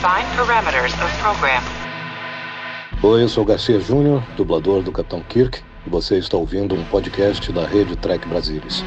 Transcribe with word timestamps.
Define 0.00 0.24
parameters 0.34 0.94
of 1.04 1.12
program. 1.20 1.62
Oi, 3.02 3.22
eu 3.22 3.28
sou 3.28 3.44
Garcia 3.44 3.78
Júnior, 3.78 4.22
dublador 4.34 4.82
do 4.82 4.90
Capitão 4.90 5.20
Kirk, 5.20 5.60
e 5.86 5.90
você 5.90 6.16
está 6.16 6.38
ouvindo 6.38 6.74
um 6.74 6.82
podcast 6.84 7.52
da 7.52 7.66
rede 7.66 7.94
Trek 7.96 8.26
Brasilis. 8.26 8.82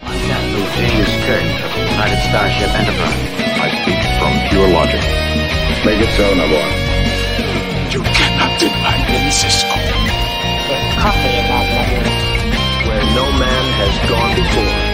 Captain 0.00 0.64
James 0.74 1.10
Kirk 1.26 1.44
of 1.44 1.74
the 1.74 1.82
United 1.92 2.18
Starship 2.28 2.72
Enterprise. 2.80 3.28
I 3.60 3.68
speak 3.82 4.00
from 4.18 4.48
pure 4.48 4.68
logic. 4.72 5.02
Make 5.84 6.00
it 6.00 6.08
so, 6.16 6.34
Nabor. 6.34 6.64
You 7.92 8.02
cannot 8.14 8.58
deny 8.58 9.04
me, 9.12 9.30
Cisco. 9.30 9.68
coffee 10.96 11.28
in 11.28 11.44
that 11.44 11.66
letter. 11.76 12.88
Where 12.88 13.04
no 13.14 13.30
man 13.36 13.64
has 13.76 14.08
gone 14.08 14.34
before. 14.34 14.91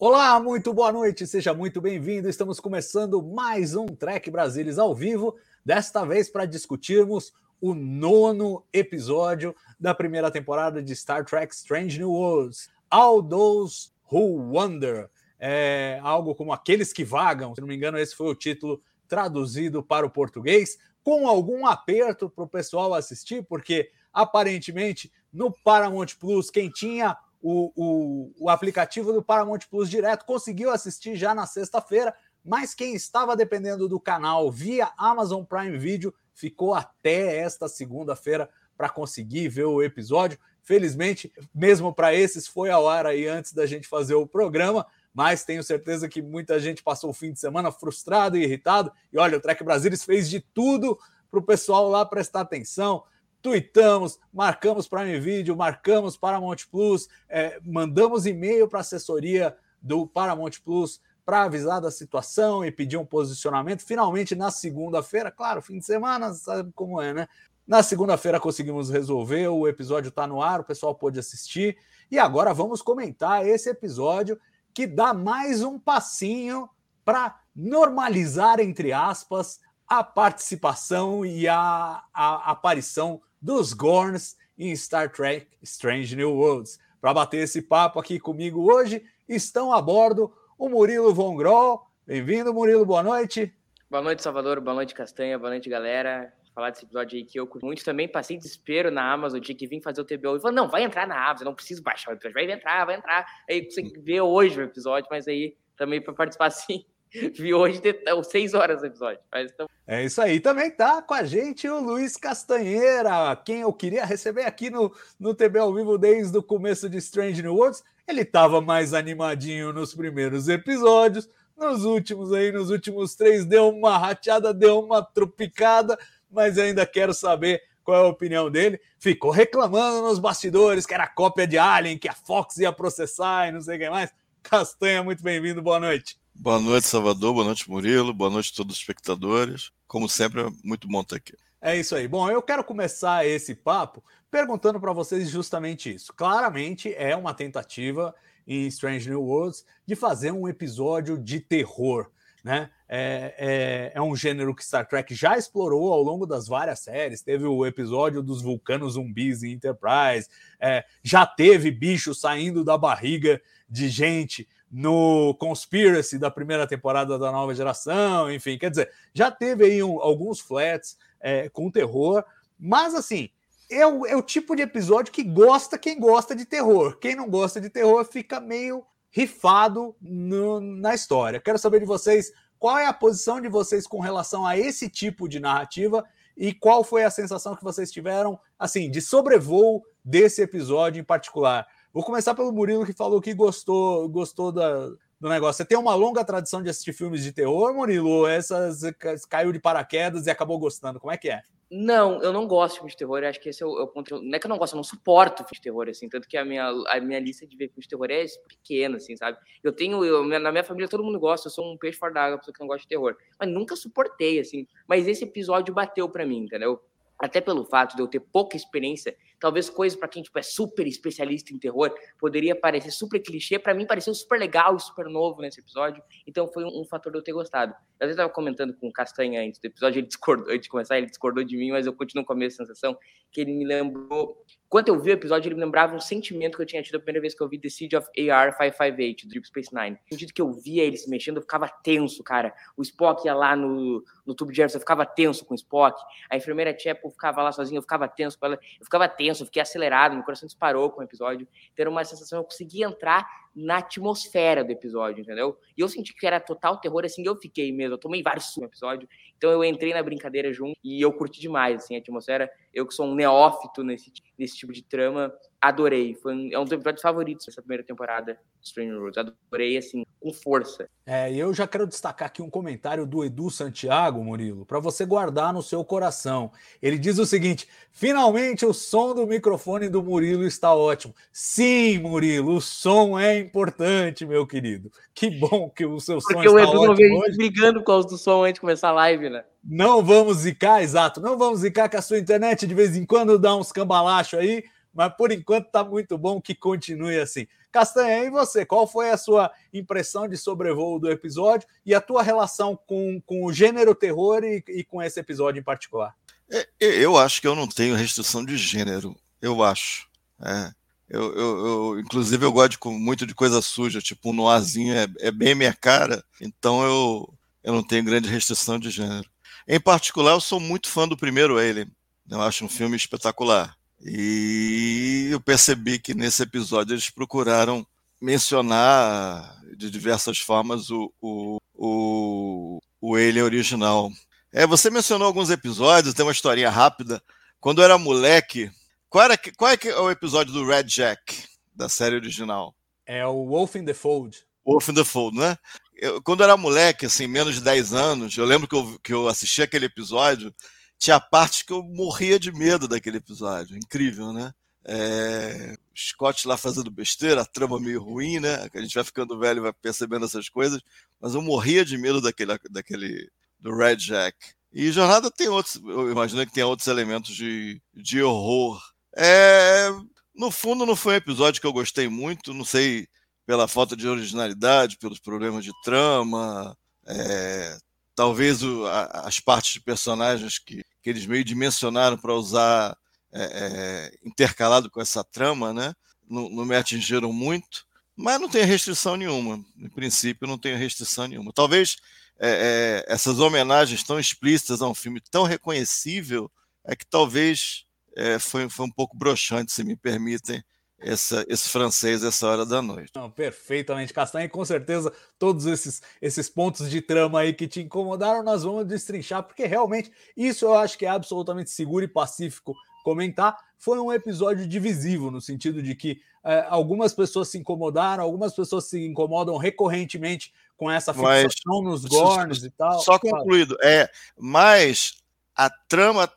Olá, 0.00 0.38
muito 0.38 0.72
boa 0.72 0.92
noite, 0.92 1.26
seja 1.26 1.52
muito 1.52 1.80
bem-vindo. 1.80 2.28
Estamos 2.28 2.60
começando 2.60 3.20
mais 3.20 3.74
um 3.74 3.84
Trek 3.84 4.30
Brasilis 4.30 4.78
ao 4.78 4.94
vivo, 4.94 5.34
desta 5.64 6.04
vez 6.04 6.30
para 6.30 6.46
discutirmos 6.46 7.32
o 7.60 7.74
nono 7.74 8.64
episódio 8.72 9.56
da 9.78 9.92
primeira 9.92 10.30
temporada 10.30 10.80
de 10.80 10.94
Star 10.94 11.24
Trek 11.24 11.52
Strange 11.52 11.98
New 11.98 12.12
Worlds, 12.12 12.70
All 12.88 13.20
Those 13.20 13.90
Who 14.08 14.52
Wonder. 14.52 15.10
É 15.36 15.98
algo 16.00 16.32
como 16.32 16.52
Aqueles 16.52 16.92
que 16.92 17.04
Vagam, 17.04 17.52
se 17.56 17.60
não 17.60 17.66
me 17.66 17.74
engano, 17.74 17.98
esse 17.98 18.14
foi 18.14 18.28
o 18.28 18.36
título 18.36 18.80
traduzido 19.08 19.82
para 19.82 20.06
o 20.06 20.10
português, 20.10 20.78
com 21.02 21.26
algum 21.26 21.66
aperto 21.66 22.30
para 22.30 22.44
o 22.44 22.48
pessoal 22.48 22.94
assistir, 22.94 23.44
porque 23.48 23.90
aparentemente 24.12 25.10
no 25.32 25.50
Paramount 25.50 26.14
Plus, 26.20 26.50
quem 26.50 26.70
tinha 26.70 27.16
o, 27.40 27.72
o, 27.76 28.32
o, 28.38 28.50
aplicativo 28.50 29.12
do 29.12 29.22
Paramount 29.22 29.60
Plus 29.70 29.88
direto, 29.88 30.24
conseguiu 30.24 30.70
assistir 30.70 31.14
já 31.16 31.34
na 31.34 31.46
sexta-feira, 31.46 32.14
mas 32.44 32.74
quem 32.74 32.94
estava 32.94 33.36
dependendo 33.36 33.88
do 33.88 34.00
canal 34.00 34.50
via 34.50 34.90
Amazon 34.96 35.44
Prime 35.44 35.78
Video 35.78 36.12
ficou 36.34 36.74
até 36.74 37.38
esta 37.38 37.68
segunda-feira 37.68 38.48
para 38.76 38.88
conseguir 38.88 39.48
ver 39.48 39.64
o 39.64 39.82
episódio. 39.82 40.38
Felizmente, 40.62 41.32
mesmo 41.54 41.94
para 41.94 42.14
esses, 42.14 42.46
foi 42.46 42.70
ao 42.70 42.88
ar 42.88 43.06
aí 43.06 43.26
antes 43.26 43.52
da 43.52 43.66
gente 43.66 43.88
fazer 43.88 44.14
o 44.14 44.26
programa, 44.26 44.86
mas 45.12 45.44
tenho 45.44 45.62
certeza 45.62 46.08
que 46.08 46.22
muita 46.22 46.60
gente 46.60 46.82
passou 46.82 47.10
o 47.10 47.14
fim 47.14 47.32
de 47.32 47.40
semana 47.40 47.72
frustrado 47.72 48.36
e 48.36 48.42
irritado. 48.42 48.92
E 49.12 49.18
olha, 49.18 49.38
o 49.38 49.40
Trek 49.40 49.64
Brasilis 49.64 50.04
fez 50.04 50.28
de 50.28 50.40
tudo 50.40 50.98
para 51.30 51.40
o 51.40 51.42
pessoal 51.42 51.88
lá 51.88 52.04
prestar 52.04 52.42
atenção 52.42 53.02
tweetamos, 53.42 54.18
marcamos 54.32 54.88
Prime 54.88 55.18
Video, 55.20 55.56
marcamos 55.56 56.16
Paramount 56.16 56.66
Plus, 56.70 57.08
é, 57.28 57.60
mandamos 57.64 58.26
e-mail 58.26 58.68
para 58.68 58.78
a 58.78 58.80
assessoria 58.80 59.56
do 59.80 60.06
Paramount 60.06 60.60
Plus 60.64 61.00
para 61.24 61.42
avisar 61.42 61.80
da 61.80 61.90
situação 61.90 62.64
e 62.64 62.72
pedir 62.72 62.96
um 62.96 63.04
posicionamento. 63.04 63.82
Finalmente, 63.82 64.34
na 64.34 64.50
segunda-feira, 64.50 65.30
claro, 65.30 65.60
fim 65.60 65.78
de 65.78 65.84
semana, 65.84 66.32
sabe 66.32 66.72
como 66.74 67.00
é, 67.00 67.12
né? 67.12 67.28
Na 67.66 67.82
segunda-feira 67.82 68.40
conseguimos 68.40 68.88
resolver, 68.88 69.46
o 69.48 69.68
episódio 69.68 70.08
está 70.08 70.26
no 70.26 70.40
ar, 70.40 70.60
o 70.60 70.64
pessoal 70.64 70.94
pôde 70.94 71.18
assistir. 71.18 71.76
E 72.10 72.18
agora 72.18 72.54
vamos 72.54 72.80
comentar 72.80 73.46
esse 73.46 73.68
episódio 73.68 74.40
que 74.72 74.86
dá 74.86 75.12
mais 75.12 75.62
um 75.62 75.78
passinho 75.78 76.66
para 77.04 77.38
normalizar, 77.54 78.58
entre 78.58 78.90
aspas, 78.90 79.60
a 79.86 80.02
participação 80.02 81.26
e 81.26 81.46
a, 81.46 82.02
a 82.14 82.50
aparição 82.50 83.20
dos 83.40 83.72
Gorns 83.72 84.36
em 84.58 84.74
Star 84.74 85.10
Trek 85.10 85.46
Strange 85.62 86.16
New 86.16 86.34
Worlds. 86.34 86.78
Para 87.00 87.14
bater 87.14 87.38
esse 87.38 87.62
papo 87.62 88.00
aqui 88.00 88.18
comigo 88.18 88.72
hoje, 88.72 89.04
estão 89.28 89.72
a 89.72 89.80
bordo 89.80 90.32
o 90.58 90.68
Murilo 90.68 91.14
Von 91.14 91.36
Groll. 91.36 91.80
Bem-vindo, 92.04 92.52
Murilo, 92.52 92.84
boa 92.84 93.02
noite. 93.02 93.54
Boa 93.88 94.02
noite, 94.02 94.22
Salvador, 94.22 94.60
boa 94.60 94.74
noite, 94.74 94.94
Castanha, 94.94 95.38
boa 95.38 95.50
noite, 95.50 95.68
galera. 95.68 96.32
Falar 96.52 96.70
desse 96.70 96.84
episódio 96.84 97.16
aí 97.16 97.24
que 97.24 97.38
eu 97.38 97.46
curto 97.46 97.64
muito 97.64 97.84
também, 97.84 98.08
passei 98.08 98.36
desespero 98.36 98.90
na 98.90 99.12
Amazon, 99.12 99.40
tinha 99.40 99.56
que 99.56 99.68
vir 99.68 99.80
fazer 99.80 100.00
o 100.00 100.04
TBO 100.04 100.36
e 100.36 100.40
falou: 100.40 100.52
não, 100.52 100.68
vai 100.68 100.82
entrar 100.82 101.06
na 101.06 101.28
Amazon, 101.28 101.46
não 101.46 101.54
preciso 101.54 101.82
baixar 101.82 102.10
o 102.10 102.14
episódio, 102.14 102.34
vai 102.34 102.50
entrar, 102.50 102.84
vai 102.84 102.96
entrar. 102.96 103.24
Aí 103.48 103.64
consegui 103.64 104.00
ver 104.00 104.20
hoje 104.22 104.58
o 104.58 104.64
episódio, 104.64 105.08
mas 105.08 105.28
aí 105.28 105.56
também 105.76 106.02
para 106.02 106.12
participar 106.12 106.50
sim 106.50 106.84
Vi 107.34 107.54
hoje 107.54 107.80
seis 108.24 108.54
horas 108.54 108.80
do 108.80 108.86
episódio. 108.86 109.20
Então... 109.34 109.68
É 109.86 110.04
isso 110.04 110.20
aí. 110.20 110.40
Também 110.40 110.70
tá 110.70 111.00
com 111.00 111.14
a 111.14 111.24
gente 111.24 111.68
o 111.68 111.80
Luiz 111.80 112.16
Castanheira, 112.16 113.34
quem 113.44 113.60
eu 113.60 113.72
queria 113.72 114.04
receber 114.04 114.44
aqui 114.44 114.70
no, 114.70 114.92
no 115.18 115.34
TB 115.34 115.58
ao 115.58 115.74
vivo 115.74 115.96
desde 115.96 116.36
o 116.36 116.42
começo 116.42 116.88
de 116.88 116.98
Strange 116.98 117.42
New 117.42 117.54
Worlds. 117.54 117.82
Ele 118.06 118.22
estava 118.22 118.60
mais 118.60 118.94
animadinho 118.94 119.72
nos 119.72 119.94
primeiros 119.94 120.48
episódios. 120.48 121.28
Nos 121.56 121.84
últimos 121.84 122.32
aí, 122.32 122.52
nos 122.52 122.70
últimos 122.70 123.16
três, 123.16 123.44
deu 123.44 123.68
uma 123.68 123.98
rateada, 123.98 124.54
deu 124.54 124.78
uma 124.78 125.02
tropicada, 125.02 125.98
mas 126.30 126.56
ainda 126.56 126.86
quero 126.86 127.12
saber 127.12 127.62
qual 127.82 128.04
é 128.04 128.06
a 128.06 128.10
opinião 128.10 128.50
dele. 128.50 128.80
Ficou 128.98 129.30
reclamando 129.30 130.02
nos 130.02 130.18
bastidores 130.18 130.86
que 130.86 130.94
era 130.94 131.06
cópia 131.06 131.46
de 131.46 131.58
Alien, 131.58 131.98
que 131.98 132.08
a 132.08 132.12
Fox 132.12 132.58
ia 132.58 132.70
processar 132.70 133.48
e 133.48 133.52
não 133.52 133.60
sei 133.60 133.76
o 133.76 133.80
que 133.80 133.90
mais. 133.90 134.12
Castanha, 134.42 135.02
muito 135.02 135.22
bem-vindo, 135.22 135.60
boa 135.60 135.80
noite. 135.80 136.18
Boa 136.40 136.60
noite, 136.60 136.86
Salvador. 136.86 137.34
Boa 137.34 137.46
noite, 137.46 137.68
Murilo. 137.68 138.14
Boa 138.14 138.30
noite 138.30 138.52
a 138.52 138.56
todos 138.56 138.76
os 138.76 138.80
espectadores. 138.80 139.72
Como 139.88 140.08
sempre, 140.08 140.42
é 140.42 140.48
muito 140.62 140.86
bom 140.86 141.00
estar 141.00 141.16
aqui. 141.16 141.32
É 141.60 141.76
isso 141.76 141.96
aí. 141.96 142.06
Bom, 142.06 142.30
eu 142.30 142.40
quero 142.40 142.62
começar 142.62 143.26
esse 143.26 143.56
papo 143.56 144.04
perguntando 144.30 144.78
para 144.78 144.92
vocês 144.92 145.28
justamente 145.30 145.92
isso. 145.92 146.12
Claramente 146.14 146.94
é 146.94 147.16
uma 147.16 147.34
tentativa 147.34 148.14
em 148.46 148.68
Strange 148.68 149.10
New 149.10 149.20
Worlds 149.20 149.64
de 149.84 149.96
fazer 149.96 150.30
um 150.30 150.46
episódio 150.46 151.18
de 151.18 151.40
terror. 151.40 152.08
Né? 152.44 152.70
É, 152.88 153.34
é, 153.36 153.92
é, 153.96 154.00
um 154.00 154.14
gênero 154.14 154.54
que 154.54 154.64
Star 154.64 154.86
Trek 154.86 155.12
já 155.16 155.36
explorou 155.36 155.92
ao 155.92 156.00
longo 156.00 156.24
das 156.24 156.46
várias 156.46 156.78
séries. 156.78 157.20
Teve 157.20 157.46
o 157.46 157.66
episódio 157.66 158.22
dos 158.22 158.40
vulcanos 158.40 158.92
zumbis 158.92 159.42
em 159.42 159.54
Enterprise, 159.54 160.28
é, 160.60 160.84
já 161.02 161.26
teve 161.26 161.72
bichos 161.72 162.20
saindo 162.20 162.62
da 162.62 162.78
barriga 162.78 163.42
de 163.68 163.88
gente 163.88 164.48
no 164.70 165.34
Conspiracy 165.34 166.18
da 166.18 166.30
primeira 166.30 166.66
temporada 166.66 167.18
da 167.18 167.32
nova 167.32 167.54
geração, 167.54 168.30
enfim, 168.30 168.58
quer 168.58 168.70
dizer, 168.70 168.90
já 169.14 169.30
teve 169.30 169.64
aí 169.64 169.82
um, 169.82 170.00
alguns 170.00 170.40
flats 170.40 170.96
é, 171.20 171.48
com 171.48 171.70
terror, 171.70 172.24
mas 172.58 172.94
assim, 172.94 173.30
é 173.70 173.86
o, 173.86 174.06
é 174.06 174.16
o 174.16 174.22
tipo 174.22 174.56
de 174.56 174.62
episódio 174.62 175.12
que 175.12 175.22
gosta 175.22 175.78
quem 175.78 175.98
gosta 176.00 176.34
de 176.34 176.44
terror. 176.44 176.96
Quem 176.98 177.14
não 177.14 177.28
gosta 177.28 177.60
de 177.60 177.68
terror 177.68 178.04
fica 178.04 178.40
meio 178.40 178.84
rifado 179.10 179.94
no, 180.00 180.60
na 180.60 180.94
história. 180.94 181.40
Quero 181.40 181.58
saber 181.58 181.80
de 181.80 181.86
vocês 181.86 182.32
qual 182.58 182.78
é 182.78 182.86
a 182.86 182.92
posição 182.92 183.40
de 183.40 183.48
vocês 183.48 183.86
com 183.86 184.00
relação 184.00 184.46
a 184.46 184.58
esse 184.58 184.88
tipo 184.88 185.28
de 185.28 185.38
narrativa 185.38 186.04
e 186.36 186.52
qual 186.52 186.82
foi 186.82 187.04
a 187.04 187.10
sensação 187.10 187.54
que 187.54 187.64
vocês 187.64 187.90
tiveram, 187.90 188.38
assim, 188.58 188.90
de 188.90 189.00
sobrevoo 189.00 189.84
desse 190.04 190.40
episódio 190.42 191.00
em 191.00 191.04
particular. 191.04 191.66
Vou 191.92 192.04
começar 192.04 192.34
pelo 192.34 192.52
Murilo 192.52 192.86
que 192.86 192.92
falou 192.92 193.20
que 193.20 193.32
gostou, 193.34 194.08
gostou 194.08 194.52
da, 194.52 194.88
do 195.20 195.28
negócio. 195.28 195.58
Você 195.58 195.64
tem 195.64 195.78
uma 195.78 195.94
longa 195.94 196.24
tradição 196.24 196.62
de 196.62 196.70
assistir 196.70 196.92
filmes 196.92 197.22
de 197.22 197.32
terror, 197.32 197.74
Murilo? 197.74 198.26
Essas 198.26 198.80
caiu 199.28 199.52
de 199.52 199.58
paraquedas 199.58 200.26
e 200.26 200.30
acabou 200.30 200.58
gostando? 200.58 201.00
Como 201.00 201.12
é 201.12 201.16
que 201.16 201.30
é? 201.30 201.42
Não, 201.70 202.22
eu 202.22 202.32
não 202.32 202.46
gosto 202.46 202.74
de 202.74 202.78
filme 202.78 202.90
de 202.90 202.96
terror. 202.96 203.18
Eu 203.18 203.28
acho 203.28 203.40
que 203.40 203.50
esse 203.50 203.62
é 203.62 203.66
o, 203.66 203.78
é 203.78 203.82
o, 203.82 203.88
ponto. 203.88 204.22
Não 204.22 204.34
é 204.34 204.38
que 204.38 204.46
eu 204.46 204.48
não 204.48 204.56
gosto, 204.56 204.72
eu 204.72 204.78
não 204.78 204.84
suporto 204.84 205.44
filme 205.44 205.54
de 205.54 205.60
terror, 205.60 205.88
assim. 205.88 206.08
Tanto 206.08 206.26
que 206.26 206.36
a 206.36 206.44
minha, 206.44 206.66
a 206.66 207.00
minha 207.00 207.20
lista 207.20 207.46
de 207.46 207.56
ver 207.56 207.68
filme 207.68 207.82
de 207.82 207.88
terror 207.88 208.10
é 208.10 208.24
pequena, 208.48 208.96
assim, 208.96 209.16
sabe? 209.16 209.36
Eu 209.62 209.72
tenho, 209.72 210.02
eu, 210.02 210.24
na 210.24 210.50
minha 210.50 210.64
família 210.64 210.88
todo 210.88 211.04
mundo 211.04 211.20
gosta, 211.20 211.48
eu 211.48 211.52
sou 211.52 211.70
um 211.70 211.76
peixe 211.76 211.98
fora 211.98 212.14
d'água, 212.14 212.38
pessoa 212.38 212.54
que 212.54 212.60
não 212.60 212.66
gosta 212.68 212.82
de 212.82 212.88
terror. 212.88 213.16
Mas 213.38 213.48
nunca 213.50 213.76
suportei, 213.76 214.40
assim. 214.40 214.66
Mas 214.86 215.06
esse 215.06 215.24
episódio 215.24 215.74
bateu 215.74 216.08
para 216.08 216.24
mim, 216.24 216.44
entendeu? 216.44 216.80
Até 217.18 217.40
pelo 217.40 217.64
fato 217.64 217.96
de 217.96 218.02
eu 218.02 218.06
ter 218.06 218.20
pouca 218.20 218.56
experiência 218.56 219.16
talvez 219.38 219.70
coisas 219.70 219.98
para 219.98 220.08
quem 220.08 220.22
tipo, 220.22 220.38
é 220.38 220.42
super 220.42 220.86
especialista 220.86 221.52
em 221.52 221.58
terror 221.58 221.94
poderia 222.18 222.54
parecer 222.56 222.90
super 222.90 223.20
clichê. 223.20 223.58
Para 223.58 223.74
mim, 223.74 223.86
pareceu 223.86 224.14
super 224.14 224.38
legal 224.38 224.76
e 224.76 224.80
super 224.80 225.06
novo 225.06 225.40
nesse 225.40 225.60
episódio. 225.60 226.02
Então, 226.26 226.48
foi 226.48 226.64
um, 226.64 226.80
um 226.80 226.84
fator 226.84 227.12
de 227.12 227.18
eu 227.18 227.22
ter 227.22 227.32
gostado. 227.32 227.72
Eu 227.72 228.04
até 228.04 228.10
estava 228.10 228.28
comentando 228.28 228.74
com 228.74 228.88
o 228.88 228.92
Castanha 228.92 229.42
antes 229.42 229.60
do 229.60 229.64
episódio, 229.66 230.00
ele 230.00 230.06
discordou, 230.06 230.46
antes 230.46 230.62
de 230.62 230.68
começar, 230.68 230.98
ele 230.98 231.06
discordou 231.06 231.44
de 231.44 231.56
mim, 231.56 231.70
mas 231.70 231.86
eu 231.86 231.92
continuo 231.92 232.24
com 232.24 232.32
a 232.32 232.36
mesma 232.36 232.64
sensação 232.64 232.98
que 233.30 233.40
ele 233.40 233.52
me 233.52 233.64
lembrou 233.64 234.44
Quando 234.68 234.88
eu 234.88 235.00
vi 235.00 235.10
o 235.10 235.14
episódio, 235.14 235.48
ele 235.48 235.54
me 235.54 235.62
lembrava 235.62 235.96
um 235.96 236.00
sentimento 236.00 236.56
que 236.56 236.62
eu 236.62 236.66
tinha 236.66 236.82
tido 236.82 236.96
a 236.96 236.98
primeira 236.98 237.22
vez 237.22 237.34
que 237.34 237.42
eu 237.42 237.48
vi 237.48 237.58
The 237.58 237.70
Siege 237.70 237.96
of 237.96 238.06
AR-558, 238.14 239.22
do 239.22 239.28
Deep 239.30 239.46
Space 239.46 239.74
Nine. 239.74 239.92
No 239.92 240.18
sentido 240.18 240.32
que 240.34 240.42
eu 240.42 240.52
via 240.52 240.84
ele 240.84 240.96
se 240.98 241.08
mexendo, 241.08 241.36
eu 241.36 241.42
ficava 241.42 241.66
tenso, 241.82 242.22
cara. 242.22 242.52
O 242.76 242.82
Spock 242.82 243.26
ia 243.26 243.34
lá 243.34 243.56
no, 243.56 244.04
no 244.26 244.34
tubo 244.34 244.50
de 244.50 244.58
Jefferson, 244.58 244.76
eu 244.76 244.80
ficava 244.80 245.06
tenso 245.06 245.46
com 245.46 245.54
o 245.54 245.56
Spock. 245.56 245.98
A 246.30 246.36
enfermeira 246.36 246.78
Chapel 246.78 247.10
ficava 247.10 247.42
lá 247.42 247.50
sozinha, 247.50 247.78
eu 247.78 247.82
ficava 247.82 248.06
tenso 248.06 248.38
com 248.38 248.44
ela. 248.44 248.58
Eu 248.78 248.84
ficava 248.84 249.08
tenso, 249.08 249.42
eu 249.42 249.46
fiquei 249.46 249.62
acelerado, 249.62 250.14
meu 250.14 250.22
coração 250.22 250.46
disparou 250.46 250.90
com 250.90 251.00
o 251.00 251.04
episódio. 251.04 251.48
Então 251.72 251.84
era 251.84 251.90
uma 251.90 252.04
sensação, 252.04 252.40
eu 252.40 252.44
conseguia 252.44 252.86
entrar 252.86 253.26
na 253.58 253.78
atmosfera 253.78 254.62
do 254.62 254.70
episódio, 254.70 255.22
entendeu? 255.22 255.58
E 255.76 255.80
eu 255.80 255.88
senti 255.88 256.14
que 256.14 256.26
era 256.26 256.38
total 256.38 256.78
terror, 256.78 257.04
assim, 257.04 257.24
eu 257.26 257.36
fiquei 257.36 257.72
mesmo. 257.72 257.94
Eu 257.94 257.98
tomei 257.98 258.22
vários 258.22 258.56
no 258.56 258.64
episódio. 258.64 259.08
Então 259.36 259.50
eu 259.50 259.64
entrei 259.64 259.92
na 259.92 260.02
brincadeira 260.02 260.52
junto 260.52 260.78
e 260.84 261.00
eu 261.00 261.12
curti 261.12 261.40
demais, 261.40 261.82
assim, 261.82 261.96
a 261.96 261.98
atmosfera. 261.98 262.50
Eu 262.78 262.86
que 262.86 262.94
sou 262.94 263.06
um 263.06 263.14
neófito 263.14 263.82
nesse, 263.82 264.12
nesse 264.38 264.56
tipo 264.56 264.72
de 264.72 264.82
trama, 264.82 265.34
adorei. 265.60 266.14
Foi 266.14 266.34
um, 266.34 266.50
é 266.52 266.58
um 266.58 266.64
dos 266.64 266.72
episódios 266.72 267.02
favoritos 267.02 267.46
dessa 267.46 267.60
primeira 267.60 267.82
temporada 267.82 268.38
de 268.60 268.68
Stranger 268.68 268.96
Worlds. 268.96 269.18
Adorei, 269.18 269.76
assim, 269.76 270.04
com 270.20 270.32
força. 270.32 270.88
É, 271.06 271.32
e 271.32 271.38
eu 271.38 271.52
já 271.54 271.66
quero 271.66 271.86
destacar 271.86 272.28
aqui 272.28 272.42
um 272.42 272.50
comentário 272.50 273.06
do 273.06 273.24
Edu 273.24 273.50
Santiago, 273.50 274.22
Murilo, 274.22 274.66
para 274.66 274.78
você 274.78 275.04
guardar 275.04 275.52
no 275.52 275.62
seu 275.62 275.84
coração. 275.84 276.50
Ele 276.82 276.98
diz 276.98 277.18
o 277.18 277.26
seguinte: 277.26 277.68
finalmente 277.92 278.66
o 278.66 278.72
som 278.72 279.14
do 279.14 279.26
microfone 279.26 279.88
do 279.88 280.02
Murilo 280.02 280.44
está 280.44 280.74
ótimo. 280.74 281.14
Sim, 281.32 281.98
Murilo, 281.98 282.56
o 282.56 282.60
som 282.60 283.18
é 283.18 283.38
importante, 283.38 284.26
meu 284.26 284.46
querido. 284.46 284.90
Que 285.14 285.30
bom 285.30 285.70
que 285.70 285.84
o 285.84 285.98
seu 285.98 286.20
som 286.20 286.28
Porque 286.32 286.48
está 286.48 286.60
o 286.60 286.62
Edu 286.62 286.74
não 286.74 286.80
ótimo 286.82 286.96
veio 286.96 287.18
hoje. 287.18 287.36
brigando 287.36 287.80
por 287.80 287.86
causa 287.86 288.08
do 288.08 288.18
som 288.18 288.42
antes 288.42 288.54
de 288.54 288.60
começar 288.60 288.90
a 288.90 288.92
live, 288.92 289.30
né? 289.30 289.44
Não 289.64 290.02
vamos 290.04 290.38
zicar, 290.38 290.82
exato. 290.82 291.20
Não 291.20 291.36
vamos 291.36 291.60
zicar 291.60 291.88
que 291.88 291.96
a 291.96 292.02
sua 292.02 292.18
internet 292.18 292.66
de 292.66 292.74
vez 292.74 292.96
em 292.96 293.04
quando 293.04 293.38
dá 293.38 293.54
uns 293.56 293.72
cambalachos 293.72 294.38
aí, 294.38 294.64
mas 294.98 295.14
por 295.16 295.30
enquanto 295.30 295.70
tá 295.70 295.84
muito 295.84 296.18
bom 296.18 296.40
que 296.40 296.56
continue 296.56 297.20
assim. 297.20 297.46
Castanha, 297.70 298.24
e 298.24 298.30
você? 298.30 298.66
Qual 298.66 298.84
foi 298.84 299.10
a 299.10 299.16
sua 299.16 299.48
impressão 299.72 300.26
de 300.26 300.36
sobrevoo 300.36 300.98
do 300.98 301.08
episódio 301.08 301.68
e 301.86 301.94
a 301.94 302.00
tua 302.00 302.20
relação 302.20 302.76
com, 302.84 303.20
com 303.24 303.44
o 303.44 303.52
gênero 303.52 303.94
terror 303.94 304.42
e, 304.42 304.64
e 304.66 304.82
com 304.82 305.00
esse 305.00 305.20
episódio 305.20 305.60
em 305.60 305.62
particular? 305.62 306.16
É, 306.50 306.66
Eu 306.80 307.16
acho 307.16 307.40
que 307.40 307.46
eu 307.46 307.54
não 307.54 307.68
tenho 307.68 307.94
restrição 307.94 308.44
de 308.44 308.56
gênero. 308.56 309.14
Eu 309.40 309.62
acho. 309.62 310.08
É. 310.44 310.72
Eu, 311.08 311.32
eu, 311.36 311.66
eu- 311.66 312.00
inclusive, 312.00 312.44
eu 312.44 312.50
gosto 312.50 312.72
de 312.72 312.98
muito 312.98 313.24
de 313.24 313.34
coisa 313.36 313.62
suja, 313.62 314.00
tipo 314.02 314.30
um 314.30 314.32
noirzinho 314.32 314.94
é, 314.96 315.06
é 315.20 315.30
bem 315.30 315.54
minha 315.54 315.72
cara, 315.72 316.22
então 316.40 316.82
eu, 316.82 317.34
eu 317.62 317.72
não 317.72 317.82
tenho 317.86 318.02
grande 318.04 318.28
restrição 318.28 318.80
de 318.80 318.90
gênero. 318.90 319.30
Em 319.68 319.78
particular, 319.80 320.32
eu 320.32 320.40
sou 320.40 320.58
muito 320.58 320.88
fã 320.88 321.06
do 321.06 321.16
primeiro 321.16 321.56
Alien. 321.56 321.88
Eu 322.28 322.42
acho 322.42 322.64
um 322.64 322.68
filme 322.68 322.96
espetacular. 322.96 323.77
E 324.00 325.28
eu 325.30 325.40
percebi 325.40 325.98
que 325.98 326.14
nesse 326.14 326.42
episódio 326.42 326.94
eles 326.94 327.10
procuraram 327.10 327.86
mencionar 328.20 329.60
de 329.76 329.90
diversas 329.90 330.38
formas 330.38 330.90
o, 330.90 331.12
o, 331.20 331.58
o, 331.74 332.80
o 333.00 333.14
Alien 333.14 333.42
original. 333.42 334.10
É, 334.52 334.66
você 334.66 334.90
mencionou 334.90 335.26
alguns 335.26 335.50
episódios, 335.50 336.14
tem 336.14 336.24
uma 336.24 336.32
historinha 336.32 336.70
rápida. 336.70 337.22
Quando 337.60 337.80
eu 337.80 337.84
era 337.84 337.98
moleque, 337.98 338.70
qual, 339.08 339.24
era, 339.24 339.38
qual 339.56 339.70
é, 339.70 339.76
que 339.76 339.88
é 339.88 339.98
o 339.98 340.10
episódio 340.10 340.52
do 340.52 340.66
Red 340.66 340.84
Jack, 340.84 341.44
da 341.74 341.88
série 341.88 342.16
original? 342.16 342.74
É 343.06 343.26
o 343.26 343.46
Wolf 343.46 343.76
in 343.76 343.84
the 343.84 343.94
Fold. 343.94 344.38
Wolf 344.64 344.88
in 344.88 344.94
the 344.94 345.04
Fold, 345.04 345.36
né? 345.38 345.56
Eu, 345.96 346.22
quando 346.22 346.40
eu 346.40 346.44
era 346.44 346.56
moleque, 346.56 347.06
assim, 347.06 347.26
menos 347.26 347.56
de 347.56 347.60
10 347.62 347.92
anos, 347.92 348.36
eu 348.36 348.44
lembro 348.44 348.68
que 348.68 348.74
eu, 348.74 348.98
que 349.02 349.12
eu 349.12 349.28
assisti 349.28 349.62
aquele 349.62 349.86
episódio, 349.86 350.54
tinha 350.98 351.20
partes 351.20 351.62
que 351.62 351.72
eu 351.72 351.82
morria 351.82 352.38
de 352.38 352.52
medo 352.52 352.88
daquele 352.88 353.18
episódio. 353.18 353.76
Incrível, 353.76 354.32
né? 354.32 354.52
É, 354.84 355.76
Scott 355.94 356.48
lá 356.48 356.56
fazendo 356.56 356.90
besteira, 356.90 357.42
a 357.42 357.46
trama 357.46 357.78
meio 357.78 358.02
ruim, 358.02 358.40
né? 358.40 358.68
A 358.72 358.80
gente 358.80 358.94
vai 358.94 359.04
ficando 359.04 359.38
velho 359.38 359.58
e 359.58 359.62
vai 359.62 359.72
percebendo 359.72 360.24
essas 360.24 360.48
coisas, 360.48 360.80
mas 361.20 361.34
eu 361.34 361.42
morria 361.42 361.84
de 361.84 361.98
medo 361.98 362.20
daquele, 362.20 362.58
daquele 362.70 363.30
do 363.58 363.74
Red 363.76 363.96
Jack. 363.96 364.36
E 364.72 364.90
Jornada 364.92 365.30
tem 365.30 365.48
outros, 365.48 365.76
eu 365.76 366.10
imagino 366.10 366.44
que 366.46 366.52
tem 366.52 366.62
outros 366.64 366.88
elementos 366.88 367.34
de, 367.34 367.80
de 367.94 368.22
horror. 368.22 368.80
É, 369.16 369.88
no 370.34 370.50
fundo, 370.50 370.86
não 370.86 370.96
foi 370.96 371.14
um 371.14 371.18
episódio 371.18 371.60
que 371.60 371.66
eu 371.66 371.72
gostei 371.72 372.08
muito, 372.08 372.54
não 372.54 372.64
sei 372.64 373.06
pela 373.46 373.66
falta 373.66 373.96
de 373.96 374.06
originalidade, 374.06 374.98
pelos 374.98 375.18
problemas 375.18 375.64
de 375.64 375.72
trama, 375.82 376.76
é, 377.06 377.78
talvez 378.14 378.62
o- 378.62 378.86
a- 378.86 379.22
as 379.26 379.40
partes 379.40 379.72
de 379.74 379.80
personagens 379.80 380.58
que, 380.58 380.84
que 381.08 381.12
eles 381.12 381.24
meio 381.24 381.42
dimensionaram 381.42 382.18
para 382.18 382.34
usar 382.34 382.94
é, 383.32 383.42
é, 383.42 384.28
intercalado 384.28 384.90
com 384.90 385.00
essa 385.00 385.24
trama, 385.24 385.72
né? 385.72 385.94
Não, 386.28 386.50
não 386.50 386.66
me 386.66 386.76
atingiram 386.76 387.32
muito, 387.32 387.86
mas 388.14 388.38
não 388.38 388.46
tem 388.46 388.62
restrição 388.62 389.16
nenhuma. 389.16 389.64
Em 389.78 389.88
princípio, 389.88 390.46
não 390.46 390.58
tem 390.58 390.76
restrição 390.76 391.26
nenhuma. 391.26 391.50
Talvez 391.50 391.96
é, 392.38 393.04
é, 393.08 393.12
essas 393.14 393.38
homenagens 393.38 394.02
tão 394.02 394.20
explícitas 394.20 394.82
a 394.82 394.88
um 394.88 394.94
filme 394.94 395.18
tão 395.30 395.44
reconhecível 395.44 396.50
é 396.84 396.94
que 396.94 397.06
talvez 397.06 397.86
é, 398.14 398.38
foi, 398.38 398.68
foi 398.68 398.84
um 398.84 398.90
pouco 398.90 399.16
broxante, 399.16 399.72
se 399.72 399.82
me 399.82 399.96
permitem, 399.96 400.62
essa, 400.98 401.44
esse 401.48 401.68
francês 401.68 402.22
essa 402.24 402.46
hora 402.46 402.66
da 402.66 402.82
noite. 402.82 403.12
Não, 403.14 403.30
perfeitamente, 403.30 404.12
Castanha, 404.12 404.46
e 404.46 404.48
com 404.48 404.64
certeza 404.64 405.12
todos 405.38 405.66
esses, 405.66 406.02
esses 406.20 406.48
pontos 406.48 406.90
de 406.90 407.00
trama 407.00 407.40
aí 407.40 407.52
que 407.52 407.68
te 407.68 407.80
incomodaram, 407.80 408.42
nós 408.42 408.64
vamos 408.64 408.86
destrinchar, 408.86 409.42
porque 409.42 409.66
realmente 409.66 410.10
isso 410.36 410.64
eu 410.64 410.74
acho 410.74 410.98
que 410.98 411.06
é 411.06 411.08
absolutamente 411.08 411.70
seguro 411.70 412.04
e 412.04 412.08
pacífico 412.08 412.74
comentar. 413.04 413.56
Foi 413.78 413.98
um 414.00 414.12
episódio 414.12 414.66
divisivo, 414.66 415.30
no 415.30 415.40
sentido 415.40 415.82
de 415.82 415.94
que 415.94 416.20
eh, 416.44 416.66
algumas 416.68 417.12
pessoas 417.14 417.48
se 417.48 417.58
incomodaram, 417.58 418.24
algumas 418.24 418.54
pessoas 418.54 418.86
se 418.86 419.04
incomodam 419.06 419.56
recorrentemente 419.56 420.52
com 420.76 420.90
essa 420.90 421.12
Mas- 421.12 421.42
fixação 421.52 421.82
nos 421.82 422.04
gorns 422.04 422.64
e 422.64 422.70
tal. 422.70 423.00
Só 423.00 423.18
concluído. 423.18 423.76
É, 423.82 424.10
mas 424.36 425.14
a 425.54 425.70
trama. 425.70 426.30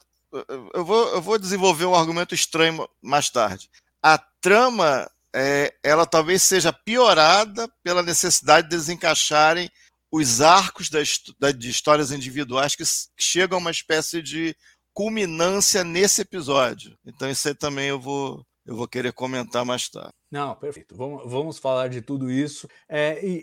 Eu 0.74 0.86
vou, 0.86 1.10
eu 1.10 1.22
vou 1.22 1.38
desenvolver 1.38 1.86
um 1.86 1.94
argumento 1.94 2.34
estranho 2.34 2.88
mais 3.02 3.30
tarde. 3.30 3.70
A 4.04 4.18
trama, 4.42 5.10
é, 5.36 5.74
ela 5.84 6.06
talvez 6.06 6.42
seja 6.42 6.74
piorada 6.74 7.70
pela 7.84 8.02
necessidade 8.04 8.68
de 8.70 8.76
desencaixarem 8.76 9.70
os 10.12 10.42
arcos 10.42 10.90
da 10.90 11.02
his- 11.02 11.22
da- 11.40 11.52
de 11.52 11.70
histórias 11.70 12.12
individuais 12.12 12.76
que 12.76 12.84
que 12.84 13.24
chegam 13.24 13.58
a 13.58 13.62
uma 13.62 13.72
espécie 13.72 14.22
de 14.22 14.56
culminância 14.94 15.84
nesse 15.84 16.22
episódio. 16.22 16.98
Então, 17.06 17.30
isso 17.30 17.48
aí 17.48 17.56
também 17.56 17.88
eu 17.88 18.00
vou, 18.00 18.46
eu 18.66 18.76
vou 18.76 18.88
querer 18.88 19.14
comentar 19.14 19.64
mais 19.64 19.88
tarde. 19.90 20.12
Não, 20.30 20.54
perfeito. 20.56 20.96
Vamos, 20.96 21.24
vamos 21.30 21.58
falar 21.58 21.88
de 21.90 22.02
tudo 22.02 22.30
isso. 22.30 22.68
É, 22.90 23.26
e, 23.26 23.42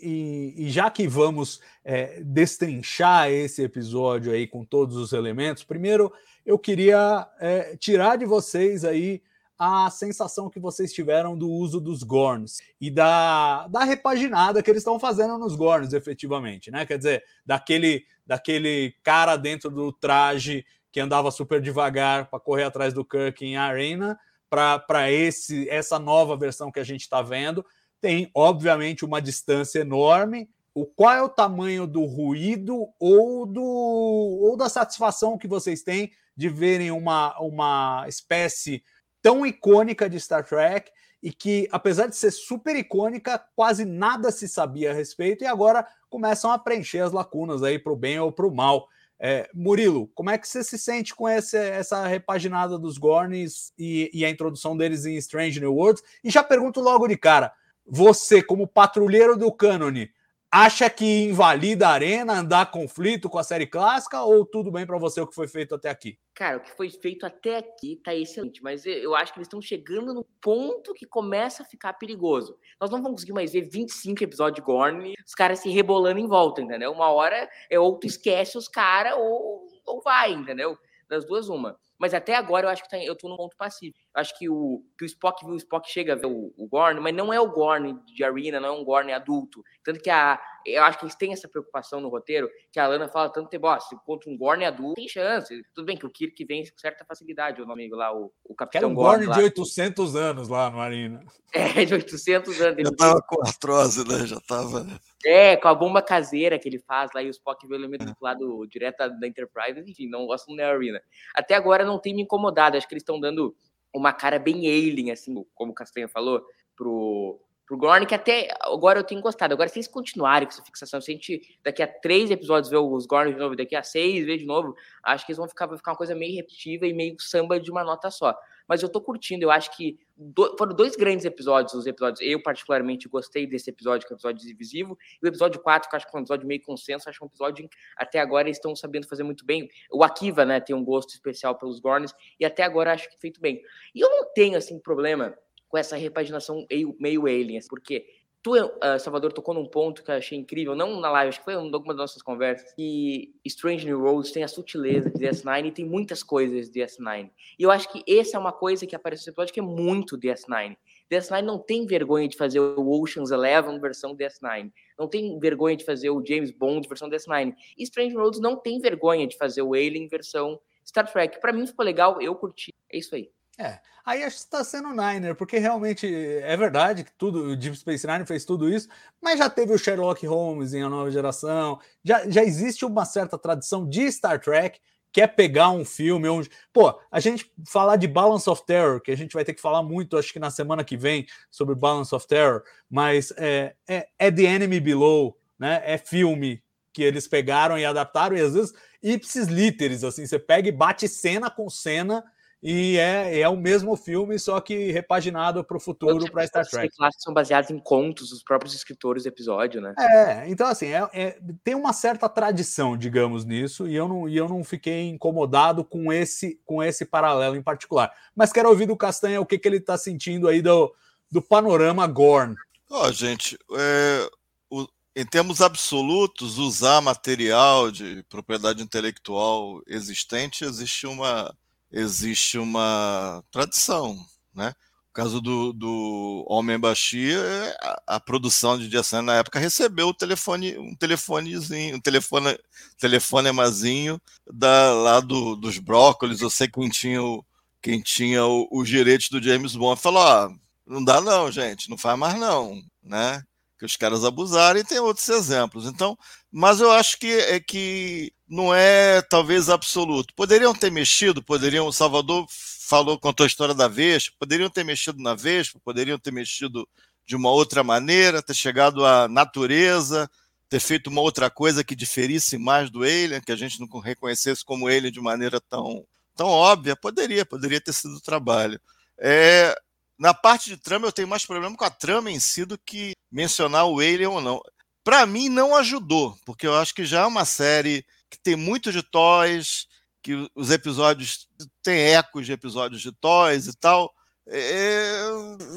e- 0.56 0.66
e 0.66 0.70
já 0.70 0.90
que 0.90 1.06
vamos 1.08 1.60
é, 1.84 2.22
destrinchar 2.22 3.30
esse 3.30 3.62
episódio 3.62 4.32
aí 4.32 4.46
com 4.46 4.64
todos 4.64 4.96
os 4.96 5.12
elementos, 5.12 5.64
primeiro 5.64 6.12
eu 6.44 6.58
queria 6.58 7.26
é, 7.40 7.76
tirar 7.76 8.16
de 8.16 8.24
vocês 8.26 8.84
aí 8.84 9.22
a 9.58 9.90
sensação 9.90 10.48
que 10.48 10.60
vocês 10.60 10.92
tiveram 10.92 11.36
do 11.36 11.50
uso 11.50 11.80
dos 11.80 12.04
Gorns 12.04 12.58
e 12.80 12.90
da, 12.90 13.66
da 13.66 13.82
repaginada 13.82 14.62
que 14.62 14.70
eles 14.70 14.82
estão 14.82 15.00
fazendo 15.00 15.36
nos 15.36 15.56
Gorns, 15.56 15.92
efetivamente, 15.92 16.70
né? 16.70 16.86
Quer 16.86 16.98
dizer, 16.98 17.24
daquele, 17.44 18.04
daquele 18.24 18.94
cara 19.02 19.36
dentro 19.36 19.68
do 19.68 19.92
traje 19.92 20.64
que 20.92 21.00
andava 21.00 21.30
super 21.32 21.60
devagar 21.60 22.30
para 22.30 22.38
correr 22.38 22.64
atrás 22.64 22.94
do 22.94 23.04
Kirk 23.04 23.44
em 23.44 23.56
Arena 23.56 24.18
para 24.48 25.10
esse 25.10 25.68
essa 25.68 25.98
nova 25.98 26.36
versão 26.36 26.70
que 26.70 26.80
a 26.80 26.84
gente 26.84 27.02
está 27.02 27.20
vendo. 27.20 27.64
Tem, 28.00 28.30
obviamente, 28.32 29.04
uma 29.04 29.20
distância 29.20 29.80
enorme. 29.80 30.48
O 30.72 30.86
qual 30.86 31.12
é 31.12 31.22
o 31.22 31.28
tamanho 31.28 31.86
do 31.86 32.04
ruído 32.04 32.88
ou 32.98 33.44
do 33.44 33.62
ou 33.62 34.56
da 34.56 34.68
satisfação 34.68 35.36
que 35.36 35.48
vocês 35.48 35.82
têm 35.82 36.12
de 36.36 36.48
verem 36.48 36.92
uma, 36.92 37.36
uma 37.40 38.04
espécie 38.06 38.82
tão 39.22 39.44
icônica 39.44 40.08
de 40.08 40.18
Star 40.18 40.44
Trek 40.44 40.90
e 41.22 41.32
que, 41.32 41.68
apesar 41.72 42.06
de 42.06 42.16
ser 42.16 42.30
super 42.30 42.76
icônica, 42.76 43.38
quase 43.56 43.84
nada 43.84 44.30
se 44.30 44.48
sabia 44.48 44.90
a 44.90 44.94
respeito 44.94 45.42
e 45.42 45.46
agora 45.46 45.86
começam 46.08 46.50
a 46.50 46.58
preencher 46.58 47.00
as 47.00 47.12
lacunas 47.12 47.62
aí 47.62 47.78
para 47.78 47.92
o 47.92 47.96
bem 47.96 48.18
ou 48.20 48.30
para 48.30 48.46
o 48.46 48.54
mal. 48.54 48.88
É, 49.20 49.50
Murilo, 49.52 50.08
como 50.14 50.30
é 50.30 50.38
que 50.38 50.46
você 50.46 50.62
se 50.62 50.78
sente 50.78 51.12
com 51.12 51.28
esse, 51.28 51.56
essa 51.56 52.06
repaginada 52.06 52.78
dos 52.78 52.98
Gorns 52.98 53.72
e, 53.76 54.08
e 54.14 54.24
a 54.24 54.30
introdução 54.30 54.76
deles 54.76 55.04
em 55.06 55.16
Strange 55.16 55.58
New 55.58 55.74
Worlds? 55.74 56.04
E 56.22 56.30
já 56.30 56.44
pergunto 56.44 56.80
logo 56.80 57.08
de 57.08 57.16
cara: 57.16 57.52
você, 57.84 58.40
como 58.40 58.68
patrulheiro 58.68 59.36
do 59.36 59.50
cânone, 59.50 60.08
acha 60.50 60.88
que 60.88 61.24
invalida 61.24 61.88
a 61.88 61.92
arena 61.92 62.32
andar 62.40 62.70
conflito 62.70 63.28
com 63.28 63.38
a 63.38 63.44
série 63.44 63.66
clássica 63.66 64.22
ou 64.22 64.44
tudo 64.46 64.70
bem 64.70 64.86
para 64.86 64.98
você 64.98 65.20
o 65.20 65.26
que 65.26 65.34
foi 65.34 65.46
feito 65.46 65.74
até 65.74 65.90
aqui? 65.90 66.18
Cara, 66.34 66.56
o 66.56 66.60
que 66.60 66.70
foi 66.70 66.88
feito 66.90 67.26
até 67.26 67.58
aqui 67.58 68.00
tá 68.02 68.14
excelente, 68.14 68.62
mas 68.62 68.86
eu- 68.86 69.14
acho 69.14 69.32
que 69.32 69.38
eles 69.38 69.46
estão 69.46 69.60
chegando 69.60 70.14
no 70.14 70.24
ponto 70.40 70.94
que 70.94 71.04
começa 71.06 71.62
a 71.62 71.66
ficar 71.66 71.92
perigoso. 71.94 72.56
Nós 72.80 72.90
não 72.90 72.98
vamos 73.02 73.16
conseguir 73.16 73.32
mais 73.32 73.52
ver 73.52 73.62
25 73.68 74.22
episódios 74.22 74.56
de 74.56 74.62
Gorn, 74.62 75.14
os 75.26 75.34
caras 75.34 75.58
se 75.58 75.68
rebolando 75.68 76.20
em 76.20 76.26
volta, 76.28 76.62
entendeu? 76.62 76.92
Uma 76.92 77.10
hora 77.10 77.48
é 77.68 77.78
ou 77.78 77.98
tu 77.98 78.06
esquece 78.06 78.56
os 78.56 78.68
caras 78.68 79.14
ou, 79.18 79.66
ou 79.84 80.00
vai, 80.00 80.32
entendeu? 80.32 80.78
Das 81.08 81.24
duas, 81.26 81.48
uma. 81.48 81.78
Mas 81.98 82.14
até 82.14 82.36
agora 82.36 82.66
eu 82.66 82.70
acho 82.70 82.82
que 82.84 82.88
tá, 82.88 83.02
eu 83.02 83.16
tô 83.16 83.28
no 83.28 83.36
ponto 83.36 83.56
passivo. 83.56 83.96
Acho 84.18 84.36
que 84.36 84.48
o, 84.48 84.82
que 84.98 85.04
o 85.04 85.06
Spock 85.06 85.44
viu, 85.44 85.54
o 85.54 85.58
Spock 85.58 85.88
chega 85.88 86.14
a 86.14 86.16
ver 86.16 86.26
o, 86.26 86.52
o 86.56 86.66
Gorn, 86.66 87.00
mas 87.00 87.14
não 87.14 87.32
é 87.32 87.40
o 87.40 87.48
Gorn 87.48 88.00
de 88.04 88.24
Arena, 88.24 88.58
não 88.58 88.68
é 88.68 88.72
um 88.72 88.84
Gorn 88.84 89.12
adulto. 89.12 89.62
Tanto 89.84 90.00
que 90.00 90.10
a, 90.10 90.40
eu 90.66 90.82
acho 90.82 90.98
que 90.98 91.04
eles 91.04 91.14
têm 91.14 91.32
essa 91.32 91.46
preocupação 91.46 92.00
no 92.00 92.08
roteiro, 92.08 92.50
que 92.72 92.80
a 92.80 92.88
Lana 92.88 93.08
fala 93.08 93.30
tanto 93.30 93.48
tempo, 93.48 93.68
ó, 93.68 93.78
se 93.78 93.96
contra 94.04 94.28
um 94.28 94.36
Gorn 94.36 94.64
adulto, 94.64 94.96
tem 94.96 95.06
chance. 95.06 95.62
Tudo 95.72 95.86
bem 95.86 95.96
que 95.96 96.04
o 96.04 96.10
Kirk 96.10 96.44
vem 96.44 96.64
com 96.64 96.78
certa 96.78 97.04
facilidade, 97.04 97.62
o 97.62 97.64
meu 97.64 97.74
amigo 97.74 97.94
lá, 97.94 98.12
o, 98.12 98.32
o 98.42 98.56
Capitão 98.56 98.90
um 98.90 98.94
Gorn. 98.94 99.24
Gorn 99.24 99.38
de 99.38 99.44
800 99.44 100.16
anos 100.16 100.48
lá 100.48 100.68
no 100.68 100.80
Arena. 100.80 101.20
É, 101.52 101.84
de 101.84 101.94
800 101.94 102.60
anos. 102.60 102.82
Já 102.82 102.96
tava 102.96 103.22
com 103.22 103.40
artrose, 103.46 104.06
né? 104.06 104.26
Já 104.26 104.40
tava... 104.40 104.84
É, 105.24 105.56
com 105.56 105.68
a 105.68 105.74
bomba 105.74 106.02
caseira 106.02 106.58
que 106.58 106.68
ele 106.68 106.78
faz 106.78 107.10
lá 107.14 107.22
e 107.22 107.28
o 107.28 107.30
Spock 107.30 107.66
vê 107.66 107.74
o 107.74 107.78
elemento 107.78 108.04
do 108.04 108.16
lado 108.20 108.66
direto 108.68 108.98
da 108.98 109.26
Enterprise, 109.26 109.80
enfim, 109.88 110.08
não 110.08 110.26
gosto 110.26 110.54
da 110.54 110.68
Arena. 110.68 111.00
Até 111.34 111.54
agora 111.54 111.84
não 111.84 111.98
tem 111.98 112.14
me 112.14 112.22
incomodado, 112.22 112.76
acho 112.76 112.86
que 112.86 112.94
eles 112.94 113.02
estão 113.02 113.18
dando 113.18 113.54
uma 113.94 114.12
cara 114.12 114.38
bem 114.38 114.66
alien, 114.66 115.10
assim, 115.10 115.34
como 115.54 115.72
o 115.72 115.74
Castanha 115.74 116.08
falou, 116.08 116.42
pro, 116.76 117.40
pro 117.66 117.76
Gorn, 117.76 118.06
que 118.06 118.14
até 118.14 118.48
agora 118.60 119.00
eu 119.00 119.04
tenho 119.04 119.20
gostado. 119.20 119.52
Agora, 119.52 119.68
se 119.68 119.78
eles 119.78 119.88
continuarem 119.88 120.46
com 120.46 120.54
essa 120.54 120.64
fixação, 120.64 121.00
se 121.00 121.10
a 121.10 121.14
gente 121.14 121.58
daqui 121.62 121.82
a 121.82 121.86
três 121.86 122.30
episódios 122.30 122.70
ver 122.70 122.78
os 122.78 123.06
Gorn 123.06 123.32
de 123.32 123.38
novo, 123.38 123.56
daqui 123.56 123.76
a 123.76 123.82
seis 123.82 124.24
ver 124.24 124.38
de 124.38 124.46
novo, 124.46 124.74
acho 125.02 125.26
que 125.26 125.32
eles 125.32 125.38
vão 125.38 125.48
ficar, 125.48 125.66
vai 125.66 125.76
ficar 125.76 125.92
uma 125.92 125.98
coisa 125.98 126.14
meio 126.14 126.36
repetitiva 126.36 126.86
e 126.86 126.92
meio 126.92 127.16
samba 127.20 127.60
de 127.60 127.70
uma 127.70 127.84
nota 127.84 128.10
só. 128.10 128.34
Mas 128.68 128.82
eu 128.82 128.88
tô 128.88 129.00
curtindo, 129.00 129.44
eu 129.44 129.50
acho 129.50 129.74
que 129.76 129.98
do, 130.16 130.56
foram 130.58 130.74
dois 130.74 130.94
grandes 130.94 131.24
episódios, 131.24 131.74
os 131.74 131.86
episódios. 131.86 132.20
Eu, 132.20 132.42
particularmente, 132.42 133.08
gostei 133.08 133.46
desse 133.46 133.70
episódio, 133.70 134.06
que 134.06 134.12
é 134.12 134.14
o 134.14 134.16
episódio 134.16 134.46
divisivo, 134.46 134.98
e 135.22 135.26
o 135.26 135.28
episódio 135.28 135.60
4, 135.60 135.88
que 135.88 135.94
eu 135.94 135.96
acho 135.96 136.06
que 136.06 136.14
é 136.14 136.18
um 136.18 136.22
episódio 136.22 136.46
meio 136.46 136.60
consenso, 136.62 137.08
acho 137.08 137.18
que 137.18 137.24
é 137.24 137.26
um 137.26 137.28
episódio 137.28 137.68
até 137.96 138.20
agora 138.20 138.48
eles 138.48 138.58
estão 138.58 138.76
sabendo 138.76 139.08
fazer 139.08 139.22
muito 139.22 139.44
bem. 139.46 139.68
O 139.90 140.04
Akiva, 140.04 140.44
né, 140.44 140.60
tem 140.60 140.76
um 140.76 140.84
gosto 140.84 141.10
especial 141.10 141.56
pelos 141.56 141.80
Gorns, 141.80 142.12
e 142.38 142.44
até 142.44 142.62
agora 142.62 142.92
acho 142.92 143.08
que 143.08 143.18
feito 143.18 143.40
bem. 143.40 143.62
E 143.94 144.00
eu 144.00 144.10
não 144.10 144.32
tenho, 144.34 144.58
assim, 144.58 144.78
problema 144.78 145.34
com 145.68 145.76
essa 145.76 145.96
repaginação 145.96 146.66
meio, 146.70 146.96
meio 146.98 147.26
alien, 147.26 147.60
porque 147.68 148.06
tu, 148.42 148.54
uh, 148.56 148.98
Salvador, 148.98 149.32
tocou 149.32 149.54
num 149.54 149.66
ponto 149.66 150.02
que 150.02 150.10
eu 150.10 150.14
achei 150.14 150.38
incrível, 150.38 150.74
não 150.74 151.00
na 151.00 151.10
live, 151.10 151.28
acho 151.28 151.38
que 151.38 151.44
foi 151.44 151.54
em 151.54 151.56
alguma 151.56 151.94
das 151.94 151.96
nossas 151.96 152.22
conversas, 152.22 152.72
que 152.72 153.34
Strange 153.44 153.84
New 153.84 154.00
Worlds 154.00 154.32
tem 154.32 154.44
a 154.44 154.48
sutileza 154.48 155.10
de 155.10 155.18
DS9 155.18 155.66
e 155.66 155.72
tem 155.72 155.84
muitas 155.84 156.22
coisas 156.22 156.70
de 156.70 156.80
DS9. 156.80 157.30
E 157.58 157.62
eu 157.62 157.70
acho 157.70 157.90
que 157.90 158.02
essa 158.08 158.36
é 158.36 158.40
uma 158.40 158.52
coisa 158.52 158.86
que 158.86 158.94
aparece 158.96 159.26
no 159.26 159.32
episódio 159.32 159.52
que 159.52 159.60
é 159.60 159.62
muito 159.62 160.18
DS9. 160.18 160.76
DS9 161.10 161.42
não 161.42 161.58
tem 161.58 161.86
vergonha 161.86 162.28
de 162.28 162.36
fazer 162.36 162.60
o 162.60 163.02
Ocean's 163.02 163.30
Eleven 163.30 163.80
versão 163.80 164.14
DS9. 164.14 164.70
Não 164.98 165.08
tem 165.08 165.38
vergonha 165.38 165.76
de 165.76 165.84
fazer 165.84 166.10
o 166.10 166.24
James 166.24 166.50
Bond 166.50 166.86
versão 166.86 167.08
DS9. 167.08 167.54
E 167.76 167.82
Strange 167.84 168.10
New 168.10 168.20
Worlds 168.20 168.40
não 168.40 168.56
tem 168.56 168.78
vergonha 168.78 169.26
de 169.26 169.36
fazer 169.36 169.62
o 169.62 169.74
Alien 169.74 170.06
versão 170.08 170.60
Star 170.86 171.10
Trek. 171.10 171.40
Para 171.40 171.52
mim 171.52 171.66
ficou 171.66 171.84
legal, 171.84 172.20
eu 172.20 172.34
curti. 172.34 172.74
É 172.90 172.98
isso 172.98 173.14
aí. 173.14 173.30
É, 173.58 173.80
aí 174.06 174.22
acho 174.22 174.36
que 174.36 174.42
está 174.42 174.62
sendo 174.62 174.90
Niner, 174.90 175.34
porque 175.34 175.58
realmente 175.58 176.06
é 176.06 176.56
verdade 176.56 177.02
que 177.02 177.10
tudo, 177.18 177.50
o 177.50 177.56
Deep 177.56 177.76
Space 177.76 178.06
Nine 178.06 178.24
fez 178.24 178.44
tudo 178.44 178.72
isso, 178.72 178.88
mas 179.20 179.36
já 179.40 179.50
teve 179.50 179.72
o 179.72 179.78
Sherlock 179.78 180.24
Holmes 180.24 180.72
em 180.72 180.82
A 180.82 180.88
Nova 180.88 181.10
Geração, 181.10 181.80
já, 182.04 182.28
já 182.30 182.44
existe 182.44 182.84
uma 182.84 183.04
certa 183.04 183.36
tradição 183.36 183.88
de 183.88 184.10
Star 184.12 184.40
Trek, 184.40 184.78
que 185.10 185.20
é 185.20 185.26
pegar 185.26 185.70
um 185.70 185.84
filme 185.84 186.28
onde. 186.28 186.48
Pô, 186.72 187.00
a 187.10 187.18
gente 187.18 187.50
falar 187.66 187.96
de 187.96 188.06
Balance 188.06 188.48
of 188.48 188.64
Terror, 188.64 189.00
que 189.00 189.10
a 189.10 189.16
gente 189.16 189.32
vai 189.32 189.44
ter 189.44 189.54
que 189.54 189.60
falar 189.60 189.82
muito, 189.82 190.16
acho 190.16 190.32
que 190.32 190.38
na 190.38 190.50
semana 190.50 190.84
que 190.84 190.96
vem, 190.96 191.26
sobre 191.50 191.74
Balance 191.74 192.14
of 192.14 192.28
Terror, 192.28 192.62
mas 192.88 193.32
é, 193.36 193.74
é, 193.88 194.08
é 194.18 194.30
The 194.30 194.42
Enemy 194.42 194.78
Below, 194.78 195.36
né? 195.58 195.82
É 195.84 195.98
filme 195.98 196.62
que 196.92 197.02
eles 197.02 197.26
pegaram 197.26 197.76
e 197.76 197.84
adaptaram, 197.84 198.36
e 198.36 198.40
às 198.40 198.54
vezes 198.54 198.72
ipsis 199.02 199.48
literis, 199.48 200.04
assim, 200.04 200.26
você 200.26 200.38
pega 200.38 200.68
e 200.68 200.72
bate 200.72 201.08
cena 201.08 201.50
com 201.50 201.68
cena 201.68 202.24
e 202.60 202.96
é, 202.96 203.40
é 203.40 203.48
o 203.48 203.56
mesmo 203.56 203.96
filme, 203.96 204.36
só 204.38 204.60
que 204.60 204.90
repaginado 204.90 205.62
para 205.62 205.76
o 205.76 205.80
futuro 205.80 206.30
para 206.30 206.46
Star 206.46 206.66
Trek. 206.66 206.92
Os 206.98 207.22
são 207.22 207.32
baseados 207.32 207.70
em 207.70 207.78
contos 207.78 208.30
dos 208.30 208.42
próprios 208.42 208.74
escritores 208.74 209.22
do 209.22 209.28
episódio, 209.28 209.80
né? 209.80 209.94
É, 209.96 210.48
então 210.48 210.66
assim, 210.66 210.86
é, 210.86 211.08
é, 211.12 211.38
tem 211.62 211.76
uma 211.76 211.92
certa 211.92 212.28
tradição, 212.28 212.96
digamos, 212.96 213.44
nisso, 213.44 213.86
e 213.86 213.94
eu 213.94 214.08
não, 214.08 214.28
e 214.28 214.36
eu 214.36 214.48
não 214.48 214.64
fiquei 214.64 215.08
incomodado 215.08 215.84
com 215.84 216.12
esse, 216.12 216.60
com 216.64 216.82
esse 216.82 217.04
paralelo 217.04 217.54
em 217.54 217.62
particular. 217.62 218.12
Mas 218.34 218.52
quero 218.52 218.68
ouvir 218.68 218.86
do 218.86 218.96
Castanha 218.96 219.40
o 219.40 219.46
que, 219.46 219.58
que 219.58 219.68
ele 219.68 219.76
está 219.76 219.96
sentindo 219.96 220.48
aí 220.48 220.60
do, 220.60 220.92
do 221.30 221.40
panorama 221.40 222.06
Gorn. 222.08 222.56
Ó, 222.90 223.06
oh, 223.06 223.12
gente, 223.12 223.56
é, 223.72 224.28
o, 224.68 224.84
em 225.14 225.24
termos 225.24 225.60
absolutos, 225.60 226.58
usar 226.58 227.00
material 227.00 227.92
de 227.92 228.24
propriedade 228.28 228.82
intelectual 228.82 229.80
existente 229.86 230.64
existe 230.64 231.06
uma 231.06 231.54
existe 231.90 232.58
uma 232.58 233.42
tradição, 233.50 234.18
né? 234.54 234.74
No 235.08 235.12
caso 235.24 235.40
do, 235.40 235.72
do 235.72 236.44
Homem 236.48 236.78
Baixia, 236.78 237.40
a, 237.80 238.16
a, 238.16 238.20
produção 238.20 238.78
de 238.78 238.88
Jason 238.88 239.22
na 239.22 239.36
época 239.36 239.58
recebeu 239.58 240.08
o 240.08 240.14
telefone, 240.14 240.78
um 240.78 240.94
telefonezinho, 240.94 241.96
um 241.96 242.00
telefone, 242.00 242.56
telefonemazinho 242.98 244.20
da, 244.52 244.92
lá 244.92 245.20
do, 245.20 245.56
dos 245.56 245.78
brócolis, 245.78 246.40
eu 246.40 246.50
sei 246.50 246.68
quem 246.68 246.88
tinha 246.88 247.20
o, 247.22 247.44
quem 247.82 248.00
tinha 248.00 248.44
o, 248.44 248.68
os 248.70 248.88
direitos 248.88 249.28
do 249.28 249.42
James 249.42 249.74
Bond, 249.74 250.00
falou, 250.00 250.22
ó, 250.22 250.50
não 250.86 251.04
dá 251.04 251.20
não, 251.20 251.50
gente, 251.50 251.90
não 251.90 251.98
faz 251.98 252.18
mais 252.18 252.38
não, 252.38 252.80
né? 253.02 253.42
Que 253.78 253.86
os 253.86 253.96
caras 253.96 254.24
abusaram 254.24 254.80
e 254.80 254.84
tem 254.84 254.98
outros 254.98 255.28
exemplos. 255.28 255.86
Então, 255.86 256.16
mas 256.50 256.80
eu 256.80 256.90
acho 256.90 257.18
que 257.18 257.30
é 257.30 257.60
que 257.60 258.32
não 258.48 258.74
é 258.74 259.20
talvez 259.22 259.68
absoluto. 259.68 260.34
Poderiam 260.34 260.74
ter 260.74 260.90
mexido, 260.90 261.42
poderiam. 261.42 261.86
O 261.86 261.92
Salvador 261.92 262.46
falou, 262.48 263.18
contou 263.18 263.44
a 263.44 263.46
história 263.46 263.74
da 263.74 263.86
Vespa, 263.86 264.34
poderiam 264.38 264.70
ter 264.70 264.84
mexido 264.84 265.22
na 265.22 265.34
Vespa, 265.34 265.78
poderiam 265.84 266.18
ter 266.18 266.32
mexido 266.32 266.88
de 267.26 267.36
uma 267.36 267.50
outra 267.50 267.84
maneira, 267.84 268.42
ter 268.42 268.54
chegado 268.54 269.04
à 269.04 269.28
natureza, 269.28 270.30
ter 270.68 270.80
feito 270.80 271.08
uma 271.08 271.20
outra 271.20 271.50
coisa 271.50 271.84
que 271.84 271.94
diferisse 271.94 272.56
mais 272.56 272.88
do 272.88 273.02
Alien, 273.02 273.42
que 273.42 273.52
a 273.52 273.56
gente 273.56 273.78
não 273.78 273.86
reconhecesse 274.00 274.64
como 274.64 274.88
ele 274.88 275.10
de 275.10 275.20
maneira 275.20 275.60
tão, 275.60 276.06
tão 276.34 276.48
óbvia. 276.48 276.96
Poderia, 276.96 277.44
poderia 277.44 277.80
ter 277.80 277.92
sido 277.92 278.20
trabalho. 278.20 278.80
É, 279.18 279.78
na 280.18 280.32
parte 280.32 280.70
de 280.70 280.78
trama, 280.78 281.06
eu 281.06 281.12
tenho 281.12 281.28
mais 281.28 281.44
problema 281.44 281.76
com 281.76 281.84
a 281.84 281.90
trama 281.90 282.30
em 282.30 282.40
si 282.40 282.64
do 282.64 282.78
que 282.78 283.12
mencionar 283.30 283.86
o 283.86 284.00
Alien 284.00 284.28
ou 284.28 284.40
não. 284.40 284.62
Para 285.08 285.24
mim, 285.24 285.48
não 285.48 285.74
ajudou, 285.74 286.36
porque 286.44 286.66
eu 286.66 286.76
acho 286.76 286.94
que 286.94 287.06
já 287.06 287.20
é 287.20 287.26
uma 287.26 287.46
série 287.46 288.04
que 288.28 288.38
tem 288.38 288.54
muito 288.54 288.92
de 288.92 289.02
toys, 289.02 289.86
que 290.22 290.34
os 290.54 290.70
episódios 290.70 291.48
têm 291.82 292.14
ecos 292.14 292.44
de 292.44 292.52
episódios 292.52 293.00
de 293.00 293.10
toys 293.12 293.66
e 293.68 293.74
tal. 293.74 294.12
É, 294.46 295.22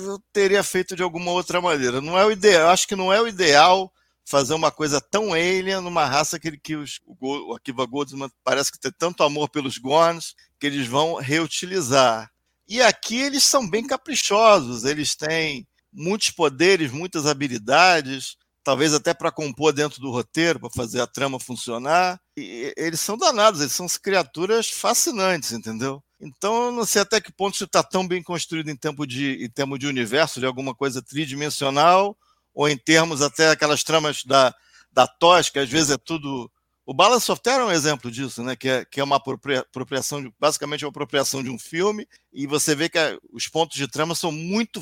eu 0.05 0.21
teria 0.33 0.61
feito 0.63 0.97
de 0.97 1.01
alguma 1.01 1.31
outra 1.31 1.61
maneira. 1.61 2.01
Não 2.01 2.19
é 2.19 2.25
o 2.25 2.31
ideal, 2.33 2.71
acho 2.71 2.85
que 2.85 2.93
não 2.93 3.13
é 3.13 3.21
o 3.21 3.27
ideal 3.27 3.89
fazer 4.25 4.53
uma 4.53 4.69
coisa 4.69 4.99
tão 4.99 5.31
alien 5.31 5.79
numa 5.79 6.03
raça 6.03 6.37
que, 6.37 6.57
que 6.57 6.75
os, 6.75 6.99
o 7.05 7.55
Akiva 7.55 7.85
Goldsman 7.85 8.29
parece 8.43 8.69
que 8.69 8.81
tem 8.81 8.91
tanto 8.91 9.23
amor 9.23 9.47
pelos 9.47 9.77
Gorns 9.77 10.35
que 10.59 10.67
eles 10.67 10.87
vão 10.87 11.15
reutilizar. 11.15 12.29
E 12.67 12.81
aqui 12.81 13.15
eles 13.21 13.45
são 13.45 13.65
bem 13.65 13.87
caprichosos, 13.87 14.83
eles 14.83 15.15
têm 15.15 15.65
muitos 15.89 16.31
poderes, 16.31 16.91
muitas 16.91 17.25
habilidades, 17.25 18.35
talvez 18.63 18.93
até 18.93 19.13
para 19.13 19.31
compor 19.31 19.73
dentro 19.73 19.99
do 19.99 20.11
roteiro, 20.11 20.59
para 20.59 20.69
fazer 20.69 21.01
a 21.01 21.07
trama 21.07 21.39
funcionar. 21.39 22.19
E 22.37 22.73
eles 22.77 22.99
são 22.99 23.17
danados, 23.17 23.61
eles 23.61 23.73
são 23.73 23.87
criaturas 24.01 24.69
fascinantes, 24.69 25.51
entendeu? 25.51 26.03
Então, 26.19 26.65
eu 26.65 26.71
não 26.71 26.85
sei 26.85 27.01
até 27.01 27.19
que 27.19 27.31
ponto 27.31 27.55
isso 27.55 27.63
está 27.63 27.81
tão 27.81 28.07
bem 28.07 28.21
construído 28.21 28.69
em, 28.69 28.75
tempo 28.75 29.07
de, 29.07 29.43
em 29.43 29.49
termos 29.49 29.79
de 29.79 29.87
universo, 29.87 30.39
de 30.39 30.45
alguma 30.45 30.75
coisa 30.75 31.01
tridimensional, 31.01 32.15
ou 32.53 32.69
em 32.69 32.77
termos 32.77 33.21
até 33.21 33.49
aquelas 33.49 33.83
tramas 33.83 34.23
da, 34.23 34.53
da 34.91 35.07
que 35.51 35.59
às 35.59 35.69
vezes 35.69 35.89
é 35.89 35.97
tudo. 35.97 36.51
O 36.85 36.93
Balance 36.93 37.31
of 37.31 37.41
Terror 37.41 37.61
é 37.61 37.65
um 37.65 37.71
exemplo 37.71 38.11
disso, 38.11 38.43
né? 38.43 38.55
que, 38.55 38.69
é, 38.69 38.85
que 38.85 38.99
é 38.99 39.03
uma 39.03 39.15
apropriação, 39.15 40.21
de, 40.21 40.31
basicamente 40.39 40.85
uma 40.85 40.89
apropriação 40.89 41.41
de 41.41 41.49
um 41.49 41.57
filme, 41.57 42.07
e 42.31 42.45
você 42.45 42.75
vê 42.75 42.89
que 42.89 42.99
a, 42.99 43.17
os 43.31 43.47
pontos 43.47 43.77
de 43.77 43.87
trama 43.87 44.13
são 44.13 44.31
muito 44.31 44.81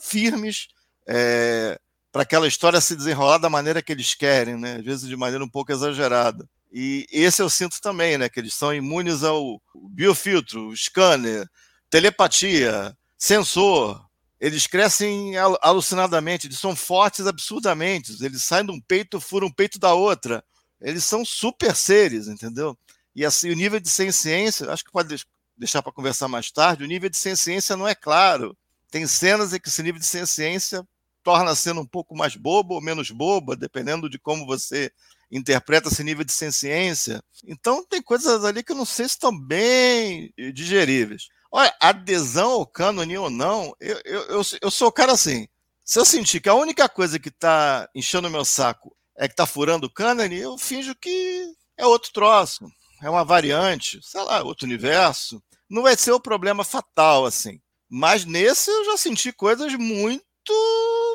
firmes, 0.00 0.68
é, 1.08 1.80
para 2.16 2.22
aquela 2.22 2.48
história 2.48 2.80
se 2.80 2.96
desenrolar 2.96 3.36
da 3.36 3.50
maneira 3.50 3.82
que 3.82 3.92
eles 3.92 4.14
querem, 4.14 4.56
né? 4.56 4.76
às 4.76 4.82
vezes 4.82 5.06
de 5.06 5.14
maneira 5.14 5.44
um 5.44 5.48
pouco 5.48 5.70
exagerada. 5.70 6.48
E 6.72 7.06
esse 7.12 7.42
eu 7.42 7.50
sinto 7.50 7.78
também, 7.78 8.16
né? 8.16 8.26
que 8.26 8.40
eles 8.40 8.54
são 8.54 8.72
imunes 8.72 9.22
ao 9.22 9.60
biofiltro, 9.90 10.74
scanner, 10.74 11.46
telepatia, 11.90 12.96
sensor. 13.18 14.02
Eles 14.40 14.66
crescem 14.66 15.36
alucinadamente, 15.60 16.46
eles 16.46 16.58
são 16.58 16.74
fortes 16.74 17.26
absurdamente. 17.26 18.16
Eles 18.24 18.44
saem 18.44 18.64
de 18.64 18.72
um 18.72 18.80
peito, 18.80 19.20
furam 19.20 19.48
um 19.48 19.52
peito 19.52 19.78
da 19.78 19.92
outra. 19.92 20.42
Eles 20.80 21.04
são 21.04 21.22
super 21.22 21.76
seres, 21.76 22.28
entendeu? 22.28 22.78
E 23.14 23.26
assim, 23.26 23.50
o 23.50 23.54
nível 23.54 23.78
de 23.78 23.90
ciência, 23.90 24.72
acho 24.72 24.82
que 24.82 24.90
pode 24.90 25.22
deixar 25.54 25.82
para 25.82 25.92
conversar 25.92 26.28
mais 26.28 26.50
tarde, 26.50 26.82
o 26.82 26.88
nível 26.88 27.10
de 27.10 27.18
ciência 27.18 27.76
não 27.76 27.86
é 27.86 27.94
claro. 27.94 28.56
Tem 28.90 29.06
cenas 29.06 29.52
em 29.52 29.60
que 29.60 29.68
esse 29.68 29.82
nível 29.82 30.00
de 30.00 30.06
ciência 30.06 30.82
torna 31.26 31.56
cena 31.56 31.80
um 31.80 31.84
pouco 31.84 32.16
mais 32.16 32.36
boba 32.36 32.74
ou 32.74 32.80
menos 32.80 33.10
boba, 33.10 33.56
dependendo 33.56 34.08
de 34.08 34.16
como 34.16 34.46
você 34.46 34.92
interpreta 35.28 35.88
esse 35.88 36.04
nível 36.04 36.24
de 36.24 36.30
ciência. 36.30 37.20
Então 37.44 37.84
tem 37.84 38.00
coisas 38.00 38.44
ali 38.44 38.62
que 38.62 38.70
eu 38.70 38.76
não 38.76 38.84
sei 38.84 39.08
se 39.08 39.14
estão 39.14 39.36
bem 39.36 40.32
digeríveis. 40.54 41.26
Olha, 41.50 41.74
adesão 41.80 42.52
ao 42.52 42.64
cânone 42.64 43.18
ou 43.18 43.28
não, 43.28 43.74
eu, 43.80 44.00
eu, 44.04 44.20
eu, 44.26 44.42
eu 44.62 44.70
sou 44.70 44.86
o 44.86 44.92
cara 44.92 45.10
assim. 45.10 45.48
Se 45.84 45.98
eu 45.98 46.04
sentir 46.04 46.38
que 46.38 46.48
a 46.48 46.54
única 46.54 46.88
coisa 46.88 47.18
que 47.18 47.30
tá 47.32 47.88
enchendo 47.92 48.28
o 48.28 48.30
meu 48.30 48.44
saco 48.44 48.96
é 49.16 49.26
que 49.26 49.34
tá 49.34 49.46
furando 49.46 49.88
o 49.88 49.92
cânone, 49.92 50.36
eu 50.36 50.56
finjo 50.56 50.94
que 50.94 51.52
é 51.76 51.84
outro 51.84 52.12
troço, 52.12 52.70
é 53.02 53.10
uma 53.10 53.24
variante, 53.24 53.98
sei 54.00 54.22
lá, 54.22 54.44
outro 54.44 54.64
universo. 54.64 55.42
Não 55.68 55.82
vai 55.82 55.96
ser 55.96 56.12
o 56.12 56.20
problema 56.20 56.62
fatal, 56.62 57.26
assim. 57.26 57.60
Mas 57.88 58.24
nesse 58.24 58.70
eu 58.70 58.84
já 58.84 58.96
senti 58.96 59.32
coisas 59.32 59.74
muito 59.74 60.25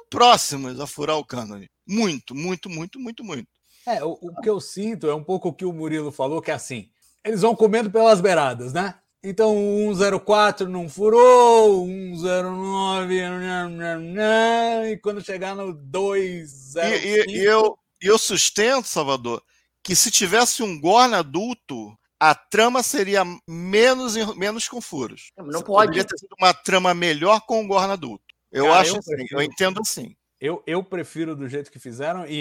próximas 0.10 0.80
a 0.80 0.88
furar 0.88 1.18
o 1.18 1.26
cânone. 1.26 1.70
Muito, 1.88 2.36
muito, 2.36 2.70
muito, 2.70 3.00
muito, 3.00 3.24
muito. 3.24 3.48
É, 3.88 4.04
o, 4.04 4.12
o 4.22 4.42
que 4.42 4.50
eu 4.50 4.60
sinto 4.60 5.08
é 5.10 5.16
um 5.16 5.24
pouco 5.24 5.50
o 5.50 5.54
que 5.54 5.66
o 5.66 5.74
Murilo 5.74 6.12
falou, 6.12 6.42
que 6.42 6.52
é 6.52 6.54
assim, 6.54 6.90
eles 7.24 7.42
vão 7.42 7.56
comendo 7.56 7.90
pelas 7.90 8.22
beiradas, 8.22 8.74
né? 8.74 8.96
Então, 9.24 9.56
104 9.96 10.68
não 10.68 10.90
furou, 10.90 11.86
109 11.86 13.22
e 14.92 14.98
quando 14.98 15.24
chegar 15.24 15.56
no 15.56 15.74
205... 15.74 16.88
E, 16.88 16.90
e, 16.90 17.38
e, 17.38 17.46
eu, 17.46 17.78
eu 18.02 18.18
sustento, 18.18 18.88
Salvador, 18.88 19.44
que 19.84 19.96
se 19.96 20.10
tivesse 20.10 20.64
um 20.64 20.80
Gorn 20.80 21.14
adulto, 21.14 21.96
a 22.20 22.34
trama 22.34 22.82
seria 22.82 23.24
menos, 23.48 24.16
menos 24.36 24.68
com 24.68 24.82
furos. 24.82 25.32
Não 25.38 25.62
pode. 25.62 25.90
Poderia 25.90 26.04
ter 26.04 26.18
sido 26.18 26.36
uma 26.40 26.54
trama 26.54 26.94
melhor 26.94 27.42
com 27.42 27.64
o 27.64 27.68
Gorn 27.68 27.92
adulto. 27.92 28.31
Eu 28.52 28.66
Cara, 28.66 28.80
acho 28.82 28.96
eu 28.96 29.00
assim, 29.00 29.12
prefiro. 29.16 29.40
eu 29.40 29.44
entendo 29.44 29.80
assim. 29.82 30.16
Eu, 30.40 30.64
eu 30.66 30.84
prefiro 30.84 31.36
do 31.36 31.48
jeito 31.48 31.72
que 31.72 31.78
fizeram 31.80 32.26
e, 32.26 32.32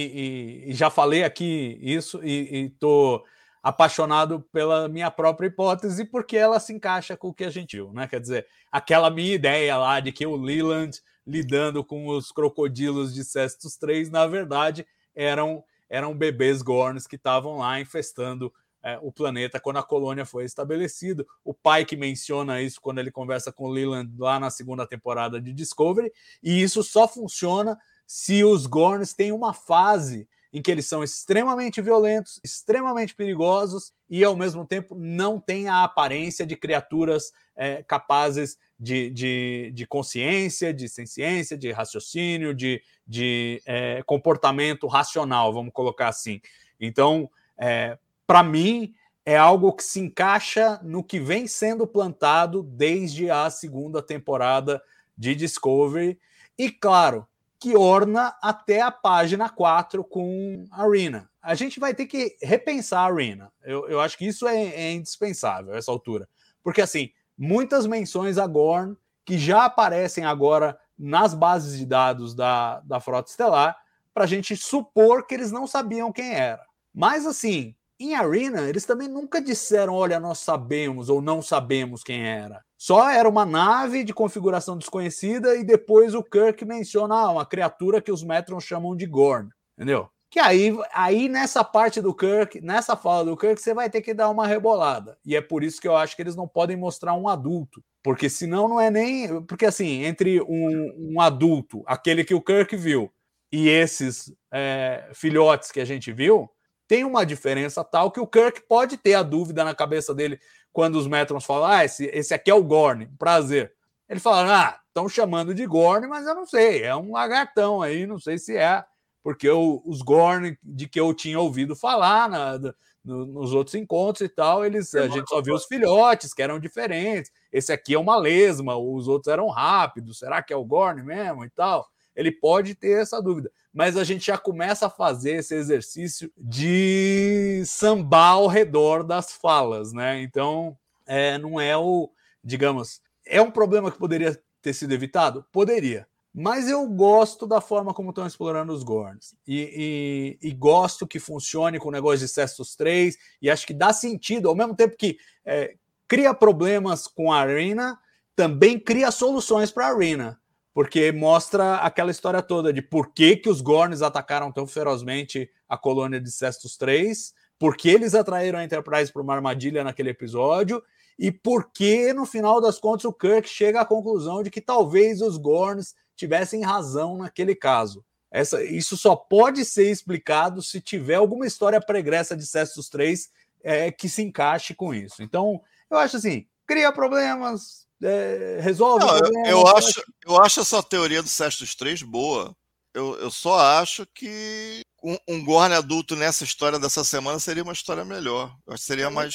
e- 0.66 0.70
e 0.70 0.74
já 0.74 0.88
falei 0.90 1.22
aqui 1.22 1.78
isso 1.82 2.20
e 2.24 2.66
estou 2.72 3.22
apaixonado 3.62 4.40
pela 4.52 4.88
minha 4.88 5.10
própria 5.10 5.46
hipótese 5.48 6.04
porque 6.06 6.36
ela 6.36 6.58
se 6.58 6.72
encaixa 6.72 7.14
com 7.16 7.28
o 7.28 7.34
que 7.34 7.44
a 7.44 7.50
gente 7.50 7.76
viu, 7.76 7.92
né? 7.92 8.08
Quer 8.08 8.20
dizer, 8.20 8.46
aquela 8.72 9.10
minha 9.10 9.34
ideia 9.34 9.76
lá 9.76 10.00
de 10.00 10.12
que 10.12 10.24
o 10.26 10.34
Leland 10.34 10.98
lidando 11.26 11.84
com 11.84 12.08
os 12.08 12.32
crocodilos 12.32 13.14
de 13.14 13.22
Cestus 13.22 13.76
3, 13.76 14.10
na 14.10 14.26
verdade, 14.26 14.86
eram, 15.14 15.62
eram 15.90 16.16
bebês 16.16 16.62
Gorns 16.62 17.06
que 17.06 17.16
estavam 17.16 17.58
lá 17.58 17.78
infestando 17.78 18.50
é, 18.82 18.98
o 19.02 19.12
planeta 19.12 19.60
quando 19.60 19.78
a 19.78 19.82
colônia 19.82 20.24
foi 20.24 20.44
estabelecida. 20.44 21.26
O 21.44 21.52
pai 21.52 21.84
que 21.84 21.96
menciona 21.96 22.60
isso 22.60 22.80
quando 22.80 22.98
ele 22.98 23.10
conversa 23.10 23.52
com 23.52 23.68
Leland 23.68 24.12
lá 24.18 24.38
na 24.38 24.50
segunda 24.50 24.86
temporada 24.86 25.40
de 25.40 25.52
Discovery, 25.52 26.12
e 26.42 26.62
isso 26.62 26.82
só 26.82 27.06
funciona 27.06 27.78
se 28.06 28.42
os 28.42 28.66
Gorns 28.66 29.12
têm 29.12 29.32
uma 29.32 29.52
fase 29.52 30.28
em 30.52 30.60
que 30.60 30.70
eles 30.70 30.86
são 30.86 31.04
extremamente 31.04 31.80
violentos, 31.80 32.40
extremamente 32.42 33.14
perigosos 33.14 33.92
e, 34.08 34.24
ao 34.24 34.34
mesmo 34.34 34.66
tempo, 34.66 34.96
não 34.96 35.38
têm 35.38 35.68
a 35.68 35.84
aparência 35.84 36.44
de 36.44 36.56
criaturas 36.56 37.32
é, 37.54 37.84
capazes 37.84 38.58
de, 38.78 39.10
de, 39.10 39.70
de 39.72 39.86
consciência, 39.86 40.74
de 40.74 40.88
ciência, 40.88 41.56
de 41.56 41.70
raciocínio, 41.70 42.52
de, 42.52 42.82
de 43.06 43.62
é, 43.64 44.02
comportamento 44.04 44.88
racional, 44.88 45.52
vamos 45.52 45.72
colocar 45.72 46.08
assim. 46.08 46.40
Então, 46.80 47.30
é, 47.58 47.96
para 48.30 48.44
mim, 48.44 48.94
é 49.26 49.36
algo 49.36 49.72
que 49.72 49.82
se 49.82 49.98
encaixa 49.98 50.78
no 50.84 51.02
que 51.02 51.18
vem 51.18 51.48
sendo 51.48 51.84
plantado 51.84 52.62
desde 52.62 53.28
a 53.28 53.50
segunda 53.50 54.00
temporada 54.00 54.80
de 55.18 55.34
Discovery. 55.34 56.16
E, 56.56 56.70
claro, 56.70 57.26
que 57.58 57.76
orna 57.76 58.32
até 58.40 58.82
a 58.82 58.92
página 58.92 59.48
4 59.48 60.04
com 60.04 60.64
a 60.70 60.84
Arena. 60.84 61.28
A 61.42 61.56
gente 61.56 61.80
vai 61.80 61.92
ter 61.92 62.06
que 62.06 62.36
repensar 62.40 63.00
a 63.00 63.12
Arena. 63.12 63.52
Eu, 63.64 63.88
eu 63.88 64.00
acho 64.00 64.16
que 64.16 64.28
isso 64.28 64.46
é, 64.46 64.62
é 64.64 64.92
indispensável 64.92 65.74
essa 65.74 65.90
altura. 65.90 66.28
Porque, 66.62 66.80
assim, 66.80 67.10
muitas 67.36 67.84
menções 67.84 68.38
a 68.38 68.46
Gorn 68.46 68.96
que 69.24 69.40
já 69.40 69.64
aparecem 69.64 70.24
agora 70.24 70.78
nas 70.96 71.34
bases 71.34 71.76
de 71.76 71.84
dados 71.84 72.32
da, 72.32 72.78
da 72.82 73.00
Frota 73.00 73.28
Estelar 73.28 73.76
para 74.14 74.22
a 74.22 74.28
gente 74.28 74.56
supor 74.56 75.26
que 75.26 75.34
eles 75.34 75.50
não 75.50 75.66
sabiam 75.66 76.12
quem 76.12 76.32
era. 76.32 76.64
Mas, 76.94 77.26
assim, 77.26 77.74
em 78.00 78.14
Arena, 78.14 78.68
eles 78.68 78.86
também 78.86 79.06
nunca 79.06 79.40
disseram, 79.42 79.94
olha, 79.94 80.18
nós 80.18 80.38
sabemos 80.38 81.08
ou 81.08 81.20
não 81.20 81.42
sabemos 81.42 82.02
quem 82.02 82.26
era. 82.26 82.64
Só 82.78 83.10
era 83.10 83.28
uma 83.28 83.44
nave 83.44 84.02
de 84.02 84.14
configuração 84.14 84.78
desconhecida 84.78 85.54
e 85.56 85.62
depois 85.62 86.14
o 86.14 86.22
Kirk 86.24 86.64
menciona 86.64 87.14
ah, 87.14 87.30
uma 87.30 87.44
criatura 87.44 88.00
que 88.00 88.10
os 88.10 88.22
Metrons 88.22 88.64
chamam 88.64 88.96
de 88.96 89.04
Gorn, 89.04 89.50
entendeu? 89.76 90.08
Que 90.30 90.38
aí, 90.38 90.72
aí 90.94 91.28
nessa 91.28 91.62
parte 91.62 92.00
do 92.00 92.14
Kirk, 92.14 92.60
nessa 92.60 92.96
fala 92.96 93.24
do 93.24 93.36
Kirk, 93.36 93.60
você 93.60 93.74
vai 93.74 93.90
ter 93.90 94.00
que 94.00 94.14
dar 94.14 94.30
uma 94.30 94.46
rebolada. 94.46 95.18
E 95.26 95.36
é 95.36 95.40
por 95.40 95.62
isso 95.62 95.80
que 95.80 95.88
eu 95.88 95.96
acho 95.96 96.16
que 96.16 96.22
eles 96.22 96.36
não 96.36 96.46
podem 96.46 96.76
mostrar 96.76 97.14
um 97.14 97.28
adulto. 97.28 97.82
Porque 98.02 98.30
senão 98.30 98.68
não 98.68 98.80
é 98.80 98.90
nem. 98.90 99.42
Porque 99.42 99.66
assim, 99.66 100.04
entre 100.04 100.40
um, 100.40 101.12
um 101.14 101.20
adulto, 101.20 101.82
aquele 101.84 102.24
que 102.24 102.34
o 102.34 102.40
Kirk 102.40 102.74
viu, 102.76 103.12
e 103.52 103.68
esses 103.68 104.32
é, 104.52 105.10
filhotes 105.12 105.72
que 105.72 105.80
a 105.80 105.84
gente 105.84 106.12
viu, 106.12 106.48
tem 106.90 107.04
uma 107.04 107.24
diferença 107.24 107.84
tal 107.84 108.10
que 108.10 108.18
o 108.18 108.26
Kirk 108.26 108.62
pode 108.62 108.96
ter 108.96 109.14
a 109.14 109.22
dúvida 109.22 109.62
na 109.62 109.72
cabeça 109.72 110.12
dele 110.12 110.40
quando 110.72 110.96
os 110.96 111.06
Metrons 111.06 111.44
falam: 111.44 111.70
Ah, 111.70 111.84
esse, 111.84 112.06
esse 112.06 112.34
aqui 112.34 112.50
é 112.50 112.54
o 112.54 112.64
Gorn, 112.64 113.06
prazer. 113.16 113.72
Ele 114.08 114.18
fala: 114.18 114.66
Ah, 114.66 114.80
estão 114.88 115.08
chamando 115.08 115.54
de 115.54 115.64
Gorn, 115.66 116.08
mas 116.08 116.26
eu 116.26 116.34
não 116.34 116.44
sei, 116.44 116.82
é 116.82 116.96
um 116.96 117.12
lagartão 117.12 117.80
aí, 117.80 118.08
não 118.08 118.18
sei 118.18 118.38
se 118.38 118.56
é, 118.56 118.84
porque 119.22 119.48
eu, 119.48 119.80
os 119.86 120.02
Gorn 120.02 120.58
de 120.60 120.88
que 120.88 120.98
eu 120.98 121.14
tinha 121.14 121.38
ouvido 121.38 121.76
falar 121.76 122.28
na, 122.28 122.58
no, 123.04 123.24
nos 123.24 123.54
outros 123.54 123.76
encontros 123.76 124.22
e 124.22 124.28
tal, 124.28 124.66
eles 124.66 124.92
a 124.96 125.06
gente 125.06 125.28
só 125.28 125.40
viu 125.40 125.54
os 125.54 125.66
filhotes 125.66 126.34
que 126.34 126.42
eram 126.42 126.58
diferentes. 126.58 127.30
Esse 127.52 127.72
aqui 127.72 127.94
é 127.94 127.98
uma 128.00 128.16
lesma, 128.16 128.76
os 128.76 129.06
outros 129.06 129.32
eram 129.32 129.48
rápidos, 129.48 130.18
será 130.18 130.42
que 130.42 130.52
é 130.52 130.56
o 130.56 130.64
Gorn 130.64 131.04
mesmo 131.04 131.44
e 131.44 131.50
tal? 131.50 131.88
Ele 132.14 132.32
pode 132.32 132.74
ter 132.74 133.00
essa 133.00 133.20
dúvida 133.20 133.50
mas 133.72 133.96
a 133.96 134.04
gente 134.04 134.26
já 134.26 134.36
começa 134.36 134.86
a 134.86 134.90
fazer 134.90 135.36
esse 135.36 135.54
exercício 135.54 136.30
de 136.36 137.62
sambar 137.64 138.32
ao 138.32 138.46
redor 138.48 139.04
das 139.04 139.32
falas, 139.32 139.92
né? 139.92 140.20
Então, 140.22 140.76
é, 141.06 141.38
não 141.38 141.60
é 141.60 141.76
o, 141.76 142.10
digamos, 142.42 143.00
é 143.24 143.40
um 143.40 143.50
problema 143.50 143.90
que 143.90 143.98
poderia 143.98 144.40
ter 144.60 144.72
sido 144.72 144.92
evitado? 144.92 145.44
Poderia. 145.52 146.06
Mas 146.32 146.68
eu 146.68 146.86
gosto 146.88 147.46
da 147.46 147.60
forma 147.60 147.94
como 147.94 148.10
estão 148.10 148.26
explorando 148.26 148.72
os 148.72 148.82
Gorns. 148.84 149.34
E, 149.46 150.38
e, 150.42 150.48
e, 150.48 150.52
gosto 150.52 151.06
que 151.06 151.18
funcione 151.18 151.78
com 151.78 151.88
o 151.88 151.92
negócio 151.92 152.20
de 152.20 152.28
Cestus 152.28 152.76
3. 152.76 153.16
E 153.42 153.50
acho 153.50 153.66
que 153.66 153.74
dá 153.74 153.92
sentido, 153.92 154.48
ao 154.48 154.54
mesmo 154.54 154.76
tempo 154.76 154.96
que 154.96 155.18
é, 155.44 155.74
cria 156.06 156.32
problemas 156.32 157.08
com 157.08 157.32
a 157.32 157.40
Arena, 157.40 157.98
também 158.36 158.78
cria 158.78 159.10
soluções 159.10 159.72
para 159.72 159.88
a 159.88 159.94
Arena 159.94 160.39
porque 160.80 161.12
mostra 161.12 161.74
aquela 161.74 162.10
história 162.10 162.40
toda 162.40 162.72
de 162.72 162.80
por 162.80 163.12
que, 163.12 163.36
que 163.36 163.50
os 163.50 163.60
Gorns 163.60 164.00
atacaram 164.00 164.50
tão 164.50 164.66
ferozmente 164.66 165.50
a 165.68 165.76
colônia 165.76 166.18
de 166.18 166.30
Cestus 166.30 166.78
3, 166.78 167.34
por 167.58 167.76
que 167.76 167.90
eles 167.90 168.14
atraíram 168.14 168.58
a 168.58 168.64
Enterprise 168.64 169.12
para 169.12 169.20
uma 169.20 169.34
armadilha 169.34 169.84
naquele 169.84 170.08
episódio, 170.08 170.82
e 171.18 171.30
por 171.30 171.70
que, 171.70 172.14
no 172.14 172.24
final 172.24 172.62
das 172.62 172.78
contas, 172.78 173.04
o 173.04 173.12
Kirk 173.12 173.46
chega 173.46 173.82
à 173.82 173.84
conclusão 173.84 174.42
de 174.42 174.48
que 174.48 174.58
talvez 174.58 175.20
os 175.20 175.36
Gorns 175.36 175.94
tivessem 176.16 176.62
razão 176.62 177.18
naquele 177.18 177.54
caso. 177.54 178.02
Essa, 178.30 178.64
isso 178.64 178.96
só 178.96 179.14
pode 179.14 179.66
ser 179.66 179.90
explicado 179.90 180.62
se 180.62 180.80
tiver 180.80 181.16
alguma 181.16 181.46
história 181.46 181.78
pregressa 181.78 182.34
de 182.34 182.46
Cestus 182.46 182.88
3 182.88 183.28
é, 183.62 183.92
que 183.92 184.08
se 184.08 184.22
encaixe 184.22 184.74
com 184.74 184.94
isso. 184.94 185.22
Então, 185.22 185.60
eu 185.90 185.98
acho 185.98 186.16
assim, 186.16 186.46
cria 186.66 186.90
problemas, 186.90 187.86
é, 188.02 188.58
resolve 188.60 189.04
Não, 189.04 189.12
o 189.12 189.16
eu, 189.16 189.22
problema. 189.22 189.48
eu 189.48 189.66
acho, 189.66 190.04
eu 190.26 190.42
acho 190.42 190.60
essa 190.60 190.82
teoria 190.82 191.22
do 191.22 191.28
Cestus 191.28 191.74
3 191.74 192.02
boa. 192.02 192.54
Eu, 192.94 193.14
eu 193.20 193.30
só 193.30 193.58
acho 193.80 194.06
que 194.14 194.82
um, 195.02 195.16
um 195.28 195.44
Gorn 195.44 195.74
adulto 195.74 196.16
nessa 196.16 196.44
história 196.44 196.78
dessa 196.78 197.04
semana 197.04 197.38
seria 197.38 197.62
uma 197.62 197.72
história 197.72 198.04
melhor. 198.04 198.54
Eu 198.66 198.72
acho 198.72 198.82
que 198.82 198.86
seria 198.86 199.10
mais. 199.10 199.34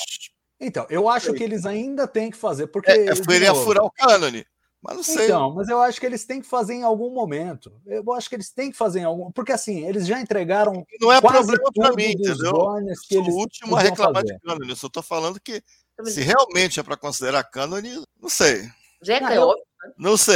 Então, 0.60 0.86
eu 0.90 1.08
acho 1.10 1.34
que 1.34 1.44
eles 1.44 1.66
ainda 1.66 2.08
têm 2.08 2.32
que 2.32 2.38
fazer, 2.38 2.68
porque. 2.68 2.92
É, 2.92 3.14
de 3.14 3.34
ele 3.34 3.46
ia 3.46 3.54
novo, 3.54 3.64
furar 3.64 3.84
o 3.84 3.92
cânone. 3.92 4.46
Mas 4.82 4.96
não 4.98 5.04
sei. 5.04 5.26
Então, 5.26 5.52
mas 5.52 5.68
eu 5.68 5.82
acho 5.82 6.00
que 6.00 6.06
eles 6.06 6.26
têm 6.26 6.42
que 6.42 6.48
fazer 6.48 6.76
em 6.76 6.84
algum 6.84 7.10
momento. 7.10 7.74
Eu 7.88 8.14
acho 8.14 8.30
que 8.30 8.36
eles 8.36 8.52
têm 8.52 8.70
que 8.70 8.78
fazer 8.78 9.00
em 9.00 9.04
algum. 9.04 9.32
Porque 9.32 9.52
assim, 9.52 9.86
eles 9.88 10.06
já 10.06 10.20
entregaram. 10.20 10.86
não 11.02 11.12
é 11.12 11.20
quase 11.20 11.60
problema 11.60 11.72
para 11.74 11.96
mim, 11.96 12.16
dos 12.16 12.30
entendeu? 12.30 12.54
Que 13.08 13.16
Sou 13.16 13.24
o 13.24 13.34
último 13.36 13.76
a 13.76 13.82
reclamar 13.82 14.22
fazer. 14.22 14.36
de 14.36 14.40
cânone. 14.42 14.70
Eu 14.70 14.76
só 14.76 14.88
tô 14.88 15.02
falando 15.02 15.40
que 15.40 15.64
se 16.04 16.22
realmente 16.22 16.80
é 16.80 16.84
para 16.84 16.98
considerar 16.98 17.44
cânone, 17.44 18.04
não 18.22 18.30
sei. 18.30 18.64
Zeca, 19.06 19.26
Não, 19.26 19.32
é 19.32 19.38
eu- 19.38 19.42
óbvio. 19.44 19.64
Não 19.98 20.18
sei. 20.18 20.36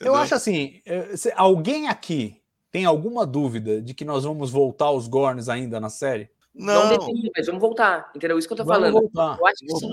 Eu 0.00 0.06
entendeu? 0.08 0.14
acho 0.16 0.34
assim, 0.34 0.80
eh, 0.84 1.14
alguém 1.36 1.88
aqui 1.88 2.40
tem 2.70 2.84
alguma 2.84 3.24
dúvida 3.24 3.80
de 3.80 3.94
que 3.94 4.04
nós 4.04 4.24
vamos 4.24 4.50
voltar 4.50 4.86
aos 4.86 5.06
Gorns 5.06 5.48
ainda 5.48 5.78
na 5.78 5.88
série? 5.88 6.28
Não, 6.54 6.84
Não, 6.86 6.98
define, 6.98 7.30
mas 7.34 7.46
vamos 7.46 7.60
voltar. 7.62 8.10
Entendeu? 8.14 8.38
Isso 8.38 8.46
que 8.46 8.52
eu 8.52 8.58
tô 8.58 8.64
Vamos 8.64 8.90
falando. 8.90 9.00
voltar. 9.00 9.38
Eu 9.38 9.46
acho 9.46 9.58
que 9.64 9.78
sim. 9.78 9.88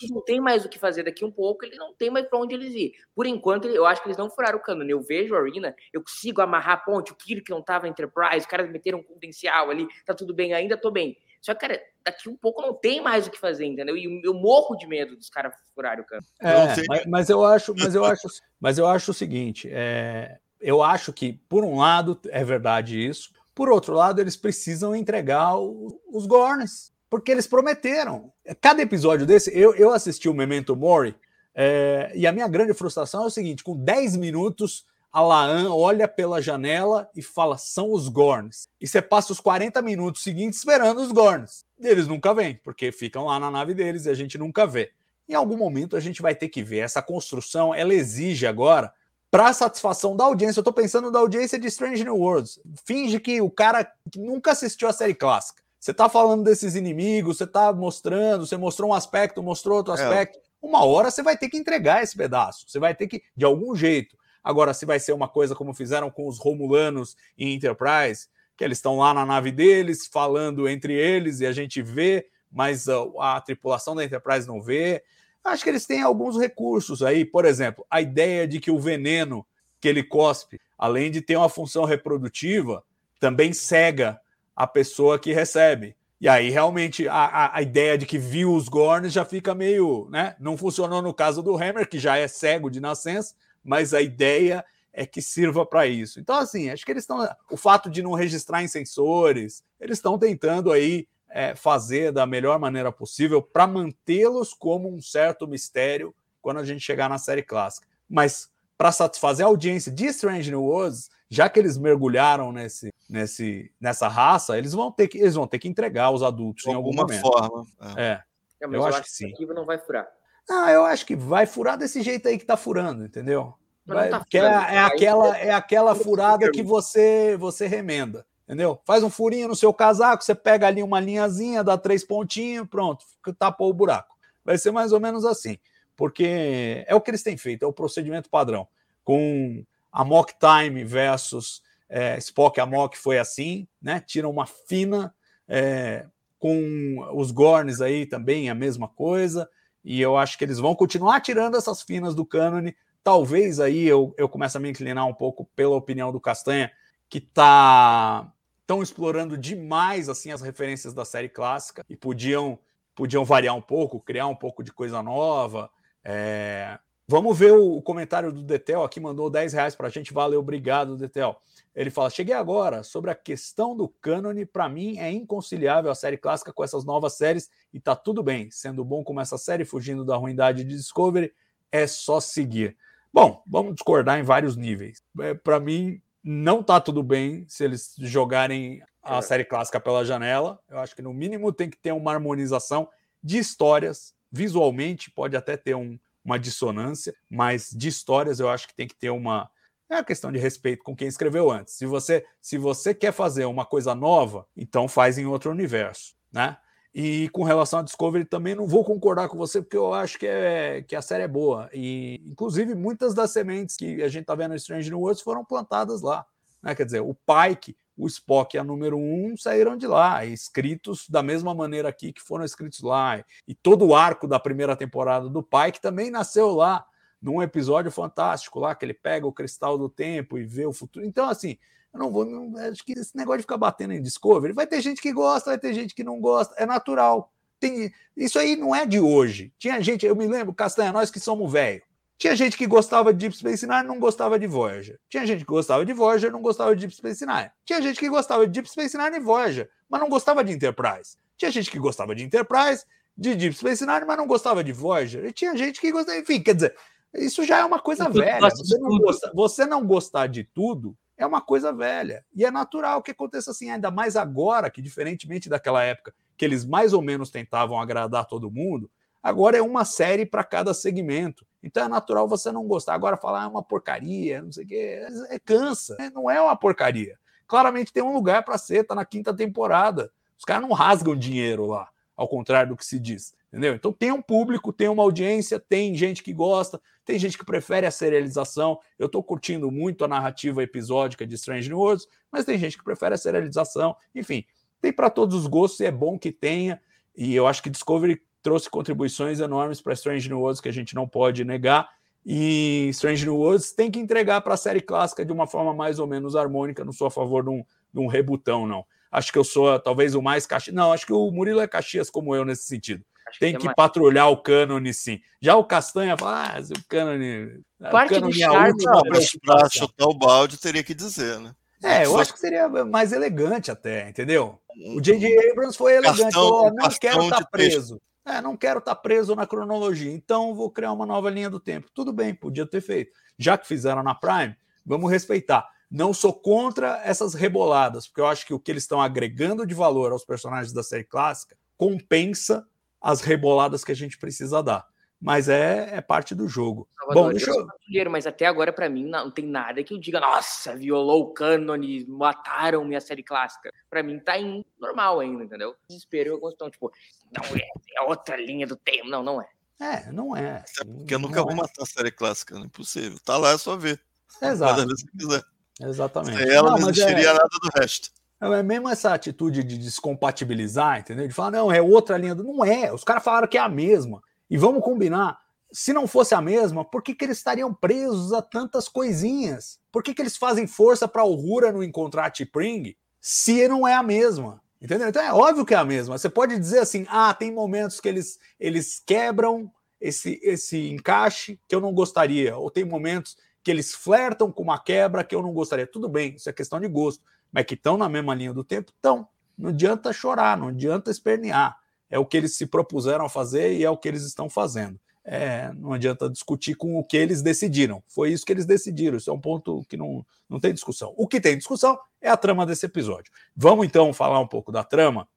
eles 0.00 0.10
não 0.10 0.22
tem 0.22 0.40
mais 0.40 0.64
o 0.64 0.68
que 0.70 0.78
fazer 0.78 1.02
daqui 1.02 1.22
um 1.24 1.30
pouco, 1.30 1.64
ele 1.66 1.76
não 1.76 1.92
tem 1.92 2.08
mais 2.10 2.26
pra 2.26 2.38
onde 2.38 2.54
eles 2.54 2.74
ir. 2.74 2.92
Por 3.14 3.26
enquanto, 3.26 3.68
eu 3.68 3.84
acho 3.84 4.00
que 4.00 4.08
eles 4.08 4.16
não 4.16 4.30
furaram 4.30 4.58
o 4.58 4.62
cânone. 4.62 4.90
Eu 4.90 5.02
vejo 5.02 5.34
a 5.34 5.40
Arena, 5.40 5.74
eu 5.92 6.02
consigo 6.02 6.40
amarrar 6.40 6.74
a 6.74 6.76
ponte, 6.78 7.12
o 7.12 7.14
Kirk 7.16 7.50
não 7.50 7.60
tava 7.60 7.88
Enterprise, 7.88 8.38
os 8.38 8.46
caras 8.46 8.70
meteram 8.70 9.00
um 9.00 9.02
potencial 9.02 9.68
ali, 9.68 9.86
tá 10.06 10.14
tudo 10.14 10.32
bem, 10.32 10.54
ainda 10.54 10.76
tô 10.78 10.90
bem. 10.90 11.18
Só 11.40 11.54
que, 11.54 11.60
cara, 11.60 11.80
daqui 12.04 12.28
um 12.28 12.36
pouco 12.36 12.60
não 12.60 12.74
tem 12.74 13.00
mais 13.00 13.26
o 13.26 13.30
que 13.30 13.38
fazer, 13.38 13.64
entendeu? 13.64 13.96
E 13.96 14.22
eu 14.24 14.34
morro 14.34 14.76
de 14.76 14.86
medo 14.86 15.16
dos 15.16 15.30
caras 15.30 15.54
furarem 15.74 16.02
o 16.02 16.06
cano. 16.06 16.22
É, 16.40 16.66
mas, 16.88 17.06
mas, 17.06 17.30
eu 17.30 17.44
acho, 17.44 17.74
mas 17.76 17.94
eu 17.94 18.04
acho, 18.04 18.28
mas 18.60 18.78
eu 18.78 18.86
acho 18.86 19.10
o 19.10 19.14
seguinte, 19.14 19.68
é, 19.72 20.38
eu 20.60 20.82
acho 20.82 21.12
que 21.12 21.32
por 21.48 21.64
um 21.64 21.78
lado 21.78 22.20
é 22.28 22.44
verdade 22.44 23.04
isso, 23.04 23.30
por 23.54 23.70
outro 23.70 23.94
lado 23.94 24.20
eles 24.20 24.36
precisam 24.36 24.94
entregar 24.94 25.56
o, 25.56 26.00
os 26.12 26.26
Gorns, 26.26 26.92
porque 27.08 27.32
eles 27.32 27.46
prometeram. 27.46 28.32
Cada 28.60 28.82
episódio 28.82 29.26
desse, 29.26 29.50
eu, 29.56 29.74
eu 29.74 29.90
assisti 29.90 30.28
o 30.28 30.34
Memento 30.34 30.76
Mori 30.76 31.16
é, 31.54 32.12
e 32.14 32.26
a 32.26 32.32
minha 32.32 32.48
grande 32.48 32.74
frustração 32.74 33.24
é 33.24 33.26
o 33.26 33.30
seguinte: 33.30 33.64
com 33.64 33.76
10 33.76 34.16
minutos 34.16 34.86
a 35.12 35.20
Laan 35.20 35.70
olha 35.70 36.06
pela 36.06 36.40
janela 36.40 37.08
e 37.14 37.22
fala: 37.22 37.58
são 37.58 37.92
os 37.92 38.08
Gorns. 38.08 38.68
E 38.80 38.86
você 38.86 39.02
passa 39.02 39.32
os 39.32 39.40
40 39.40 39.82
minutos 39.82 40.22
seguintes 40.22 40.58
esperando 40.60 41.00
os 41.00 41.10
Gorns. 41.10 41.64
E 41.78 41.86
eles 41.86 42.06
nunca 42.06 42.32
vêm, 42.32 42.60
porque 42.62 42.92
ficam 42.92 43.24
lá 43.24 43.38
na 43.40 43.50
nave 43.50 43.74
deles 43.74 44.06
e 44.06 44.10
a 44.10 44.14
gente 44.14 44.38
nunca 44.38 44.66
vê. 44.66 44.90
Em 45.28 45.34
algum 45.34 45.56
momento 45.56 45.96
a 45.96 46.00
gente 46.00 46.22
vai 46.22 46.34
ter 46.34 46.48
que 46.48 46.62
ver. 46.62 46.78
Essa 46.78 47.02
construção, 47.02 47.74
ela 47.74 47.94
exige 47.94 48.46
agora, 48.46 48.92
para 49.30 49.52
satisfação 49.52 50.16
da 50.16 50.24
audiência, 50.24 50.58
eu 50.58 50.62
estou 50.62 50.72
pensando 50.72 51.10
da 51.10 51.20
audiência 51.20 51.58
de 51.58 51.68
Strange 51.68 52.02
New 52.02 52.16
Worlds. 52.16 52.58
Finge 52.84 53.20
que 53.20 53.40
o 53.40 53.50
cara 53.50 53.90
nunca 54.16 54.50
assistiu 54.50 54.88
a 54.88 54.92
série 54.92 55.14
clássica. 55.14 55.62
Você 55.78 55.92
está 55.92 56.08
falando 56.08 56.44
desses 56.44 56.74
inimigos, 56.74 57.38
você 57.38 57.44
está 57.44 57.72
mostrando, 57.72 58.46
você 58.46 58.56
mostrou 58.56 58.90
um 58.90 58.94
aspecto, 58.94 59.42
mostrou 59.42 59.78
outro 59.78 59.94
é. 59.94 60.02
aspecto. 60.02 60.38
É. 60.38 60.42
Uma 60.60 60.84
hora 60.84 61.10
você 61.10 61.22
vai 61.22 61.38
ter 61.38 61.48
que 61.48 61.56
entregar 61.56 62.02
esse 62.02 62.16
pedaço. 62.16 62.66
Você 62.68 62.78
vai 62.78 62.94
ter 62.94 63.06
que, 63.06 63.22
de 63.34 63.44
algum 63.44 63.74
jeito, 63.74 64.16
Agora, 64.42 64.72
se 64.72 64.86
vai 64.86 64.98
ser 64.98 65.12
uma 65.12 65.28
coisa 65.28 65.54
como 65.54 65.74
fizeram 65.74 66.10
com 66.10 66.26
os 66.26 66.38
Romulanos 66.38 67.16
em 67.36 67.54
Enterprise, 67.54 68.28
que 68.56 68.64
eles 68.64 68.78
estão 68.78 68.98
lá 68.98 69.14
na 69.14 69.24
nave 69.24 69.50
deles, 69.50 70.06
falando 70.06 70.68
entre 70.68 70.92
eles, 70.92 71.40
e 71.40 71.46
a 71.46 71.52
gente 71.52 71.82
vê, 71.82 72.26
mas 72.50 72.88
a, 72.88 73.04
a 73.18 73.40
tripulação 73.40 73.94
da 73.94 74.04
Enterprise 74.04 74.46
não 74.46 74.60
vê. 74.60 75.02
Acho 75.44 75.64
que 75.64 75.70
eles 75.70 75.86
têm 75.86 76.02
alguns 76.02 76.38
recursos 76.38 77.02
aí. 77.02 77.24
Por 77.24 77.44
exemplo, 77.44 77.86
a 77.90 78.00
ideia 78.00 78.46
de 78.46 78.60
que 78.60 78.70
o 78.70 78.78
veneno 78.78 79.46
que 79.80 79.88
ele 79.88 80.02
cospe, 80.02 80.60
além 80.76 81.10
de 81.10 81.22
ter 81.22 81.36
uma 81.36 81.48
função 81.48 81.84
reprodutiva, 81.84 82.84
também 83.18 83.52
cega 83.52 84.20
a 84.54 84.66
pessoa 84.66 85.18
que 85.18 85.32
recebe. 85.32 85.96
E 86.20 86.28
aí, 86.28 86.50
realmente, 86.50 87.08
a, 87.08 87.14
a, 87.14 87.56
a, 87.56 87.62
ideia 87.62 87.96
de 87.96 88.04
que 88.04 88.18
viu 88.18 88.52
os 88.52 88.68
Gorns 88.68 89.10
já 89.10 89.24
fica 89.24 89.54
meio. 89.54 90.06
Né? 90.10 90.36
Não 90.38 90.54
funcionou 90.54 91.00
no 91.00 91.14
caso 91.14 91.42
do 91.42 91.56
Hammer, 91.56 91.88
que 91.88 91.98
já 91.98 92.18
é 92.18 92.28
cego 92.28 92.70
de 92.70 92.78
nascença, 92.78 93.34
mas 93.62 93.94
a 93.94 94.00
ideia 94.00 94.64
é 94.92 95.06
que 95.06 95.22
sirva 95.22 95.64
para 95.64 95.86
isso. 95.86 96.18
Então, 96.18 96.36
assim, 96.36 96.68
acho 96.70 96.84
que 96.84 96.90
eles 96.90 97.04
estão. 97.04 97.28
O 97.50 97.56
fato 97.56 97.88
de 97.88 98.02
não 98.02 98.14
registrar 98.14 98.62
em 98.62 98.68
sensores, 98.68 99.62
eles 99.80 99.98
estão 99.98 100.18
tentando 100.18 100.72
aí 100.72 101.06
é, 101.28 101.54
fazer 101.54 102.12
da 102.12 102.26
melhor 102.26 102.58
maneira 102.58 102.90
possível 102.90 103.40
para 103.40 103.66
mantê-los 103.66 104.52
como 104.52 104.92
um 104.92 105.00
certo 105.00 105.46
mistério 105.46 106.14
quando 106.42 106.58
a 106.58 106.64
gente 106.64 106.80
chegar 106.80 107.08
na 107.08 107.18
série 107.18 107.42
clássica. 107.42 107.86
Mas 108.08 108.50
para 108.76 108.90
satisfazer 108.90 109.44
a 109.44 109.48
audiência 109.48 109.92
de 109.92 110.06
Strange 110.06 110.50
New 110.50 110.64
Worlds, 110.64 111.10
já 111.28 111.48
que 111.48 111.60
eles 111.60 111.78
mergulharam 111.78 112.50
nesse, 112.50 112.92
nesse, 113.08 113.70
nessa 113.80 114.08
raça, 114.08 114.58
eles 114.58 114.72
vão 114.72 114.90
ter 114.90 115.06
que 115.06 115.18
eles 115.18 115.34
vão 115.34 115.46
ter 115.46 115.58
que 115.58 115.68
entregar 115.68 116.10
os 116.10 116.22
adultos 116.22 116.64
de 116.64 116.70
em 116.70 116.74
alguma 116.74 117.06
forma. 117.08 117.64
É, 117.96 118.02
é. 118.02 118.06
é 118.06 118.24
eu, 118.66 118.72
eu, 118.72 118.84
acho, 118.86 119.02
que 119.02 119.10
sim. 119.10 119.32
não 119.54 119.64
vai 119.64 119.78
furar. 119.78 120.08
Ah, 120.50 120.72
eu 120.72 120.84
acho 120.84 121.06
que 121.06 121.14
vai 121.14 121.46
furar 121.46 121.78
desse 121.78 122.02
jeito 122.02 122.26
aí 122.26 122.36
que 122.36 122.44
tá 122.44 122.56
furando, 122.56 123.04
entendeu? 123.04 123.54
Vai, 123.86 124.08
tá 124.08 124.24
que 124.28 124.36
é, 124.36 124.42
é, 124.42 124.78
aquela, 124.78 125.38
é 125.38 125.50
aquela 125.52 125.94
furada 125.94 126.50
que 126.50 126.60
você 126.60 127.36
você 127.36 127.68
remenda, 127.68 128.26
entendeu? 128.44 128.80
Faz 128.84 129.04
um 129.04 129.10
furinho 129.10 129.46
no 129.46 129.54
seu 129.54 129.72
casaco, 129.72 130.24
você 130.24 130.34
pega 130.34 130.66
ali 130.66 130.82
uma 130.82 130.98
linhazinha, 130.98 131.62
dá 131.62 131.78
três 131.78 132.04
pontinhos, 132.04 132.68
pronto, 132.68 133.04
tapou 133.38 133.70
o 133.70 133.74
buraco. 133.74 134.16
Vai 134.44 134.58
ser 134.58 134.72
mais 134.72 134.92
ou 134.92 134.98
menos 134.98 135.24
assim, 135.24 135.56
porque 135.96 136.84
é 136.84 136.94
o 136.96 137.00
que 137.00 137.12
eles 137.12 137.22
têm 137.22 137.36
feito, 137.36 137.64
é 137.64 137.68
o 137.68 137.72
procedimento 137.72 138.28
padrão. 138.28 138.66
Com 139.04 139.64
a 139.92 140.04
mock 140.04 140.34
time 140.34 140.82
versus 140.82 141.62
é, 141.88 142.18
Spock 142.18 142.60
Amok 142.60 142.98
foi 142.98 143.20
assim, 143.20 143.68
né? 143.80 144.02
Tiram 144.04 144.30
uma 144.30 144.46
fina, 144.46 145.14
é, 145.48 146.06
com 146.40 147.08
os 147.14 147.30
Gorns 147.30 147.80
aí 147.80 148.04
também 148.04 148.50
a 148.50 148.54
mesma 148.54 148.88
coisa 148.88 149.48
e 149.84 150.00
eu 150.00 150.16
acho 150.16 150.36
que 150.36 150.44
eles 150.44 150.58
vão 150.58 150.74
continuar 150.74 151.20
tirando 151.20 151.56
essas 151.56 151.82
finas 151.82 152.14
do 152.14 152.24
cânone. 152.24 152.76
Talvez 153.02 153.60
aí 153.60 153.86
eu, 153.86 154.14
eu 154.18 154.28
comece 154.28 154.56
a 154.56 154.60
me 154.60 154.70
inclinar 154.70 155.06
um 155.06 155.14
pouco 155.14 155.48
pela 155.56 155.76
opinião 155.76 156.12
do 156.12 156.20
Castanha, 156.20 156.70
que 157.08 157.18
está 157.18 158.32
estão 158.60 158.82
explorando 158.82 159.36
demais 159.36 160.08
assim 160.08 160.30
as 160.30 160.40
referências 160.40 160.94
da 160.94 161.04
série 161.04 161.28
clássica 161.28 161.84
e 161.88 161.96
podiam 161.96 162.56
podiam 162.94 163.24
variar 163.24 163.56
um 163.56 163.62
pouco, 163.62 163.98
criar 163.98 164.26
um 164.26 164.36
pouco 164.36 164.62
de 164.62 164.72
coisa 164.72 165.02
nova. 165.02 165.70
É... 166.04 166.78
Vamos 167.08 167.36
ver 167.36 167.52
o, 167.52 167.78
o, 167.78 167.82
comentário 167.82 168.30
do 168.30 168.42
Detel 168.42 168.84
aqui, 168.84 169.00
mandou 169.00 169.28
10 169.28 169.52
reais 169.54 169.74
para 169.74 169.88
a 169.88 169.90
gente. 169.90 170.12
Valeu, 170.12 170.38
obrigado, 170.38 170.96
Detel. 170.96 171.40
Ele 171.74 171.90
fala: 171.90 172.10
Cheguei 172.10 172.34
agora 172.34 172.82
sobre 172.82 173.10
a 173.10 173.14
questão 173.14 173.76
do 173.76 173.88
cânone. 173.88 174.44
Para 174.44 174.68
mim, 174.68 174.98
é 174.98 175.10
inconciliável 175.10 175.90
a 175.90 175.94
série 175.94 176.16
clássica 176.16 176.52
com 176.52 176.64
essas 176.64 176.84
novas 176.84 177.14
séries 177.14 177.48
e 177.72 177.80
tá 177.80 177.94
tudo 177.94 178.22
bem. 178.22 178.50
Sendo 178.50 178.84
bom 178.84 179.04
como 179.04 179.20
essa 179.20 179.38
série, 179.38 179.64
fugindo 179.64 180.04
da 180.04 180.16
ruindade 180.16 180.64
de 180.64 180.76
Discovery, 180.76 181.32
é 181.70 181.86
só 181.86 182.20
seguir. 182.20 182.76
Bom, 183.12 183.42
vamos 183.46 183.74
discordar 183.74 184.18
em 184.18 184.22
vários 184.22 184.56
níveis. 184.56 185.02
É, 185.20 185.34
Para 185.34 185.58
mim, 185.58 186.00
não 186.22 186.62
tá 186.62 186.80
tudo 186.80 187.02
bem 187.02 187.44
se 187.48 187.64
eles 187.64 187.94
jogarem 187.98 188.82
a 189.02 189.18
é. 189.18 189.22
série 189.22 189.44
clássica 189.44 189.80
pela 189.80 190.04
janela. 190.04 190.60
Eu 190.68 190.78
acho 190.78 190.94
que 190.94 191.02
no 191.02 191.12
mínimo 191.12 191.52
tem 191.52 191.70
que 191.70 191.78
ter 191.78 191.92
uma 191.92 192.12
harmonização 192.12 192.88
de 193.22 193.38
histórias. 193.38 194.14
Visualmente 194.30 195.10
pode 195.10 195.36
até 195.36 195.56
ter 195.56 195.74
um, 195.74 195.98
uma 196.24 196.38
dissonância, 196.38 197.14
mas 197.28 197.70
de 197.70 197.88
histórias 197.88 198.38
eu 198.38 198.48
acho 198.48 198.68
que 198.68 198.74
tem 198.74 198.86
que 198.86 198.94
ter 198.94 199.10
uma 199.10 199.50
é 199.90 199.96
uma 199.96 200.04
questão 200.04 200.30
de 200.30 200.38
respeito 200.38 200.84
com 200.84 200.94
quem 200.94 201.08
escreveu 201.08 201.50
antes. 201.50 201.74
Se 201.74 201.84
você, 201.84 202.24
se 202.40 202.56
você 202.56 202.94
quer 202.94 203.12
fazer 203.12 203.44
uma 203.44 203.66
coisa 203.66 203.94
nova, 203.94 204.46
então 204.56 204.86
faz 204.86 205.18
em 205.18 205.26
outro 205.26 205.50
universo, 205.50 206.14
né? 206.32 206.56
E 206.92 207.28
com 207.30 207.44
relação 207.44 207.80
a 207.80 207.82
Discovery 207.82 208.24
também 208.24 208.54
não 208.54 208.66
vou 208.66 208.84
concordar 208.84 209.28
com 209.28 209.36
você, 209.36 209.62
porque 209.62 209.76
eu 209.76 209.94
acho 209.94 210.18
que, 210.18 210.26
é, 210.26 210.82
que 210.82 210.96
a 210.96 211.02
série 211.02 211.22
é 211.22 211.28
boa. 211.28 211.68
E, 211.72 212.20
inclusive, 212.26 212.74
muitas 212.74 213.14
das 213.14 213.30
sementes 213.30 213.76
que 213.76 214.02
a 214.02 214.08
gente 214.08 214.22
está 214.22 214.34
vendo 214.34 214.50
no 214.50 214.56
Strange 214.56 214.90
New 214.90 215.00
Worlds 215.00 215.22
foram 215.22 215.44
plantadas 215.44 216.02
lá. 216.02 216.26
Né? 216.60 216.74
Quer 216.74 216.84
dizer, 216.84 217.00
o 217.00 217.14
Pike, 217.14 217.76
o 217.96 218.08
Spock 218.08 218.56
e 218.56 218.58
a 218.58 218.64
número 218.64 218.98
um 218.98 219.36
saíram 219.36 219.76
de 219.76 219.86
lá, 219.86 220.24
escritos 220.24 221.08
da 221.08 221.22
mesma 221.22 221.54
maneira 221.54 221.88
aqui 221.88 222.12
que 222.12 222.20
foram 222.20 222.44
escritos 222.44 222.80
lá. 222.80 223.24
E 223.46 223.54
todo 223.54 223.86
o 223.86 223.94
arco 223.94 224.26
da 224.26 224.40
primeira 224.40 224.74
temporada 224.74 225.28
do 225.28 225.44
Pike 225.44 225.80
também 225.80 226.10
nasceu 226.10 226.50
lá 226.50 226.84
num 227.20 227.42
episódio 227.42 227.90
fantástico 227.90 228.58
lá, 228.58 228.74
que 228.74 228.84
ele 228.84 228.94
pega 228.94 229.26
o 229.26 229.32
cristal 229.32 229.76
do 229.76 229.88
tempo 229.88 230.38
e 230.38 230.44
vê 230.44 230.66
o 230.66 230.72
futuro. 230.72 231.04
Então, 231.04 231.28
assim, 231.28 231.58
eu 231.92 232.00
não 232.00 232.10
vou. 232.10 232.24
Não, 232.24 232.56
acho 232.58 232.84
que 232.84 232.92
esse 232.92 233.16
negócio 233.16 233.38
de 233.38 233.42
ficar 233.42 233.58
batendo 233.58 233.92
em 233.92 234.02
Discovery, 234.02 234.52
vai 234.52 234.66
ter 234.66 234.80
gente 234.80 235.02
que 235.02 235.12
gosta, 235.12 235.50
vai 235.50 235.58
ter 235.58 235.74
gente 235.74 235.94
que 235.94 236.04
não 236.04 236.20
gosta, 236.20 236.54
é 236.56 236.64
natural. 236.64 237.32
Tem, 237.58 237.92
isso 238.16 238.38
aí 238.38 238.56
não 238.56 238.74
é 238.74 238.86
de 238.86 238.98
hoje. 238.98 239.52
Tinha 239.58 239.80
gente, 239.82 240.06
eu 240.06 240.16
me 240.16 240.26
lembro, 240.26 240.54
Castanha, 240.54 240.92
nós 240.92 241.10
que 241.10 241.20
somos 241.20 241.50
velho. 241.52 241.82
Tinha 242.16 242.36
gente 242.36 242.56
que 242.56 242.66
gostava 242.66 243.14
de 243.14 243.18
Deep 243.18 243.36
Space 243.36 243.66
Nine 243.66 243.84
não 243.84 243.98
gostava 243.98 244.38
de 244.38 244.46
Voyager. 244.46 245.00
Tinha 245.08 245.26
gente 245.26 245.40
que 245.40 245.50
gostava 245.50 245.86
de 245.86 245.92
Voyager 245.94 246.30
não 246.30 246.42
gostava 246.42 246.76
de 246.76 246.80
Deep 246.82 246.94
Space 246.94 247.24
Nine. 247.24 247.50
Tinha 247.64 247.80
gente 247.80 247.98
que 247.98 248.08
gostava 248.10 248.46
de 248.46 248.52
Deep 248.52 248.68
Space 248.68 248.96
Nine 248.96 249.16
e 249.16 249.20
Voyager, 249.20 249.70
mas 249.88 250.00
não 250.00 250.08
gostava 250.08 250.44
de 250.44 250.52
Enterprise. 250.52 251.16
Tinha 251.38 251.50
gente 251.50 251.70
que 251.70 251.78
gostava 251.78 252.14
de 252.14 252.22
Enterprise, 252.22 252.84
de 253.16 253.34
Deep 253.34 253.56
Space 253.56 253.86
Nine, 253.86 254.04
mas 254.06 254.18
não 254.18 254.26
gostava 254.26 254.62
de 254.62 254.70
Voyager. 254.70 255.24
E 255.24 255.32
tinha 255.32 255.56
gente 255.56 255.80
que 255.80 255.90
gostava. 255.90 256.18
Enfim, 256.18 256.42
quer 256.42 256.54
dizer, 256.54 256.76
isso 257.14 257.44
já 257.44 257.58
é 257.58 257.64
uma 257.64 257.80
coisa 257.80 258.08
velha. 258.08 258.48
Você 258.50 258.78
não, 258.78 258.98
gosta, 258.98 259.32
você 259.34 259.66
não 259.66 259.86
gostar 259.86 260.26
de 260.26 260.44
tudo 260.44 260.96
é 261.16 261.26
uma 261.26 261.40
coisa 261.40 261.72
velha. 261.72 262.24
E 262.34 262.44
é 262.44 262.50
natural 262.50 263.02
que 263.02 263.10
aconteça 263.10 263.50
assim, 263.50 263.70
ainda 263.70 263.90
mais 263.90 264.16
agora, 264.16 264.70
que 264.70 264.80
diferentemente 264.80 265.50
daquela 265.50 265.82
época, 265.82 266.14
que 266.36 266.44
eles 266.44 266.64
mais 266.64 266.94
ou 266.94 267.02
menos 267.02 267.30
tentavam 267.30 267.78
agradar 267.78 268.26
todo 268.26 268.50
mundo, 268.50 268.90
agora 269.22 269.58
é 269.58 269.62
uma 269.62 269.84
série 269.84 270.24
para 270.24 270.42
cada 270.42 270.72
segmento. 270.72 271.46
Então 271.62 271.84
é 271.84 271.88
natural 271.88 272.26
você 272.26 272.50
não 272.50 272.66
gostar. 272.66 272.94
Agora 272.94 273.18
falar 273.18 273.42
ah, 273.42 273.44
é 273.44 273.48
uma 273.48 273.62
porcaria, 273.62 274.40
não 274.40 274.50
sei 274.50 274.64
o 274.64 274.66
quê, 274.66 275.06
é, 275.28 275.38
cansa. 275.38 275.94
Né? 275.98 276.10
Não 276.14 276.30
é 276.30 276.40
uma 276.40 276.56
porcaria. 276.56 277.18
Claramente 277.46 277.92
tem 277.92 278.02
um 278.02 278.14
lugar 278.14 278.42
para 278.42 278.56
ser, 278.56 278.84
tá 278.84 278.94
na 278.94 279.04
quinta 279.04 279.34
temporada. 279.34 280.10
Os 280.38 280.44
caras 280.44 280.62
não 280.62 280.72
rasgam 280.72 281.14
dinheiro 281.14 281.66
lá, 281.66 281.90
ao 282.16 282.28
contrário 282.28 282.70
do 282.70 282.76
que 282.76 282.86
se 282.86 282.98
diz. 282.98 283.34
Entendeu? 283.52 283.74
Então 283.74 283.92
tem 283.92 284.12
um 284.12 284.22
público, 284.22 284.72
tem 284.72 284.88
uma 284.88 285.02
audiência, 285.02 285.58
tem 285.58 285.94
gente 285.96 286.22
que 286.22 286.32
gosta, 286.32 286.80
tem 287.04 287.18
gente 287.18 287.36
que 287.36 287.44
prefere 287.44 287.84
a 287.84 287.90
serialização. 287.90 288.78
Eu 288.96 289.06
estou 289.06 289.24
curtindo 289.24 289.70
muito 289.72 290.04
a 290.04 290.08
narrativa 290.08 290.62
episódica 290.62 291.26
de 291.26 291.34
Strange 291.34 291.68
New 291.68 291.78
Worlds, 291.78 292.06
mas 292.30 292.44
tem 292.44 292.56
gente 292.56 292.78
que 292.78 292.84
prefere 292.84 293.14
a 293.14 293.18
serialização. 293.18 293.96
Enfim, 294.14 294.44
tem 294.80 294.92
para 294.92 295.10
todos 295.10 295.34
os 295.34 295.48
gostos 295.48 295.80
e 295.80 295.86
é 295.86 295.90
bom 295.90 296.16
que 296.16 296.30
tenha. 296.30 296.80
E 297.16 297.34
eu 297.34 297.46
acho 297.46 297.60
que 297.60 297.68
Discovery 297.68 298.22
trouxe 298.40 298.70
contribuições 298.70 299.40
enormes 299.40 299.80
para 299.80 299.92
Strange 299.94 300.28
New 300.28 300.38
Worlds 300.38 300.60
que 300.60 300.68
a 300.68 300.72
gente 300.72 300.94
não 300.94 301.08
pode 301.08 301.44
negar. 301.44 301.88
E 302.24 302.88
Strange 302.90 303.24
New 303.24 303.36
Worlds 303.36 303.72
tem 303.72 303.90
que 303.90 303.98
entregar 303.98 304.40
para 304.42 304.54
a 304.54 304.56
série 304.56 304.80
clássica 304.80 305.24
de 305.24 305.32
uma 305.32 305.46
forma 305.46 305.74
mais 305.74 305.98
ou 305.98 306.06
menos 306.06 306.36
harmônica. 306.36 306.84
Não 306.84 306.92
sou 306.92 307.08
a 307.08 307.10
favor 307.10 307.42
de 307.42 307.50
um, 307.50 307.64
de 307.92 308.00
um 308.00 308.06
rebutão, 308.06 308.66
não. 308.66 308.84
acho 309.10 309.32
que 309.32 309.38
eu 309.38 309.44
sou 309.44 309.78
talvez 309.80 310.14
o 310.14 310.22
mais 310.22 310.46
Caxias. 310.46 310.74
Não, 310.74 310.92
acho 310.92 311.04
que 311.04 311.12
o 311.12 311.30
Murilo 311.30 311.60
é 311.60 311.66
Caxias 311.66 312.08
como 312.08 312.34
eu 312.34 312.44
nesse 312.44 312.64
sentido. 312.64 313.04
Acho 313.30 313.38
Tem 313.40 313.54
é 313.54 313.58
que 313.58 313.64
mais- 313.64 313.74
patrulhar 313.76 314.30
o 314.30 314.36
cânone, 314.42 314.92
sim. 314.92 315.20
Já 315.40 315.56
o 315.56 315.64
Castanha 315.64 316.16
fala, 316.16 316.54
ah, 316.56 316.60
o 316.60 316.84
cânone. 316.88 317.60
o 317.80 317.90
Parte 317.90 318.14
do 318.14 318.20
cânone 318.20 318.42
é 318.42 318.46
a 318.46 318.50
charme, 318.50 318.70
última 318.72 318.92
Não, 318.92 319.00
mas 319.08 319.30
pra 319.30 319.40
preocupação. 319.54 319.70
chutar 319.88 320.06
o 320.06 320.14
balde 320.18 320.58
teria 320.58 320.82
que 320.84 320.94
dizer, 320.94 321.38
né? 321.40 321.52
É, 321.82 322.04
eu 322.04 322.10
Só 322.10 322.20
acho 322.20 322.32
que 322.34 322.38
seria 322.40 322.68
mais 322.84 323.10
elegante 323.12 323.70
até, 323.70 324.08
entendeu? 324.10 324.60
O 324.94 325.00
J.J. 325.00 325.50
Abrams 325.50 325.76
foi 325.78 325.92
elegante, 325.94 326.22
Cartão- 326.24 326.42
falou, 326.42 326.64
"Ó, 326.64 326.68
um 326.68 326.74
não 326.74 326.88
quero 326.90 327.22
estar 327.22 327.36
texto. 327.38 327.50
preso. 327.50 328.02
É, 328.26 328.40
não 328.42 328.54
quero 328.56 328.80
estar 328.80 328.94
preso 328.96 329.34
na 329.34 329.46
cronologia, 329.46 330.12
então 330.12 330.54
vou 330.54 330.70
criar 330.70 330.92
uma 330.92 331.06
nova 331.06 331.30
linha 331.30 331.48
do 331.48 331.58
tempo. 331.58 331.88
Tudo 331.94 332.12
bem, 332.12 332.34
podia 332.34 332.66
ter 332.66 332.82
feito. 332.82 333.12
Já 333.38 333.56
que 333.56 333.66
fizeram 333.66 334.02
na 334.02 334.14
Prime, 334.14 334.54
vamos 334.84 335.10
respeitar. 335.10 335.66
Não 335.90 336.12
sou 336.12 336.32
contra 336.34 337.00
essas 337.02 337.32
reboladas, 337.34 338.06
porque 338.06 338.20
eu 338.20 338.26
acho 338.26 338.46
que 338.46 338.52
o 338.54 338.60
que 338.60 338.70
eles 338.70 338.82
estão 338.84 339.00
agregando 339.00 339.66
de 339.66 339.74
valor 339.74 340.12
aos 340.12 340.24
personagens 340.24 340.72
da 340.72 340.82
série 340.82 341.02
clássica 341.02 341.56
compensa 341.78 342.64
as 343.00 343.20
reboladas 343.20 343.84
que 343.84 343.92
a 343.92 343.96
gente 343.96 344.18
precisa 344.18 344.62
dar. 344.62 344.86
Mas 345.22 345.50
é, 345.50 345.96
é 345.96 346.00
parte 346.00 346.34
do 346.34 346.48
jogo. 346.48 346.88
Salvador, 346.98 347.22
Bom, 347.24 347.30
deixa 347.30 347.50
eu 347.50 347.68
eu. 347.94 348.10
mas 348.10 348.26
até 348.26 348.46
agora, 348.46 348.72
pra 348.72 348.88
mim, 348.88 349.04
não 349.04 349.30
tem 349.30 349.44
nada 349.46 349.84
que 349.84 349.92
eu 349.92 349.98
diga, 349.98 350.18
nossa, 350.18 350.74
violou 350.74 351.24
o 351.24 351.34
cânone, 351.34 352.06
mataram 352.06 352.84
minha 352.86 353.02
série 353.02 353.22
clássica. 353.22 353.70
Pra 353.90 354.02
mim, 354.02 354.18
tá 354.18 354.38
em 354.38 354.64
normal 354.80 355.20
ainda, 355.20 355.44
entendeu? 355.44 355.76
Desespero, 355.88 356.30
eu 356.30 356.40
gosto, 356.40 356.70
tipo, 356.70 356.90
não 357.36 357.44
é, 357.54 357.68
é 357.98 358.02
outra 358.08 358.34
linha 358.36 358.66
do 358.66 358.76
tempo. 358.76 359.08
Não, 359.08 359.22
não 359.22 359.42
é. 359.42 359.48
É, 359.78 360.10
não 360.10 360.34
é. 360.34 360.56
Até 360.56 360.84
porque 360.84 361.14
eu 361.14 361.18
Não 361.18 361.28
nunca 361.28 361.40
é. 361.40 361.42
vou 361.44 361.54
matar 361.54 361.82
a 361.82 361.86
série 361.86 362.10
clássica, 362.10 362.54
não 362.54 362.62
é 362.62 362.66
impossível. 362.66 363.18
Tá 363.22 363.36
lá, 363.36 363.50
é 363.50 363.58
só 363.58 363.76
ver. 363.76 364.00
Exato, 364.42 364.72
Quantas 364.74 364.84
vezes 364.86 365.04
você 365.04 365.18
quiser. 365.18 365.42
exatamente. 365.90 366.38
Sem 366.38 366.50
ela 366.50 366.70
não, 366.70 366.78
mas 366.80 366.98
é- 366.98 367.24
nada 367.24 367.48
do 367.48 367.80
resto. 367.80 368.10
É 368.40 368.62
mesmo 368.62 368.88
essa 368.88 369.12
atitude 369.12 369.62
de 369.62 369.76
descompatibilizar, 369.76 371.00
entendeu? 371.00 371.28
De 371.28 371.34
falar, 371.34 371.50
não, 371.50 371.70
é 371.70 371.82
outra 371.82 372.16
linha. 372.16 372.34
Não 372.34 372.64
é, 372.64 372.92
os 372.92 373.04
caras 373.04 373.22
falaram 373.22 373.46
que 373.46 373.58
é 373.58 373.60
a 373.60 373.68
mesma. 373.68 374.22
E 374.48 374.56
vamos 374.56 374.82
combinar, 374.82 375.38
se 375.70 375.92
não 375.92 376.06
fosse 376.06 376.34
a 376.34 376.40
mesma, 376.40 376.82
por 376.82 377.02
que, 377.02 377.14
que 377.14 377.24
eles 377.24 377.36
estariam 377.36 377.72
presos 377.74 378.32
a 378.32 378.40
tantas 378.40 378.88
coisinhas? 378.88 379.78
Por 379.92 380.02
que, 380.02 380.14
que 380.14 380.22
eles 380.22 380.38
fazem 380.38 380.66
força 380.66 381.06
para 381.06 381.22
o 381.22 381.34
Hura 381.34 381.70
não 381.70 381.82
encontrar 381.82 382.26
a 382.26 382.30
T'Pring 382.30 382.96
se 383.20 383.68
não 383.68 383.86
é 383.86 383.94
a 383.94 384.02
mesma? 384.02 384.62
Entendeu? 384.80 385.08
Então 385.08 385.22
é 385.22 385.32
óbvio 385.32 385.66
que 385.66 385.74
é 385.74 385.76
a 385.76 385.84
mesma. 385.84 386.16
Você 386.16 386.30
pode 386.30 386.58
dizer 386.58 386.78
assim, 386.78 387.06
ah, 387.10 387.34
tem 387.34 387.52
momentos 387.52 388.00
que 388.00 388.08
eles, 388.08 388.38
eles 388.58 389.02
quebram 389.04 389.70
esse, 390.00 390.40
esse 390.42 390.88
encaixe 390.88 391.60
que 391.68 391.74
eu 391.74 391.80
não 391.80 391.92
gostaria, 391.92 392.56
ou 392.56 392.70
tem 392.70 392.86
momentos 392.86 393.36
que 393.62 393.70
eles 393.70 393.94
flertam 393.94 394.50
com 394.50 394.62
uma 394.62 394.82
quebra 394.82 395.22
que 395.22 395.34
eu 395.34 395.42
não 395.42 395.52
gostaria. 395.52 395.86
Tudo 395.86 396.08
bem, 396.08 396.34
isso 396.36 396.48
é 396.48 396.52
questão 396.54 396.80
de 396.80 396.88
gosto 396.88 397.22
mas 397.52 397.64
que 397.64 397.74
estão 397.74 397.96
na 397.96 398.08
mesma 398.08 398.34
linha 398.34 398.52
do 398.52 398.64
tempo, 398.64 398.92
estão. 398.94 399.28
Não 399.56 399.70
adianta 399.70 400.12
chorar, 400.12 400.56
não 400.56 400.68
adianta 400.68 401.10
espernear. 401.10 401.76
É 402.08 402.18
o 402.18 402.26
que 402.26 402.36
eles 402.36 402.56
se 402.56 402.66
propuseram 402.66 403.24
a 403.24 403.28
fazer 403.28 403.74
e 403.74 403.84
é 403.84 403.90
o 403.90 403.96
que 403.96 404.08
eles 404.08 404.24
estão 404.24 404.48
fazendo. 404.48 404.98
É, 405.22 405.70
não 405.74 405.92
adianta 405.92 406.30
discutir 406.30 406.74
com 406.74 406.98
o 406.98 407.04
que 407.04 407.16
eles 407.16 407.42
decidiram. 407.42 408.02
Foi 408.08 408.32
isso 408.32 408.44
que 408.44 408.52
eles 408.52 408.66
decidiram. 408.66 409.16
Isso 409.16 409.30
é 409.30 409.32
um 409.32 409.40
ponto 409.40 409.84
que 409.88 409.96
não, 409.96 410.24
não 410.48 410.58
tem 410.58 410.72
discussão. 410.72 411.14
O 411.16 411.28
que 411.28 411.40
tem 411.40 411.56
discussão 411.56 411.98
é 412.20 412.28
a 412.28 412.36
trama 412.36 412.64
desse 412.66 412.86
episódio. 412.86 413.30
Vamos 413.54 413.86
então 413.86 414.12
falar 414.12 414.40
um 414.40 414.46
pouco 414.46 414.72
da 414.72 414.82
trama. 414.82 415.28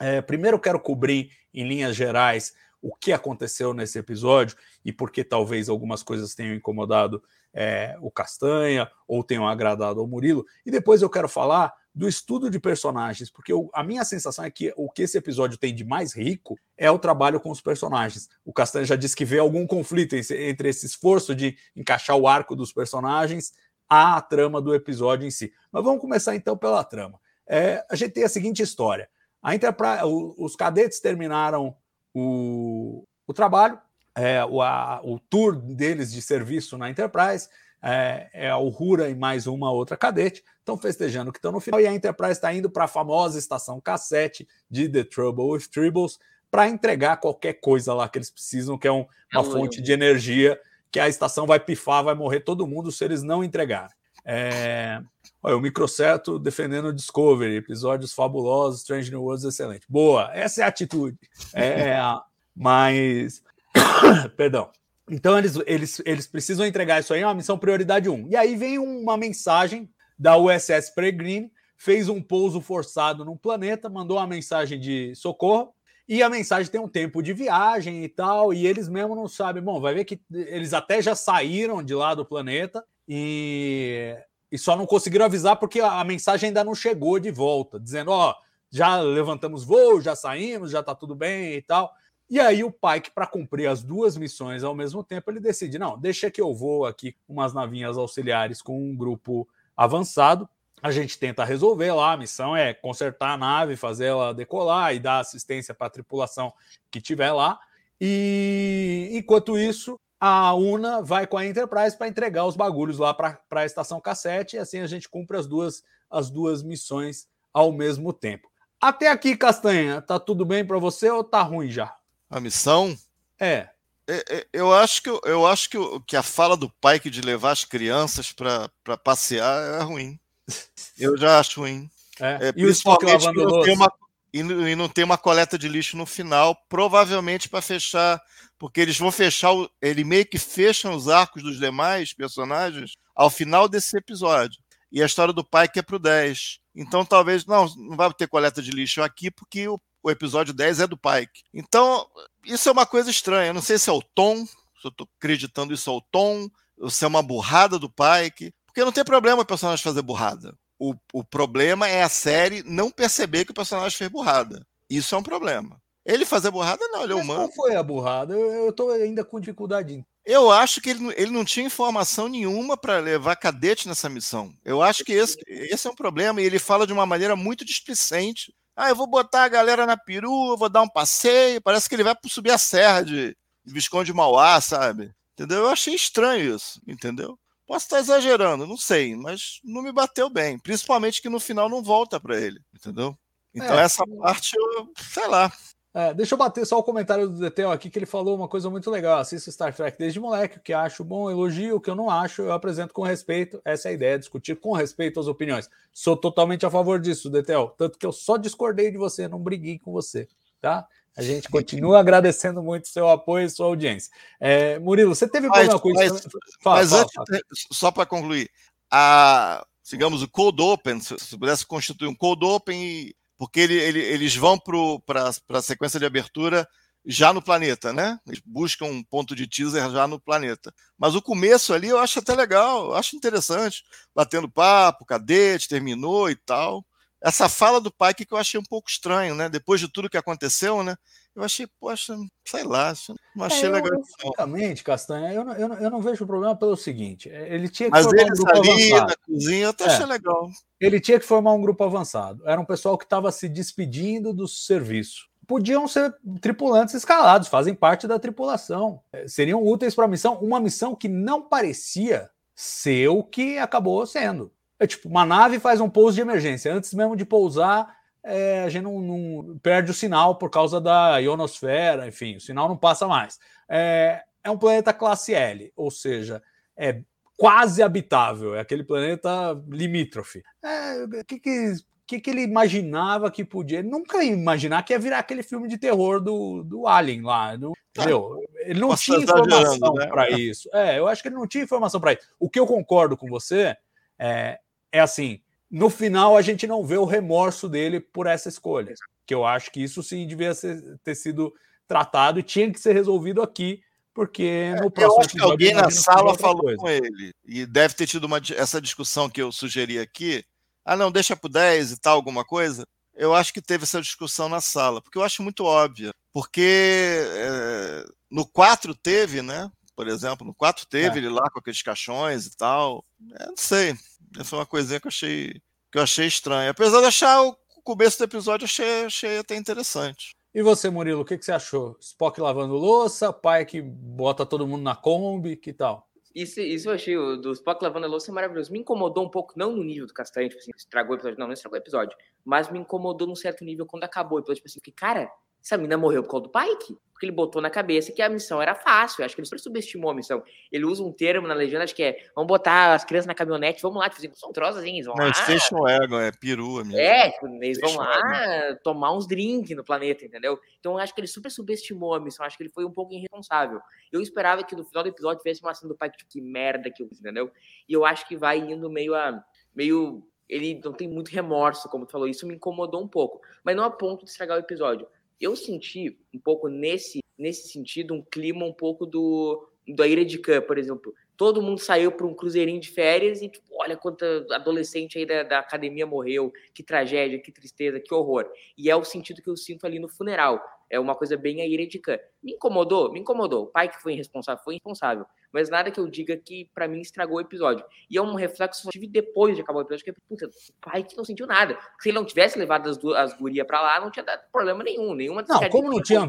É, 0.00 0.22
primeiro, 0.22 0.58
quero 0.58 0.80
cobrir, 0.80 1.30
em 1.52 1.68
linhas 1.68 1.94
gerais, 1.94 2.54
o 2.82 2.94
que 2.94 3.12
aconteceu 3.12 3.72
nesse 3.72 3.98
episódio 3.98 4.56
e 4.84 4.92
por 4.92 5.10
que 5.10 5.22
talvez 5.22 5.68
algumas 5.68 6.02
coisas 6.02 6.34
tenham 6.34 6.54
incomodado 6.54 7.22
é, 7.54 7.96
o 8.00 8.10
Castanha 8.10 8.90
ou 9.06 9.22
tenham 9.22 9.46
agradado 9.46 10.00
ao 10.00 10.06
Murilo. 10.06 10.44
E 10.66 10.70
depois 10.70 11.00
eu 11.00 11.08
quero 11.08 11.28
falar 11.28 11.72
do 11.94 12.08
estudo 12.08 12.50
de 12.50 12.58
personagens, 12.58 13.30
porque 13.30 13.52
eu- 13.52 13.70
a 13.74 13.82
minha 13.84 14.04
sensação 14.04 14.44
é 14.44 14.50
que 14.50 14.72
o 14.76 14.90
que 14.90 15.02
esse 15.02 15.18
episódio 15.18 15.58
tem 15.58 15.74
de 15.74 15.84
mais 15.84 16.14
rico 16.14 16.58
é 16.76 16.90
o 16.90 16.98
trabalho 16.98 17.38
com 17.38 17.50
os 17.50 17.60
personagens. 17.60 18.28
O 18.44 18.52
Castanha 18.52 18.86
já 18.86 18.96
disse 18.96 19.14
que 19.14 19.26
vê 19.26 19.38
algum 19.38 19.66
conflito 19.66 20.16
entre 20.16 20.68
esse 20.70 20.86
esforço 20.86 21.34
de 21.34 21.56
encaixar 21.76 22.16
o 22.16 22.26
arco 22.26 22.56
dos 22.56 22.72
personagens 22.72 23.52
à 23.88 24.20
trama 24.22 24.60
do 24.60 24.74
episódio 24.74 25.26
em 25.26 25.30
si. 25.30 25.52
Mas 25.70 25.84
vamos 25.84 26.00
começar 26.00 26.34
então 26.34 26.56
pela 26.56 26.82
trama. 26.82 27.20
É, 27.46 27.84
a 27.90 27.94
gente 27.94 28.12
tem 28.12 28.24
a 28.24 28.28
seguinte 28.28 28.62
história: 28.62 29.08
a 29.42 29.54
Enterprise, 29.54 30.00
os 30.38 30.56
cadetes 30.56 31.00
terminaram 31.00 31.76
o, 32.14 33.04
o 33.26 33.32
trabalho, 33.32 33.78
é, 34.14 34.44
o, 34.44 34.60
a- 34.62 35.00
o 35.02 35.18
tour 35.18 35.56
deles 35.56 36.12
de 36.12 36.20
serviço 36.22 36.76
na 36.76 36.90
Enterprise, 36.90 37.48
é, 37.82 38.28
é 38.32 38.54
o 38.54 38.68
Hura 38.68 39.08
e 39.10 39.14
mais 39.14 39.46
uma 39.46 39.70
outra 39.72 39.96
cadete, 39.96 40.44
estão 40.58 40.76
festejando 40.76 41.32
que 41.32 41.38
estão 41.38 41.50
no 41.50 41.60
final, 41.60 41.80
e 41.80 41.86
a 41.86 41.92
Enterprise 41.92 42.32
está 42.32 42.52
indo 42.52 42.70
para 42.70 42.84
a 42.84 42.88
famosa 42.88 43.38
estação 43.38 43.80
cassete 43.80 44.46
de 44.70 44.88
The 44.88 45.04
Trouble 45.04 45.44
with 45.46 45.68
Tribbles 45.72 46.18
para 46.50 46.68
entregar 46.68 47.16
qualquer 47.16 47.54
coisa 47.54 47.92
lá 47.94 48.08
que 48.08 48.18
eles 48.18 48.30
precisam, 48.30 48.78
que 48.78 48.86
é 48.86 48.92
um- 48.92 49.06
uma 49.34 49.42
fonte 49.52 49.80
de 49.80 49.90
energia, 49.92 50.60
que 50.90 51.00
a 51.00 51.08
estação 51.08 51.46
vai 51.46 51.58
pifar, 51.58 52.04
vai 52.04 52.14
morrer 52.14 52.40
todo 52.40 52.66
mundo 52.66 52.92
se 52.92 53.02
eles 53.04 53.22
não 53.22 53.42
entregarem. 53.42 53.96
É, 54.24 55.02
Olha, 55.44 55.56
o 55.56 55.60
Microceto 55.60 56.38
defendendo 56.38 56.86
o 56.86 56.92
Discovery, 56.92 57.56
episódios 57.56 58.12
fabulosos, 58.12 58.80
Strange 58.80 59.10
New 59.10 59.22
Worlds, 59.22 59.44
excelente. 59.44 59.84
Boa, 59.88 60.30
essa 60.32 60.60
é 60.60 60.64
a 60.64 60.68
atitude. 60.68 61.18
É, 61.52 61.96
mas. 62.54 63.42
Perdão. 64.36 64.70
Então, 65.10 65.36
eles, 65.36 65.58
eles, 65.66 66.02
eles 66.06 66.26
precisam 66.28 66.64
entregar 66.64 67.00
isso 67.00 67.12
aí, 67.12 67.22
é 67.22 67.26
uma 67.26 67.34
missão 67.34 67.58
prioridade 67.58 68.08
1. 68.08 68.28
E 68.28 68.36
aí 68.36 68.54
vem 68.54 68.78
uma 68.78 69.16
mensagem 69.16 69.90
da 70.16 70.36
USS 70.36 70.94
Peregrine, 70.94 71.50
fez 71.76 72.08
um 72.08 72.22
pouso 72.22 72.60
forçado 72.60 73.24
num 73.24 73.36
planeta, 73.36 73.88
mandou 73.88 74.18
uma 74.18 74.26
mensagem 74.28 74.78
de 74.78 75.12
socorro, 75.16 75.74
e 76.08 76.22
a 76.22 76.30
mensagem 76.30 76.70
tem 76.70 76.80
um 76.80 76.88
tempo 76.88 77.20
de 77.20 77.32
viagem 77.32 78.04
e 78.04 78.08
tal, 78.08 78.54
e 78.54 78.64
eles 78.64 78.88
mesmo 78.88 79.16
não 79.16 79.26
sabem. 79.26 79.60
Bom, 79.60 79.80
vai 79.80 79.92
ver 79.92 80.04
que 80.04 80.20
eles 80.30 80.72
até 80.72 81.02
já 81.02 81.16
saíram 81.16 81.82
de 81.82 81.94
lá 81.94 82.14
do 82.14 82.24
planeta 82.24 82.84
e, 83.08 84.16
e 84.50 84.58
só 84.58 84.76
não 84.76 84.86
conseguiram 84.86 85.24
avisar 85.24 85.56
porque 85.56 85.80
a, 85.80 86.00
a 86.00 86.04
mensagem 86.04 86.48
ainda 86.48 86.64
não 86.64 86.74
chegou 86.74 87.18
de 87.18 87.30
volta, 87.30 87.78
dizendo: 87.78 88.10
ó, 88.10 88.34
já 88.70 89.00
levantamos 89.00 89.64
voo, 89.64 90.00
já 90.00 90.16
saímos, 90.16 90.70
já 90.70 90.82
tá 90.82 90.94
tudo 90.94 91.14
bem 91.14 91.54
e 91.54 91.62
tal. 91.62 91.92
E 92.30 92.40
aí 92.40 92.64
o 92.64 92.72
Pike, 92.72 93.10
para 93.10 93.26
cumprir 93.26 93.68
as 93.68 93.82
duas 93.82 94.16
missões 94.16 94.64
ao 94.64 94.74
mesmo 94.74 95.04
tempo, 95.04 95.30
ele 95.30 95.40
decide: 95.40 95.78
não, 95.78 95.98
deixa 95.98 96.30
que 96.30 96.40
eu 96.40 96.54
vou 96.54 96.86
aqui 96.86 97.14
umas 97.28 97.52
navinhas 97.52 97.98
auxiliares 97.98 98.62
com 98.62 98.78
um 98.78 98.96
grupo 98.96 99.46
avançado. 99.76 100.48
A 100.82 100.90
gente 100.90 101.18
tenta 101.18 101.44
resolver 101.44 101.92
lá, 101.92 102.12
a 102.12 102.16
missão 102.16 102.56
é 102.56 102.74
consertar 102.74 103.32
a 103.32 103.36
nave, 103.36 103.76
fazer 103.76 104.06
ela 104.06 104.34
decolar 104.34 104.94
e 104.94 104.98
dar 104.98 105.20
assistência 105.20 105.74
para 105.74 105.86
a 105.86 105.90
tripulação 105.90 106.52
que 106.90 107.00
tiver 107.00 107.30
lá. 107.32 107.60
E 108.00 109.10
enquanto 109.12 109.56
isso, 109.56 110.00
a 110.24 110.54
Una 110.54 111.02
vai 111.02 111.26
com 111.26 111.36
a 111.36 111.44
Enterprise 111.44 111.96
para 111.96 112.06
entregar 112.06 112.46
os 112.46 112.54
bagulhos 112.54 112.96
lá 112.96 113.12
para 113.12 113.40
a 113.50 113.64
estação 113.64 114.00
cassete, 114.00 114.54
e 114.54 114.58
assim 114.60 114.78
a 114.78 114.86
gente 114.86 115.08
cumpre 115.08 115.36
as 115.36 115.48
duas, 115.48 115.82
as 116.08 116.30
duas 116.30 116.62
missões 116.62 117.26
ao 117.52 117.72
mesmo 117.72 118.12
tempo. 118.12 118.48
Até 118.80 119.08
aqui, 119.08 119.36
Castanha, 119.36 120.00
tá 120.00 120.20
tudo 120.20 120.44
bem 120.44 120.64
para 120.64 120.78
você 120.78 121.10
ou 121.10 121.24
tá 121.24 121.42
ruim 121.42 121.72
já? 121.72 121.96
A 122.30 122.38
missão? 122.38 122.96
É. 123.36 123.68
É, 124.06 124.24
é, 124.28 124.46
Eu 124.52 124.72
acho 124.72 125.02
que, 125.02 125.10
eu 125.24 125.44
acho 125.44 125.68
que, 125.68 125.78
que 126.06 126.16
a 126.16 126.22
fala 126.22 126.56
do 126.56 126.70
Pike 126.70 127.10
de 127.10 127.20
levar 127.20 127.50
as 127.50 127.64
crianças 127.64 128.30
para 128.30 128.96
passear 128.98 129.80
é 129.80 129.82
ruim. 129.82 130.20
Eu 130.96 131.16
já 131.16 131.40
acho 131.40 131.62
ruim. 131.62 131.90
é. 132.20 132.48
É, 132.48 132.52
e 132.54 132.64
o 132.64 132.70
Spock 132.70 133.04
lavando 133.04 133.42
louça? 133.42 133.72
uma, 133.72 133.92
e, 134.32 134.42
não- 134.42 134.68
e 134.68 134.74
não 134.76 134.88
tem 134.88 135.04
uma 135.04 135.18
coleta 135.18 135.58
de 135.58 135.68
lixo 135.68 135.96
no 135.96 136.06
final, 136.06 136.56
provavelmente 136.68 137.48
para 137.48 137.60
fechar, 137.62 138.20
porque 138.58 138.80
eles 138.80 138.98
vão 138.98 139.12
fechar, 139.12 139.52
o, 139.52 139.70
ele 139.80 140.04
meio 140.04 140.26
que 140.26 140.38
fecham 140.38 140.94
os 140.94 141.08
arcos 141.08 141.42
dos 141.42 141.58
demais 141.58 142.12
personagens 142.14 142.94
ao 143.14 143.28
final 143.30 143.68
desse 143.68 143.96
episódio. 143.96 144.58
E 144.90 145.02
a 145.02 145.06
história 145.06 145.32
do 145.32 145.44
Pike 145.44 145.78
é 145.78 145.82
pro 145.82 145.98
10. 145.98 146.58
Então 146.74 147.04
talvez, 147.04 147.44
não, 147.46 147.66
não 147.76 147.96
vai 147.96 148.12
ter 148.12 148.28
coleta 148.28 148.62
de 148.62 148.70
lixo 148.70 149.02
aqui, 149.02 149.30
porque 149.30 149.68
o, 149.68 149.80
o 150.02 150.10
episódio 150.10 150.52
10 150.54 150.80
é 150.80 150.86
do 150.86 150.96
Pike. 150.96 151.42
Então, 151.52 152.06
isso 152.44 152.68
é 152.68 152.72
uma 152.72 152.86
coisa 152.86 153.10
estranha. 153.10 153.48
Eu 153.48 153.54
não 153.54 153.62
sei 153.62 153.78
se 153.78 153.88
é 153.88 153.92
o 153.92 154.02
tom, 154.02 154.44
se 154.46 154.86
eu 154.86 154.90
tô 154.90 155.08
acreditando 155.18 155.72
isso 155.72 155.90
ao 155.90 156.00
tom, 156.00 156.48
ou 156.78 156.90
se 156.90 157.04
é 157.04 157.08
uma 157.08 157.22
burrada 157.22 157.78
do 157.78 157.88
Pike. 157.90 158.52
Porque 158.66 158.84
não 158.84 158.92
tem 158.92 159.04
problema 159.04 159.42
o 159.42 159.46
personagem 159.46 159.82
fazer 159.82 160.02
burrada. 160.02 160.54
O, 160.84 160.94
o 161.12 161.22
problema 161.22 161.86
é 161.88 162.02
a 162.02 162.08
série 162.08 162.62
não 162.64 162.90
perceber 162.90 163.44
que 163.44 163.52
o 163.52 163.54
personagem 163.54 163.96
fez 163.96 164.10
burrada. 164.10 164.66
Isso 164.90 165.14
é 165.14 165.18
um 165.18 165.22
problema. 165.22 165.80
Ele 166.04 166.24
fazer 166.26 166.50
burrada, 166.50 166.84
não, 166.88 167.04
ele 167.04 167.12
é 167.12 167.16
humano. 167.16 167.48
qual 167.48 167.52
foi 167.52 167.76
a 167.76 167.82
burrada? 167.82 168.34
Eu, 168.34 168.50
eu 168.66 168.72
tô 168.72 168.90
ainda 168.90 169.24
com 169.24 169.38
dificuldade. 169.38 170.04
Eu 170.26 170.50
acho 170.50 170.80
que 170.80 170.90
ele, 170.90 170.98
não- 171.00 171.12
ele 171.12 171.30
não 171.30 171.44
tinha 171.44 171.66
informação 171.66 172.26
nenhuma 172.28 172.76
para 172.76 172.98
levar 172.98 173.36
cadete 173.36 173.86
nessa 173.86 174.08
missão. 174.08 174.52
Eu 174.64 174.82
acho 174.82 175.04
que 175.04 175.12
esse, 175.12 175.36
esse 175.46 175.86
é 175.86 175.90
um 175.90 175.94
problema 175.94 176.40
e 176.40 176.44
ele 176.44 176.58
fala 176.58 176.86
de 176.86 176.92
uma 176.92 177.06
maneira 177.06 177.36
muito 177.36 177.64
displicente. 177.64 178.52
Ah, 178.74 178.88
eu 178.88 178.96
vou 178.96 179.06
botar 179.06 179.44
a 179.44 179.48
galera 179.48 179.86
na 179.86 179.96
perua, 179.96 180.56
vou 180.56 180.68
dar 180.68 180.82
um 180.82 180.88
passeio. 180.88 181.60
Parece 181.62 181.88
que 181.88 181.94
ele 181.94 182.02
vai 182.04 182.16
subir 182.26 182.50
a 182.50 182.58
serra 182.58 183.02
de, 183.02 183.36
de 183.64 183.72
Visconde 183.72 184.06
de 184.10 184.16
Mauá, 184.16 184.60
sabe? 184.60 185.12
Entendeu? 185.34 185.58
Eu 185.60 185.68
achei 185.70 185.94
estranho 185.94 186.56
isso, 186.56 186.80
entendeu? 186.88 187.38
Posso 187.72 187.86
estar 187.86 188.00
exagerando, 188.00 188.66
não 188.66 188.76
sei, 188.76 189.16
mas 189.16 189.58
não 189.64 189.80
me 189.80 189.90
bateu 189.90 190.28
bem. 190.28 190.58
Principalmente 190.58 191.22
que 191.22 191.30
no 191.30 191.40
final 191.40 191.70
não 191.70 191.82
volta 191.82 192.20
para 192.20 192.38
ele, 192.38 192.60
entendeu? 192.74 193.16
Então 193.54 193.78
É. 193.78 193.84
essa 193.84 194.04
parte, 194.06 194.54
eu, 194.54 194.90
sei 194.98 195.26
lá. 195.26 195.50
É, 195.94 196.12
deixa 196.12 196.34
eu 196.34 196.38
bater 196.38 196.66
só 196.66 196.78
o 196.78 196.82
comentário 196.82 197.26
do 197.26 197.38
Detel 197.38 197.72
aqui, 197.72 197.88
que 197.88 197.98
ele 197.98 198.04
falou 198.04 198.36
uma 198.36 198.46
coisa 198.46 198.68
muito 198.68 198.90
legal. 198.90 199.18
Assisto 199.18 199.50
Star 199.50 199.74
Trek 199.74 199.96
desde 199.98 200.20
moleque, 200.20 200.58
o 200.58 200.60
que 200.60 200.74
acho 200.74 201.02
bom, 201.02 201.30
elogio, 201.30 201.76
o 201.76 201.80
que 201.80 201.88
eu 201.88 201.94
não 201.94 202.10
acho, 202.10 202.42
eu 202.42 202.52
apresento 202.52 202.92
com 202.92 203.00
respeito. 203.04 203.58
Essa 203.64 203.88
é 203.88 203.92
a 203.92 203.94
ideia, 203.94 204.18
discutir 204.18 204.54
com 204.60 204.72
respeito 204.72 205.18
as 205.18 205.26
opiniões. 205.26 205.70
Sou 205.94 206.14
totalmente 206.14 206.66
a 206.66 206.70
favor 206.70 207.00
disso, 207.00 207.30
Detel. 207.30 207.74
Tanto 207.78 207.98
que 207.98 208.04
eu 208.04 208.12
só 208.12 208.36
discordei 208.36 208.90
de 208.90 208.98
você, 208.98 209.26
não 209.28 209.38
briguei 209.38 209.78
com 209.78 209.92
você, 209.92 210.28
tá? 210.60 210.86
A 211.16 211.22
gente 211.22 211.48
continua 211.48 212.00
agradecendo 212.00 212.62
muito 212.62 212.88
seu 212.88 213.08
apoio 213.08 213.46
e 213.46 213.50
sua 213.50 213.66
audiência. 213.66 214.10
É, 214.40 214.78
Murilo, 214.78 215.14
você 215.14 215.28
teve 215.28 215.46
Mas- 215.48 215.68
com 215.74 215.90
isso? 215.90 215.98
mas- 215.98 216.22
Fala, 216.62 216.76
Mas 216.76 216.90
fala, 216.90 217.02
antes, 217.02 217.14
fala. 217.14 217.26
só 217.72 217.90
para 217.90 218.06
concluir, 218.06 218.48
a, 218.90 219.64
digamos, 219.88 220.22
o 220.22 220.28
Cold 220.28 220.60
Open, 220.62 221.00
se 221.00 221.18
se 221.18 221.38
pudesse 221.38 221.66
constituir 221.66 222.08
um 222.08 222.14
Cold 222.14 222.44
Open, 222.44 222.82
e- 222.82 223.14
porque 223.36 223.60
ele, 223.60 223.74
ele- 223.74 224.00
eles 224.00 224.34
vão 224.36 224.58
para 225.04 225.30
a 225.50 225.62
sequência 225.62 225.98
de 226.00 226.06
abertura 226.06 226.66
já 227.04 227.32
no 227.32 227.42
planeta, 227.42 227.92
né? 227.92 228.18
Eles 228.26 228.40
buscam 228.46 228.84
um 228.86 229.02
ponto 229.02 229.34
de 229.34 229.46
teaser 229.48 229.90
já 229.90 230.06
no 230.06 230.20
planeta. 230.20 230.72
Mas 230.96 231.14
o 231.16 231.20
começo 231.20 231.74
ali 231.74 231.88
eu 231.88 231.98
acho 231.98 232.20
até 232.20 232.34
legal, 232.34 232.86
eu 232.86 232.94
acho 232.94 233.16
interessante. 233.16 233.82
Batendo 234.14 234.48
papo, 234.48 235.04
cadete, 235.04 235.68
terminou 235.68 236.30
e 236.30 236.36
tal. 236.36 236.84
Essa 237.24 237.48
fala 237.48 237.80
do 237.80 237.92
Pike 237.92 238.26
que 238.26 238.34
eu 238.34 238.38
achei 238.38 238.58
um 238.58 238.64
pouco 238.64 238.90
estranho, 238.90 239.34
né? 239.34 239.48
Depois 239.48 239.80
de 239.80 239.88
tudo 239.90 240.10
que 240.10 240.16
aconteceu, 240.16 240.82
né? 240.82 240.96
Eu 241.34 241.42
achei, 241.44 241.66
poxa, 241.80 242.16
sei 242.46 242.64
lá, 242.64 242.92
não 243.34 243.44
achei 243.46 243.64
É, 243.64 243.68
eu, 243.68 243.72
legal. 243.72 244.00
francamente, 244.20 244.82
Castanha, 244.82 245.32
eu 245.32 245.44
não, 245.44 245.52
eu, 245.54 245.68
não, 245.68 245.76
eu 245.78 245.90
não 245.90 246.00
vejo 246.02 246.26
problema 246.26 246.56
pelo 246.56 246.76
seguinte: 246.76 247.30
é, 247.30 247.54
ele 247.54 247.68
tinha 247.68 247.88
que 247.88 247.92
Mas 247.96 248.04
formar 248.04 248.24
um 248.24 248.28
grupo 248.28 248.50
ali 248.50 248.70
avançado. 248.70 249.06
na 249.06 249.16
cozinha 249.24 249.64
eu 249.64 249.70
até 249.70 249.84
É. 249.84 249.86
achei 249.86 250.06
legal. 250.06 250.50
Ele 250.80 251.00
tinha 251.00 251.20
que 251.20 251.24
formar 251.26 251.52
um 251.52 251.60
grupo 251.62 251.84
avançado. 251.84 252.42
Era 252.46 252.60
um 252.60 252.64
pessoal 252.64 252.98
que 252.98 253.04
estava 253.04 253.30
se 253.30 253.48
despedindo 253.48 254.32
do 254.34 254.48
serviço. 254.48 255.30
Podiam 255.46 255.86
ser 255.88 256.14
tripulantes 256.40 256.94
escalados, 256.94 257.48
fazem 257.48 257.74
parte 257.74 258.06
da 258.06 258.18
tripulação. 258.18 259.00
É, 259.12 259.26
Seriam 259.28 259.64
úteis 259.64 259.94
para 259.94 260.04
a 260.04 260.08
missão, 260.08 260.34
uma 260.40 260.60
missão 260.60 260.94
que 260.94 261.08
não 261.08 261.40
parecia 261.48 262.28
ser 262.54 263.08
o 263.08 263.22
que 263.24 263.58
acabou 263.58 264.04
sendo. 264.06 264.52
É 264.82 264.86
tipo, 264.86 265.08
uma 265.08 265.24
nave 265.24 265.58
faz 265.60 265.80
um 265.80 265.88
pouso 265.88 266.16
de 266.16 266.20
emergência. 266.22 266.74
Antes 266.74 266.92
mesmo 266.94 267.14
de 267.16 267.24
pousar, 267.24 267.94
é, 268.24 268.62
a 268.64 268.68
gente 268.68 268.82
não, 268.82 269.00
não- 269.00 269.58
perde 269.62 269.90
o 269.90 269.94
sinal 269.94 270.36
por 270.36 270.50
causa 270.50 270.80
da 270.80 271.18
ionosfera, 271.18 272.06
enfim, 272.08 272.36
o 272.36 272.40
sinal 272.40 272.68
não 272.68 272.76
passa 272.76 273.06
mais. 273.06 273.38
É, 273.68 274.22
é 274.44 274.50
um 274.50 274.58
planeta 274.58 274.92
classe 274.92 275.34
L, 275.34 275.72
ou 275.76 275.90
seja, 275.90 276.42
é 276.76 277.00
quase 277.36 277.82
habitável, 277.82 278.54
é 278.54 278.60
aquele 278.60 278.84
planeta 278.84 279.30
limítrofe. 279.68 280.42
É, 280.64 281.04
O 281.04 281.24
que, 281.24 281.38
que, 281.40 281.74
que, 282.06 282.20
que 282.20 282.30
ele 282.30 282.42
imaginava 282.42 283.30
que 283.30 283.44
podia? 283.44 283.78
Ele 283.80 283.88
nunca 283.88 284.22
ia 284.22 284.32
imaginar 284.32 284.82
que 284.84 284.92
ia 284.92 284.98
virar 284.98 285.18
aquele 285.18 285.42
filme 285.42 285.68
de 285.68 285.78
terror 285.78 286.20
do, 286.20 286.62
do 286.62 286.86
Alien 286.86 287.22
lá, 287.22 287.56
do- 287.56 287.72
entendeu? 287.96 288.42
Ele 288.64 288.80
não 288.80 288.88
Posso 288.88 289.04
tinha 289.04 289.18
exagerando, 289.18 289.74
informação 289.74 289.94
né? 289.94 290.06
para 290.06 290.30
isso. 290.30 290.68
É, 290.72 290.98
eu 290.98 291.08
acho 291.08 291.22
que 291.22 291.28
ele 291.28 291.34
não 291.36 291.46
tinha 291.46 291.64
informação 291.64 292.00
para 292.00 292.12
isso. 292.12 292.22
O 292.38 292.48
que 292.48 292.58
eu 292.60 292.66
concordo 292.66 293.16
com 293.16 293.28
você 293.28 293.76
é, 294.18 294.60
é 294.92 295.00
assim: 295.00 295.40
no 295.70 295.88
final 295.90 296.36
a 296.36 296.42
gente 296.42 296.66
não 296.66 296.84
vê 296.84 296.96
o 296.98 297.04
remorso 297.04 297.68
dele 297.68 297.98
por 298.00 298.26
essa 298.26 298.48
escolha. 298.48 298.94
Que 299.26 299.34
eu 299.34 299.44
acho 299.44 299.70
que 299.70 299.82
isso 299.82 300.02
sim 300.02 300.26
devia 300.26 300.54
ser- 300.54 300.98
ter 301.02 301.14
sido 301.14 301.52
tratado 301.88 302.38
e 302.38 302.42
tinha 302.42 302.70
que 302.72 302.78
ser 302.80 302.92
resolvido 302.92 303.40
aqui, 303.42 303.82
porque 304.14 304.72
no 304.76 304.82
É, 304.82 304.86
Eu 304.86 304.90
próximo 304.90 305.20
acho 305.20 305.28
que 305.30 305.40
alguém 305.42 305.74
na 305.74 305.90
sala 305.90 306.36
falou 306.36 306.62
coisa. 306.62 306.76
com 306.78 306.88
ele. 306.88 307.32
E 307.44 307.64
deve 307.66 307.94
ter 307.94 308.06
tido 308.06 308.24
uma, 308.24 308.40
essa 308.56 308.80
discussão 308.80 309.28
que 309.30 309.40
eu 309.40 309.50
sugeri 309.50 309.98
aqui. 309.98 310.44
Ah, 310.84 310.96
não, 310.96 311.10
deixa 311.12 311.36
pro 311.36 311.48
10 311.48 311.92
e 311.92 312.00
tal, 312.00 312.16
alguma 312.16 312.44
coisa. 312.44 312.84
Eu 313.14 313.34
acho 313.34 313.52
que 313.52 313.60
teve 313.62 313.84
essa 313.84 314.00
discussão 314.00 314.48
na 314.48 314.60
sala, 314.60 315.00
porque 315.00 315.18
eu 315.18 315.22
acho 315.22 315.42
muito 315.42 315.64
óbvia. 315.64 316.12
Porque 316.32 317.24
é, 317.28 318.04
no 318.30 318.46
4 318.46 318.94
teve, 318.94 319.42
né? 319.42 319.70
Por 320.04 320.12
exemplo, 320.12 320.46
no 320.46 320.54
4 320.54 320.86
teve 320.86 321.16
É. 321.16 321.18
ele 321.18 321.28
lá 321.28 321.48
com 321.50 321.58
aqueles 321.58 321.82
caixões 321.82 322.46
e 322.46 322.56
tal. 322.56 323.04
É, 323.38 323.46
não 323.46 323.56
sei. 323.56 323.94
Essa 324.34 324.44
foi 324.44 324.58
uma 324.58 324.66
coisinha 324.66 324.98
que 325.00 325.06
eu 325.06 325.10
achei, 325.10 325.60
que 325.90 325.98
eu 325.98 326.02
achei 326.02 326.26
estranha. 326.26 326.70
Apesar 326.70 327.00
de 327.00 327.06
achar 327.06 327.42
o 327.42 327.56
começo 327.84 328.18
do 328.18 328.24
episódio, 328.24 328.64
eu 328.64 328.66
achei, 328.66 329.04
achei 329.04 329.38
até 329.38 329.56
interessante. 329.56 330.34
E 330.54 330.62
você, 330.62 330.90
Murilo, 330.90 331.22
o 331.22 331.24
que, 331.24 331.38
que 331.38 331.44
você 331.44 331.52
achou? 331.52 331.96
Spock 332.00 332.38
lavando 332.40 332.74
louça, 332.74 333.32
pai 333.32 333.64
que 333.64 333.80
bota 333.80 334.44
todo 334.44 334.66
mundo 334.66 334.82
na 334.82 334.94
Kombi, 334.94 335.56
que 335.56 335.72
tal? 335.72 336.06
Isso, 336.34 336.60
isso 336.60 336.88
eu 336.88 336.94
achei, 336.94 337.16
o 337.16 337.36
do 337.36 337.52
Spock 337.52 337.82
lavando 337.82 338.06
a 338.06 338.08
louça 338.08 338.30
é 338.30 338.34
maravilhoso. 338.34 338.72
Me 338.72 338.78
incomodou 338.78 339.24
um 339.24 339.28
pouco, 339.28 339.54
não 339.56 339.72
no 339.76 339.82
nível 339.84 340.06
do 340.06 340.14
Castanho, 340.14 340.48
tipo 340.48 340.60
assim, 340.60 340.70
estragou 340.76 341.12
o 341.12 341.18
episódio. 341.18 341.38
Não, 341.38 341.46
não 341.46 341.52
estragou 341.52 341.78
o 341.78 341.82
episódio. 341.82 342.16
Mas 342.44 342.70
me 342.70 342.78
incomodou 342.78 343.26
num 343.28 343.34
certo 343.34 343.64
nível 343.64 343.84
quando 343.86 344.04
acabou 344.04 344.36
o 344.36 344.40
episódio. 344.40 344.56
Tipo 344.56 344.68
assim, 344.68 344.78
porque, 344.80 344.92
cara, 344.92 345.30
essa 345.62 345.78
mina 345.78 345.96
morreu 345.96 346.22
por 346.22 346.30
causa 346.30 346.46
do 346.46 346.50
Pike. 346.50 346.98
Porque 347.12 347.26
ele 347.26 347.36
botou 347.36 347.62
na 347.62 347.70
cabeça 347.70 348.10
que 348.10 348.20
a 348.20 348.28
missão 348.28 348.60
era 348.60 348.74
fácil. 348.74 349.22
Eu 349.22 349.26
acho 349.26 349.36
que 349.36 349.40
ele 349.40 349.46
super 349.46 349.60
subestimou 349.60 350.10
a 350.10 350.14
missão. 350.14 350.42
Ele 350.72 350.84
usa 350.84 351.04
um 351.04 351.12
termo 351.12 351.46
na 351.46 351.54
legenda, 351.54 351.84
acho 351.84 351.94
que 351.94 352.02
é, 352.02 352.16
vamos 352.34 352.48
botar 352.48 352.94
as 352.94 353.04
crianças 353.04 353.28
na 353.28 353.34
caminhonete, 353.34 353.80
vamos 353.80 354.00
lá, 354.00 354.10
tipo 354.10 354.18
assim, 354.20 354.34
são 354.34 354.52
trosas, 354.52 354.82
hein, 354.82 354.96
eles 354.96 355.06
vão 355.06 355.14
Não, 355.14 355.26
lá. 355.26 355.32
Station 355.32 355.82
Wagon, 355.82 356.18
é 356.18 356.32
perua 356.32 356.82
mesmo. 356.82 356.98
É, 356.98 357.30
tipo, 357.30 357.46
eles 357.46 357.78
vão 357.78 357.94
lá 357.94 358.76
tomar 358.82 359.12
uns 359.12 359.28
drinks 359.28 359.76
no 359.76 359.84
planeta, 359.84 360.24
entendeu? 360.24 360.58
Então 360.80 360.94
eu 360.94 360.98
acho 360.98 361.14
que 361.14 361.20
ele 361.20 361.28
super 361.28 361.48
subestimou 361.48 362.12
a 362.12 362.18
missão, 362.18 362.44
acho 362.44 362.56
que 362.56 362.64
ele 362.64 362.72
foi 362.72 362.84
um 362.84 362.90
pouco 362.90 363.14
irresponsável. 363.14 363.80
Eu 364.10 364.20
esperava 364.20 364.64
que 364.64 364.74
no 364.74 364.84
final 364.84 365.04
do 365.04 365.08
episódio 365.08 365.38
tivesse 365.38 365.62
uma 365.62 365.74
cena 365.74 365.90
do 365.90 365.96
pai 365.96 366.10
que, 366.10 366.18
tipo, 366.18 366.30
que 366.30 366.40
merda 366.40 366.90
que 366.90 367.04
eu 367.04 367.08
fiz, 367.08 367.20
entendeu? 367.20 367.52
E 367.88 367.92
eu 367.92 368.04
acho 368.04 368.26
que 368.26 368.36
vai 368.36 368.58
indo 368.58 368.90
meio 368.90 369.14
a. 369.14 369.40
meio. 369.72 370.26
Ele 370.48 370.80
não 370.84 370.92
tem 370.92 371.08
muito 371.08 371.28
remorso, 371.28 371.88
como 371.88 372.04
tu 372.04 372.10
falou. 372.10 372.26
Isso 372.26 372.46
me 372.48 372.56
incomodou 372.56 373.00
um 373.00 373.08
pouco. 373.08 373.40
Mas 373.64 373.76
não 373.76 373.84
a 373.84 373.90
ponto 373.90 374.24
de 374.24 374.30
estragar 374.30 374.56
o 374.58 374.60
episódio. 374.60 375.06
Eu 375.40 375.56
senti 375.56 376.18
um 376.34 376.38
pouco 376.38 376.68
nesse, 376.68 377.20
nesse 377.38 377.68
sentido 377.68 378.14
um 378.14 378.22
clima 378.22 378.64
um 378.64 378.72
pouco 378.72 379.06
do 379.06 379.68
da 379.88 380.06
Ira 380.06 380.24
de 380.24 380.38
Khan, 380.38 380.62
por 380.62 380.78
exemplo. 380.78 381.12
Todo 381.36 381.62
mundo 381.62 381.80
saiu 381.80 382.12
para 382.12 382.26
um 382.26 382.34
cruzeirinho 382.34 382.80
de 382.80 382.90
férias 382.90 383.42
e, 383.42 383.48
tipo, 383.48 383.66
olha 383.72 383.96
quanta 383.96 384.46
adolescente 384.52 385.18
aí 385.18 385.26
da, 385.26 385.42
da 385.42 385.58
academia 385.58 386.06
morreu, 386.06 386.52
que 386.72 386.84
tragédia, 386.84 387.40
que 387.40 387.50
tristeza, 387.50 387.98
que 387.98 388.14
horror. 388.14 388.48
E 388.78 388.88
é 388.88 388.94
o 388.94 389.02
sentido 389.02 389.42
que 389.42 389.50
eu 389.50 389.56
sinto 389.56 389.84
ali 389.84 389.98
no 389.98 390.08
funeral. 390.08 390.62
É 390.92 391.00
uma 391.00 391.14
coisa 391.14 391.38
bem 391.38 391.62
a 391.62 391.66
Ira 391.66 391.86
de 391.86 391.98
Khan. 391.98 392.18
Me 392.42 392.52
incomodou? 392.52 393.10
Me 393.10 393.18
incomodou. 393.18 393.62
O 393.64 393.66
pai 393.66 393.88
que 393.88 394.00
foi 394.02 394.12
irresponsável 394.12 394.62
foi 394.62 394.74
irresponsável. 394.74 395.24
Mas 395.50 395.70
nada 395.70 395.90
que 395.90 395.98
eu 395.98 396.06
diga 396.06 396.36
que, 396.36 396.68
para 396.74 396.86
mim, 396.86 397.00
estragou 397.00 397.38
o 397.38 397.40
episódio. 397.40 397.82
E 398.10 398.18
é 398.18 398.22
um 398.22 398.34
reflexo 398.34 398.82
que 398.82 398.88
eu 398.88 398.92
tive 398.92 399.06
depois 399.06 399.56
de 399.56 399.62
acabar 399.62 399.78
o 399.78 399.82
episódio, 399.82 400.04
que 400.04 400.10
é, 400.10 400.14
puta, 400.28 400.46
o 400.46 400.50
pai 400.90 401.02
que 401.02 401.16
não 401.16 401.24
sentiu 401.24 401.46
nada. 401.46 401.78
Se 401.98 402.10
ele 402.10 402.18
não 402.18 402.26
tivesse 402.26 402.58
levado 402.58 402.90
as, 402.90 403.02
as 403.16 403.32
gurias 403.38 403.66
pra 403.66 403.80
lá, 403.80 404.00
não 404.00 404.10
tinha 404.10 404.22
dado 404.22 404.42
problema 404.52 404.84
nenhum. 404.84 405.14
Nenhuma 405.14 405.42
Não, 405.48 405.68
como 405.70 405.90
não 405.90 406.02
tinha? 406.02 406.20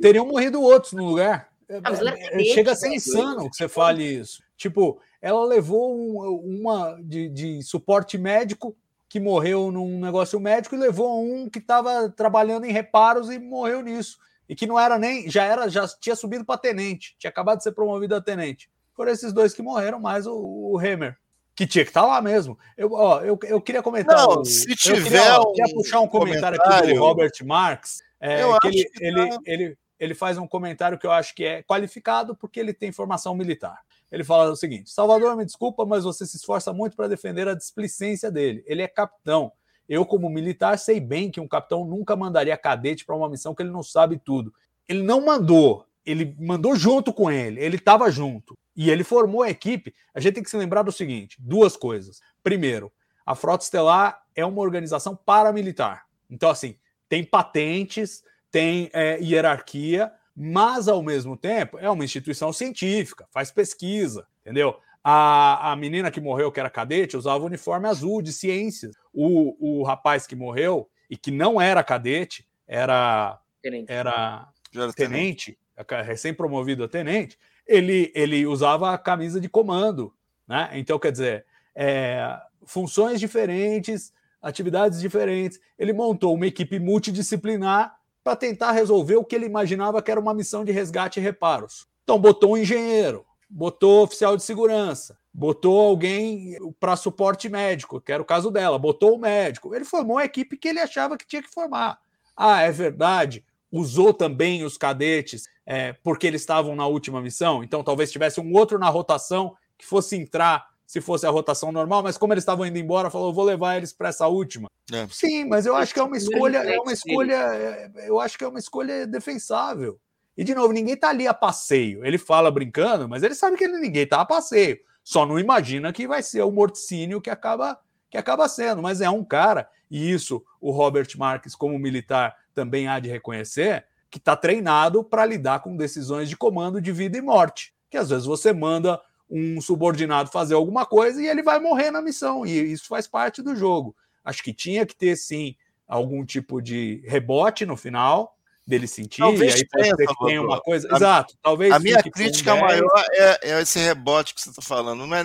Teriam 0.00 0.26
morrido 0.26 0.60
outros 0.60 0.92
no 0.94 1.04
lugar. 1.04 1.48
Ah, 1.70 1.80
mas 1.82 2.00
ela 2.00 2.10
é 2.10 2.14
É, 2.14 2.28
cadete, 2.30 2.50
Chega 2.54 2.72
a 2.72 2.76
ser 2.76 2.88
insano 2.92 3.48
que 3.48 3.56
você 3.56 3.68
fale 3.68 4.02
isso. 4.04 4.42
Tipo, 4.56 5.00
ela 5.20 5.44
levou 5.44 5.96
um- 5.96 6.58
uma 6.60 6.98
de, 7.00 7.28
de 7.28 7.62
suporte 7.62 8.18
médico 8.18 8.76
que 9.12 9.20
morreu 9.20 9.70
num 9.70 10.00
negócio 10.00 10.40
médico 10.40 10.74
e 10.74 10.78
levou 10.78 11.22
um 11.22 11.46
que 11.46 11.58
estava 11.58 12.08
trabalhando 12.08 12.64
em 12.64 12.72
reparos 12.72 13.28
e 13.28 13.38
morreu 13.38 13.82
nisso. 13.82 14.16
E 14.48 14.54
que 14.56 14.66
não 14.66 14.80
era 14.80 14.98
nem. 14.98 15.28
Já 15.28 15.44
era, 15.44 15.68
já 15.68 15.86
tinha 15.86 16.16
subido 16.16 16.46
para 16.46 16.56
tenente, 16.58 17.14
tinha 17.18 17.28
acabado 17.28 17.58
de 17.58 17.64
ser 17.64 17.72
promovido 17.72 18.14
a 18.14 18.22
tenente. 18.22 18.70
Foram 18.94 19.12
esses 19.12 19.30
dois 19.30 19.52
que 19.52 19.60
morreram, 19.60 20.00
mais 20.00 20.26
o, 20.26 20.34
o 20.34 20.78
Hammer, 20.78 21.18
que 21.54 21.66
tinha 21.66 21.84
que 21.84 21.90
estar 21.90 22.06
lá 22.06 22.22
mesmo. 22.22 22.58
Eu, 22.74 22.90
ó, 22.94 23.20
eu, 23.20 23.38
eu 23.42 23.60
queria 23.60 23.82
comentar. 23.82 24.16
Não, 24.16 24.42
se 24.46 24.70
eu 24.70 24.76
tiver 24.76 25.02
queria, 25.02 25.40
um 25.42 25.52
queria 25.52 25.74
puxar 25.74 26.00
um 26.00 26.08
comentário, 26.08 26.58
aqui 26.58 26.64
comentário- 26.70 26.94
do 26.94 27.00
Robert 27.00 27.32
Marx. 27.44 27.98
é, 28.18 28.42
Eu 28.42 28.58
que 28.60 28.68
ele, 28.68 28.84
que 28.88 29.04
ele, 29.04 29.28
tá- 29.28 29.38
ele, 29.44 29.78
ele 30.00 30.14
faz 30.14 30.38
um 30.38 30.46
comentário 30.46 30.98
que 30.98 31.06
eu 31.06 31.12
acho 31.12 31.34
que 31.34 31.44
é 31.44 31.62
qualificado 31.62 32.34
porque 32.34 32.58
ele 32.58 32.72
tem 32.72 32.90
formação 32.90 33.34
militar. 33.34 33.78
Ele 34.12 34.22
fala 34.22 34.50
o 34.50 34.56
seguinte: 34.56 34.90
Salvador, 34.90 35.34
me 35.34 35.44
desculpa, 35.44 35.86
mas 35.86 36.04
você 36.04 36.26
se 36.26 36.36
esforça 36.36 36.70
muito 36.72 36.94
para 36.94 37.08
defender 37.08 37.48
a 37.48 37.54
displicência 37.54 38.30
dele. 38.30 38.62
Ele 38.66 38.82
é 38.82 38.86
capitão. 38.86 39.50
Eu, 39.88 40.04
como 40.04 40.28
militar, 40.28 40.78
sei 40.78 41.00
bem 41.00 41.30
que 41.30 41.40
um 41.40 41.48
capitão 41.48 41.84
nunca 41.84 42.14
mandaria 42.14 42.56
cadete 42.56 43.04
para 43.04 43.16
uma 43.16 43.28
missão 43.28 43.54
que 43.54 43.62
ele 43.62 43.70
não 43.70 43.82
sabe 43.82 44.20
tudo. 44.22 44.54
Ele 44.86 45.02
não 45.02 45.24
mandou, 45.24 45.86
ele 46.04 46.36
mandou 46.38 46.76
junto 46.76 47.12
com 47.12 47.30
ele, 47.30 47.60
ele 47.60 47.76
estava 47.76 48.10
junto. 48.10 48.56
E 48.76 48.90
ele 48.90 49.02
formou 49.02 49.42
a 49.42 49.50
equipe. 49.50 49.94
A 50.14 50.20
gente 50.20 50.34
tem 50.34 50.42
que 50.42 50.50
se 50.50 50.56
lembrar 50.56 50.82
do 50.82 50.92
seguinte: 50.92 51.36
duas 51.40 51.76
coisas. 51.76 52.20
Primeiro, 52.42 52.92
a 53.24 53.34
Frota 53.34 53.64
Estelar 53.64 54.22
é 54.36 54.44
uma 54.44 54.60
organização 54.60 55.16
paramilitar. 55.16 56.06
Então, 56.28 56.50
assim, 56.50 56.76
tem 57.08 57.24
patentes, 57.24 58.22
tem 58.50 58.90
é, 58.92 59.18
hierarquia, 59.20 60.12
mas 60.34 60.88
ao 60.88 61.02
mesmo 61.02 61.36
tempo 61.36 61.78
é 61.78 61.90
uma 61.90 62.04
instituição 62.04 62.52
científica, 62.52 63.26
faz 63.30 63.50
pesquisa, 63.50 64.26
entendeu? 64.40 64.78
A, 65.04 65.72
a 65.72 65.76
menina 65.76 66.10
que 66.10 66.20
morreu, 66.20 66.52
que 66.52 66.60
era 66.60 66.70
cadete, 66.70 67.16
usava 67.16 67.42
o 67.42 67.46
uniforme 67.46 67.88
azul 67.88 68.22
de 68.22 68.32
ciências. 68.32 68.94
O, 69.12 69.80
o 69.80 69.82
rapaz 69.82 70.26
que 70.26 70.36
morreu 70.36 70.88
e 71.10 71.16
que 71.16 71.30
não 71.30 71.60
era 71.60 71.82
cadete, 71.82 72.46
era, 72.66 73.40
Tenente. 73.60 73.90
era 73.92 74.48
era 74.74 74.92
tenente. 74.92 75.58
tenente, 75.76 76.06
recém-promovido 76.06 76.84
a 76.84 76.88
tenente, 76.88 77.38
ele, 77.66 78.10
ele 78.14 78.46
usava 78.46 78.92
a 78.92 78.98
camisa 78.98 79.40
de 79.40 79.48
comando. 79.48 80.14
Né? 80.46 80.70
Então, 80.74 80.98
quer 80.98 81.12
dizer, 81.12 81.46
é, 81.74 82.38
funções 82.64 83.20
diferentes, 83.20 84.12
atividades 84.40 85.00
diferentes. 85.00 85.60
Ele 85.78 85.92
montou 85.92 86.34
uma 86.34 86.46
equipe 86.46 86.78
multidisciplinar 86.78 87.96
para 88.22 88.36
tentar 88.36 88.72
resolver 88.72 89.16
o 89.16 89.24
que 89.24 89.34
ele 89.34 89.46
imaginava 89.46 90.02
que 90.02 90.10
era 90.10 90.20
uma 90.20 90.34
missão 90.34 90.64
de 90.64 90.72
resgate 90.72 91.18
e 91.18 91.22
reparos. 91.22 91.86
Então, 92.04 92.18
botou 92.18 92.52
um 92.52 92.56
engenheiro, 92.56 93.24
botou 93.48 94.04
oficial 94.04 94.36
de 94.36 94.42
segurança, 94.42 95.18
botou 95.32 95.80
alguém 95.80 96.56
para 96.78 96.96
suporte 96.96 97.48
médico, 97.48 98.00
que 98.00 98.12
era 98.12 98.22
o 98.22 98.26
caso 98.26 98.50
dela, 98.50 98.78
botou 98.78 99.14
o 99.14 99.18
médico. 99.18 99.74
Ele 99.74 99.84
formou 99.84 100.18
a 100.18 100.24
equipe 100.24 100.56
que 100.56 100.68
ele 100.68 100.80
achava 100.80 101.16
que 101.16 101.26
tinha 101.26 101.42
que 101.42 101.52
formar. 101.52 101.98
Ah, 102.36 102.62
é 102.62 102.70
verdade. 102.70 103.44
Usou 103.70 104.12
também 104.12 104.64
os 104.64 104.76
cadetes 104.76 105.48
é, 105.64 105.92
porque 105.92 106.26
eles 106.26 106.42
estavam 106.42 106.76
na 106.76 106.86
última 106.86 107.20
missão, 107.22 107.62
então 107.62 107.82
talvez 107.82 108.10
tivesse 108.10 108.40
um 108.40 108.52
outro 108.52 108.78
na 108.78 108.88
rotação 108.88 109.56
que 109.78 109.86
fosse 109.86 110.16
entrar 110.16 110.71
se 110.86 111.00
fosse 111.00 111.26
a 111.26 111.30
rotação 111.30 111.72
normal, 111.72 112.02
mas 112.02 112.18
como 112.18 112.32
eles 112.32 112.42
estavam 112.42 112.66
indo 112.66 112.78
embora, 112.78 113.10
falou: 113.10 113.32
vou 113.32 113.44
levar 113.44 113.76
eles 113.76 113.92
para 113.92 114.08
essa 114.08 114.26
última. 114.26 114.68
É. 114.92 115.06
Sim, 115.10 115.46
mas 115.46 115.66
eu 115.66 115.74
acho 115.74 115.94
que 115.94 116.00
é 116.00 116.02
uma 116.02 116.16
escolha, 116.16 116.58
é 116.58 116.78
uma 116.78 116.92
escolha, 116.92 117.34
é, 117.34 117.90
eu 118.06 118.20
acho 118.20 118.36
que 118.36 118.44
é 118.44 118.48
uma 118.48 118.58
escolha 118.58 119.06
defensável. 119.06 119.98
E 120.36 120.44
de 120.44 120.54
novo, 120.54 120.72
ninguém 120.72 120.96
tá 120.96 121.10
ali 121.10 121.26
a 121.26 121.34
passeio. 121.34 122.04
Ele 122.04 122.18
fala 122.18 122.50
brincando, 122.50 123.08
mas 123.08 123.22
ele 123.22 123.34
sabe 123.34 123.56
que 123.56 123.68
ninguém 123.68 124.06
tá 124.06 124.20
a 124.20 124.24
passeio. 124.24 124.78
Só 125.04 125.26
não 125.26 125.38
imagina 125.38 125.92
que 125.92 126.06
vai 126.06 126.22
ser 126.22 126.42
o 126.42 126.50
morticínio 126.50 127.20
que 127.20 127.30
acaba 127.30 127.78
que 128.10 128.18
acaba 128.18 128.46
sendo, 128.46 128.82
mas 128.82 129.00
é 129.00 129.08
um 129.08 129.24
cara, 129.24 129.66
e 129.90 130.12
isso 130.12 130.44
o 130.60 130.70
Robert 130.70 131.08
Marques, 131.16 131.54
como 131.54 131.78
militar, 131.78 132.36
também 132.54 132.86
há 132.86 133.00
de 133.00 133.08
reconhecer, 133.08 133.86
que 134.10 134.18
está 134.18 134.36
treinado 134.36 135.02
para 135.02 135.24
lidar 135.24 135.60
com 135.60 135.74
decisões 135.74 136.28
de 136.28 136.36
comando 136.36 136.78
de 136.78 136.92
vida 136.92 137.16
e 137.16 137.22
morte. 137.22 137.72
Que 137.90 137.96
às 137.96 138.10
vezes 138.10 138.26
você 138.26 138.52
manda 138.52 139.00
um 139.32 139.60
subordinado 139.60 140.30
fazer 140.30 140.54
alguma 140.54 140.84
coisa 140.84 141.22
e 141.22 141.26
ele 141.26 141.42
vai 141.42 141.58
morrer 141.58 141.90
na 141.90 142.02
missão, 142.02 142.44
e 142.44 142.72
isso 142.72 142.86
faz 142.86 143.06
parte 143.08 143.40
do 143.40 143.56
jogo. 143.56 143.96
Acho 144.22 144.42
que 144.42 144.52
tinha 144.52 144.84
que 144.84 144.94
ter, 144.94 145.16
sim, 145.16 145.56
algum 145.88 146.24
tipo 146.24 146.60
de 146.60 147.02
rebote 147.06 147.64
no 147.64 147.76
final, 147.76 148.36
dele 148.66 148.86
sentir, 148.86 149.20
talvez 149.20 149.54
e 149.54 149.58
aí 149.58 149.68
pode 149.68 149.86
ser 149.86 150.06
que 150.06 150.24
tenha 150.26 150.42
uma 150.42 150.60
coisa. 150.60 150.88
A, 150.92 150.96
Exato, 150.96 151.34
talvez. 151.42 151.72
A 151.72 151.78
minha 151.78 152.02
crítica 152.02 152.54
maior 152.54 153.04
é, 153.12 153.50
é, 153.50 153.60
esse 153.60 153.78
rebote 153.78 154.34
que 154.34 154.40
você 154.40 154.50
está 154.50 154.62
falando. 154.62 155.06
Não 155.06 155.16
é 155.16 155.24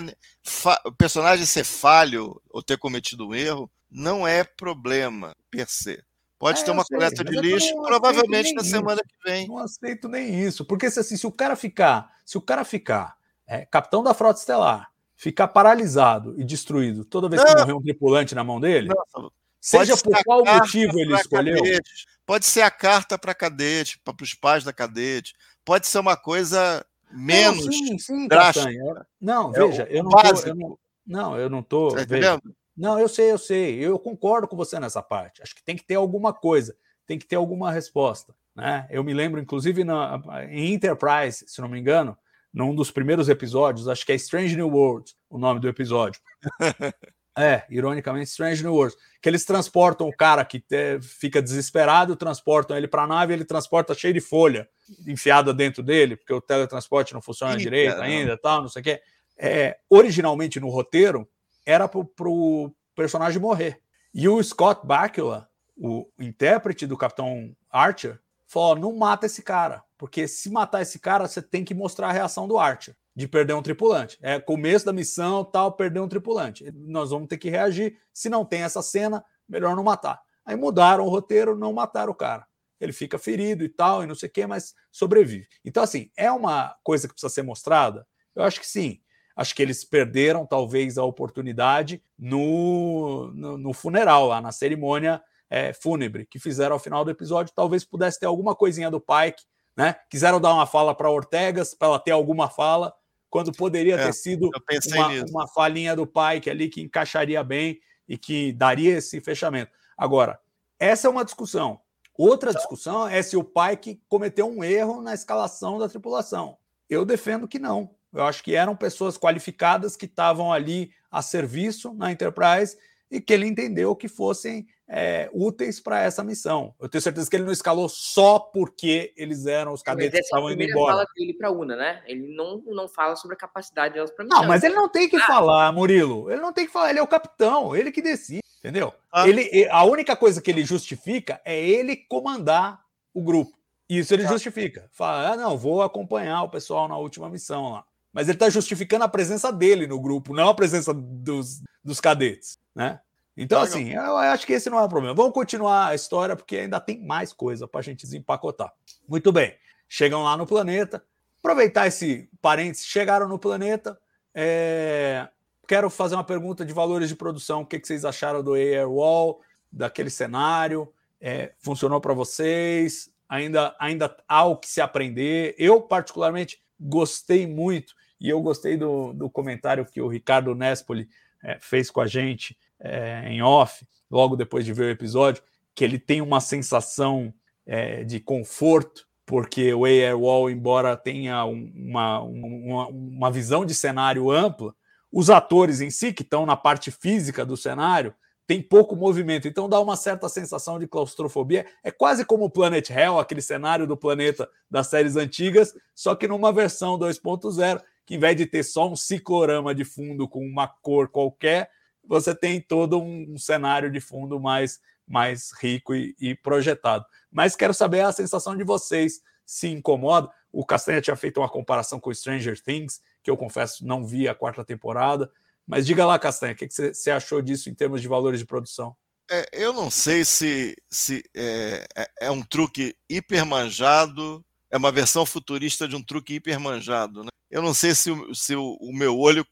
o 0.84 0.92
personagem 0.92 1.46
ser 1.46 1.64
falho 1.64 2.40
ou 2.50 2.62
ter 2.62 2.78
cometido 2.78 3.28
um 3.28 3.34
erro 3.34 3.70
não 3.90 4.26
é 4.26 4.44
problema 4.44 5.34
per 5.50 5.68
se. 5.68 6.02
Pode 6.38 6.60
é, 6.60 6.64
ter 6.64 6.70
uma 6.70 6.84
coleta 6.84 7.24
de 7.24 7.40
lixo, 7.40 7.74
provavelmente 7.82 8.52
na 8.54 8.62
semana 8.62 9.00
que 9.02 9.30
vem. 9.30 9.48
Não 9.48 9.58
aceito 9.58 10.08
nem 10.08 10.40
isso, 10.40 10.64
porque 10.64 10.90
se, 10.90 11.00
assim, 11.00 11.16
se 11.16 11.26
o 11.26 11.32
cara 11.32 11.56
ficar, 11.56 12.10
se 12.24 12.38
o 12.38 12.40
cara 12.40 12.64
ficar 12.64 13.17
é, 13.48 13.64
capitão 13.64 14.02
da 14.02 14.12
frota 14.12 14.38
estelar, 14.38 14.90
ficar 15.16 15.48
paralisado 15.48 16.38
e 16.38 16.44
destruído 16.44 17.04
toda 17.04 17.28
vez 17.28 17.42
que 17.42 17.50
não. 17.50 17.60
morrer 17.60 17.72
um 17.72 17.82
tripulante 17.82 18.34
na 18.34 18.44
mão 18.44 18.60
dele, 18.60 18.88
não. 18.88 19.32
seja 19.58 19.96
por 19.96 20.22
qual 20.22 20.44
motivo 20.44 21.00
ele 21.00 21.14
escolheu. 21.14 21.56
Cadete. 21.56 22.06
Pode 22.26 22.44
ser 22.44 22.60
a 22.60 22.70
carta 22.70 23.18
para 23.18 23.34
cadete, 23.34 23.98
para 24.04 24.14
os 24.22 24.34
pais 24.34 24.62
da 24.62 24.72
cadete. 24.72 25.34
Pode 25.64 25.86
ser 25.86 25.98
uma 25.98 26.14
coisa 26.14 26.84
menos 27.10 27.64
não, 27.64 27.72
sim, 27.72 27.98
sim, 27.98 28.28
drástica. 28.28 28.70
Não, 29.18 29.50
é 29.54 29.58
veja, 29.58 29.88
eu 29.90 30.04
não, 30.04 30.10
tô, 30.10 30.46
eu 30.46 30.54
não, 30.54 30.78
não, 31.06 31.38
eu 31.38 31.50
não 31.50 31.62
tô. 31.62 31.88
Tá 31.88 32.04
veja, 32.06 32.38
não, 32.76 33.00
eu 33.00 33.08
sei, 33.08 33.32
eu 33.32 33.38
sei. 33.38 33.74
Eu 33.74 33.98
concordo 33.98 34.46
com 34.46 34.56
você 34.56 34.78
nessa 34.78 35.02
parte. 35.02 35.42
Acho 35.42 35.54
que 35.54 35.64
tem 35.64 35.74
que 35.74 35.84
ter 35.84 35.94
alguma 35.94 36.34
coisa, 36.34 36.76
tem 37.06 37.18
que 37.18 37.26
ter 37.26 37.36
alguma 37.36 37.72
resposta. 37.72 38.34
Né? 38.54 38.86
Eu 38.90 39.02
me 39.02 39.14
lembro, 39.14 39.40
inclusive, 39.40 39.82
na, 39.82 40.20
em 40.50 40.74
Enterprise, 40.74 41.44
se 41.46 41.60
não 41.60 41.68
me 41.68 41.78
engano, 41.78 42.16
num 42.52 42.74
dos 42.74 42.90
primeiros 42.90 43.28
episódios, 43.28 43.88
acho 43.88 44.04
que 44.04 44.12
é 44.12 44.14
Strange 44.14 44.56
New 44.56 44.68
World, 44.68 45.12
o 45.28 45.38
nome 45.38 45.60
do 45.60 45.68
episódio. 45.68 46.20
é, 47.36 47.64
ironicamente, 47.70 48.30
Strange 48.30 48.62
New 48.62 48.74
World, 48.74 48.96
que 49.22 49.28
eles 49.28 49.44
transportam 49.44 50.08
o 50.08 50.16
cara 50.16 50.44
que 50.44 50.58
te, 50.58 51.00
fica 51.00 51.40
desesperado, 51.40 52.16
transportam 52.16 52.76
ele 52.76 52.88
para 52.88 53.02
a 53.02 53.06
nave, 53.06 53.32
ele 53.32 53.44
transporta 53.44 53.94
cheio 53.94 54.14
de 54.14 54.20
folha 54.20 54.68
enfiada 55.06 55.52
dentro 55.52 55.82
dele, 55.82 56.16
porque 56.16 56.32
o 56.32 56.40
teletransporte 56.40 57.14
não 57.14 57.20
funciona 57.20 57.54
Ih, 57.54 57.58
direito 57.58 57.96
caramba. 57.96 58.06
ainda, 58.06 58.38
tal, 58.38 58.62
não 58.62 58.68
sei 58.68 58.80
o 58.80 58.84
quê. 58.84 59.00
É, 59.36 59.78
originalmente 59.88 60.58
no 60.58 60.68
roteiro 60.68 61.28
era 61.64 61.86
para 61.86 62.28
o 62.28 62.72
personagem 62.96 63.40
morrer. 63.40 63.80
E 64.12 64.28
o 64.28 64.42
Scott 64.42 64.86
Bakula, 64.86 65.48
o 65.76 66.08
intérprete 66.18 66.86
do 66.86 66.96
Capitão 66.96 67.54
Archer, 67.70 68.18
falou: 68.46 68.76
não 68.76 68.96
mata 68.96 69.26
esse 69.26 69.42
cara, 69.42 69.84
porque 69.98 70.28
se 70.28 70.48
matar 70.48 70.80
esse 70.80 70.98
cara, 70.98 71.26
você 71.26 71.42
tem 71.42 71.64
que 71.64 71.74
mostrar 71.74 72.08
a 72.08 72.12
reação 72.12 72.46
do 72.46 72.56
Archer 72.56 72.96
de 73.14 73.26
perder 73.26 73.54
um 73.54 73.62
tripulante. 73.62 74.16
É 74.22 74.38
começo 74.38 74.86
da 74.86 74.92
missão, 74.92 75.44
tal, 75.44 75.72
perder 75.72 75.98
um 75.98 76.08
tripulante. 76.08 76.70
Nós 76.72 77.10
vamos 77.10 77.26
ter 77.26 77.36
que 77.36 77.50
reagir. 77.50 77.98
Se 78.14 78.28
não 78.28 78.44
tem 78.44 78.62
essa 78.62 78.80
cena, 78.80 79.24
melhor 79.48 79.74
não 79.74 79.82
matar. 79.82 80.20
Aí 80.46 80.54
mudaram 80.54 81.04
o 81.04 81.08
roteiro, 81.08 81.58
não 81.58 81.72
mataram 81.72 82.12
o 82.12 82.14
cara. 82.14 82.46
Ele 82.80 82.92
fica 82.92 83.18
ferido 83.18 83.64
e 83.64 83.68
tal, 83.68 84.04
e 84.04 84.06
não 84.06 84.14
sei 84.14 84.28
o 84.28 84.32
quê, 84.32 84.46
mas 84.46 84.72
sobrevive. 84.92 85.48
Então, 85.64 85.82
assim, 85.82 86.12
é 86.16 86.30
uma 86.30 86.76
coisa 86.84 87.08
que 87.08 87.14
precisa 87.14 87.28
ser 87.28 87.42
mostrada? 87.42 88.06
Eu 88.36 88.44
acho 88.44 88.60
que 88.60 88.66
sim. 88.68 89.00
Acho 89.34 89.52
que 89.52 89.62
eles 89.62 89.84
perderam, 89.84 90.46
talvez, 90.46 90.96
a 90.96 91.02
oportunidade 91.02 92.00
no, 92.16 93.32
no, 93.34 93.58
no 93.58 93.72
funeral, 93.72 94.28
lá 94.28 94.40
na 94.40 94.52
cerimônia 94.52 95.20
é, 95.50 95.72
fúnebre 95.72 96.24
que 96.24 96.38
fizeram 96.38 96.74
ao 96.74 96.80
final 96.80 97.04
do 97.04 97.10
episódio. 97.10 97.52
Talvez 97.52 97.84
pudesse 97.84 98.20
ter 98.20 98.26
alguma 98.26 98.54
coisinha 98.54 98.90
do 98.90 99.00
Pike, 99.00 99.42
né? 99.78 99.94
Quiseram 100.10 100.40
dar 100.40 100.52
uma 100.52 100.66
fala 100.66 100.92
para 100.92 101.08
Ortegas, 101.08 101.72
para 101.72 101.86
ela 101.86 102.00
ter 102.00 102.10
alguma 102.10 102.50
fala, 102.50 102.92
quando 103.30 103.52
poderia 103.52 103.94
é, 103.94 104.06
ter 104.06 104.12
sido 104.12 104.50
uma, 104.88 105.24
uma 105.30 105.48
falinha 105.48 105.94
do 105.94 106.04
Pike 106.04 106.50
ali 106.50 106.68
que 106.68 106.80
encaixaria 106.80 107.44
bem 107.44 107.78
e 108.08 108.18
que 108.18 108.52
daria 108.52 108.96
esse 108.96 109.20
fechamento. 109.20 109.70
Agora, 109.96 110.40
essa 110.80 111.06
é 111.06 111.10
uma 111.10 111.24
discussão. 111.24 111.80
Outra 112.16 112.52
discussão 112.52 113.06
é 113.06 113.22
se 113.22 113.36
o 113.36 113.44
Pike 113.44 114.02
cometeu 114.08 114.48
um 114.48 114.64
erro 114.64 115.00
na 115.00 115.14
escalação 115.14 115.78
da 115.78 115.88
tripulação. 115.88 116.58
Eu 116.90 117.04
defendo 117.04 117.46
que 117.46 117.60
não. 117.60 117.94
Eu 118.12 118.24
acho 118.24 118.42
que 118.42 118.56
eram 118.56 118.74
pessoas 118.74 119.16
qualificadas 119.16 119.94
que 119.94 120.06
estavam 120.06 120.52
ali 120.52 120.90
a 121.08 121.22
serviço 121.22 121.94
na 121.94 122.10
Enterprise 122.10 122.76
e 123.08 123.20
que 123.20 123.32
ele 123.32 123.46
entendeu 123.46 123.94
que 123.94 124.08
fossem 124.08 124.66
é, 124.88 125.28
úteis 125.32 125.78
para 125.78 126.02
essa 126.02 126.24
missão. 126.24 126.74
Eu 126.80 126.88
tenho 126.88 127.02
certeza 127.02 127.28
que 127.28 127.36
ele 127.36 127.44
não 127.44 127.52
escalou 127.52 127.88
só 127.88 128.38
porque 128.38 129.12
eles 129.16 129.44
eram 129.44 129.72
os 129.74 129.82
cadetes 129.82 130.20
que 130.20 130.24
estavam 130.24 130.50
indo 130.50 130.62
embora. 130.62 130.94
fala 130.94 131.06
dele 131.14 131.34
para 131.34 131.50
Una, 131.50 131.76
né? 131.76 132.02
Ele 132.06 132.34
não, 132.34 132.62
não 132.66 132.88
fala 132.88 133.14
sobre 133.14 133.34
a 133.34 133.38
capacidade 133.38 133.94
delas 133.94 134.10
para 134.10 134.24
missão. 134.24 134.40
Não, 134.40 134.48
mas 134.48 134.62
ele 134.62 134.74
não 134.74 134.88
tem 134.88 135.08
que 135.08 135.16
ah. 135.16 135.26
falar, 135.26 135.70
Murilo. 135.72 136.30
Ele 136.30 136.40
não 136.40 136.52
tem 136.52 136.66
que 136.66 136.72
falar. 136.72 136.90
Ele 136.90 136.98
é 136.98 137.02
o 137.02 137.06
capitão, 137.06 137.76
ele 137.76 137.92
que 137.92 138.00
decide, 138.00 138.42
entendeu? 138.58 138.94
Ah. 139.12 139.28
Ele, 139.28 139.68
a 139.68 139.84
única 139.84 140.16
coisa 140.16 140.40
que 140.40 140.50
ele 140.50 140.64
justifica 140.64 141.40
é 141.44 141.60
ele 141.60 141.94
comandar 141.94 142.80
o 143.12 143.22
grupo. 143.22 143.58
Isso 143.90 144.14
ele 144.14 144.24
ah. 144.24 144.28
justifica. 144.28 144.88
Fala, 144.90 145.32
ah, 145.32 145.36
não, 145.36 145.58
vou 145.58 145.82
acompanhar 145.82 146.42
o 146.42 146.50
pessoal 146.50 146.88
na 146.88 146.96
última 146.96 147.28
missão 147.28 147.72
lá. 147.72 147.84
Mas 148.10 148.26
ele 148.26 148.36
está 148.36 148.48
justificando 148.48 149.04
a 149.04 149.08
presença 149.08 149.52
dele 149.52 149.86
no 149.86 150.00
grupo, 150.00 150.34
não 150.34 150.48
a 150.48 150.54
presença 150.54 150.94
dos, 150.94 151.60
dos 151.84 152.00
cadetes, 152.00 152.58
né? 152.74 153.00
Então, 153.40 153.60
assim, 153.60 153.92
eu 153.92 154.16
acho 154.16 154.44
que 154.44 154.52
esse 154.52 154.68
não 154.68 154.80
é 154.80 154.82
o 154.82 154.88
problema. 154.88 155.14
Vamos 155.14 155.32
continuar 155.32 155.86
a 155.86 155.94
história, 155.94 156.34
porque 156.34 156.56
ainda 156.56 156.80
tem 156.80 157.00
mais 157.00 157.32
coisa 157.32 157.68
para 157.68 157.78
a 157.78 157.82
gente 157.84 158.04
desempacotar. 158.04 158.72
Muito 159.08 159.30
bem. 159.30 159.54
Chegam 159.88 160.24
lá 160.24 160.36
no 160.36 160.44
planeta. 160.44 161.04
Aproveitar 161.38 161.86
esse 161.86 162.28
parênteses, 162.42 162.84
chegaram 162.86 163.28
no 163.28 163.38
planeta. 163.38 163.96
É... 164.34 165.28
Quero 165.68 165.88
fazer 165.88 166.16
uma 166.16 166.24
pergunta 166.24 166.64
de 166.64 166.72
valores 166.72 167.08
de 167.08 167.14
produção. 167.14 167.60
O 167.60 167.66
que, 167.66 167.78
vocês 167.78 168.04
acharam 168.04 168.42
do 168.42 168.54
Airwall, 168.54 169.40
daquele 169.70 170.10
cenário? 170.10 170.92
É... 171.20 171.52
Funcionou 171.60 172.00
para 172.00 172.14
vocês? 172.14 173.08
Ainda, 173.28 173.72
ainda 173.78 174.16
há 174.26 174.46
o 174.46 174.56
que 174.56 174.68
se 174.68 174.80
aprender. 174.80 175.54
Eu, 175.56 175.80
particularmente, 175.80 176.60
gostei 176.80 177.46
muito, 177.46 177.94
e 178.20 178.28
eu 178.28 178.40
gostei 178.42 178.76
do, 178.76 179.12
do 179.12 179.30
comentário 179.30 179.86
que 179.86 180.00
o 180.00 180.08
Ricardo 180.08 180.56
Nespoli 180.56 181.08
é, 181.40 181.56
fez 181.60 181.88
com 181.88 182.00
a 182.00 182.06
gente 182.08 182.58
é, 182.80 183.28
em 183.28 183.42
off, 183.42 183.86
logo 184.10 184.36
depois 184.36 184.64
de 184.64 184.72
ver 184.72 184.84
o 184.84 184.90
episódio, 184.90 185.42
que 185.74 185.84
ele 185.84 185.98
tem 185.98 186.20
uma 186.20 186.40
sensação 186.40 187.32
é, 187.66 188.04
de 188.04 188.20
conforto, 188.20 189.06
porque 189.24 189.74
o 189.74 189.84
Airwall, 189.84 190.50
embora 190.50 190.96
tenha 190.96 191.44
uma, 191.44 192.20
uma, 192.20 192.88
uma 192.88 193.30
visão 193.30 193.64
de 193.64 193.74
cenário 193.74 194.30
ampla, 194.30 194.74
os 195.12 195.30
atores 195.30 195.80
em 195.80 195.90
si, 195.90 196.12
que 196.12 196.22
estão 196.22 196.46
na 196.46 196.56
parte 196.56 196.90
física 196.90 197.44
do 197.44 197.56
cenário, 197.56 198.14
tem 198.48 198.62
pouco 198.62 198.96
movimento, 198.96 199.46
então 199.46 199.68
dá 199.68 199.78
uma 199.78 199.94
certa 199.94 200.26
sensação 200.26 200.78
de 200.78 200.86
claustrofobia. 200.86 201.66
É 201.84 201.90
quase 201.90 202.24
como 202.24 202.46
o 202.46 202.50
Planet 202.50 202.88
Hell, 202.88 203.18
aquele 203.18 203.42
cenário 203.42 203.86
do 203.86 203.94
planeta 203.94 204.48
das 204.70 204.86
séries 204.86 205.16
antigas, 205.16 205.74
só 205.94 206.14
que 206.14 206.26
numa 206.26 206.50
versão 206.50 206.98
2.0, 206.98 207.82
que 208.06 208.14
em 208.14 208.18
vez 208.18 208.34
de 208.34 208.46
ter 208.46 208.62
só 208.62 208.90
um 208.90 208.96
ciclorama 208.96 209.74
de 209.74 209.84
fundo 209.84 210.26
com 210.26 210.42
uma 210.46 210.66
cor 210.66 211.08
qualquer, 211.08 211.70
você 212.08 212.34
tem 212.34 212.60
todo 212.60 213.00
um, 213.00 213.36
cenário 213.36 213.90
de 213.90 214.00
fundo 214.00 214.40
mais, 214.40 214.80
mais 215.06 215.52
rico 215.60 215.94
e, 215.94 216.16
e, 216.18 216.34
projetado. 216.34 217.04
Mas 217.30 217.54
quero 217.54 217.74
saber 217.74 218.00
a 218.00 218.12
sensação 218.12 218.56
de 218.56 218.64
vocês, 218.64 219.20
se 219.44 219.68
incomoda. 219.68 220.30
O 220.50 220.64
Castanha 220.64 221.02
tinha 221.02 221.16
feito 221.16 221.38
uma 221.38 221.48
comparação 221.48 222.00
com 222.00 222.12
Stranger 222.12 222.60
Things, 222.60 223.00
que 223.22 223.30
eu 223.30 223.36
confesso 223.36 223.86
não 223.86 224.04
vi 224.04 224.26
a 224.26 224.34
quarta 224.34 224.64
temporada. 224.64 225.30
Mas 225.66 225.86
diga 225.86 226.06
lá, 226.06 226.18
Castanha, 226.18 226.54
o 226.54 226.56
que 226.56 226.68
você 226.70 227.10
achou 227.10 227.42
disso 227.42 227.68
em 227.68 227.74
termos 227.74 228.00
de 228.00 228.08
valores 228.08 228.40
de 228.40 228.46
produção? 228.46 228.96
É, 229.30 229.46
eu 229.52 229.74
não 229.74 229.90
sei 229.90 230.24
se, 230.24 230.74
se 230.90 231.22
é, 231.36 231.84
é, 231.94 232.08
é 232.22 232.30
um 232.30 232.42
truque 232.42 232.96
hipermanjado, 233.10 234.42
é 234.70 234.78
uma 234.78 234.90
versão 234.90 235.26
futurista 235.26 235.86
de 235.86 235.94
um 235.94 236.02
truque 236.02 236.36
hipermanjado. 236.36 237.22
Né? 237.22 237.28
Eu 237.50 237.60
não 237.60 237.74
sei 237.74 237.94
se, 237.94 238.10
o, 238.10 238.34
se 238.34 238.56
o, 238.56 238.78
o 238.80 238.96
meu 238.96 239.18
olho 239.18 239.44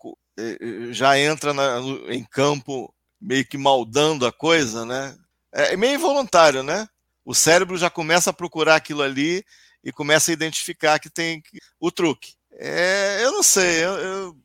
já 0.93 1.19
entra 1.19 1.53
na, 1.55 1.79
em 2.09 2.25
campo 2.25 2.93
meio 3.21 3.47
que 3.47 3.57
maldando 3.57 4.27
a 4.27 4.33
coisa, 4.33 4.85
né? 4.85 5.17
É, 5.53 5.75
é 5.75 5.77
meio 5.77 5.95
involuntário, 5.95 6.63
né? 6.63 6.87
O 7.25 7.35
cérebro 7.35 7.77
já 7.77 7.91
começa 7.91 8.31
a 8.31 8.35
procurar 8.35 8.77
aquilo 8.77 9.03
ali 9.03 9.45
e 9.83 9.91
começa 9.93 10.31
a 10.31 10.35
identificar 10.35 10.99
que 10.99 11.11
tem 11.11 11.43
o 11.81 11.91
truque. 11.91 12.35
É, 12.53 13.25
eu 13.25 13.33
não 13.33 13.43
sei, 13.43 13.85
eu, 13.85 13.93
eu, 13.99 14.37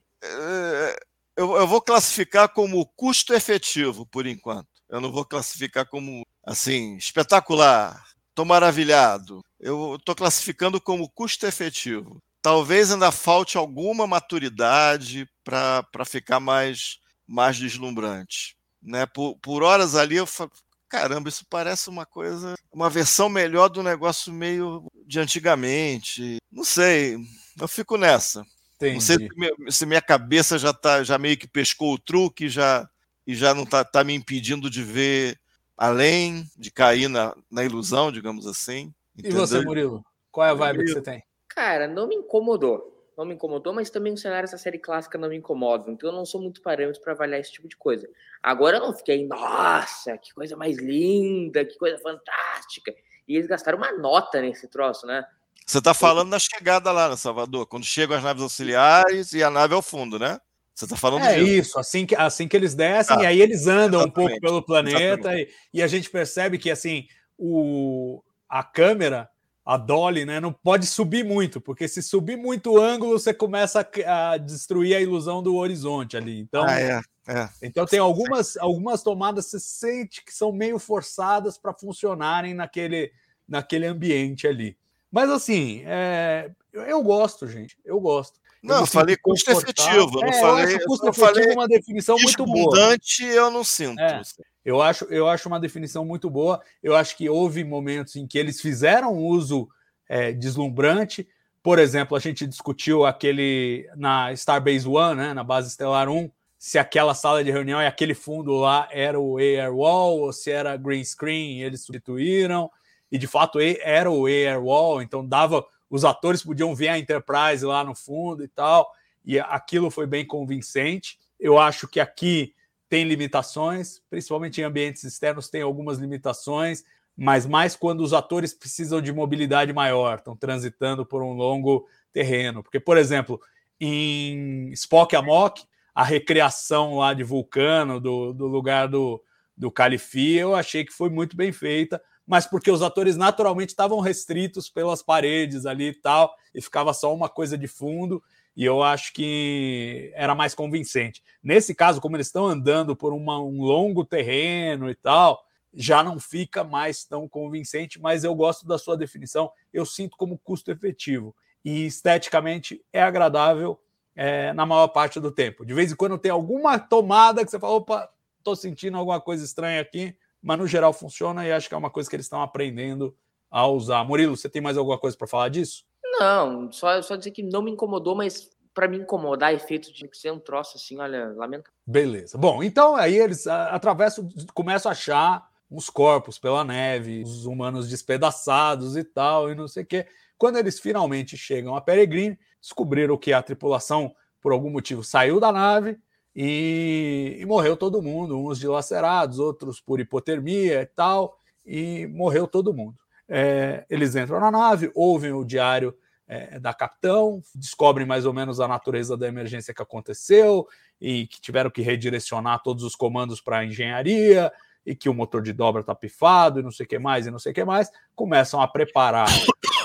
eu, 1.38 1.56
eu 1.58 1.68
vou 1.68 1.82
classificar 1.82 2.50
como 2.50 2.86
custo 2.96 3.34
efetivo 3.34 4.06
por 4.06 4.26
enquanto. 4.26 4.68
Eu 4.90 5.00
não 5.00 5.12
vou 5.12 5.26
classificar 5.26 5.88
como 5.88 6.26
assim 6.46 6.96
espetacular, 6.98 8.04
estou 8.30 8.46
maravilhado. 8.46 9.42
Eu 9.60 9.96
estou 9.96 10.16
classificando 10.16 10.82
como 10.82 11.10
custo 11.10 11.46
efetivo. 11.46 12.18
Talvez 12.42 12.92
ainda 12.92 13.12
falte 13.12 13.58
alguma 13.58 14.08
maturidade 14.08 15.30
para 15.44 16.06
ficar 16.06 16.40
mais, 16.40 16.98
mais 17.28 17.58
deslumbrante. 17.58 18.56
Né? 18.82 19.06
Por, 19.06 19.38
por 19.38 19.62
horas 19.62 19.96
ali 19.96 20.16
eu 20.16 20.26
falo, 20.26 20.52
caramba, 20.90 21.30
isso 21.30 21.46
parece 21.50 21.90
uma 21.90 22.06
coisa, 22.06 22.56
uma 22.72 22.90
versão 22.90 23.30
melhor 23.30 23.70
do 23.70 23.84
negócio 23.84 24.34
meio 24.34 24.86
de 25.06 25.20
antigamente. 25.20 26.38
Não 26.52 26.64
sei, 26.64 27.18
eu 27.60 27.68
fico 27.68 27.96
nessa. 27.96 28.44
Entendi. 28.76 28.94
Não 28.96 29.02
sei 29.02 29.18
se 29.18 29.30
minha, 29.36 29.52
se 29.70 29.86
minha, 29.86 30.02
cabeça 30.02 30.58
já 30.58 30.74
tá, 30.74 31.04
já 31.04 31.18
meio 31.18 31.38
que 31.38 31.48
pescou 31.48 31.94
o 31.94 32.00
truque, 32.00 32.50
já 32.50 32.90
e 33.26 33.36
já 33.36 33.54
não 33.54 33.66
tá, 33.66 33.86
tá 33.86 34.04
me 34.04 34.14
impedindo 34.14 34.70
de 34.70 34.84
ver 34.84 35.40
além, 35.78 36.50
de 36.58 36.72
cair 36.72 37.08
na, 37.08 37.36
na 37.50 37.64
ilusão, 37.64 38.12
digamos 38.12 38.48
assim. 38.48 38.94
Entendeu? 39.16 39.38
E 39.38 39.40
você, 39.40 39.62
Murilo? 39.62 40.04
Qual 40.32 40.48
é 40.48 40.50
a 40.50 40.54
vibe 40.54 40.78
Murilo? 40.78 40.96
que 40.96 41.00
você 41.00 41.12
tem? 41.12 41.24
Cara, 41.62 41.88
não 41.88 42.08
me 42.08 42.16
incomodou. 42.16 42.92
Não 43.16 43.24
me 43.24 43.36
incomodou, 43.36 43.72
mas 43.72 43.92
também 43.92 44.12
os 44.12 44.22
cenários 44.22 44.50
da 44.50 44.58
série 44.58 44.80
clássica 44.80 45.16
não 45.16 45.30
me 45.30 45.38
incomodam. 45.38 45.94
Então 45.94 46.10
eu 46.10 46.16
não 46.16 46.26
sou 46.26 46.42
muito 46.42 46.60
parâmetro 46.60 47.00
para 47.04 47.14
avaliar 47.14 47.40
esse 47.40 47.52
tipo 47.52 47.68
de 47.68 47.78
coisa. 47.78 48.10
Agora 48.42 48.78
eu 48.78 48.82
não 48.82 48.96
fiquei, 48.96 49.28
nossa, 49.28 50.18
que 50.18 50.34
coisa 50.34 50.58
mais 50.58 50.80
linda, 50.80 51.64
que 51.64 51.78
coisa 51.78 52.00
fantástica. 52.00 52.92
E 53.28 53.36
eles 53.36 53.46
gastaram 53.46 53.78
uma 53.78 53.92
nota 53.92 54.42
nesse 54.42 54.68
troço, 54.68 55.06
né? 55.06 55.24
Você 55.64 55.78
está 55.78 55.94
falando 55.94 56.32
da 56.32 56.40
chegada 56.40 56.92
lá 56.92 57.10
no 57.10 57.16
Salvador, 57.16 57.68
quando 57.68 57.86
chegam 57.86 58.18
as 58.18 58.24
naves 58.24 58.42
auxiliares 58.42 59.32
e 59.34 59.44
a 59.44 59.52
nave 59.52 59.76
ao 59.76 59.84
fundo, 59.84 60.18
né? 60.18 60.40
Você 60.74 60.86
está 60.86 60.98
falando 60.98 61.26
É 61.26 61.36
disso. 61.36 61.48
isso, 61.48 61.80
assim 61.80 62.08
que, 62.08 62.16
assim 62.16 62.48
que 62.48 62.58
eles 62.58 62.74
descem, 62.74 63.18
ah, 63.18 63.24
e 63.24 63.26
aí 63.28 63.42
eles 63.42 63.68
andam 63.68 64.02
um 64.02 64.10
pouco 64.10 64.40
pelo 64.40 64.64
planeta, 64.64 65.32
e, 65.36 65.48
e, 65.72 65.84
a 65.84 65.86
gente 65.86 66.10
percebe 66.10 66.58
que 66.58 66.72
assim 66.72 67.06
o, 67.38 68.24
a 68.50 68.64
câmera, 68.64 69.30
a 69.66 69.78
Dolly, 69.78 70.26
né, 70.26 70.40
não 70.40 70.52
pode 70.52 70.88
subir 70.88 71.24
muito, 71.24 71.62
porque 71.62 71.88
se 71.88 72.02
subir 72.02 72.36
muito 72.36 72.72
o 72.72 72.82
ângulo, 72.82 73.18
você 73.18 73.34
começa 73.34 73.88
a, 74.06 74.32
a 74.32 74.38
destruir 74.38 74.96
a 74.96 75.02
ilusão 75.02 75.44
do 75.44 75.56
horizonte 75.56 76.18
ali. 76.18 76.40
Então, 76.40 76.66
ah, 76.68 76.80
é, 76.80 77.02
é. 77.28 77.50
então 77.62 77.86
tem 77.86 78.00
algumas, 78.00 78.58
algumas 78.58 79.04
tomadas 79.04 79.46
que 79.46 79.52
você 79.52 79.60
sente 79.60 80.26
que 80.26 80.34
são 80.34 80.52
meio 80.52 80.80
forçadas 80.80 81.58
para 81.58 81.74
funcionarem 81.74 82.54
naquele, 82.56 83.12
naquele 83.48 83.86
ambiente 83.86 84.48
ali. 84.48 84.76
Mas 85.12 85.30
assim, 85.30 85.84
é, 85.86 86.50
eu 86.74 87.04
gosto, 87.04 87.48
gente. 87.48 87.78
Eu 87.86 88.00
gosto. 88.00 88.41
Não, 88.62 88.82
eu 88.82 88.86
falei 88.86 89.18
custo 89.18 89.50
efetivo. 89.50 90.22
Não 90.22 90.28
é, 90.28 90.40
falei, 90.40 90.76
eu 90.76 90.86
custo 90.86 91.08
efetivo 91.08 91.26
falei 91.26 91.54
uma 91.54 91.68
definição 91.68 92.16
muito 92.18 92.46
boa. 92.46 92.96
eu 93.22 93.50
não 93.50 93.64
sinto. 93.64 94.00
É, 94.00 94.22
eu, 94.64 94.82
acho, 94.82 95.06
eu 95.06 95.28
acho 95.28 95.48
uma 95.48 95.60
definição 95.60 96.06
muito 96.06 96.30
boa. 96.30 96.62
Eu 96.84 96.96
acho 96.96 97.18
que 97.18 97.28
houve 97.28 97.64
momentos 97.64 98.16
em 98.16 98.28
que 98.28 98.38
eles 98.38 98.62
fizeram 98.62 99.18
uso 99.18 99.68
é, 100.08 100.32
deslumbrante. 100.32 101.28
Por 101.64 101.80
exemplo, 101.80 102.16
a 102.16 102.20
gente 102.20 102.46
discutiu 102.46 103.06
aquele 103.06 103.90
na 103.96 104.32
Starbase 104.34 104.88
One, 104.88 105.16
né, 105.16 105.34
na 105.34 105.44
base 105.44 105.70
estelar 105.70 106.10
1, 106.10 106.30
se 106.58 106.78
aquela 106.78 107.16
sala 107.16 107.44
de 107.44 107.52
reunião 107.52 107.82
e 107.82 107.88
aquele 107.88 108.14
fundo 108.14 108.54
lá 108.54 108.88
era 108.92 109.20
o 109.20 109.40
Air 109.40 109.74
Wall 109.74 110.20
ou 110.20 110.34
se 110.34 110.52
era 110.52 110.78
green 110.78 111.04
screen, 111.04 111.60
e 111.60 111.64
eles 111.64 111.84
substituíram. 111.84 112.70
E 113.12 113.18
de 113.18 113.28
fato 113.28 113.60
era 113.60 114.10
o 114.10 114.28
Air 114.28 114.64
Wall, 114.64 115.02
então 115.02 115.26
dava 115.26 115.66
os 115.92 116.06
atores 116.06 116.42
podiam 116.42 116.74
ver 116.74 116.88
a 116.88 116.98
Enterprise 116.98 117.66
lá 117.66 117.84
no 117.84 117.94
fundo 117.94 118.46
e 118.46 118.48
tal, 118.48 118.90
e 119.26 119.38
aquilo 119.38 119.92
foi 119.92 120.08
bem 120.08 120.26
convincente. 120.26 121.20
Eu 121.38 121.60
acho 121.60 121.86
que 121.86 122.00
aqui 122.00 122.56
tem 122.88 123.04
limitações, 123.04 124.02
principalmente 124.10 124.62
em 124.62 124.64
ambientes 124.64 125.04
externos 125.04 125.50
tem 125.50 125.62
algumas 125.62 125.98
limitações, 125.98 126.84
mas 127.16 127.46
mais 127.46 127.76
quando 127.76 128.00
os 128.00 128.14
atores 128.14 128.54
precisam 128.54 129.02
de 129.02 129.12
mobilidade 129.12 129.74
maior, 129.74 130.18
estão 130.18 130.36
transitando 130.36 131.06
por 131.06 131.22
um 131.22 131.34
longo 131.34 131.86
terreno. 132.14 132.64
Porque, 132.64 132.80
por 132.80 132.98
exemplo, 132.98 133.40
em 133.78 134.72
Spock 134.72 135.14
Amok, 135.14 135.62
a 135.94 136.06
recriação 136.06 136.98
lá 136.98 137.14
de 137.14 137.24
Vulcano, 137.24 138.00
do, 138.00 138.32
do 138.32 138.48
lugar 138.48 138.88
do, 138.88 139.22
do 139.58 139.70
Califi, 139.70 140.36
eu 140.36 140.56
achei 140.56 140.86
que 140.86 140.94
foi 140.94 141.10
muito 141.10 141.36
bem 141.36 141.52
feita 141.52 142.02
mas 142.32 142.48
porque 142.48 142.72
os 142.72 142.82
atores 142.82 143.18
naturalmente 143.18 143.72
estavam 143.72 144.00
restritos 144.00 144.70
pelas 144.70 145.04
paredes 145.04 145.66
ali 145.66 145.90
e 145.90 145.94
tal, 145.94 146.34
e 146.56 146.62
ficava 146.62 146.94
só 146.94 147.14
uma 147.14 147.28
coisa 147.28 147.58
de 147.58 147.68
fundo, 147.68 148.24
e 148.56 148.64
eu 148.64 148.82
acho 148.82 149.12
que 149.12 150.14
era 150.16 150.34
mais 150.34 150.56
convincente. 150.56 151.22
Nesse 151.44 151.76
caso, 151.76 152.00
como 152.00 152.16
eles 152.16 152.28
estão 152.28 152.48
andando 152.48 152.96
por 152.96 153.12
uma, 153.12 153.38
um 153.38 153.62
longo 153.62 154.06
terreno 154.06 154.90
e 154.90 154.96
tal, 154.96 155.44
já 155.74 156.02
não 156.02 156.22
fica 156.22 156.64
mais 156.64 157.04
tão 157.04 157.28
convincente, 157.28 158.00
mas 158.00 158.24
eu 158.24 158.34
gosto 158.34 158.66
da 158.66 158.78
sua 158.78 158.96
definição, 158.96 159.52
eu 159.74 159.86
sinto 159.86 160.16
como 160.16 160.40
custo 160.40 160.72
efetivo. 160.72 161.36
E 161.66 161.86
esteticamente 161.86 162.82
é 162.94 163.04
agradável 163.04 163.78
é, 164.16 164.54
na 164.54 164.66
maior 164.66 164.88
parte 164.88 165.20
do 165.20 165.34
tempo. 165.34 165.66
De 165.66 165.74
vez 165.74 165.92
em 165.92 165.98
quando 165.98 166.18
tem 166.18 166.32
alguma 166.32 166.80
tomada 166.80 167.44
que 167.44 167.52
você 167.52 167.60
fala, 167.60 167.74
opa, 167.74 168.10
tô 168.42 168.56
sentindo 168.56 168.96
alguma 168.96 169.20
coisa 169.20 169.44
estranha 169.44 169.82
aqui, 169.82 170.16
mas 170.42 170.58
no 170.58 170.68
geral 170.68 170.92
funciona 170.92 171.46
e 171.46 171.52
acho 171.52 171.68
que 171.68 171.76
é 171.76 171.78
uma 171.78 171.90
coisa 171.90 172.10
que 172.10 172.16
eles 172.16 172.26
estão 172.26 172.42
aprendendo 172.42 173.16
a 173.50 173.68
usar. 173.68 174.04
Murilo, 174.04 174.36
você 174.36 174.50
tem 174.50 174.62
mais 174.62 174.78
alguma 174.78 174.98
coisa 174.98 175.16
para 175.16 175.28
falar 175.28 175.50
disso? 175.50 175.84
Não, 176.04 176.72
só, 176.72 177.02
só 177.02 177.16
dizer 177.16 177.32
que 177.32 177.44
não 177.44 177.62
me 177.62 177.72
incomodou, 177.72 178.16
mas 178.16 178.50
para 178.74 178.88
me 178.88 178.98
incomodar, 178.98 179.54
efeito 179.54 179.92
de 179.94 180.10
ser 180.14 180.32
um 180.32 180.40
troço 180.40 180.78
assim, 180.78 180.98
olha, 180.98 181.34
lamentável. 181.36 181.74
Beleza. 181.86 182.38
Bom, 182.38 182.64
então 182.64 182.96
aí 182.96 183.18
eles 183.18 183.46
atravessam, 183.48 184.28
começam 184.54 184.90
a 184.90 184.94
achar 184.94 185.50
uns 185.70 185.90
corpos 185.90 186.38
pela 186.38 186.64
neve, 186.64 187.24
os 187.24 187.46
humanos 187.46 187.90
despedaçados 187.90 188.98
e 188.98 189.04
tal, 189.04 189.52
e 189.52 189.56
não 189.56 189.68
sei 189.68 189.84
o 189.84 189.86
quê. 189.86 190.08
Quando 190.38 190.58
eles 190.58 190.80
finalmente 190.80 191.38
chegam 191.38 191.76
a 191.76 191.82
Peregrine, 191.82 192.38
descobriram 192.60 193.18
que 193.18 193.32
a 193.32 193.42
tripulação, 193.42 194.14
por 194.42 194.52
algum 194.52 194.70
motivo, 194.70 195.04
saiu 195.04 195.40
da 195.40 195.52
nave 195.52 195.98
e, 196.36 197.38
e, 197.40 197.46
morreu 197.46 197.76
todo 197.76 198.02
mundo, 198.02 198.38
uns 198.38 198.60
dilacerados, 198.60 199.40
outros 199.40 199.82
por 199.82 200.00
hipotermia 200.00 200.82
e 200.82 200.86
tal, 200.86 201.38
e 201.66 202.08
morreu 202.08 202.48
todo 202.48 202.74
mundo. 202.74 202.98
É, 203.28 203.86
eles 203.90 204.16
entram 204.16 204.40
na 204.40 204.52
nave, 204.52 204.92
ouvem 204.96 205.32
o 205.32 205.44
diário 205.44 205.96
é, 206.28 206.60
da 206.60 206.74
capitão, 206.74 207.42
descobrem 207.54 208.08
mais 208.08 208.26
ou 208.26 208.34
menos 208.34 208.60
a 208.60 208.68
natureza 208.68 209.18
da 209.18 209.28
emergência 209.28 209.74
que 209.74 209.82
aconteceu 209.82 210.68
e 211.00 211.28
que 211.28 211.42
tiveram 211.42 211.70
que 211.70 211.82
redirecionar 211.82 212.62
todos 212.64 212.84
os 212.84 212.96
comandos 212.96 213.42
para 213.42 213.60
a 213.60 213.66
engenharia 213.66 214.52
e 214.86 214.96
que 214.96 215.10
o 215.10 215.14
motor 215.14 215.42
de 215.42 215.54
dobra 215.54 215.82
está 215.82 215.94
pifado 215.94 216.60
e 216.60 216.64
não 216.64 216.72
sei 216.72 216.86
o 216.86 216.90
que 216.90 216.98
mais 216.98 217.28
e 217.28 217.32
não 217.32 217.40
sei 217.40 217.52
o 217.52 217.56
que 217.56 217.66
mais. 217.66 217.92
Começam 218.16 218.62
a 218.62 218.68
preparar 218.68 219.28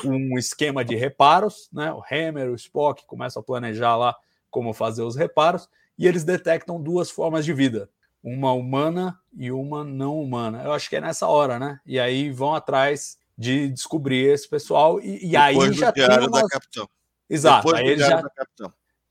um 0.04 0.38
esquema 0.38 0.84
de 0.84 0.94
reparos, 0.94 1.68
né? 1.72 1.92
O 1.92 2.02
Hammer, 2.10 2.50
o 2.50 2.54
Spock 2.54 3.04
começam 3.06 3.40
a 3.40 3.44
planejar 3.44 3.96
lá 3.96 4.16
como 4.50 4.72
fazer 4.72 5.02
os 5.02 5.16
reparos 5.16 5.68
e 5.98 6.06
eles 6.06 6.24
detectam 6.24 6.80
duas 6.80 7.10
formas 7.10 7.44
de 7.44 7.52
vida, 7.52 7.90
uma 8.22 8.52
humana 8.52 9.18
e 9.36 9.50
uma 9.50 9.84
não 9.84 10.20
humana. 10.20 10.62
Eu 10.62 10.72
acho 10.72 10.88
que 10.88 10.96
é 10.96 11.00
nessa 11.00 11.26
hora, 11.26 11.58
né? 11.58 11.80
E 11.86 11.98
aí 11.98 12.30
vão 12.30 12.54
atrás 12.54 13.18
de 13.36 13.68
descobrir 13.68 14.26
esse 14.28 14.48
pessoal 14.48 15.00
e, 15.00 15.30
e 15.30 15.36
aí 15.36 15.72
já 15.72 15.92
tem 15.92 16.04
umas... 16.04 16.42
da 16.42 16.48
capitão. 16.48 16.88
Exato, 17.28 17.74
aí 17.74 17.88
eles 17.88 18.06
já 18.06 18.22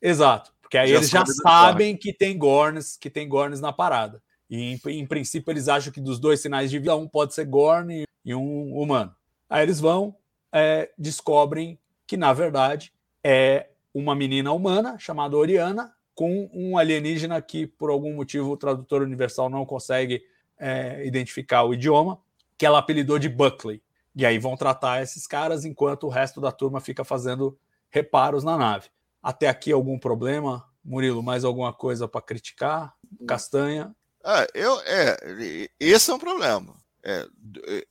Exato, 0.01 0.53
porque 0.61 0.77
aí 0.77 0.89
já 0.89 0.97
eles 0.97 1.09
já 1.09 1.25
sabem 1.25 1.97
que 1.97 2.13
tem 2.13 2.37
Gorns, 2.37 2.97
que 2.97 3.09
tem 3.09 3.27
Gorns 3.27 3.59
na 3.59 3.73
parada. 3.73 4.21
E 4.49 4.73
em, 4.73 4.81
em, 4.87 5.07
princípio 5.07 5.51
eles 5.51 5.67
acham 5.67 5.91
que 5.91 5.99
dos 5.99 6.19
dois 6.19 6.39
sinais 6.39 6.69
de 6.69 6.77
vida 6.77 6.95
um 6.95 7.07
pode 7.07 7.33
ser 7.33 7.45
Gorn 7.45 8.03
e 8.23 8.35
um 8.35 8.77
humano. 8.77 9.15
Aí 9.49 9.63
eles 9.63 9.79
vão 9.79 10.15
é, 10.53 10.91
descobrem 10.97 11.79
que 12.07 12.17
na 12.17 12.33
verdade 12.33 12.93
é 13.23 13.69
uma 13.93 14.13
menina 14.13 14.51
humana 14.51 14.97
chamada 14.99 15.35
Oriana 15.35 15.94
com 16.15 16.49
um 16.53 16.77
alienígena 16.77 17.41
que, 17.41 17.67
por 17.67 17.89
algum 17.89 18.15
motivo, 18.15 18.51
o 18.51 18.57
tradutor 18.57 19.01
universal 19.01 19.49
não 19.49 19.65
consegue 19.65 20.23
é, 20.57 21.05
identificar 21.05 21.63
o 21.63 21.73
idioma, 21.73 22.19
que 22.57 22.65
ela 22.65 22.79
apelidou 22.79 23.19
de 23.19 23.27
Buckley. 23.27 23.83
E 24.15 24.25
aí 24.25 24.39
vão 24.39 24.55
tratar 24.55 25.03
esses 25.03 25.27
caras 25.27 25.65
enquanto 25.65 26.05
o 26.05 26.09
resto 26.09 26.39
da 26.39 26.51
turma 26.51 26.79
fica 26.79 27.03
fazendo 27.03 27.59
reparos 27.89 28.45
na 28.45 28.57
nave. 28.57 28.87
Até 29.21 29.49
aqui 29.49 29.73
algum 29.73 29.99
problema? 29.99 30.65
Murilo, 30.83 31.21
mais 31.21 31.43
alguma 31.43 31.73
coisa 31.73 32.07
para 32.07 32.21
criticar? 32.21 32.93
Castanha? 33.27 33.93
Ah, 34.23 34.47
eu, 34.53 34.79
é, 34.85 35.67
esse 35.79 36.09
é 36.09 36.13
um 36.13 36.19
problema. 36.19 36.75
É, 37.03 37.27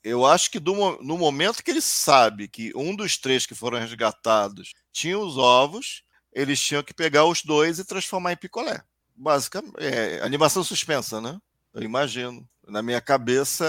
eu 0.03 0.25
acho 0.25 0.51
que 0.51 0.59
do, 0.59 0.75
no 1.03 1.19
momento 1.19 1.63
que 1.63 1.71
ele 1.71 1.81
sabe 1.81 2.49
que 2.49 2.73
um 2.75 2.97
dos 2.97 3.19
três 3.19 3.47
que 3.47 3.55
foram 3.55 3.79
resgatados 3.79 4.73
tinha 4.93 5.19
os 5.19 5.37
ovos, 5.37 6.03
eles 6.35 6.61
tinham 6.61 6.83
que 6.83 6.93
pegar 6.93 7.25
os 7.25 7.43
dois 7.43 7.79
e 7.79 7.85
transformar 7.85 8.33
em 8.33 8.37
picolé. 8.37 8.83
Basicamente, 9.15 9.75
é, 9.79 10.21
animação 10.23 10.65
suspensa, 10.65 11.21
né? 11.21 11.39
Eu 11.73 11.83
imagino. 11.83 12.47
Na 12.67 12.83
minha 12.83 13.01
cabeça 13.01 13.65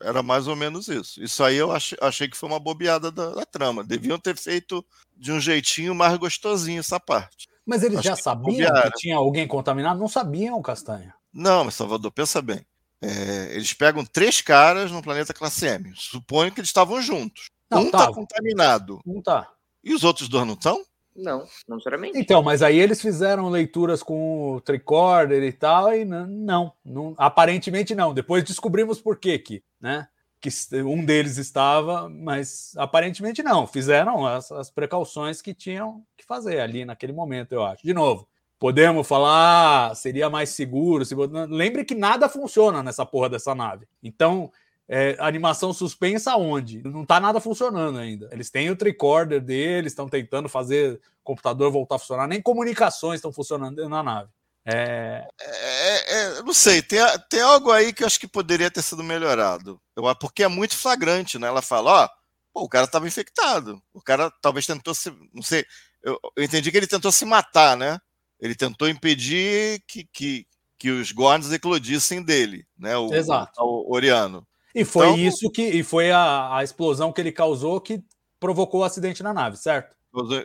era 0.00 0.22
mais 0.22 0.46
ou 0.46 0.54
menos 0.54 0.86
isso. 0.88 1.22
Isso 1.22 1.42
aí 1.42 1.56
eu 1.56 1.72
achei, 1.72 1.96
achei 2.00 2.28
que 2.28 2.36
foi 2.36 2.48
uma 2.48 2.60
bobeada 2.60 3.10
da, 3.10 3.30
da, 3.30 3.46
trama. 3.46 3.82
Deviam 3.82 4.18
ter 4.18 4.36
feito 4.36 4.84
de 5.16 5.32
um 5.32 5.40
jeitinho 5.40 5.94
mais 5.94 6.16
gostosinho 6.18 6.80
essa 6.80 7.00
parte. 7.00 7.48
Mas 7.64 7.82
eles 7.82 7.98
Acho 7.98 8.08
já 8.08 8.16
que 8.16 8.22
sabiam 8.22 8.82
que 8.82 8.90
tinha 8.98 9.16
alguém 9.16 9.46
contaminado? 9.48 9.98
Não 9.98 10.08
sabiam, 10.08 10.60
Castanha. 10.60 11.14
Não, 11.32 11.64
mas 11.64 11.74
Salvador, 11.74 12.12
pensa 12.12 12.42
bem. 12.42 12.66
É, 13.00 13.54
eles 13.54 13.72
pegam 13.72 14.04
três 14.04 14.40
caras 14.40 14.90
no 14.90 15.02
planeta 15.02 15.32
classe 15.32 15.66
M. 15.66 15.92
Suponho 15.94 16.52
que 16.52 16.60
eles 16.60 16.68
estavam 16.68 17.00
juntos. 17.00 17.48
Não, 17.70 17.82
um 17.82 17.90
tá 17.90 18.12
contaminado. 18.12 19.00
Um 19.06 19.22
tá. 19.22 19.48
E 19.82 19.94
os 19.94 20.04
outros 20.04 20.28
dois 20.28 20.46
não 20.46 20.54
estão? 20.54 20.84
Não, 21.18 21.44
não 21.66 21.76
necessariamente. 21.76 22.18
Então, 22.18 22.42
mas 22.42 22.62
aí 22.62 22.78
eles 22.78 23.02
fizeram 23.02 23.48
leituras 23.48 24.02
com 24.02 24.54
o 24.54 24.60
tricorder 24.60 25.42
e 25.42 25.52
tal, 25.52 25.92
e 25.92 26.04
não, 26.04 26.72
não, 26.84 27.14
aparentemente 27.18 27.94
não. 27.94 28.14
Depois 28.14 28.44
descobrimos 28.44 29.00
por 29.00 29.18
quê 29.18 29.38
que, 29.38 29.62
né? 29.80 30.06
Que 30.40 30.50
um 30.82 31.04
deles 31.04 31.36
estava, 31.36 32.08
mas 32.08 32.72
aparentemente 32.76 33.42
não. 33.42 33.66
Fizeram 33.66 34.24
as, 34.24 34.52
as 34.52 34.70
precauções 34.70 35.42
que 35.42 35.52
tinham 35.52 36.04
que 36.16 36.24
fazer 36.24 36.60
ali 36.60 36.84
naquele 36.84 37.12
momento, 37.12 37.52
eu 37.52 37.64
acho. 37.64 37.82
De 37.82 37.92
novo, 37.92 38.28
podemos 38.58 39.06
falar, 39.06 39.96
seria 39.96 40.30
mais 40.30 40.50
seguro. 40.50 41.04
Se... 41.04 41.16
Lembre 41.48 41.84
que 41.84 41.94
nada 41.94 42.28
funciona 42.28 42.84
nessa 42.84 43.04
porra 43.04 43.28
dessa 43.28 43.52
nave. 43.52 43.88
Então, 44.00 44.52
é, 44.88 45.16
animação 45.18 45.72
suspensa 45.72 46.36
onde? 46.36 46.82
Não 46.82 47.02
está 47.02 47.20
nada 47.20 47.40
funcionando 47.40 47.98
ainda. 47.98 48.28
Eles 48.32 48.48
têm 48.48 48.70
o 48.70 48.76
tricorder 48.76 49.40
deles, 49.40 49.92
estão 49.92 50.08
tentando 50.08 50.48
fazer 50.48 50.94
o 50.94 51.00
computador 51.24 51.70
voltar 51.70 51.96
a 51.96 51.98
funcionar, 51.98 52.26
nem 52.26 52.40
comunicações 52.40 53.18
estão 53.18 53.32
funcionando 53.32 53.86
na 53.88 54.02
nave. 54.02 54.30
É... 54.64 55.28
É, 55.40 56.14
é, 56.14 56.42
não 56.42 56.54
sei, 56.54 56.80
tem, 56.82 57.00
tem 57.28 57.40
algo 57.40 57.70
aí 57.70 57.92
que 57.92 58.02
eu 58.02 58.06
acho 58.06 58.18
que 58.18 58.26
poderia 58.26 58.70
ter 58.70 58.82
sido 58.82 59.04
melhorado. 59.04 59.80
Eu, 59.94 60.02
porque 60.16 60.42
é 60.42 60.48
muito 60.48 60.76
flagrante, 60.76 61.38
né? 61.38 61.48
Ela 61.48 61.62
fala, 61.62 62.04
ó, 62.04 62.08
pô, 62.52 62.62
o 62.62 62.68
cara 62.68 62.86
estava 62.86 63.06
infectado. 63.06 63.82
O 63.92 64.00
cara 64.00 64.30
talvez 64.40 64.66
tentou 64.66 64.94
se. 64.94 65.10
Não 65.34 65.42
sei. 65.42 65.66
Eu, 66.02 66.18
eu, 66.36 66.44
entendi 66.44 66.70
que 66.70 66.76
ele 66.76 66.86
tentou 66.86 67.12
se 67.12 67.24
matar, 67.24 67.76
né? 67.76 67.98
Ele 68.40 68.54
tentou 68.54 68.88
impedir 68.88 69.82
que, 69.86 70.08
que, 70.12 70.46
que 70.78 70.90
os 70.90 71.12
Gorns 71.12 71.50
eclodissem 71.52 72.22
dele, 72.22 72.66
né? 72.76 72.96
O, 72.96 73.12
Exato. 73.12 73.52
O, 73.60 73.90
o 73.90 73.94
Oriano. 73.94 74.46
E 74.74 74.84
foi 74.84 75.06
então, 75.06 75.18
isso 75.18 75.50
que 75.50 75.62
e 75.62 75.82
foi 75.82 76.10
a, 76.10 76.56
a 76.56 76.64
explosão 76.64 77.12
que 77.12 77.20
ele 77.20 77.32
causou 77.32 77.80
que 77.80 78.02
provocou 78.38 78.80
o 78.80 78.84
acidente 78.84 79.22
na 79.22 79.32
nave, 79.32 79.56
certo? 79.56 79.94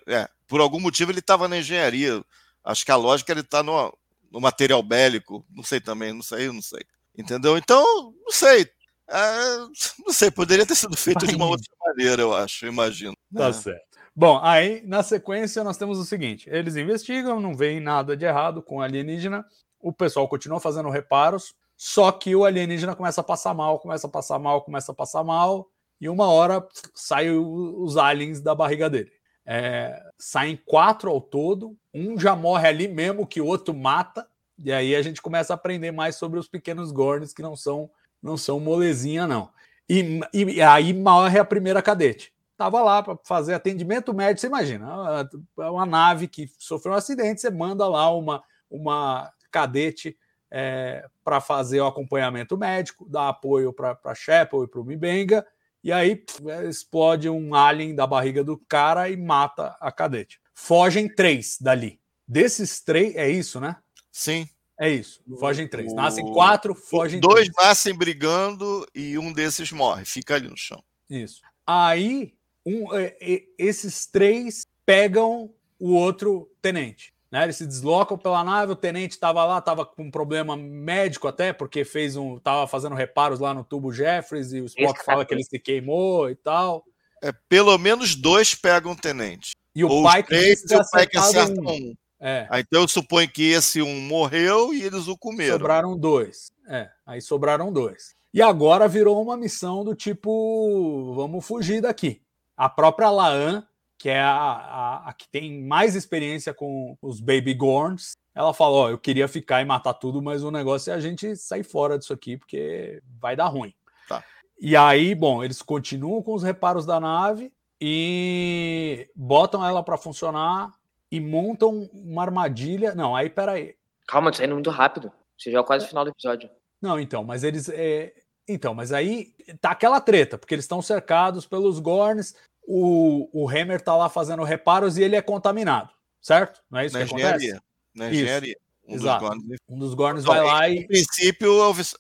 É, 0.08 0.28
por 0.48 0.62
algum 0.62 0.80
motivo 0.80 1.12
ele 1.12 1.20
estava 1.20 1.48
na 1.48 1.58
engenharia. 1.58 2.24
Acho 2.64 2.86
que 2.86 2.92
a 2.92 2.96
lógica 2.96 3.32
ele 3.32 3.42
está 3.42 3.62
no, 3.62 3.96
no 4.32 4.40
material 4.40 4.82
bélico. 4.82 5.46
Não 5.50 5.64
sei 5.64 5.80
também, 5.80 6.14
não 6.14 6.22
sei, 6.22 6.48
não 6.48 6.62
sei. 6.62 6.82
Entendeu? 7.18 7.58
Então, 7.58 8.14
não 8.24 8.32
sei. 8.32 8.68
É, 9.10 9.58
não 10.06 10.14
sei, 10.14 10.32
poderia 10.32 10.66
ter 10.66 10.76
sido 10.76 10.96
feito 10.96 11.26
Vai. 11.26 11.30
de 11.30 11.36
uma 11.36 11.46
outra 11.46 11.72
maneira, 11.86 12.22
eu 12.22 12.34
acho, 12.34 12.66
imagino. 12.66 13.16
Tá 13.36 13.48
é. 13.48 13.54
certo. 13.54 13.94
Bom, 14.16 14.40
aí 14.44 14.82
na 14.86 15.02
sequência 15.02 15.64
nós 15.64 15.78
temos 15.78 16.00
o 16.00 16.06
seguinte: 16.06 16.50
eles 16.50 16.76
investigam, 16.76 17.40
não 17.40 17.56
veem 17.56 17.80
nada 17.80 18.16
de 18.16 18.26
errado 18.26 18.62
com 18.62 18.82
alienígena, 18.82 19.46
o 19.80 19.92
pessoal 19.92 20.28
continua 20.28 20.60
fazendo 20.60 20.90
reparos, 20.90 21.54
só 21.86 22.14
que 22.14 22.34
o 22.34 22.46
alienígena 22.46 22.96
começa 22.96 23.20
a 23.20 23.24
passar 23.26 23.54
mal, 23.54 23.78
começa 23.78 24.08
a 24.08 24.10
passar 24.10 24.40
mal, 24.40 24.62
começa 24.62 24.94
a 24.94 24.96
passar 24.96 25.22
mal, 25.22 25.70
e 26.00 26.08
uma 26.08 26.32
hora 26.32 26.66
saem 26.96 27.32
os 27.32 27.98
aliens 27.98 28.40
da 28.40 28.56
barriga 28.56 28.90
dele. 28.90 29.12
É, 29.46 30.02
saem 30.18 30.56
quatro 30.56 31.12
ao 31.12 31.20
todo, 31.20 31.76
um 31.94 32.18
já 32.18 32.38
morre 32.38 32.70
ali 32.70 32.88
mesmo 32.88 33.28
que 33.28 33.42
o 33.42 33.46
outro 33.46 33.74
mata, 33.74 34.26
e 34.58 34.72
aí 34.72 34.96
a 34.96 35.02
gente 35.02 35.22
começa 35.22 35.52
a 35.52 35.56
aprender 35.56 35.92
mais 35.92 36.16
sobre 36.16 36.40
os 36.40 36.48
pequenos 36.48 36.90
Gorns 36.90 37.34
que 37.34 37.42
não 37.42 37.54
são 37.54 37.92
não 38.22 38.38
são 38.38 38.62
molezinha, 38.62 39.28
não. 39.28 39.50
E, 39.90 40.22
e 40.34 40.62
aí 40.62 40.94
morre 40.94 41.38
a 41.38 41.44
primeira 41.44 41.82
cadete. 41.82 42.32
Tava 42.56 42.82
lá 42.82 43.04
para 43.04 43.20
fazer 43.26 43.56
atendimento 43.56 44.14
médico. 44.14 44.40
Você 44.40 44.48
imagina, 44.48 45.30
uma 45.58 45.86
nave 45.86 46.30
que 46.30 46.50
sofreu 46.58 46.94
um 46.94 46.98
acidente, 46.98 47.42
você 47.42 47.50
manda 47.50 47.86
lá 47.90 48.10
uma, 48.10 48.42
uma 48.72 49.30
cadete 49.52 50.18
é, 50.56 51.04
para 51.24 51.42
fazer 51.42 51.82
o 51.82 51.88
acompanhamento 51.88 52.56
médico, 52.56 53.10
dar 53.10 53.30
apoio 53.30 53.74
para 53.74 53.98
a 54.04 54.14
Sheppel 54.14 54.64
e 54.64 54.68
para 54.68 54.80
o 54.80 54.86
Mibenga, 54.86 55.44
e 55.84 55.92
aí 55.92 56.16
pff, 56.16 56.48
é, 56.48 56.70
explode 56.70 57.28
um 57.28 57.56
alien 57.56 57.96
da 57.96 58.06
barriga 58.06 58.44
do 58.44 58.56
cara 58.70 59.10
e 59.10 59.18
mata 59.18 59.76
a 59.82 59.92
cadete. 59.92 60.40
Fogem 60.54 61.10
três 61.10 61.58
dali. 61.60 62.00
Desses 62.28 62.80
três, 62.80 63.16
é 63.16 63.28
isso, 63.28 63.60
né? 63.60 63.76
Sim. 64.12 64.48
É 64.80 64.90
isso. 64.90 65.22
Fogem 65.40 65.68
três. 65.68 65.92
Nascem 65.92 66.32
quatro, 66.32 66.76
fogem 66.76 67.20
Dois 67.20 67.50
três. 67.50 67.54
nascem 67.58 67.98
brigando 67.98 68.86
e 68.94 69.18
um 69.18 69.34
desses 69.34 69.72
morre, 69.72 70.06
fica 70.06 70.36
ali 70.36 70.48
no 70.48 70.58
chão. 70.58 70.84
Isso. 71.10 71.42
Aí, 71.66 72.34
um, 72.64 72.96
é, 72.96 73.16
esses 73.58 74.06
três 74.06 74.68
pegam 74.86 75.52
o 75.80 75.94
outro 75.94 76.52
tenente. 76.62 77.13
Né? 77.34 77.46
Eles 77.46 77.56
se 77.56 77.66
deslocam 77.66 78.16
pela 78.16 78.44
nave, 78.44 78.74
o 78.74 78.76
tenente 78.76 79.14
estava 79.14 79.44
lá, 79.44 79.58
estava 79.58 79.84
com 79.84 80.04
um 80.04 80.12
problema 80.12 80.56
médico 80.56 81.28
até, 81.28 81.52
porque 81.52 81.84
fez 81.84 82.16
um. 82.16 82.38
estava 82.38 82.68
fazendo 82.68 82.94
reparos 82.94 83.40
lá 83.40 83.56
no 83.56 83.64
tubo 83.64 83.92
Jeffries 83.92 84.54
e 84.54 84.62
o 84.62 84.66
Spock 84.66 85.04
fala 85.04 85.26
que 85.26 85.34
ele 85.34 85.44
se 85.44 85.58
queimou 85.58 86.30
e 86.30 86.36
tal. 86.36 86.86
É, 87.24 87.32
pelo 87.50 87.76
menos 87.80 88.14
dois 88.14 88.54
pegam 88.54 88.92
o 88.92 88.96
tenente. 88.96 89.54
E 89.76 89.84
o 89.84 89.90
Ou 89.90 90.04
pai 90.04 90.22
três, 90.22 90.62
que 90.62 90.76
o 90.76 90.90
pai 90.92 91.08
que 91.08 91.18
acerta 91.18 91.60
um. 91.60 91.72
um. 91.72 91.96
É. 92.20 92.46
Aí, 92.52 92.62
então 92.62 92.82
eu 92.82 92.88
suponho 92.88 93.28
que 93.28 93.50
esse 93.50 93.82
um 93.82 94.00
morreu 94.02 94.72
e 94.72 94.84
eles 94.84 95.08
o 95.08 95.18
comeram. 95.18 95.54
Sobraram 95.54 95.98
dois. 95.98 96.52
É, 96.70 96.88
aí 97.04 97.20
sobraram 97.20 97.74
dois. 97.74 98.14
E 98.32 98.44
agora 98.44 98.88
virou 98.88 99.20
uma 99.20 99.36
missão 99.36 99.84
do 99.84 99.96
tipo: 99.96 101.16
vamos 101.16 101.44
fugir 101.44 101.82
daqui. 101.82 102.22
A 102.56 102.70
própria 102.70 103.10
Laan 103.10 103.66
que 104.04 104.10
é 104.10 104.20
a, 104.20 104.36
a, 104.36 105.10
a, 105.10 105.14
que 105.14 105.30
tem 105.30 105.64
mais 105.64 105.96
experiência 105.96 106.54
com 106.54 106.98
os 107.02 107.22
Baby 107.22 107.54
Gorns, 107.54 108.18
ela 108.36 108.54
fala: 108.54 108.76
Ó, 108.76 108.90
eu 108.90 108.98
queria 108.98 109.30
ficar 109.30 109.62
e 109.62 109.66
matar 109.66 109.94
tudo, 109.94 110.22
mas 110.22 110.44
o 110.44 110.52
negócio 110.52 110.92
é 110.92 110.94
a 110.94 111.00
gente 111.00 111.38
sair 111.38 111.64
fora 111.64 111.98
disso 111.98 112.12
aqui, 112.12 112.36
porque 112.36 113.02
vai 113.18 113.34
dar 113.34 113.46
ruim. 113.46 113.74
Tá. 114.10 114.22
E 114.60 114.76
aí, 114.76 115.16
bom, 115.16 115.42
eles 115.42 115.62
continuam 115.62 116.22
com 116.22 116.34
os 116.34 116.44
reparos 116.44 116.86
da 116.86 117.00
nave 117.00 117.50
e 117.80 119.10
botam 119.16 119.66
ela 119.66 119.82
para 119.82 119.96
funcionar 119.96 120.74
e 121.10 121.22
montam 121.22 121.90
uma 121.94 122.24
armadilha. 122.24 122.94
Não, 122.94 123.16
aí 123.16 123.30
peraí. 123.30 123.74
Calma, 124.06 124.34
tá 124.34 124.44
indo 124.44 124.54
muito 124.54 124.70
rápido. 124.70 125.14
Você 125.38 125.50
já 125.50 125.62
é 125.62 125.64
quase 125.64 125.86
o 125.86 125.88
final 125.88 126.04
do 126.04 126.12
episódio. 126.12 126.50
Não, 126.82 127.00
então, 127.00 127.24
mas 127.24 127.42
eles. 127.42 127.70
É... 127.70 128.14
Então, 128.50 128.74
mas 128.74 128.92
aí 128.92 129.34
tá 129.62 129.72
aquela 129.72 130.02
treta, 130.02 130.38
porque 130.38 130.54
eles 130.54 130.66
estão 130.66 130.82
cercados 130.82 131.46
pelos 131.46 131.80
Gorns, 131.80 132.34
o, 132.66 133.30
o 133.34 133.50
Hammer 133.50 133.78
está 133.78 133.96
lá 133.96 134.10
fazendo 134.10 134.44
reparos 134.44 134.98
e 134.98 135.04
ele 135.04 135.16
é 135.16 135.22
contaminado, 135.22 135.90
certo? 136.22 136.62
Não 136.70 136.80
é 136.80 136.86
isso 136.86 136.98
na 136.98 137.06
que 137.06 137.14
engenharia, 137.14 137.50
acontece? 137.52 137.64
Na 137.96 138.10
engenharia. 138.10 138.58
Um 138.86 138.96
Exato. 138.96 139.24
Dos 139.24 139.30
Gorns... 139.30 139.60
Um 139.70 139.80
dos 139.80 139.94
Gorns 139.94 140.22
então, 140.24 140.34
vai 140.34 140.44
lá 140.44 140.70
e. 140.70 140.82
No 140.82 140.88
princípio, 140.88 141.52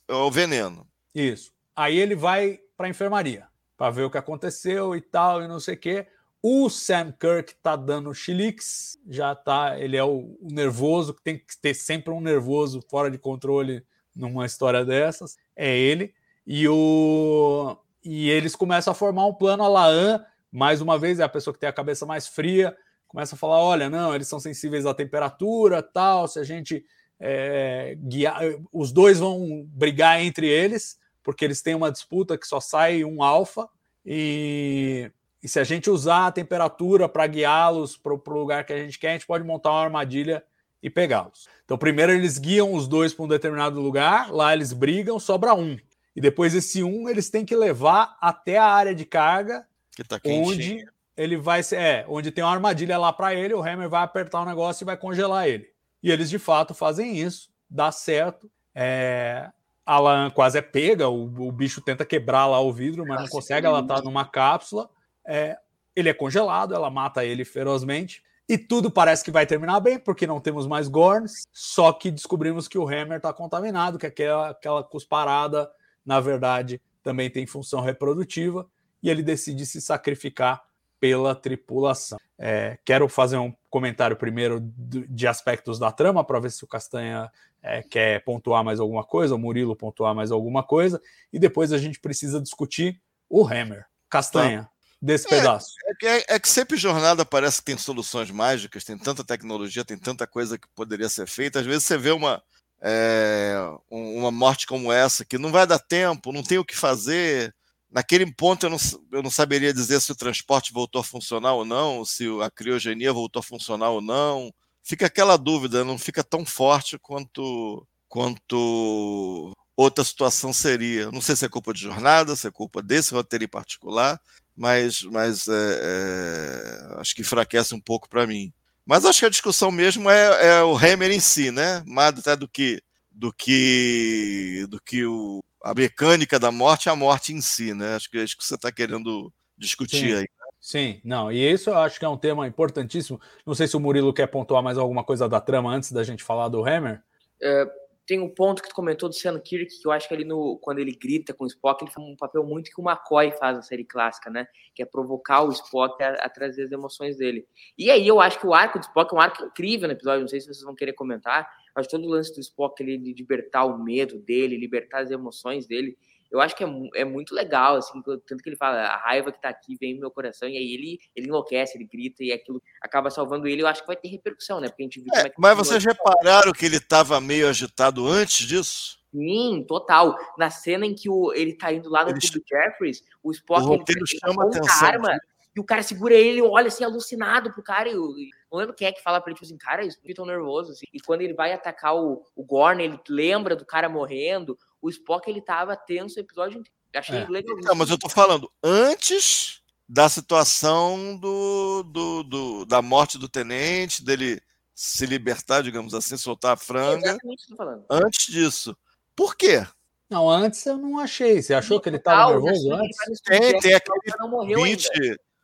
é 0.07 0.14
o 0.14 0.32
veneno. 0.32 0.88
Isso. 1.16 1.53
Aí 1.76 1.97
ele 1.97 2.16
vai 2.16 2.59
para 2.76 2.88
a 2.88 2.89
enfermaria 2.89 3.47
para 3.78 3.89
ver 3.89 4.03
o 4.03 4.09
que 4.09 4.18
aconteceu 4.18 4.95
e 4.95 5.01
tal, 5.01 5.41
e 5.43 5.47
não 5.47 5.59
sei 5.59 5.76
o 5.76 5.80
quê. 5.80 6.07
O 6.41 6.70
Sam 6.70 7.14
Kirk 7.14 7.55
tá 7.64 7.76
dando 7.76 8.14
chilix, 8.14 8.99
já 9.09 9.34
tá. 9.34 9.80
Ele 9.80 9.95
é 9.95 10.03
o, 10.03 10.38
o 10.41 10.47
nervoso, 10.51 11.14
que 11.14 11.22
tem 11.22 11.38
que 11.38 11.57
ter 11.61 11.74
sempre 11.74 12.14
um 12.14 12.20
nervoso 12.20 12.82
fora 12.89 13.09
de 13.09 13.18
controle 13.18 13.84
numa 14.14 14.45
história 14.45 14.84
dessas. 14.84 15.38
É 15.55 15.76
ele. 15.76 16.14
E 16.45 16.68
o. 16.68 17.78
E 18.03 18.30
eles 18.30 18.55
começam 18.55 18.91
a 18.91 18.95
formar 18.95 19.26
um 19.26 19.34
plano. 19.34 19.64
A 19.64 19.70
Laan 19.70 20.26
mais 20.54 20.82
uma 20.82 20.99
vez 20.99 21.20
é 21.20 21.24
a 21.24 21.30
pessoa 21.30 21.51
que 21.51 21.60
tem 21.60 21.68
a 21.68 21.74
cabeça 21.74 22.06
mais 22.06 22.28
fria, 22.28 22.78
começa 23.08 23.34
a 23.34 23.38
falar: 23.38 23.60
olha, 23.60 23.89
não, 23.89 24.14
eles 24.14 24.28
são 24.28 24.39
sensíveis 24.39 24.86
à 24.86 24.93
temperatura, 24.93 25.82
tal. 25.82 26.28
Se 26.28 26.38
a 26.38 26.43
gente 26.43 26.86
é, 27.20 27.97
guiar, 27.97 28.39
os 28.72 28.91
dois 28.91 29.18
vão 29.18 29.66
brigar 29.68 30.22
entre 30.22 30.47
eles, 30.47 30.99
porque 31.24 31.43
eles 31.43 31.64
têm 31.64 31.74
uma 31.74 31.91
disputa 31.91 32.38
que 32.38 32.45
só 32.45 32.60
sai 32.60 33.04
um 33.04 33.24
alfa, 33.24 33.68
e, 34.06 35.12
e 35.41 35.47
se 35.47 35.60
a 35.60 35.64
gente 35.64 35.89
usar 35.89 36.28
a 36.28 36.32
temperatura 36.32 37.10
para 37.10 37.26
guiá-los 37.26 37.97
para 37.97 38.14
o 38.14 38.39
lugar 38.39 38.64
que 38.64 38.74
a 38.74 38.78
gente 38.78 38.99
quer, 38.99 39.10
a 39.10 39.14
gente 39.14 39.26
pode 39.26 39.43
montar 39.43 39.72
uma 39.72 39.84
armadilha 39.84 40.43
e 40.84 40.89
pegá-los. 40.89 41.47
Então, 41.66 41.80
primeiro 41.80 42.12
eles 42.12 42.38
guiam 42.38 42.74
os 42.74 42.88
dois 42.88 43.12
para 43.12 43.26
um 43.26 43.28
determinado 43.28 43.82
lugar, 43.82 44.32
lá 44.32 44.54
eles 44.54 44.72
brigam, 44.72 45.20
sobra 45.20 45.56
um. 45.56 45.78
E 46.16 46.22
depois 46.22 46.54
esse 46.54 46.84
um 46.84 47.10
eles 47.10 47.32
têm 47.32 47.43
que 47.43 47.56
levar 47.56 48.16
até 48.22 48.58
a 48.58 48.66
área 48.66 48.93
de 48.93 49.04
carga 49.04 49.66
que 49.95 50.03
tá 50.03 50.19
onde 50.25 50.85
ele 51.15 51.37
vai 51.37 51.61
ser, 51.61 51.75
é, 51.77 52.05
onde 52.07 52.31
tem 52.31 52.43
uma 52.43 52.53
armadilha 52.53 52.97
lá 52.97 53.13
para 53.13 53.33
ele, 53.35 53.53
o 53.53 53.61
Hammer 53.61 53.89
vai 53.89 54.03
apertar 54.03 54.41
o 54.41 54.45
negócio 54.45 54.83
e 54.83 54.85
vai 54.85 54.97
congelar 54.97 55.47
ele. 55.47 55.67
E 56.01 56.11
eles 56.11 56.29
de 56.29 56.39
fato 56.39 56.73
fazem 56.73 57.17
isso, 57.17 57.49
dá 57.69 57.91
certo. 57.91 58.49
É, 58.73 59.49
a 59.85 59.93
Alan 59.93 60.29
quase 60.31 60.57
é 60.57 60.61
pega, 60.61 61.07
o, 61.07 61.47
o, 61.47 61.51
bicho 61.51 61.81
tenta 61.81 62.05
quebrar 62.05 62.47
lá 62.47 62.59
o 62.59 62.73
vidro, 62.73 63.05
mas 63.07 63.21
não 63.21 63.27
consegue, 63.27 63.67
ela 63.67 63.85
tá 63.85 64.01
numa 64.01 64.25
cápsula. 64.25 64.89
É, 65.25 65.57
ele 65.95 66.09
é 66.09 66.13
congelado, 66.13 66.73
ela 66.73 66.89
mata 66.89 67.23
ele 67.23 67.45
ferozmente. 67.45 68.23
E 68.49 68.57
tudo 68.57 68.91
parece 68.91 69.23
que 69.23 69.31
vai 69.31 69.45
terminar 69.45 69.79
bem, 69.79 69.97
porque 69.97 70.27
não 70.27 70.39
temos 70.39 70.67
mais 70.67 70.87
Gorns, 70.87 71.43
só 71.51 71.93
que 71.93 72.11
descobrimos 72.11 72.67
que 72.67 72.77
o 72.77 72.87
Hammer 72.87 73.17
está 73.17 73.31
contaminado, 73.31 73.97
que 73.97 74.05
aquela, 74.05 74.49
aquela 74.49 74.83
cusparada, 74.83 75.69
na 76.05 76.19
verdade, 76.19 76.81
também 77.01 77.29
tem 77.29 77.45
função 77.45 77.79
reprodutiva, 77.79 78.67
e 79.04 79.10
ele 79.10 79.22
decide 79.22 79.66
se 79.66 79.82
sacrificar 79.82 80.64
pela 80.99 81.36
tripulação. 81.36 82.18
É, 82.39 82.80
quero 82.86 83.10
fazer 83.10 83.36
um 83.36 83.54
comentário 83.70 84.16
primeiro 84.16 84.62
de 84.62 85.28
aspectos 85.28 85.78
da 85.78 85.91
trama, 85.91 86.24
para 86.24 86.39
ver 86.39 86.49
se 86.49 86.64
o 86.64 86.68
Castanha 86.68 87.30
é, 87.62 87.84
quer 87.84 88.24
pontuar 88.24 88.64
mais 88.64 88.80
alguma 88.80 89.04
coisa, 89.04 89.36
o 89.36 89.38
Murilo 89.38 89.76
pontuar 89.76 90.16
mais 90.16 90.32
alguma 90.32 90.64
coisa, 90.64 91.01
e 91.32 91.38
depois 91.38 91.74
a 91.74 91.78
gente 91.78 91.99
precisa 91.99 92.39
discutir 92.39 93.01
o 93.30 93.45
Hammer. 93.45 93.86
Castanha, 94.10 94.70
desse 95.01 95.26
é, 95.26 95.30
pedaço. 95.30 95.74
É, 96.01 96.36
é, 96.36 96.39
que 96.39 96.47
sempre 96.47 96.78
jornada 96.78 97.26
parece 97.26 97.58
que 97.58 97.66
tem 97.66 97.78
soluções 97.78 98.32
mágicas, 98.32 98.86
tem 98.86 98.97
tanta 98.97 99.24
tecnologia, 99.24 99.84
tem 99.84 99.97
tanta 99.97 100.26
coisa 100.26 100.58
que 100.58 100.68
poderia 100.74 101.10
ser 101.10 101.28
feita. 101.28 101.60
Às 101.60 101.66
vezes 101.66 101.84
você 101.84 101.97
vê 101.97 102.12
uma, 102.12 102.41
é, 102.82 103.56
uma 103.89 104.32
morte 104.32 104.66
como 104.66 104.91
essa, 104.91 105.26
que 105.26 105.38
não 105.38 105.51
vai 105.51 105.68
dar 105.68 105.80
tempo, 105.80 106.32
não 106.32 106.43
tem 106.43 106.58
o 106.58 106.66
que 106.66 106.78
fazer. 106.78 107.54
Naquele 107.93 108.25
ponto 108.33 108.65
eu 108.65 108.71
não, 108.71 108.77
eu 109.11 109.21
não 109.21 109.29
saberia 109.29 109.71
dizer 109.71 110.01
se 110.01 110.11
o 110.11 110.15
transporte 110.15 110.73
voltou 110.73 110.99
a 111.01 111.03
funcionar 111.03 111.53
ou 111.53 111.63
não, 111.63 112.03
se 112.03 112.25
a 112.41 112.49
criogenia 112.49 113.13
voltou 113.13 113.39
a 113.39 113.43
funcionar 113.43 113.91
ou 113.91 114.01
não. 114.01 114.51
Fica 114.81 115.05
aquela 115.05 115.37
dúvida, 115.37 115.85
não 115.85 115.99
fica 115.99 116.23
tão 116.23 116.43
forte 116.43 116.97
quanto, 116.97 117.87
quanto 118.09 119.53
outra 119.77 120.03
situação 120.03 120.51
seria. 120.51 121.11
Não 121.11 121.21
sei 121.21 121.35
se 121.35 121.45
é 121.45 121.49
culpa 121.49 121.71
de 121.71 121.81
jornada, 121.81 122.35
se 122.35 122.47
é 122.47 122.51
culpa 122.51 122.81
desse 122.81 123.13
roteiro 123.13 123.45
em 123.45 123.47
particular, 123.47 124.19
mas, 124.57 125.03
mas 125.03 125.47
é, 125.47 125.53
é, 125.53 126.99
acho 126.99 127.13
que 127.13 127.21
enfraquece 127.21 127.75
um 127.75 127.79
pouco 127.79 128.09
para 128.09 128.25
mim. 128.25 128.51
Mas 128.83 129.05
acho 129.05 129.19
que 129.19 129.25
a 129.27 129.29
discussão 129.29 129.71
mesmo 129.71 130.09
é, 130.09 130.47
é, 130.47 130.63
o 130.63 130.75
Hammer 130.75 131.11
em 131.11 131.19
si, 131.19 131.51
né? 131.51 131.83
Mais 131.85 132.17
até 132.17 132.35
do 132.35 132.47
que 132.47 132.81
do 133.11 133.31
que 133.31 134.65
do 134.67 134.81
que 134.81 135.05
o, 135.05 135.43
a 135.64 135.74
mecânica 135.74 136.38
da 136.38 136.51
morte, 136.51 136.89
a 136.89 136.95
morte 136.95 137.34
em 137.34 137.39
si, 137.39 137.74
né? 137.74 137.95
Acho 137.95 138.09
que 138.09 138.18
é 138.18 138.24
isso 138.24 138.38
que 138.38 138.43
você 138.43 138.55
está 138.55 138.72
querendo 138.72 139.32
discutir 139.57 139.97
Sim. 139.97 140.14
aí. 140.14 140.22
Né? 140.22 140.28
Sim, 140.59 141.01
não, 141.03 141.32
e 141.32 141.51
isso 141.51 141.70
eu 141.70 141.78
acho 141.78 141.97
que 141.97 142.05
é 142.05 142.09
um 142.09 142.18
tema 142.18 142.47
importantíssimo. 142.47 143.20
Não 143.45 143.55
sei 143.55 143.68
se 143.68 143.76
o 143.76 143.80
Murilo 143.80 144.14
quer 144.14 144.28
pontuar 144.28 144.61
mais 144.61 144.78
alguma 144.78 145.03
coisa 145.03 145.28
da 145.28 145.39
trama 145.39 145.74
antes 145.74 145.91
da 145.91 146.03
gente 146.03 146.24
falar 146.24 146.49
do 146.49 146.66
Hammer. 146.66 147.01
É, 147.41 147.66
tem 148.06 148.20
um 148.20 148.30
ponto 148.30 148.62
que 148.62 148.70
tu 148.70 148.76
comentou 148.76 149.08
do 149.08 149.16
Sam 149.16 149.39
Kirk, 149.39 149.80
que 149.80 149.88
eu 149.88 149.91
acho 149.91 150.08
que 150.08 150.14
ele 150.14 150.26
no, 150.26 150.58
quando 150.62 150.80
ele 150.80 150.91
grita 150.91 151.34
com 151.34 151.45
o 151.45 151.47
Spock, 151.47 151.84
ele 151.84 151.91
faz 151.91 152.06
um 152.06 152.16
papel 152.16 152.43
muito 152.43 152.70
que 152.70 152.82
o 152.82 152.84
McCoy 152.84 153.32
faz 153.32 153.56
na 153.56 153.62
série 153.62 153.86
clássica, 153.86 154.30
né? 154.30 154.45
Que 154.76 154.84
é 154.84 154.86
provocar 154.86 155.43
o 155.43 155.51
Spock 155.51 156.01
a, 156.04 156.14
a, 156.16 156.30
trazer 156.30 156.64
as 156.64 156.72
emoções 156.72 157.18
dele. 157.18 157.47
E 157.78 157.89
aí 157.89 158.06
eu 158.06 158.20
acho 158.20 158.39
que 158.39 158.47
o 158.47 158.54
arco 158.54 158.78
do 158.78 158.84
Spock 158.84 159.14
é 159.14 159.18
um 159.18 159.22
arco 159.22 159.45
incrível 159.45 159.88
no 159.88 159.93
episódio, 159.93 160.22
não 160.22 160.28
sei 160.28 160.41
se 160.41 160.47
vocês 160.47 160.64
vão 160.64 160.76
querer 160.76 160.93
comentar. 160.93 161.49
Acho 161.76 161.89
todo 161.89 162.06
o 162.06 162.10
lance 162.10 162.34
do 162.34 162.39
Spock 162.39 162.82
ele 162.84 162.97
de 162.97 163.14
libertar 163.14 163.66
o 163.66 163.82
medo 163.82 164.20
dele, 164.20 164.58
libertar 164.58 164.99
as 165.01 165.10
emoções 165.10 165.66
dele 165.66 165.97
eu 166.34 166.41
acho 166.41 166.55
que 166.55 166.63
é, 166.63 166.67
é 166.95 167.05
muito 167.05 167.36
legal, 167.36 167.75
assim, 167.75 168.01
tanto 168.01 168.43
que 168.43 168.49
ele 168.49 168.55
fala, 168.55 168.81
a 168.81 168.97
raiva 168.97 169.31
que 169.31 169.39
tá 169.39 169.49
aqui 169.49 169.77
vem 169.79 169.93
no 169.93 169.99
meu 170.01 170.11
coração, 170.11 170.49
e 170.49 170.57
aí 170.57 170.73
ele, 170.73 170.99
ele 171.15 171.27
enlouquece, 171.27 171.77
ele 171.77 171.86
grita, 171.86 172.23
e 172.23 172.31
aquilo 172.31 172.61
acaba 172.81 173.11
salvando 173.11 173.47
ele, 173.47 173.61
eu 173.61 173.67
acho 173.67 173.81
que 173.81 173.88
vai 173.88 173.95
ter 173.95 174.07
repercussão, 174.07 174.59
né? 174.59 174.67
Porque 174.67 174.81
a 174.81 174.86
gente 174.86 174.99
viu 174.99 175.13
é, 175.13 175.15
como 175.15 175.27
é 175.27 175.29
que 175.29 175.36
Mas 175.39 175.57
vocês 175.57 175.86
repararam 175.86 176.51
que 176.51 176.65
ele 176.65 176.79
tava 176.79 177.21
meio 177.21 177.47
agitado 177.47 178.07
antes 178.07 178.47
disso? 178.47 179.03
Sim, 179.13 179.63
total. 179.67 180.17
Na 180.36 180.49
cena 180.49 180.88
em 180.88 180.95
que 180.95 181.07
o, 181.07 181.31
ele 181.34 181.53
tá 181.53 181.71
indo 181.71 181.88
lá 181.88 182.03
no 182.03 182.09
ele... 182.09 182.19
Jeffries, 182.19 183.03
o 183.21 183.31
Spock 183.31 183.63
o 183.67 183.73
ele 183.73 184.07
chama 184.07 184.45
ele 184.45 184.57
atenção. 184.57 184.88
arma, 184.88 185.19
e 185.56 185.60
o 185.60 185.64
cara 185.64 185.84
segura 185.84 186.16
ele, 186.16 186.41
olha 186.41 186.68
assim, 186.68 186.84
alucinado 186.84 187.51
pro 187.54 187.62
cara, 187.62 187.88
e, 187.89 187.93
e 187.93 188.30
não 188.51 188.60
lembro 188.60 188.74
quem 188.74 188.88
é 188.88 188.91
que 188.91 189.04
fala 189.04 189.22
pra 189.22 189.30
ele, 189.30 189.36
tipo 189.36 189.45
assim, 189.45 189.58
cara, 189.58 189.86
isso 189.86 189.99
tão 190.16 190.26
nervoso, 190.26 190.72
assim. 190.72 190.86
E 190.91 190.99
quando 190.99 191.22
ele 191.22 191.34
vai 191.34 191.54
atacar 191.54 191.95
o, 191.95 192.24
o 192.36 192.43
Gorn, 192.43 192.84
ele 192.84 192.99
lembra 193.08 193.56
do 193.56 193.66
cara 193.66 193.88
morrendo, 193.88 194.58
o 194.82 194.89
Spock, 194.89 195.30
ele 195.30 195.41
tava 195.41 195.76
tenso 195.76 196.18
o 196.18 196.20
episódio 196.20 196.60
inteiro. 196.60 196.78
Achei 196.95 197.20
é. 197.20 197.28
legal. 197.28 197.56
Não, 197.64 197.76
mas 197.76 197.89
eu 197.89 197.97
tô 197.97 198.10
falando 198.10 198.51
antes 198.64 199.62
da 199.88 200.10
situação 200.10 201.18
do, 201.18 201.84
do, 201.84 202.24
do, 202.24 202.66
da 202.66 202.82
morte 202.82 203.18
do 203.18 203.30
tenente, 203.30 204.04
dele 204.04 204.41
se 204.76 205.06
libertar, 205.06 205.62
digamos 205.62 205.93
assim, 205.93 206.18
soltar 206.18 206.54
a 206.54 206.58
franga. 206.58 207.06
É 207.06 207.10
exatamente 207.10 207.43
o 207.43 207.47
que 207.47 207.54
eu 207.54 207.58
tô 207.58 207.64
falando. 207.64 207.86
Antes 207.89 208.26
disso. 208.32 208.78
Por 209.16 209.36
quê? 209.36 209.66
Não, 210.10 210.30
antes 210.30 210.66
eu 210.66 210.78
não 210.78 210.99
achei. 210.99 211.41
Você 211.41 211.54
achou 211.54 211.80
que 211.80 211.89
ele 211.89 211.97
estava 211.97 212.32
nervoso 212.32 212.74
antes? 212.74 213.22
Tem, 213.24 213.60
tem 213.60 213.74
aquele 213.74 214.56
beat, 214.56 214.88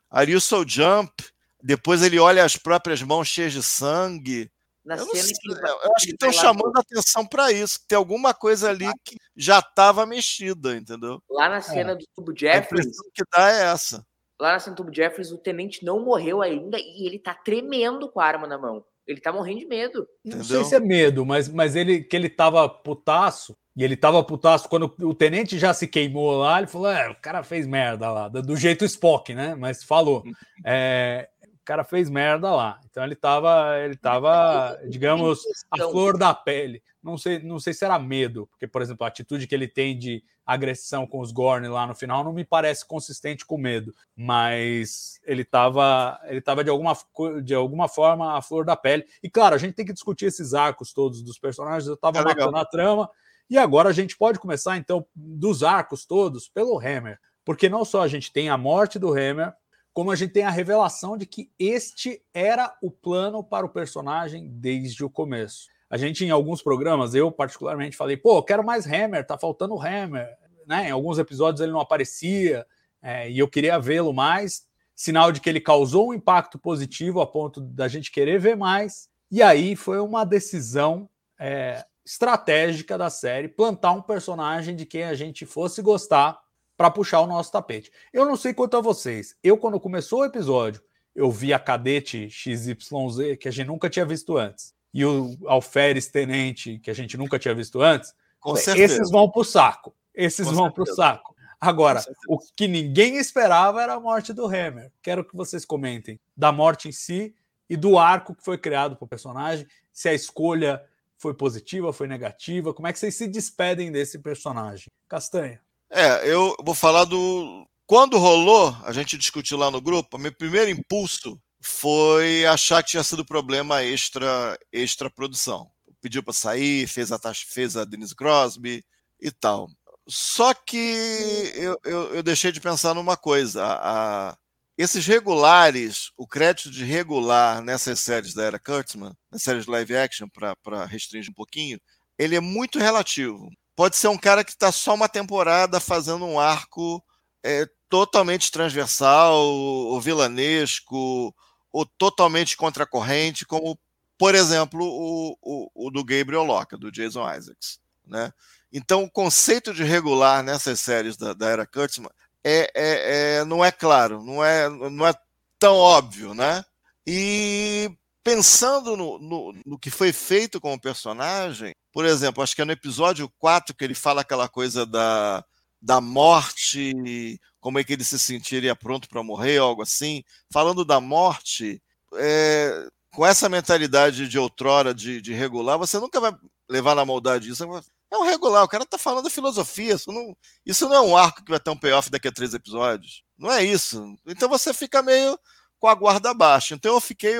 Are 0.09 0.31
You 0.31 0.41
So 0.41 0.65
Jump. 0.67 1.13
Depois 1.61 2.01
ele 2.01 2.19
olha 2.19 2.43
as 2.43 2.55
próprias 2.55 3.01
mãos 3.01 3.27
cheias 3.27 3.53
de 3.53 3.61
sangue. 3.61 4.49
Na 4.83 4.95
eu, 4.95 5.05
cena 5.07 5.23
sei, 5.23 5.33
que 5.33 5.51
eu 5.51 5.93
acho 5.95 6.05
que 6.05 6.11
estão 6.11 6.31
chamando 6.31 6.75
a 6.77 6.79
atenção 6.79 7.25
para 7.25 7.51
isso. 7.51 7.79
Tem 7.87 7.97
alguma 7.97 8.33
coisa 8.33 8.69
ali 8.69 8.89
que 9.03 9.17
já 9.35 9.59
estava 9.59 10.05
mexida, 10.05 10.75
entendeu? 10.75 11.21
Lá 11.29 11.49
na 11.49 11.61
cena 11.61 11.91
é. 11.91 11.95
do 11.95 12.05
tubo 12.15 12.33
Jeffries. 12.35 12.87
A 12.87 13.03
que 13.13 13.23
dá 13.31 13.51
é 13.51 13.63
essa. 13.65 14.05
Lá 14.39 14.53
na 14.53 14.59
cena 14.59 14.75
do 14.75 14.77
tubo 14.77 14.95
Jeffries, 14.95 15.31
o 15.31 15.37
tenente 15.37 15.83
não 15.83 15.99
morreu 15.99 16.41
ainda 16.41 16.77
e 16.79 17.05
ele 17.05 17.19
tá 17.19 17.33
tremendo 17.33 18.09
com 18.09 18.19
a 18.21 18.25
arma 18.25 18.47
na 18.47 18.57
mão. 18.57 18.83
Ele 19.09 19.19
tá 19.19 19.33
morrendo 19.33 19.61
de 19.61 19.65
medo. 19.65 20.07
Não 20.23 20.43
sei 20.43 20.63
se 20.63 20.75
é 20.75 20.79
medo, 20.79 21.25
mas, 21.25 21.49
mas 21.49 21.75
ele 21.75 22.03
que 22.03 22.15
ele 22.15 22.29
tava 22.29 22.69
putaço. 22.69 23.57
E 23.75 23.83
ele 23.83 23.97
tava 23.97 24.23
putaço 24.23 24.69
quando 24.69 24.93
o 25.01 25.15
tenente 25.15 25.57
já 25.57 25.73
se 25.73 25.87
queimou 25.87 26.37
lá. 26.37 26.59
Ele 26.59 26.67
falou: 26.67 26.91
é, 26.91 27.09
o 27.09 27.15
cara 27.15 27.41
fez 27.41 27.65
merda 27.65 28.11
lá, 28.11 28.27
do 28.27 28.55
jeito 28.55 28.85
Spock, 28.85 29.33
né? 29.33 29.55
Mas 29.55 29.83
falou. 29.83 30.21
Uhum. 30.23 30.31
É, 30.63 31.27
cara 31.69 31.83
fez 31.83 32.09
merda 32.09 32.49
lá. 32.51 32.79
Então 32.89 33.03
ele 33.03 33.13
estava, 33.13 33.77
ele 33.77 33.95
tava, 33.95 34.75
digamos, 34.89 35.43
a 35.69 35.77
flor 35.77 36.17
da 36.17 36.33
pele. 36.33 36.81
Não 37.01 37.15
sei, 37.15 37.37
não 37.43 37.59
sei 37.59 37.75
se 37.75 37.85
era 37.85 37.99
medo, 37.99 38.47
porque, 38.47 38.65
por 38.65 38.81
exemplo, 38.81 39.05
a 39.05 39.07
atitude 39.07 39.45
que 39.45 39.53
ele 39.53 39.67
tem 39.67 39.95
de 39.95 40.23
agressão 40.43 41.05
com 41.05 41.19
os 41.19 41.31
Gorn 41.31 41.67
lá 41.67 41.85
no 41.85 41.93
final 41.93 42.23
não 42.23 42.33
me 42.33 42.43
parece 42.43 42.83
consistente 42.87 43.45
com 43.45 43.55
medo, 43.55 43.93
mas 44.15 45.21
ele 45.23 45.43
estava, 45.43 46.19
ele 46.23 46.41
tava 46.41 46.63
de 46.63 46.71
alguma, 46.71 46.97
de 47.43 47.53
alguma 47.53 47.87
forma 47.87 48.35
a 48.35 48.41
flor 48.41 48.65
da 48.65 48.75
pele. 48.75 49.05
E 49.21 49.29
claro, 49.29 49.53
a 49.53 49.59
gente 49.59 49.75
tem 49.75 49.85
que 49.85 49.93
discutir 49.93 50.25
esses 50.25 50.55
arcos 50.55 50.91
todos 50.91 51.21
dos 51.21 51.37
personagens. 51.37 51.87
Eu 51.87 51.93
estava 51.93 52.17
é 52.17 52.23
matando 52.23 52.57
a 52.57 52.65
trama 52.65 53.07
e 53.47 53.59
agora 53.59 53.89
a 53.89 53.93
gente 53.93 54.17
pode 54.17 54.39
começar 54.39 54.75
então 54.75 55.05
dos 55.15 55.61
arcos 55.61 56.03
todos 56.03 56.49
pelo 56.49 56.79
Hammer, 56.79 57.19
porque 57.45 57.69
não 57.69 57.85
só 57.85 58.01
a 58.01 58.07
gente 58.07 58.33
tem 58.33 58.49
a 58.49 58.57
morte 58.57 58.97
do 58.97 59.11
Hammer, 59.11 59.53
como 59.93 60.11
a 60.11 60.15
gente 60.15 60.33
tem 60.33 60.43
a 60.43 60.49
revelação 60.49 61.17
de 61.17 61.25
que 61.25 61.51
este 61.57 62.21
era 62.33 62.75
o 62.81 62.91
plano 62.91 63.43
para 63.43 63.65
o 63.65 63.69
personagem 63.69 64.47
desde 64.49 65.03
o 65.03 65.09
começo. 65.09 65.67
A 65.89 65.97
gente, 65.97 66.23
em 66.23 66.29
alguns 66.29 66.61
programas, 66.61 67.15
eu 67.15 67.31
particularmente 67.31 67.97
falei, 67.97 68.15
pô, 68.15 68.41
quero 68.43 68.63
mais 68.63 68.85
Hammer, 68.85 69.25
tá 69.25 69.37
faltando 69.37 69.79
Hammer. 69.79 70.27
Né? 70.67 70.89
Em 70.89 70.91
alguns 70.91 71.17
episódios 71.17 71.61
ele 71.61 71.71
não 71.71 71.79
aparecia 71.79 72.65
é, 73.01 73.29
e 73.29 73.39
eu 73.39 73.47
queria 73.47 73.79
vê-lo 73.79 74.13
mais. 74.13 74.67
Sinal 74.95 75.31
de 75.31 75.39
que 75.39 75.49
ele 75.49 75.61
causou 75.61 76.09
um 76.09 76.13
impacto 76.13 76.59
positivo 76.59 77.21
a 77.21 77.27
ponto 77.27 77.59
da 77.59 77.87
gente 77.87 78.11
querer 78.11 78.39
ver 78.39 78.55
mais. 78.55 79.09
E 79.31 79.41
aí 79.41 79.75
foi 79.75 79.99
uma 79.99 80.25
decisão 80.25 81.09
é, 81.39 81.83
estratégica 82.05 82.97
da 82.97 83.09
série 83.09 83.47
plantar 83.47 83.93
um 83.93 84.01
personagem 84.01 84.75
de 84.75 84.85
quem 84.85 85.03
a 85.03 85.13
gente 85.13 85.45
fosse 85.45 85.81
gostar 85.81 86.39
para 86.79 86.89
puxar 86.89 87.19
o 87.19 87.27
nosso 87.27 87.51
tapete. 87.51 87.91
Eu 88.13 88.25
não 88.25 88.37
sei 88.37 88.53
quanto 88.53 88.77
a 88.77 88.81
vocês. 88.81 89.35
Eu, 89.43 89.57
quando 89.57 89.77
começou 89.81 90.21
o 90.21 90.25
episódio, 90.25 90.81
eu 91.13 91.29
vi 91.29 91.53
a 91.53 91.59
cadete 91.59 92.29
XYZ, 92.29 93.37
que 93.37 93.49
a 93.49 93.51
gente 93.51 93.67
nunca 93.67 93.89
tinha 93.89 94.05
visto 94.05 94.37
antes, 94.37 94.73
e 94.93 95.03
o 95.03 95.37
alferes 95.45 96.07
tenente, 96.07 96.79
que 96.79 96.89
a 96.89 96.93
gente 96.93 97.17
nunca 97.17 97.37
tinha 97.37 97.53
visto 97.53 97.81
antes. 97.81 98.13
Com 98.39 98.55
esses 98.55 99.11
vão 99.11 99.29
para 99.29 99.41
o 99.41 99.43
saco. 99.43 99.93
Esses 100.15 100.47
Com 100.47 100.53
vão 100.53 100.71
para 100.71 100.83
o 100.83 100.85
saco. 100.85 101.35
Agora, 101.59 102.01
o 102.29 102.39
que 102.55 102.65
ninguém 102.65 103.17
esperava 103.17 103.83
era 103.83 103.95
a 103.95 103.99
morte 103.99 104.31
do 104.31 104.45
Hammer. 104.45 104.89
Quero 105.01 105.25
que 105.25 105.35
vocês 105.35 105.65
comentem 105.65 106.17
da 106.37 106.49
morte 106.49 106.87
em 106.87 106.93
si 106.93 107.35
e 107.69 107.75
do 107.75 107.97
arco 107.99 108.33
que 108.33 108.41
foi 108.41 108.57
criado 108.57 108.95
para 108.95 109.03
o 109.03 109.09
personagem, 109.09 109.67
se 109.91 110.07
a 110.07 110.13
escolha 110.13 110.81
foi 111.17 111.33
positiva, 111.33 111.91
foi 111.91 112.07
negativa, 112.07 112.73
como 112.73 112.87
é 112.87 112.93
que 112.93 112.99
vocês 112.99 113.15
se 113.15 113.27
despedem 113.27 113.91
desse 113.91 114.17
personagem? 114.17 114.87
Castanha. 115.09 115.61
É, 115.91 116.31
eu 116.31 116.55
vou 116.63 116.75
falar 116.75 117.05
do. 117.05 117.67
Quando 117.85 118.17
rolou, 118.19 118.75
a 118.83 118.91
gente 118.93 119.17
discutiu 119.17 119.57
lá 119.57 119.71
no 119.71 119.81
grupo, 119.81 120.17
meu 120.17 120.31
primeiro 120.33 120.69
impulso 120.69 121.39
foi 121.61 122.45
achar 122.45 122.83
que 122.83 122.91
tinha 122.91 123.03
sido 123.03 123.25
problema 123.25 123.83
extra, 123.83 124.57
extra 124.71 125.09
produção. 125.09 125.69
Pediu 126.01 126.23
para 126.23 126.33
sair, 126.33 126.87
fez 126.87 127.11
a, 127.11 127.19
fez 127.33 127.75
a 127.75 127.85
Denise 127.85 128.15
Crosby 128.15 128.83
e 129.19 129.31
tal. 129.31 129.67
Só 130.07 130.53
que 130.53 131.51
eu, 131.55 131.79
eu, 131.83 132.15
eu 132.15 132.23
deixei 132.23 132.51
de 132.51 132.61
pensar 132.61 132.93
numa 132.93 133.17
coisa. 133.17 133.63
A, 133.65 134.37
esses 134.77 135.05
regulares, 135.05 136.11
o 136.17 136.27
crédito 136.27 136.71
de 136.71 136.85
regular 136.85 137.61
nessas 137.61 137.99
séries 137.99 138.33
da 138.33 138.43
era 138.45 138.59
Kurtzman, 138.59 139.13
nas 139.31 139.43
séries 139.43 139.65
live 139.65 139.95
action, 139.97 140.27
para 140.29 140.85
restringir 140.85 141.31
um 141.31 141.33
pouquinho, 141.35 141.79
ele 142.17 142.35
é 142.35 142.39
muito 142.39 142.79
relativo. 142.79 143.49
Pode 143.79 143.95
ser 143.95 144.09
um 144.09 144.17
cara 144.17 144.43
que 144.43 144.51
está 144.51 144.73
só 144.73 144.93
uma 144.93 145.07
temporada 145.07 145.79
fazendo 145.79 146.25
um 146.25 146.37
arco 146.37 147.01
é, 147.41 147.65
totalmente 147.87 148.51
transversal, 148.51 149.37
ou 149.37 150.01
vilanesco, 150.01 151.33
ou 151.71 151.85
totalmente 151.97 152.57
contracorrente, 152.57 153.45
como, 153.45 153.79
por 154.17 154.35
exemplo, 154.35 154.81
o, 154.83 155.37
o, 155.41 155.87
o 155.87 155.89
do 155.89 156.03
Gabriel 156.03 156.43
Locke, 156.43 156.75
do 156.75 156.91
Jason 156.91 157.21
Isaacs. 157.33 157.79
Né? 158.05 158.33
Então, 158.69 159.05
o 159.05 159.09
conceito 159.09 159.73
de 159.73 159.85
regular 159.85 160.43
nessas 160.43 160.81
séries 160.81 161.15
da, 161.15 161.31
da 161.31 161.47
era 161.47 161.65
Kurtzman 161.65 162.11
é, 162.43 162.69
é, 162.75 163.37
é, 163.37 163.45
não 163.45 163.63
é 163.63 163.71
claro, 163.71 164.21
não 164.21 164.43
é, 164.43 164.67
não 164.67 165.07
é 165.07 165.13
tão 165.57 165.77
óbvio, 165.77 166.33
né? 166.33 166.65
E 167.07 167.89
pensando 168.29 168.95
no, 168.95 169.17
no, 169.17 169.53
no, 169.65 169.79
que 169.79 169.89
foi 169.89 170.13
feito 170.13 170.61
com 170.61 170.71
o 170.71 170.79
personagem, 170.79 171.73
por 171.91 172.05
exemplo, 172.05 172.43
acho 172.43 172.55
que 172.55 172.61
é 172.61 172.65
no 172.65 172.71
episódio 172.71 173.27
4 173.39 173.75
que 173.75 173.83
ele 173.83 173.95
fala 173.95 174.21
aquela 174.21 174.47
coisa 174.47 174.85
da, 174.85 175.43
da 175.81 175.99
morte, 175.99 177.39
como 177.59 177.79
é 177.79 177.83
que 177.83 177.93
ele 177.93 178.03
se 178.03 178.19
sentiria 178.19 178.75
pronto 178.75 179.09
para 179.09 179.23
morrer, 179.23 179.57
algo 179.57 179.81
assim. 179.81 180.23
Falando 180.53 180.85
da 180.85 181.01
morte, 181.01 181.81
é, 182.17 182.87
com 183.15 183.25
essa 183.25 183.49
mentalidade 183.49 184.27
de 184.27 184.37
outrora, 184.37 184.93
de, 184.93 185.19
de, 185.21 185.33
regular, 185.33 185.79
você 185.79 185.97
nunca 185.97 186.19
vai 186.19 186.31
levar 186.69 186.93
na 186.93 187.05
maldade 187.05 187.49
isso. 187.49 187.63
É 188.11 188.17
um 188.17 188.23
regular, 188.23 188.63
o 188.63 188.67
cara 188.67 188.85
tá 188.85 188.99
falando 188.99 189.27
filosofia. 189.29 189.95
Isso 189.95 190.11
não, 190.11 190.37
isso 190.63 190.87
não 190.87 190.95
é 190.95 191.01
um 191.01 191.17
arco 191.17 191.43
que 191.43 191.49
vai 191.49 191.59
ter 191.59 191.71
um 191.71 191.77
payoff 191.77 192.11
daqui 192.11 192.27
a 192.27 192.31
três 192.31 192.53
episódios. 192.53 193.23
Não 193.35 193.51
é 193.51 193.63
isso. 193.63 194.15
Então 194.27 194.47
você 194.47 194.71
fica 194.71 195.01
meio 195.01 195.35
com 195.79 195.87
a 195.87 195.95
guarda 195.95 196.31
baixa. 196.31 196.75
Então 196.75 196.93
eu 196.93 197.01
fiquei, 197.01 197.39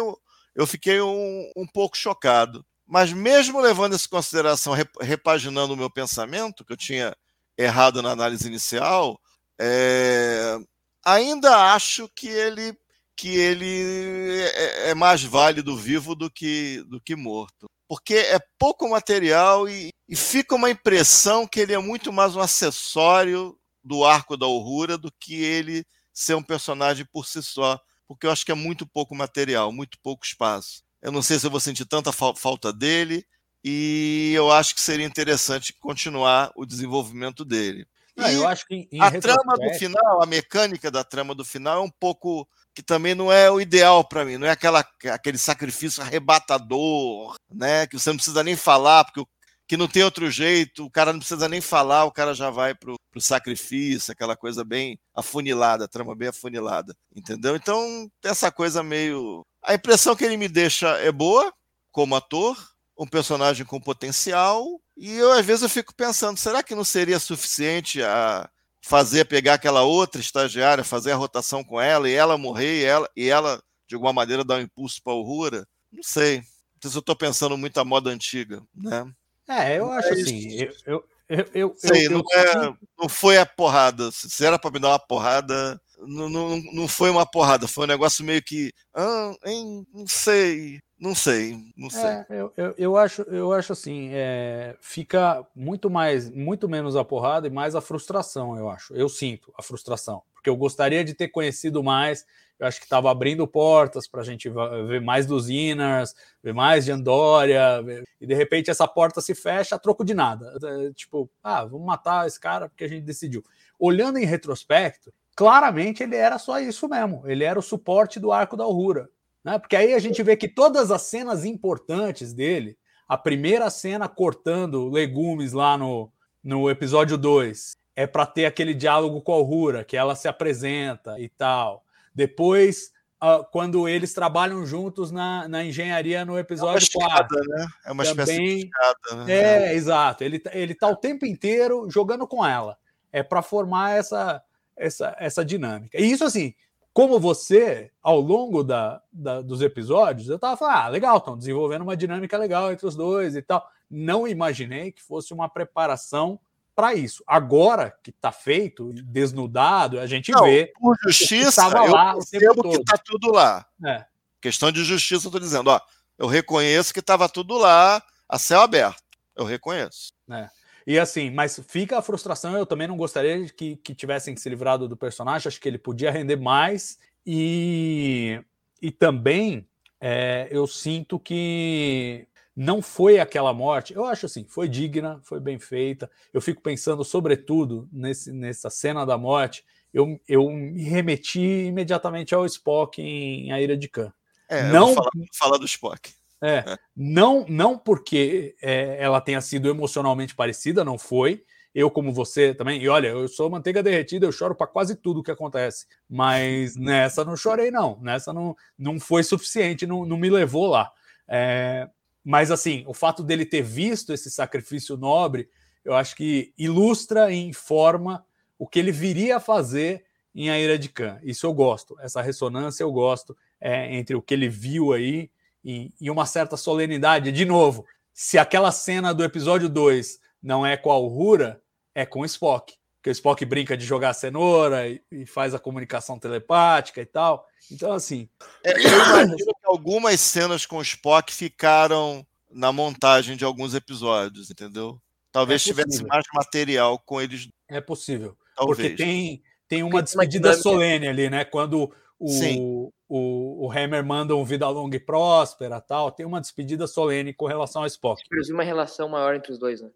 eu 0.60 0.68
fiquei 0.68 1.00
um, 1.00 1.50
um 1.56 1.66
pouco 1.66 1.96
chocado. 1.96 2.66
Mas 2.86 3.14
mesmo 3.14 3.62
levando 3.62 3.96
isso 3.96 4.08
em 4.08 4.10
consideração, 4.10 4.74
repaginando 5.00 5.74
o 5.74 5.78
meu 5.78 5.90
pensamento, 5.90 6.66
que 6.66 6.74
eu 6.74 6.78
tinha 6.78 7.16
errado 7.58 8.02
na 8.02 8.12
análise 8.12 8.46
inicial, 8.46 9.18
é, 9.58 10.58
ainda 11.06 11.74
acho 11.74 12.10
que 12.14 12.28
ele 12.28 12.78
que 13.16 13.36
ele 13.36 14.42
é, 14.54 14.90
é 14.92 14.96
mais 14.96 15.22
válido 15.24 15.76
vivo 15.76 16.16
do 16.16 16.32
que, 16.32 16.84
do 16.88 17.02
que 17.02 17.18
morto. 17.18 17.68
Porque 17.88 18.16
é 18.16 18.40
pouco 18.58 18.88
material 18.88 19.68
e, 19.68 19.90
e 20.08 20.16
fica 20.16 20.56
uma 20.56 20.70
impressão 20.70 21.46
que 21.46 21.60
ele 21.60 21.74
é 21.74 21.80
muito 21.80 22.14
mais 22.14 22.36
um 22.36 22.40
acessório 22.40 23.58
do 23.84 24.06
arco 24.06 24.38
da 24.38 24.48
Uhura 24.48 24.98
do 24.98 25.12
que 25.20 25.36
ele 25.36 25.86
ser 26.14 26.36
um 26.36 26.44
personagem 26.44 27.06
por 27.12 27.26
si 27.26 27.44
só. 27.44 27.78
Porque 28.10 28.26
eu 28.26 28.32
acho 28.32 28.44
que 28.44 28.52
é 28.52 28.56
muito 28.56 28.88
pouco 28.88 29.16
material, 29.16 29.72
muito 29.72 30.00
pouco 30.02 30.26
espaço. 30.26 30.84
Eu 31.00 31.12
não 31.12 31.22
sei 31.22 31.38
se 31.38 31.46
eu 31.46 31.52
vou 31.52 31.60
sentir 31.60 31.86
tanta 31.86 32.12
falta 32.12 32.74
dele, 32.74 33.24
e 33.64 34.34
eu 34.36 34.52
acho 34.52 34.74
que 34.74 34.82
seria 34.82 35.06
interessante 35.06 35.74
continuar 35.74 36.52
o 36.56 36.66
desenvolvimento 36.66 37.46
dele. 37.46 37.88
Ah, 38.18 38.34
eu 38.34 38.48
acho 38.48 38.66
que 38.66 38.90
a 39.00 39.12
trama 39.12 39.56
do 39.56 39.74
final, 39.76 40.24
a 40.24 40.26
mecânica 40.26 40.90
da 40.90 41.04
trama 41.04 41.36
do 41.36 41.46
final 41.46 41.82
é 41.82 41.86
um 41.86 41.90
pouco 41.90 42.50
que 42.74 42.82
também 42.82 43.14
não 43.14 43.32
é 43.32 43.50
o 43.50 43.62
ideal 43.62 44.04
para 44.04 44.26
mim, 44.26 44.38
não 44.38 44.48
é 44.48 44.52
aquela, 44.52 44.86
aquele 45.12 45.38
sacrifício 45.38 46.02
arrebatador, 46.02 47.36
né, 47.50 47.86
que 47.88 47.98
você 47.98 48.10
não 48.10 48.18
precisa 48.18 48.44
nem 48.44 48.56
falar, 48.56 49.06
porque 49.06 49.24
que 49.70 49.78
não 49.78 49.88
tem 49.88 50.04
outro 50.04 50.32
jeito, 50.32 50.84
o 50.84 50.90
cara 50.90 51.14
não 51.14 51.20
precisa 51.20 51.48
nem 51.48 51.62
falar, 51.62 52.06
o 52.06 52.12
cara 52.12 52.34
já 52.34 52.50
vai 52.50 52.74
pro, 52.74 52.96
pro 53.12 53.22
sacrifício, 53.22 54.12
aquela 54.12 54.36
coisa 54.36 54.64
bem 54.64 55.00
afunilada, 55.14 55.88
trama 55.88 56.16
bem 56.16 56.30
afunilada, 56.30 56.96
entendeu? 57.16 57.56
Então, 57.56 58.10
essa 58.24 58.52
coisa 58.52 58.82
meio 58.82 59.46
a 59.64 59.76
impressão 59.76 60.16
que 60.16 60.26
ele 60.26 60.38
me 60.38 60.48
deixa 60.48 60.98
é 60.98 61.12
boa 61.12 61.54
como 61.92 62.16
ator, 62.16 62.58
um 62.98 63.06
personagem 63.06 63.64
com 63.64 63.80
potencial, 63.80 64.66
e 64.98 65.12
eu 65.16 65.32
às 65.32 65.46
vezes 65.46 65.62
eu 65.62 65.70
fico 65.70 65.94
pensando, 65.94 66.40
será 66.40 66.64
que 66.64 66.74
não 66.74 66.84
seria 66.84 67.20
suficiente 67.20 68.02
a 68.02 68.50
fazer 68.84 69.26
pegar 69.26 69.54
aquela 69.54 69.84
outra 69.84 70.20
estagiária, 70.20 70.84
fazer 70.84 71.12
a 71.12 71.16
rotação 71.16 71.64
com 71.64 71.80
ela 71.80 72.10
e 72.10 72.14
ela 72.14 72.40
morrer 72.40 72.82
e 72.82 72.86
ela, 72.86 73.10
e 73.16 73.30
ela 73.30 73.62
de 73.88 73.94
alguma 73.94 74.14
maneira 74.14 74.44
dar 74.44 74.56
um 74.56 74.62
impulso 74.62 75.00
para 75.04 75.14
o 75.14 75.22
Rura? 75.22 75.68
Não 75.92 76.02
sei. 76.02 76.38
Não 76.38 76.82
sei 76.82 76.92
se 76.92 76.98
eu 76.98 77.02
estou 77.02 77.16
pensando 77.16 77.56
muito 77.56 77.80
a 77.80 77.86
moda 77.86 78.10
antiga, 78.10 78.64
né? 78.74 79.06
É, 79.50 79.80
eu 79.80 79.92
acho 79.92 80.10
Mas, 80.10 80.20
assim. 80.20 80.62
Eu, 80.62 80.74
eu, 80.86 81.04
eu, 81.30 81.50
eu, 81.54 81.76
sei, 81.78 82.08
eu, 82.08 82.12
não, 82.12 82.24
é, 82.34 82.74
não 82.98 83.10
foi 83.10 83.38
a 83.38 83.46
porrada. 83.46 84.12
Se 84.12 84.46
era 84.46 84.60
para 84.60 84.72
me 84.72 84.80
dar 84.80 84.90
uma 84.90 85.00
porrada, 85.00 85.82
não, 86.00 86.30
não, 86.30 86.58
não 86.74 86.88
foi 86.88 87.10
uma 87.10 87.26
porrada, 87.26 87.68
foi 87.68 87.86
um 87.86 87.88
negócio 87.88 88.24
meio 88.24 88.42
que. 88.44 88.72
Ah, 88.94 89.34
hein, 89.46 89.86
não 89.94 90.08
sei. 90.08 90.80
Não 91.00 91.16
sei, 91.16 91.58
não 91.78 91.90
sei. 91.90 92.02
É, 92.02 92.26
eu, 92.30 92.54
eu, 92.58 92.76
eu, 92.78 92.98
acho, 92.98 93.22
eu 93.22 93.54
acho 93.54 93.72
assim, 93.72 94.10
é, 94.12 94.76
fica 94.82 95.48
muito 95.56 95.90
mais, 95.90 96.30
muito 96.30 96.68
menos 96.68 96.98
a 96.98 97.06
porrada 97.06 97.48
e 97.48 97.50
mais 97.50 97.74
a 97.74 97.80
frustração, 97.80 98.58
eu 98.58 98.70
acho. 98.70 98.94
Eu 98.94 99.08
sinto 99.08 99.50
a 99.58 99.64
frustração, 99.64 100.22
porque 100.34 100.50
eu 100.50 100.58
gostaria 100.58 101.02
de 101.02 101.14
ter 101.14 101.30
conhecido 101.30 101.82
mais. 101.82 102.26
Eu 102.60 102.68
acho 102.68 102.80
que 102.80 102.86
estava 102.86 103.10
abrindo 103.10 103.48
portas 103.48 104.06
para 104.06 104.22
a 104.22 104.24
gente 104.24 104.50
ver 104.50 105.00
mais 105.00 105.26
dos 105.26 105.50
Inars, 105.50 106.14
ver 106.44 106.54
mais 106.54 106.84
de 106.84 106.92
Andória, 106.92 107.82
e 108.20 108.28
de 108.28 108.34
repente 108.34 108.70
essa 108.70 108.86
porta 108.86 109.22
se 109.22 109.34
fecha 109.34 109.76
a 109.76 109.80
troco 109.80 110.04
de 110.04 110.14
nada. 110.14 110.54
É, 110.62 110.92
tipo, 110.94 111.30
ah, 111.42 111.64
vamos 111.64 111.88
matar 111.88 112.28
esse 112.28 112.40
cara 112.40 112.68
porque 112.68 112.84
a 112.84 112.88
gente 112.88 113.04
decidiu. 113.04 113.44
Olhando 113.80 114.18
em 114.18 114.26
retrospecto, 114.26 115.14
claramente 115.36 116.04
ele 116.04 116.18
era 116.18 116.38
só 116.38 116.60
isso 116.60 116.90
mesmo. 116.90 117.24
Ele 117.26 117.46
era 117.46 117.58
o 117.58 117.64
suporte 117.64 118.20
do 118.20 118.32
arco 118.32 118.58
da 118.58 118.66
Aurora. 118.66 119.08
Né? 119.42 119.58
Porque 119.58 119.78
aí 119.78 119.94
a 119.94 120.00
gente 120.00 120.22
vê 120.22 120.36
que 120.36 120.50
todas 120.50 120.92
as 120.92 121.04
cenas 121.04 121.46
importantes 121.46 122.34
dele, 122.34 122.78
a 123.08 123.18
primeira 123.18 123.70
cena 123.70 124.10
cortando 124.10 124.90
legumes 124.90 125.54
lá 125.54 125.78
no, 125.78 126.12
no 126.44 126.70
episódio 126.70 127.18
2, 127.18 127.72
é 127.96 128.06
para 128.06 128.26
ter 128.26 128.46
aquele 128.46 128.74
diálogo 128.74 129.22
com 129.22 129.32
a 129.32 129.36
Aurora, 129.36 129.84
que 129.84 129.96
ela 129.98 130.16
se 130.16 130.28
apresenta 130.28 131.20
e 131.20 131.30
tal. 131.30 131.84
Depois, 132.14 132.92
uh, 133.22 133.44
quando 133.52 133.88
eles 133.88 134.14
trabalham 134.14 134.66
juntos 134.66 135.12
na, 135.12 135.48
na 135.48 135.64
engenharia 135.64 136.26
no 136.26 136.38
episódio 136.38 136.88
é 136.88 137.08
4. 137.08 137.38
Né? 137.48 137.68
É 137.86 137.92
uma 137.92 138.04
também, 138.04 138.24
espécie 138.24 138.40
de 138.40 138.66
escada, 138.66 139.26
né? 139.26 139.34
É, 139.34 139.74
exato. 139.76 140.24
Ele, 140.24 140.42
ele 140.52 140.76
tá 140.76 140.88
o 140.88 140.96
tempo 140.96 141.26
inteiro 141.26 141.90
jogando 141.90 142.28
com 142.28 142.46
ela. 142.46 142.78
É 143.12 143.24
para 143.24 143.42
formar 143.42 143.98
essa, 143.98 144.42
essa, 144.76 145.16
essa 145.20 145.44
dinâmica. 145.44 146.00
E 146.00 146.12
isso, 146.12 146.24
assim, 146.24 146.54
como 146.94 147.20
você, 147.20 147.92
ao 148.02 148.20
longo 148.20 148.64
da, 148.64 149.02
da 149.12 149.42
dos 149.42 149.62
episódios, 149.62 150.30
eu 150.30 150.40
tava 150.40 150.58
falando, 150.58 150.76
ah, 150.76 150.88
legal, 150.90 151.18
estão 151.18 151.38
desenvolvendo 151.38 151.82
uma 151.84 151.98
dinâmica 151.98 152.38
legal 152.38 152.72
entre 152.72 152.86
os 152.86 152.96
dois 152.96 153.36
e 153.36 153.42
tal. 153.42 153.68
Não 153.90 154.28
imaginei 154.28 154.92
que 154.92 155.02
fosse 155.02 155.34
uma 155.34 155.50
preparação 155.50 156.40
para 156.80 156.94
isso. 156.94 157.22
Agora 157.28 157.94
que 158.02 158.10
está 158.10 158.32
feito, 158.32 158.94
desnudado, 159.04 160.00
a 160.00 160.08
gente 160.08 160.32
Não, 160.32 160.46
vê. 160.46 160.72
Por 160.80 160.96
justiça, 161.04 161.62
eu 161.64 161.92
lá 161.92 162.14
percebo 162.14 162.70
que 162.70 162.78
está 162.78 162.98
tudo 162.98 163.34
lá. 163.34 163.66
É. 163.86 164.06
Questão 164.40 164.72
de 164.72 164.86
justiça, 164.86 165.26
eu 165.26 165.28
estou 165.28 165.42
dizendo, 165.42 165.70
ó, 165.70 165.82
eu 166.18 166.26
reconheço 166.26 166.94
que 166.94 167.02
estava 167.02 167.28
tudo 167.28 167.58
lá 167.58 168.02
a 168.30 168.40
céu 168.40 168.62
aberto. 168.62 169.04
Eu 169.36 169.44
reconheço. 169.44 170.14
É. 170.32 170.50
E 170.88 170.98
assim, 170.98 171.30
mas 171.30 171.60
fica 171.68 171.98
a 171.98 172.02
frustração. 172.02 172.58
Eu 172.58 172.66
também 172.66 172.88
não 172.88 172.96
gostaria 172.96 173.50
que, 173.50 173.76
que 173.76 173.94
tivessem 173.94 174.38
se 174.38 174.48
livrado 174.48 174.88
do 174.88 174.96
personagem. 174.96 175.50
Acho 175.50 175.60
que 175.60 175.68
ele 175.68 175.78
podia 175.78 176.12
render 176.12 176.38
mais. 176.38 176.98
E, 177.26 178.42
e 178.82 178.90
também 178.90 179.68
é, 180.00 180.48
eu 180.50 180.66
sinto 180.66 181.20
que 181.20 182.26
não 182.60 182.82
foi 182.82 183.20
aquela 183.20 183.54
morte. 183.54 183.94
Eu 183.94 184.04
acho 184.04 184.26
assim, 184.26 184.44
foi 184.44 184.68
digna, 184.68 185.22
foi 185.24 185.40
bem 185.40 185.58
feita. 185.58 186.12
Eu 186.34 186.42
fico 186.42 186.62
pensando, 186.62 187.06
sobretudo, 187.06 187.88
nesse, 187.90 188.34
nessa 188.34 188.70
cena 188.70 189.06
da 189.06 189.18
morte. 189.18 189.64
Eu, 189.94 190.20
eu 190.28 190.50
me 190.50 190.84
remeti 190.84 191.40
imediatamente 191.40 192.36
ao 192.36 192.46
Spock 192.46 193.02
em 193.02 193.50
A 193.54 193.62
Ira 193.62 193.78
de 193.78 193.88
Khan. 193.88 194.12
É, 194.50 194.64
não 194.74 194.94
falar, 194.94 195.10
falar 195.34 195.58
do 195.58 195.66
Spock. 195.66 196.12
É, 196.42 196.78
não, 196.94 197.46
não 197.48 197.78
porque 197.78 198.58
é, 198.62 198.98
ela 199.00 199.22
tenha 199.22 199.40
sido 199.40 199.70
emocionalmente 199.70 200.36
parecida, 200.36 200.84
não 200.84 200.98
foi. 200.98 201.46
Eu, 201.74 201.90
como 201.90 202.12
você 202.12 202.54
também, 202.54 202.82
e 202.82 202.90
olha, 202.90 203.08
eu 203.08 203.30
sou 203.30 203.50
manteiga 203.50 203.82
derretida, 203.82 204.26
eu 204.26 204.34
choro 204.34 204.54
para 204.54 204.68
quase 204.68 204.98
tudo 204.98 205.24
que 205.24 205.32
acontece. 205.32 205.86
Mas 206.10 206.76
nessa 206.76 207.24
não 207.24 207.38
chorei, 207.38 207.72
não. 207.72 207.98
Nessa 208.02 208.34
não, 208.34 208.54
não 208.78 209.00
foi 209.00 209.24
suficiente, 209.24 209.88
não, 209.88 210.06
não 210.06 210.18
me 210.18 210.30
levou 210.30 210.68
lá. 210.68 210.92
É, 211.26 211.88
mas 212.24 212.52
assim, 212.52 212.84
o 212.88 212.94
fato 212.94 213.24
dele 213.24 213.46
ter 213.46 213.62
visto 213.62 214.14
esse 214.14 214.30
sacrifício 214.30 214.98
nobre, 214.98 215.50
eu 215.84 215.94
acho 215.96 216.16
que 216.16 216.54
ilustra 216.58 217.32
e 217.32 217.38
informa 217.38 218.26
o 218.58 218.68
que 218.68 218.80
ele 218.80 218.92
viria 218.92 219.38
a 219.38 219.40
fazer 219.40 220.06
em 220.36 220.50
A 220.50 220.60
Ira 220.60 220.78
de 220.78 220.90
Khan. 220.90 221.20
Isso 221.24 221.46
eu 221.46 221.54
gosto, 221.54 221.98
essa 222.02 222.22
ressonância 222.22 222.84
eu 222.84 222.92
gosto 222.92 223.36
é, 223.60 223.96
entre 223.96 224.16
o 224.16 224.22
que 224.22 224.34
ele 224.34 224.50
viu 224.50 224.94
aí 224.94 225.30
e, 225.64 225.92
e 226.00 226.10
uma 226.10 226.26
certa 226.26 226.56
solenidade. 226.56 227.32
De 227.32 227.46
novo, 227.46 227.86
se 228.14 228.38
aquela 228.38 228.72
cena 228.72 229.14
do 229.14 229.24
episódio 229.24 229.70
2 229.70 230.20
não 230.42 230.66
é 230.66 230.78
com 230.78 230.92
a 230.92 230.98
Uhura, 230.98 231.62
é 231.94 232.06
com 232.06 232.26
Spock. 232.26 232.79
Porque 233.00 233.10
o 233.10 233.12
Spock 233.12 233.46
brinca 233.46 233.78
de 233.78 233.86
jogar 233.86 234.14
cenoura 234.14 234.88
e, 234.88 235.02
e 235.10 235.26
faz 235.26 235.56
a 235.56 235.60
comunicação 235.60 236.20
telepática 236.20 237.02
e 237.02 237.06
tal. 237.06 237.48
Então, 237.72 237.94
assim. 237.94 238.28
É, 238.64 238.74
eu 238.74 238.90
imagino 238.90 239.38
que 239.38 239.66
algumas 239.66 240.20
cenas 240.20 240.66
com 240.66 240.78
o 240.78 240.82
Spock 240.82 241.34
ficaram 241.34 242.26
na 242.52 242.74
montagem 242.74 243.38
de 243.38 243.46
alguns 243.46 243.74
episódios, 243.74 244.52
entendeu? 244.52 245.00
Talvez 245.32 245.62
É 245.62 245.66
tivesse 245.66 246.04
mais 246.04 246.26
material 246.34 247.00
com 247.00 247.22
eles, 247.22 247.48
É 247.70 247.80
possível. 247.80 248.36
talvez. 248.56 248.78
Porque 248.78 248.96
tem, 248.96 249.44
tem 249.68 249.84
uma 249.84 250.04
despedida 250.04 250.54
solene 250.56 251.08
ali, 251.08 251.30
né? 251.30 251.46
Quando 251.46 251.94
Sim. 252.28 252.60
o, 252.60 252.94
o, 253.08 253.68
o 253.68 253.72
Hammer 253.72 254.04
manda 254.04 254.36
um 254.36 254.44
vida 254.44 254.68
longa 254.68 254.98
e 254.98 255.00
próspera 255.00 255.80
tal, 255.80 256.12
tem 256.12 256.26
uma 256.26 256.42
despedida 256.42 256.86
solene 256.88 257.34
com 257.34 257.46
relação 257.46 257.84
ao 257.84 257.88
Spock. 257.88 258.22
Inclusive 258.26 258.54
uma 258.54 258.64
relação 258.64 259.08
maior 259.08 259.36
entre 259.36 259.52
os 259.54 259.60
dois, 259.60 259.82
né? 259.82 259.90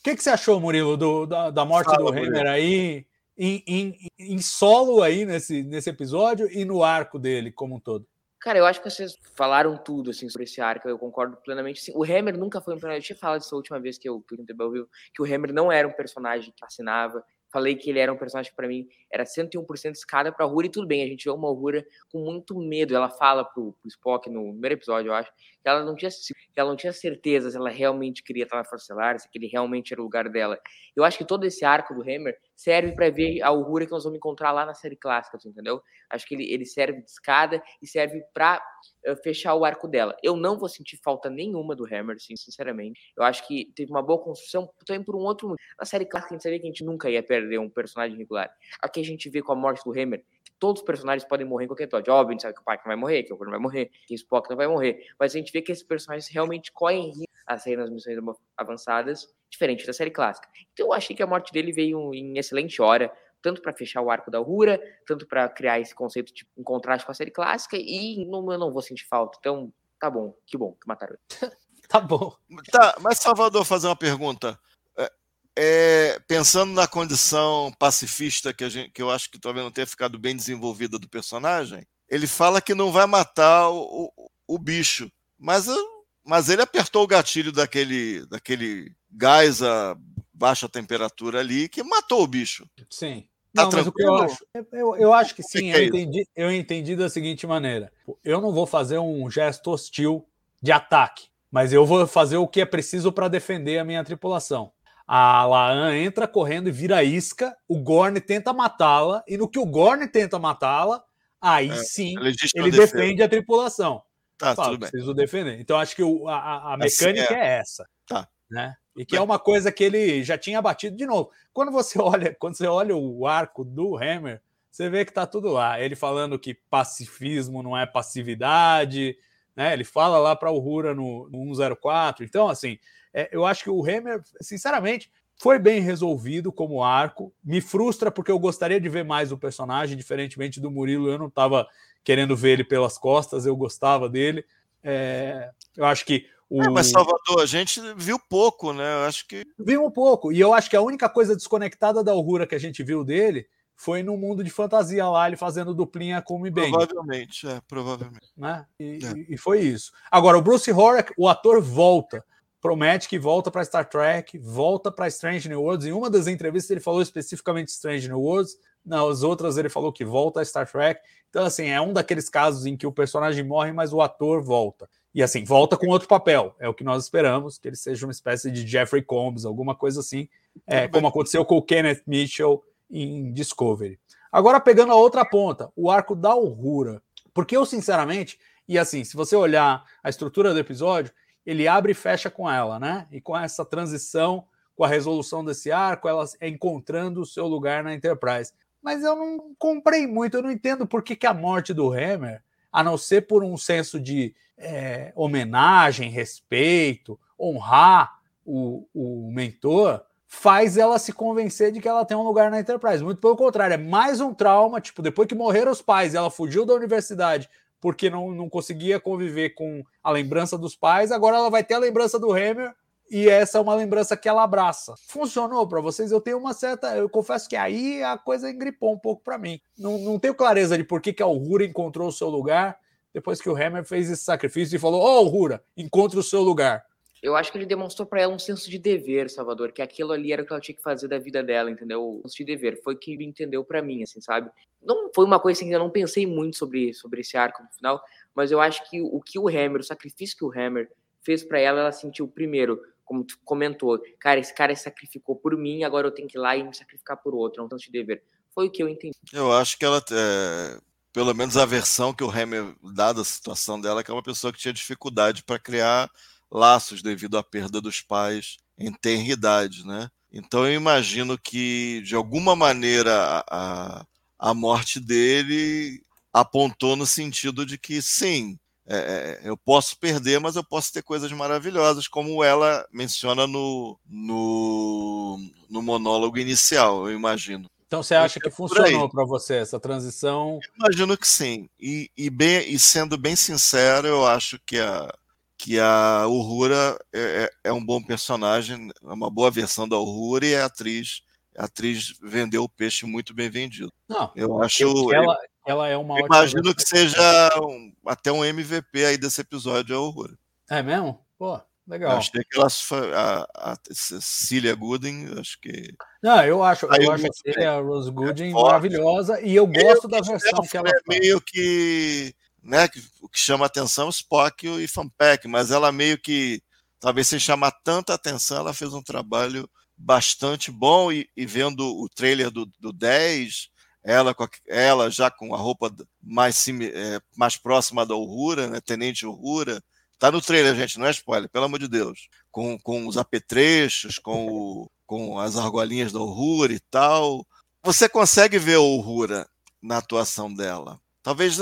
O 0.00 0.02
que, 0.02 0.16
que 0.16 0.22
você 0.22 0.30
achou, 0.30 0.58
Murilo, 0.58 0.96
do- 0.96 1.26
da, 1.26 1.50
da 1.50 1.64
morte 1.64 1.90
Fala, 1.90 2.10
do. 2.10 2.18
Hammer 2.18 2.46
aí, 2.46 3.06
em, 3.36 3.62
em, 3.66 4.08
em 4.18 4.38
solo 4.38 5.02
aí 5.02 5.26
nesse, 5.26 5.62
nesse 5.62 5.90
episódio 5.90 6.50
e 6.50 6.64
no 6.64 6.82
arco 6.82 7.18
dele 7.18 7.52
como 7.52 7.76
um 7.76 7.80
todo? 7.80 8.06
Cara, 8.40 8.58
eu 8.58 8.64
acho 8.64 8.80
que 8.82 8.88
vocês 8.88 9.12
falaram 9.36 9.76
tudo 9.76 10.08
assim 10.08 10.26
sobre 10.30 10.44
esse 10.44 10.58
arco, 10.62 10.88
eu 10.88 10.98
concordo 10.98 11.36
plenamente. 11.44 11.82
Sim, 11.82 11.92
o 11.94 12.02
Hammer 12.02 12.38
nunca 12.38 12.62
foi 12.62 12.72
um 12.72 12.76
personagem. 12.76 13.00
Eu 13.02 13.04
tinha 13.04 13.18
falado 13.18 13.42
isso 13.42 13.54
a 13.54 13.58
última 13.58 13.78
vez 13.78 13.98
que 13.98 14.08
eu 14.08 14.22
que 14.22 14.32
eu 14.32 14.38
tentei 14.38 14.56
ao 14.58 14.72
vivo, 14.72 14.88
que 15.14 15.20
o 15.20 15.26
Hammer 15.26 15.52
não 15.52 15.70
era 15.70 15.86
um 15.86 15.92
personagem 15.92 16.50
que 16.56 16.64
assinava. 16.64 17.22
Falei 17.52 17.74
que 17.74 17.90
ele 17.90 17.98
era 17.98 18.12
um 18.12 18.16
personagem 18.16 18.50
que 18.50 18.56
pra 18.56 18.68
mim 18.68 18.86
era 19.10 19.24
101% 19.24 19.92
escada 19.92 20.32
pra 20.32 20.46
Uhura 20.46 20.66
e 20.66 20.70
tudo 20.70 20.86
bem, 20.86 21.02
a 21.02 21.06
gente 21.06 21.24
vê 21.24 21.30
uma 21.30 21.50
Uhura 21.50 21.84
com 22.10 22.18
muito 22.18 22.58
medo. 22.58 22.94
Ela 22.94 23.10
fala 23.10 23.44
pro, 23.44 23.72
pro 23.72 23.88
Spock 23.88 24.30
no 24.30 24.52
primeiro 24.52 24.74
episódio, 24.74 25.10
eu 25.10 25.14
acho, 25.14 25.32
que 25.32 25.68
ela 25.68 25.84
não 25.84 25.94
tinha 25.94 26.10
que 26.10 26.60
ela 26.60 26.70
não 26.70 26.76
tinha 26.76 26.92
certeza 26.92 27.50
se 27.50 27.56
ela 27.56 27.70
realmente 27.70 28.22
queria 28.22 28.44
estar 28.44 28.56
na 28.56 28.64
Força 28.64 28.84
Estelar, 28.84 29.18
se 29.18 29.26
aquele 29.26 29.46
realmente 29.46 29.92
era 29.92 30.00
o 30.00 30.04
lugar 30.04 30.28
dela. 30.28 30.58
Eu 30.94 31.04
acho 31.04 31.18
que 31.18 31.24
todo 31.24 31.44
esse 31.44 31.64
arco 31.64 31.94
do 31.94 32.02
Hammer 32.02 32.38
serve 32.60 32.92
pra 32.92 33.08
ver 33.08 33.40
a 33.40 33.50
Uhura 33.50 33.86
que 33.86 33.90
nós 33.90 34.04
vamos 34.04 34.18
encontrar 34.18 34.52
lá 34.52 34.66
na 34.66 34.74
série 34.74 34.94
clássica, 34.94 35.38
entendeu? 35.42 35.82
Acho 36.10 36.26
que 36.26 36.34
ele, 36.34 36.52
ele 36.52 36.66
serve 36.66 37.00
de 37.00 37.08
escada 37.08 37.62
e 37.80 37.86
serve 37.86 38.22
pra 38.34 38.62
eh, 39.02 39.16
fechar 39.16 39.54
o 39.54 39.64
arco 39.64 39.88
dela. 39.88 40.14
Eu 40.22 40.36
não 40.36 40.58
vou 40.58 40.68
sentir 40.68 40.98
falta 40.98 41.30
nenhuma 41.30 41.74
do 41.74 41.86
Hammer, 41.86 42.16
assim, 42.16 42.36
sinceramente. 42.36 43.00
Eu 43.16 43.22
acho 43.22 43.48
que 43.48 43.72
teve 43.74 43.90
uma 43.90 44.02
boa 44.02 44.22
construção 44.22 44.70
também 44.84 45.02
por 45.02 45.16
um 45.16 45.20
outro. 45.20 45.56
Na 45.78 45.86
série 45.86 46.04
clássica 46.04 46.34
a 46.34 46.36
gente 46.36 46.42
sabia 46.42 46.58
que 46.58 46.66
a 46.66 46.68
gente 46.68 46.84
nunca 46.84 47.08
ia 47.08 47.22
perder 47.22 47.58
um 47.58 47.70
personagem 47.70 48.18
regular. 48.18 48.54
Aqui 48.82 49.00
a 49.00 49.04
gente 49.04 49.30
vê 49.30 49.40
com 49.40 49.52
a 49.52 49.56
morte 49.56 49.82
do 49.82 49.98
Hammer 49.98 50.22
que 50.44 50.52
todos 50.58 50.82
os 50.82 50.86
personagens 50.86 51.26
podem 51.26 51.46
morrer 51.46 51.64
em 51.64 51.68
qualquer 51.68 51.84
episódio. 51.84 52.12
Óbvio, 52.12 52.28
a 52.28 52.32
gente 52.32 52.42
sabe 52.42 52.54
que 52.56 52.60
o 52.60 52.64
Pike 52.64 52.84
vai 52.84 52.96
morrer, 52.96 53.22
que 53.22 53.32
o 53.32 53.36
Ogro 53.36 53.46
não 53.46 53.52
vai 53.52 53.60
morrer, 53.60 53.90
que 54.06 54.12
o 54.12 54.16
Spock 54.16 54.50
não 54.50 54.56
vai 54.58 54.68
morrer. 54.68 55.02
Mas 55.18 55.34
a 55.34 55.38
gente 55.38 55.50
vê 55.50 55.62
que 55.62 55.72
esses 55.72 55.84
personagens 55.84 56.28
realmente 56.28 56.70
correm 56.70 57.10
risco 57.50 57.54
a 57.54 57.58
sair 57.58 57.76
nas 57.76 57.90
missões 57.90 58.18
ava- 58.18 58.36
avançadas, 58.56 59.26
diferente 59.50 59.86
da 59.86 59.92
série 59.92 60.10
clássica. 60.10 60.48
Então 60.72 60.86
eu 60.86 60.92
achei 60.92 61.14
que 61.14 61.22
a 61.22 61.26
morte 61.26 61.52
dele 61.52 61.72
veio 61.72 62.14
em 62.14 62.38
excelente 62.38 62.80
hora, 62.80 63.12
tanto 63.42 63.60
para 63.62 63.72
fechar 63.72 64.02
o 64.02 64.10
arco 64.10 64.30
da 64.30 64.40
Uhura, 64.40 64.80
tanto 65.06 65.26
para 65.26 65.48
criar 65.48 65.80
esse 65.80 65.94
conceito 65.94 66.32
de 66.32 66.46
um 66.56 66.62
contraste 66.62 67.04
com 67.04 67.12
a 67.12 67.14
série 67.14 67.30
clássica, 67.30 67.76
e 67.76 68.24
não, 68.26 68.50
eu 68.52 68.58
não 68.58 68.70
vou 68.70 68.82
sentir 68.82 69.06
falta. 69.06 69.36
Então, 69.40 69.72
tá 69.98 70.10
bom, 70.10 70.34
que 70.46 70.56
bom 70.56 70.72
que 70.72 70.86
mataram 70.86 71.14
ele. 71.14 71.50
Tá 71.88 71.98
bom. 71.98 72.32
Tá, 72.70 72.94
mas 73.00 73.18
Salvador, 73.18 73.64
fazer 73.64 73.88
uma 73.88 73.96
pergunta. 73.96 74.56
É, 74.96 75.12
é, 75.56 76.20
pensando 76.20 76.72
na 76.72 76.86
condição 76.86 77.72
pacifista 77.80 78.54
que, 78.54 78.62
a 78.62 78.68
gente, 78.68 78.92
que 78.92 79.02
eu 79.02 79.10
acho 79.10 79.28
que 79.28 79.40
talvez 79.40 79.64
não 79.64 79.72
tenha 79.72 79.88
ficado 79.88 80.16
bem 80.16 80.36
desenvolvida 80.36 81.00
do 81.00 81.08
personagem, 81.08 81.84
ele 82.08 82.28
fala 82.28 82.60
que 82.62 82.76
não 82.76 82.92
vai 82.92 83.06
matar 83.06 83.70
o, 83.70 84.12
o, 84.16 84.30
o 84.46 84.56
bicho, 84.58 85.10
mas, 85.36 85.66
eu- 85.66 85.89
mas 86.24 86.48
ele 86.48 86.62
apertou 86.62 87.02
o 87.02 87.06
gatilho 87.06 87.52
daquele, 87.52 88.26
daquele 88.26 88.92
gás 89.10 89.62
a 89.62 89.96
baixa 90.32 90.68
temperatura 90.68 91.40
ali 91.40 91.68
que 91.68 91.82
matou 91.82 92.22
o 92.22 92.26
bicho. 92.26 92.66
Sim. 92.88 93.26
Tá 93.54 93.64
não, 93.64 93.72
mas 93.72 93.86
o 93.86 93.92
que 93.92 94.02
eu 94.02 94.06
tranquilo? 94.06 94.32
acho, 94.32 94.46
eu, 94.72 94.96
eu 94.96 95.12
acho 95.12 95.34
que 95.34 95.42
que 95.42 95.48
sim, 95.48 95.72
é 95.72 95.78
eu 95.78 95.84
isso? 95.84 95.96
entendi, 95.96 96.28
eu 96.36 96.52
entendi 96.52 96.94
da 96.96 97.08
seguinte 97.08 97.46
maneira: 97.46 97.92
eu 98.24 98.40
não 98.40 98.52
vou 98.52 98.64
fazer 98.66 98.98
um 98.98 99.28
gesto 99.28 99.72
hostil 99.72 100.24
de 100.62 100.70
ataque, 100.70 101.26
mas 101.50 101.72
eu 101.72 101.84
vou 101.84 102.06
fazer 102.06 102.36
o 102.36 102.46
que 102.46 102.60
é 102.60 102.64
preciso 102.64 103.10
para 103.12 103.26
defender 103.26 103.78
a 103.78 103.84
minha 103.84 104.04
tripulação. 104.04 104.72
A 105.06 105.44
Laan 105.44 105.96
entra 105.96 106.28
correndo 106.28 106.68
e 106.68 106.72
vira 106.72 107.02
isca, 107.02 107.56
o 107.68 107.76
Gorn 107.80 108.20
tenta 108.20 108.52
matá-la, 108.52 109.24
e 109.26 109.36
no 109.36 109.48
que 109.48 109.58
o 109.58 109.66
Gorn 109.66 110.06
tenta 110.06 110.38
matá-la, 110.38 111.02
aí 111.40 111.70
É, 111.70 111.74
sim 111.74 112.14
ele 112.54 112.70
defende 112.70 113.20
a 113.20 113.28
tripulação. 113.28 114.00
Tá, 114.40 114.54
Fala, 114.56 114.70
tudo 114.70 114.80
bem. 114.80 114.90
preciso 114.90 115.14
defender. 115.14 115.60
Então 115.60 115.78
acho 115.78 115.94
que 115.94 116.02
o- 116.02 116.26
a, 116.28 116.34
a- 116.36 116.74
Assim 116.82 117.04
mecânica 117.06 117.34
é. 117.34 117.58
essa. 117.58 117.86
Tá. 118.08 118.26
Né? 118.50 118.74
E 118.96 119.04
que 119.06 119.14
é 119.16 119.20
uma 119.20 119.38
coisa 119.38 119.70
que 119.70 119.84
ele 119.84 120.24
já 120.24 120.36
tinha 120.36 120.60
batido 120.60 120.96
de 120.96 121.06
novo. 121.06 121.30
Quando 121.52 121.70
você 121.70 121.98
olha, 122.02 122.34
quando 122.40 122.56
você 122.56 122.66
olha 122.66 122.96
o 122.96 123.26
arco 123.26 123.64
do 123.64 123.96
Hammer, 123.96 124.42
você 124.70 124.88
vê 124.88 125.04
que 125.04 125.12
tá 125.12 125.26
tudo 125.26 125.48
lá. 125.50 125.80
Ele 125.80 125.94
falando 125.94 126.38
que 126.38 126.54
pacifismo 126.54 127.62
não 127.62 127.76
é 127.76 127.86
passividade, 127.86 129.16
né? 129.54 129.72
Ele 129.72 129.84
fala 129.84 130.18
lá 130.18 130.34
para 130.34 130.50
o 130.50 130.58
Rura 130.58 130.94
no, 130.94 131.28
no 131.28 131.54
104. 131.54 132.24
Então, 132.24 132.48
assim, 132.48 132.78
é, 133.12 133.28
eu 133.32 133.44
acho 133.44 133.62
que 133.64 133.70
o 133.70 133.82
Hammer, 133.82 134.22
sinceramente, 134.40 135.10
foi 135.40 135.58
bem 135.58 135.80
resolvido 135.80 136.52
como 136.52 136.82
arco. 136.82 137.32
Me 137.42 137.60
frustra 137.60 138.10
porque 138.10 138.30
eu 138.30 138.38
gostaria 138.38 138.80
de 138.80 138.88
ver 138.88 139.04
mais 139.04 139.32
o 139.32 139.38
personagem, 139.38 139.96
diferentemente 139.96 140.60
do 140.60 140.70
Murilo, 140.70 141.08
eu 141.08 141.18
não 141.18 141.26
estava 141.28 141.66
querendo 142.04 142.36
ver 142.36 142.50
ele 142.52 142.64
pelas 142.64 142.96
costas, 142.98 143.46
eu 143.46 143.56
gostava 143.56 144.08
dele. 144.08 144.44
É, 144.82 145.50
eu 145.76 145.84
acho 145.84 146.04
que 146.04 146.26
o. 146.48 146.62
É, 146.62 146.68
mas 146.68 146.90
Salvador, 146.90 147.42
a 147.42 147.46
gente 147.46 147.80
viu 147.96 148.18
pouco, 148.18 148.72
né? 148.72 148.94
Eu 149.02 149.06
acho 149.08 149.26
que 149.26 149.44
Vi 149.58 149.76
um 149.78 149.90
pouco. 149.90 150.32
E 150.32 150.40
eu 150.40 150.52
acho 150.54 150.68
que 150.68 150.76
a 150.76 150.82
única 150.82 151.08
coisa 151.08 151.36
desconectada 151.36 152.02
da 152.02 152.14
Uhura 152.14 152.46
que 152.46 152.54
a 152.54 152.58
gente 152.60 152.82
viu 152.82 153.04
dele 153.04 153.46
foi 153.76 154.02
no 154.02 154.16
mundo 154.16 154.44
de 154.44 154.50
fantasia 154.50 155.08
lá, 155.08 155.26
ele 155.26 155.38
fazendo 155.38 155.74
duplinha 155.74 156.20
com 156.20 156.34
o 156.36 156.38
Mi 156.38 156.50
Bang, 156.50 156.70
provavelmente, 156.70 157.48
é, 157.48 157.60
provavelmente. 157.66 158.30
né? 158.36 158.66
E, 158.78 158.98
É. 159.02 159.32
e 159.34 159.38
foi 159.38 159.60
isso. 159.60 159.90
Agora, 160.10 160.36
o 160.36 160.42
Bruce 160.42 160.70
Horak, 160.70 161.14
o 161.16 161.28
ator 161.28 161.62
volta. 161.62 162.22
Promete 162.60 163.08
que 163.08 163.18
volta 163.18 163.50
para 163.50 163.64
Star 163.64 163.88
Trek, 163.88 164.36
volta 164.38 164.92
para 164.92 165.08
Strange 165.08 165.48
New 165.48 165.62
Worlds. 165.62 165.86
Em 165.86 165.92
uma 165.92 166.10
das 166.10 166.26
entrevistas 166.26 166.70
ele 166.70 166.80
falou 166.80 167.00
especificamente 167.00 167.68
Strange 167.68 168.06
New 168.06 168.20
Worlds, 168.20 168.54
nas 168.84 169.22
outras 169.22 169.56
ele 169.56 169.68
falou 169.68 169.92
que 169.92 170.04
volta 170.04 170.40
a 170.40 170.44
Star 170.44 170.70
Trek. 170.70 171.00
Então, 171.28 171.44
assim, 171.44 171.68
é 171.68 171.80
um 171.80 171.92
daqueles 171.92 172.28
casos 172.28 172.66
em 172.66 172.76
que 172.76 172.86
o 172.86 172.92
personagem 172.92 173.44
morre, 173.44 173.72
mas 173.72 173.92
o 173.92 174.00
ator 174.00 174.42
volta. 174.42 174.88
E 175.14 175.22
assim, 175.22 175.44
volta 175.44 175.76
com 175.76 175.88
outro 175.88 176.08
papel. 176.08 176.54
É 176.58 176.68
o 176.68 176.74
que 176.74 176.84
nós 176.84 177.04
esperamos, 177.04 177.58
que 177.58 177.68
ele 177.68 177.76
seja 177.76 178.06
uma 178.06 178.12
espécie 178.12 178.50
de 178.50 178.66
Jeffrey 178.66 179.02
Combs, 179.02 179.44
alguma 179.44 179.74
coisa 179.74 180.00
assim, 180.00 180.28
é, 180.66 180.82
Tudo 180.82 180.92
como 180.92 181.06
aconteceu 181.08 181.44
com 181.44 181.56
o 181.56 181.62
Kenneth 181.62 182.02
Mitchell 182.06 182.62
em 182.90 183.32
Discovery. 183.32 183.98
Agora, 184.32 184.60
pegando 184.60 184.92
a 184.92 184.96
outra 184.96 185.24
ponta, 185.24 185.70
o 185.74 185.90
arco 185.90 186.14
da 186.14 186.34
Uhura. 186.34 187.02
Porque 187.34 187.56
eu, 187.56 187.66
sinceramente, 187.66 188.38
e 188.68 188.78
assim, 188.78 189.02
se 189.04 189.16
você 189.16 189.34
olhar 189.34 189.84
a 190.02 190.08
estrutura 190.08 190.52
do 190.52 190.58
episódio, 190.60 191.12
ele 191.44 191.66
abre 191.66 191.92
e 191.92 191.94
fecha 191.94 192.30
com 192.30 192.48
ela, 192.48 192.78
né? 192.78 193.06
E 193.10 193.20
com 193.20 193.36
essa 193.36 193.64
transição, 193.64 194.44
com 194.76 194.84
a 194.84 194.88
resolução 194.88 195.44
desse 195.44 195.72
arco, 195.72 196.08
ela 196.08 196.24
encontrando 196.40 197.20
o 197.20 197.26
seu 197.26 197.46
lugar 197.46 197.82
na 197.82 197.92
Enterprise. 197.92 198.52
Mas 198.82 199.04
eu 199.04 199.14
não 199.14 199.54
comprei 199.58 200.06
muito, 200.06 200.36
eu 200.36 200.42
não 200.42 200.50
entendo 200.50 200.86
por 200.86 201.02
que, 201.02 201.14
que 201.14 201.26
a 201.26 201.34
morte 201.34 201.74
do 201.74 201.92
Hammer, 201.92 202.42
a 202.72 202.82
não 202.82 202.96
ser 202.96 203.26
por 203.26 203.44
um 203.44 203.56
senso 203.56 204.00
de 204.00 204.34
é, 204.56 205.12
homenagem, 205.14 206.10
respeito, 206.10 207.18
honrar 207.38 208.18
o, 208.44 208.86
o 208.94 209.30
mentor, 209.32 210.02
faz 210.26 210.76
ela 210.76 210.98
se 210.98 211.12
convencer 211.12 211.72
de 211.72 211.80
que 211.80 211.88
ela 211.88 212.04
tem 212.04 212.16
um 212.16 212.22
lugar 212.22 212.50
na 212.50 212.60
Enterprise. 212.60 213.02
Muito 213.02 213.20
pelo 213.20 213.36
contrário, 213.36 213.74
é 213.74 213.78
mais 213.78 214.20
um 214.20 214.32
trauma. 214.32 214.80
Tipo, 214.80 215.02
depois 215.02 215.28
que 215.28 215.34
morreram 215.34 215.72
os 215.72 215.82
pais, 215.82 216.14
ela 216.14 216.30
fugiu 216.30 216.64
da 216.64 216.74
universidade 216.74 217.48
porque 217.80 218.10
não, 218.10 218.30
não 218.30 218.48
conseguia 218.48 219.00
conviver 219.00 219.50
com 219.50 219.82
a 220.02 220.10
lembrança 220.10 220.58
dos 220.58 220.76
pais, 220.76 221.10
agora 221.10 221.36
ela 221.36 221.50
vai 221.50 221.64
ter 221.64 221.74
a 221.74 221.78
lembrança 221.78 222.18
do 222.18 222.30
Hammer 222.30 222.74
e 223.10 223.28
essa 223.28 223.58
é 223.58 223.60
uma 223.60 223.74
lembrança 223.74 224.16
que 224.16 224.28
ela 224.28 224.44
abraça. 224.44 224.94
Funcionou 225.08 225.66
para 225.66 225.80
vocês? 225.80 226.12
Eu 226.12 226.20
tenho 226.20 226.38
uma 226.38 226.54
certa. 226.54 226.96
Eu 226.96 227.08
confesso 227.08 227.48
que 227.48 227.56
aí 227.56 228.02
a 228.02 228.16
coisa 228.16 228.48
engripou 228.48 228.92
um 228.92 228.98
pouco 228.98 229.22
para 229.22 229.36
mim. 229.36 229.60
Não, 229.76 229.98
não 229.98 230.18
tenho 230.18 230.34
clareza 230.34 230.78
de 230.78 230.84
por 230.84 231.00
que, 231.00 231.12
que 231.12 231.22
a 231.22 231.26
Uhura 231.26 231.64
encontrou 231.64 232.08
o 232.08 232.12
seu 232.12 232.28
lugar 232.28 232.78
depois 233.12 233.40
que 233.40 233.48
o 233.48 233.56
Hammer 233.56 233.84
fez 233.84 234.08
esse 234.08 234.22
sacrifício 234.22 234.76
e 234.76 234.78
falou: 234.78 235.02
Ô, 235.02 235.20
oh, 235.20 235.26
Uhura, 235.26 235.62
encontre 235.76 236.18
o 236.18 236.22
seu 236.22 236.40
lugar. 236.40 236.84
Eu 237.22 237.36
acho 237.36 237.52
que 237.52 237.58
ele 237.58 237.66
demonstrou 237.66 238.06
para 238.06 238.22
ela 238.22 238.32
um 238.32 238.38
senso 238.38 238.70
de 238.70 238.78
dever, 238.78 239.28
Salvador, 239.28 239.72
que 239.72 239.82
aquilo 239.82 240.12
ali 240.12 240.32
era 240.32 240.42
o 240.42 240.46
que 240.46 240.52
ela 240.52 240.60
tinha 240.60 240.74
que 240.74 240.82
fazer 240.82 241.06
da 241.06 241.18
vida 241.18 241.42
dela, 241.42 241.70
entendeu? 241.70 242.22
Um 242.24 242.28
senso 242.28 242.38
de 242.38 242.44
dever. 242.44 242.80
Foi 242.82 242.94
o 242.94 242.98
que 242.98 243.12
ele 243.12 243.24
entendeu 243.24 243.62
para 243.62 243.82
mim, 243.82 244.02
assim, 244.02 244.22
sabe? 244.22 244.50
Não 244.82 245.10
foi 245.14 245.26
uma 245.26 245.38
coisa 245.38 245.58
assim 245.58 245.68
que 245.68 245.74
eu 245.74 245.78
não 245.78 245.90
pensei 245.90 246.26
muito 246.26 246.56
sobre, 246.56 246.94
sobre 246.94 247.20
esse 247.20 247.36
arco 247.36 247.62
no 247.62 247.68
final, 247.70 248.00
mas 248.34 248.50
eu 248.50 248.60
acho 248.60 248.88
que 248.88 249.02
o 249.02 249.20
que 249.20 249.38
o 249.38 249.48
Hammer, 249.48 249.80
o 249.80 249.84
sacrifício 249.84 250.36
que 250.36 250.44
o 250.44 250.50
Hammer 250.50 250.88
fez 251.20 251.44
para 251.44 251.60
ela, 251.60 251.80
ela 251.80 251.92
sentiu 251.92 252.26
primeiro, 252.26 252.80
como 253.10 253.24
tu 253.24 253.36
comentou, 253.44 254.00
cara, 254.20 254.38
esse 254.38 254.54
cara 254.54 254.74
sacrificou 254.76 255.34
por 255.34 255.56
mim, 255.56 255.82
agora 255.82 256.06
eu 256.06 256.12
tenho 256.12 256.28
que 256.28 256.38
ir 256.38 256.40
lá 256.40 256.56
e 256.56 256.62
me 256.62 256.72
sacrificar 256.72 257.16
por 257.16 257.34
outro, 257.34 257.60
é 257.60 257.66
um 257.66 257.68
senso 257.68 257.86
de 257.86 257.90
dever. 257.90 258.22
Foi 258.54 258.68
o 258.68 258.70
que 258.70 258.80
eu 258.80 258.88
entendi. 258.88 259.16
Eu 259.32 259.52
acho 259.52 259.76
que 259.76 259.84
ela, 259.84 260.00
é, 260.12 260.80
pelo 261.12 261.34
menos 261.34 261.56
a 261.56 261.66
versão 261.66 262.14
que 262.14 262.22
o 262.22 262.30
Hammer 262.30 262.72
dá 262.94 263.12
da 263.12 263.24
situação 263.24 263.80
dela, 263.80 264.04
que 264.04 264.12
é 264.12 264.14
uma 264.14 264.22
pessoa 264.22 264.52
que 264.52 264.60
tinha 264.60 264.72
dificuldade 264.72 265.42
para 265.42 265.58
criar 265.58 266.08
laços 266.48 267.02
devido 267.02 267.36
à 267.36 267.42
perda 267.42 267.80
dos 267.80 268.00
pais 268.00 268.58
em 268.78 268.92
tenra 268.92 269.32
idade, 269.32 269.84
né? 269.84 270.08
Então 270.32 270.64
eu 270.64 270.72
imagino 270.72 271.36
que 271.36 272.02
de 272.02 272.14
alguma 272.14 272.54
maneira 272.54 273.44
a, 273.50 274.06
a 274.38 274.54
morte 274.54 275.00
dele 275.00 276.00
apontou 276.32 276.94
no 276.94 277.06
sentido 277.06 277.66
de 277.66 277.76
que 277.76 278.00
sim, 278.00 278.56
é, 278.96 279.40
eu 279.44 279.56
posso 279.56 279.96
perder, 279.98 280.40
mas 280.40 280.56
eu 280.56 280.64
posso 280.64 280.92
ter 280.92 281.02
coisas 281.02 281.30
maravilhosas, 281.32 282.08
como 282.08 282.42
ela 282.42 282.86
menciona 282.92 283.46
no, 283.46 283.98
no, 284.08 285.38
no 285.68 285.82
monólogo 285.82 286.38
inicial, 286.38 287.08
eu 287.08 287.16
imagino. 287.16 287.66
Então 287.86 288.02
você 288.02 288.14
acha 288.14 288.38
que 288.38 288.50
funcionou 288.50 289.08
para 289.08 289.24
você 289.24 289.56
essa 289.56 289.80
transição? 289.80 290.60
Eu 290.62 290.86
imagino 290.86 291.16
que 291.16 291.26
sim. 291.26 291.68
E, 291.78 292.10
e, 292.16 292.30
bem, 292.30 292.72
e 292.72 292.78
sendo 292.78 293.18
bem 293.18 293.34
sincero, 293.34 294.06
eu 294.06 294.26
acho 294.26 294.60
que 294.64 294.78
a, 294.78 295.12
que 295.58 295.78
a 295.78 296.26
Uhura 296.28 296.96
é, 297.12 297.50
é, 297.64 297.70
é 297.70 297.72
um 297.72 297.84
bom 297.84 298.00
personagem, 298.00 298.90
é 299.02 299.12
uma 299.12 299.28
boa 299.28 299.50
versão 299.50 299.88
da 299.88 299.98
Uhura 299.98 300.46
e 300.46 300.54
a 300.54 300.66
atriz 300.66 301.22
a 301.56 301.64
atriz 301.64 302.14
vendeu 302.22 302.62
o 302.62 302.68
peixe 302.68 303.04
muito 303.04 303.34
bem 303.34 303.50
vendido. 303.50 303.92
Não, 304.08 304.30
eu 304.34 304.62
acho. 304.62 305.12
Ela, 305.12 305.36
ela 305.70 305.88
é 305.88 305.96
uma 305.96 306.20
Imagino 306.20 306.74
que 306.74 306.82
seja 306.82 307.50
um, 307.62 307.92
até 308.06 308.32
um 308.32 308.44
MVP 308.44 309.04
aí 309.04 309.16
desse 309.16 309.40
episódio, 309.40 309.96
a 309.96 310.00
Horror. 310.00 310.36
É 310.68 310.82
mesmo? 310.82 311.24
Pô, 311.38 311.60
legal. 311.86 312.16
Acho 312.16 312.32
que 312.32 312.40
ela, 312.54 312.68
a, 313.14 313.72
a 313.72 313.76
Cecília 313.92 314.74
Gooden, 314.74 315.28
acho 315.38 315.60
que. 315.60 315.94
Não, 316.22 316.44
eu 316.44 316.62
acho, 316.62 316.86
eu 316.86 317.12
acho 317.12 317.26
a 317.26 317.32
Cecília 317.32 317.80
Rose 317.80 318.10
Gooden 318.10 318.50
é 318.50 318.52
maravilhosa 318.52 319.40
e 319.40 319.54
eu 319.54 319.66
gosto 319.66 320.04
eu, 320.04 320.10
da 320.10 320.20
versão 320.20 320.60
que 320.62 320.76
ela 320.76 320.88
é 320.88 321.00
meio 321.08 321.40
que. 321.40 322.34
Né, 322.62 322.86
que, 322.88 323.02
o 323.22 323.28
que 323.28 323.38
chama 323.38 323.64
atenção 323.64 324.08
é 324.08 324.10
Spock 324.10 324.66
e 324.66 324.86
Fanpack, 324.86 325.48
mas 325.48 325.70
ela 325.70 325.90
meio 325.90 326.18
que, 326.18 326.62
talvez 327.00 327.26
sem 327.26 327.38
chamar 327.38 327.70
tanta 327.82 328.12
atenção, 328.12 328.58
ela 328.58 328.74
fez 328.74 328.92
um 328.92 329.02
trabalho 329.02 329.66
bastante 329.96 330.70
bom 330.70 331.10
e, 331.10 331.26
e 331.34 331.46
vendo 331.46 331.80
o 331.80 332.06
trailer 332.06 332.50
do, 332.50 332.66
do 332.78 332.92
10, 332.92 333.69
ela, 334.02 334.34
ela 334.66 335.10
já 335.10 335.30
com 335.30 335.54
a 335.54 335.58
roupa 335.58 335.94
mais, 336.22 336.66
é, 336.68 337.20
mais 337.36 337.56
próxima 337.56 338.06
da 338.06 338.14
Uhura, 338.14 338.68
né, 338.68 338.80
Tenente 338.80 339.26
Uhura. 339.26 339.82
Tá 340.18 340.30
no 340.30 340.40
trailer, 340.40 340.76
gente, 340.76 340.98
não 340.98 341.06
é 341.06 341.10
spoiler, 341.10 341.48
pelo 341.48 341.64
amor 341.64 341.78
de 341.78 341.88
Deus. 341.88 342.28
Com, 342.50 342.78
com 342.78 343.06
os 343.06 343.16
apetrechos, 343.16 344.18
com, 344.18 344.46
o, 344.46 344.90
com 345.06 345.38
as 345.38 345.56
argolinhas 345.56 346.12
da 346.12 346.20
Uhura 346.20 346.72
e 346.72 346.80
tal. 346.80 347.46
Você 347.82 348.08
consegue 348.08 348.58
ver 348.58 348.74
a 348.74 348.80
Uhura 348.80 349.48
na 349.82 349.98
atuação 349.98 350.52
dela. 350.52 351.00
Talvez 351.22 351.58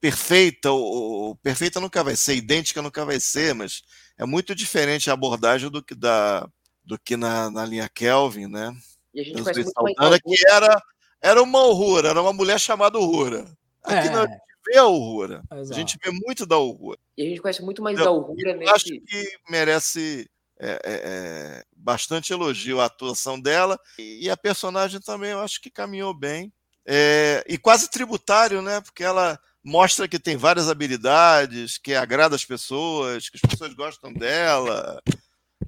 perfeita, 0.00 0.70
ou, 0.70 1.34
perfeita 1.36 1.80
nunca 1.80 2.04
vai 2.04 2.14
ser, 2.14 2.34
idêntica 2.34 2.82
nunca 2.82 3.06
vai 3.06 3.18
ser, 3.18 3.54
mas 3.54 3.82
é 4.18 4.26
muito 4.26 4.54
diferente 4.54 5.08
a 5.08 5.14
abordagem 5.14 5.70
do 5.70 5.82
que 5.82 5.94
da, 5.94 6.46
do 6.84 6.98
que 6.98 7.16
na, 7.16 7.50
na 7.50 7.64
linha 7.64 7.88
Kelvin, 7.88 8.46
né? 8.46 8.76
E 9.14 9.20
a 9.20 9.24
gente 9.24 9.42
conhece 9.42 9.60
muito 9.60 9.72
Saldana, 9.72 10.20
que 10.20 10.48
era 10.48 10.82
era 11.24 11.42
uma 11.42 11.64
Uhura, 11.64 12.10
era 12.10 12.20
uma 12.20 12.34
mulher 12.34 12.60
chamada 12.60 12.98
Uhura. 12.98 13.46
Aqui 13.82 14.08
é. 14.08 14.10
não, 14.10 14.22
a 14.22 14.26
gente 14.26 14.42
vê 14.66 14.78
a. 14.78 15.56
Exato. 15.56 15.72
A 15.72 15.74
gente 15.74 15.98
vê 16.04 16.10
muito 16.10 16.44
da 16.44 16.58
Uhura. 16.58 16.98
E 17.16 17.22
a 17.22 17.28
gente 17.28 17.40
conhece 17.40 17.62
muito 17.62 17.82
mais 17.82 17.98
eu, 17.98 18.04
da 18.04 18.10
eu 18.10 18.56
nesse... 18.58 18.72
acho 18.72 18.84
que 18.84 19.38
merece 19.48 20.30
é, 20.60 20.70
é, 20.70 20.78
é, 20.84 21.64
bastante 21.74 22.32
elogio 22.32 22.78
a 22.78 22.84
atuação 22.84 23.40
dela. 23.40 23.80
E, 23.98 24.28
a 24.28 24.36
personagem 24.36 25.00
também 25.00 25.30
eu 25.30 25.40
acho 25.40 25.62
que 25.62 25.70
caminhou 25.70 26.12
bem. 26.12 26.52
É, 26.86 27.42
e 27.48 27.56
quase 27.56 27.90
tributário, 27.90 28.60
né? 28.60 28.82
Porque 28.82 29.02
ela 29.02 29.38
mostra 29.64 30.06
que 30.06 30.18
tem 30.18 30.36
várias 30.36 30.68
habilidades, 30.68 31.78
que 31.78 31.94
agrada 31.94 32.36
as 32.36 32.44
pessoas, 32.44 33.30
que 33.30 33.38
as 33.42 33.50
pessoas 33.50 33.72
gostam 33.72 34.12
dela. 34.12 35.00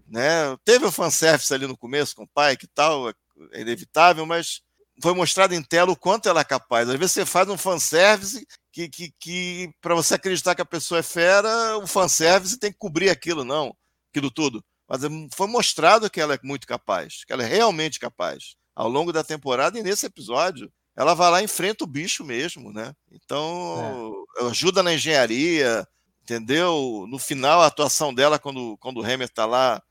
Né? 0.07 0.54
Teve 0.66 0.84
o 0.84 0.92
fanservice 0.92 1.52
ali 1.54 1.66
no 1.66 1.78
começo 1.78 2.14
com 2.14 2.24
o 2.24 2.28
pai, 2.28 2.59
que 2.59 2.66
tal, 2.66 3.09
é 3.09 3.14
inevitável, 3.61 4.26
mas 4.26 4.61
foi 5.01 5.14
mostrado 5.14 5.55
em 5.55 5.62
tela 5.62 5.92
o 5.92 5.97
quanto 5.97 6.28
ela 6.28 6.40
é 6.40 6.44
capaz. 6.44 6.88
Às 6.88 6.97
vezes 6.97 7.12
você 7.12 7.26
faz 7.26 7.49
um 7.49 7.59
fanservice 7.59 8.47
que, 8.72 8.88
que, 8.88 9.12
que 9.18 9.70
para 9.80 9.94
você 9.94 10.14
acreditar 10.14 10.55
que 10.55 10.62
a 10.62 10.66
pessoa 10.66 11.01
é 11.01 11.03
fera, 11.03 11.78
o 11.78 11.86
fanservice 11.86 12.59
tem 12.59 12.72
que 12.72 12.78
cobrir 12.78 13.11
aquilo, 13.11 13.44
não, 13.44 13.74
aquilo 14.11 14.30
tudo. 14.30 14.64
Mas 14.88 15.05
é, 15.05 15.09
foi 15.34 15.47
mostrado 15.47 16.11
que 16.11 16.20
ela 16.20 16.34
é 16.34 16.38
muito 16.42 16.66
capaz, 16.66 17.24
que 17.24 17.32
ela 17.32 17.42
é 17.42 17.47
realmente 17.47 17.99
capaz. 17.99 18.57
Ao 18.74 18.88
longo 18.88 19.12
da 19.12 19.24
temporada 19.24 19.78
e 19.78 19.82
nesse 19.82 20.07
episódio, 20.07 20.70
ela 20.94 21.14
vai 21.14 21.30
lá 21.30 21.40
e 21.42 21.44
enfrenta 21.44 21.84
o 21.84 21.86
bicho 21.86 22.24
mesmo, 22.24 22.72
né? 22.72 22.94
Então, 23.11 24.26
é. 24.38 24.44
ajuda 24.47 24.82
na 24.82 24.94
engenharia, 24.94 25.86
entendeu? 26.22 27.07
No 27.09 27.18
final, 27.18 27.61
a 27.61 27.66
atuação 27.66 28.14
dela, 28.14 28.38
quando, 28.38 28.76
quando 28.78 28.99
o 28.99 29.05
Hammer 29.05 29.28
está 29.28 29.44
lá, 29.44 29.82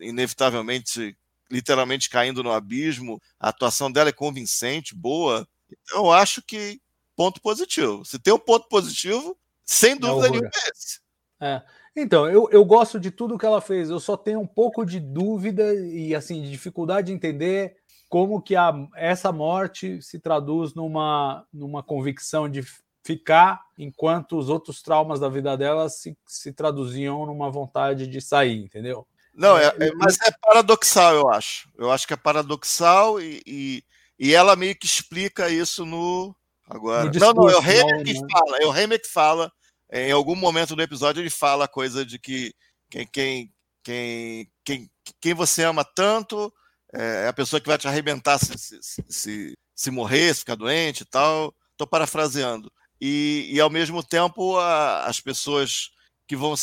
inevitavelmente 0.00 1.16
literalmente 1.52 2.08
caindo 2.08 2.42
no 2.42 2.50
abismo. 2.50 3.20
A 3.38 3.50
atuação 3.50 3.92
dela 3.92 4.08
é 4.08 4.12
convincente, 4.12 4.94
boa. 4.94 5.46
Então, 5.70 6.06
eu 6.06 6.12
acho 6.12 6.42
que 6.42 6.80
ponto 7.14 7.40
positivo. 7.40 8.04
Se 8.04 8.18
tem 8.18 8.32
um 8.32 8.38
ponto 8.38 8.66
positivo, 8.68 9.36
sem 9.64 9.92
é 9.92 9.96
dúvida 9.96 10.28
é 10.28 10.30
nenhuma 10.30 10.48
é 10.48 10.70
esse. 10.70 11.00
É. 11.40 11.62
Então, 11.94 12.28
eu, 12.28 12.48
eu 12.50 12.64
gosto 12.64 12.98
de 12.98 13.10
tudo 13.10 13.36
que 13.36 13.44
ela 13.44 13.60
fez. 13.60 13.90
Eu 13.90 14.00
só 14.00 14.16
tenho 14.16 14.40
um 14.40 14.46
pouco 14.46 14.84
de 14.84 14.98
dúvida 14.98 15.74
e 15.74 16.14
assim 16.14 16.40
de 16.40 16.50
dificuldade 16.50 17.08
de 17.08 17.12
entender 17.12 17.76
como 18.08 18.40
que 18.40 18.56
a, 18.56 18.72
essa 18.96 19.30
morte 19.30 20.00
se 20.00 20.18
traduz 20.18 20.74
numa, 20.74 21.46
numa 21.52 21.82
convicção 21.82 22.48
de 22.48 22.62
ficar, 23.04 23.60
enquanto 23.76 24.38
os 24.38 24.48
outros 24.48 24.80
traumas 24.80 25.20
da 25.20 25.28
vida 25.28 25.56
dela 25.56 25.88
se, 25.88 26.16
se 26.26 26.52
traduziam 26.52 27.26
numa 27.26 27.50
vontade 27.50 28.06
de 28.06 28.20
sair, 28.20 28.64
entendeu? 28.64 29.06
Não, 29.34 29.56
é, 29.56 29.66
é, 29.66 29.92
mas 29.94 30.18
é 30.20 30.30
paradoxal, 30.40 31.14
eu 31.14 31.30
acho. 31.30 31.68
Eu 31.76 31.90
acho 31.90 32.06
que 32.06 32.12
é 32.12 32.16
paradoxal 32.16 33.20
e, 33.20 33.42
e, 33.46 33.84
e 34.18 34.34
ela 34.34 34.54
meio 34.54 34.76
que 34.76 34.86
explica 34.86 35.48
isso 35.48 35.86
no. 35.86 36.34
Agora. 36.68 37.04
No 37.04 37.10
discurso, 37.10 37.34
não, 37.34 37.44
não, 37.44 37.50
é 37.50 37.56
o 37.56 37.60
Hammer 37.60 38.04
que 38.04 38.12
né? 38.12 38.28
fala. 38.30 38.56
É 38.58 38.66
o 38.66 38.70
Hammer 38.70 39.00
que 39.00 39.08
fala. 39.08 39.52
Em 39.90 40.12
algum 40.12 40.34
momento 40.34 40.74
do 40.74 40.82
episódio 40.82 41.20
ele 41.20 41.30
fala 41.30 41.66
a 41.66 41.68
coisa 41.68 42.04
de 42.04 42.18
que 42.18 42.54
quem, 42.88 43.06
quem, 43.06 43.52
quem, 43.82 44.50
quem, 44.64 44.90
quem 45.20 45.34
você 45.34 45.64
ama 45.64 45.84
tanto 45.84 46.52
é 46.94 47.26
a 47.26 47.32
pessoa 47.32 47.60
que 47.60 47.68
vai 47.68 47.78
te 47.78 47.88
arrebentar 47.88 48.38
se, 48.38 48.56
se, 48.58 49.04
se, 49.08 49.58
se 49.74 49.90
morrer, 49.90 50.34
se 50.34 50.40
ficar 50.40 50.56
doente 50.56 51.02
e 51.02 51.06
tal. 51.06 51.54
Estou 51.72 51.86
parafraseando. 51.86 52.70
E, 53.00 53.48
e 53.50 53.60
ao 53.60 53.70
mesmo 53.70 54.02
tempo 54.02 54.58
a, 54.58 55.04
as 55.06 55.20
pessoas 55.20 55.90
que 56.26 56.36
vão 56.36 56.54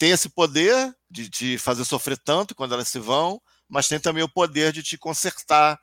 tem 0.00 0.12
esse 0.12 0.30
poder 0.30 0.96
de 1.10 1.28
te 1.28 1.58
fazer 1.58 1.84
sofrer 1.84 2.16
tanto 2.16 2.54
quando 2.54 2.72
elas 2.72 2.88
se 2.88 2.98
vão, 2.98 3.38
mas 3.68 3.86
tem 3.86 4.00
também 4.00 4.22
o 4.22 4.32
poder 4.32 4.72
de 4.72 4.82
te 4.82 4.96
consertar 4.96 5.78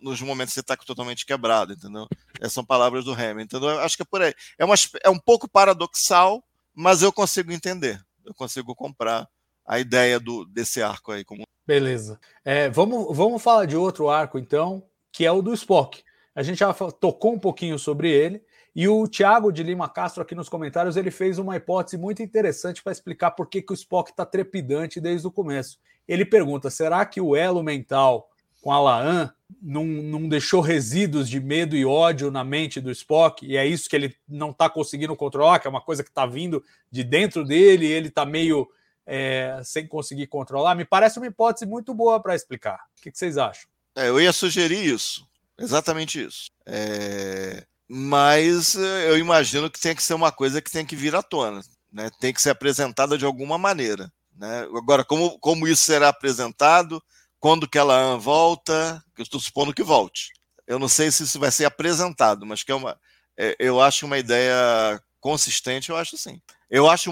nos 0.00 0.22
momentos 0.22 0.54
que 0.54 0.54
você 0.54 0.60
está 0.60 0.76
totalmente 0.76 1.26
quebrado, 1.26 1.72
entendeu? 1.72 2.06
Essas 2.38 2.52
são 2.52 2.64
palavras 2.64 3.04
do 3.04 3.12
Hamilton, 3.12 3.40
entendeu? 3.42 3.70
Eu 3.70 3.80
acho 3.80 3.96
que 3.96 4.02
é 4.02 4.06
por 4.08 4.22
aí. 4.22 4.32
É, 4.56 4.64
uma, 4.64 4.76
é 5.02 5.10
um 5.10 5.18
pouco 5.18 5.48
paradoxal, 5.48 6.44
mas 6.72 7.02
eu 7.02 7.12
consigo 7.12 7.50
entender, 7.50 8.00
eu 8.24 8.32
consigo 8.34 8.72
comprar 8.72 9.28
a 9.66 9.80
ideia 9.80 10.20
do, 10.20 10.44
desse 10.44 10.80
arco 10.80 11.10
aí. 11.10 11.24
Como... 11.24 11.42
Beleza. 11.66 12.20
É, 12.44 12.70
vamos, 12.70 13.16
vamos 13.16 13.42
falar 13.42 13.66
de 13.66 13.76
outro 13.76 14.08
arco, 14.08 14.38
então, 14.38 14.86
que 15.10 15.26
é 15.26 15.32
o 15.32 15.42
do 15.42 15.52
Spock. 15.52 16.04
A 16.36 16.42
gente 16.44 16.58
já 16.58 16.72
tocou 16.72 17.34
um 17.34 17.38
pouquinho 17.38 17.80
sobre 17.80 18.12
ele, 18.12 18.44
e 18.76 18.86
o 18.86 19.08
Thiago 19.08 19.50
de 19.50 19.62
Lima 19.62 19.88
Castro 19.88 20.22
aqui 20.22 20.34
nos 20.34 20.50
comentários, 20.50 20.98
ele 20.98 21.10
fez 21.10 21.38
uma 21.38 21.56
hipótese 21.56 21.96
muito 21.96 22.22
interessante 22.22 22.82
para 22.82 22.92
explicar 22.92 23.30
por 23.30 23.48
que, 23.48 23.62
que 23.62 23.72
o 23.72 23.74
Spock 23.74 24.10
está 24.10 24.26
trepidante 24.26 25.00
desde 25.00 25.26
o 25.26 25.30
começo. 25.30 25.78
Ele 26.06 26.26
pergunta: 26.26 26.68
será 26.68 27.06
que 27.06 27.18
o 27.18 27.34
elo 27.34 27.62
mental 27.62 28.28
com 28.60 28.70
a 28.70 28.78
Laan 28.78 29.32
não, 29.62 29.86
não 29.86 30.28
deixou 30.28 30.60
resíduos 30.60 31.26
de 31.26 31.40
medo 31.40 31.74
e 31.74 31.86
ódio 31.86 32.30
na 32.30 32.44
mente 32.44 32.78
do 32.78 32.90
Spock? 32.90 33.46
E 33.46 33.56
é 33.56 33.66
isso 33.66 33.88
que 33.88 33.96
ele 33.96 34.14
não 34.28 34.50
está 34.50 34.68
conseguindo 34.68 35.16
controlar, 35.16 35.58
que 35.58 35.66
é 35.66 35.70
uma 35.70 35.80
coisa 35.80 36.04
que 36.04 36.10
está 36.10 36.26
vindo 36.26 36.62
de 36.90 37.02
dentro 37.02 37.46
dele 37.46 37.86
e 37.86 37.92
ele 37.92 38.08
está 38.08 38.26
meio 38.26 38.68
é, 39.06 39.58
sem 39.64 39.86
conseguir 39.86 40.26
controlar? 40.26 40.74
Me 40.74 40.84
parece 40.84 41.18
uma 41.18 41.26
hipótese 41.26 41.64
muito 41.64 41.94
boa 41.94 42.20
para 42.20 42.34
explicar. 42.34 42.80
O 42.98 43.02
que, 43.02 43.10
que 43.10 43.16
vocês 43.16 43.38
acham? 43.38 43.70
É, 43.96 44.10
eu 44.10 44.20
ia 44.20 44.34
sugerir 44.34 44.84
isso, 44.84 45.26
exatamente 45.58 46.22
isso. 46.22 46.50
É 46.66 47.64
mas 47.88 48.74
eh, 48.76 49.10
eu 49.10 49.18
imagino 49.18 49.70
que 49.70 49.80
tem 49.80 49.94
que 49.94 50.02
ser 50.02 50.14
uma 50.14 50.32
coisa 50.32 50.60
que 50.60 50.70
tem 50.70 50.84
que 50.84 50.96
vir 50.96 51.14
à 51.14 51.22
tona, 51.22 51.60
né? 51.92 52.10
tem 52.20 52.32
que 52.32 52.42
ser 52.42 52.50
apresentada 52.50 53.16
de 53.16 53.24
alguma 53.24 53.56
maneira. 53.56 54.12
Né? 54.36 54.62
Agora, 54.76 55.04
como, 55.04 55.38
como 55.38 55.68
isso 55.68 55.82
será 55.84 56.08
apresentado, 56.08 57.02
quando 57.38 57.68
que 57.68 57.78
ela 57.78 58.16
volta, 58.16 59.02
eu 59.16 59.22
estou 59.22 59.40
supondo 59.40 59.74
que 59.74 59.82
volte. 59.82 60.30
Eu 60.66 60.78
não 60.78 60.88
sei 60.88 61.10
se 61.10 61.22
isso 61.22 61.38
vai 61.38 61.50
ser 61.50 61.64
apresentado, 61.64 62.44
mas 62.44 62.62
que 62.62 62.72
é 62.72 62.74
uma, 62.74 62.98
é, 63.36 63.54
eu 63.58 63.80
acho 63.80 64.06
uma 64.06 64.18
ideia 64.18 65.00
consistente, 65.20 65.90
eu 65.90 65.96
acho 65.96 66.16
sim. 66.16 66.40
Eu 66.68 66.90
acho, 66.90 67.10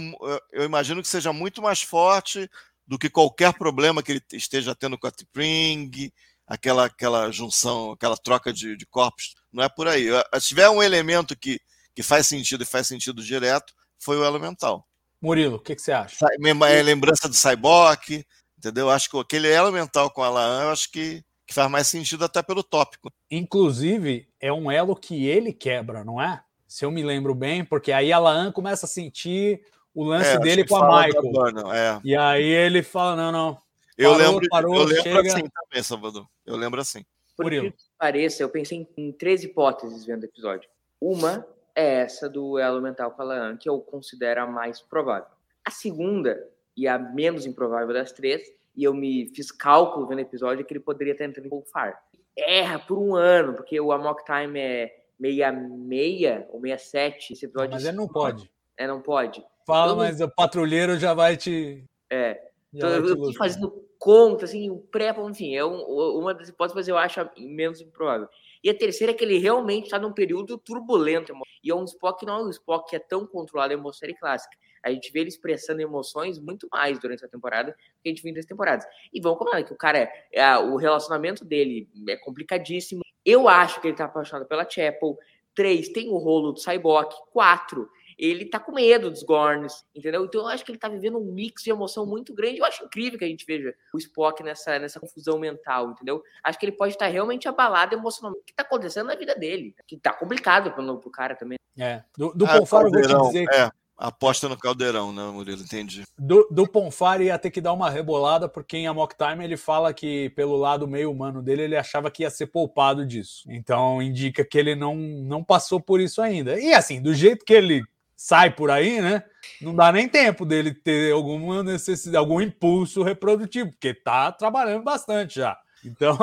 eu 0.53 0.65
imagino 0.65 1.01
que 1.01 1.09
seja 1.09 1.33
muito 1.33 1.63
mais 1.63 1.83
forte 1.83 2.51
do 2.87 2.99
que 2.99 3.09
qualquer 3.09 3.53
problema 3.55 4.03
que 4.03 4.13
ele 4.13 4.23
esteja 4.33 4.75
tendo 4.75 4.99
com 4.99 5.07
a 5.07 5.13
Spring, 5.17 6.13
aquela, 6.47 6.87
aquela 6.87 7.31
junção, 7.31 7.93
aquela 7.93 8.17
troca 8.17 8.53
de, 8.53 8.77
de 8.77 8.87
corpos. 8.87 9.35
Não 9.53 9.63
é 9.63 9.69
por 9.69 9.89
aí. 9.89 10.07
Se 10.41 10.49
tiver 10.49 10.69
um 10.69 10.83
elemento 10.83 11.37
que, 11.37 11.61
que 11.95 12.03
faz 12.03 12.27
sentido 12.27 12.63
e 12.63 12.67
faz 12.67 12.87
sentido 12.87 13.23
direto, 13.23 13.73
foi 13.99 14.19
o 14.19 14.25
elemental. 14.25 14.87
Murilo, 15.21 15.57
o 15.57 15.61
que, 15.61 15.75
que, 15.75 15.83
você 15.83 15.93
acha? 15.93 16.27
É 16.69 16.83
lembrança 16.83 17.29
do 17.29 17.35
Cyborg, 17.35 18.25
entendeu? 18.59 18.91
Acho 18.91 19.11
que 19.11 19.19
aquele 19.19 19.49
elemental 19.49 20.11
com 20.11 20.23
a 20.23 20.29
Laan, 20.29 20.65
eu 20.65 20.71
acho 20.71 20.91
que, 20.91 21.25
que 21.47 21.55
faz 21.55 21.71
mais 21.71 21.87
sentido 21.87 22.25
até 22.25 22.43
pelo 22.43 22.63
tópico. 22.63 23.11
Inclusive, 23.31 24.29
é 24.39 24.53
um 24.53 24.71
elo 24.71 24.95
que 24.95 25.27
ele 25.27 25.53
quebra, 25.53 26.05
não 26.05 26.21
é? 26.21 26.43
se 26.75 26.85
eu 26.85 26.91
me 26.91 27.05
lembro 27.05 27.37
bem, 27.37 27.65
porque 27.65 27.93
aí 27.93 28.13
a 28.13 28.19
Laan 28.19 28.51
começa 28.51 28.85
a 28.85 28.89
sentir 28.89 29.61
o 29.95 30.03
lance 30.03 30.31
É, 30.31 30.39
dele 30.41 30.67
com 30.67 30.75
a 30.75 31.07
Michael. 31.07 31.73
É. 31.73 32.01
E 32.03 32.17
aí 32.17 32.45
ele 32.45 32.83
fala: 32.83 33.15
não, 33.15 33.31
não. 33.31 33.59
Eu 33.97 34.11
Parou, 34.13 34.27
lembro, 34.33 34.49
parou, 34.49 34.75
eu 34.77 34.85
lembro 34.85 35.03
chega. 35.03 35.21
assim 35.21 35.49
também, 35.49 35.83
Salvador. 35.83 36.27
Eu 36.45 36.57
lembro 36.57 36.81
assim. 36.81 37.05
Por 37.37 37.45
Murilo. 37.45 37.67
incrível 37.67 37.79
que 37.79 37.97
pareça, 37.99 38.43
eu 38.43 38.49
pensei 38.49 38.79
em, 38.79 38.89
em 38.97 39.13
três 39.13 39.43
hipóteses 39.45 40.05
vendo 40.05 40.23
o 40.23 40.27
episódio. 40.27 40.69
Uma 41.01 41.47
é 41.75 42.01
essa 42.03 42.29
do 42.29 42.59
elo 42.59 42.81
mental 42.81 43.11
com 43.13 43.23
a 43.23 43.25
Laan, 43.25 43.57
que 43.57 43.69
eu 43.69 43.81
considero 43.81 44.43
a 44.43 44.47
mais 44.47 44.81
provável. 44.81 45.27
A 45.65 45.71
segunda, 45.71 46.49
e 46.77 46.87
a 46.87 46.99
menos 46.99 47.47
improvável 47.47 47.93
das 47.93 48.13
três, 48.13 48.43
e 48.77 48.85
eu 48.85 48.93
me 48.95 49.27
fiz 49.35 49.51
cálculo 49.51 50.07
vendo 50.07 50.19
o 50.19 50.23
episódio, 50.23 50.63
é 50.63 50.65
que 50.65 50.73
ele 50.73 50.81
poderia 50.81 51.13
estar 51.13 51.25
entrando 51.25 51.47
em 51.47 51.51
Wolfar. 51.51 52.01
Erra 52.37 52.79
por 52.81 52.99
um 52.99 53.15
ano, 53.15 53.55
porque 53.55 53.81
o 53.81 53.93
Amok 53.93 54.25
Time 54.25 54.59
é 54.61 55.05
66 55.21 56.45
ou 56.51 56.61
67. 56.61 57.33
Esse 57.33 57.45
episódio 57.47 57.73
Mas 57.75 57.85
ele 57.85 57.97
não 57.97 58.09
pode. 58.09 58.51
É, 58.77 58.87
não 58.87 59.01
pode. 59.01 59.45
Fala, 59.67 59.93
Eu 59.93 59.97
não- 59.97 60.05
mas 60.05 60.21
o 60.21 60.29
patrulheiro 60.29 60.99
já 60.99 61.15
vai 61.15 61.37
te. 61.37 61.85
É. 62.11 62.41
Então, 62.75 62.91
eu 62.91 63.03
fui 63.03 63.13
ilustrar. 63.13 63.49
fazendo 63.49 63.85
conta, 63.99 64.45
assim, 64.45 64.71
o 64.71 64.79
pré, 64.79 65.15
enfim, 65.29 65.57
é 65.57 65.65
um- 65.65 66.19
uma 66.19 66.35
das 66.35 66.49
hipóteses, 66.49 66.75
mas 66.75 66.89
eu 66.89 66.99
acho 66.99 67.21
a 67.21 67.31
menos 67.39 67.81
improvável. 67.81 68.29
E 68.63 68.69
a 68.69 68.75
terceira 68.75 69.13
é 69.13 69.15
que 69.15 69.25
ele 69.25 69.39
realmente 69.39 69.85
está 69.85 69.99
num 69.99 70.13
período 70.13 70.59
turbulento. 70.59 71.33
E 71.63 71.71
é 71.71 71.75
um 71.75 71.85
Spock 71.85 72.21
que 72.21 72.27
não 72.27 72.41
é 72.41 72.43
um 72.45 72.51
Spock 72.51 72.91
que 72.91 72.97
é 72.97 72.99
tão 72.99 73.27
controlado 73.27 73.73
em 73.73 73.77
uma 73.77 73.93
série 73.93 74.15
clássica. 74.15 74.57
A 74.83 74.91
gente 74.91 75.11
vê 75.11 75.21
ele 75.21 75.29
expressando 75.31 75.81
emoções 75.81 76.39
muito 76.39 76.69
mais 76.71 76.99
durante 76.99 77.21
essa 77.21 77.29
temporada 77.29 77.71
do 77.73 78.03
que 78.03 78.09
a 78.09 78.09
gente 78.09 78.23
viu 78.23 78.31
em 78.31 78.35
três 78.35 78.47
temporadas. 78.47 78.87
E 79.13 79.21
vamos 79.21 79.39
combinar 79.39 79.63
que 79.63 79.73
o 79.73 79.77
cara 79.77 79.99
é, 79.99 80.29
é, 80.33 80.59
o 80.59 80.77
relacionamento 80.77 81.43
dele 81.45 81.89
é 82.09 82.17
complicadíssimo. 82.17 83.03
Eu 83.25 83.49
acho 83.49 83.81
que 83.81 83.89
ele 83.89 83.97
tá 83.97 84.05
apaixonado 84.05 84.47
pela 84.47 84.69
Chapel. 84.69 85.19
Três, 85.55 85.89
tem 85.89 86.11
o 86.11 86.19
rolo 86.19 86.53
do 86.53 86.61
Cyborg. 86.61 87.11
Quatro, 87.33 87.89
ele 88.19 88.47
tá 88.47 88.59
com 88.59 88.73
medo 88.73 89.11
dos 89.11 89.23
Gorns, 89.23 89.85
entendeu? 89.95 90.25
Então 90.25 90.43
eu 90.43 90.49
acho 90.49 90.65
que 90.65 90.71
ele 90.71 90.79
tá 90.79 90.89
vivendo 90.89 91.19
um 91.19 91.33
mix 91.33 91.63
de 91.63 91.71
emoção 91.71 92.07
muito 92.07 92.35
grande. 92.35 92.59
Eu 92.59 92.65
acho 92.65 92.85
incrível 92.85 93.19
que 93.19 93.25
a 93.25 93.29
gente 93.29 93.45
veja 93.47 93.75
o 93.93 93.99
Spock 93.99 94.43
nessa, 94.43 94.79
nessa 94.79 95.01
confusão 95.01 95.39
mental, 95.39 95.91
entendeu? 95.91 96.23
Acho 96.43 96.59
que 96.59 96.67
ele 96.67 96.77
pode 96.77 96.95
estar 96.95 97.07
realmente 97.07 97.49
abalado 97.49 97.95
emocionalmente. 97.95 98.43
O 98.43 98.47
que 98.47 98.55
tá 98.55 98.63
acontecendo 98.63 99.07
na 99.07 99.15
vida 99.15 99.35
dele? 99.35 99.75
Que 99.87 99.97
tá 99.97 100.13
complicado 100.13 100.73
pro, 100.73 100.99
pro 100.99 101.11
cara 101.11 101.35
também. 101.35 101.59
É. 101.79 102.03
Do, 102.17 102.33
do 102.33 102.47
Ah, 102.47 102.59
Ponfaro, 102.59 102.89
eu 102.89 102.93
vou 102.93 103.03
te 103.03 103.27
dizer 103.27 103.47
É, 103.53 103.71
aposta 103.97 104.49
no 104.49 104.57
caldeirão, 104.57 105.13
né, 105.13 105.23
Murilo? 105.25 105.63
Entendi. 105.63 106.05
Do, 106.17 106.47
do 106.51 106.69
Ponfari 106.69 107.25
ia 107.25 107.39
ter 107.39 107.51
que 107.51 107.61
dar 107.61 107.73
uma 107.73 107.91
rebolada, 107.91 108.49
porque 108.49 108.77
em 108.77 108.87
Amok 108.87 109.17
Time 109.17 109.45
ele 109.45 109.57
fala 109.57 109.93
que, 109.93 110.31
pelo 110.31 110.57
lado 110.57 110.87
meio 110.87 111.11
humano 111.11 111.43
dele, 111.43 111.63
ele 111.63 111.77
achava 111.77 112.11
que 112.11 112.23
ia 112.23 112.31
ser 112.31 112.47
poupado 112.47 113.05
disso. 113.07 113.45
Então 113.49 114.01
indica 114.01 114.45
que 114.45 114.59
ele 114.59 114.75
não, 114.75 114.95
não 114.95 115.43
passou 115.43 115.81
por 115.81 116.01
isso 116.01 116.23
ainda. 116.23 116.59
E 116.61 116.73
assim, 116.73 117.03
do 117.03 117.13
jeito 117.13 117.45
que 117.45 117.53
ele 117.53 117.83
sai 118.25 118.51
por 118.51 118.71
aí, 118.71 119.03
né? 119.03 119.23
Não 119.61 119.75
dá 119.75 119.93
nem 119.93 120.09
tempo 120.09 120.47
dele 120.47 120.73
ter 120.73 121.13
alguma 121.13 121.63
necessidade, 121.63 122.17
algum 122.17 122.41
impulso 122.41 123.03
reprodutivo, 123.03 123.71
porque 123.71 123.93
tá 123.93 124.33
trabalhando 124.33 124.83
bastante 124.83 125.35
já. 125.41 125.59
Então, 125.85 126.17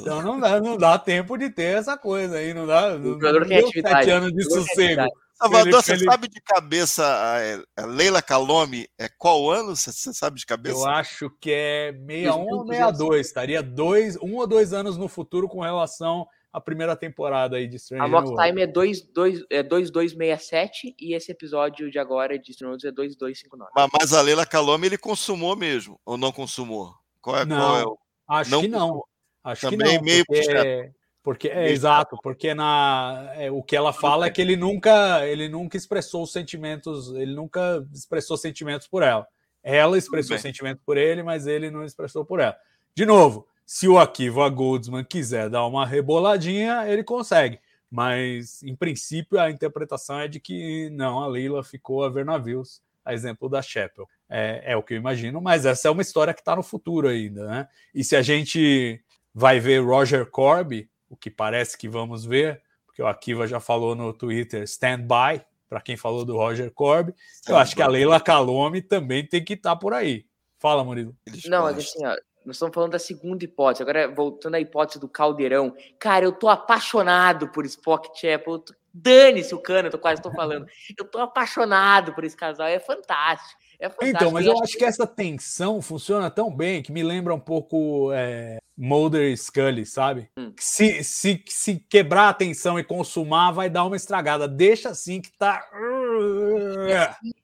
então 0.00 0.22
não, 0.22 0.40
dá, 0.40 0.58
não 0.58 0.78
dá 0.78 0.98
tempo 0.98 1.36
de 1.36 1.50
ter 1.50 1.76
essa 1.76 1.98
coisa 1.98 2.36
aí, 2.38 2.54
não 2.54 2.66
dá. 2.66 2.96
Não, 2.98 3.12
jogador 3.12 3.40
não 3.40 3.46
tem 3.48 3.70
sete 3.70 4.10
anos 4.10 4.32
de 4.32 4.42
sossego. 4.44 5.02
Salvador, 5.34 5.66
Ele- 5.68 5.76
você 5.76 5.92
ele- 5.92 6.04
sabe 6.06 6.28
de 6.28 6.40
cabeça 6.40 7.04
a, 7.04 7.82
a 7.82 7.84
Leila 7.84 8.22
Calome 8.22 8.88
é 8.98 9.06
qual 9.18 9.50
ano? 9.50 9.76
Você, 9.76 9.92
você 9.92 10.14
sabe 10.14 10.38
de 10.40 10.46
cabeça? 10.46 10.78
Eu 10.78 10.86
acho 10.88 11.28
que 11.38 11.52
é 11.52 11.92
61 11.92 12.38
ou 12.38 12.64
2200. 12.64 12.96
62. 12.96 13.26
Estaria 13.26 13.62
dois, 13.62 14.16
um 14.22 14.36
ou 14.36 14.46
dois 14.46 14.72
anos 14.72 14.96
no 14.96 15.08
futuro 15.08 15.46
com 15.46 15.60
relação 15.60 16.26
à 16.56 16.60
primeira 16.60 16.96
temporada 16.96 17.56
aí 17.56 17.68
de 17.68 17.76
A 17.76 17.78
Stranger 17.78 18.08
Mock 18.08 18.28
World. 18.28 18.48
Time 18.48 18.62
é 18.62 18.66
2, 18.66 19.02
2, 19.12 19.44
é 19.50 19.62
2267 19.62 20.96
e 20.98 21.14
esse 21.14 21.30
episódio 21.30 21.90
de 21.90 21.98
agora 21.98 22.38
de 22.38 22.50
Stranger 22.54 22.70
Worlds 22.70 22.84
é 22.86 22.92
2259. 22.92 23.72
Mas, 23.76 23.90
mas 23.92 24.12
a 24.14 24.22
Leila 24.22 24.46
Calome 24.46 24.86
ele 24.86 24.96
consumou 24.96 25.54
mesmo, 25.54 26.00
ou 26.02 26.16
não 26.16 26.32
consumou? 26.32 26.94
Qual 27.20 27.36
é, 27.36 27.44
Não, 27.44 27.58
qual 27.58 27.78
é 27.78 27.84
o... 27.84 27.98
Acho 28.26 28.50
não 28.50 28.62
que 28.62 28.68
não. 28.68 28.80
consumou. 28.80 29.08
Acho 29.44 29.70
Também 29.70 29.78
que 29.78 29.96
não. 29.96 30.02
meio 30.02 30.24
porque, 30.24 30.92
porque 31.22 31.48
é 31.48 31.70
exato, 31.70 32.16
porque 32.22 32.54
na 32.54 33.30
é, 33.34 33.50
o 33.50 33.62
que 33.62 33.76
ela 33.76 33.92
fala 33.92 34.26
é 34.26 34.30
que 34.30 34.40
ele 34.40 34.56
nunca 34.56 35.26
ele 35.26 35.50
nunca 35.50 35.76
expressou 35.76 36.22
os 36.22 36.32
sentimentos, 36.32 37.14
ele 37.14 37.34
nunca 37.34 37.86
expressou 37.92 38.38
sentimentos 38.38 38.88
por 38.88 39.02
ela. 39.02 39.26
Ela 39.62 39.98
expressou 39.98 40.36
bem. 40.36 40.42
sentimentos 40.42 40.82
por 40.86 40.96
ele, 40.96 41.22
mas 41.22 41.46
ele 41.46 41.70
não 41.70 41.84
expressou 41.84 42.24
por 42.24 42.40
ela. 42.40 42.56
De 42.94 43.04
novo, 43.04 43.46
se 43.66 43.88
o 43.88 43.98
Akiva 43.98 44.48
Goldsman 44.48 45.04
quiser 45.04 45.50
dar 45.50 45.66
uma 45.66 45.84
reboladinha, 45.84 46.86
ele 46.86 47.02
consegue. 47.02 47.58
Mas, 47.90 48.62
em 48.62 48.76
princípio, 48.76 49.40
a 49.40 49.50
interpretação 49.50 50.20
é 50.20 50.28
de 50.28 50.38
que 50.38 50.88
não, 50.90 51.20
a 51.20 51.26
Leila 51.26 51.64
ficou 51.64 52.04
a 52.04 52.08
ver 52.08 52.24
navios, 52.24 52.80
a 53.04 53.12
exemplo 53.12 53.48
da 53.48 53.60
Chapel. 53.60 54.08
É, 54.28 54.72
é 54.72 54.76
o 54.76 54.82
que 54.82 54.94
eu 54.94 54.98
imagino, 54.98 55.40
mas 55.40 55.66
essa 55.66 55.88
é 55.88 55.90
uma 55.90 56.02
história 56.02 56.32
que 56.32 56.40
está 56.40 56.54
no 56.54 56.62
futuro 56.62 57.08
ainda, 57.08 57.46
né? 57.46 57.68
E 57.92 58.04
se 58.04 58.14
a 58.14 58.22
gente 58.22 59.00
vai 59.34 59.58
ver 59.58 59.84
Roger 59.84 60.26
Corby, 60.26 60.88
o 61.08 61.16
que 61.16 61.30
parece 61.30 61.76
que 61.76 61.88
vamos 61.88 62.24
ver, 62.24 62.62
porque 62.86 63.02
o 63.02 63.06
Akiva 63.06 63.46
já 63.46 63.58
falou 63.58 63.94
no 63.94 64.12
Twitter 64.12 64.62
stand 64.62 65.02
by, 65.02 65.44
para 65.68 65.80
quem 65.80 65.96
falou 65.96 66.24
do 66.24 66.36
Roger 66.36 66.70
Corby, 66.70 67.12
eu 67.48 67.56
acho 67.56 67.74
que 67.74 67.82
a 67.82 67.88
Leila 67.88 68.20
Calome 68.20 68.80
também 68.80 69.26
tem 69.26 69.44
que 69.44 69.54
estar 69.54 69.74
por 69.74 69.92
aí. 69.92 70.24
Fala, 70.58 70.84
Murilo. 70.84 71.16
Não, 71.46 71.62
mas 71.62 71.78
assim, 71.78 72.04
ó, 72.06 72.16
nós 72.46 72.56
estamos 72.56 72.74
falando 72.74 72.92
da 72.92 72.98
segunda 72.98 73.44
hipótese. 73.44 73.82
Agora, 73.82 74.08
voltando 74.08 74.54
à 74.54 74.60
hipótese 74.60 74.98
do 75.00 75.08
caldeirão. 75.08 75.74
Cara, 75.98 76.24
eu 76.24 76.32
tô 76.32 76.48
apaixonado 76.48 77.48
por 77.48 77.66
Spock 77.66 78.08
Chapel. 78.18 78.58
Tô- 78.60 78.74
Dane-se 78.94 79.54
o 79.54 79.58
cano, 79.60 79.88
eu 79.88 79.92
tô 79.92 79.98
quase 79.98 80.22
tô 80.22 80.30
falando. 80.30 80.66
Eu 80.98 81.04
tô 81.04 81.18
apaixonado 81.18 82.14
por 82.14 82.24
esse 82.24 82.36
casal. 82.36 82.66
É 82.66 82.78
fantástico. 82.78 83.60
É 83.78 83.90
fantástico. 83.90 84.16
Então, 84.16 84.30
mas 84.30 84.46
eu 84.46 84.58
acho 84.62 84.78
que 84.78 84.84
essa 84.84 85.06
tensão 85.06 85.82
funciona 85.82 86.30
tão 86.30 86.50
bem 86.54 86.82
que 86.82 86.90
me 86.90 87.02
lembra 87.02 87.34
um 87.34 87.40
pouco 87.40 88.10
é, 88.14 88.56
Mulder 88.76 89.32
e 89.32 89.36
Scully, 89.36 89.86
sabe? 89.86 90.28
Hum. 90.38 90.52
Se, 90.58 91.02
se, 91.02 91.42
se 91.46 91.76
quebrar 91.88 92.28
a 92.28 92.34
tensão 92.34 92.78
e 92.78 92.84
consumar, 92.84 93.52
vai 93.52 93.70
dar 93.70 93.84
uma 93.84 93.96
estragada. 93.96 94.46
Deixa 94.46 94.90
assim 94.90 95.20
que 95.20 95.32
tá. 95.32 95.66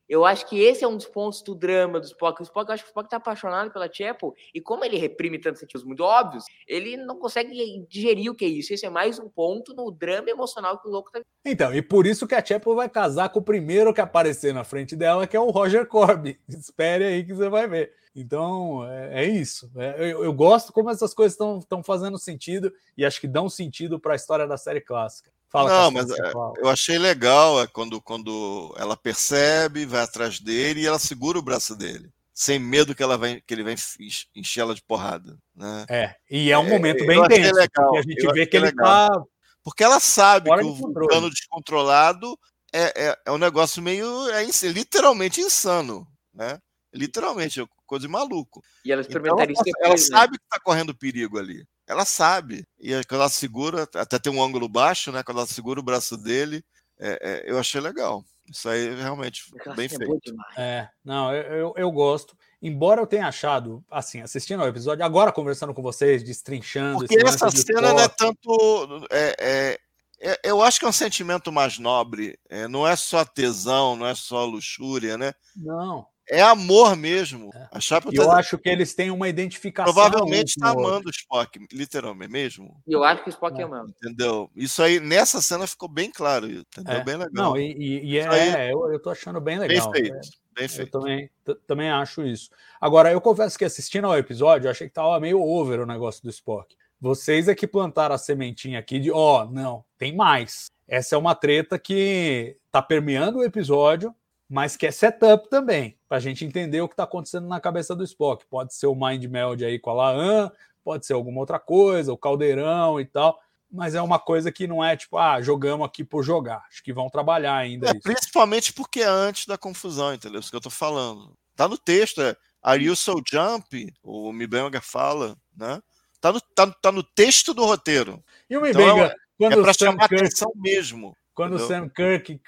Eu 0.08 0.26
acho 0.26 0.46
que 0.46 0.60
esse 0.60 0.84
é 0.84 0.88
um 0.88 0.96
dos 0.96 1.06
pontos 1.06 1.40
do 1.40 1.54
drama 1.54 1.98
do 1.98 2.04
Spock. 2.04 2.38
O 2.38 2.42
Spock, 2.42 2.68
eu 2.68 2.74
acho 2.74 2.82
que 2.82 2.88
o 2.88 2.90
Spock 2.90 3.08
tá 3.08 3.16
apaixonado 3.16 3.70
pela 3.70 3.90
Chapel, 3.90 4.34
e 4.54 4.60
como 4.60 4.84
ele 4.84 4.98
reprime 4.98 5.38
tantos 5.38 5.60
sentimentos 5.60 5.86
muito 5.86 6.04
óbvios, 6.04 6.44
ele 6.68 6.98
não 6.98 7.18
consegue 7.18 7.86
digerir 7.88 8.30
o 8.30 8.34
que 8.34 8.44
é 8.44 8.48
isso. 8.48 8.74
Esse 8.74 8.84
é 8.84 8.90
mais 8.90 9.18
um 9.18 9.28
ponto 9.28 9.74
no 9.74 9.90
drama 9.90 10.28
emocional 10.28 10.78
que 10.78 10.86
o 10.86 10.90
louco 10.90 11.10
tá 11.10 11.22
Então, 11.46 11.74
e 11.74 11.80
por 11.80 12.06
isso 12.06 12.26
que 12.26 12.34
a 12.34 12.44
Chapel 12.44 12.74
vai 12.74 12.90
casar 12.90 13.30
com 13.30 13.38
o 13.38 13.42
primeiro 13.42 13.94
que 13.94 14.02
aparecer 14.02 14.52
na 14.52 14.64
frente 14.64 14.94
dela, 14.94 15.26
que 15.26 15.34
é 15.34 15.40
o 15.40 15.50
Roger 15.50 15.86
Corby. 15.86 16.38
Espere 16.46 17.04
aí 17.04 17.24
que 17.24 17.32
você 17.32 17.48
vai 17.48 17.66
ver. 17.66 18.01
Então, 18.14 18.86
é, 18.88 19.24
é 19.24 19.26
isso. 19.26 19.70
É, 19.76 20.12
eu, 20.12 20.24
eu 20.24 20.32
gosto 20.32 20.72
como 20.72 20.90
essas 20.90 21.14
coisas 21.14 21.32
estão 21.32 21.82
fazendo 21.82 22.18
sentido 22.18 22.72
e 22.96 23.04
acho 23.04 23.20
que 23.20 23.26
dão 23.26 23.48
sentido 23.48 23.98
para 23.98 24.12
a 24.12 24.16
história 24.16 24.46
da 24.46 24.56
série 24.56 24.80
clássica. 24.80 25.30
Fala, 25.48 25.68
Não, 25.68 25.90
mas 25.90 26.10
é, 26.10 26.32
eu 26.58 26.68
achei 26.68 26.98
legal 26.98 27.60
é 27.62 27.66
quando, 27.66 28.00
quando 28.00 28.74
ela 28.78 28.96
percebe, 28.96 29.84
vai 29.84 30.00
atrás 30.02 30.40
dele 30.40 30.80
e 30.80 30.86
ela 30.86 30.98
segura 30.98 31.38
o 31.38 31.42
braço 31.42 31.76
dele, 31.76 32.10
sem 32.32 32.58
medo 32.58 32.94
que, 32.94 33.02
ela 33.02 33.18
vai, 33.18 33.40
que 33.40 33.52
ele 33.52 33.62
vai 33.62 33.74
enche- 33.74 34.26
encher 34.34 34.60
ela 34.60 34.74
de 34.74 34.82
porrada. 34.82 35.36
Né? 35.54 35.84
É, 35.90 36.16
e 36.30 36.50
é 36.50 36.58
um 36.58 36.66
É, 36.66 36.70
momento 36.70 37.04
bem 37.04 37.18
intenso, 37.22 37.54
legal, 37.54 37.68
porque 37.90 37.98
a 37.98 38.02
gente 38.02 38.32
vê 38.32 38.46
que 38.46 38.56
ele 38.56 38.66
legal. 38.66 39.10
tá. 39.10 39.22
Porque 39.62 39.84
ela 39.84 40.00
sabe 40.00 40.48
Fora 40.48 40.62
que 40.62 40.68
o 40.68 40.74
vulcano 40.74 41.30
descontrolado 41.30 42.36
é, 42.72 43.08
é, 43.10 43.18
é 43.26 43.30
um 43.30 43.38
negócio 43.38 43.82
meio. 43.82 44.28
É 44.30 44.42
literalmente 44.72 45.40
insano. 45.40 46.06
Né? 46.34 46.58
Literalmente, 46.92 47.64
coisa 47.92 48.06
de 48.06 48.12
maluco. 48.12 48.62
E 48.84 48.90
ela 48.92 49.02
Então, 49.02 49.10
experimentaria 49.10 49.52
isso 49.52 49.62
ela, 49.62 49.72
ela 49.78 49.94
depois, 49.94 50.10
né? 50.10 50.16
sabe 50.16 50.38
que 50.38 50.44
está 50.44 50.58
correndo 50.60 50.94
perigo 50.94 51.38
ali. 51.38 51.64
Ela 51.86 52.04
sabe. 52.04 52.64
E 52.80 52.94
aí, 52.94 53.04
quando 53.04 53.20
ela 53.20 53.28
segura, 53.30 53.86
até 53.96 54.18
tem 54.18 54.32
um 54.32 54.42
ângulo 54.42 54.68
baixo, 54.68 55.12
né? 55.12 55.22
Quando 55.22 55.38
ela 55.38 55.46
segura 55.46 55.78
o 55.78 55.82
braço 55.82 56.16
dele, 56.16 56.64
é, 56.98 57.18
é, 57.20 57.50
eu 57.50 57.58
achei 57.58 57.80
legal. 57.80 58.24
Isso 58.50 58.68
aí 58.68 58.94
realmente 58.94 59.42
Aquela 59.58 59.76
bem 59.76 59.86
é 59.86 59.88
feito. 59.88 60.06
boa 60.06 60.18
demais. 60.24 60.56
É, 60.58 60.88
não, 61.04 61.32
eu, 61.34 61.42
eu, 61.42 61.74
eu 61.76 61.90
gosto. 61.92 62.36
Embora 62.60 63.00
eu 63.00 63.06
tenha 63.06 63.26
achado, 63.26 63.84
assim, 63.90 64.20
assistindo 64.20 64.62
ao 64.62 64.68
episódio, 64.68 65.04
agora 65.04 65.32
conversando 65.32 65.74
com 65.74 65.82
vocês, 65.82 66.22
destrinchando. 66.22 66.98
Porque 67.00 67.18
essa 67.26 67.50
cena 67.50 67.92
não 67.92 68.00
é 68.00 68.08
tanto. 68.08 69.06
é- 69.10 69.36
é- 69.38 69.78
é- 70.20 70.40
eu 70.44 70.62
acho 70.62 70.78
que 70.78 70.84
é 70.84 70.88
um 70.88 70.92
sentimento 70.92 71.50
mais 71.52 71.78
nobre. 71.78 72.38
é, 72.48 72.68
não 72.68 72.86
é 72.86 72.94
só 72.96 73.24
tesão, 73.24 73.96
não 73.96 74.06
é 74.06 74.14
só 74.14 74.44
luxúria, 74.44 75.18
né? 75.18 75.32
Não. 75.56 76.06
É 76.32 76.42
amor 76.42 76.96
mesmo. 76.96 77.50
A 77.70 77.78
Chapa 77.78 78.08
eu 78.12 78.30
acho 78.30 78.56
que 78.58 78.68
eles 78.68 78.94
têm 78.94 79.10
uma 79.10 79.28
identificação. 79.28 79.92
provavelmente 79.92 80.48
está 80.56 80.70
amando 80.70 81.08
o 81.08 81.10
Spock, 81.10 81.58
literalmente 81.72 82.32
mesmo. 82.32 82.80
E 82.86 82.92
eu 82.92 83.04
acho 83.04 83.22
que 83.22 83.28
o 83.28 83.32
Spock 83.32 83.58
É. 83.60 83.62
é 83.64 83.68
mesmo. 83.68 83.88
Entendeu? 84.02 84.50
Isso 84.56 84.82
aí, 84.82 84.98
nessa 84.98 85.42
cena 85.42 85.66
ficou 85.66 85.88
bem 85.88 86.10
claro. 86.10 86.46
Entendeu? 86.50 86.94
É. 86.94 87.04
Bem 87.04 87.16
legal. 87.16 87.30
Não, 87.32 87.56
e, 87.56 87.72
e- 87.72 88.04
e 88.14 88.18
Isso 88.18 88.30
aí- 88.30 88.48
é, 88.48 88.72
eu, 88.72 88.90
eu 88.92 88.98
tô 89.00 89.10
achando 89.10 89.40
bem 89.40 89.58
bem 89.58 89.68
legal. 89.68 89.90
feito. 89.92 90.14
É, 90.14 90.20
Bem 90.54 90.64
Eu 90.64 90.68
feito. 90.68 90.90
também, 90.90 91.30
t- 91.44 91.54
também 91.66 91.90
acho 91.90 92.26
isso. 92.26 92.50
Agora, 92.78 93.10
eu 93.10 93.20
confesso 93.22 93.58
que 93.58 93.64
assistindo 93.64 94.06
ao 94.06 94.18
episódio, 94.18 94.66
eu 94.66 94.70
achei 94.70 94.86
que 94.86 94.92
tava 94.92 95.18
meio 95.18 95.40
over 95.40 95.80
o 95.80 95.86
negócio 95.86 96.22
do 96.22 96.28
Spock. 96.28 96.76
Vocês 97.00 97.48
é 97.48 97.54
que 97.54 97.66
plantaram 97.66 98.14
a 98.14 98.18
sementinha 98.18 98.78
aqui 98.78 98.98
de, 99.00 99.10
ó, 99.10 99.46
não, 99.46 99.82
tem 99.98 100.14
mais. 100.14 100.66
essa 100.86 101.14
é 101.14 101.18
uma 101.18 101.34
treta 101.34 101.78
que 101.78 102.56
tá 102.70 102.82
permeando 102.82 103.38
o 103.38 103.44
episódio, 103.44 104.14
mas 104.46 104.76
que 104.76 104.86
é 104.86 104.90
setup 104.90 105.48
também, 105.48 105.96
para 106.12 106.18
a 106.18 106.20
gente 106.20 106.44
entender 106.44 106.78
o 106.82 106.88
que 106.88 106.92
está 106.92 107.04
acontecendo 107.04 107.48
na 107.48 107.58
cabeça 107.58 107.96
do 107.96 108.04
Spock. 108.04 108.44
Pode 108.44 108.74
ser 108.74 108.86
o 108.86 108.94
Mind 108.94 109.24
Meld 109.24 109.64
aí 109.64 109.78
com 109.78 109.88
a 109.88 109.94
Laan, 109.94 110.52
pode 110.84 111.06
ser 111.06 111.14
alguma 111.14 111.40
outra 111.40 111.58
coisa, 111.58 112.12
o 112.12 112.18
caldeirão 112.18 113.00
e 113.00 113.06
tal, 113.06 113.40
mas 113.70 113.94
é 113.94 114.02
uma 114.02 114.18
coisa 114.18 114.52
que 114.52 114.66
não 114.66 114.84
é 114.84 114.94
tipo, 114.94 115.16
ah, 115.16 115.40
jogamos 115.40 115.86
aqui 115.86 116.04
por 116.04 116.22
jogar. 116.22 116.66
Acho 116.68 116.82
que 116.82 116.92
vão 116.92 117.08
trabalhar 117.08 117.56
ainda. 117.56 117.88
É, 117.88 117.94
principalmente 117.98 118.74
porque 118.74 119.00
é 119.00 119.06
antes 119.06 119.46
da 119.46 119.56
confusão, 119.56 120.12
entendeu? 120.12 120.38
Isso 120.38 120.50
que 120.50 120.56
eu 120.56 120.60
tô 120.60 120.68
falando. 120.68 121.32
Tá 121.56 121.66
no 121.66 121.78
texto, 121.78 122.20
é 122.20 122.36
Are 122.62 122.84
you 122.84 122.94
so 122.94 123.14
jump? 123.26 123.90
O 124.02 124.34
Mibenga 124.34 124.82
fala, 124.82 125.34
né? 125.56 125.80
Tá 126.20 126.30
no, 126.30 126.42
tá, 126.42 126.66
tá 126.66 126.92
no 126.92 127.02
texto 127.02 127.54
do 127.54 127.64
roteiro. 127.64 128.22
E 128.50 128.56
o 128.58 128.60
Mibenga, 128.60 129.06
então, 129.06 129.16
quando 129.38 129.60
é 129.60 129.62
para 129.62 129.72
chamar 129.72 130.08
Kirk... 130.10 130.26
atenção 130.26 130.52
mesmo. 130.56 131.16
Quando 131.34 131.54
Entendeu? 131.54 131.64
o 131.64 131.68
Sam 131.68 131.88
Kirk 131.88 132.40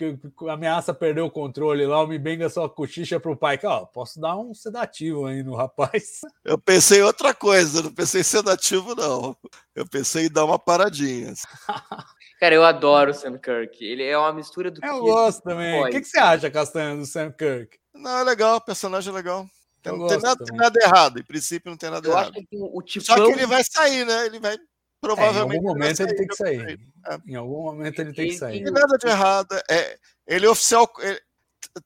ameaça 0.50 0.92
perder 0.92 1.22
o 1.22 1.30
controle 1.30 1.86
lá, 1.86 2.02
o 2.02 2.06
Mibenga 2.06 2.50
só 2.50 2.68
cochicha 2.68 3.18
pro 3.18 3.36
pai 3.36 3.56
que, 3.56 3.66
ó, 3.66 3.86
posso 3.86 4.20
dar 4.20 4.36
um 4.36 4.52
sedativo 4.52 5.24
aí 5.24 5.42
no 5.42 5.54
rapaz. 5.54 6.20
Eu 6.44 6.58
pensei 6.58 6.98
em 7.00 7.02
outra 7.02 7.32
coisa, 7.32 7.82
não 7.82 7.90
pensei 7.90 8.20
em 8.20 8.24
sedativo, 8.24 8.94
não. 8.94 9.34
Eu 9.74 9.88
pensei 9.88 10.26
em 10.26 10.30
dar 10.30 10.44
uma 10.44 10.58
paradinha. 10.58 11.32
Cara, 12.38 12.54
eu 12.54 12.64
adoro 12.64 13.10
o 13.10 13.14
Sam 13.14 13.38
Kirk. 13.38 13.82
Ele 13.82 14.04
é 14.04 14.18
uma 14.18 14.32
mistura 14.32 14.70
do 14.70 14.84
Eu 14.84 15.00
gosto 15.00 15.42
também. 15.42 15.82
O 15.82 15.88
que, 15.88 16.00
que, 16.02 16.06
você 16.06 16.18
acha, 16.18 16.50
Castanha, 16.50 16.96
do 16.96 17.06
Sam 17.06 17.32
Kirk? 17.32 17.78
Não, 17.94 18.18
é 18.18 18.24
legal, 18.24 18.60
personagem 18.60 19.10
é 19.10 19.16
legal. 19.16 19.46
não 19.86 20.06
tem 20.06 20.18
nada, 20.18 20.44
tem 20.44 20.56
nada, 20.56 20.78
errado. 20.82 21.18
Em 21.18 21.24
princípio, 21.24 21.70
não 21.70 21.78
tem 21.78 21.90
nada 21.90 22.06
eu 22.06 22.12
errado. 22.12 22.34
o 22.52 22.82
tipão... 22.82 23.16
Só 23.16 23.24
que 23.24 23.32
ele 23.32 23.46
vai 23.46 23.62
sair, 23.64 24.04
né? 24.04 24.26
Ele 24.26 24.38
vai 24.38 24.58
Provavelmente. 25.04 25.58
É, 25.58 25.62
em 25.62 25.66
algum 25.66 25.68
momento 25.68 26.00
ele 26.00 26.14
tem 26.14 26.26
que 26.26 26.36
sair. 26.36 26.80
É. 27.06 27.18
Em 27.26 27.34
algum 27.34 27.62
momento 27.62 27.98
ele 28.00 28.12
tem 28.12 28.28
que 28.28 28.36
sair. 28.36 28.62
Não 28.62 28.72
tem 28.72 28.82
nada 28.82 28.98
de 28.98 29.06
errado. 29.06 29.62
É, 29.70 29.98
ele 30.26 30.46
é 30.46 30.48
oficial. 30.48 30.90
Ele, 30.98 31.20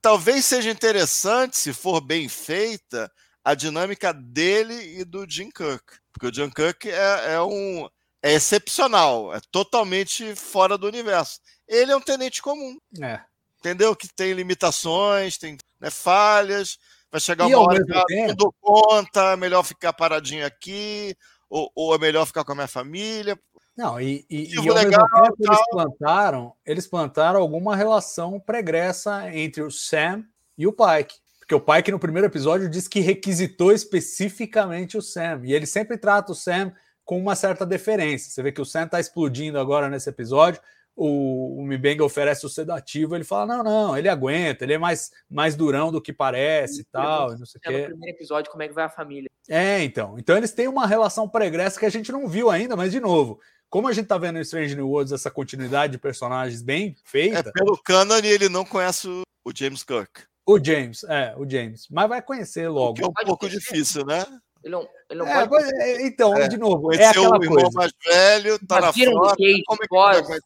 talvez 0.01 0.45
seja 0.45 0.71
interessante, 0.71 1.57
se 1.57 1.73
for 1.73 2.01
bem 2.01 2.29
feita, 2.29 3.11
a 3.45 3.55
dinâmica 3.55 4.13
dele 4.13 5.01
e 5.01 5.05
do 5.05 5.29
Jim 5.29 5.51
Cook. 5.51 5.83
Porque 6.13 6.27
o 6.27 6.35
Jim 6.35 6.51
Cook 6.51 6.87
é, 6.87 7.35
é 7.35 7.43
um. 7.43 7.89
É 8.21 8.33
excepcional, 8.33 9.33
é 9.33 9.39
totalmente 9.53 10.35
fora 10.35 10.77
do 10.77 10.89
universo. 10.89 11.41
Ele 11.69 11.93
é 11.93 11.97
um 11.97 12.01
tenente 12.01 12.43
comum. 12.43 12.77
É. 13.01 13.21
Entendeu? 13.61 13.95
Que 13.95 14.09
tem 14.09 14.33
limitações, 14.33 15.39
tem 15.39 15.57
né, 15.81 15.89
falhas. 15.89 16.79
Vai 17.11 17.21
chegar 17.21 17.49
e 17.49 17.55
uma 17.55 17.63
hora 17.63 17.85
que 17.85 18.27
não 18.27 18.35
dou 18.35 18.53
conta, 18.61 19.33
é 19.33 19.37
melhor 19.37 19.63
ficar 19.63 19.93
paradinho 19.93 20.45
aqui, 20.45 21.17
ou, 21.49 21.71
ou 21.75 21.95
é 21.95 21.99
melhor 21.99 22.27
ficar 22.27 22.45
com 22.45 22.53
a 22.53 22.55
minha 22.55 22.69
família? 22.69 23.39
Não, 23.77 24.01
e, 24.01 24.27
e, 24.29 24.55
e 24.55 24.59
ao 24.59 24.75
legal, 24.75 25.07
mesmo 25.13 25.37
tempo 25.37 25.37
eles 25.39 25.71
plantaram, 25.71 26.53
eles 26.67 26.87
plantaram 26.87 27.41
alguma 27.41 27.77
relação 27.77 28.41
pregressa 28.41 29.33
entre 29.33 29.63
o 29.63 29.71
Sam 29.71 30.25
e 30.57 30.67
o 30.67 30.73
Pike. 30.73 31.15
Porque 31.39 31.55
o 31.55 31.61
Pike, 31.61 31.93
no 31.93 31.99
primeiro 31.99 32.27
episódio, 32.27 32.69
diz 32.69 32.89
que 32.89 33.01
requisitou 33.01 33.73
especificamente 33.73 34.99
o 34.99 35.03
Sam. 35.03 35.43
E 35.45 35.55
ele 35.55 35.65
sempre 35.65 35.97
trata 35.97 36.33
o 36.33 36.35
Sam 36.35 36.73
com 37.05 37.19
uma 37.19 37.35
certa 37.35 37.65
deferência. 37.65 38.31
Você 38.31 38.43
vê 38.43 38.53
que 38.53 38.61
o 38.61 38.67
Sam 38.67 38.85
está 38.85 39.01
explodindo 39.01 39.59
agora 39.59 39.89
nesse 39.89 40.11
episódio 40.11 40.61
o, 40.99 41.61
o 41.61 41.65
Mibenga 41.65 42.05
oferece 42.05 42.45
o 42.45 42.49
sedativo, 42.49 43.15
ele 43.15 43.23
fala: 43.23 43.47
não, 43.47 43.63
não, 43.63 43.97
ele 43.97 44.09
aguenta, 44.09 44.65
ele 44.65 44.73
é 44.73 44.79
mais, 44.79 45.13
mais 45.31 45.55
durão 45.55 45.93
do 45.93 46.03
que 46.03 46.13
parece 46.13 46.81
e 46.81 46.85
tal. 46.85 47.39
Não 47.39 47.47
sei 47.47 47.61
é, 47.65 47.83
no 47.83 47.87
primeiro 47.91 48.17
episódio, 48.17 48.51
como 48.51 48.65
é 48.65 48.69
que 48.69 48.75
vai 48.75 48.85
a 48.85 48.91
família? 48.91 49.31
É, 49.49 49.83
então. 49.85 50.19
Então 50.19 50.37
eles 50.37 50.53
têm 50.53 50.67
uma 50.67 50.87
relação 50.87 51.29
pregressa 51.29 51.79
que 51.79 51.87
a 51.87 51.91
gente 51.91 52.11
não 52.11 52.27
viu 52.27 52.51
ainda, 52.51 52.75
mas 52.75 52.91
de 52.91 52.99
novo. 52.99 53.41
Como 53.71 53.87
a 53.87 53.93
gente 53.93 54.07
tá 54.07 54.19
vendo 54.19 54.39
em 54.39 54.43
Strange 54.43 54.75
New 54.75 54.89
Worlds 54.89 55.13
essa 55.13 55.31
continuidade 55.31 55.93
de 55.93 55.99
personagens 55.99 56.63
bem 56.63 56.97
feita. 57.05 57.51
É, 57.51 57.53
pelo 57.53 57.81
canon 57.81 58.19
ele 58.19 58.49
não 58.49 58.65
conhece 58.65 59.07
o 59.09 59.53
James 59.55 59.85
Kirk. 59.85 60.23
O 60.47 60.59
James, 60.59 61.05
é, 61.05 61.35
o 61.37 61.49
James. 61.49 61.87
Mas 61.91 62.09
vai 62.09 62.23
conhecer 62.23 62.69
logo. 62.69 62.95
Que 62.95 63.05
é 63.05 63.07
um 63.07 63.13
pouco 63.13 63.49
difícil, 63.49 64.05
né? 64.07 64.25
Ele 64.69 64.73
não, 64.73 64.89
ele 65.09 65.19
não 65.21 65.27
é, 65.27 65.49
pode. 65.49 65.75
É, 65.77 66.07
então, 66.07 66.37
é, 66.37 66.47
de 66.47 66.59
novo, 66.59 66.93
é 66.93 67.07
aquela 67.07 67.39
o 67.39 67.47
coisa. 67.47 67.71
mais 67.73 67.93
velho, 68.05 68.59
tá 68.67 68.81
na 68.81 68.93
frota, 68.93 69.31
Kate, 69.31 69.63
como 69.65 69.83
é 69.83 69.83
que 69.83 69.89
pode, 69.89 70.29
vai 70.29 70.39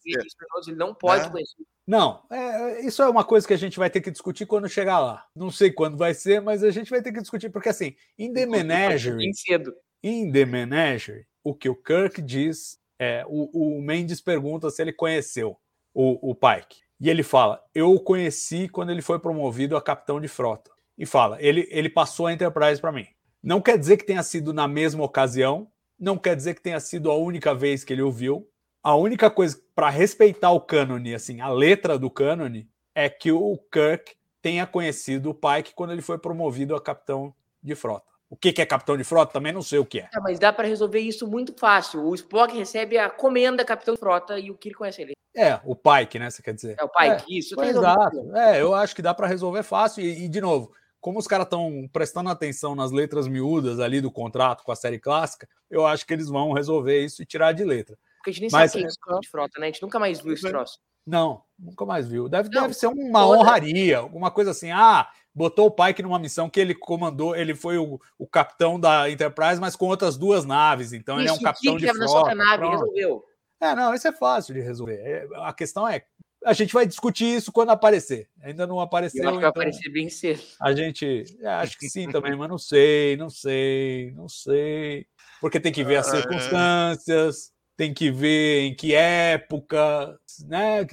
Ele 0.68 0.76
não 0.76 0.94
pode 0.94 1.26
é. 1.26 1.30
conhecer. 1.30 1.56
Não, 1.84 2.22
é, 2.30 2.86
isso 2.86 3.02
é 3.02 3.08
uma 3.08 3.24
coisa 3.24 3.46
que 3.46 3.52
a 3.52 3.58
gente 3.58 3.76
vai 3.76 3.90
ter 3.90 4.00
que 4.00 4.12
discutir 4.12 4.46
quando 4.46 4.68
chegar 4.68 5.00
lá. 5.00 5.26
Não 5.34 5.50
sei 5.50 5.72
quando 5.72 5.96
vai 5.96 6.14
ser, 6.14 6.40
mas 6.40 6.62
a 6.62 6.70
gente 6.70 6.88
vai 6.88 7.02
ter 7.02 7.12
que 7.12 7.20
discutir, 7.20 7.50
porque 7.50 7.68
assim, 7.68 7.96
em 8.16 8.32
The 8.32 8.46
Menagerie, 8.46 9.34
cedo. 9.34 9.74
em 10.00 10.30
The 10.30 10.44
Menagerie, 10.44 11.26
o 11.42 11.52
que 11.52 11.68
o 11.68 11.74
Kirk 11.74 12.22
diz 12.22 12.78
é, 13.00 13.24
o, 13.26 13.78
o 13.78 13.82
Mendes 13.82 14.20
pergunta 14.20 14.70
se 14.70 14.80
ele 14.80 14.92
conheceu 14.92 15.58
o, 15.92 16.30
o 16.30 16.34
Pike. 16.36 16.82
E 17.00 17.10
ele 17.10 17.24
fala: 17.24 17.60
Eu 17.74 17.92
o 17.92 17.98
conheci 17.98 18.68
quando 18.68 18.92
ele 18.92 19.02
foi 19.02 19.18
promovido 19.18 19.76
a 19.76 19.82
capitão 19.82 20.20
de 20.20 20.28
frota. 20.28 20.70
E 20.96 21.04
fala: 21.04 21.36
Ele, 21.40 21.66
ele 21.72 21.88
passou 21.88 22.28
a 22.28 22.32
Enterprise 22.32 22.80
para 22.80 22.92
mim. 22.92 23.08
Não 23.42 23.60
quer 23.60 23.78
dizer 23.78 23.96
que 23.96 24.06
tenha 24.06 24.22
sido 24.22 24.52
na 24.52 24.68
mesma 24.68 25.02
ocasião, 25.02 25.68
não 25.98 26.16
quer 26.16 26.36
dizer 26.36 26.54
que 26.54 26.62
tenha 26.62 26.78
sido 26.80 27.10
a 27.10 27.16
única 27.16 27.54
vez 27.54 27.82
que 27.82 27.92
ele 27.92 28.02
ouviu. 28.02 28.48
A 28.82 28.94
única 28.94 29.30
coisa 29.30 29.60
para 29.74 29.88
respeitar 29.88 30.50
o 30.50 30.60
cânone, 30.60 31.14
assim, 31.14 31.40
a 31.40 31.48
letra 31.48 31.98
do 31.98 32.10
cânone, 32.10 32.68
é 32.94 33.08
que 33.08 33.32
o 33.32 33.56
Kirk 33.70 34.14
tenha 34.40 34.66
conhecido 34.66 35.30
o 35.30 35.34
Pike 35.34 35.74
quando 35.74 35.92
ele 35.92 36.02
foi 36.02 36.18
promovido 36.18 36.74
a 36.74 36.80
capitão 36.80 37.34
de 37.62 37.74
frota. 37.74 38.10
O 38.28 38.36
que, 38.36 38.60
é 38.60 38.66
capitão 38.66 38.96
de 38.96 39.04
frota? 39.04 39.32
Também 39.32 39.52
não 39.52 39.60
sei 39.60 39.78
o 39.78 39.84
que 39.84 40.00
é. 40.00 40.08
é 40.12 40.20
mas 40.20 40.38
dá 40.38 40.52
para 40.52 40.66
resolver 40.66 41.00
isso 41.00 41.28
muito 41.28 41.54
fácil. 41.58 42.02
O 42.02 42.14
Spock 42.14 42.56
recebe 42.56 42.96
a 42.96 43.10
comenda 43.10 43.64
capitão 43.64 43.94
de 43.94 44.00
frota 44.00 44.38
e 44.38 44.50
o 44.50 44.56
Kirk 44.56 44.78
conhece 44.78 45.02
ele. 45.02 45.12
É, 45.36 45.60
o 45.64 45.76
Pike, 45.76 46.18
né? 46.18 46.30
Você 46.30 46.42
quer 46.42 46.54
dizer? 46.54 46.76
É 46.78 46.84
o 46.84 46.88
Pike, 46.88 47.34
é, 47.34 47.38
isso. 47.38 47.54
Tá 47.54 47.66
exato. 47.66 48.36
É, 48.36 48.60
eu 48.60 48.74
acho 48.74 48.96
que 48.96 49.02
dá 49.02 49.12
para 49.12 49.26
resolver 49.26 49.62
fácil. 49.62 50.02
E, 50.02 50.24
e, 50.24 50.28
de 50.28 50.40
novo, 50.40 50.72
como 51.02 51.18
os 51.18 51.26
caras 51.26 51.46
estão 51.46 51.90
prestando 51.92 52.30
atenção 52.30 52.76
nas 52.76 52.92
letras 52.92 53.26
miúdas 53.26 53.80
ali 53.80 54.00
do 54.00 54.10
contrato 54.10 54.62
com 54.62 54.70
a 54.70 54.76
série 54.76 55.00
clássica, 55.00 55.48
eu 55.68 55.84
acho 55.84 56.06
que 56.06 56.12
eles 56.14 56.28
vão 56.28 56.52
resolver 56.52 57.04
isso 57.04 57.20
e 57.20 57.26
tirar 57.26 57.50
de 57.50 57.64
letra. 57.64 57.98
Porque 58.18 58.30
a 58.30 58.32
gente 58.32 58.42
nem 58.42 58.50
Mas, 58.52 58.70
sabe 58.70 58.84
quem 58.84 59.16
é 59.16 59.18
de 59.18 59.28
frota, 59.28 59.58
né? 59.58 59.66
A 59.66 59.70
gente 59.70 59.82
nunca 59.82 59.98
mais 59.98 60.20
viu 60.20 60.32
esse 60.32 60.48
troço. 60.48 60.78
Não, 61.04 61.42
nunca 61.58 61.84
mais 61.84 62.06
viu. 62.06 62.28
Deve, 62.28 62.48
não, 62.50 62.62
deve 62.62 62.74
ser 62.74 62.86
uma 62.86 63.26
honraria, 63.26 63.98
alguma 63.98 64.30
coisa 64.30 64.52
assim. 64.52 64.70
Ah, 64.70 65.10
botou 65.34 65.66
o 65.66 65.70
Pike 65.72 66.02
numa 66.02 66.20
missão 66.20 66.48
que 66.48 66.60
ele 66.60 66.72
comandou, 66.72 67.34
ele 67.34 67.56
foi 67.56 67.78
o, 67.78 68.00
o 68.16 68.26
capitão 68.28 68.78
da 68.78 69.10
Enterprise, 69.10 69.60
mas 69.60 69.74
com 69.74 69.86
outras 69.86 70.16
duas 70.16 70.44
naves. 70.44 70.92
Então 70.92 71.16
isso, 71.16 71.24
ele 71.24 71.30
é 71.30 71.32
um 71.32 71.42
capitão 71.42 71.76
de 71.76 71.92
frota. 71.92 72.32
Nave, 72.32 72.68
resolveu. 72.68 73.24
É, 73.60 73.76
não, 73.76 73.94
isso 73.94 74.08
é 74.08 74.12
fácil 74.12 74.54
de 74.54 74.60
resolver. 74.60 75.00
É, 75.00 75.28
a 75.36 75.52
questão 75.52 75.88
é 75.88 76.04
a 76.44 76.52
gente 76.52 76.72
vai 76.72 76.86
discutir 76.86 77.36
isso 77.36 77.52
quando 77.52 77.70
aparecer. 77.70 78.28
Ainda 78.42 78.66
não 78.66 78.80
apareceu. 78.80 79.22
Eu 79.22 79.28
acho 79.28 79.38
que 79.38 79.44
então 79.44 79.52
vai 79.52 79.64
aparecer 79.64 79.90
bem 79.90 80.08
cedo. 80.08 80.42
A 80.60 80.72
gente. 80.72 81.24
É, 81.40 81.48
acho 81.48 81.78
que 81.78 81.88
sim 81.88 82.10
também, 82.10 82.34
mas 82.36 82.48
não 82.48 82.58
sei, 82.58 83.16
não 83.16 83.30
sei, 83.30 84.12
não 84.12 84.28
sei. 84.28 85.06
Porque 85.40 85.60
tem 85.60 85.72
que 85.72 85.84
ver 85.84 85.96
as 85.96 86.12
ah, 86.12 86.16
é. 86.16 86.20
circunstâncias, 86.20 87.52
tem 87.76 87.92
que 87.92 88.10
ver 88.10 88.62
em 88.62 88.74
que 88.74 88.94
época, 88.94 90.18
né? 90.46 90.86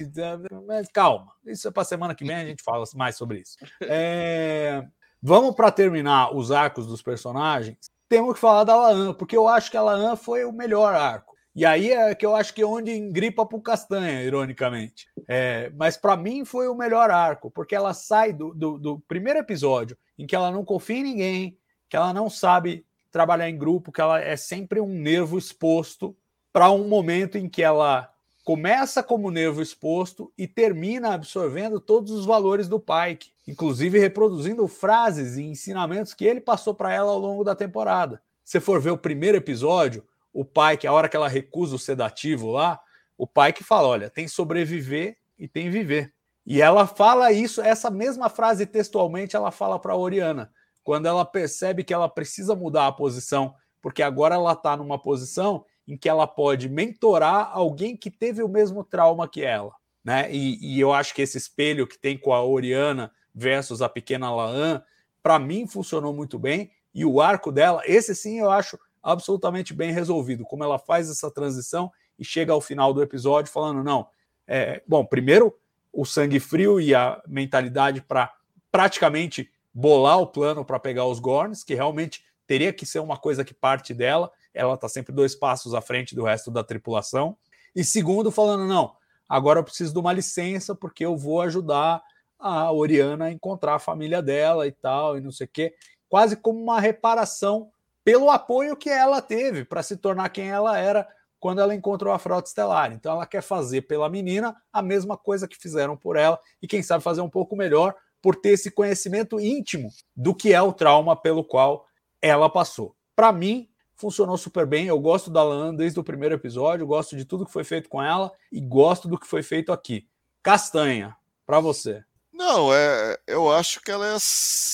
Mas 0.66 0.88
calma, 0.92 1.32
isso 1.46 1.68
é 1.68 1.70
para 1.70 1.84
semana 1.84 2.14
que 2.14 2.24
vem, 2.24 2.36
a 2.36 2.46
gente 2.46 2.62
fala 2.62 2.84
mais 2.94 3.16
sobre 3.16 3.38
isso. 3.38 3.56
É... 3.82 4.84
Vamos 5.22 5.54
para 5.54 5.70
terminar 5.70 6.34
os 6.34 6.50
arcos 6.50 6.86
dos 6.86 7.02
personagens. 7.02 7.76
Temos 8.08 8.34
que 8.34 8.40
falar 8.40 8.64
da 8.64 8.74
Laan, 8.74 9.12
porque 9.14 9.36
eu 9.36 9.46
acho 9.46 9.70
que 9.70 9.76
a 9.76 9.82
Laan 9.82 10.16
foi 10.16 10.44
o 10.44 10.52
melhor 10.52 10.94
arco. 10.94 11.29
E 11.54 11.66
aí 11.66 11.90
é 11.90 12.14
que 12.14 12.24
eu 12.24 12.34
acho 12.34 12.54
que 12.54 12.62
é 12.62 12.66
onde 12.66 12.92
engripa 12.92 13.44
pro 13.44 13.60
Castanha, 13.60 14.22
ironicamente. 14.22 15.08
É, 15.28 15.70
mas 15.74 15.96
para 15.96 16.16
mim 16.16 16.44
foi 16.44 16.68
o 16.68 16.74
melhor 16.74 17.10
arco, 17.10 17.50
porque 17.50 17.74
ela 17.74 17.92
sai 17.92 18.32
do, 18.32 18.54
do, 18.54 18.78
do, 18.78 19.00
primeiro 19.00 19.40
episódio 19.40 19.96
em 20.18 20.26
que 20.26 20.36
ela 20.36 20.50
não 20.50 20.64
confia 20.64 20.98
em 20.98 21.02
ninguém, 21.02 21.58
que 21.88 21.96
ela 21.96 22.14
não 22.14 22.30
sabe 22.30 22.86
trabalhar 23.10 23.50
em 23.50 23.58
grupo, 23.58 23.90
que 23.90 24.00
ela 24.00 24.20
é 24.20 24.36
sempre 24.36 24.80
um 24.80 24.88
nervo 24.88 25.36
exposto, 25.36 26.16
para 26.52 26.70
um 26.70 26.86
momento 26.86 27.36
em 27.36 27.48
que 27.48 27.62
ela 27.62 28.08
começa 28.44 29.02
como 29.02 29.30
nervo 29.30 29.62
exposto 29.62 30.32
e 30.36 30.46
termina 30.46 31.14
absorvendo 31.14 31.80
todos 31.80 32.10
os 32.10 32.26
valores 32.26 32.68
do 32.68 32.80
Pike, 32.80 33.30
inclusive 33.46 33.98
reproduzindo 33.98 34.66
frases 34.66 35.36
e 35.36 35.42
ensinamentos 35.42 36.14
que 36.14 36.24
ele 36.24 36.40
passou 36.40 36.74
para 36.74 36.92
ela 36.92 37.10
ao 37.10 37.18
longo 37.18 37.44
da 37.44 37.54
temporada. 37.54 38.20
Se 38.44 38.58
for 38.58 38.80
ver 38.80 38.90
o 38.90 38.98
primeiro 38.98 39.36
episódio, 39.36 40.04
o 40.32 40.44
pai, 40.44 40.76
que 40.76 40.86
a 40.86 40.92
hora 40.92 41.08
que 41.08 41.16
ela 41.16 41.28
recusa 41.28 41.74
o 41.74 41.78
sedativo 41.78 42.50
lá, 42.50 42.80
o 43.16 43.26
pai 43.26 43.52
que 43.52 43.64
fala: 43.64 43.88
olha, 43.88 44.10
tem 44.10 44.28
sobreviver 44.28 45.16
e 45.38 45.48
tem 45.48 45.70
viver. 45.70 46.12
E 46.46 46.60
ela 46.60 46.86
fala 46.86 47.32
isso, 47.32 47.60
essa 47.60 47.90
mesma 47.90 48.28
frase 48.28 48.66
textualmente 48.66 49.36
ela 49.36 49.50
fala 49.50 49.78
para 49.78 49.92
a 49.92 49.96
Oriana, 49.96 50.50
quando 50.82 51.06
ela 51.06 51.24
percebe 51.24 51.84
que 51.84 51.94
ela 51.94 52.08
precisa 52.08 52.54
mudar 52.54 52.86
a 52.86 52.92
posição, 52.92 53.54
porque 53.80 54.02
agora 54.02 54.34
ela 54.34 54.52
está 54.52 54.76
numa 54.76 55.00
posição 55.00 55.64
em 55.86 55.96
que 55.96 56.08
ela 56.08 56.26
pode 56.26 56.68
mentorar 56.68 57.50
alguém 57.52 57.96
que 57.96 58.10
teve 58.10 58.42
o 58.42 58.48
mesmo 58.48 58.84
trauma 58.84 59.28
que 59.28 59.44
ela. 59.44 59.72
Né? 60.04 60.32
E, 60.32 60.76
e 60.76 60.80
eu 60.80 60.92
acho 60.92 61.14
que 61.14 61.22
esse 61.22 61.36
espelho 61.36 61.86
que 61.86 61.98
tem 61.98 62.16
com 62.16 62.32
a 62.32 62.42
Oriana 62.42 63.12
versus 63.34 63.82
a 63.82 63.88
pequena 63.88 64.34
Laan, 64.34 64.82
para 65.22 65.38
mim 65.38 65.66
funcionou 65.66 66.14
muito 66.14 66.38
bem. 66.38 66.70
E 66.94 67.04
o 67.04 67.20
arco 67.20 67.52
dela, 67.52 67.82
esse 67.84 68.14
sim 68.14 68.38
eu 68.40 68.50
acho 68.50 68.78
absolutamente 69.02 69.72
bem 69.72 69.92
resolvido. 69.92 70.44
Como 70.44 70.64
ela 70.64 70.78
faz 70.78 71.10
essa 71.10 71.30
transição 71.30 71.90
e 72.18 72.24
chega 72.24 72.52
ao 72.52 72.60
final 72.60 72.92
do 72.92 73.02
episódio 73.02 73.52
falando: 73.52 73.82
não, 73.82 74.08
É, 74.46 74.82
bom, 74.86 75.04
primeiro, 75.04 75.56
o 75.92 76.04
sangue 76.04 76.40
frio 76.40 76.80
e 76.80 76.94
a 76.94 77.20
mentalidade 77.26 78.00
para 78.00 78.32
praticamente 78.70 79.50
bolar 79.72 80.18
o 80.18 80.26
plano 80.26 80.64
para 80.64 80.78
pegar 80.78 81.06
os 81.06 81.20
Gorns, 81.20 81.62
que 81.62 81.74
realmente 81.74 82.24
teria 82.46 82.72
que 82.72 82.84
ser 82.84 82.98
uma 82.98 83.16
coisa 83.16 83.44
que 83.44 83.54
parte 83.54 83.94
dela. 83.94 84.30
Ela 84.52 84.74
está 84.74 84.88
sempre 84.88 85.12
dois 85.12 85.34
passos 85.34 85.74
à 85.74 85.80
frente 85.80 86.14
do 86.14 86.24
resto 86.24 86.50
da 86.50 86.64
tripulação. 86.64 87.36
E 87.74 87.84
segundo, 87.84 88.30
falando, 88.30 88.66
não, 88.66 88.96
agora 89.28 89.60
eu 89.60 89.64
preciso 89.64 89.92
de 89.92 89.98
uma 90.00 90.12
licença 90.12 90.74
porque 90.74 91.04
eu 91.04 91.16
vou 91.16 91.40
ajudar 91.42 92.02
a 92.38 92.72
Oriana 92.72 93.26
a 93.26 93.32
encontrar 93.32 93.74
a 93.74 93.78
família 93.78 94.20
dela 94.22 94.66
e 94.66 94.72
tal, 94.72 95.16
e 95.16 95.20
não 95.20 95.30
sei 95.30 95.46
o 95.46 95.50
quê. 95.52 95.74
Quase 96.08 96.34
como 96.36 96.60
uma 96.60 96.80
reparação 96.80 97.70
pelo 98.04 98.30
apoio 98.30 98.76
que 98.76 98.90
ela 98.90 99.20
teve 99.20 99.64
para 99.64 99.82
se 99.82 99.96
tornar 99.96 100.28
quem 100.30 100.48
ela 100.48 100.78
era 100.78 101.06
quando 101.38 101.60
ela 101.60 101.74
encontrou 101.74 102.12
a 102.12 102.18
Frota 102.18 102.48
Estelar. 102.48 102.92
Então 102.92 103.12
ela 103.12 103.26
quer 103.26 103.42
fazer 103.42 103.82
pela 103.82 104.08
menina 104.08 104.54
a 104.72 104.82
mesma 104.82 105.16
coisa 105.16 105.48
que 105.48 105.56
fizeram 105.56 105.96
por 105.96 106.16
ela 106.16 106.38
e 106.62 106.68
quem 106.68 106.82
sabe 106.82 107.02
fazer 107.02 107.22
um 107.22 107.30
pouco 107.30 107.56
melhor 107.56 107.94
por 108.22 108.36
ter 108.36 108.50
esse 108.50 108.70
conhecimento 108.70 109.40
íntimo 109.40 109.88
do 110.14 110.34
que 110.34 110.52
é 110.52 110.60
o 110.60 110.72
trauma 110.72 111.16
pelo 111.16 111.42
qual 111.42 111.86
ela 112.20 112.50
passou. 112.50 112.94
Para 113.16 113.32
mim, 113.32 113.70
funcionou 113.96 114.36
super 114.36 114.66
bem. 114.66 114.86
Eu 114.86 115.00
gosto 115.00 115.30
da 115.30 115.42
Lan 115.42 115.74
desde 115.74 115.98
o 115.98 116.04
primeiro 116.04 116.34
episódio, 116.34 116.86
gosto 116.86 117.16
de 117.16 117.24
tudo 117.24 117.46
que 117.46 117.52
foi 117.52 117.64
feito 117.64 117.88
com 117.88 118.02
ela 118.02 118.30
e 118.52 118.60
gosto 118.60 119.08
do 119.08 119.18
que 119.18 119.26
foi 119.26 119.42
feito 119.42 119.72
aqui. 119.72 120.06
Castanha, 120.42 121.16
para 121.46 121.60
você. 121.60 122.04
Não, 122.32 122.72
é, 122.72 123.18
eu 123.26 123.52
acho 123.52 123.82
que 123.82 123.90
ela 123.90 124.06
é 124.06 124.16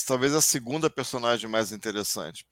talvez 0.05 0.33
a 0.33 0.41
segunda 0.41 0.89
personagem 0.89 1.49
mais 1.49 1.73
interessante. 1.73 2.45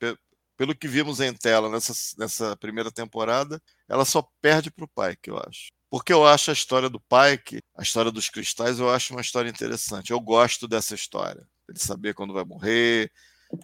Pelo 0.56 0.74
que 0.74 0.88
vimos 0.88 1.20
em 1.20 1.32
tela 1.32 1.68
nessa, 1.68 1.92
nessa 2.18 2.56
primeira 2.56 2.90
temporada, 2.90 3.60
ela 3.88 4.04
só 4.04 4.26
perde 4.40 4.70
para 4.70 4.84
o 4.84 4.88
Pike, 4.88 5.28
eu 5.28 5.38
acho. 5.38 5.68
Porque 5.90 6.12
eu 6.12 6.26
acho 6.26 6.50
a 6.50 6.54
história 6.54 6.88
do 6.88 7.00
Pike, 7.00 7.60
a 7.76 7.82
história 7.82 8.10
dos 8.10 8.28
cristais, 8.28 8.78
eu 8.78 8.90
acho 8.90 9.14
uma 9.14 9.20
história 9.20 9.48
interessante. 9.48 10.10
Eu 10.10 10.20
gosto 10.20 10.66
dessa 10.66 10.94
história. 10.94 11.46
Ele 11.68 11.78
saber 11.78 12.14
quando 12.14 12.34
vai 12.34 12.44
morrer, 12.44 13.10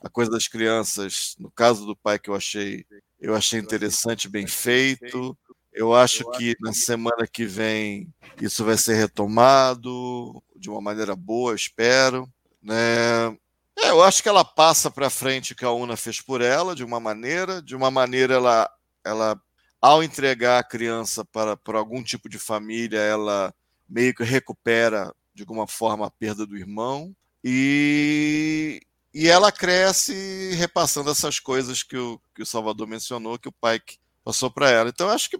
a 0.02 0.08
coisa 0.08 0.30
das 0.30 0.46
crianças, 0.48 1.34
no 1.38 1.50
caso 1.50 1.84
do 1.86 1.96
pai 1.96 2.18
que 2.18 2.30
eu 2.30 2.34
achei, 2.34 2.84
eu 3.20 3.34
achei 3.34 3.58
interessante, 3.58 4.28
bem 4.28 4.46
feito. 4.46 5.36
Eu 5.72 5.94
acho 5.94 6.28
que 6.32 6.54
na 6.60 6.72
semana 6.72 7.26
que 7.26 7.46
vem 7.46 8.12
isso 8.40 8.64
vai 8.64 8.76
ser 8.76 8.94
retomado 8.94 10.42
de 10.54 10.68
uma 10.68 10.80
maneira 10.80 11.16
boa, 11.16 11.54
espero. 11.54 12.28
Né? 12.62 13.36
É, 13.78 13.90
eu 13.90 14.02
acho 14.02 14.22
que 14.22 14.28
ela 14.28 14.44
passa 14.44 14.90
para 14.90 15.10
frente 15.10 15.52
o 15.52 15.56
que 15.56 15.64
a 15.64 15.70
Una 15.70 15.96
fez 15.96 16.20
por 16.20 16.40
ela, 16.40 16.74
de 16.74 16.84
uma 16.84 17.00
maneira. 17.00 17.62
De 17.62 17.74
uma 17.74 17.90
maneira, 17.90 18.34
ela, 18.34 18.70
ela 19.04 19.40
ao 19.80 20.02
entregar 20.02 20.58
a 20.58 20.64
criança 20.64 21.24
para, 21.24 21.56
para 21.56 21.78
algum 21.78 22.02
tipo 22.02 22.28
de 22.28 22.38
família, 22.38 22.98
ela 22.98 23.54
meio 23.88 24.14
que 24.14 24.22
recupera 24.22 25.14
de 25.34 25.42
alguma 25.42 25.66
forma 25.66 26.06
a 26.06 26.10
perda 26.10 26.46
do 26.46 26.56
irmão. 26.56 27.14
E, 27.44 28.80
e 29.12 29.28
ela 29.28 29.50
cresce 29.50 30.54
repassando 30.54 31.10
essas 31.10 31.40
coisas 31.40 31.82
que 31.82 31.96
o, 31.96 32.20
que 32.34 32.42
o 32.42 32.46
Salvador 32.46 32.86
mencionou, 32.86 33.38
que 33.38 33.48
o 33.48 33.52
pai 33.52 33.80
passou 34.24 34.50
para 34.50 34.70
ela. 34.70 34.88
Então, 34.88 35.08
eu 35.08 35.14
acho 35.14 35.28
que 35.30 35.38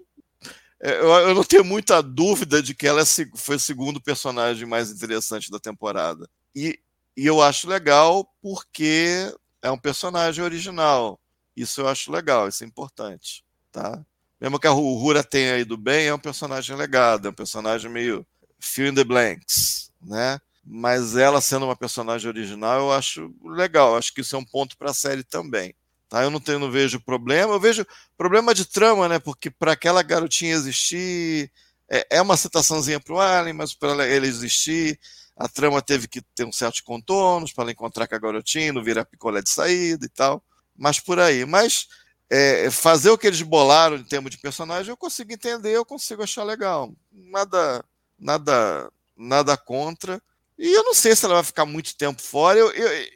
é, 0.82 0.98
eu, 0.98 1.32
não 1.32 1.44
tenho 1.44 1.64
muita 1.64 2.02
dúvida 2.02 2.60
de 2.60 2.74
que 2.74 2.88
ela 2.88 3.02
é, 3.02 3.04
foi 3.36 3.54
o 3.54 3.60
segundo 3.60 4.00
personagem 4.00 4.66
mais 4.66 4.90
interessante 4.90 5.48
da 5.48 5.60
temporada. 5.60 6.28
E, 6.54 6.80
e 7.16 7.26
eu 7.26 7.43
acho 7.43 7.68
legal 7.68 8.28
porque 8.40 9.32
é 9.60 9.70
um 9.70 9.78
personagem 9.78 10.43
original. 10.43 11.18
Isso 11.56 11.80
eu 11.80 11.89
acho 11.89 12.10
legal, 12.10 12.48
isso 12.48 12.64
é 12.64 12.66
importante. 12.66 13.44
Tá? 13.70 14.05
Mesmo 14.40 14.59
que 14.59 14.66
a 14.66 14.72
Uhura 14.72 15.22
tenha 15.22 15.59
ido 15.59 15.76
bem, 15.76 16.06
é 16.06 16.14
um 16.14 16.18
personagem 16.18 16.74
legado, 16.76 17.26
é 17.26 17.30
um 17.30 17.34
personagem 17.34 17.90
meio 17.90 18.26
fill 18.59 18.89
in 18.89 18.94
the 18.94 19.05
blanks, 19.05 19.90
né? 20.01 20.39
mas 20.64 21.16
ela 21.16 21.40
sendo 21.40 21.66
uma 21.66 21.76
personagem 21.76 22.28
original, 22.28 22.80
eu 22.80 22.93
acho 22.93 23.34
legal. 23.44 23.97
Acho 23.97 24.14
que 24.14 24.20
isso 24.20 24.36
é 24.36 24.39
um 24.39 24.44
ponto 24.44 24.76
para 24.76 24.90
a 24.90 24.94
série 24.94 25.24
também. 25.24 25.74
Tá? 26.09 26.22
Eu 26.22 26.30
não, 26.30 26.39
tenho, 26.39 26.59
não 26.59 26.70
vejo 26.70 27.01
problema. 27.01 27.55
Eu 27.55 27.60
vejo 27.60 27.86
problema 28.16 28.55
de 28.55 28.64
trama, 28.64 29.09
né? 29.09 29.18
Porque 29.18 29.51
para 29.51 29.72
aquela 29.72 30.02
garotinha 30.02 30.55
existir, 30.55 31.51
é, 31.90 32.06
é 32.10 32.22
uma 32.22 32.36
citaçãozinha 32.36 33.01
para 33.01 33.14
o 33.14 33.20
Alien, 33.20 33.55
mas 33.55 33.74
para 33.74 34.06
ele 34.06 34.26
existir, 34.26 34.98
a 35.36 35.48
trama 35.48 35.80
teve 35.82 36.06
que 36.09 36.20
ter 36.34 36.44
um 36.44 36.52
certos 36.52 36.80
contornos 36.80 37.52
para 37.52 37.64
ela 37.64 37.72
encontrar 37.72 38.06
com 38.06 38.14
a 38.14 38.18
garotinha, 38.18 38.72
não 38.72 38.82
virar 38.82 39.04
picolé 39.04 39.42
de 39.42 39.50
saída 39.50 40.04
e 40.06 40.09
tal. 40.09 40.42
Mas 40.76 41.00
por 41.00 41.18
aí. 41.18 41.44
Mas 41.44 41.88
é, 42.30 42.70
fazer 42.70 43.10
o 43.10 43.18
que 43.18 43.26
eles 43.26 43.42
bolaram 43.42 43.96
em 43.96 44.04
termos 44.04 44.30
de 44.30 44.38
personagem, 44.38 44.90
eu 44.90 44.96
consigo 44.96 45.32
entender, 45.32 45.76
eu 45.76 45.84
consigo 45.84 46.22
achar 46.22 46.44
legal. 46.44 46.92
Nada, 47.10 47.84
nada, 48.18 48.90
nada 49.16 49.56
contra. 49.56 50.20
E 50.59 50.72
eu 50.72 50.82
não 50.84 50.94
sei 50.94 51.14
se 51.16 51.24
ela 51.24 51.34
vai 51.34 51.44
ficar 51.44 51.66
muito 51.66 51.96
tempo 51.96 52.22
fora. 52.22 52.59
Eu, 52.59 52.70
eu, 52.72 53.09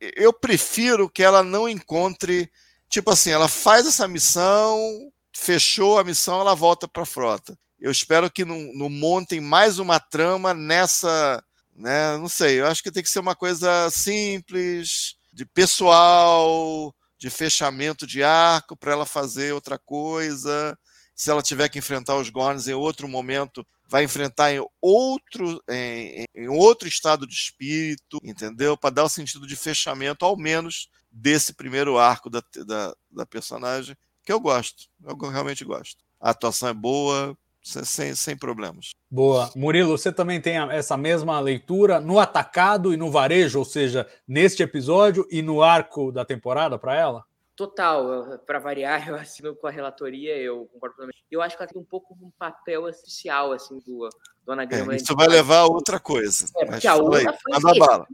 eu 0.00 0.32
prefiro 0.32 1.10
que 1.10 1.22
ela 1.22 1.42
não 1.42 1.68
encontre. 1.68 2.50
Tipo 2.88 3.10
assim, 3.10 3.30
ela 3.30 3.48
faz 3.48 3.86
essa 3.86 4.06
missão, 4.06 5.10
fechou 5.34 5.98
a 5.98 6.04
missão, 6.04 6.40
ela 6.40 6.54
volta 6.54 6.86
para 6.86 7.02
a 7.02 7.06
frota. 7.06 7.58
Eu 7.80 7.90
espero 7.90 8.30
que 8.30 8.44
não, 8.44 8.58
não 8.74 8.88
montem 8.88 9.40
mais 9.40 9.78
uma 9.78 9.98
trama 9.98 10.54
nessa. 10.54 11.42
Né, 11.74 12.16
não 12.18 12.28
sei, 12.28 12.60
eu 12.60 12.66
acho 12.66 12.82
que 12.82 12.90
tem 12.90 13.02
que 13.02 13.08
ser 13.08 13.18
uma 13.20 13.34
coisa 13.34 13.88
simples, 13.90 15.16
de 15.32 15.46
pessoal, 15.46 16.94
de 17.18 17.30
fechamento 17.30 18.06
de 18.06 18.22
arco 18.22 18.76
para 18.76 18.92
ela 18.92 19.06
fazer 19.06 19.52
outra 19.52 19.78
coisa. 19.78 20.78
Se 21.14 21.30
ela 21.30 21.42
tiver 21.42 21.68
que 21.68 21.78
enfrentar 21.78 22.16
os 22.16 22.28
Gorns 22.28 22.68
em 22.68 22.74
outro 22.74 23.08
momento, 23.08 23.66
vai 23.88 24.04
enfrentar 24.04 24.52
em 24.52 24.64
outro, 24.80 25.62
em, 25.68 26.24
em 26.34 26.48
outro 26.48 26.88
estado 26.88 27.26
de 27.26 27.34
espírito, 27.34 28.18
entendeu? 28.22 28.76
Para 28.76 28.94
dar 28.94 29.04
o 29.04 29.08
sentido 29.08 29.46
de 29.46 29.56
fechamento, 29.56 30.24
ao 30.24 30.36
menos, 30.36 30.88
desse 31.10 31.52
primeiro 31.52 31.98
arco 31.98 32.30
da, 32.30 32.42
da, 32.66 32.94
da 33.10 33.26
personagem, 33.26 33.96
que 34.24 34.32
eu 34.32 34.40
gosto, 34.40 34.84
eu 35.04 35.16
realmente 35.28 35.64
gosto. 35.64 36.02
A 36.20 36.30
atuação 36.30 36.68
é 36.68 36.74
boa, 36.74 37.36
sem, 37.62 38.14
sem 38.14 38.36
problemas. 38.36 38.90
Boa. 39.10 39.50
Murilo, 39.54 39.96
você 39.96 40.12
também 40.12 40.40
tem 40.40 40.56
essa 40.70 40.96
mesma 40.96 41.38
leitura 41.38 42.00
no 42.00 42.18
atacado 42.18 42.92
e 42.92 42.96
no 42.96 43.10
varejo, 43.10 43.58
ou 43.58 43.64
seja, 43.64 44.06
neste 44.26 44.62
episódio 44.62 45.26
e 45.30 45.42
no 45.42 45.62
arco 45.62 46.10
da 46.10 46.24
temporada 46.24 46.78
para 46.78 46.96
ela? 46.96 47.24
Total, 47.54 48.38
para 48.46 48.58
variar, 48.58 49.06
eu 49.08 49.14
assino 49.14 49.54
com 49.54 49.66
a 49.66 49.70
relatoria, 49.70 50.36
eu 50.36 50.66
concordo 50.72 50.96
plenamente. 50.96 51.22
Eu 51.30 51.40
acho 51.40 51.56
que 51.56 51.62
ela 51.62 51.72
tem 51.72 51.80
um 51.80 51.84
pouco 51.84 52.14
um 52.20 52.30
papel 52.38 52.88
essencial, 52.88 53.52
assim, 53.52 53.78
do, 53.86 54.08
do 54.44 54.52
anagrama. 54.52 54.94
É, 54.94 54.96
isso 54.96 55.14
vai 55.14 55.28
levar 55.28 55.58
a 55.58 55.66
outra 55.66 56.00
coisa. 56.00 56.46
É, 56.58 56.64
porque 56.64 56.86
a 56.86 56.96
outra 56.96 57.32
foi 57.32 57.52
Manda 57.52 57.78
bala. 57.78 58.06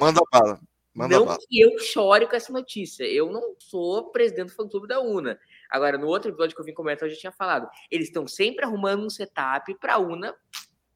Manda 0.00 0.20
bala. 0.32 0.60
Manda 0.94 1.18
não 1.18 1.26
bala. 1.26 1.38
que 1.46 1.60
eu 1.60 1.78
chore 1.78 2.26
com 2.26 2.34
essa 2.34 2.52
notícia. 2.52 3.04
Eu 3.04 3.30
não 3.30 3.54
sou 3.58 4.10
presidente 4.10 4.48
do 4.48 4.54
fã-clube 4.54 4.88
da 4.88 5.00
UNA. 5.00 5.38
Agora, 5.70 5.98
no 5.98 6.06
outro 6.06 6.30
episódio 6.30 6.54
que 6.54 6.60
eu 6.60 6.64
vim 6.64 6.74
comentar, 6.74 7.08
eu 7.08 7.14
já 7.14 7.20
tinha 7.20 7.32
falado. 7.32 7.68
Eles 7.90 8.08
estão 8.08 8.26
sempre 8.26 8.64
arrumando 8.64 9.04
um 9.04 9.10
setup 9.10 9.74
para 9.78 9.94
a 9.94 9.98
UNA 9.98 10.34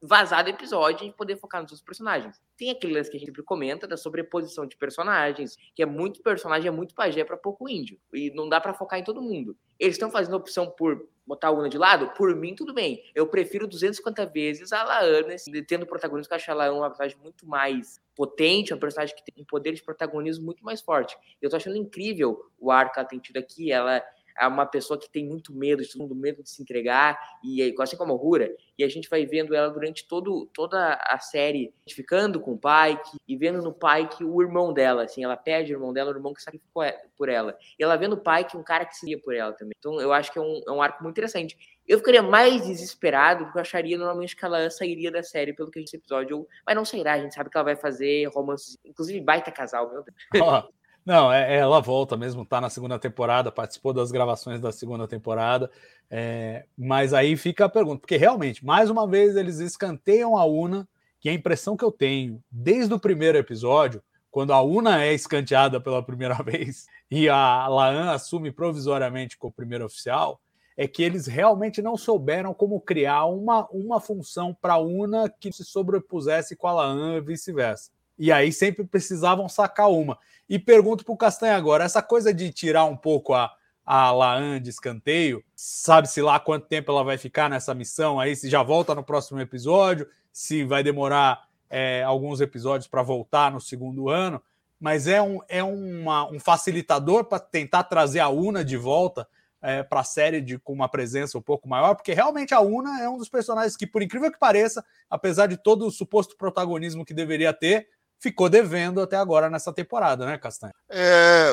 vazar 0.01 0.43
do 0.43 0.49
episódio 0.49 1.05
e 1.05 1.13
poder 1.13 1.35
focar 1.37 1.61
nos 1.61 1.69
seus 1.69 1.81
personagens. 1.81 2.41
Tem 2.57 2.71
aquele 2.71 2.93
lance 2.93 3.09
que 3.09 3.17
a 3.17 3.19
gente 3.19 3.27
sempre 3.27 3.43
comenta 3.43 3.87
da 3.87 3.95
sobreposição 3.95 4.65
de 4.65 4.75
personagens, 4.75 5.55
que 5.75 5.83
é 5.83 5.85
muito 5.85 6.23
personagem, 6.23 6.67
é 6.67 6.71
muito 6.71 6.95
pajé 6.95 7.23
para 7.23 7.37
pouco 7.37 7.69
índio. 7.69 7.99
E 8.11 8.31
não 8.31 8.49
dá 8.49 8.59
para 8.59 8.73
focar 8.73 8.97
em 8.97 9.03
todo 9.03 9.21
mundo. 9.21 9.55
Eles 9.79 9.95
estão 9.95 10.09
fazendo 10.09 10.33
a 10.33 10.37
opção 10.37 10.71
por 10.71 11.07
botar 11.25 11.49
a 11.49 11.51
Una 11.51 11.69
de 11.69 11.77
lado? 11.77 12.09
Por 12.15 12.35
mim, 12.35 12.55
tudo 12.55 12.73
bem. 12.73 13.03
Eu 13.13 13.27
prefiro 13.27 13.67
250 13.67 14.25
vezes 14.25 14.73
a 14.73 14.83
Laana, 14.83 15.35
tendo 15.67 15.85
protagonismo, 15.85 16.27
que 16.27 16.33
eu 16.33 16.37
acho 16.37 16.51
a 16.51 16.55
Laana 16.55 16.73
uma 16.73 16.89
personagem 16.89 17.17
muito 17.19 17.47
mais 17.47 18.01
potente, 18.15 18.73
uma 18.73 18.79
personagem 18.79 19.15
que 19.15 19.23
tem 19.23 19.43
um 19.43 19.45
poder 19.45 19.73
de 19.73 19.83
protagonismo 19.83 20.43
muito 20.43 20.63
mais 20.63 20.81
forte. 20.81 21.15
Eu 21.39 21.49
tô 21.49 21.55
achando 21.55 21.77
incrível 21.77 22.51
o 22.59 22.71
arco 22.71 22.93
que 22.93 22.99
ela 22.99 23.07
tem 23.07 23.19
tido 23.19 23.37
aqui. 23.37 23.71
Ela 23.71 24.03
é 24.39 24.47
uma 24.47 24.65
pessoa 24.65 24.99
que 24.99 25.09
tem 25.09 25.25
muito 25.25 25.53
medo, 25.53 25.83
todo 25.87 26.01
mundo 26.01 26.15
medo 26.15 26.43
de 26.43 26.49
se 26.49 26.61
entregar, 26.61 27.19
e 27.43 27.73
assim 27.79 27.97
como 27.97 28.13
a 28.13 28.17
Rura, 28.17 28.49
e 28.77 28.83
a 28.83 28.87
gente 28.87 29.09
vai 29.09 29.25
vendo 29.25 29.55
ela 29.55 29.69
durante 29.69 30.07
todo, 30.07 30.49
toda 30.53 30.93
a 30.93 31.19
série 31.19 31.73
ficando 31.89 32.39
com 32.39 32.53
o 32.53 32.57
Pike, 32.57 33.17
e 33.27 33.37
vendo 33.37 33.61
no 33.61 33.73
Pike 33.73 34.23
o 34.23 34.41
irmão 34.41 34.73
dela, 34.73 35.03
assim, 35.03 35.23
ela 35.23 35.37
pede 35.37 35.73
o 35.73 35.75
irmão 35.75 35.93
dela, 35.93 36.11
o 36.11 36.15
irmão 36.15 36.33
que 36.33 36.41
sacrificou 36.41 36.83
por 37.17 37.29
ela. 37.29 37.57
E 37.77 37.83
ela 37.83 37.95
vendo 37.95 38.13
o 38.13 38.17
Pike 38.17 38.57
um 38.57 38.63
cara 38.63 38.85
que 38.85 38.95
seria 38.95 39.19
por 39.19 39.33
ela 39.35 39.53
também. 39.53 39.73
Então 39.77 39.99
eu 39.99 40.11
acho 40.13 40.31
que 40.31 40.39
é 40.39 40.41
um, 40.41 40.61
é 40.67 40.71
um 40.71 40.81
arco 40.81 41.03
muito 41.03 41.13
interessante. 41.13 41.57
Eu 41.87 41.97
ficaria 41.97 42.21
mais 42.21 42.65
desesperado, 42.65 43.45
porque 43.45 43.57
eu 43.57 43.61
acharia 43.61 43.97
normalmente 43.97 44.35
que 44.35 44.45
ela 44.45 44.69
sairia 44.69 45.11
da 45.11 45.21
série 45.23 45.53
pelo 45.53 45.69
que 45.69 45.79
gente 45.79 45.95
episódio, 45.95 46.47
mas 46.65 46.75
não 46.75 46.85
sairá, 46.85 47.13
a 47.13 47.19
gente 47.19 47.33
sabe 47.33 47.49
que 47.49 47.57
ela 47.57 47.65
vai 47.65 47.75
fazer 47.75 48.25
romances, 48.27 48.77
inclusive 48.85 49.19
baita 49.19 49.51
casal, 49.51 49.91
meu 49.91 50.03
Deus. 50.03 50.17
Oh. 50.41 50.80
Não, 51.05 51.31
é, 51.31 51.55
é, 51.55 51.57
ela 51.57 51.81
volta 51.81 52.15
mesmo, 52.15 52.45
tá 52.45 52.61
na 52.61 52.69
segunda 52.69 52.99
temporada, 52.99 53.51
participou 53.51 53.91
das 53.91 54.11
gravações 54.11 54.59
da 54.61 54.71
segunda 54.71 55.07
temporada. 55.07 55.71
É, 56.09 56.65
mas 56.77 57.13
aí 57.13 57.35
fica 57.35 57.65
a 57.65 57.69
pergunta, 57.69 58.01
porque 58.01 58.17
realmente, 58.17 58.63
mais 58.63 58.89
uma 58.89 59.07
vez, 59.07 59.35
eles 59.35 59.59
escanteiam 59.59 60.37
a 60.37 60.45
Una, 60.45 60.87
que 61.19 61.29
a 61.29 61.33
impressão 61.33 61.75
que 61.75 61.85
eu 61.85 61.91
tenho, 61.91 62.43
desde 62.51 62.93
o 62.93 62.99
primeiro 62.99 63.37
episódio, 63.37 64.03
quando 64.29 64.53
a 64.53 64.61
Una 64.61 65.03
é 65.03 65.13
escanteada 65.13 65.79
pela 65.81 66.03
primeira 66.03 66.35
vez 66.43 66.87
e 67.09 67.27
a 67.27 67.67
Laan 67.67 68.11
assume 68.11 68.51
provisoriamente 68.51 69.37
como 69.37 69.51
primeiro 69.51 69.85
oficial, 69.85 70.39
é 70.77 70.87
que 70.87 71.03
eles 71.03 71.27
realmente 71.27 71.81
não 71.81 71.97
souberam 71.97 72.53
como 72.53 72.79
criar 72.79 73.25
uma, 73.25 73.67
uma 73.69 73.99
função 73.99 74.53
para 74.59 74.73
a 74.73 74.79
Una 74.79 75.29
que 75.29 75.51
se 75.51 75.65
sobrepusesse 75.65 76.55
com 76.55 76.67
a 76.67 76.73
Laan 76.73 77.17
e 77.17 77.21
vice-versa. 77.21 77.91
E 78.21 78.31
aí 78.31 78.53
sempre 78.53 78.83
precisavam 78.83 79.49
sacar 79.49 79.89
uma. 79.89 80.15
E 80.47 80.59
pergunto 80.59 81.03
para 81.03 81.11
o 81.11 81.17
Castanha 81.17 81.55
agora: 81.55 81.83
essa 81.83 82.03
coisa 82.03 82.31
de 82.31 82.51
tirar 82.51 82.85
um 82.85 82.95
pouco 82.95 83.33
a, 83.33 83.51
a 83.83 84.11
Laan 84.11 84.61
de 84.61 84.69
escanteio, 84.69 85.43
sabe-se 85.55 86.21
lá 86.21 86.39
quanto 86.39 86.67
tempo 86.67 86.91
ela 86.91 87.03
vai 87.03 87.17
ficar 87.17 87.49
nessa 87.49 87.73
missão 87.73 88.19
aí, 88.19 88.35
se 88.35 88.47
já 88.47 88.61
volta 88.61 88.93
no 88.93 89.03
próximo 89.03 89.39
episódio, 89.39 90.07
se 90.31 90.63
vai 90.63 90.83
demorar 90.83 91.47
é, 91.67 92.03
alguns 92.03 92.41
episódios 92.41 92.87
para 92.87 93.01
voltar 93.01 93.51
no 93.51 93.59
segundo 93.59 94.07
ano, 94.07 94.39
mas 94.79 95.07
é 95.07 95.19
um, 95.19 95.39
é 95.49 95.63
uma, 95.63 96.31
um 96.31 96.39
facilitador 96.39 97.25
para 97.25 97.39
tentar 97.39 97.85
trazer 97.85 98.19
a 98.19 98.29
Una 98.29 98.63
de 98.63 98.77
volta 98.77 99.27
é, 99.59 99.81
para 99.81 100.01
a 100.01 100.03
série 100.03 100.41
de, 100.41 100.59
com 100.59 100.73
uma 100.73 100.87
presença 100.87 101.39
um 101.39 101.41
pouco 101.41 101.67
maior, 101.67 101.95
porque 101.95 102.13
realmente 102.13 102.53
a 102.53 102.61
Una 102.61 103.01
é 103.01 103.09
um 103.09 103.17
dos 103.17 103.29
personagens 103.29 103.75
que, 103.75 103.87
por 103.87 104.03
incrível 104.03 104.31
que 104.31 104.37
pareça, 104.37 104.85
apesar 105.09 105.47
de 105.47 105.57
todo 105.57 105.87
o 105.87 105.91
suposto 105.91 106.37
protagonismo 106.37 107.03
que 107.03 107.15
deveria 107.15 107.51
ter, 107.51 107.87
ficou 108.21 108.47
devendo 108.47 109.01
até 109.01 109.17
agora 109.17 109.49
nessa 109.49 109.73
temporada, 109.73 110.25
né, 110.25 110.37
Castanha? 110.37 110.73
É, 110.89 111.51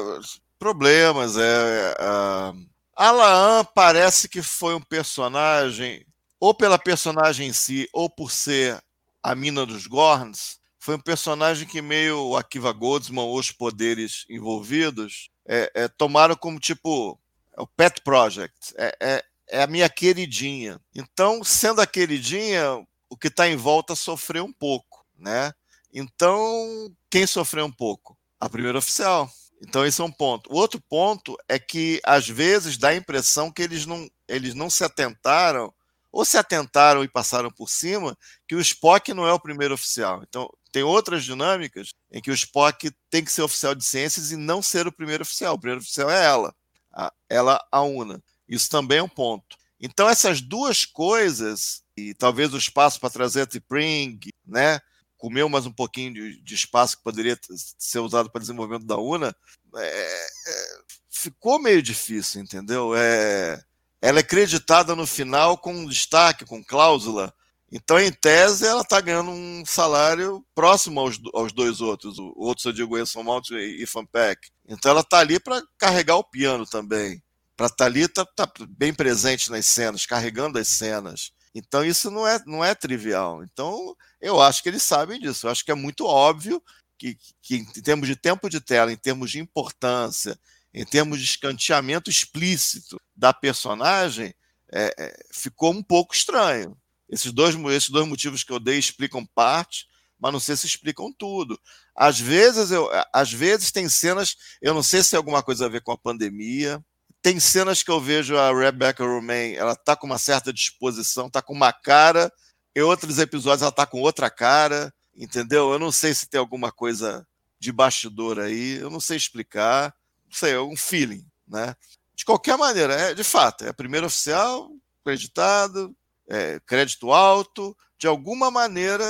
problemas. 0.59 1.37
É, 1.39 1.97
a 1.99 2.53
Alaan 2.95 3.65
parece 3.75 4.29
que 4.29 4.43
foi 4.43 4.75
um 4.75 4.81
personagem, 4.81 6.05
ou 6.39 6.55
pela 6.55 6.79
personagem 6.79 7.49
em 7.49 7.53
si, 7.53 7.89
ou 7.93 8.11
por 8.11 8.31
ser 8.31 8.79
a 9.23 9.35
mina 9.35 9.65
dos 9.65 9.87
Gorns, 9.87 10.59
foi 10.79 10.95
um 10.95 11.01
personagem 11.01 11.67
que 11.67 11.83
meio 11.83 12.37
Akiva 12.37 12.73
Goldsman 12.73 13.23
ou 13.23 13.39
os 13.39 13.51
poderes 13.51 14.25
envolvidos 14.29 15.31
é, 15.47 15.71
é, 15.75 15.89
tomaram 15.89 16.37
como 16.37 16.61
tipo 16.61 17.19
é 17.57 17.61
o 17.61 17.67
pet 17.67 18.01
project, 18.03 18.73
é, 18.77 18.97
é, 19.01 19.25
é 19.49 19.63
a 19.63 19.67
minha 19.67 19.89
queridinha. 19.89 20.81
Então, 20.95 21.43
sendo 21.43 21.81
a 21.81 21.87
queridinha, 21.87 22.87
o 23.11 23.17
que 23.17 23.29
está 23.29 23.49
em 23.49 23.57
volta 23.57 23.97
sofreu 23.97 24.45
um 24.45 24.53
pouco, 24.53 25.05
né? 25.19 25.53
Então, 25.93 26.95
quem 27.11 27.27
sofreu 27.27 27.65
um 27.65 27.73
pouco? 27.73 28.17
A 28.41 28.49
primeira 28.49 28.79
oficial. 28.79 29.31
Então, 29.61 29.85
esse 29.85 30.01
é 30.01 30.05
um 30.05 30.13
ponto. 30.13 30.53
O 30.53 30.57
outro 30.57 30.81
ponto 30.89 31.37
é 31.49 31.59
que, 31.59 32.01
às 32.05 32.29
vezes, 32.29 32.77
dá 32.77 32.89
a 32.89 32.97
impressão 32.97 33.51
que 33.51 33.63
eles 33.63 33.87
não, 33.87 34.09
eles 34.29 34.55
não 34.55 34.71
se 34.71 34.85
atentaram, 34.85 35.73
ou 36.13 36.25
se 36.25 36.39
atentaram 36.39 37.03
e 37.03 37.09
passaram 37.09 37.51
por 37.51 37.69
cima, 37.69 38.17
que 38.47 38.55
o 38.55 38.61
Spock 38.61 39.13
não 39.13 39.27
é 39.27 39.33
o 39.33 39.41
primeiro 39.41 39.75
oficial. 39.75 40.23
Então, 40.27 40.49
tem 40.71 40.83
outras 40.83 41.25
dinâmicas 41.25 41.93
em 42.11 42.21
que 42.21 42.31
o 42.31 42.35
Spock 42.35 42.91
tem 43.11 43.25
que 43.25 43.33
ser 43.33 43.43
oficial 43.43 43.75
de 43.75 43.85
ciências 43.85 44.31
e 44.31 44.37
não 44.37 44.63
ser 44.63 44.87
o 44.87 44.93
primeiro 44.93 45.23
oficial. 45.23 45.55
O 45.55 45.59
primeiro 45.59 45.81
oficial 45.81 46.11
é 46.11 46.25
ela, 46.25 46.55
a, 46.93 47.13
ela, 47.29 47.67
a 47.71 47.83
UNA. 47.83 48.23
Isso 48.49 48.71
também 48.71 48.99
é 48.99 49.03
um 49.03 49.09
ponto. 49.09 49.57
Então, 49.81 50.09
essas 50.09 50.41
duas 50.41 50.85
coisas, 50.85 51.83
e 51.97 52.15
talvez 52.15 52.53
o 52.53 52.59
espaço 52.59 53.01
para 53.01 53.11
trazer 53.11 53.43
a 53.43 53.47
T'Pring, 53.47 54.19
né? 54.47 54.81
Comeu 55.19 55.49
mais 55.49 55.67
um 55.67 55.73
pouquinho 55.73 56.15
de, 56.15 56.41
de 56.41 56.55
espaço 56.55 56.97
que 56.97 57.03
poderia 57.03 57.39
ser 57.77 57.99
usado 57.99 58.31
para 58.31 58.41
desenvolvimento 58.41 58.87
da 58.87 58.97
UNA, 58.97 59.35
é, 59.77 60.27
é, 60.47 60.79
ficou 61.11 61.61
meio 61.61 61.83
difícil, 61.83 62.41
entendeu? 62.41 62.95
É, 62.97 63.61
ela 64.01 64.21
é 64.21 64.23
creditada 64.23 64.95
no 64.95 65.07
final 65.07 65.59
com 65.59 65.85
destaque, 65.85 66.47
com 66.47 66.65
cláusula. 66.65 67.35
Então, 67.71 67.99
em 67.99 68.11
tese, 68.11 68.65
ela 68.65 68.81
está 68.81 68.99
ganhando 69.01 69.31
um 69.31 69.63
salário 69.67 70.43
próximo 70.55 71.01
aos, 71.01 71.21
aos 71.35 71.53
dois 71.53 71.83
outros, 71.83 72.19
o 72.19 72.33
outro, 72.37 72.69
eu 72.69 72.73
digo, 72.73 72.99
Enson 72.99 73.23
Mount 73.23 73.51
e 73.51 73.83
Ethan 73.83 74.07
Peck. 74.07 74.49
Então, 74.67 74.91
ela 74.91 75.03
está 75.03 75.19
ali 75.19 75.39
para 75.39 75.61
carregar 75.77 76.17
o 76.17 76.25
piano 76.25 76.65
também. 76.65 77.23
Para 77.55 77.67
estar 77.67 77.93
tá 77.93 77.99
está 77.99 78.25
tá 78.25 78.67
bem 78.69 78.95
presente 78.95 79.51
nas 79.51 79.67
cenas, 79.67 80.07
carregando 80.07 80.59
as 80.59 80.69
cenas. 80.69 81.33
Então, 81.55 81.85
isso 81.85 82.11
não 82.11 82.27
é, 82.27 82.41
não 82.47 82.65
é 82.65 82.75
trivial. 82.75 83.43
Então, 83.43 83.97
eu 84.21 84.41
acho 84.41 84.63
que 84.63 84.69
eles 84.69 84.83
sabem 84.83 85.19
disso. 85.19 85.47
Eu 85.47 85.51
acho 85.51 85.65
que 85.65 85.71
é 85.71 85.75
muito 85.75 86.05
óbvio 86.05 86.63
que, 86.99 87.17
que, 87.43 87.57
em 87.57 87.65
termos 87.65 88.09
de 88.09 88.17
tempo 88.17 88.49
de 88.49 88.61
tela, 88.61 88.93
em 88.93 88.97
termos 88.97 89.31
de 89.31 89.39
importância, 89.39 90.39
em 90.75 90.85
termos 90.85 91.19
de 91.19 91.25
escanteamento 91.25 92.11
explícito 92.11 93.01
da 93.17 93.33
personagem, 93.33 94.35
é, 94.73 94.95
é, 94.99 95.27
ficou 95.33 95.73
um 95.73 95.83
pouco 95.83 96.15
estranho. 96.15 96.77
Esses 97.09 97.33
dois, 97.33 97.55
esses 97.55 97.89
dois 97.89 98.07
motivos 98.07 98.45
que 98.45 98.53
eu 98.53 98.61
dei 98.61 98.79
explicam 98.79 99.25
parte, 99.25 99.87
mas 100.19 100.33
não 100.33 100.41
sei 100.41 100.57
se 100.57 100.67
explicam 100.67 101.13
tudo. 101.13 101.59
Às 101.95 102.21
vezes, 102.21 102.71
eu, 102.71 102.89
às 103.13 103.33
vezes 103.33 103.71
tem 103.73 103.89
cenas, 103.89 104.37
eu 104.61 104.75
não 104.75 104.83
sei 104.83 105.03
se 105.03 105.11
tem 105.11 105.17
alguma 105.17 105.43
coisa 105.43 105.67
a 105.67 105.69
ver 105.69 105.81
com 105.81 105.93
a 105.93 105.99
pandemia. 105.99 106.85
Tem 107.21 107.41
cenas 107.41 107.83
que 107.83 107.91
eu 107.91 108.01
vejo 108.01 108.37
a 108.37 108.53
Rebecca 108.53 109.05
Romaine, 109.05 109.57
ela 109.57 109.75
tá 109.75 109.97
com 109.97 110.07
uma 110.07 110.19
certa 110.19 110.53
disposição, 110.53 111.29
tá 111.29 111.43
com 111.43 111.53
uma 111.53 111.73
cara 111.73 112.33
em 112.79 112.83
outros 112.83 113.19
episódios 113.19 113.63
ela 113.63 113.73
tá 113.73 113.85
com 113.85 114.01
outra 114.01 114.31
cara, 114.31 114.95
entendeu? 115.17 115.73
Eu 115.73 115.81
não 115.81 115.91
sei 115.91 116.15
se 116.15 116.29
tem 116.29 116.39
alguma 116.39 116.71
coisa 116.71 117.27
de 117.59 117.73
bastidor 117.73 118.39
aí, 118.39 118.77
eu 118.77 118.89
não 118.89 119.01
sei 119.01 119.17
explicar. 119.17 119.93
Não 120.27 120.33
sei, 120.33 120.53
é 120.53 120.61
um 120.61 120.77
feeling, 120.77 121.27
né? 121.47 121.75
De 122.15 122.25
qualquer 122.25 122.57
maneira, 122.57 122.95
é 122.95 123.15
de 123.15 123.25
fato, 123.25 123.65
é 123.65 123.71
a 123.71 123.75
primeira 123.75 124.07
oficial, 124.07 124.71
acreditado, 125.01 125.93
é, 126.29 126.61
crédito 126.65 127.11
alto, 127.13 127.77
de 127.99 128.07
alguma 128.07 128.49
maneira 128.49 129.05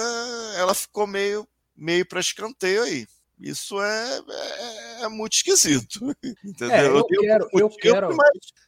ela 0.56 0.74
ficou 0.74 1.06
meio, 1.06 1.46
meio 1.76 2.06
para 2.06 2.20
escanteio 2.20 2.82
aí. 2.84 3.06
Isso 3.40 3.80
é, 3.80 4.18
é, 4.18 5.02
é 5.04 5.08
muito 5.08 5.34
esquisito. 5.34 6.00
Entendeu? 6.44 6.74
É, 6.74 6.86
eu, 6.86 6.96
eu, 6.96 7.04
quero, 7.04 7.48
eu 7.52 7.70
quero. 7.70 8.16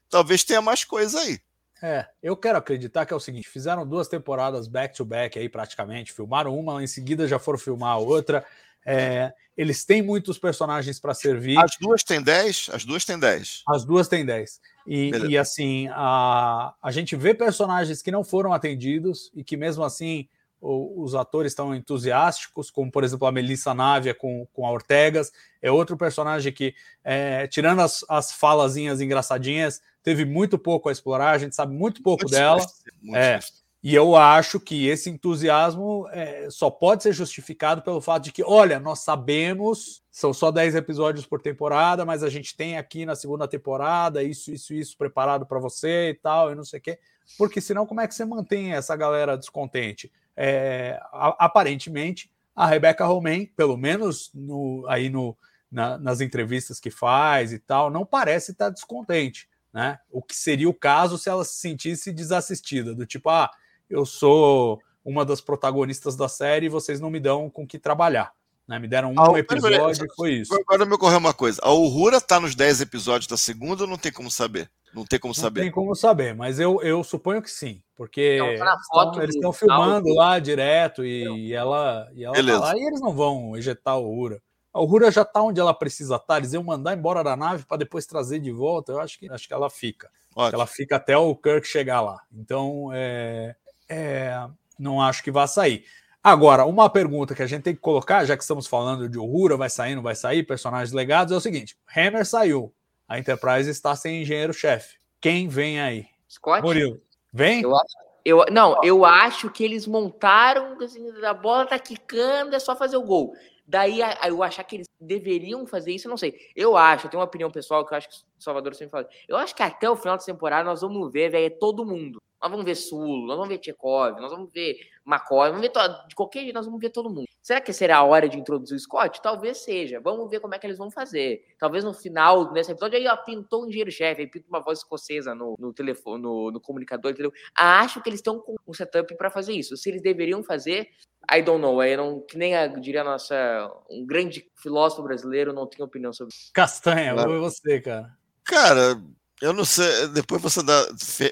talvez 0.08 0.44
tenha 0.44 0.62
mais 0.62 0.84
coisa 0.84 1.20
aí. 1.20 1.38
É, 1.82 2.06
eu 2.22 2.36
quero 2.36 2.58
acreditar 2.58 3.06
que 3.06 3.12
é 3.12 3.16
o 3.16 3.20
seguinte: 3.20 3.48
fizeram 3.48 3.86
duas 3.86 4.06
temporadas 4.06 4.68
back-to-back 4.68 5.38
aí 5.38 5.48
praticamente, 5.48 6.12
filmaram 6.12 6.58
uma, 6.58 6.82
em 6.82 6.86
seguida 6.86 7.26
já 7.26 7.38
foram 7.38 7.58
filmar 7.58 7.92
a 7.92 7.98
outra. 7.98 8.44
É, 8.86 9.32
eles 9.56 9.84
têm 9.84 10.00
muitos 10.00 10.38
personagens 10.38 10.98
para 10.98 11.12
servir. 11.12 11.58
As 11.58 11.72
duas 11.78 12.02
têm 12.02 12.22
10? 12.22 12.70
As 12.72 12.84
duas 12.84 13.04
têm 13.04 13.18
10. 13.18 13.62
As 13.68 13.84
duas 13.84 14.08
têm 14.08 14.24
10. 14.24 14.60
E, 14.86 15.10
e, 15.28 15.38
assim, 15.38 15.88
a, 15.92 16.74
a 16.82 16.90
gente 16.90 17.14
vê 17.14 17.34
personagens 17.34 18.00
que 18.00 18.10
não 18.10 18.24
foram 18.24 18.52
atendidos 18.52 19.30
e 19.34 19.44
que 19.44 19.56
mesmo 19.56 19.84
assim 19.84 20.28
os 20.60 21.14
atores 21.14 21.52
estão 21.52 21.74
entusiásticos, 21.74 22.70
como 22.70 22.90
por 22.90 23.02
exemplo 23.02 23.26
a 23.26 23.32
Melissa 23.32 23.72
Navia 23.72 24.14
com, 24.14 24.46
com 24.52 24.66
a 24.66 24.70
Ortegas. 24.70 25.32
É 25.62 25.70
outro 25.70 25.96
personagem 25.96 26.52
que, 26.52 26.74
é, 27.02 27.46
tirando 27.46 27.80
as, 27.80 28.04
as 28.08 28.32
falazinhas 28.32 29.00
engraçadinhas, 29.00 29.80
teve 30.02 30.24
muito 30.24 30.58
pouco 30.58 30.88
a 30.88 30.92
explorar, 30.92 31.30
a 31.30 31.38
gente 31.38 31.54
sabe 31.54 31.74
muito 31.74 32.02
pouco 32.02 32.24
muito 32.24 32.32
dela. 32.32 32.64
Muito 33.02 33.16
é, 33.16 33.40
e 33.82 33.94
eu 33.94 34.14
acho 34.14 34.60
que 34.60 34.86
esse 34.88 35.08
entusiasmo 35.08 36.06
é, 36.10 36.48
só 36.50 36.70
pode 36.70 37.02
ser 37.02 37.14
justificado 37.14 37.80
pelo 37.80 38.02
fato 38.02 38.24
de 38.24 38.32
que, 38.32 38.42
olha, 38.44 38.78
nós 38.78 38.98
sabemos, 39.00 40.02
são 40.10 40.34
só 40.34 40.50
10 40.50 40.74
episódios 40.74 41.24
por 41.24 41.40
temporada, 41.40 42.04
mas 42.04 42.22
a 42.22 42.28
gente 42.28 42.54
tem 42.54 42.76
aqui 42.76 43.06
na 43.06 43.16
segunda 43.16 43.48
temporada 43.48 44.22
isso, 44.22 44.52
isso, 44.52 44.74
isso 44.74 44.98
preparado 44.98 45.46
para 45.46 45.58
você 45.58 46.10
e 46.10 46.14
tal, 46.14 46.52
e 46.52 46.54
não 46.54 46.64
sei 46.64 46.78
o 46.78 46.82
quê. 46.82 46.98
Porque 47.36 47.60
senão, 47.60 47.86
como 47.86 48.00
é 48.00 48.08
que 48.08 48.14
você 48.14 48.24
mantém 48.24 48.72
essa 48.72 48.94
galera 48.96 49.36
descontente? 49.36 50.12
É, 50.36 51.00
aparentemente, 51.12 52.30
a 52.54 52.66
Rebecca 52.66 53.04
Romain, 53.04 53.46
pelo 53.46 53.76
menos 53.76 54.30
no, 54.34 54.84
aí 54.88 55.08
no, 55.08 55.36
na, 55.70 55.98
nas 55.98 56.20
entrevistas 56.20 56.78
que 56.78 56.90
faz 56.90 57.52
e 57.52 57.58
tal, 57.58 57.90
não 57.90 58.04
parece 58.04 58.52
estar 58.52 58.70
descontente 58.70 59.48
né? 59.72 59.98
O 60.10 60.22
que 60.22 60.34
seria 60.34 60.68
o 60.68 60.74
caso 60.74 61.16
se 61.16 61.28
ela 61.28 61.44
se 61.44 61.54
sentisse 61.54 62.12
desassistida, 62.12 62.94
do 62.94 63.06
tipo, 63.06 63.28
ah, 63.30 63.50
eu 63.88 64.04
sou 64.04 64.80
uma 65.04 65.24
das 65.24 65.40
protagonistas 65.40 66.16
da 66.16 66.28
série 66.28 66.66
e 66.66 66.70
vocês 66.70 67.00
não 67.00 67.10
me 67.10 67.20
dão 67.20 67.48
com 67.48 67.66
que 67.66 67.78
trabalhar. 67.78 68.32
Né? 68.70 68.78
Me 68.78 68.86
deram 68.86 69.12
um 69.12 69.20
ah, 69.20 69.36
episódio 69.36 70.06
e 70.06 70.14
foi 70.14 70.32
isso. 70.34 70.54
Agora 70.54 70.86
me 70.86 70.94
ocorreu 70.94 71.18
uma 71.18 71.34
coisa. 71.34 71.60
A 71.60 71.72
Uhura 71.72 72.20
tá 72.20 72.38
nos 72.38 72.54
10 72.54 72.82
episódios 72.82 73.26
da 73.26 73.36
segunda 73.36 73.84
não 73.84 73.98
tem 73.98 74.12
como 74.12 74.30
saber? 74.30 74.70
Não 74.94 75.04
tem 75.04 75.18
como 75.18 75.34
não 75.34 75.42
saber. 75.42 75.60
Não 75.60 75.64
tem 75.64 75.72
como 75.72 75.96
saber, 75.96 76.36
mas 76.36 76.60
eu, 76.60 76.80
eu 76.80 77.02
suponho 77.02 77.42
que 77.42 77.50
sim, 77.50 77.82
porque 77.96 78.38
tá 78.58 78.76
foto, 78.88 79.20
eles 79.20 79.34
estão 79.34 79.52
filmando 79.52 80.14
lá 80.14 80.38
direto 80.38 81.04
e, 81.04 81.48
e 81.48 81.52
ela, 81.52 82.08
e 82.14 82.24
ela 82.24 82.34
tá 82.34 82.58
lá, 82.60 82.76
e 82.76 82.84
eles 82.84 83.00
não 83.00 83.12
vão 83.12 83.56
ejetar 83.56 83.94
a 83.94 83.98
Uhura. 83.98 84.40
A 84.72 84.80
Uhura 84.80 85.10
já 85.10 85.22
está 85.22 85.42
onde 85.42 85.58
ela 85.58 85.74
precisa 85.74 86.14
estar. 86.14 86.26
Tá. 86.34 86.38
Eles 86.38 86.52
iam 86.52 86.62
mandar 86.62 86.96
embora 86.96 87.24
da 87.24 87.36
nave 87.36 87.64
para 87.64 87.76
depois 87.76 88.06
trazer 88.06 88.38
de 88.38 88.52
volta. 88.52 88.92
Eu 88.92 89.00
acho 89.00 89.18
que, 89.18 89.28
acho 89.28 89.48
que 89.48 89.54
ela 89.54 89.68
fica. 89.68 90.08
Ela 90.36 90.64
fica 90.64 90.94
até 90.94 91.16
o 91.16 91.34
Kirk 91.34 91.66
chegar 91.66 92.00
lá. 92.00 92.22
Então, 92.32 92.88
é, 92.92 93.56
é, 93.88 94.46
não 94.78 95.02
acho 95.02 95.24
que 95.24 95.32
vá 95.32 95.48
sair. 95.48 95.84
Agora, 96.22 96.66
uma 96.66 96.90
pergunta 96.90 97.34
que 97.34 97.42
a 97.42 97.46
gente 97.46 97.62
tem 97.62 97.74
que 97.74 97.80
colocar, 97.80 98.24
já 98.24 98.36
que 98.36 98.42
estamos 98.42 98.66
falando 98.66 99.08
de 99.08 99.18
Uhura, 99.18 99.56
vai 99.56 99.70
sair, 99.70 99.94
não 99.94 100.02
vai 100.02 100.14
sair, 100.14 100.42
personagens 100.42 100.92
legados, 100.92 101.32
é 101.32 101.36
o 101.36 101.40
seguinte: 101.40 101.76
Hammer 101.96 102.26
saiu. 102.26 102.74
A 103.08 103.18
Enterprise 103.18 103.68
está 103.68 103.96
sem 103.96 104.22
engenheiro-chefe. 104.22 104.96
Quem 105.20 105.48
vem 105.48 105.80
aí? 105.80 106.06
Scott? 106.28 106.62
Murilo. 106.62 107.00
Vem? 107.32 107.62
Eu 107.62 107.74
acho, 107.74 107.96
eu, 108.24 108.44
não, 108.52 108.78
eu 108.84 109.04
acho 109.04 109.50
que 109.50 109.64
eles 109.64 109.86
montaram, 109.86 110.76
assim, 110.80 111.10
a 111.24 111.34
bola 111.34 111.66
tá 111.66 111.78
quicando, 111.78 112.54
é 112.54 112.58
só 112.58 112.76
fazer 112.76 112.96
o 112.96 113.02
gol 113.02 113.32
Daí 113.70 114.00
eu 114.26 114.42
achar 114.42 114.64
que 114.64 114.74
eles 114.74 114.88
deveriam 115.00 115.64
fazer 115.64 115.92
isso, 115.92 116.08
eu 116.08 116.10
não 116.10 116.16
sei. 116.16 116.34
Eu 116.56 116.76
acho, 116.76 117.06
eu 117.06 117.10
tenho 117.10 117.20
uma 117.20 117.26
opinião 117.26 117.52
pessoal 117.52 117.86
que 117.86 117.94
eu 117.94 117.98
acho 117.98 118.08
que 118.08 118.16
Salvador 118.42 118.74
sempre 118.74 118.90
fala. 118.92 119.08
Eu 119.28 119.36
acho 119.36 119.54
que 119.54 119.62
até 119.62 119.88
o 119.88 119.96
final 119.96 120.16
da 120.16 120.22
temporada 120.24 120.64
nós 120.64 120.80
vamos 120.80 121.10
ver, 121.12 121.30
velho, 121.30 121.58
todo 121.58 121.84
mundo. 121.84 122.18
Nós 122.42 122.50
vamos 122.50 122.64
ver 122.64 122.74
Sulo, 122.74 123.26
nós 123.26 123.36
vamos 123.36 123.50
ver 123.50 123.58
Tchekov, 123.58 124.18
nós 124.18 124.30
vamos 124.32 124.50
ver 124.50 124.74
McCoy, 125.06 125.48
vamos 125.50 125.60
ver 125.60 125.68
to- 125.68 126.06
de 126.08 126.14
qualquer 126.14 126.40
jeito, 126.40 126.54
nós 126.54 126.64
vamos 126.64 126.80
ver 126.80 126.88
todo 126.88 127.10
mundo. 127.10 127.26
Será 127.42 127.60
que 127.60 127.70
será 127.70 127.98
a 127.98 128.02
hora 128.04 128.26
de 128.30 128.38
introduzir 128.38 128.76
o 128.76 128.80
Scott? 128.80 129.20
Talvez 129.20 129.58
seja. 129.58 130.00
Vamos 130.00 130.30
ver 130.30 130.40
como 130.40 130.54
é 130.54 130.58
que 130.58 130.66
eles 130.66 130.78
vão 130.78 130.90
fazer. 130.90 131.42
Talvez 131.58 131.84
no 131.84 131.92
final 131.92 132.50
desse 132.50 132.70
episódio 132.72 132.96
aí, 132.98 133.06
ó, 133.06 133.14
pintou 133.16 133.64
um 133.64 133.66
engenheiro-chefe, 133.68 134.22
aí 134.22 134.26
pinta 134.26 134.46
uma 134.48 134.60
voz 134.60 134.78
escocesa 134.78 135.34
no, 135.34 135.54
no 135.58 135.70
telefone, 135.74 136.22
no, 136.22 136.50
no 136.50 136.58
comunicador, 136.60 137.10
entendeu? 137.12 137.32
Acho 137.54 138.02
que 138.02 138.08
eles 138.08 138.20
estão 138.20 138.38
com 138.40 138.56
um 138.66 138.72
setup 138.72 139.14
para 139.18 139.30
fazer 139.30 139.52
isso. 139.52 139.76
Se 139.76 139.90
eles 139.90 140.00
deveriam 140.00 140.42
fazer, 140.42 140.88
I 141.30 141.42
don't 141.42 141.60
know. 141.60 141.78
Aí 141.78 141.94
não, 141.94 142.20
que 142.22 142.38
nem 142.38 142.56
a, 142.56 142.66
diria 142.68 143.02
a 143.02 143.04
nossa, 143.04 143.70
um 143.90 144.06
grande 144.06 144.50
filósofo 144.56 145.02
brasileiro, 145.02 145.52
não 145.52 145.66
tenho 145.66 145.84
opinião 145.84 146.10
sobre 146.12 146.32
isso. 146.34 146.50
Castanha, 146.54 147.12
Claro. 147.12 147.28
foi 147.30 147.38
você, 147.38 147.80
cara. 147.82 148.18
Cara, 148.50 149.00
eu 149.40 149.52
não 149.52 149.64
sei. 149.64 150.08
Depois 150.08 150.42
você 150.42 150.62
dá, 150.62 150.86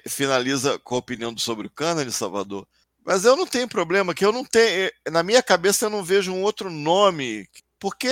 finaliza 0.08 0.78
com 0.80 0.94
a 0.94 0.98
opinião 0.98 1.36
sobre 1.36 1.66
o 1.66 1.70
Cânone, 1.70 2.12
Salvador. 2.12 2.66
Mas 3.04 3.24
eu 3.24 3.36
não 3.36 3.46
tenho 3.46 3.66
problema, 3.68 4.14
que 4.14 4.24
eu 4.24 4.32
não 4.32 4.44
tenho. 4.44 4.90
Na 5.10 5.22
minha 5.22 5.42
cabeça 5.42 5.86
eu 5.86 5.90
não 5.90 6.04
vejo 6.04 6.32
um 6.32 6.42
outro 6.42 6.70
nome. 6.70 7.48
Porque 7.80 8.08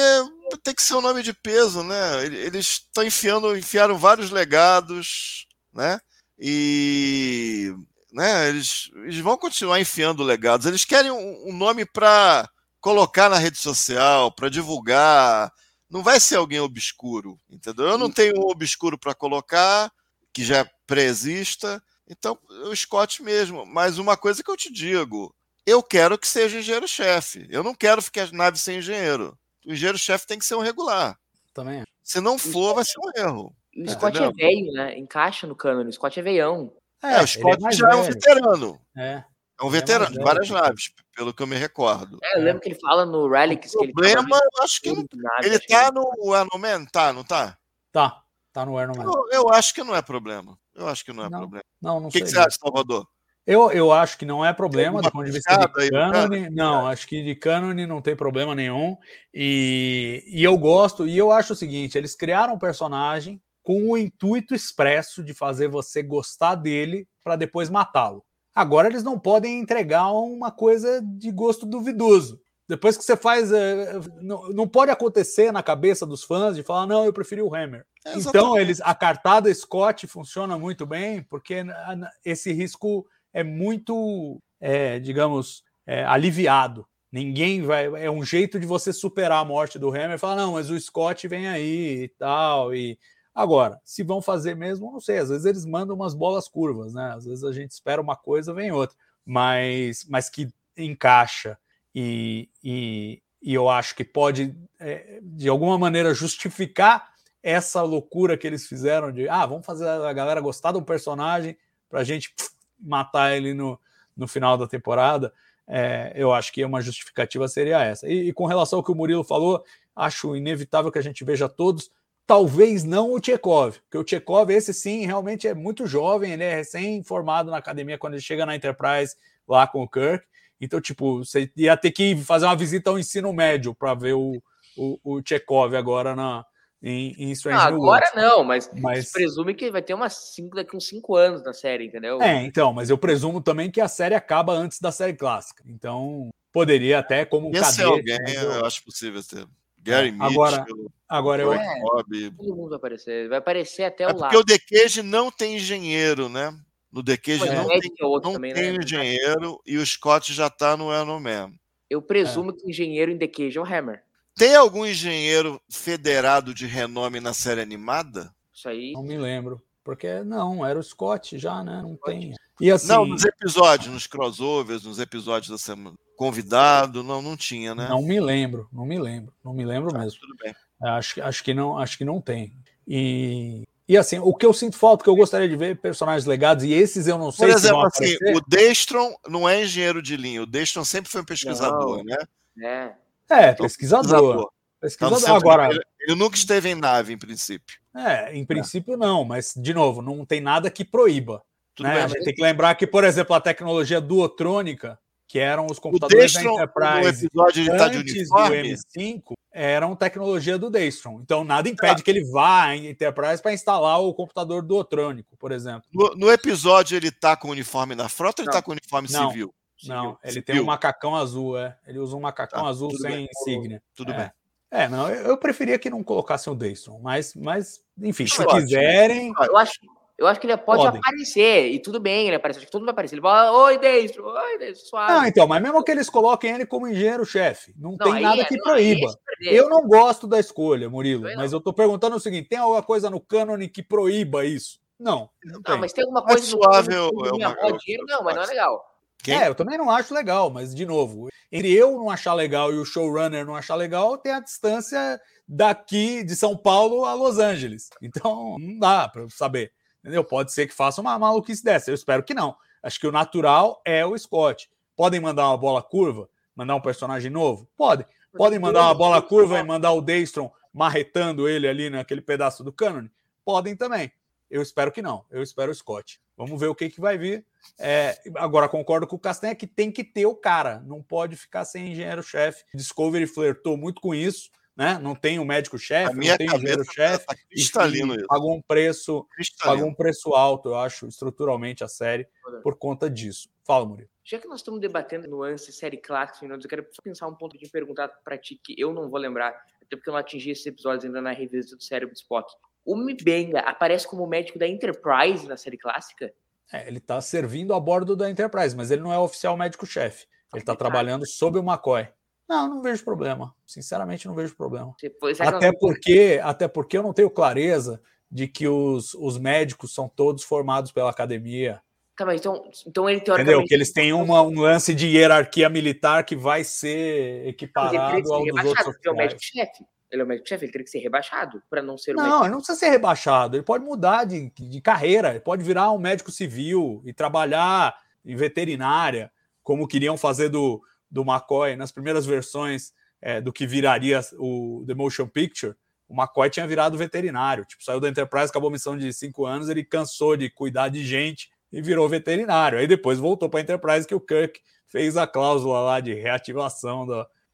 tem 0.65 0.75
que 0.75 0.83
ser 0.83 0.95
um 0.95 1.01
nome 1.01 1.23
de 1.23 1.33
peso, 1.33 1.83
né? 1.85 2.25
Ele- 2.25 2.37
Eles 2.39 2.67
estão 2.87 3.05
enfiando, 3.05 3.57
enfiaram 3.57 3.97
vários 3.99 4.31
legados, 4.31 5.47
né? 5.73 6.01
E 6.39 7.73
né, 8.13 8.49
eles, 8.49 8.91
eles 9.05 9.19
vão 9.21 9.37
continuar 9.37 9.81
enfiando 9.81 10.23
legados. 10.23 10.67
Eles 10.67 10.85
querem 10.85 11.11
um, 11.11 11.51
um 11.51 11.57
nome 11.57 11.85
para 11.87 12.49
colocar 12.81 13.29
na 13.29 13.39
rede 13.39 13.59
social, 13.59 14.33
para 14.33 14.49
divulgar. 14.49 15.51
Não 15.89 16.03
vai 16.03 16.19
ser 16.19 16.37
alguém 16.37 16.61
obscuro, 16.61 17.39
entendeu? 17.49 17.87
Eu 17.87 17.99
não 17.99 18.11
tenho 18.11 18.35
um 18.39 18.51
obscuro 18.51 18.99
para 18.99 19.15
colocar 19.15 19.91
que 20.33 20.45
já 20.45 20.69
pré-exista. 20.87 21.83
Então, 22.09 22.39
o 22.49 22.75
Scott 22.75 23.23
mesmo. 23.23 23.65
Mas 23.65 23.99
uma 23.99 24.17
coisa 24.17 24.43
que 24.43 24.51
eu 24.51 24.57
te 24.57 24.73
digo, 24.73 25.35
eu 25.65 25.83
quero 25.83 26.19
que 26.19 26.29
seja 26.29 26.59
engenheiro-chefe. 26.59 27.47
Eu 27.51 27.63
não 27.63 27.75
quero 27.75 28.03
ficar 28.03 28.31
nave 28.33 28.59
sem 28.59 28.79
engenheiro. 28.79 29.39
O 29.65 29.73
engenheiro-chefe 29.73 30.27
tem 30.27 30.39
que 30.39 30.45
ser 30.45 30.55
um 30.55 30.61
regular. 30.61 31.19
Também. 31.55 31.85
Se 32.03 32.21
não 32.21 32.39
for, 32.39 32.75
vai 32.75 32.85
ser 32.85 32.99
um 33.01 33.11
erro. 33.17 33.57
O 33.77 33.91
Scott 33.91 34.17
é 34.17 34.31
velho, 34.31 34.73
né? 34.73 34.99
Encaixa 34.99 35.47
no 35.47 35.57
cânone. 35.57 35.91
O 35.91 35.93
Scott 35.93 36.19
é 36.19 36.23
veião. 36.23 36.73
É, 37.03 37.17
o 37.17 37.21
ele 37.21 37.27
Scott 37.27 37.61
mais 37.63 37.77
já 37.77 37.91
é 37.91 37.95
um 37.95 38.03
velho. 38.03 38.15
veterano. 38.15 38.81
É. 38.97 39.25
É 39.59 39.65
um 39.65 39.71
mais 39.71 39.81
veterano 39.81 40.13
de 40.13 40.23
várias 40.23 40.51
naves, 40.51 40.93
pelo 41.15 41.33
que 41.33 41.43
eu 41.43 41.47
me 41.47 41.57
recordo. 41.57 42.19
É, 42.23 42.39
eu 42.39 42.43
lembro 42.43 42.61
que 42.61 42.69
ele 42.69 42.79
fala 42.79 43.07
no 43.07 43.29
Relics 43.29 43.75
O 43.75 43.79
que 43.79 43.85
ele 43.87 43.93
problema, 43.93 44.37
eu 44.37 44.63
acho 44.63 44.81
que 44.81 44.93
nave, 44.93 45.47
ele 45.47 45.59
tá 45.61 45.91
no 45.91 46.35
Anoman, 46.35 46.85
tá, 46.87 47.13
não 47.13 47.25
tá? 47.25 47.57
Tá, 47.91 48.23
tá 48.53 48.67
no 48.67 48.81
Iron 48.81 48.95
Man. 48.97 49.05
Eu, 49.05 49.29
eu 49.33 49.49
acho 49.49 49.73
que 49.75 49.83
não 49.83 49.97
é 49.97 50.03
problema. 50.03 50.59
Eu 50.75 50.87
acho 50.87 51.05
que 51.05 51.13
não 51.13 51.25
é 51.25 51.31
Não, 51.31 51.39
problema. 51.39 51.65
Não, 51.81 52.01
não 52.01 52.09
O 52.09 52.13
que, 52.13 52.19
sei. 52.19 52.27
que 52.27 52.33
você 52.33 52.39
acha, 52.39 52.59
Salvador? 52.61 53.07
Eu, 53.47 53.71
eu 53.71 53.93
acho 53.93 54.19
que 54.19 54.27
não 54.27 54.45
é 54.45 54.53
problema 54.53 55.01
do 55.01 55.11
ponto 55.11 55.25
de 55.25 55.31
vista 55.31 55.57
de 55.57 55.89
cânone. 55.89 56.51
Não, 56.51 56.87
acho 56.87 57.07
que 57.07 57.23
de 57.23 57.35
cânone 57.37 57.87
não 57.87 58.03
tem 58.03 58.17
problema 58.17 58.57
nenhum. 58.57 58.97
E, 59.33 60.25
e 60.27 60.43
eu 60.43 60.59
gosto, 60.59 61.07
e 61.07 61.17
eu 61.17 61.31
acho 61.31 61.53
o 61.53 61.57
seguinte: 61.57 61.97
eles 61.97 62.17
criaram 62.17 62.55
um 62.55 62.59
personagem 62.59 63.41
com 63.63 63.91
o 63.91 63.97
intuito 63.97 64.53
expresso 64.53 65.23
de 65.23 65.33
fazer 65.33 65.69
você 65.69 66.03
gostar 66.03 66.57
dele 66.57 67.07
para 67.23 67.37
depois 67.37 67.71
matá-lo. 67.71 68.26
Agora 68.57 68.89
eles 68.89 69.03
não 69.05 69.19
podem 69.19 69.61
entregar 69.61 70.11
uma 70.13 70.51
coisa 70.51 71.01
de 71.03 71.31
gosto 71.31 71.67
duvidoso. 71.67 72.41
Depois 72.69 72.97
que 72.97 73.05
você 73.05 73.17
faz. 73.17 73.53
eh, 73.53 73.93
não, 74.21 74.67
pode 74.67 74.91
acontecer 74.91 75.53
na 75.53 75.63
cabeça 75.63 76.05
dos 76.05 76.25
fãs 76.25 76.57
de 76.57 76.65
falar, 76.65 76.87
não, 76.87 77.05
eu 77.05 77.13
preferi 77.13 77.41
o 77.43 77.55
Hammer. 77.55 77.85
É, 78.05 78.19
Então, 78.19 78.59
eles, 78.59 78.81
a 78.81 78.93
cartada 78.95 79.53
Scott 79.55 80.07
funciona 80.09 80.59
muito 80.59 80.85
bem, 80.85 81.23
porque 81.23 81.63
na- 81.63 82.11
esse 82.25 82.53
risco 82.53 83.07
é 83.33 83.45
muito, 83.45 84.41
é, 84.61 84.99
digamos, 84.99 85.63
é, 85.87 86.05
aliviado. 86.05 86.85
Ninguém 87.13 87.63
vai. 87.63 87.87
É 88.05 88.11
um 88.11 88.25
jeito 88.25 88.59
de 88.59 88.67
você 88.67 88.93
superar 88.93 89.41
a 89.41 89.45
morte 89.45 89.79
do 89.79 89.91
Hammer 89.91 90.13
e 90.15 90.19
falar, 90.19 90.35
não, 90.37 90.55
mas 90.55 90.69
o 90.71 90.81
Scott 90.81 91.29
vem 91.29 91.47
aí 91.49 92.03
e 92.05 92.09
tal. 92.19 92.75
E 92.75 92.99
agora, 93.37 93.79
se 93.85 94.03
vão 94.03 94.23
fazer 94.23 94.57
mesmo, 94.57 94.91
não 94.91 95.01
sei. 95.01 95.19
Às 95.19 95.29
vezes 95.29 95.45
eles 95.45 95.67
mandam 95.67 95.95
umas 95.95 96.15
bolas 96.15 96.49
curvas, 96.49 96.95
né? 96.95 97.13
Às 97.15 97.27
vezes 97.27 97.45
a 97.45 97.53
gente 97.53 97.73
espera 97.73 98.01
uma 98.01 98.17
coisa, 98.17 98.55
vem 98.55 98.73
outra. 98.73 98.97
Mas, 99.25 100.07
mas 100.09 100.31
que 100.31 100.49
encaixa 100.77 101.59
e, 101.95 102.49
e, 102.65 103.23
e 103.43 103.55
eu 103.55 103.69
acho 103.69 103.95
que 103.95 104.05
pode, 104.05 104.57
é, 104.79 105.21
de 105.23 105.49
alguma 105.49 105.79
maneira, 105.79 106.15
justificar 106.15 107.11
essa 107.43 107.83
loucura 107.83 108.37
que 108.37 108.47
eles 108.47 108.67
fizeram 108.67 109.13
de 109.13 109.29
ah, 109.29 109.47
vamos 109.47 109.65
fazer 109.65 109.89
a 109.89 110.13
galera 110.13 110.41
gostar 110.41 110.73
do 110.73 110.83
personagem 110.83 111.57
para 111.89 112.01
a 112.01 112.05
gente 112.05 112.35
pff, 112.35 112.51
matar 112.81 113.37
ele 113.37 113.55
no, 113.55 113.79
no 114.17 114.27
final 114.27 114.57
da 114.57 114.67
temporada. 114.67 115.33
É, 115.67 116.13
eu 116.15 116.33
acho 116.33 116.53
que 116.53 116.65
uma 116.65 116.81
justificativa 116.81 117.47
seria 117.49 117.83
essa. 117.83 118.09
E, 118.09 118.29
e 118.29 118.33
com 118.33 118.47
relação 118.47 118.79
ao 118.79 118.85
que 118.85 118.93
o 118.93 118.95
Murilo 118.95 119.25
falou, 119.25 119.65
acho 119.95 120.37
inevitável 120.37 120.91
que 120.91 120.99
a 120.99 121.03
gente 121.03 121.25
veja 121.25 121.49
todos. 121.49 121.91
Talvez 122.27 122.83
não 122.83 123.13
o 123.13 123.21
Tchekov, 123.21 123.79
porque 123.83 123.99
o 123.99 124.03
Tchekov, 124.05 124.51
esse 124.51 124.75
sim, 124.75 125.07
realmente 125.07 125.47
é 125.47 125.55
muito 125.55 125.87
jovem, 125.87 126.33
ele 126.33 126.43
é 126.43 126.57
recém-formado 126.57 127.51
na 127.51 127.59
academia 127.59 127.97
quando 127.97 128.15
ele 128.15 128.23
chega 128.23 128.45
na 128.45 128.57
Enterprise 128.57 129.15
lá 129.47 129.67
com 129.67 129.83
o 129.83 129.89
Kirk. 129.89 130.27
Então, 130.61 130.81
tipo, 130.81 131.19
você 131.19 131.51
ia 131.57 131.77
ter 131.77 131.93
que 131.93 132.17
fazer 132.17 132.47
uma 132.47 132.57
visita 132.57 132.91
ao 132.91 132.99
ensino 132.99 133.33
médio 133.33 133.75
para 133.75 133.95
ver 133.95 134.15
o, 134.15 134.43
o, 134.77 134.99
o 135.05 135.23
Tchekov 135.23 135.77
agora 135.77 136.17
na, 136.17 136.45
em, 136.83 137.15
em 137.17 137.31
Strange 137.31 137.61
Ah, 137.61 137.71
New 137.71 137.77
agora 137.83 138.07
Worlds. 138.13 138.15
não, 138.31 138.43
mas, 138.43 138.71
Mas- 138.75 139.07
se 139.09 139.13
presume 139.13 139.55
que 139.55 139.71
vai 139.71 139.83
ter 139.83 139.95
umas 139.95 140.15
cinco, 140.35 140.57
daqui 140.57 140.77
uns 140.77 140.89
5 140.89 141.15
anos 141.15 141.45
na 141.45 141.53
série, 141.53 141.87
entendeu? 141.87 142.21
É, 142.21 142.43
então, 142.43 142.73
mas 142.73 142.91
eu 142.91 142.99
presumo 142.99 143.41
também 143.41 143.71
que 143.71 143.81
a 143.81 143.87
série 143.89 144.15
acaba 144.17 144.53
antes 144.53 144.81
da 144.81 144.91
série 144.91 145.15
clássica. 145.15 145.63
Então, 145.67 146.31
poderia 146.53 146.99
até 146.99 147.25
como 147.25 147.49
um 147.49 147.53
cadete. 147.53 147.83
alguém, 147.83 148.35
eu- 148.35 148.53
eu 148.53 148.65
acho 148.67 148.83
possível 148.83 149.23
ter. 149.23 149.47
Gary 149.87 150.09
É, 150.09 150.25
agora- 150.25 150.59
Mitchell, 150.61 150.93
Agora 151.09 151.43
eu, 151.43 151.53
É. 151.53 151.81
Bob. 151.83 152.31
Todo 152.33 152.57
mundo 152.57 152.69
vai 152.71 152.77
aparecer. 152.79 153.29
Vai 153.29 153.39
aparecer 153.39 153.85
até 153.85 154.03
É 154.05 154.07
o 154.09 154.11
porque 154.11 154.23
lado. 154.25 154.39
o 154.39 154.45
Decage 154.45 155.03
não 155.05 155.31
tem 155.31 155.55
engenheiro, 155.57 156.29
né? 156.29 156.53
No 156.93 157.01
Decage 157.03 157.47
É, 157.47 157.55
não 157.55 157.69
tem, 157.69 157.81
é 158.01 158.05
outro 158.05 158.29
não 158.31 158.35
também, 158.35 158.53
tem 158.53 158.73
né? 158.73 158.79
engenheiro 158.83 159.61
e 159.65 159.77
o 159.77 159.87
Scott 159.87 160.33
já 160.33 160.51
tá 160.51 160.77
no 160.77 160.93
Iron 160.93 161.21
Man. 161.21 161.53
Eu 161.89 162.03
presumo 162.03 162.53
que 162.53 162.67
o 162.67 162.71
engenheiro 162.71 163.13
em 163.13 163.19
The 163.19 163.29
Cage 163.29 163.57
é 163.57 163.61
o 163.61 163.65
Hammer. 163.65 164.03
Tem 164.35 164.57
algum 164.57 164.85
engenheiro 164.85 165.61
federado 165.71 166.53
de 166.53 166.67
renome 166.67 167.21
na 167.21 167.33
série 167.33 167.61
animada? 167.61 168.35
Isso 168.53 168.69
aí. 168.69 168.93
não 168.93 169.03
me 169.05 169.17
lembro. 169.17 169.63
Porque 169.85 170.25
não, 170.25 170.67
era 170.67 170.77
o 170.77 170.83
Scott 170.83 171.39
já, 171.39 171.63
né? 171.63 171.81
Não 171.83 171.97
tem. 171.97 172.35
E 172.61 172.71
assim, 172.71 172.89
Não, 172.89 173.05
nos 173.05 173.25
episódios, 173.25 173.93
nos 173.93 174.07
crossovers, 174.07 174.85
nos 174.85 174.99
episódios 174.99 175.51
da 175.51 175.59
semana. 175.59 175.97
Convidado, 176.17 177.03
não, 177.03 177.21
não 177.21 177.37
tinha, 177.37 177.75
né? 177.75 177.89
não 177.89 178.01
me 178.03 178.19
lembro, 178.19 178.67
não 178.73 178.87
me 178.87 178.99
lembro, 178.99 179.33
não 179.45 179.53
me 179.53 179.65
lembro 179.67 179.93
Tá, 179.93 179.99
mesmo. 179.99 180.19
tudo 180.21 180.35
bem. 180.43 180.55
Acho, 180.83 181.23
acho 181.23 181.45
que 181.45 181.53
não, 181.53 181.77
acho 181.79 181.99
que 181.99 182.05
não 182.05 182.21
tem. 182.21 182.55
E, 182.89 183.65
e 183.87 183.97
assim, 183.99 184.19
o 184.19 184.33
que 184.35 184.47
eu 184.47 184.53
sinto 184.55 184.77
falta, 184.79 185.05
que 185.05 185.11
eu 185.11 185.17
gostaria 185.17 185.49
de 185.49 185.57
ver 185.57 185.79
personagens 185.79 186.25
legados, 186.25 186.65
e 186.65 186.73
esses 186.73 187.07
eu 187.07 187.19
não 187.19 187.31
sei 187.31 187.49
Por 187.53 187.59
se 187.61 187.69
vão 187.69 187.81
exemplo, 187.81 187.87
assim, 187.87 188.15
aparecer. 188.15 188.37
o 188.37 188.41
Destron 188.49 189.15
não 189.29 189.47
é 189.49 189.63
engenheiro 189.63 190.01
de 190.01 190.17
linha. 190.17 190.43
O 190.43 190.47
Destron 190.47 190.85
sempre 190.85 191.11
foi 191.11 191.21
um 191.21 191.25
pesquisador, 191.27 191.99
Não. 191.99 192.05
né? 192.05 192.17
É. 192.59 192.93
É, 193.29 193.51
Então, 193.51 193.67
pesquisador. 193.67 194.49
Pesquisador. 194.81 195.19
sempre- 195.19 195.33
Agora, 195.35 195.69
ele, 195.71 195.81
ele 196.01 196.15
nunca 196.15 196.37
esteve 196.37 196.71
em 196.71 196.75
nave, 196.75 197.13
em 197.13 197.19
princípio. 197.19 197.77
é, 197.95 198.35
em 198.35 198.45
princípio 198.47 198.97
não, 198.97 199.25
mas 199.25 199.53
de 199.57 199.75
novo, 199.75 200.01
não 200.01 200.25
tem 200.25 200.41
nada 200.41 200.71
que 200.71 200.85
proíba. 200.85 201.43
Tudo 201.77 201.87
né? 201.87 201.95
bem, 201.95 202.03
A 202.05 202.09
gente 202.09 202.25
tem 202.25 202.35
que 202.35 202.43
lembrar 202.43 202.75
que, 202.75 202.87
por 202.87 203.05
exemplo, 203.05 203.37
a 203.37 203.41
tecnologia 203.41 204.01
duotrônica, 204.01 204.99
que 205.29 205.39
eram 205.39 205.67
os 205.71 205.79
computadores 205.79 206.33
da 206.33 206.43
Enterprise 206.43 207.29
tá 207.29 207.51
de 207.51 207.71
antes 207.71 207.93
do 207.93 207.99
uniforme. 208.01 208.75
M5, 208.75 209.33
eram 209.53 209.95
tecnologia 209.97 210.57
do 210.59 210.71
Daystrom. 210.71 211.21
Então, 211.21 211.45
nada 211.45 211.69
impede 211.69 212.03
que 212.03 212.11
ele 212.11 212.25
vá 212.31 212.75
em 212.75 212.87
Enterprise 212.89 213.43
para 213.43 213.53
instalar 213.53 214.01
o 214.01 214.15
computador 214.15 214.63
duotrônico, 214.63 215.37
por 215.37 215.53
exemplo. 215.53 215.83
No, 215.93 216.15
no 216.17 216.31
episódio, 216.31 216.97
ele 216.97 217.11
tá 217.11 217.37
com 217.37 217.49
o 217.49 217.51
uniforme 217.53 217.95
da 217.95 218.09
frota 218.09 218.41
ou 218.41 218.45
ele 218.45 218.47
Não. 218.47 218.53
tá 218.59 218.63
com 218.63 218.71
o 218.71 218.75
uniforme 218.75 219.09
Não. 219.11 219.29
civil? 219.31 219.55
Não, 219.85 220.17
ele 220.23 220.33
Civil. 220.33 220.45
tem 220.47 220.61
um 220.61 220.65
macacão 220.65 221.15
azul, 221.15 221.59
é. 221.59 221.77
Ele 221.87 221.99
usa 221.99 222.17
um 222.17 222.21
macacão 222.21 222.63
Tá, 222.63 222.69
azul 222.71 222.91
sem 222.97 223.11
bem. 223.11 223.29
insígnia. 223.31 223.83
Tudo 223.95 224.13
É. 224.13 224.17
bem. 224.17 224.31
É, 224.71 224.89
não, 224.89 225.09
eu, 225.11 225.27
eu 225.27 225.37
preferia 225.39 225.79
que 225.79 225.91
não 225.91 226.03
colocassem 226.03 226.51
o 226.53 226.57
Daystrom, 226.57 226.99
mas, 227.01 227.35
mas 227.35 227.81
enfim, 228.03 228.27
se 228.27 228.41
Eu 228.41 228.51
acho. 228.51 228.61
quiserem. 228.63 229.33
Eu 229.39 229.57
acho, 229.57 229.73
eu 230.19 230.27
acho 230.27 230.41
que 230.41 230.47
ele 230.47 230.57
pode 230.57 230.83
Podem. 230.83 230.99
aparecer. 231.01 231.71
E 231.73 231.79
tudo 231.79 232.01
bem, 232.01 232.27
ele 232.27 232.37
aparece. 232.37 232.59
Acho 232.59 232.67
que 232.67 232.73
todo 232.73 232.81
mundo 232.81 232.87
vai 232.89 232.93
aparecer. 232.95 233.15
Ele 233.17 233.23
fala, 233.23 233.53
oi, 233.53 233.79
Destro, 233.79 234.27
oi, 234.27 234.59
Destro, 234.59 234.89
suave. 234.89 235.13
Não, 235.13 235.27
então, 235.27 235.47
mas 235.47 235.63
mesmo 235.63 235.83
que 235.85 235.91
eles 235.91 236.09
coloquem 236.09 236.55
ele 236.55 236.67
como 236.67 236.87
engenheiro-chefe, 236.89 237.75
não, 237.77 237.93
Não, 237.93 237.99
tem 238.13 238.23
nada 238.23 238.43
é- 238.43 238.45
que 238.45 238.57
não, 238.57 238.63
é 238.73 238.75
proíba. 238.75 239.19
perder. 239.27 239.57
Eu 239.57 239.69
não 239.69 239.87
gosto 239.87 240.27
da 240.27 240.39
escolha, 240.41 240.89
Murilo, 240.89 241.23
Também 241.23 241.37
mas 241.37 241.53
não. 241.53 241.59
eu 241.59 241.63
tô 241.63 241.73
perguntando 241.73 242.17
o 242.17 242.21
seguinte: 242.21 242.49
tem 242.49 242.59
alguma 242.59 242.83
coisa 242.83 243.11
no 243.11 243.21
cânone 243.21 243.69
que 243.69 243.83
proíba 243.83 244.45
isso? 244.45 244.79
Não, 244.99 245.29
não 245.45 245.55
Não, 245.57 245.63
tem. 245.63 245.79
mas 245.79 245.93
tem 245.93 246.03
alguma 246.05 246.23
coisa 246.25 246.41
no 246.41 246.47
suave 246.63 246.95
é 246.95 246.97
é 246.97 247.33
minha 247.33 247.49
uma- 247.51 247.59
avó 247.67 247.77
dinheiro, 247.77 248.05
não, 248.09 248.23
mas 248.25 248.35
não 248.35 248.43
é 248.43 248.47
legal. 248.47 248.93
Quem? 249.23 249.35
É, 249.43 249.49
eu 249.49 249.55
também 249.55 249.77
não 249.77 249.91
acho 249.91 250.15
legal, 250.15 250.49
mas, 250.51 250.75
de 250.75 250.87
novo, 250.87 251.29
entre 251.53 251.73
eu 251.73 251.93
não 251.93 252.09
achar 252.11 252.33
legal 252.33 252.73
e 252.73 252.79
o 252.79 252.85
showrunner 252.85 253.45
não 253.45 253.57
achar 253.57 253.75
legal, 253.75 254.17
tem 254.17 254.33
a 254.33 254.41
distância 254.41 255.21
daqui 255.49 256.23
de 256.25 256.35
São 256.37 256.57
Paulo 256.57 257.05
a 257.05 257.13
Los 257.15 257.39
Angeles. 257.39 257.89
Então, 258.01 258.57
não 258.59 258.79
dá 258.79 259.09
para 259.09 259.27
saber. 259.31 259.73
Entendeu? 260.07 260.23
Pode 260.23 260.53
ser 260.53 260.69
que 260.69 260.73
faça 260.73 261.01
uma 261.01 261.19
maluquice 261.19 261.65
dessa. 261.65 261.91
Eu 261.91 261.95
espero 261.97 262.23
que 262.23 262.33
não. 262.33 262.57
Acho 262.81 263.01
que 263.01 263.09
o 263.09 263.13
natural 263.13 263.83
é 263.85 264.07
o 264.07 264.17
Scott. 264.17 264.71
Podem 264.95 265.19
mandar 265.19 265.49
uma 265.49 265.57
bola 265.57 265.83
curva, 265.83 266.31
mandar 266.55 266.77
um 266.77 266.81
personagem 266.81 267.29
novo? 267.29 267.69
Podem. 267.77 268.07
Podem 268.33 268.61
mandar 268.61 268.83
uma 268.83 268.95
bola 268.95 269.21
curva 269.21 269.59
e 269.59 269.65
mandar 269.65 269.91
o 269.91 270.01
Daystrom 270.01 270.49
marretando 270.73 271.49
ele 271.49 271.67
ali 271.67 271.91
naquele 271.91 272.21
pedaço 272.21 272.63
do 272.63 272.73
cânone? 272.73 273.11
Podem 273.45 273.75
também. 273.75 274.13
Eu 274.49 274.63
espero 274.63 274.93
que 274.93 275.03
não. 275.03 275.25
Eu 275.29 275.43
espero 275.43 275.73
o 275.73 275.75
Scott. 275.75 276.21
Vamos 276.37 276.61
ver 276.61 276.69
o 276.69 276.75
que, 276.75 276.89
que 276.89 277.01
vai 277.01 277.19
vir. 277.19 277.45
É, 277.77 278.17
agora, 278.37 278.69
concordo 278.69 279.09
com 279.09 279.17
o 279.17 279.19
Castanha 279.19 279.57
que 279.57 279.67
tem 279.67 279.91
que 279.91 280.05
ter 280.05 280.27
o 280.27 280.37
cara. 280.37 280.81
Não 280.87 281.03
pode 281.03 281.35
ficar 281.35 281.65
sem 281.65 281.91
engenheiro-chefe. 281.91 282.63
Discovery 282.73 283.27
flertou 283.27 283.77
muito 283.77 284.01
com 284.01 284.15
isso. 284.15 284.51
Né? 284.77 284.99
Não 284.99 285.15
tem 285.15 285.39
o 285.39 285.45
médico-chefe, 285.45 286.13
Na 286.13 286.19
minha 286.19 286.33
não 286.33 286.37
tem 286.37 286.47
o 286.49 286.51
cabeça 286.51 286.65
engenheiro-chefe. 286.65 287.27
tá 287.27 287.35
e- 287.35 287.55
cristalino 287.55 288.15
isso. 288.15 288.27
Pagou 288.27 288.55
um 288.55 288.61
preço 288.61 289.27
pagou 289.63 289.87
um 289.87 289.95
preço 289.95 290.35
alto, 290.35 290.69
eu 290.71 290.77
acho, 290.77 291.07
estruturalmente 291.09 291.83
a 291.83 291.89
série, 291.89 292.29
por 292.63 292.77
conta 292.77 293.09
disso. 293.09 293.49
Fala, 293.65 293.87
Murilo. 293.87 294.09
Já 294.23 294.39
que 294.39 294.47
nós 294.47 294.61
estamos 294.61 294.81
debatendo 294.81 295.29
nuances, 295.29 295.75
série 295.77 295.97
clássica, 295.97 296.45
eu 296.47 296.59
quero 296.69 296.87
só 296.93 297.01
pensar 297.01 297.27
um 297.27 297.35
ponto 297.35 297.57
de 297.57 297.69
perguntar 297.71 298.09
pra 298.25 298.37
ti 298.37 298.61
que 298.63 298.75
eu 298.77 298.93
não 298.93 299.09
vou 299.09 299.19
lembrar, 299.19 299.51
até 299.81 299.97
porque 299.97 300.11
eu 300.11 300.13
não 300.13 300.19
atingi 300.21 300.51
esses 300.51 300.67
episódios 300.67 301.05
ainda 301.05 301.23
na 301.23 301.31
revisita 301.31 301.77
do 301.77 301.83
cérebro 301.83 302.13
de 302.13 302.21
Spock. 302.21 302.53
O 302.85 302.97
Mibenga 302.97 303.61
aparece 303.61 304.07
como 304.07 304.27
médico 304.27 304.59
da 304.59 304.69
Enterprise 304.69 305.49
na 305.49 305.57
série 305.57 305.79
clássica? 305.79 306.33
É, 306.73 306.87
ele 306.87 306.99
está 306.99 307.21
servindo 307.21 307.73
a 307.73 307.81
bordo 307.81 308.15
da 308.17 308.29
Enterprise, 308.29 308.77
mas 308.77 308.91
ele 308.91 309.03
não 309.03 309.13
é 309.13 309.19
oficial 309.19 309.57
médico-chefe. 309.57 310.27
Ele 310.53 310.63
está 310.63 310.75
trabalhando 310.75 311.27
sob 311.27 311.59
o 311.59 311.63
McCoy. 311.63 312.09
Não, 312.49 312.69
não 312.69 312.83
vejo 312.83 313.05
problema. 313.05 313.55
Sinceramente, 313.67 314.27
não 314.27 314.35
vejo 314.35 314.55
problema. 314.55 314.95
Que 314.99 315.13
Até 315.41 315.73
porque, 315.73 316.41
até 316.43 316.69
porque 316.69 316.97
eu 316.97 317.03
não 317.03 317.13
tenho 317.13 317.31
clareza 317.31 318.01
de 318.31 318.47
que 318.47 318.67
os, 318.69 319.15
os 319.15 319.39
médicos 319.39 319.95
são 319.95 320.09
todos 320.09 320.45
formados 320.45 320.93
pela 320.93 321.11
academia. 321.11 321.81
Tá, 322.17 322.35
então, 322.35 322.71
então 322.87 323.09
ele 323.09 323.19
Entendeu? 323.19 323.37
teoricamente. 323.37 323.69
Que 323.69 323.75
eles 323.75 323.93
têm 323.93 324.13
uma, 324.13 324.41
um 324.43 324.61
lance 324.61 324.95
de 324.95 325.07
hierarquia 325.07 325.69
militar 325.69 326.25
que 326.25 326.35
vai 326.35 326.65
ser 326.65 326.89
ele 326.89 327.49
equiparado 327.51 328.23
que 328.23 328.27
ser 328.27 328.33
ao 328.33 328.41
dos 328.41 328.51
outros 328.51 328.57
rebaixado, 328.57 328.93
porque 328.93 329.09
é 329.09 329.13
o 329.13 329.17
médico-chefe. 329.17 329.85
Ele 330.11 330.23
é 330.23 330.25
o 330.25 330.29
médico-chefe, 330.29 330.65
ele 330.65 330.73
teria 330.73 330.85
que 330.85 330.91
ser 330.91 331.01
rebaixado 331.01 331.63
para 331.69 331.83
não 331.83 331.99
ser 331.99 332.13
o 332.13 332.17
Não, 332.17 332.43
ele 332.43 332.51
não 332.51 332.59
precisa 332.59 332.79
ser 332.79 332.91
rebaixado, 332.91 333.57
ele 333.57 333.65
pode 333.65 333.85
mudar 333.85 334.25
de, 334.25 334.51
de 334.51 334.81
carreira, 334.81 335.31
ele 335.31 335.41
pode 335.41 335.63
virar 335.63 335.91
um 335.93 335.99
médico 335.99 336.31
civil 336.31 337.03
e 337.05 337.13
trabalhar 337.13 337.95
em 338.25 338.35
veterinária, 338.35 339.31
como 339.63 339.87
queriam 339.87 340.17
fazer 340.17 340.49
do, 340.49 340.81
do 341.11 341.23
McCoy 341.23 341.77
nas 341.77 341.93
primeiras 341.93 342.27
versões 342.27 342.93
é, 343.21 343.41
do 343.41 343.53
que 343.53 343.67
viraria 343.67 344.21
o 344.39 344.85
The 344.87 344.95
Motion 344.95 345.27
Picture. 345.27 345.75
O 346.09 346.15
McCoy 346.15 346.49
tinha 346.51 346.67
virado 346.67 346.97
veterinário, 346.97 347.65
tipo, 347.65 347.83
saiu 347.83 347.99
da 347.99 348.09
Enterprise, 348.09 348.51
acabou 348.51 348.69
a 348.69 348.73
missão 348.73 348.97
de 348.97 349.13
cinco 349.13 349.45
anos, 349.45 349.69
ele 349.69 349.83
cansou 349.83 350.37
de 350.37 350.49
cuidar 350.49 350.89
de 350.89 351.05
gente 351.05 351.51
e 351.73 351.83
virou 351.83 352.09
veterinário. 352.09 352.79
Aí 352.79 352.87
depois 352.87 353.19
voltou 353.19 353.49
para 353.49 353.61
a 353.61 353.63
Enterprise, 353.63 354.07
que 354.07 354.15
o 354.15 354.21
Kirk 354.21 354.61
fez 354.87 355.17
a 355.17 355.27
cláusula 355.27 355.81
lá 355.81 356.01
de 356.01 356.15
reativação 356.15 357.07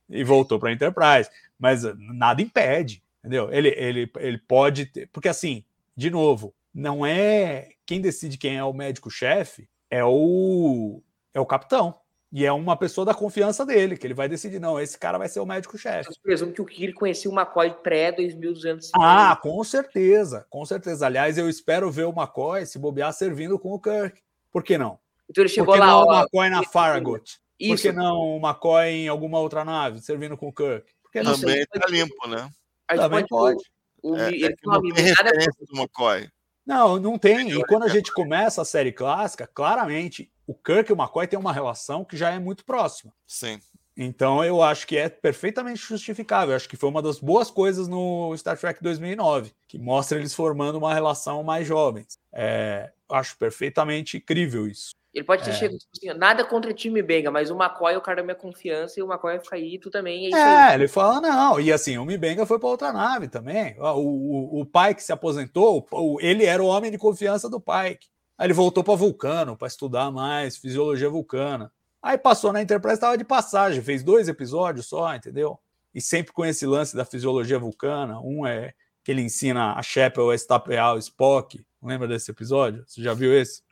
e 0.08 0.22
voltou 0.22 0.58
para 0.58 0.68
a 0.68 0.72
Enterprise. 0.72 1.30
Mas 1.58 1.82
nada 1.96 2.42
impede, 2.42 3.02
entendeu? 3.20 3.50
Ele, 3.52 3.68
ele, 3.76 4.12
ele 4.18 4.38
pode 4.38 4.86
ter. 4.86 5.08
Porque, 5.12 5.28
assim, 5.28 5.64
de 5.96 6.10
novo, 6.10 6.54
não 6.74 7.04
é. 7.06 7.70
Quem 7.86 8.00
decide 8.00 8.38
quem 8.38 8.56
é 8.56 8.64
o 8.64 8.72
médico-chefe 8.72 9.68
é 9.90 10.04
o, 10.04 11.02
é 11.34 11.40
o 11.40 11.46
capitão. 11.46 11.94
E 12.32 12.46
é 12.46 12.52
uma 12.52 12.74
pessoa 12.78 13.04
da 13.04 13.12
confiança 13.12 13.66
dele, 13.66 13.94
que 13.94 14.06
ele 14.06 14.14
vai 14.14 14.26
decidir, 14.26 14.58
não, 14.58 14.80
esse 14.80 14.98
cara 14.98 15.18
vai 15.18 15.28
ser 15.28 15.40
o 15.40 15.44
médico-chefe. 15.44 16.08
Eu 16.08 16.16
presumo 16.22 16.50
que 16.50 16.62
o 16.62 16.64
Kirk 16.64 16.94
conhecia 16.94 17.30
o 17.30 17.34
McCoy 17.34 17.70
pré-2200. 17.82 18.88
Ah, 18.98 19.36
com 19.36 19.62
certeza, 19.62 20.46
com 20.48 20.64
certeza. 20.64 21.04
Aliás, 21.04 21.36
eu 21.36 21.46
espero 21.46 21.90
ver 21.90 22.04
o 22.04 22.10
McCoy 22.10 22.64
se 22.64 22.78
bobear 22.78 23.12
servindo 23.12 23.58
com 23.58 23.72
o 23.74 23.78
Kirk. 23.78 24.18
Por 24.50 24.62
que 24.62 24.78
não? 24.78 24.98
Então 25.28 25.42
ele 25.42 25.50
Por 25.50 25.54
chegou 25.54 25.74
que 25.74 25.80
lá, 25.80 25.86
não 25.88 26.04
o 26.04 26.06
ó. 26.06 26.20
McCoy 26.20 26.48
na 26.48 26.62
Farragut? 26.62 27.22
Por 27.22 27.74
Isso, 27.74 27.82
que 27.82 27.92
não 27.92 28.16
o 28.16 28.36
McCoy 28.38 28.88
em 28.88 29.08
alguma 29.08 29.38
outra 29.38 29.62
nave, 29.62 30.00
servindo 30.00 30.36
com 30.36 30.48
o 30.48 30.52
Kirk? 30.52 30.90
Por 31.02 31.12
que 31.12 31.22
não? 31.22 31.32
Isso, 31.32 31.42
Também 31.42 31.66
tá 31.66 31.86
limpo, 31.88 32.28
né? 32.28 32.50
Também 32.88 33.26
pode. 33.26 33.62
O, 34.02 34.16
É, 34.16 34.28
ele 34.28 34.46
é 34.46 34.48
que 34.48 34.56
tem 34.56 34.70
uma 34.70 34.80
não 34.80 34.94
tem 34.94 35.04
nada 35.04 35.22
referência 35.24 35.66
do 35.68 35.78
McCoy. 35.78 36.28
Não, 36.64 36.98
não 36.98 37.18
tem. 37.18 37.50
E 37.50 37.64
quando 37.66 37.84
a 37.84 37.88
gente 37.88 38.12
começa 38.12 38.62
a 38.62 38.64
série 38.64 38.92
clássica, 38.92 39.46
claramente 39.46 40.30
o 40.46 40.54
Kirk 40.54 40.90
e 40.90 40.94
o 40.94 41.00
McCoy 41.00 41.26
têm 41.26 41.38
uma 41.38 41.52
relação 41.52 42.04
que 42.04 42.16
já 42.16 42.30
é 42.30 42.38
muito 42.38 42.64
próxima. 42.64 43.12
Sim. 43.26 43.60
Então 43.96 44.44
eu 44.44 44.62
acho 44.62 44.86
que 44.86 44.96
é 44.96 45.08
perfeitamente 45.08 45.80
justificável. 45.80 46.50
Eu 46.52 46.56
acho 46.56 46.68
que 46.68 46.76
foi 46.76 46.88
uma 46.88 47.02
das 47.02 47.18
boas 47.18 47.50
coisas 47.50 47.88
no 47.88 48.34
Star 48.36 48.58
Trek 48.58 48.82
2009, 48.82 49.52
que 49.68 49.78
mostra 49.78 50.18
eles 50.18 50.34
formando 50.34 50.76
uma 50.78 50.94
relação 50.94 51.42
mais 51.42 51.66
jovens. 51.66 52.18
É, 52.32 52.90
acho 53.10 53.36
perfeitamente 53.36 54.16
incrível 54.16 54.66
isso. 54.66 54.92
Ele 55.14 55.24
pode 55.26 55.44
ter 55.44 55.50
É. 55.50 55.52
chegado 55.52 55.76
tipo 55.78 55.90
assim, 55.94 56.18
nada 56.18 56.42
contra 56.42 56.70
o 56.70 56.74
time 56.74 57.02
Benga, 57.02 57.30
mas 57.30 57.50
o 57.50 57.54
McCoy 57.54 57.92
é 57.92 57.98
o 57.98 58.00
cara 58.00 58.16
da 58.16 58.22
minha 58.22 58.34
confiança 58.34 58.98
e 58.98 59.02
o 59.02 59.06
McCoy 59.06 59.34
vai 59.34 59.40
ficar 59.44 59.56
aí, 59.56 59.78
tu 59.78 59.90
também, 59.90 60.24
é 60.24 60.28
isso 60.30 60.38
É, 60.38 60.72
ele 60.74 60.88
fala 60.88 61.20
não. 61.20 61.60
E 61.60 61.70
assim, 61.70 61.98
o 61.98 62.04
Mibenga 62.06 62.46
foi 62.46 62.58
para 62.58 62.68
outra 62.70 62.92
nave 62.94 63.28
também. 63.28 63.76
O, 63.78 63.84
o, 63.84 64.60
o 64.62 64.64
pai 64.66 64.94
que 64.94 65.02
se 65.02 65.12
aposentou, 65.12 65.86
o- 65.92 66.18
ele 66.18 66.46
era 66.46 66.62
o 66.62 66.66
homem 66.66 66.90
de 66.90 66.96
confiança 66.96 67.46
do 67.50 67.60
Pike. 67.60 68.06
Aí 68.38 68.46
ele 68.46 68.54
voltou 68.54 68.82
para 68.82 68.94
Vulcano 68.94 69.54
para 69.54 69.68
estudar 69.68 70.10
mais 70.10 70.56
fisiologia 70.56 71.10
vulcana. 71.10 71.70
Aí 72.02 72.18
passou 72.18 72.52
na 72.52 72.60
Enterprise, 72.60 72.94
estava 72.94 73.16
de 73.16 73.24
passagem, 73.24 73.82
fez 73.82 74.02
dois 74.02 74.28
episódios 74.28 74.86
só, 74.86 75.14
entendeu? 75.14 75.58
E 75.94 76.00
sempre 76.00 76.32
com 76.32 76.44
esse 76.44 76.66
lance 76.66 76.96
da 76.96 77.04
fisiologia 77.04 77.58
vulcana. 77.58 78.20
Um 78.20 78.46
é 78.46 78.74
que 79.04 79.12
ele 79.12 79.22
ensina 79.22 79.74
a 79.74 79.82
Shepard 79.82 80.30
a 80.30 80.34
estapear 80.34 80.94
o 80.94 80.98
Spock. 80.98 81.64
Lembra 81.82 82.08
desse 82.08 82.30
episódio? 82.30 82.84
Você 82.86 83.02
já 83.02 83.14
viu 83.14 83.32
esse, 83.32 83.62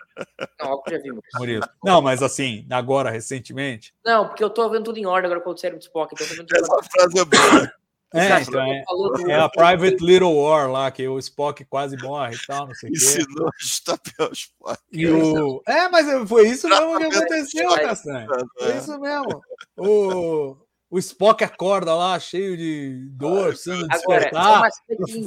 Não, 0.60 0.82
já 0.88 0.98
vimos. 0.98 1.20
Murilo? 1.36 1.66
Não, 1.82 2.02
mas 2.02 2.22
assim, 2.22 2.66
agora, 2.70 3.10
recentemente. 3.10 3.94
Não, 4.04 4.26
porque 4.28 4.44
eu 4.44 4.50
tô 4.50 4.68
vendo 4.68 4.84
tudo 4.84 4.98
em 4.98 5.06
ordem 5.06 5.26
agora 5.26 5.40
com 5.40 5.50
o 5.50 5.56
cérebro 5.56 5.78
de 5.78 5.86
Spock, 5.86 6.12
então 6.12 6.26
eu 6.26 6.30
tô 6.30 6.36
vendo 6.36 6.46
tudo 6.46 6.58
em 6.58 6.62
Essa 6.62 6.90
frase 6.90 7.18
é 7.18 7.24
boa. 7.24 7.72
É, 8.12 8.40
então 8.40 8.60
é, 8.60 8.84
É 9.28 9.34
a 9.36 9.48
Private 9.48 10.04
Little 10.04 10.34
War 10.36 10.70
lá, 10.70 10.90
que 10.90 11.06
o 11.06 11.18
Spock 11.18 11.64
quase 11.66 11.96
morre 11.98 12.34
e 12.34 12.46
tal, 12.46 12.66
não 12.66 12.74
sei 12.74 12.90
o 12.90 12.92
quê. 12.92 12.98
Ensinou 12.98 13.46
a 13.46 13.52
estapear 13.60 14.30
os 14.30 14.46
pais. 14.60 14.78
E 14.92 15.06
o... 15.08 15.62
É, 15.66 15.88
mas 15.88 16.28
foi 16.28 16.48
isso 16.48 16.68
mesmo 16.68 16.98
que 16.98 17.04
aconteceu, 17.04 17.68
de- 17.68 17.80
Castanha. 17.80 18.26
É. 18.32 18.64
Foi 18.64 18.76
isso 18.76 19.00
mesmo. 19.00 19.42
O, 19.76 20.56
o 20.90 20.98
Spock 20.98 21.44
acorda 21.44 21.94
lá, 21.94 22.18
cheio 22.18 22.56
de 22.56 23.06
dor, 23.12 23.48
precisando 23.50 23.84
é 23.84 23.88
despertar. 23.88 24.68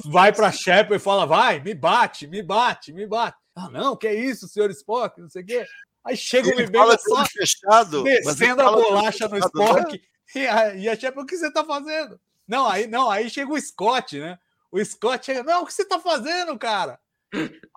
Vai 0.06 0.34
pra 0.34 0.52
Shepard 0.52 0.96
e 0.96 1.00
fala: 1.00 1.26
vai, 1.26 1.62
me 1.62 1.74
bate, 1.74 2.28
me 2.28 2.44
bate, 2.44 2.92
me 2.92 3.08
bate. 3.08 3.38
Ah, 3.56 3.70
não, 3.70 3.96
que 3.96 4.12
isso, 4.12 4.48
senhor 4.50 4.70
Spock, 4.72 5.22
não 5.22 5.30
sei 5.30 5.44
o 5.44 5.46
quê. 5.46 5.66
Aí 6.06 6.18
chega 6.18 6.50
o 6.50 6.72
fala 6.72 6.98
só 6.98 7.26
fechado. 7.26 8.04
descendo 8.04 8.62
a 8.62 8.72
bolacha 8.74 9.30
no 9.30 9.36
fechado, 9.36 9.52
né? 9.58 9.66
Spock. 9.66 10.02
E 10.36 10.48
a, 10.48 10.76
e 10.76 10.90
a 10.90 10.96
Shepard, 10.96 11.22
o 11.24 11.26
que 11.26 11.38
você 11.38 11.52
tá 11.54 11.64
fazendo? 11.64 12.20
Não, 12.48 12.68
aí 12.68 12.88
não, 12.88 13.10
aí 13.10 13.30
chega 13.30 13.52
o 13.52 13.60
Scott, 13.60 14.20
né? 14.20 14.38
O 14.72 14.84
Scott 14.84 15.26
chega, 15.26 15.44
não, 15.44 15.64
o 15.64 15.66
que 15.66 15.74
você 15.74 15.86
tá 15.86 16.00
fazendo, 16.00 16.58
cara? 16.58 17.00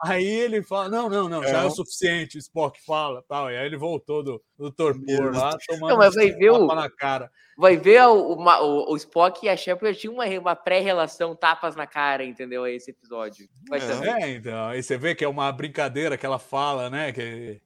Aí 0.05 0.24
ele 0.26 0.62
fala, 0.62 0.88
não, 0.90 1.09
não, 1.09 1.28
não, 1.30 1.43
já 1.43 1.60
é, 1.60 1.62
É. 1.62 1.64
o 1.64 1.70
suficiente, 1.70 2.36
o 2.36 2.38
Spock 2.38 2.78
fala, 2.84 3.24
tal. 3.26 3.51
E 3.51 3.56
aí 3.56 3.64
ele 3.64 3.76
voltou 3.78 4.22
do, 4.22 4.43
do 4.59 4.70
torpor 4.70 5.34
lá, 5.34 5.56
tomando 5.66 5.88
Não, 5.90 5.97
mas 5.97 6.14
vai 6.14 6.30
ver 6.30 6.51
o- 6.51 6.60
tapa 6.66 6.74
na 6.74 6.90
cara. 6.90 7.30
Vai 7.56 7.74
ver 7.78 8.02
o, 8.06 8.34
o, 8.34 8.93
o- 8.93 8.97
Spock 8.97 9.47
e 9.47 9.48
a 9.48 9.56
Shepard 9.56 9.98
tinham 9.98 10.12
uma, 10.12 10.26
uma 10.26 10.55
pré-relação 10.55 11.34
tapas 11.34 11.74
na 11.74 11.86
cara, 11.86 12.22
entendeu? 12.22 12.64
Aí 12.64 12.76
esse 12.76 12.90
episódio. 12.90 13.48
Vai 13.66 13.80
É. 13.80 14.24
É, 14.24 14.30
então, 14.32 14.66
aí 14.66 14.82
você 14.82 14.98
vê 14.98 15.14
que 15.14 15.24
é 15.24 15.28
uma 15.28 15.51
brincadeira 15.52 16.18
que 16.18 16.26
ela 16.26 16.38
fala, 16.38 16.90
né? 16.90 17.10
Que 17.12 17.62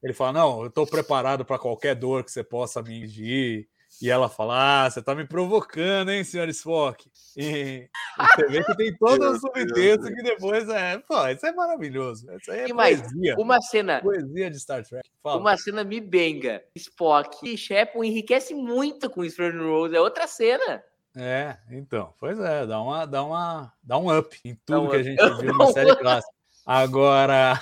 ele 0.00 0.12
fala, 0.14 0.32
não, 0.32 0.62
eu 0.62 0.70
tô 0.70 0.86
preparado 0.86 1.44
para 1.44 1.58
qualquer 1.58 1.96
dor 1.96 2.22
que 2.22 2.30
você 2.30 2.44
possa 2.44 2.80
me 2.82 3.02
ingir. 3.02 3.66
E 4.02 4.10
ela 4.10 4.28
fala, 4.28 4.84
ah, 4.84 4.90
você 4.90 5.00
tá 5.00 5.14
me 5.14 5.24
provocando, 5.24 6.10
hein, 6.10 6.24
senhor 6.24 6.48
Spock? 6.48 7.08
E, 7.36 7.42
e 7.44 7.88
você 8.34 8.46
vê 8.48 8.64
que 8.64 8.76
tem 8.76 8.96
todo 8.96 9.30
um 9.30 9.38
subtexto 9.38 10.12
que 10.12 10.22
depois 10.24 10.68
é, 10.68 10.98
pô, 10.98 11.28
isso 11.28 11.46
é 11.46 11.52
maravilhoso. 11.52 12.26
Isso 12.36 12.50
aí 12.50 12.60
é 12.62 12.68
E 12.68 12.72
mais, 12.72 13.00
poesia. 13.00 13.36
Uma 13.38 13.60
cena, 13.62 14.00
Poesia 14.00 14.50
de 14.50 14.58
Star 14.58 14.84
Trek. 14.84 15.08
Fala. 15.22 15.40
uma 15.40 15.56
cena 15.56 15.84
me 15.84 16.00
benga. 16.00 16.64
Spock 16.74 17.48
e 17.48 17.56
Shepard 17.56 18.06
enriquece 18.06 18.54
muito 18.54 19.08
com 19.08 19.20
o 19.20 19.30
Fernando 19.30 19.70
Rose. 19.70 19.94
É 19.94 20.00
outra 20.00 20.26
cena. 20.26 20.82
É, 21.14 21.56
então, 21.70 22.12
pois 22.18 22.40
é, 22.40 22.66
dá 22.66 22.82
uma, 22.82 23.06
dá 23.06 23.22
uma, 23.24 23.72
dá 23.84 23.98
um 23.98 24.18
up 24.18 24.36
em 24.44 24.56
tudo 24.66 24.82
um 24.82 24.90
que 24.90 24.96
a 24.96 24.98
up. 24.98 25.04
gente 25.04 25.18
viu 25.40 25.56
na 25.56 25.66
série 25.68 25.94
clássica. 25.94 26.34
Agora, 26.66 27.54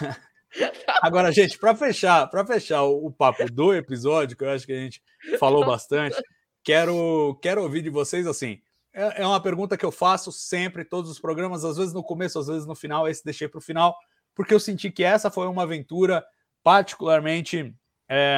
agora, 1.02 1.32
gente, 1.32 1.58
para 1.58 1.74
fechar, 1.74 2.26
para 2.28 2.44
fechar 2.44 2.82
o, 2.82 3.06
o 3.06 3.12
papo 3.12 3.44
do 3.50 3.74
episódio, 3.74 4.36
que 4.36 4.44
eu 4.44 4.50
acho 4.50 4.66
que 4.66 4.72
a 4.72 4.80
gente 4.80 5.02
falou 5.38 5.64
bastante, 5.64 6.16
quero, 6.62 7.38
quero 7.42 7.62
ouvir 7.62 7.82
de 7.82 7.90
vocês 7.90 8.26
assim. 8.26 8.60
É, 8.92 9.22
é 9.22 9.26
uma 9.26 9.40
pergunta 9.40 9.76
que 9.76 9.84
eu 9.84 9.92
faço 9.92 10.32
sempre, 10.32 10.84
todos 10.84 11.10
os 11.10 11.20
programas, 11.20 11.64
às 11.64 11.76
vezes 11.76 11.92
no 11.92 12.02
começo, 12.02 12.38
às 12.38 12.48
vezes 12.48 12.66
no 12.66 12.74
final. 12.74 13.08
Esse 13.08 13.24
deixei 13.24 13.48
para 13.48 13.58
o 13.58 13.62
final, 13.62 13.96
porque 14.34 14.52
eu 14.52 14.60
senti 14.60 14.90
que 14.90 15.04
essa 15.04 15.30
foi 15.30 15.46
uma 15.46 15.62
aventura 15.62 16.24
particularmente 16.62 17.74
é, 18.10 18.36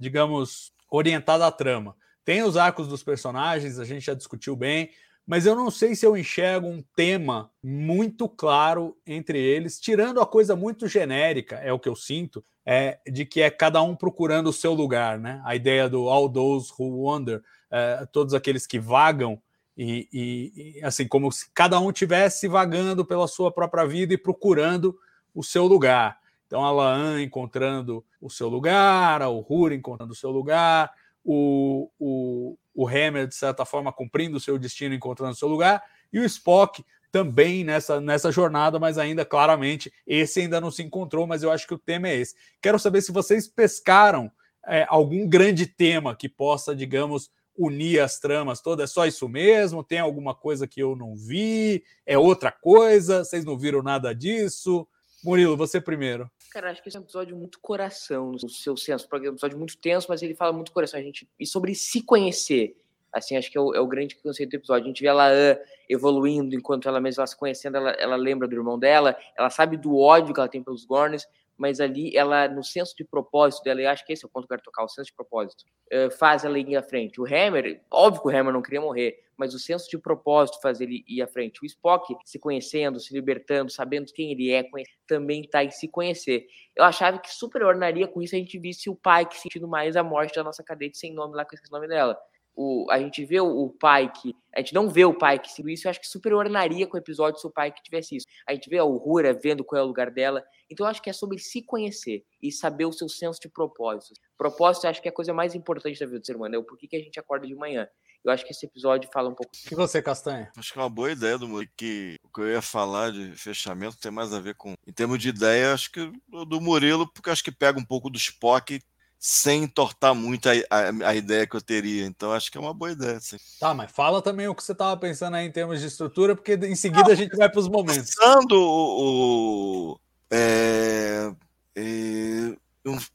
digamos, 0.00 0.72
orientada 0.90 1.46
à 1.46 1.52
trama. 1.52 1.94
Tem 2.24 2.42
os 2.42 2.56
arcos 2.56 2.88
dos 2.88 3.02
personagens, 3.02 3.78
a 3.78 3.84
gente 3.84 4.06
já 4.06 4.14
discutiu 4.14 4.56
bem, 4.56 4.90
mas 5.26 5.44
eu 5.44 5.56
não 5.56 5.70
sei 5.70 5.96
se 5.96 6.06
eu 6.06 6.16
enxergo 6.16 6.68
um 6.68 6.82
tema 6.94 7.50
muito 7.62 8.28
claro 8.28 8.96
entre 9.04 9.38
eles, 9.40 9.80
tirando 9.80 10.20
a 10.20 10.26
coisa 10.26 10.54
muito 10.54 10.86
genérica, 10.86 11.56
é 11.56 11.72
o 11.72 11.80
que 11.80 11.88
eu 11.88 11.96
sinto, 11.96 12.44
é, 12.64 13.00
de 13.10 13.24
que 13.24 13.42
é 13.42 13.50
cada 13.50 13.82
um 13.82 13.96
procurando 13.96 14.50
o 14.50 14.52
seu 14.52 14.72
lugar, 14.72 15.18
né? 15.18 15.42
A 15.44 15.56
ideia 15.56 15.88
do 15.88 16.08
all 16.08 16.28
those 16.28 16.72
who 16.78 17.04
wander, 17.04 17.42
é, 17.70 18.06
todos 18.12 18.34
aqueles 18.34 18.66
que 18.66 18.78
vagam, 18.78 19.40
e, 19.76 20.08
e, 20.12 20.78
e, 20.78 20.84
assim, 20.84 21.06
como 21.06 21.30
se 21.30 21.50
cada 21.52 21.78
um 21.78 21.92
tivesse 21.92 22.48
vagando 22.48 23.04
pela 23.04 23.28
sua 23.28 23.50
própria 23.50 23.84
vida 23.84 24.14
e 24.14 24.18
procurando 24.18 24.96
o 25.34 25.42
seu 25.42 25.66
lugar. 25.66 26.18
Então, 26.46 26.64
a 26.64 26.70
Laan 26.70 27.20
encontrando 27.20 28.04
o 28.20 28.30
seu 28.30 28.48
lugar, 28.48 29.20
o 29.22 29.44
Hur 29.48 29.72
encontrando 29.72 30.12
o 30.12 30.16
seu 30.16 30.30
lugar, 30.30 30.90
o, 31.26 31.90
o, 31.98 32.56
o 32.72 32.86
Hammer, 32.86 33.26
de 33.26 33.34
certa 33.34 33.64
forma, 33.64 33.92
cumprindo 33.92 34.36
o 34.36 34.40
seu 34.40 34.56
destino, 34.56 34.94
encontrando 34.94 35.34
seu 35.34 35.48
lugar, 35.48 35.82
e 36.12 36.20
o 36.20 36.24
Spock 36.24 36.84
também 37.10 37.64
nessa, 37.64 38.00
nessa 38.00 38.30
jornada, 38.30 38.78
mas 38.78 38.96
ainda 38.96 39.24
claramente 39.24 39.92
esse 40.06 40.40
ainda 40.40 40.60
não 40.60 40.70
se 40.70 40.82
encontrou, 40.82 41.26
mas 41.26 41.42
eu 41.42 41.50
acho 41.50 41.66
que 41.66 41.74
o 41.74 41.78
tema 41.78 42.08
é 42.08 42.16
esse. 42.16 42.36
Quero 42.62 42.78
saber 42.78 43.02
se 43.02 43.10
vocês 43.10 43.48
pescaram 43.48 44.30
é, 44.66 44.86
algum 44.88 45.26
grande 45.26 45.66
tema 45.66 46.14
que 46.14 46.28
possa, 46.28 46.76
digamos, 46.76 47.30
unir 47.56 48.00
as 48.00 48.20
tramas 48.20 48.60
todas. 48.60 48.90
É 48.90 48.92
só 48.92 49.06
isso 49.06 49.28
mesmo? 49.28 49.82
Tem 49.82 49.98
alguma 49.98 50.34
coisa 50.34 50.66
que 50.66 50.80
eu 50.80 50.94
não 50.94 51.16
vi? 51.16 51.82
É 52.04 52.18
outra 52.18 52.52
coisa? 52.52 53.24
Vocês 53.24 53.44
não 53.44 53.58
viram 53.58 53.82
nada 53.82 54.14
disso? 54.14 54.86
Murilo, 55.26 55.56
você 55.56 55.80
primeiro. 55.80 56.30
Cara, 56.52 56.70
acho 56.70 56.80
que 56.80 56.88
esse 56.88 56.96
é 56.96 57.00
um 57.00 57.02
episódio 57.02 57.36
muito 57.36 57.58
coração 57.60 58.30
no 58.30 58.48
seu 58.48 58.76
senso, 58.76 59.08
é 59.12 59.18
um 59.18 59.32
episódio 59.32 59.58
muito 59.58 59.76
tenso, 59.76 60.06
mas 60.08 60.22
ele 60.22 60.36
fala 60.36 60.52
muito 60.52 60.70
coração, 60.70 61.00
a 61.00 61.02
gente 61.02 61.28
e 61.38 61.44
sobre 61.44 61.74
se 61.74 62.00
conhecer. 62.00 62.76
Assim, 63.12 63.36
acho 63.36 63.50
que 63.50 63.58
é 63.58 63.60
o, 63.60 63.74
é 63.74 63.80
o 63.80 63.86
grande 63.88 64.14
conceito 64.14 64.50
do 64.50 64.56
episódio. 64.56 64.84
A 64.84 64.88
gente 64.88 65.00
vê 65.00 65.08
ela 65.08 65.28
uh, 65.28 65.58
evoluindo 65.88 66.54
enquanto 66.54 66.88
ela 66.88 67.00
mesma 67.00 67.22
ela 67.22 67.26
se 67.26 67.36
conhecendo, 67.36 67.76
ela, 67.76 67.90
ela 67.92 68.14
lembra 68.14 68.46
do 68.46 68.54
irmão 68.54 68.78
dela, 68.78 69.16
ela 69.36 69.50
sabe 69.50 69.76
do 69.76 69.96
ódio 69.96 70.32
que 70.32 70.38
ela 70.38 70.48
tem 70.48 70.62
pelos 70.62 70.84
Gorns, 70.84 71.26
mas 71.56 71.80
ali 71.80 72.16
ela, 72.16 72.48
no 72.48 72.62
senso 72.62 72.94
de 72.96 73.04
propósito 73.04 73.64
dela, 73.64 73.80
eu 73.80 73.88
acho 73.88 74.04
que 74.04 74.12
esse 74.12 74.24
é 74.24 74.26
o 74.26 74.30
ponto 74.30 74.46
que 74.46 74.52
eu 74.52 74.56
quero 74.56 74.64
tocar, 74.64 74.84
o 74.84 74.88
senso 74.88 75.06
de 75.06 75.14
propósito, 75.14 75.64
uh, 75.92 76.10
faz 76.10 76.44
ela 76.44 76.58
ir 76.58 76.76
à 76.76 76.82
frente. 76.82 77.20
O 77.20 77.24
Hammer, 77.24 77.82
óbvio 77.90 78.22
que 78.22 78.28
o 78.28 78.30
Hammer 78.30 78.52
não 78.52 78.62
queria 78.62 78.80
morrer, 78.80 79.18
mas 79.36 79.54
o 79.54 79.58
senso 79.58 79.88
de 79.88 79.98
propósito 79.98 80.60
faz 80.60 80.80
ele 80.80 81.04
ir 81.06 81.22
à 81.22 81.26
frente. 81.26 81.62
O 81.62 81.66
Spock 81.66 82.14
se 82.24 82.38
conhecendo, 82.38 82.98
se 83.00 83.12
libertando, 83.12 83.70
sabendo 83.70 84.12
quem 84.12 84.32
ele 84.32 84.50
é, 84.50 84.64
também 85.06 85.42
está 85.42 85.62
em 85.62 85.70
se 85.70 85.88
conhecer. 85.88 86.46
Eu 86.74 86.84
achava 86.84 87.18
que 87.18 87.32
super 87.32 87.62
ornaria 87.62 88.06
com 88.06 88.22
isso 88.22 88.34
a 88.34 88.38
gente 88.38 88.58
visse 88.58 88.88
o 88.88 88.96
Pike 88.96 89.38
sentindo 89.38 89.68
mais 89.68 89.96
a 89.96 90.02
morte 90.02 90.34
da 90.34 90.44
nossa 90.44 90.62
cadete 90.62 90.96
sem 90.96 91.12
nome 91.12 91.36
lá, 91.36 91.44
com 91.44 91.54
esse 91.54 91.70
nome 91.70 91.86
dela 91.86 92.18
o, 92.56 92.86
a 92.90 92.98
gente 92.98 93.24
vê 93.24 93.38
o, 93.40 93.46
o 93.46 93.70
pai 93.70 94.10
que. 94.10 94.34
A 94.54 94.60
gente 94.60 94.72
não 94.72 94.88
vê 94.88 95.04
o 95.04 95.12
pai 95.12 95.38
que 95.38 95.52
seguiu 95.52 95.74
isso, 95.74 95.86
eu 95.86 95.90
acho 95.90 96.00
que 96.00 96.08
super 96.08 96.32
ornaria 96.32 96.86
com 96.86 96.96
o 96.96 97.00
episódio 97.00 97.38
se 97.38 97.46
o 97.46 97.50
pai 97.50 97.70
que 97.70 97.82
tivesse 97.82 98.16
isso. 98.16 98.26
A 98.48 98.54
gente 98.54 98.70
vê 98.70 98.78
a 98.78 98.84
Uhura 98.84 99.34
vendo 99.34 99.62
qual 99.62 99.80
é 99.80 99.84
o 99.84 99.86
lugar 99.86 100.10
dela. 100.10 100.42
Então 100.70 100.86
eu 100.86 100.90
acho 100.90 101.02
que 101.02 101.10
é 101.10 101.12
sobre 101.12 101.38
se 101.38 101.62
conhecer 101.62 102.24
e 102.42 102.50
saber 102.50 102.86
o 102.86 102.92
seu 102.92 103.08
senso 103.08 103.38
de 103.38 103.50
propósito. 103.50 104.14
Propósito 104.38 104.84
eu 104.84 104.90
acho 104.90 105.02
que 105.02 105.08
é 105.08 105.10
a 105.10 105.14
coisa 105.14 105.34
mais 105.34 105.54
importante 105.54 106.00
da 106.00 106.06
vida 106.06 106.20
do 106.20 106.26
ser 106.26 106.36
humano, 106.36 106.54
é 106.54 106.58
o 106.58 106.64
porquê 106.64 106.88
que 106.88 106.96
a 106.96 107.00
gente 107.00 107.20
acorda 107.20 107.46
de 107.46 107.54
manhã. 107.54 107.86
Eu 108.24 108.32
acho 108.32 108.44
que 108.44 108.50
esse 108.50 108.66
episódio 108.66 109.08
fala 109.12 109.28
um 109.28 109.34
pouco. 109.34 109.52
E 109.70 109.74
você, 109.74 110.02
Castanha? 110.02 110.50
Acho 110.56 110.72
que 110.72 110.78
é 110.78 110.82
uma 110.82 110.90
boa 110.90 111.12
ideia 111.12 111.38
do 111.38 111.46
que 111.76 112.16
o 112.24 112.28
que 112.28 112.40
eu 112.40 112.48
ia 112.48 112.62
falar 112.62 113.12
de 113.12 113.30
fechamento 113.36 113.98
tem 113.98 114.10
mais 114.10 114.32
a 114.32 114.40
ver 114.40 114.56
com. 114.56 114.74
Em 114.84 114.92
termos 114.92 115.18
de 115.18 115.28
ideia, 115.28 115.72
acho 115.72 115.92
que 115.92 116.10
do 116.48 116.60
Murilo, 116.60 117.06
porque 117.12 117.30
acho 117.30 117.44
que 117.44 117.52
pega 117.52 117.78
um 117.78 117.84
pouco 117.84 118.10
do 118.10 118.16
Spock 118.16 118.80
sem 119.18 119.64
entortar 119.64 120.14
muito 120.14 120.48
a, 120.48 120.52
a, 120.70 121.08
a, 121.08 121.14
ideia 121.14 121.46
que 121.46 121.56
eu 121.56 121.60
teria. 121.60 122.04
Então, 122.06 122.32
acho 122.32 122.50
que 122.50 122.58
é 122.58 122.60
uma 122.60 122.74
boa 122.74 122.92
ideia. 122.92 123.18
Sim. 123.20 123.38
Tá, 123.58 123.74
mas 123.74 123.90
fala 123.90 124.22
também 124.22 124.46
o 124.48 124.54
que 124.54 124.62
você 124.62 124.72
estava 124.72 124.96
pensando 124.96 125.34
aí 125.34 125.46
em 125.46 125.52
termos 125.52 125.80
de 125.80 125.86
estrutura, 125.86 126.36
porque 126.36 126.54
em 126.54 126.76
seguida 126.76 127.04
Não, 127.04 127.12
a 127.12 127.14
gente 127.14 127.36
vai 127.36 127.48
para 127.48 127.60
os 127.60 127.68
momentos. 127.68 128.14
Pensando 128.14 128.52
o. 128.54 129.92
o 129.92 130.00
é, 130.30 131.32
é, 131.74 132.56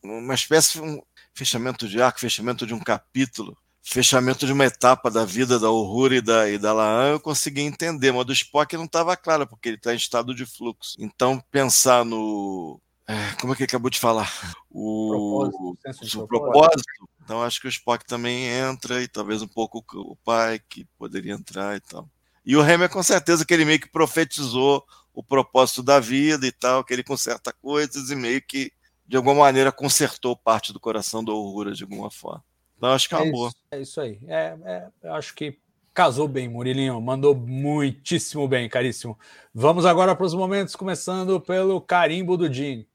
uma 0.03 0.33
espécie 0.33 0.73
de 0.73 0.81
um 0.81 1.01
fechamento 1.33 1.87
de 1.87 2.01
arco, 2.01 2.19
fechamento 2.19 2.65
de 2.65 2.73
um 2.73 2.79
capítulo, 2.79 3.57
fechamento 3.81 4.45
de 4.45 4.51
uma 4.51 4.65
etapa 4.65 5.09
da 5.09 5.25
vida 5.25 5.57
da 5.57 5.71
Uhura 5.71 6.15
e 6.15 6.21
da, 6.21 6.49
e 6.49 6.57
da 6.57 6.73
Laan, 6.73 7.11
eu 7.11 7.19
consegui 7.19 7.61
entender, 7.61 8.11
mas 8.11 8.25
do 8.25 8.33
Spock 8.33 8.75
não 8.75 8.85
estava 8.85 9.15
claro, 9.15 9.47
porque 9.47 9.69
ele 9.69 9.77
está 9.77 9.93
em 9.93 9.97
estado 9.97 10.35
de 10.35 10.45
fluxo. 10.45 10.95
Então, 10.99 11.41
pensar 11.51 12.03
no 12.05 12.81
como 13.39 13.53
é 13.53 13.55
que 13.55 13.63
acabou 13.63 13.89
de 13.89 13.99
falar? 13.99 14.31
O 14.69 15.49
propósito, 15.51 16.21
o 16.21 16.27
propósito. 16.27 17.09
Então 17.23 17.43
acho 17.43 17.61
que 17.61 17.67
o 17.67 17.69
Spock 17.69 18.05
também 18.05 18.47
entra 18.47 19.01
e 19.01 19.07
talvez 19.07 19.41
um 19.41 19.47
pouco 19.47 19.83
o 19.95 20.15
pai 20.17 20.59
que 20.67 20.85
poderia 20.97 21.33
entrar 21.33 21.75
e 21.75 21.79
tal. 21.79 22.07
E 22.45 22.55
o 22.55 22.61
Hammer 22.61 22.89
com 22.89 23.03
certeza 23.03 23.45
que 23.45 23.53
ele 23.53 23.65
meio 23.65 23.79
que 23.79 23.89
profetizou 23.89 24.83
o 25.13 25.23
propósito 25.23 25.83
da 25.83 25.99
vida 25.99 26.45
e 26.47 26.51
tal, 26.51 26.83
que 26.83 26.93
ele 26.93 27.03
conserta 27.03 27.53
coisas 27.53 28.09
e 28.09 28.15
meio 28.15 28.41
que 28.41 28.71
de 29.05 29.17
alguma 29.17 29.35
maneira 29.35 29.71
consertou 29.71 30.35
parte 30.35 30.71
do 30.71 30.79
coração 30.79 31.23
do 31.23 31.31
Aurora 31.31 31.73
de 31.73 31.83
alguma 31.83 32.09
forma. 32.09 32.43
Então 32.77 32.91
acho 32.91 33.07
que 33.07 33.13
é 33.13 33.17
uma 33.17 33.27
é 33.27 33.31
boa. 33.31 33.49
Isso, 33.49 33.57
é 33.71 33.81
isso 33.81 34.01
aí. 34.01 34.19
É, 34.27 34.57
é, 34.65 34.87
eu 35.03 35.13
acho 35.13 35.35
que 35.35 35.59
casou 35.93 36.27
bem, 36.27 36.47
Murilinho. 36.47 36.99
Mandou 36.99 37.35
muitíssimo 37.35 38.47
bem, 38.47 38.67
caríssimo. 38.69 39.19
Vamos 39.53 39.85
agora 39.85 40.15
para 40.15 40.25
os 40.25 40.33
momentos, 40.33 40.75
começando 40.75 41.39
pelo 41.39 41.79
carimbo 41.81 42.37
do 42.37 42.51
Gene. 42.51 42.87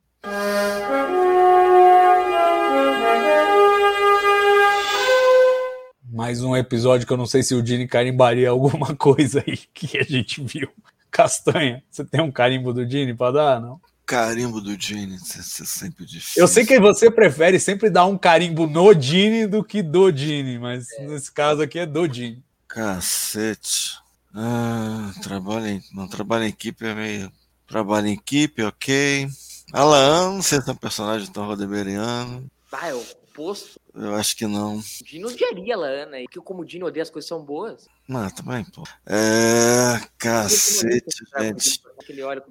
Mais 6.03 6.43
um 6.43 6.57
episódio 6.57 7.07
que 7.07 7.13
eu 7.13 7.17
não 7.17 7.27
sei 7.27 7.45
se 7.45 7.55
o 7.55 7.63
Dini 7.63 7.87
carimbaria 7.87 8.51
alguma 8.51 8.95
coisa 8.99 9.45
aí 9.47 9.57
que 9.73 9.97
a 9.97 10.03
gente 10.03 10.43
viu. 10.43 10.69
Castanha, 11.13 11.81
você 11.89 12.05
tem 12.05 12.21
um 12.21 12.33
carimbo 12.33 12.73
do 12.73 12.85
Dini 12.85 13.15
para 13.15 13.31
dar, 13.31 13.61
não? 13.61 13.81
Carimbo 14.05 14.61
do 14.61 14.77
Dini, 14.77 15.15
isso 15.15 15.63
é 15.63 15.67
sempre 15.67 16.05
difícil. 16.05 16.43
Eu 16.43 16.49
sei 16.49 16.67
que 16.67 16.81
você 16.81 17.09
prefere 17.09 17.61
sempre 17.61 17.89
dar 17.89 18.07
um 18.07 18.19
carimbo 18.19 18.67
no 18.67 18.93
Dini 18.93 19.47
do 19.47 19.63
que 19.63 19.81
do 19.81 20.11
Dini, 20.11 20.59
mas 20.59 20.91
é. 20.93 21.07
nesse 21.07 21.31
caso 21.31 21.63
aqui 21.63 21.79
é 21.79 21.87
do 21.87 22.09
Dini. 22.09 22.43
Cacete. 22.67 24.01
Ah, 24.35 25.13
trabalho 25.23 25.69
em, 25.69 25.81
não 25.95 26.09
trabalho 26.09 26.45
em 26.45 26.49
equipe 26.49 26.85
é 26.85 26.95
meio. 26.95 27.33
Trabalho 27.65 28.09
em 28.09 28.15
equipe, 28.15 28.65
ok. 28.65 29.29
Alan, 29.73 30.35
não 30.35 30.43
sei 30.43 30.61
se 30.61 30.69
é 30.69 30.73
um 30.73 30.77
personagem 30.77 31.31
tão 31.31 31.47
rodeberiano. 31.47 32.49
Ah, 32.73 32.89
é 32.89 32.95
o 32.95 33.01
oposto. 33.01 33.81
Eu 33.95 34.15
acho 34.15 34.37
que 34.37 34.47
não. 34.47 34.81
Dino 35.03 35.29
odiaria 35.29 35.75
a 35.75 35.79
Lana, 35.79 36.21
e 36.21 36.27
que 36.27 36.39
como 36.41 36.63
o 36.63 36.65
Dino 36.65 36.87
odeia 36.87 37.03
as 37.03 37.11
coisas 37.11 37.29
são 37.29 37.43
boas. 37.43 37.87
Não, 38.09 38.29
também, 38.31 38.65
pô. 38.65 38.85
É. 39.07 40.01
Cacete, 40.19 41.25
gente. 41.39 41.83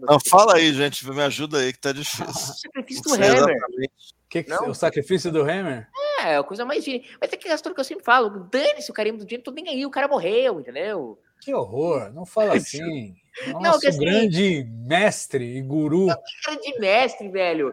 Não, 0.01 0.19
fala 0.27 0.55
aí, 0.55 0.73
gente. 0.73 1.07
Me 1.09 1.21
ajuda 1.21 1.59
aí 1.59 1.71
que 1.71 1.79
tá 1.79 1.91
difícil. 1.91 2.25
o 2.25 2.33
sacrifício 2.33 3.03
do 3.03 3.13
Hammer. 3.13 3.57
Que 4.29 4.43
que 4.43 4.53
o 4.53 4.73
sacrifício 4.73 5.31
do 5.31 5.41
Hammer? 5.41 5.87
É, 6.19 6.37
a 6.37 6.43
coisa 6.43 6.65
mais. 6.65 6.85
Mas 7.21 7.31
é 7.31 7.37
que 7.37 7.47
a 7.47 7.55
história 7.55 7.75
que 7.75 7.79
eu 7.79 7.85
sempre 7.85 8.03
falo: 8.03 8.47
dane-se 8.51 8.89
o 8.89 8.93
carimbo 8.93 9.19
do 9.19 9.25
Dino, 9.25 9.43
tô 9.43 9.51
nem 9.51 9.69
aí, 9.69 9.85
o 9.85 9.91
cara 9.91 10.07
morreu, 10.07 10.59
entendeu? 10.59 11.19
Que 11.45 11.53
horror, 11.53 12.11
não 12.11 12.25
fala 12.25 12.55
assim. 12.57 13.15
Nosso 13.47 13.59
não, 13.59 13.75
assim, 13.75 13.99
grande 13.99 14.63
mestre 14.63 15.57
e 15.57 15.61
guru. 15.61 16.07
Grande 16.43 16.79
mestre, 16.79 17.29
velho. 17.29 17.71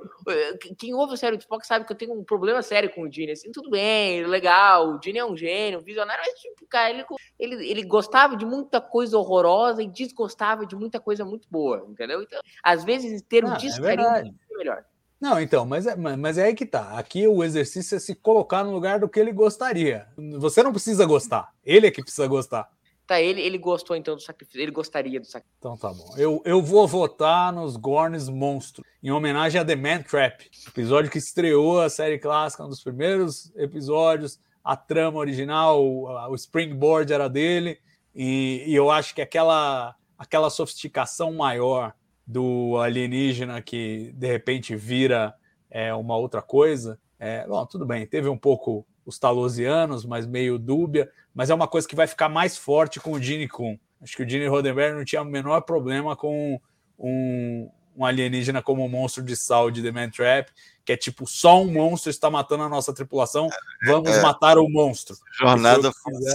Quem 0.77 0.93
ouve 0.93 1.15
o 1.15 1.17
sério 1.17 1.39
do 1.39 1.41
Spock 1.41 1.67
sabe 1.67 1.87
que 1.87 1.93
eu 1.93 1.97
tenho 1.97 2.13
um 2.13 2.23
problema 2.23 2.61
sério 2.61 2.93
com 2.93 3.03
o 3.03 3.11
Gene. 3.11 3.33
Assim, 3.33 3.51
tudo 3.51 3.71
bem, 3.71 4.27
legal. 4.27 4.91
O 4.91 5.01
Gene 5.03 5.21
é 5.21 5.25
um 5.25 5.35
gênio, 5.35 5.79
um 5.79 5.83
visionário, 5.83 6.23
mas, 6.23 6.39
tipo, 6.39 6.67
cara, 6.69 6.91
ele, 6.91 7.05
ele, 7.39 7.71
ele 7.71 7.83
gostava 7.85 8.37
de 8.37 8.45
muita 8.45 8.79
coisa 8.79 9.17
horrorosa 9.17 9.83
e 9.83 9.89
desgostava 9.89 10.67
de 10.67 10.77
muita 10.77 11.01
coisa 11.01 11.25
muito 11.25 11.49
boa, 11.51 11.87
entendeu? 11.89 12.21
Então, 12.21 12.41
às 12.63 12.85
vezes, 12.85 13.23
ter 13.23 13.43
um 13.43 13.53
ah, 13.53 13.57
descarinho 13.57 14.09
é, 14.09 14.29
é 14.29 14.57
melhor. 14.59 14.85
Não, 15.19 15.41
então, 15.41 15.65
mas 15.65 15.87
é, 15.87 15.95
mas 15.95 16.37
é 16.37 16.47
aí 16.47 16.55
que 16.55 16.67
tá. 16.67 16.99
Aqui 16.99 17.27
o 17.27 17.43
exercício 17.43 17.97
é 17.97 18.01
se 18.01 18.15
colocar 18.15 18.65
no 18.65 18.73
lugar 18.73 18.99
do 18.99 19.09
que 19.09 19.21
ele 19.21 19.33
gostaria. 19.33 20.09
Você 20.39 20.63
não 20.63 20.73
precisa 20.73 21.07
gostar, 21.07 21.53
ele 21.65 21.87
é 21.87 21.91
que 21.91 22.03
precisa 22.03 22.27
gostar. 22.27 22.69
Tá, 23.13 23.21
ele, 23.21 23.43
ele 23.43 23.59
gostou 23.59 23.95
então 23.95 24.15
do 24.15 24.23
sacrifício, 24.23 24.59
ele 24.59 24.71
gostaria 24.71 25.21
do 25.21 25.27
sacrifício. 25.27 25.59
Então 25.59 25.77
tá 25.77 25.93
bom. 25.93 26.15
Eu, 26.17 26.41
eu 26.47 26.63
vou 26.63 26.89
votar 26.89 27.53
nos 27.53 27.77
Gorns 27.77 28.27
Monstro, 28.27 28.83
em 29.03 29.11
homenagem 29.11 29.61
a 29.61 29.65
The 29.67 29.77
Man 29.77 30.01
Trap, 30.01 30.51
episódio 30.67 31.11
que 31.11 31.19
estreou 31.19 31.83
a 31.83 31.91
série 31.91 32.19
clássica, 32.19 32.65
um 32.65 32.71
dos 32.71 32.83
primeiros 32.83 33.55
episódios, 33.55 34.41
a 34.65 34.75
trama 34.77 35.19
original, 35.19 35.85
o, 35.85 36.07
o 36.31 36.35
springboard 36.35 37.13
era 37.13 37.29
dele, 37.29 37.79
e, 38.15 38.65
e 38.67 38.75
eu 38.75 38.91
acho 38.91 39.15
que 39.15 39.21
aquela, 39.21 39.95
aquela 40.17 40.49
sofisticação 40.49 41.35
maior 41.35 41.93
do 42.27 42.79
alienígena 42.79 43.61
que 43.61 44.11
de 44.15 44.27
repente 44.27 44.75
vira 44.75 45.35
é, 45.71 45.93
uma 45.93 46.17
outra 46.17 46.41
coisa. 46.41 46.99
É, 47.21 47.47
bom, 47.47 47.67
tudo 47.67 47.85
bem, 47.85 48.07
teve 48.07 48.31
um 48.31 48.39
pouco 48.39 48.87
os 49.05 49.19
talosianos, 49.19 50.05
mas 50.05 50.27
meio 50.27 50.59
dúbia, 50.59 51.11
mas 51.35 51.51
é 51.51 51.55
uma 51.55 51.69
coisa 51.69 51.89
que 51.89 51.97
vai 51.97 52.07
ficar 52.07 52.29
mais 52.29 52.57
forte 52.57 53.01
com 53.01 53.13
o 53.13 53.21
Gene 53.21 53.49
Kuhn. 53.49 53.77
Acho 54.03 54.17
que 54.17 54.23
o 54.23 54.29
Gene 54.29 54.47
Roddenberry 54.47 54.95
não 54.97 55.05
tinha 55.05 55.23
o 55.23 55.25
menor 55.25 55.61
problema 55.63 56.17
com 56.17 56.61
um, 56.99 57.71
um 57.97 58.05
alienígena 58.05 58.63
como 58.63 58.85
um 58.85 58.89
monstro 58.89 59.23
de 59.23 59.37
sal 59.37 59.71
de 59.71 59.83
The 59.83 59.93
Man 59.93 60.11
Trap, 60.11 60.51
que 60.85 60.93
é 60.93 60.97
tipo, 60.97 61.27
só 61.27 61.63
um 61.63 61.73
monstro 61.73 62.11
está 62.11 62.29
matando 62.31 62.65
a 62.65 62.69
nossa 62.69 62.93
tripulação, 62.93 63.49
vamos 63.87 64.11
É. 64.11 64.23
matar 64.23 64.59
o 64.59 64.69
monstro. 64.69 65.17
Jornada 65.39 65.91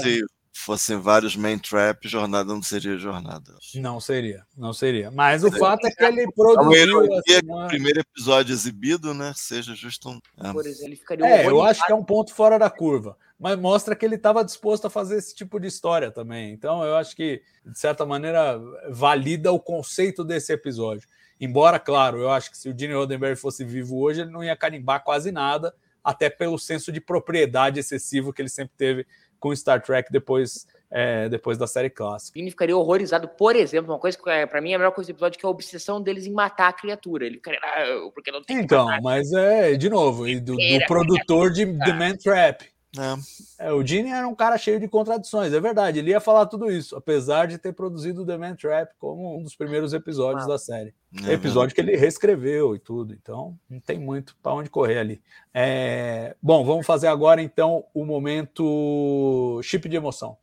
E 0.06 0.24
fossem 0.58 0.98
vários 1.00 1.36
main 1.36 1.58
trap, 1.60 2.08
jornada 2.08 2.54
não 2.54 2.62
seria 2.62 2.98
jornada. 2.98 3.54
Não 3.76 4.00
seria, 4.00 4.44
não 4.58 4.74
seria. 4.74 5.12
Mas 5.12 5.44
o 5.44 5.48
É. 5.48 5.58
fato 5.60 5.86
é 5.88 5.92
que 5.92 6.04
ele 6.04 6.22
É 6.22 6.32
produziu. 6.32 6.72
ironia 6.74 7.20
assim, 7.20 7.40
que 7.46 7.52
o 7.52 7.68
primeiro 7.68 8.00
episódio 8.02 8.54
exibido, 8.54 9.14
né, 9.14 9.32
seja 9.36 9.74
justo 9.76 10.10
um. 10.10 10.20
é. 10.44 10.52
Por 10.52 10.66
exemplo, 10.66 10.86
ele 10.88 10.96
ficaria 10.96 11.26
É, 11.26 11.46
eu 11.48 11.64
acho 11.64 11.86
que 11.86 11.92
é 11.92 11.96
um 11.96 12.04
ponto 12.04 12.34
fora 12.34 12.58
da 12.58 12.70
curva, 12.70 13.18
mas 13.40 13.58
mostra 13.58 13.96
que 13.96 14.06
ele 14.06 14.16
estava 14.16 14.44
disposto 14.44 14.86
a 14.86 14.90
fazer 14.90 15.18
esse 15.18 15.34
tipo 15.36 15.60
de 15.60 15.68
história 15.68 16.12
também. 16.12 16.52
Então, 16.52 16.84
eu 16.84 16.96
acho 16.96 17.16
que, 17.16 17.42
de 17.66 17.78
certa 17.80 18.06
maneira, 18.06 18.60
valida 18.90 19.52
o 19.52 19.60
conceito 19.60 20.24
desse 20.24 20.52
episódio. 20.54 21.08
Embora, 21.40 21.80
claro, 21.80 22.18
eu 22.20 22.32
acho 22.32 22.50
que 22.50 22.58
se 22.58 22.68
o 22.68 22.76
Gene 22.78 22.96
Roddenberry 22.96 23.36
fosse 23.36 23.64
vivo 23.64 24.00
hoje, 24.00 24.22
ele 24.22 24.32
não 24.32 24.44
ia 24.44 24.56
carimbar 24.56 25.04
quase 25.04 25.32
nada, 25.32 25.74
até 26.04 26.30
pelo 26.30 26.58
senso 26.58 26.92
de 26.92 27.00
propriedade 27.02 27.80
excessivo 27.80 28.32
que 28.34 28.42
ele 28.42 28.50
sempre 28.50 28.74
teve 28.78 29.06
com 29.40 29.56
Star 29.56 29.82
Trek 29.82 30.12
depois, 30.12 30.68
é, 30.92 31.30
depois 31.30 31.58
da 31.58 31.68
série 31.68 31.90
clássica. 31.90 32.34
Vini 32.34 32.50
ficaria 32.50 32.76
horrorizado, 32.76 33.28
por 33.28 33.56
exemplo, 33.56 33.94
uma 33.94 34.00
coisa 34.00 34.18
que 34.18 34.30
é, 34.30 34.46
pra 34.46 34.62
mim 34.62 34.72
é 34.72 34.76
a 34.76 34.78
melhor 34.78 34.92
coisa 34.92 35.12
do 35.12 35.16
episódio, 35.16 35.40
que 35.40 35.46
é 35.46 35.48
a 35.48 35.52
obsessão 35.52 36.02
deles 36.02 36.26
em 36.26 36.34
matar 36.34 36.70
a 36.70 36.74
criatura. 36.74 37.26
Ele 37.26 37.36
ficaria, 37.36 37.60
ah, 37.64 38.10
porque 38.14 38.32
não 38.32 38.42
tem 38.42 38.60
Então, 38.60 38.88
mas 39.02 39.32
é, 39.34 39.76
de 39.76 39.90
novo, 39.90 40.28
e 40.28 40.40
do, 40.40 40.56
do 40.56 40.86
produtor 40.88 41.52
de 41.52 41.66
The 41.66 41.94
Man 41.94 42.16
Trap. 42.16 42.77
É. 42.96 43.68
É, 43.68 43.72
o 43.72 43.86
Gene 43.86 44.12
era 44.12 44.28
um 44.28 44.36
cara 44.36 44.58
cheio 44.58 44.80
de 44.80 44.88
contradições, 44.88 45.52
é 45.54 45.60
verdade. 45.60 46.00
Ele 46.00 46.12
ia 46.12 46.20
falar 46.20 46.46
tudo 46.46 46.72
isso, 46.72 46.96
apesar 46.96 47.48
de 47.48 47.58
ter 47.58 47.74
produzido 47.74 48.26
The 48.26 48.38
Man 48.38 48.56
Trap 48.56 48.92
como 48.98 49.38
um 49.38 49.44
dos 49.44 49.56
primeiros 49.56 49.94
episódios 49.94 50.48
da 50.48 50.58
série. 50.58 50.94
É 51.26 51.34
episódio 51.34 51.76
que 51.76 51.82
ele 51.82 51.96
reescreveu 51.96 52.76
e 52.76 52.80
tudo, 52.80 53.14
então 53.14 53.58
não 53.70 53.80
tem 53.80 54.00
muito 54.00 54.36
para 54.42 54.54
onde 54.54 54.70
correr 54.70 55.00
ali. 55.00 55.22
É, 55.54 56.36
Bom, 56.42 56.64
vamos 56.64 56.86
fazer 56.86 57.08
agora 57.08 57.42
então 57.42 57.86
o 57.94 58.06
momento 58.06 59.60
chip 59.64 59.88
de 59.90 59.96
emoção. 59.96 60.38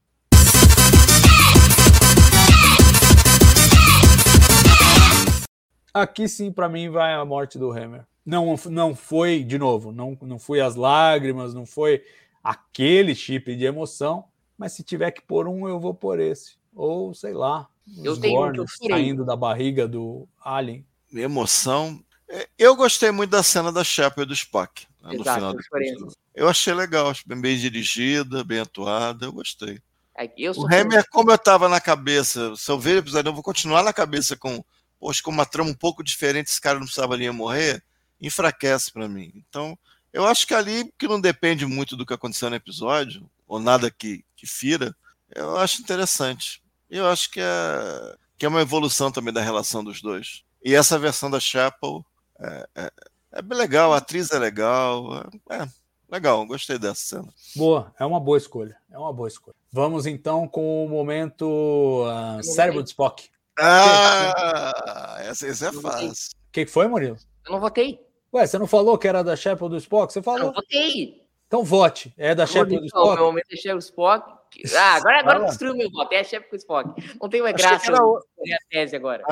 Aqui 5.92 6.28
sim, 6.28 6.50
para 6.50 6.68
mim, 6.68 6.88
vai 6.88 7.14
a 7.14 7.24
morte 7.24 7.56
do 7.56 7.70
Hammer. 7.70 8.04
Não, 8.26 8.56
não 8.70 8.96
foi, 8.96 9.44
de 9.44 9.58
novo, 9.58 9.92
não, 9.92 10.18
não 10.22 10.38
foi 10.38 10.60
as 10.60 10.74
lágrimas, 10.74 11.54
não 11.54 11.64
foi 11.66 12.02
aquele 12.44 13.14
chip 13.14 13.56
de 13.56 13.64
emoção, 13.64 14.26
mas 14.56 14.72
se 14.72 14.84
tiver 14.84 15.10
que 15.10 15.22
pôr 15.22 15.48
um, 15.48 15.66
eu 15.66 15.80
vou 15.80 15.94
por 15.94 16.20
esse. 16.20 16.56
Ou, 16.76 17.14
sei 17.14 17.32
lá, 17.32 17.66
Eu 18.02 18.12
os 18.12 18.18
tenho 18.18 18.46
um 18.46 18.52
que 18.52 18.60
eu 18.60 18.66
saindo 18.68 19.24
da 19.24 19.34
barriga 19.34 19.88
do 19.88 20.28
Alien. 20.44 20.84
Emoção. 21.12 22.04
É, 22.28 22.48
Eu 22.58 22.76
gostei 22.76 23.10
muito 23.10 23.30
da 23.30 23.42
cena 23.42 23.72
da 23.72 23.82
Shepard 23.82 24.22
e 24.22 24.26
do 24.26 24.34
Spock. 24.34 24.86
né, 25.02 25.14
no 25.14 25.20
Exato, 25.22 25.58
final 25.58 26.14
eu 26.34 26.48
achei 26.48 26.74
legal, 26.74 27.08
acho 27.08 27.22
bem, 27.26 27.40
bem 27.40 27.56
dirigida, 27.56 28.42
bem 28.42 28.58
atuada, 28.58 29.26
eu 29.26 29.32
gostei. 29.32 29.80
É, 30.16 30.30
eu 30.36 30.52
O 30.52 30.66
Hammer, 30.66 31.04
como 31.10 31.30
eu 31.30 31.38
tava 31.38 31.68
na 31.68 31.80
cabeça, 31.80 32.54
se 32.56 32.70
eu 32.70 32.78
ver 32.78 32.96
o 32.96 32.98
episódio, 32.98 33.28
eu 33.28 33.34
vou 33.34 33.42
continuar 33.42 33.84
na 33.84 33.92
cabeça 33.92 34.36
com, 34.36 34.64
poxa, 34.98 35.22
com 35.22 35.30
uma 35.30 35.46
trama 35.46 35.70
um 35.70 35.74
pouco 35.74 36.02
diferente, 36.02 36.48
esse 36.48 36.60
cara 36.60 36.78
não 36.78 36.86
precisava 36.86 37.16
nem 37.16 37.30
morrer, 37.30 37.82
enfraquece 38.20 38.92
pra 38.92 39.08
mim. 39.08 39.32
Então, 39.36 39.78
eu 40.14 40.24
acho 40.24 40.46
que 40.46 40.54
ali, 40.54 40.92
que 40.96 41.08
não 41.08 41.20
depende 41.20 41.66
muito 41.66 41.96
do 41.96 42.06
que 42.06 42.14
aconteceu 42.14 42.48
no 42.48 42.54
episódio, 42.54 43.28
ou 43.48 43.58
nada 43.58 43.90
que, 43.90 44.24
que 44.36 44.46
fira, 44.46 44.94
eu 45.34 45.56
acho 45.56 45.82
interessante. 45.82 46.62
E 46.88 46.96
eu 46.96 47.08
acho 47.08 47.28
que 47.32 47.40
é, 47.40 48.16
que 48.38 48.46
é 48.46 48.48
uma 48.48 48.60
evolução 48.60 49.10
também 49.10 49.34
da 49.34 49.40
relação 49.40 49.82
dos 49.82 50.00
dois. 50.00 50.44
E 50.64 50.72
essa 50.72 51.00
versão 51.00 51.28
da 51.28 51.40
Chapel 51.40 52.06
é, 52.38 52.68
é, 52.76 52.92
é 53.32 53.42
bem 53.42 53.58
legal, 53.58 53.92
a 53.92 53.96
atriz 53.96 54.30
é 54.30 54.38
legal, 54.38 55.28
é, 55.50 55.56
é 55.56 55.68
legal, 56.08 56.46
gostei 56.46 56.78
dessa 56.78 57.16
cena. 57.16 57.34
Boa, 57.56 57.92
é 57.98 58.06
uma 58.06 58.20
boa 58.20 58.38
escolha. 58.38 58.76
É 58.92 58.96
uma 58.96 59.12
boa 59.12 59.26
escolha. 59.26 59.56
Vamos 59.72 60.06
então 60.06 60.46
com 60.46 60.86
o 60.86 60.88
momento 60.88 62.04
ah, 62.06 62.38
cérebro 62.40 62.84
de 62.84 62.90
Spock. 62.90 63.28
Ah, 63.58 65.16
essa, 65.22 65.48
essa 65.48 65.70
é 65.70 65.72
fácil. 65.72 66.30
O 66.48 66.52
que 66.52 66.64
que 66.64 66.70
foi, 66.70 66.86
Murilo? 66.86 67.16
Eu 67.44 67.52
não 67.52 67.60
votei. 67.60 67.98
Ué, 68.34 68.46
você 68.46 68.58
não 68.58 68.66
falou 68.66 68.98
que 68.98 69.06
era 69.08 69.22
da 69.22 69.36
Chapel 69.36 69.68
do 69.68 69.76
Spock? 69.76 70.12
Você 70.12 70.18
Eu 70.18 70.22
falou. 70.22 70.46
não 70.46 70.52
votei. 70.52 71.22
Então 71.46 71.62
vote. 71.62 72.12
É 72.18 72.34
da 72.34 72.46
Chapel 72.46 72.80
do 72.80 72.86
Então, 72.86 73.02
meu 73.02 73.12
Spock? 73.12 73.22
momento 73.22 73.46
é 73.52 73.56
Shepard 73.56 73.84
Spock. 73.84 74.34
Ah, 74.76 74.94
agora, 74.96 75.20
agora 75.20 75.38
lá. 75.38 75.44
destruiu 75.46 75.74
meu 75.76 75.90
voto. 75.90 76.12
É 76.12 76.24
Shepard 76.24 76.50
com 76.50 76.56
Spock. 76.56 77.16
Não 77.20 77.28
tem 77.28 77.42
mais 77.42 77.54
graça 77.54 77.86
era 77.90 77.98
eu 77.98 78.16
a 78.18 78.22
tese 78.70 78.96
agora. 78.96 79.22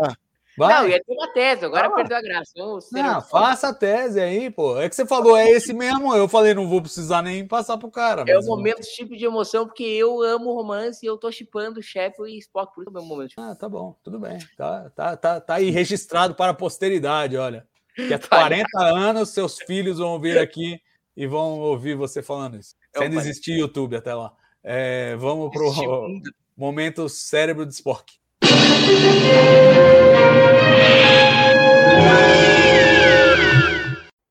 Vai. 0.58 0.74
Não, 0.82 0.88
ia 0.88 1.02
ter 1.02 1.12
uma 1.14 1.32
tese, 1.32 1.64
agora 1.64 1.88
lá. 1.88 1.94
perdeu 1.96 2.14
a 2.16 2.20
graça. 2.20 2.52
Não, 2.92 3.22
faça 3.22 3.68
a 3.68 3.74
tese 3.74 4.20
aí, 4.20 4.50
pô. 4.50 4.78
É 4.78 4.86
que 4.86 4.94
você 4.94 5.06
falou, 5.06 5.34
é 5.34 5.48
esse 5.50 5.72
mesmo. 5.72 6.14
Eu 6.14 6.28
falei, 6.28 6.52
não 6.52 6.68
vou 6.68 6.82
precisar 6.82 7.22
nem 7.22 7.46
passar 7.48 7.78
pro 7.78 7.90
cara. 7.90 8.22
É 8.28 8.36
o 8.36 8.40
eu- 8.42 8.46
momento 8.46 8.82
tipo 8.82 9.16
de 9.16 9.24
emoção, 9.24 9.64
porque 9.66 9.82
eu 9.82 10.20
amo 10.22 10.52
romance 10.52 11.04
e 11.04 11.08
eu 11.08 11.16
tô 11.16 11.32
chipando 11.32 11.82
Shepard 11.82 12.30
e 12.30 12.38
Spock. 12.38 12.74
Por 12.74 12.82
isso 12.82 12.90
é 12.90 12.90
o 12.90 12.94
meu 12.94 13.02
momento. 13.04 13.32
Ah, 13.38 13.54
tá 13.54 13.66
bom, 13.66 13.96
tudo 14.04 14.20
bem. 14.20 14.38
Tá, 14.56 14.90
tá, 14.94 15.16
tá, 15.16 15.40
tá 15.40 15.54
aí 15.54 15.70
registrado 15.70 16.34
para 16.34 16.50
a 16.52 16.54
posteridade, 16.54 17.36
olha. 17.38 17.66
Que 17.94 18.14
há 18.14 18.18
Vai. 18.30 18.64
40 18.64 18.78
anos 18.84 19.28
seus 19.30 19.58
filhos 19.58 19.98
vão 19.98 20.18
vir 20.20 20.38
aqui 20.38 20.80
e 21.16 21.26
vão 21.26 21.58
ouvir 21.60 21.94
você 21.94 22.22
falando 22.22 22.56
isso. 22.58 22.74
É 22.94 22.98
Sem 23.00 23.08
um 23.08 23.14
pai. 23.14 23.20
existir 23.22 23.58
YouTube 23.58 23.96
até 23.96 24.14
lá. 24.14 24.32
É, 24.64 25.16
vamos 25.16 25.50
pro 25.50 25.72
Segundo. 25.74 26.30
momento 26.56 27.08
cérebro 27.08 27.66
de 27.66 27.74
Spock. 27.74 28.12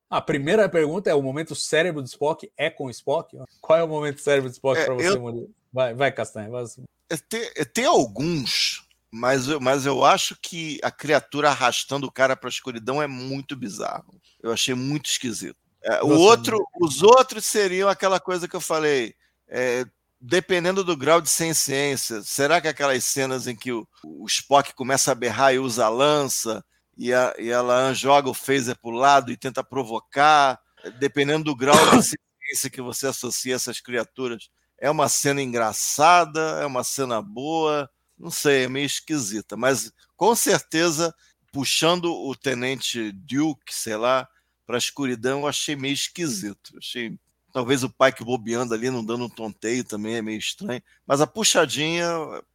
A 0.10 0.20
primeira 0.22 0.68
pergunta 0.68 1.10
é: 1.10 1.16
o 1.16 1.22
momento 1.22 1.56
cérebro 1.56 2.04
de 2.04 2.10
Spock 2.10 2.52
é 2.58 2.70
com 2.70 2.90
Spock? 2.90 3.38
Qual 3.62 3.80
é 3.80 3.84
o 3.84 3.88
momento 3.88 4.20
cérebro 4.22 4.50
de 4.50 4.56
Spock 4.56 4.80
É, 4.80 4.86
para 4.86 4.94
você, 4.94 5.10
eu- 5.10 5.22
Murilo? 5.22 5.50
Vai, 5.72 5.94
vai, 5.94 6.12
Castanha. 6.12 6.50
Vai. 6.50 6.64
É, 7.10 7.16
Tem, 7.30 7.50
é, 7.56 7.64
tem 7.66 7.86
alguns, 7.86 8.86
mas 9.12 9.48
eu, 9.48 9.60
mas 9.60 9.86
eu 9.86 10.06
acho 10.06 10.36
que 10.42 10.80
a 10.82 10.90
criatura 10.90 11.50
arrastando 11.50 12.08
o 12.08 12.12
cara 12.12 12.36
para 12.36 12.48
a 12.48 12.52
escuridão 12.52 13.02
é 13.02 13.08
muito 13.08 13.56
bizarro. 13.56 14.20
Eu 14.42 14.52
achei 14.52 14.74
muito 14.74 15.10
esquisito. 15.10 15.58
É, 15.84 16.02
o 16.02 16.10
Você, 16.10 16.16
outro, 16.16 16.68
os 16.80 17.04
outros 17.04 17.46
seriam 17.46 17.90
aquela 17.90 18.20
coisa 18.20 18.48
que 18.48 18.56
eu 18.56 18.62
falei. 18.62 19.14
é, 19.48 19.86
dependendo 20.22 20.84
do 20.84 20.96
grau 20.96 21.20
de 21.20 21.30
ciência, 21.30 22.22
será 22.22 22.62
que 22.62 22.68
aquelas 22.68 23.04
cenas 23.04 23.48
em 23.48 23.56
que 23.56 23.72
o, 23.72 23.88
o 24.04 24.28
Spock 24.28 24.72
começa 24.76 25.12
a 25.12 25.16
berrar 25.16 25.52
e 25.52 25.58
usa 25.58 25.86
a 25.86 25.90
lança 25.90 26.64
e, 26.96 27.12
a, 27.12 27.34
e 27.40 27.50
ela 27.50 27.92
joga 27.94 28.30
o 28.30 28.34
phaser 28.34 28.78
para 28.80 28.92
o 28.92 28.94
lado 28.94 29.32
e 29.32 29.38
tenta 29.38 29.64
provocar, 29.64 30.60
dependendo 31.00 31.46
do 31.46 31.56
grau 31.56 31.76
de 31.90 32.04
ciência 32.06 32.70
que 32.72 32.82
você 32.82 33.08
associa 33.08 33.56
essas 33.56 33.82
criaturas, 33.82 34.50
é 34.78 34.92
uma 34.92 35.10
cena 35.10 35.42
engraçada, 35.42 36.60
é 36.62 36.66
uma 36.68 36.84
cena 36.84 37.20
boa, 37.20 37.90
não 38.22 38.30
sei, 38.30 38.66
é 38.66 38.70
meio 38.70 38.86
esquisita, 38.86 39.58
mas 39.58 39.92
com 40.16 40.36
certeza, 40.36 41.14
puxando 41.52 42.14
o 42.14 42.36
tenente 42.36 43.12
Duke, 43.12 43.74
sei 43.74 43.98
lá, 43.98 44.30
para 44.66 44.78
a 44.78 44.80
escuridão, 44.80 45.42
eu 45.42 45.48
achei 45.48 45.76
meio 45.76 45.94
esquisito. 45.94 46.78
Achei 46.78 47.18
talvez 47.52 47.84
o 47.84 47.90
Pike 47.90 48.24
bobeando 48.24 48.74
ali, 48.74 48.90
não 48.90 49.04
dando 49.04 49.26
um 49.26 49.30
tonteio 49.30 49.84
também 49.84 50.16
é 50.16 50.22
meio 50.22 50.38
estranho, 50.38 50.82
mas 51.06 51.20
a 51.20 51.28
puxadinha, 51.28 52.08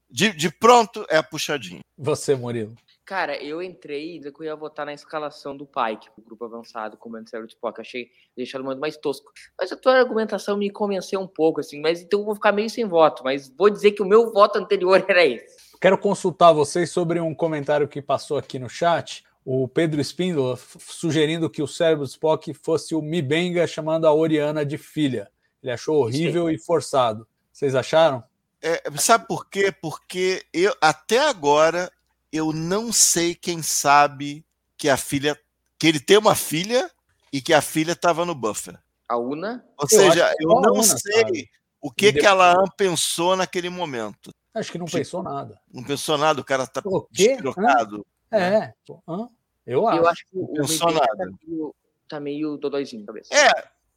de, 0.08 0.32
de 0.32 0.50
pronto, 0.50 1.04
é 1.10 1.16
a 1.16 1.22
puxadinha. 1.22 1.80
Você, 1.98 2.34
Murilo. 2.34 2.76
Cara, 3.06 3.40
eu 3.40 3.62
entrei 3.62 4.16
e 4.18 4.20
eu 4.24 4.44
ia 4.44 4.56
votar 4.56 4.84
na 4.84 4.92
escalação 4.92 5.56
do 5.56 5.64
Pike, 5.64 6.08
o 6.18 6.22
grupo 6.22 6.44
avançado, 6.44 6.96
com 6.96 7.08
o 7.08 7.12
Cérebro 7.28 7.46
de 7.46 7.54
Spock. 7.54 7.80
Achei 7.80 8.10
deixado 8.36 8.62
o 8.62 8.64
momento 8.64 8.80
mais 8.80 8.96
tosco. 8.96 9.30
Mas 9.56 9.70
a 9.70 9.76
tua 9.76 9.94
argumentação 9.96 10.56
me 10.56 10.68
convenceu 10.70 11.20
um 11.20 11.26
pouco, 11.26 11.60
assim. 11.60 11.80
Mas 11.80 12.02
então 12.02 12.18
eu 12.18 12.24
vou 12.26 12.34
ficar 12.34 12.50
meio 12.50 12.68
sem 12.68 12.84
voto. 12.84 13.22
Mas 13.22 13.48
vou 13.48 13.70
dizer 13.70 13.92
que 13.92 14.02
o 14.02 14.06
meu 14.06 14.32
voto 14.32 14.58
anterior 14.58 15.02
era 15.08 15.24
esse. 15.24 15.78
Quero 15.80 15.96
consultar 15.96 16.52
vocês 16.52 16.90
sobre 16.90 17.20
um 17.20 17.32
comentário 17.32 17.86
que 17.86 18.02
passou 18.02 18.38
aqui 18.38 18.58
no 18.58 18.68
chat. 18.68 19.24
O 19.44 19.68
Pedro 19.68 20.00
Espíndola 20.00 20.56
f- 20.56 20.76
sugerindo 20.80 21.48
que 21.48 21.62
o 21.62 21.68
cérebro 21.68 22.04
de 22.04 22.10
Spock 22.10 22.52
fosse 22.54 22.92
o 22.92 23.00
Mibenga 23.00 23.68
chamando 23.68 24.08
a 24.08 24.12
Oriana 24.12 24.66
de 24.66 24.76
filha. 24.76 25.30
Ele 25.62 25.70
achou 25.70 25.98
horrível 25.98 26.50
e 26.50 26.58
forçado. 26.58 27.24
Vocês 27.52 27.76
acharam? 27.76 28.24
É, 28.60 28.82
sabe 28.98 29.28
por 29.28 29.48
quê? 29.48 29.72
Porque 29.80 30.44
eu 30.52 30.74
até 30.80 31.20
agora 31.20 31.88
eu 32.32 32.52
não 32.52 32.92
sei 32.92 33.34
quem 33.34 33.62
sabe 33.62 34.44
que 34.76 34.88
a 34.88 34.96
filha, 34.96 35.38
que 35.78 35.86
ele 35.86 36.00
tem 36.00 36.18
uma 36.18 36.34
filha 36.34 36.90
e 37.32 37.40
que 37.40 37.52
a 37.54 37.60
filha 37.62 37.92
estava 37.92 38.24
no 38.24 38.34
buffer. 38.34 38.78
A 39.08 39.16
Una. 39.16 39.64
Ou 39.78 39.84
Eu 39.84 39.88
seja, 39.88 40.34
eu 40.40 40.58
a 40.58 40.60
não 40.62 40.74
Una 40.74 40.82
sei 40.82 41.12
sabe. 41.22 41.50
o 41.80 41.90
que 41.90 42.06
que 42.06 42.12
Depois- 42.20 42.24
ela 42.32 42.64
pensou 42.76 43.36
naquele 43.36 43.70
momento. 43.70 44.34
Acho 44.54 44.72
que 44.72 44.78
não 44.78 44.86
Tipo, 44.86 44.98
pensou 44.98 45.22
nada. 45.22 45.60
Não 45.72 45.84
pensou 45.84 46.16
nada, 46.18 46.40
o 46.40 46.44
cara 46.44 46.66
tá 46.66 46.80
O 46.84 47.02
quê? 47.02 47.28
despirocado. 47.28 48.06
É, 48.30 48.72
pô, 48.86 49.02
hã? 49.06 49.28
eu 49.66 49.86
acho. 49.86 49.98
Eu 49.98 50.08
acho 50.08 50.26
que 50.26 50.36
Não 50.36 50.46
pensou 50.66 50.86
Mibenga 50.88 51.06
nada. 51.06 51.16
tá 51.16 51.36
meio, 51.46 51.74
tá 52.08 52.20
meio 52.20 52.56
dodóizinho, 52.56 53.04
talvez. 53.04 53.30
É, 53.30 53.50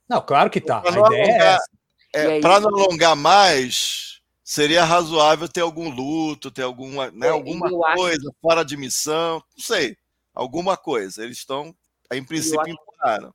Não, 0.08 0.22
claro 0.22 0.50
que 0.50 0.60
tá. 0.60 0.82
Pra 0.82 0.92
A 0.92 0.96
não 0.96 1.06
ideia 1.08 1.22
é 1.24 1.30
alongar- 1.32 1.56
essa. 1.56 1.70
é, 2.14 2.40
para 2.42 2.60
não 2.60 2.70
alongar 2.70 3.16
mais, 3.16 4.09
seria 4.50 4.84
razoável 4.84 5.48
ter 5.48 5.62
algum 5.62 5.90
luto, 5.92 6.50
ter 6.50 6.64
alguma, 6.64 7.12
né, 7.12 7.28
É, 7.28 7.30
alguma 7.30 7.70
coisa 7.96 8.32
fora 8.42 8.66
de 8.66 8.76
missão, 8.76 9.36
não 9.56 9.64
sei. 9.64 9.96
alguma 10.34 10.76
coisa. 10.76 11.24
Eles 11.24 11.38
estão, 11.38 11.76
em 12.12 12.24
princípio, 12.24 12.60
acho- 12.62 12.72
empurraram. 12.72 13.34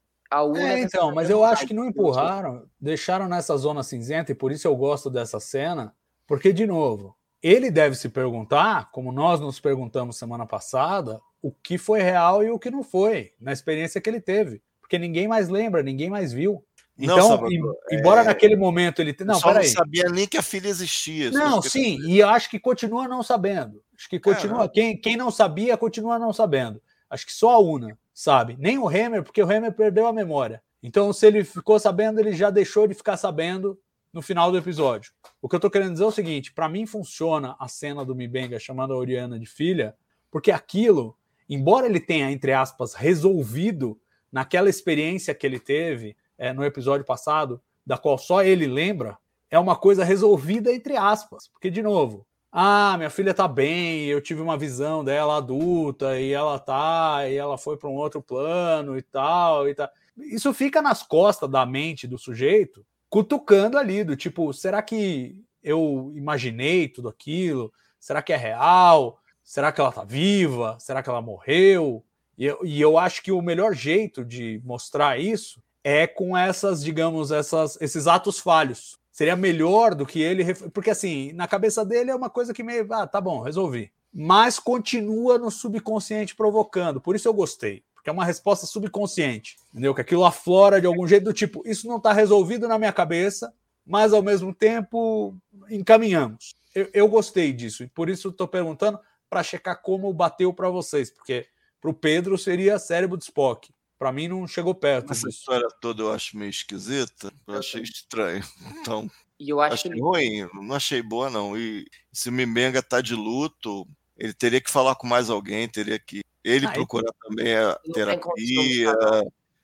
É, 0.57 0.81
então, 0.81 1.15
mas 1.15 1.31
eu 1.31 1.45
acho 1.45 1.67
que 1.69 1.73
não 1.75 1.85
empurraram, 1.85 2.67
deixaram 2.81 3.29
nessa 3.29 3.57
zona 3.57 3.85
cinzenta 3.85 4.33
e 4.33 4.35
por 4.35 4.51
isso 4.51 4.67
eu 4.67 4.75
gosto 4.75 5.09
dessa 5.09 5.39
cena, 5.39 5.95
porque, 6.27 6.53
de 6.53 6.67
novo, 6.67 7.17
ele 7.41 7.71
deve 7.71 7.95
se 7.95 8.09
perguntar, 8.09 8.91
como 8.91 9.13
nós 9.13 9.39
nos 9.39 9.61
perguntamos 9.61 10.17
semana 10.17 10.45
passada, 10.45 11.21
o 11.41 11.53
que 11.53 11.79
foi 11.79 12.03
real 12.03 12.43
e 12.43 12.51
o 12.51 12.59
que 12.59 12.71
não 12.73 12.83
foi, 12.83 13.33
na 13.39 13.53
experiência 13.53 14.01
que 14.01 14.11
ele 14.11 14.21
teve. 14.21 14.61
Porque 14.81 14.99
ninguém 14.99 15.29
mais 15.29 15.49
lembra, 15.49 15.81
ninguém 15.83 16.11
mais 16.11 16.33
viu. 16.33 16.65
Não, 16.97 17.15
Então, 17.17 17.29
Salvador, 17.29 17.53
em- 17.91 17.97
embora 17.99 18.21
é- 18.21 18.25
naquele 18.25 18.55
momento 18.57 19.01
ele. 19.03 19.15
Não, 19.21 19.35
Só 19.35 19.49
não 19.49 19.55
peraí. 19.55 19.69
sabia 19.69 20.05
nem 20.09 20.27
que 20.29 20.37
a 20.37 20.43
filha 20.43 20.69
existia. 20.69 21.31
Não, 21.33 21.61
sim, 21.61 21.99
e 22.07 22.23
acho 22.23 22.49
que 22.49 22.59
continua 22.61 23.09
não 23.09 23.23
sabendo. 23.23 23.83
Acho 23.97 24.09
que 24.09 24.21
continua. 24.21 24.69
Quem, 24.69 24.97
quem 24.97 25.17
não 25.17 25.31
sabia, 25.31 25.77
continua 25.77 26.19
não 26.19 26.33
sabendo. 26.33 26.81
Acho 27.11 27.27
que 27.27 27.33
só 27.33 27.51
a 27.51 27.59
Una 27.59 27.99
sabe. 28.13 28.57
Nem 28.59 28.79
o 28.79 28.89
Hammer, 28.89 29.23
porque 29.25 29.43
o 29.43 29.47
Hammer 29.51 29.73
perdeu 29.73 30.07
a 30.07 30.13
memória. 30.13 30.63
Então, 30.83 31.13
se 31.13 31.27
ele 31.27 31.43
ficou 31.45 31.79
sabendo, 31.81 32.21
ele 32.21 32.33
já 32.33 32.51
deixou 32.51 32.87
de 32.87 32.95
ficar 32.95 33.17
sabendo 33.17 33.79
no 34.13 34.23
final 34.23 34.53
do 34.53 34.59
episódio. 34.59 35.13
O 35.43 35.49
que 35.49 35.57
eu 35.57 35.61
tô 35.61 35.69
querendo 35.71 35.93
dizer 35.93 36.05
é 36.05 36.09
o 36.09 36.13
seguinte: 36.13 36.53
para 36.53 36.69
mim 36.69 36.87
funciona 36.87 37.57
a 37.59 37.67
cena 37.67 38.05
do 38.05 38.15
Mibenga 38.15 38.59
chamando 38.61 38.93
a 38.93 38.97
Oriana 38.97 39.37
de 39.39 39.47
filha, 39.47 39.97
porque 40.31 40.53
aquilo, 40.53 41.17
embora 41.49 41.87
ele 41.87 41.99
tenha, 41.99 42.31
entre 42.31 42.53
aspas, 42.53 42.95
resolvido 42.95 43.99
naquela 44.31 44.69
experiência 44.69 45.35
que 45.35 45.47
ele 45.47 45.59
teve 45.59 46.17
eh, 46.39 46.53
no 46.53 46.65
episódio 46.65 47.05
passado, 47.05 47.61
da 47.87 47.99
qual 47.99 48.19
só 48.19 48.43
ele 48.43 48.67
lembra, 48.67 49.19
é 49.51 49.59
uma 49.59 49.77
coisa 49.77 50.05
resolvida 50.05 50.73
entre 50.73 50.97
aspas. 50.97 51.49
Porque, 51.49 51.71
de 51.71 51.83
novo, 51.83 52.27
ah, 52.51 52.97
minha 52.97 53.11
filha 53.11 53.35
tá 53.35 53.49
bem, 53.49 54.05
eu 54.07 54.21
tive 54.21 54.41
uma 54.41 54.57
visão 54.57 55.05
dela 55.05 55.39
adulta 55.39 56.21
e 56.21 56.33
ela 56.33 56.59
tá, 56.59 57.29
e 57.29 57.35
ela 57.35 57.59
foi 57.59 57.77
para 57.77 57.89
um 57.89 57.95
outro 57.95 58.23
plano 58.23 58.97
e 58.97 59.03
tal, 59.03 59.69
e 59.69 59.75
tal. 59.75 59.89
Isso 60.17 60.55
fica 60.55 60.81
nas 60.81 61.03
costas 61.03 61.51
da 61.51 61.67
mente 61.67 62.07
do 62.07 62.17
sujeito, 62.17 62.87
cutucando 63.11 63.77
ali, 63.77 64.05
do 64.05 64.17
tipo, 64.17 64.53
será 64.53 64.83
que 64.83 65.37
eu 65.63 66.13
imaginei 66.15 66.89
tudo 66.89 67.09
aquilo? 67.09 67.73
Será 67.99 68.23
que 68.23 68.33
é 68.33 68.37
real? 68.37 69.19
Será 69.43 69.73
que 69.73 69.81
ela 69.81 69.91
tá 69.91 70.05
viva? 70.05 70.77
Será 70.79 71.03
que 71.03 71.09
ela 71.09 71.21
morreu? 71.23 72.05
E 72.39 72.47
eu, 72.47 72.61
e 72.65 72.81
eu 72.81 72.99
acho 72.99 73.23
que 73.23 73.33
o 73.33 73.43
melhor 73.43 73.75
jeito 73.75 74.25
de 74.25 74.61
mostrar 74.65 75.19
isso 75.19 75.61
é 75.85 76.07
com 76.07 76.37
essas, 76.37 76.83
digamos, 76.83 77.31
essas, 77.31 77.79
esses 77.81 78.07
atos 78.07 78.39
falhos. 78.39 78.99
Seria 79.13 79.37
melhor 79.37 79.95
do 79.95 80.07
que 80.07 80.21
ele. 80.21 80.55
Porque, 80.71 80.91
assim, 80.91 81.33
na 81.35 81.47
cabeça 81.47 81.85
dele 81.85 82.11
é 82.11 82.15
uma 82.17 82.31
coisa 82.31 82.55
que 82.55 82.65
meio. 82.65 82.93
Ah, 82.93 83.07
tá 83.07 83.21
bom, 83.21 83.41
resolvi. 83.43 83.93
Mas 84.13 84.59
continua 84.59 85.39
no 85.39 85.51
subconsciente 85.51 86.35
provocando. 86.35 87.01
Por 87.01 87.15
isso 87.15 87.29
eu 87.29 87.35
gostei. 87.35 87.85
Porque 87.95 88.09
é 88.09 88.13
uma 88.13 88.25
resposta 88.25 88.67
subconsciente. 88.67 89.57
Entendeu? 89.71 89.95
Que 89.95 90.01
aquilo 90.01 90.25
aflora 90.25 90.81
de 90.81 90.87
algum 90.87 91.07
jeito 91.07 91.25
do 91.25 91.33
tipo: 91.33 91.63
isso 91.65 91.87
não 91.87 91.99
está 91.99 92.13
resolvido 92.13 92.67
na 92.67 92.79
minha 92.79 92.93
cabeça, 92.93 93.53
mas 93.87 94.13
ao 94.13 94.23
mesmo 94.23 94.53
tempo 94.53 95.37
encaminhamos. 95.71 96.55
Eu, 96.75 96.89
eu 96.93 97.09
gostei 97.09 97.53
disso. 97.53 97.85
E 97.85 97.87
por 97.87 98.09
isso 98.09 98.31
estou 98.31 98.49
perguntando 98.49 98.99
para 99.29 99.43
checar 99.43 99.81
como 99.81 100.13
bateu 100.13 100.53
para 100.53 100.71
vocês. 100.71 101.11
Porque 101.11 101.47
para 101.81 101.91
o 101.91 101.95
Pedro 101.95 102.37
seria 102.37 102.79
cérebro 102.79 103.17
de 103.17 103.25
Spock. 103.25 103.69
Para 103.99 104.13
mim 104.13 104.29
não 104.29 104.47
chegou 104.47 104.75
perto 104.75 105.13
Essa 105.13 105.27
disso. 105.29 105.39
história 105.41 105.69
toda 105.81 106.03
eu 106.03 106.13
acho 106.13 106.37
meio 106.37 106.51
esquisita. 106.51 107.33
Eu 107.47 107.59
achei 107.59 107.83
estranho. 107.83 108.43
Então, 109.01 109.11
E 109.39 109.49
eu 109.51 109.61
acho 109.61 109.75
achei 109.75 109.91
ele 109.93 110.01
ruim. 110.01 110.49
Não 110.55 110.75
achei 110.75 111.03
boa, 111.03 111.31
não. 111.31 111.57
E 111.57 111.85
se 112.13 112.29
o 112.29 112.33
Mimenga 112.33 112.83
tá 112.83 113.01
de 113.01 113.15
luto, 113.15 113.87
ele 114.17 114.33
teria 114.35 114.61
que 114.61 114.71
falar 114.71 114.95
com 114.97 115.07
mais 115.07 115.31
alguém, 115.31 115.69
teria 115.69 115.99
que. 115.99 116.23
Ele 116.43 116.67
Ah, 116.67 116.73
procurar 116.73 117.11
também 117.23 117.55
a 117.57 117.79
não 117.87 117.95
terapia, 117.95 118.93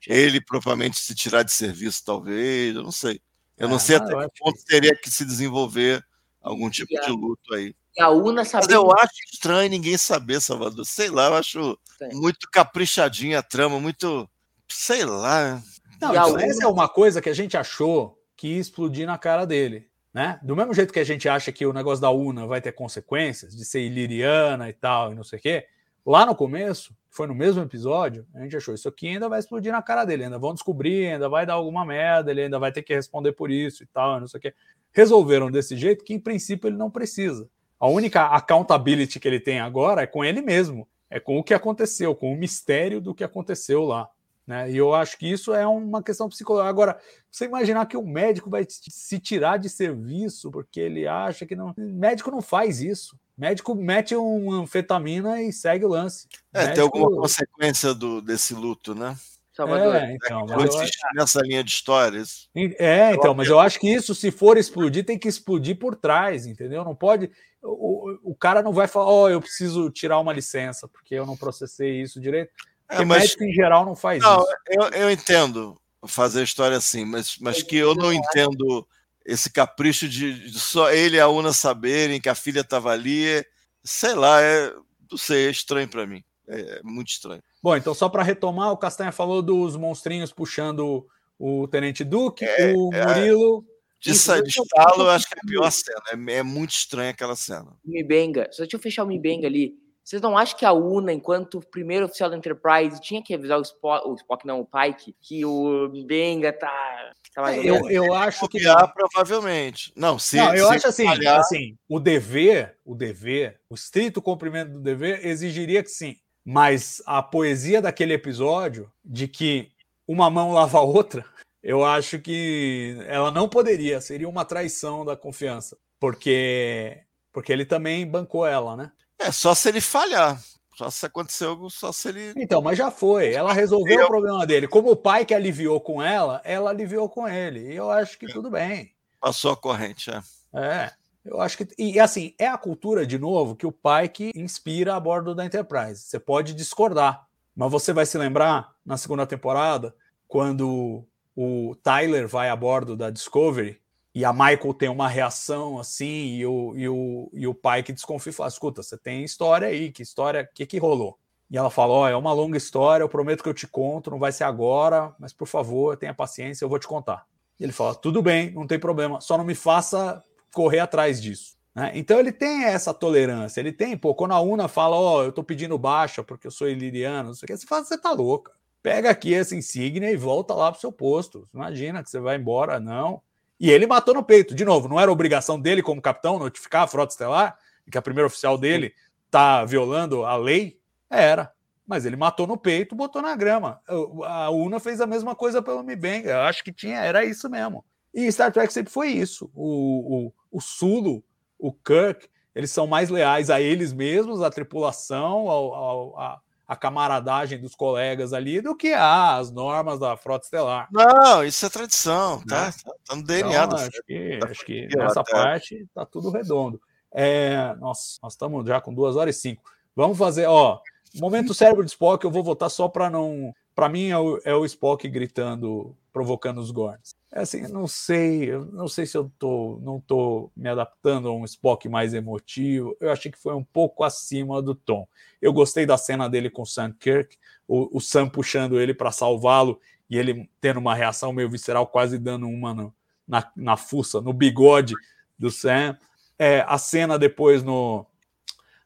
ele 0.07 0.41
propriamente 0.41 0.99
se 0.99 1.13
tirar 1.13 1.43
de 1.43 1.51
serviço, 1.51 2.03
talvez. 2.03 2.75
Eu 2.75 2.83
não 2.83 2.91
sei. 2.91 3.21
Eu 3.57 3.67
não 3.69 3.75
É, 3.75 3.79
sei 3.79 3.95
até 3.97 4.15
que 4.27 4.39
ponto 4.39 4.63
teria 4.65 4.95
que 4.95 5.09
se 5.11 5.23
desenvolver 5.23 6.03
algum 6.41 6.69
tipo 6.71 6.97
a- 6.97 7.01
de 7.05 7.11
luto 7.11 7.53
aí. 7.53 7.75
E 7.97 8.01
a 8.01 8.09
Una 8.09 8.41
Mas 8.41 8.47
sabendo 8.49 8.73
eu 8.73 8.91
acho 8.91 9.13
estranho 9.33 9.69
ninguém 9.69 9.97
saber, 9.97 10.39
Salvador. 10.39 10.85
Sei 10.85 11.09
lá, 11.09 11.27
eu 11.27 11.35
acho 11.35 11.77
Estranho. 11.91 12.17
muito 12.17 12.47
caprichadinha 12.51 13.39
a 13.39 13.43
trama, 13.43 13.79
muito. 13.79 14.29
Sei 14.69 15.03
lá. 15.03 15.61
Não, 16.01 16.13
E 16.13 16.17
a 16.17 16.21
então, 16.21 16.33
Una- 16.33 16.45
essa 16.45 16.63
é 16.63 16.67
uma 16.67 16.87
coisa 16.87 17.21
que 17.21 17.29
a 17.29 17.33
gente 17.33 17.57
achou 17.57 18.17
que 18.37 18.47
ia 18.47 18.59
explodir 18.59 19.05
na 19.05 19.17
cara 19.17 19.45
dele. 19.45 19.89
Né? 20.13 20.39
Do 20.43 20.55
mesmo 20.55 20.73
jeito 20.73 20.91
que 20.91 20.99
a 20.99 21.03
gente 21.05 21.29
acha 21.29 21.51
que 21.53 21.65
o 21.65 21.71
negócio 21.71 22.01
da 22.01 22.09
Una 22.11 22.45
vai 22.45 22.59
ter 22.59 22.73
consequências, 22.73 23.55
de 23.55 23.63
ser 23.63 23.81
iliriana 23.81 24.67
e 24.69 24.73
tal, 24.73 25.11
e 25.11 25.15
não 25.15 25.23
sei 25.23 25.39
o 25.39 25.41
quê, 25.41 25.65
lá 26.05 26.25
no 26.25 26.35
começo, 26.35 26.93
foi 27.09 27.27
no 27.27 27.35
mesmo 27.35 27.61
episódio, 27.61 28.27
a 28.35 28.41
gente 28.41 28.57
achou 28.57 28.73
isso 28.73 28.89
aqui 28.89 29.07
ainda 29.07 29.29
vai 29.29 29.39
explodir 29.39 29.71
na 29.71 29.81
cara 29.81 30.03
dele, 30.03 30.25
ainda 30.25 30.37
vão 30.37 30.53
descobrir, 30.53 31.13
ainda 31.13 31.29
vai 31.29 31.45
dar 31.45 31.53
alguma 31.53 31.85
merda, 31.85 32.29
ele 32.31 32.41
ainda 32.41 32.59
vai 32.59 32.73
ter 32.73 32.81
que 32.83 32.93
responder 32.93 33.31
por 33.31 33.49
isso 33.51 33.83
e 33.83 33.85
tal, 33.85 34.17
e 34.17 34.19
não 34.19 34.27
sei 34.27 34.37
o 34.37 34.41
quê. 34.41 34.53
Resolveram 34.91 35.49
desse 35.49 35.77
jeito 35.77 36.03
que, 36.03 36.13
em 36.13 36.19
princípio, 36.19 36.67
ele 36.67 36.77
não 36.77 36.89
precisa. 36.91 37.49
A 37.81 37.87
única 37.87 38.27
accountability 38.27 39.19
que 39.19 39.27
ele 39.27 39.39
tem 39.39 39.59
agora 39.59 40.03
é 40.03 40.07
com 40.07 40.23
ele 40.23 40.39
mesmo, 40.39 40.87
é 41.09 41.19
com 41.19 41.39
o 41.39 41.43
que 41.43 41.51
aconteceu, 41.51 42.13
com 42.13 42.31
o 42.31 42.37
mistério 42.37 43.01
do 43.01 43.15
que 43.15 43.23
aconteceu 43.23 43.83
lá. 43.83 44.07
Né? 44.45 44.69
E 44.69 44.77
eu 44.77 44.93
acho 44.93 45.17
que 45.17 45.25
isso 45.25 45.51
é 45.51 45.65
uma 45.65 46.03
questão 46.03 46.29
psicológica. 46.29 46.69
Agora, 46.69 46.99
você 47.31 47.45
imaginar 47.45 47.87
que 47.87 47.97
o 47.97 48.05
médico 48.05 48.51
vai 48.51 48.67
se 48.69 49.19
tirar 49.19 49.57
de 49.57 49.67
serviço 49.67 50.51
porque 50.51 50.79
ele 50.79 51.07
acha 51.07 51.43
que 51.43 51.55
não. 51.55 51.73
médico 51.75 52.29
não 52.29 52.41
faz 52.41 52.81
isso. 52.81 53.17
médico 53.35 53.73
mete 53.73 54.15
uma 54.15 54.61
anfetamina 54.61 55.41
e 55.41 55.51
segue 55.51 55.83
o 55.83 55.89
lance. 55.89 56.27
É, 56.53 56.67
médico... 56.67 56.75
tem 56.75 56.83
alguma 56.83 57.21
consequência 57.21 57.95
do, 57.95 58.21
desse 58.21 58.53
luto, 58.53 58.93
né? 58.93 59.15
Salvador. 59.53 59.95
É, 59.95 60.13
então, 60.13 60.45
mas 60.47 60.75
eu... 60.75 60.81
insistir 60.81 61.07
nessa 61.15 61.41
linha 61.41 61.63
de 61.63 61.71
histórias. 61.71 62.47
é, 62.55 63.13
então, 63.13 63.33
mas 63.33 63.47
eu 63.47 63.59
acho 63.59 63.79
que 63.79 63.89
isso, 63.89 64.15
se 64.15 64.31
for 64.31 64.57
explodir, 64.57 65.05
tem 65.05 65.17
que 65.17 65.27
explodir 65.27 65.77
por 65.77 65.95
trás, 65.95 66.45
entendeu? 66.45 66.83
Não 66.83 66.95
pode. 66.95 67.29
O, 67.63 68.31
o 68.31 68.35
cara 68.35 68.61
não 68.61 68.73
vai 68.73 68.87
falar, 68.87 69.05
ó, 69.05 69.23
oh, 69.23 69.29
eu 69.29 69.39
preciso 69.39 69.89
tirar 69.89 70.19
uma 70.19 70.33
licença, 70.33 70.87
porque 70.87 71.15
eu 71.15 71.25
não 71.25 71.37
processei 71.37 72.01
isso 72.01 72.19
direito. 72.19 72.51
Porque 72.87 73.03
É, 73.03 73.05
mas 73.05 73.21
médico 73.23 73.43
em 73.43 73.53
geral 73.53 73.85
não 73.85 73.95
faz 73.95 74.21
não, 74.21 74.41
isso. 74.41 74.53
eu, 74.67 74.83
eu 74.89 75.11
entendo 75.11 75.79
fazer 76.07 76.41
a 76.41 76.43
história 76.43 76.77
assim, 76.77 77.05
mas, 77.05 77.37
mas 77.39 77.61
que 77.61 77.77
eu 77.77 77.93
não 77.93 78.11
entendo 78.11 78.87
esse 79.25 79.51
capricho 79.51 80.09
de, 80.09 80.49
de 80.49 80.59
só 80.59 80.91
ele 80.91 81.17
e 81.17 81.19
a 81.19 81.27
Una 81.27 81.53
saberem 81.53 82.19
que 82.19 82.29
a 82.29 82.35
filha 82.35 82.61
estava 82.61 82.91
ali. 82.91 83.45
Sei 83.83 84.13
lá, 84.13 84.41
é, 84.41 84.73
não 85.09 85.17
sei, 85.17 85.47
é 85.47 85.51
estranho 85.51 85.87
para 85.87 86.07
mim. 86.07 86.23
É, 86.47 86.79
é 86.79 86.81
muito 86.83 87.09
estranho. 87.09 87.41
Bom, 87.61 87.75
então 87.75 87.93
só 87.93 88.09
para 88.09 88.23
retomar, 88.23 88.71
o 88.71 88.77
Castanha 88.77 89.11
falou 89.11 89.41
dos 89.41 89.75
monstrinhos 89.75 90.33
puxando 90.33 91.05
o 91.37 91.67
Tenente 91.67 92.03
Duque, 92.03 92.45
É, 92.45 92.73
o 92.75 92.93
é. 92.93 93.05
Murilo. 93.05 93.65
De, 94.01 94.11
Isso, 94.11 94.23
sa- 94.25 94.37
eu 94.37 94.43
de 94.43 94.53
tô- 94.55 94.63
estalo, 94.63 95.03
eu 95.03 95.09
acho 95.11 95.27
que 95.27 95.35
é 95.35 95.39
a 95.41 95.47
pior 95.47 95.71
cena. 95.71 96.01
É, 96.11 96.33
é 96.37 96.43
muito 96.43 96.71
estranha 96.71 97.11
aquela 97.11 97.35
cena. 97.35 97.77
O 97.85 97.89
Mibenga, 97.91 98.49
só 98.51 98.63
deixa 98.63 98.75
eu 98.75 98.79
fechar 98.79 99.03
o 99.03 99.07
Mibenga 99.07 99.47
ali. 99.47 99.75
Vocês 100.03 100.19
não 100.19 100.35
acham 100.35 100.57
que 100.57 100.65
a 100.65 100.73
UNA, 100.73 101.13
enquanto 101.13 101.61
primeiro 101.71 102.07
oficial 102.07 102.27
da 102.27 102.35
Enterprise, 102.35 102.99
tinha 102.99 103.21
que 103.23 103.35
avisar 103.35 103.59
o 103.59 103.61
Spock, 103.61 104.07
o 104.07 104.15
Spock 104.15 104.47
não, 104.47 104.59
o 104.61 104.65
Pike, 104.65 105.15
que 105.21 105.45
o 105.45 105.87
Mibenga 105.89 106.51
tá, 106.51 107.11
tá 107.35 107.41
mais 107.43 107.57
ou 107.59 107.63
Eu, 107.63 107.89
eu 107.89 108.13
acho 108.15 108.39
que. 108.47 108.57
Copiar, 108.57 108.91
provavelmente. 108.91 109.93
Não, 109.95 110.17
se, 110.17 110.37
Não, 110.37 110.55
eu 110.55 110.67
se 110.69 110.73
acho 110.77 110.87
assim, 110.87 111.05
falhar- 111.05 111.39
assim, 111.39 111.77
o 111.87 111.99
dever, 111.99 112.77
o 112.83 112.95
dever, 112.95 113.61
o 113.69 113.75
estrito 113.75 114.19
cumprimento 114.21 114.71
do 114.73 114.79
dever 114.79 115.23
exigiria 115.25 115.83
que 115.83 115.89
sim. 115.91 116.17
Mas 116.43 117.01
a 117.05 117.21
poesia 117.21 117.79
daquele 117.79 118.13
episódio 118.13 118.91
de 119.05 119.27
que 119.27 119.69
uma 120.07 120.27
mão 120.31 120.51
lava 120.51 120.79
a 120.79 120.81
outra, 120.81 121.23
eu 121.63 121.83
acho 121.85 122.19
que 122.19 122.97
ela 123.07 123.31
não 123.31 123.47
poderia, 123.49 123.99
seria 124.01 124.27
uma 124.29 124.45
traição 124.45 125.05
da 125.05 125.15
confiança, 125.15 125.77
porque 125.99 126.99
porque 127.33 127.51
ele 127.53 127.65
também 127.65 128.05
bancou 128.05 128.45
ela, 128.45 128.75
né? 128.75 128.91
É 129.17 129.31
só 129.31 129.53
se 129.55 129.69
ele 129.69 129.79
falhar. 129.81 130.41
Só 130.77 130.89
se 130.89 131.05
acontecer 131.05 131.45
algo, 131.45 131.69
só 131.69 131.91
se 131.91 132.09
ele. 132.09 132.33
Então, 132.37 132.61
mas 132.61 132.77
já 132.77 132.89
foi. 132.89 133.33
Ela 133.33 133.53
resolveu 133.53 133.99
Eu- 133.99 134.05
o 134.05 134.07
problema 134.07 134.45
dele. 134.47 134.67
Como 134.67 134.89
o 134.91 134.95
pai 134.95 135.25
que 135.25 135.33
aliviou 135.33 135.79
com 135.79 136.01
ela, 136.01 136.41
ela 136.43 136.71
aliviou 136.71 137.07
com 137.07 137.27
ele. 137.27 137.71
E 137.71 137.75
eu 137.75 137.91
acho 137.91 138.17
que 138.17 138.25
tudo 138.27 138.49
bem. 138.49 138.91
Passou 139.19 139.51
a 139.51 139.57
corrente. 139.57 140.09
É. 140.09 140.21
É, 140.53 140.91
eu 141.23 141.39
acho 141.39 141.57
que. 141.57 141.67
E 141.77 141.99
assim, 141.99 142.33
é 142.39 142.47
a 142.47 142.57
cultura, 142.57 143.05
de 143.05 143.19
novo, 143.19 143.55
que 143.55 143.65
o 143.67 143.71
pai 143.71 144.09
que 144.09 144.31
inspira 144.35 144.95
a 144.95 144.99
bordo 144.99 145.35
da 145.35 145.45
Enterprise. 145.45 146.01
Você 146.03 146.19
pode 146.19 146.53
discordar, 146.53 147.27
mas 147.55 147.71
você 147.71 147.93
vai 147.93 148.05
se 148.05 148.17
lembrar 148.17 148.71
na 148.85 148.97
segunda 148.97 149.25
temporada, 149.27 149.93
quando 150.27 151.05
o 151.41 151.75
Tyler 151.75 152.27
vai 152.27 152.49
a 152.49 152.55
bordo 152.55 152.95
da 152.95 153.09
Discovery 153.09 153.81
e 154.13 154.23
a 154.23 154.31
Michael 154.31 154.73
tem 154.73 154.89
uma 154.89 155.07
reação 155.07 155.79
assim, 155.79 156.35
e 156.35 156.45
o, 156.45 156.73
e 156.75 156.87
o, 156.87 157.31
e 157.33 157.47
o 157.47 157.53
pai 157.53 157.81
que 157.81 157.93
desconfia 157.93 158.31
fala: 158.31 158.49
escuta, 158.49 158.83
você 158.83 158.97
tem 158.97 159.23
história 159.23 159.67
aí, 159.67 159.91
que 159.91 160.03
história, 160.03 160.43
o 160.43 160.53
que, 160.53 160.65
que 160.65 160.77
rolou? 160.77 161.17
E 161.49 161.57
ela 161.57 161.69
fala: 161.69 161.93
Ó, 161.93 162.07
é 162.07 162.15
uma 162.15 162.33
longa 162.33 162.57
história, 162.57 163.03
eu 163.03 163.09
prometo 163.09 163.41
que 163.41 163.49
eu 163.49 163.53
te 163.53 163.65
conto, 163.65 164.11
não 164.11 164.19
vai 164.19 164.31
ser 164.31 164.43
agora, 164.43 165.15
mas 165.17 165.33
por 165.33 165.47
favor, 165.47 165.97
tenha 165.97 166.13
paciência, 166.13 166.63
eu 166.63 166.69
vou 166.69 166.77
te 166.77 166.87
contar. 166.87 167.25
E 167.59 167.63
ele 167.63 167.71
fala: 167.71 167.95
tudo 167.95 168.21
bem, 168.21 168.51
não 168.51 168.67
tem 168.67 168.77
problema, 168.77 169.19
só 169.19 169.37
não 169.37 169.45
me 169.45 169.55
faça 169.55 170.23
correr 170.53 170.79
atrás 170.79 171.21
disso. 171.21 171.55
Né? 171.73 171.91
Então 171.95 172.19
ele 172.19 172.31
tem 172.31 172.65
essa 172.65 172.93
tolerância, 172.93 173.61
ele 173.61 173.71
tem, 173.71 173.97
pô, 173.97 174.13
quando 174.13 174.33
a 174.33 174.41
Una 174.41 174.67
fala, 174.67 174.95
ó, 174.95 175.19
oh, 175.19 175.23
eu 175.23 175.31
tô 175.31 175.43
pedindo 175.43 175.77
baixa 175.77 176.21
porque 176.21 176.45
eu 176.45 176.51
sou 176.51 176.67
iliriano, 176.67 177.29
não 177.29 177.33
sei 177.33 177.45
o 177.45 177.47
que, 177.47 177.57
você 177.57 177.65
fala, 177.65 177.85
você 177.85 177.97
tá 177.97 178.11
louca. 178.11 178.51
Pega 178.83 179.11
aqui 179.11 179.33
essa 179.33 179.55
insígnia 179.55 180.11
e 180.11 180.17
volta 180.17 180.53
lá 180.53 180.71
pro 180.71 180.81
seu 180.81 180.91
posto. 180.91 181.47
Imagina 181.53 182.03
que 182.03 182.09
você 182.09 182.19
vai 182.19 182.37
embora, 182.37 182.79
não. 182.79 183.21
E 183.59 183.69
ele 183.69 183.85
matou 183.85 184.13
no 184.13 184.23
peito. 184.23 184.55
De 184.55 184.65
novo, 184.65 184.87
não 184.87 184.99
era 184.99 185.11
obrigação 185.11 185.59
dele 185.59 185.83
como 185.83 186.01
capitão 186.01 186.39
notificar 186.39 186.83
a 186.83 186.87
frota 186.87 187.13
estelar, 187.13 187.57
que 187.89 187.97
a 187.97 188.01
primeira 188.01 188.25
oficial 188.25 188.57
dele 188.57 188.93
tá 189.29 189.63
violando 189.65 190.25
a 190.25 190.35
lei? 190.35 190.79
Era. 191.09 191.51
Mas 191.85 192.05
ele 192.05 192.15
matou 192.15 192.47
no 192.47 192.57
peito, 192.57 192.95
botou 192.95 193.21
na 193.21 193.35
grama. 193.35 193.79
A 194.25 194.49
UNA 194.49 194.79
fez 194.79 194.99
a 194.99 195.05
mesma 195.05 195.35
coisa 195.35 195.61
pelo 195.61 195.83
Mibenga. 195.83 196.31
Eu 196.31 196.41
acho 196.41 196.63
que 196.63 196.71
tinha, 196.71 196.99
era 196.99 197.23
isso 197.23 197.49
mesmo. 197.49 197.85
E 198.13 198.31
Star 198.31 198.51
Trek 198.51 198.71
sempre 198.73 198.91
foi 198.91 199.09
isso. 199.09 199.51
O, 199.53 200.27
o, 200.27 200.33
o 200.51 200.61
Sulu, 200.61 201.23
o 201.59 201.71
Kirk, 201.71 202.27
eles 202.55 202.71
são 202.71 202.87
mais 202.87 203.09
leais 203.09 203.49
a 203.49 203.61
eles 203.61 203.93
mesmos, 203.93 204.41
à 204.41 204.49
tripulação, 204.49 205.49
ao, 205.49 205.73
ao, 205.73 206.19
a, 206.19 206.41
a 206.71 206.75
camaradagem 206.77 207.59
dos 207.59 207.75
colegas 207.75 208.31
ali, 208.31 208.61
do 208.61 208.73
que 208.73 208.93
as 208.93 209.51
normas 209.51 209.99
da 209.99 210.15
frota 210.15 210.45
estelar. 210.45 210.87
Não, 210.89 211.43
isso 211.43 211.65
é 211.65 211.69
tradição, 211.69 212.41
tá? 212.47 212.67
Né? 212.67 212.73
Tá 213.05 213.15
no 213.17 213.23
DNA 213.23 213.63
então, 213.65 213.77
acho, 213.77 214.03
que, 214.07 214.39
acho 214.41 214.65
que 214.65 214.87
nessa 214.95 215.21
parte 215.21 215.85
tá 215.93 216.05
tudo 216.05 216.31
redondo. 216.31 216.81
É, 217.13 217.75
nossa, 217.75 218.17
nós 218.23 218.31
estamos 218.31 218.65
já 218.65 218.79
com 218.79 218.93
duas 218.93 219.17
horas 219.17 219.35
e 219.35 219.39
cinco. 219.41 219.63
Vamos 219.93 220.17
fazer, 220.17 220.45
ó, 220.45 220.79
momento 221.15 221.53
cérebro 221.53 221.83
de 221.83 221.91
Spock, 221.91 222.23
eu 222.23 222.31
vou 222.31 222.41
votar 222.41 222.69
só 222.69 222.87
para 222.87 223.09
não. 223.09 223.53
Para 223.73 223.89
mim 223.89 224.09
é 224.09 224.17
o, 224.17 224.39
é 224.43 224.53
o 224.53 224.65
Spock 224.65 225.07
gritando, 225.07 225.95
provocando 226.11 226.59
os 226.59 226.71
Gorns. 226.71 227.15
É 227.33 227.39
assim, 227.39 227.61
não 227.69 227.87
sei, 227.87 228.51
não 228.73 228.89
sei 228.89 229.05
se 229.05 229.17
eu 229.17 229.31
tô, 229.39 229.79
não 229.81 230.01
tô 230.01 230.51
me 230.55 230.67
adaptando 230.67 231.29
a 231.29 231.33
um 231.33 231.45
Spock 231.45 231.87
mais 231.87 232.13
emotivo. 232.13 232.95
Eu 232.99 233.09
achei 233.09 233.31
que 233.31 233.37
foi 233.37 233.55
um 233.55 233.63
pouco 233.63 234.03
acima 234.03 234.61
do 234.61 234.75
tom. 234.75 235.07
Eu 235.41 235.53
gostei 235.53 235.85
da 235.85 235.97
cena 235.97 236.29
dele 236.29 236.49
com 236.49 236.63
o 236.63 236.65
Sam 236.65 236.91
Kirk, 236.91 237.37
o, 237.65 237.97
o 237.97 238.01
Sam 238.01 238.27
puxando 238.27 238.79
ele 238.79 238.93
para 238.93 239.11
salvá-lo 239.11 239.79
e 240.09 240.17
ele 240.17 240.49
tendo 240.59 240.81
uma 240.81 240.93
reação 240.93 241.31
meio 241.31 241.49
visceral, 241.49 241.87
quase 241.87 242.17
dando 242.17 242.47
uma 242.47 242.73
no, 242.73 242.93
na, 243.25 243.49
na 243.55 243.77
fuça, 243.77 244.19
no 244.19 244.33
bigode 244.33 244.93
do 245.39 245.49
Sam. 245.49 245.97
É, 246.37 246.65
a 246.67 246.77
cena 246.77 247.17
depois 247.17 247.63
no, 247.63 248.05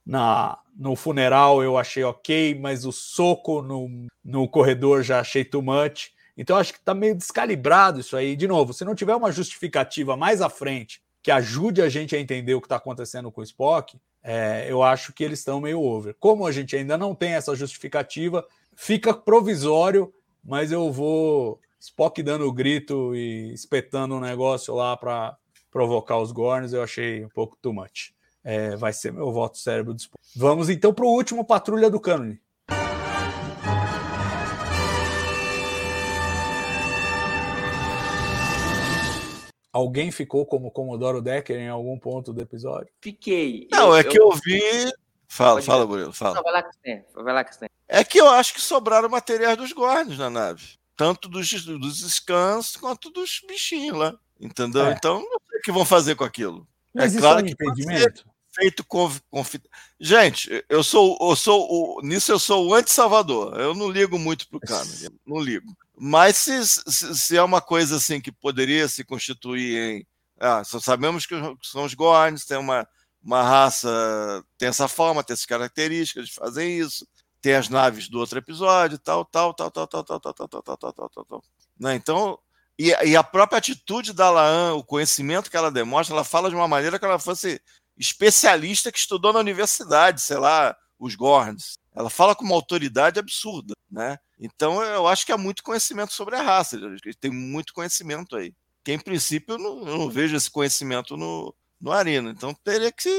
na, 0.06 0.58
no 0.78 0.96
funeral 0.96 1.64
eu 1.64 1.78
achei 1.78 2.04
ok, 2.04 2.56
mas 2.60 2.86
o 2.86 2.92
soco 2.92 3.62
no, 3.62 3.90
no 4.24 4.48
corredor 4.48 5.02
já 5.02 5.20
achei 5.20 5.44
too 5.44 5.62
much. 5.62 6.12
Então 6.38 6.58
acho 6.58 6.74
que 6.74 6.80
está 6.80 6.94
meio 6.94 7.16
descalibrado 7.16 8.00
isso 8.00 8.16
aí. 8.16 8.36
De 8.36 8.48
novo, 8.48 8.74
se 8.74 8.84
não 8.84 8.94
tiver 8.94 9.16
uma 9.16 9.32
justificativa 9.32 10.16
mais 10.18 10.42
à 10.42 10.50
frente 10.50 11.02
que 11.24 11.32
ajude 11.32 11.82
a 11.82 11.90
gente 11.90 12.16
a 12.16 12.20
entender 12.20 12.54
o 12.54 12.62
que 12.62 12.68
está 12.68 12.76
acontecendo 12.76 13.32
com 13.32 13.42
o 13.42 13.44
Spock, 13.44 14.00
é, 14.22 14.68
eu 14.70 14.84
acho 14.84 15.12
que 15.12 15.24
eles 15.24 15.40
estão 15.40 15.60
meio 15.60 15.82
over. 15.82 16.16
Como 16.20 16.46
a 16.46 16.52
gente 16.52 16.76
ainda 16.76 16.98
não 16.98 17.16
tem 17.16 17.34
essa 17.34 17.56
justificativa, 17.56 18.46
fica 18.76 19.14
provisório, 19.14 20.14
mas 20.44 20.72
eu 20.72 20.92
vou 20.92 21.60
Spock 21.80 22.22
dando 22.22 22.46
o 22.46 22.54
grito 22.54 23.16
e 23.16 23.52
espetando 23.54 24.16
um 24.16 24.20
negócio 24.20 24.76
lá 24.76 24.96
para 24.96 25.36
provocar 25.72 26.20
os 26.20 26.32
Gorns, 26.32 26.74
eu 26.74 26.82
achei 26.82 27.26
um 27.26 27.30
pouco 27.30 27.58
too 27.62 27.74
much. 27.74 28.15
É, 28.48 28.76
vai 28.76 28.94
ser 28.94 29.12
meu 29.12 29.32
voto 29.32 29.58
cérebro 29.58 29.92
do 29.92 30.00
Spock. 30.00 30.24
Vamos 30.36 30.70
então 30.70 30.94
para 30.94 31.04
o 31.04 31.10
último 31.10 31.44
Patrulha 31.44 31.90
do 31.90 32.00
Cânone. 32.00 32.40
Alguém 39.74 40.12
ficou 40.12 40.46
como 40.46 40.70
Comodoro 40.70 41.24
Decker 41.24 41.58
em 41.58 41.68
algum 41.68 41.98
ponto 41.98 42.32
do 42.32 42.40
episódio? 42.40 42.88
Fiquei. 43.02 43.68
Não, 43.72 43.90
eu, 43.90 43.96
é 43.98 44.04
que 44.04 44.18
eu, 44.18 44.30
eu 44.30 44.38
vi. 44.38 44.94
Fala, 45.28 45.56
Pode 45.56 45.66
fala, 45.66 45.88
Murilo, 45.88 46.14
fala. 46.14 46.36
Não, 46.36 46.44
vai 46.44 46.54
lá, 46.54 46.70
vai 47.16 47.34
lá, 47.34 47.46
É 47.90 48.04
que 48.04 48.22
eu 48.22 48.30
acho 48.30 48.54
que 48.54 48.62
sobraram 48.62 49.10
materiais 49.10 49.58
dos 49.58 49.74
guardas 49.74 50.20
na 50.20 50.30
nave. 50.30 50.78
Tanto 50.96 51.28
dos, 51.28 51.52
dos 51.66 52.14
scans 52.14 52.78
quanto 52.78 53.10
dos 53.10 53.42
bichinhos 53.46 53.98
lá. 53.98 54.16
Entendeu? 54.40 54.86
É. 54.86 54.94
Então, 54.94 55.16
não 55.20 55.40
sei 55.50 55.60
o 55.60 55.62
que 55.64 55.72
vão 55.72 55.84
fazer 55.84 56.16
com 56.16 56.24
aquilo. 56.24 56.66
Mas 56.94 57.16
é 57.16 57.20
claro 57.20 57.40
é 57.40 57.44
um 57.44 57.48
impedimento? 57.48 58.35
Feito 58.56 58.86
com, 58.86 59.12
Gente, 60.00 60.64
eu 60.70 60.82
sou, 60.82 61.18
eu 61.20 61.36
sou 61.36 61.68
o, 61.70 62.02
nisso 62.02 62.32
eu 62.32 62.40
sou 62.40 62.68
o 62.68 62.74
anti-salvador. 62.74 63.60
Eu 63.60 63.74
não 63.74 63.90
ligo 63.90 64.18
muito 64.18 64.48
pro 64.48 64.62
cara, 64.62 64.88
não 65.26 65.40
ligo. 65.40 65.76
Mas 65.98 66.38
se, 66.38 66.66
se, 66.66 67.16
se, 67.16 67.38
é 67.38 67.44
uma 67.44 67.62
coisa 67.62 67.98
assim 67.98 68.22
que 68.22 68.32
poderia 68.32 68.88
se 68.88 69.04
constituir 69.04 69.78
em. 69.78 70.08
Ah, 70.40 70.64
só 70.64 70.80
sabemos 70.80 71.26
que 71.26 71.36
são 71.64 71.84
os 71.84 71.94
Gorns, 71.94 72.46
tem 72.46 72.58
uma, 72.58 72.88
uma 73.22 73.42
raça, 73.42 73.90
tem 74.58 74.70
essa 74.70 74.88
forma, 74.88 75.24
tem 75.24 75.34
essas 75.34 75.46
características, 75.46 76.24
eles 76.24 76.36
fazem 76.36 76.80
isso, 76.80 77.08
tem 77.42 77.56
as 77.56 77.70
naves 77.70 78.10
do 78.10 78.20
outro 78.20 78.38
episódio, 78.38 79.00
tal, 79.00 79.26
tal, 79.26 79.54
tal, 79.54 79.72
tal, 79.72 79.88
tal, 79.88 80.04
tal, 80.04 80.20
tal, 80.20 80.34
tal, 80.34 80.48
tal, 80.48 80.62
tal, 80.78 80.94
tal, 80.94 81.10
tal, 81.10 81.26
tal. 81.26 81.44
Né? 81.80 81.96
Então, 81.96 82.38
e, 82.78 82.90
e 83.06 83.16
a 83.16 83.24
própria 83.24 83.58
atitude 83.58 84.14
da 84.14 84.30
Laan, 84.30 84.74
o 84.76 84.84
conhecimento 84.84 85.50
que 85.50 85.56
ela 85.56 85.72
demonstra, 85.72 86.14
ela 86.14 86.24
fala 86.24 86.50
de 86.50 86.56
uma 86.56 86.68
maneira 86.68 87.00
que 87.00 87.06
ela 87.06 87.18
fosse 87.20 87.62
especialista 87.98 88.92
que 88.92 88.98
estudou 88.98 89.32
na 89.32 89.40
universidade, 89.40 90.22
sei 90.22 90.38
lá, 90.38 90.76
os 91.00 91.16
Gorns. 91.16 91.78
Ela 91.96 92.10
fala 92.10 92.36
com 92.36 92.44
uma 92.44 92.56
autoridade 92.56 93.20
absurda, 93.20 93.74
né? 93.90 94.18
Então 94.40 94.84
eu 94.84 95.08
acho 95.08 95.26
que 95.26 95.32
há 95.32 95.38
muito 95.38 95.64
conhecimento 95.64 96.14
sobre 96.14 96.36
a 96.36 96.42
raça, 96.42 96.78
tem 97.20 97.32
muito 97.32 97.74
conhecimento 97.74 98.36
aí. 98.36 98.54
Que 98.84 98.92
em 98.92 99.00
princípio 99.00 99.56
eu 99.56 99.58
não, 99.58 99.88
eu 99.88 99.98
não 99.98 100.10
vejo 100.10 100.36
esse 100.36 100.52
conhecimento 100.52 101.16
no, 101.16 101.56
no 101.80 101.92
Arena. 101.92 102.30
Então 102.30 102.54
teria 102.64 102.92
que 102.92 103.10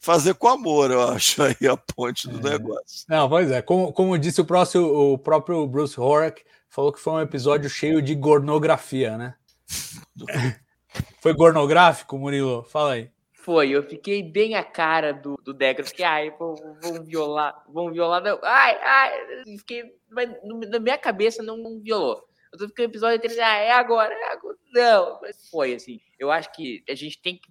fazer 0.00 0.34
com 0.34 0.48
amor, 0.48 0.90
eu 0.90 1.00
acho, 1.10 1.42
aí 1.42 1.56
a 1.70 1.76
ponte 1.76 2.28
do 2.28 2.46
é. 2.46 2.52
negócio. 2.52 3.04
Não, 3.08 3.28
pois 3.28 3.50
é. 3.50 3.62
Como, 3.62 3.92
como 3.92 4.18
disse 4.18 4.40
o, 4.40 4.44
próximo, 4.44 4.84
o 5.12 5.18
próprio 5.18 5.66
Bruce 5.66 5.98
Horak, 5.98 6.42
falou 6.68 6.92
que 6.92 7.00
foi 7.00 7.12
um 7.12 7.20
episódio 7.20 7.70
cheio 7.70 8.02
de 8.02 8.14
gornografia, 8.14 9.16
né? 9.16 9.34
foi 11.20 11.32
gornográfico, 11.34 12.18
Murilo? 12.18 12.64
Fala 12.64 12.94
aí. 12.94 13.10
Foi, 13.42 13.70
eu 13.70 13.82
fiquei 13.82 14.22
bem 14.22 14.54
a 14.54 14.62
cara 14.62 15.12
do, 15.12 15.36
do 15.42 15.52
Decker. 15.52 15.84
Fiquei, 15.84 16.04
ai, 16.04 16.30
vão, 16.30 16.54
vão 16.80 17.02
violar, 17.02 17.64
vão 17.68 17.90
violar. 17.90 18.22
Não. 18.22 18.38
Ai, 18.40 18.78
ai, 18.80 19.44
fiquei, 19.58 19.92
mas 20.08 20.30
na 20.70 20.78
minha 20.78 20.96
cabeça 20.96 21.42
não, 21.42 21.56
não 21.56 21.80
violou. 21.80 22.24
Eu 22.52 22.58
tô 22.58 22.68
ficando 22.68 22.90
episódio 22.90 23.18
3, 23.18 23.36
ah, 23.40 23.56
é 23.56 23.72
agora, 23.72 24.14
é 24.14 24.32
agora. 24.32 24.56
Não, 24.72 25.18
mas 25.20 25.48
foi 25.50 25.74
assim. 25.74 26.00
Eu 26.20 26.30
acho 26.30 26.52
que 26.52 26.84
a 26.88 26.94
gente 26.94 27.20
tem 27.20 27.36
que. 27.36 27.48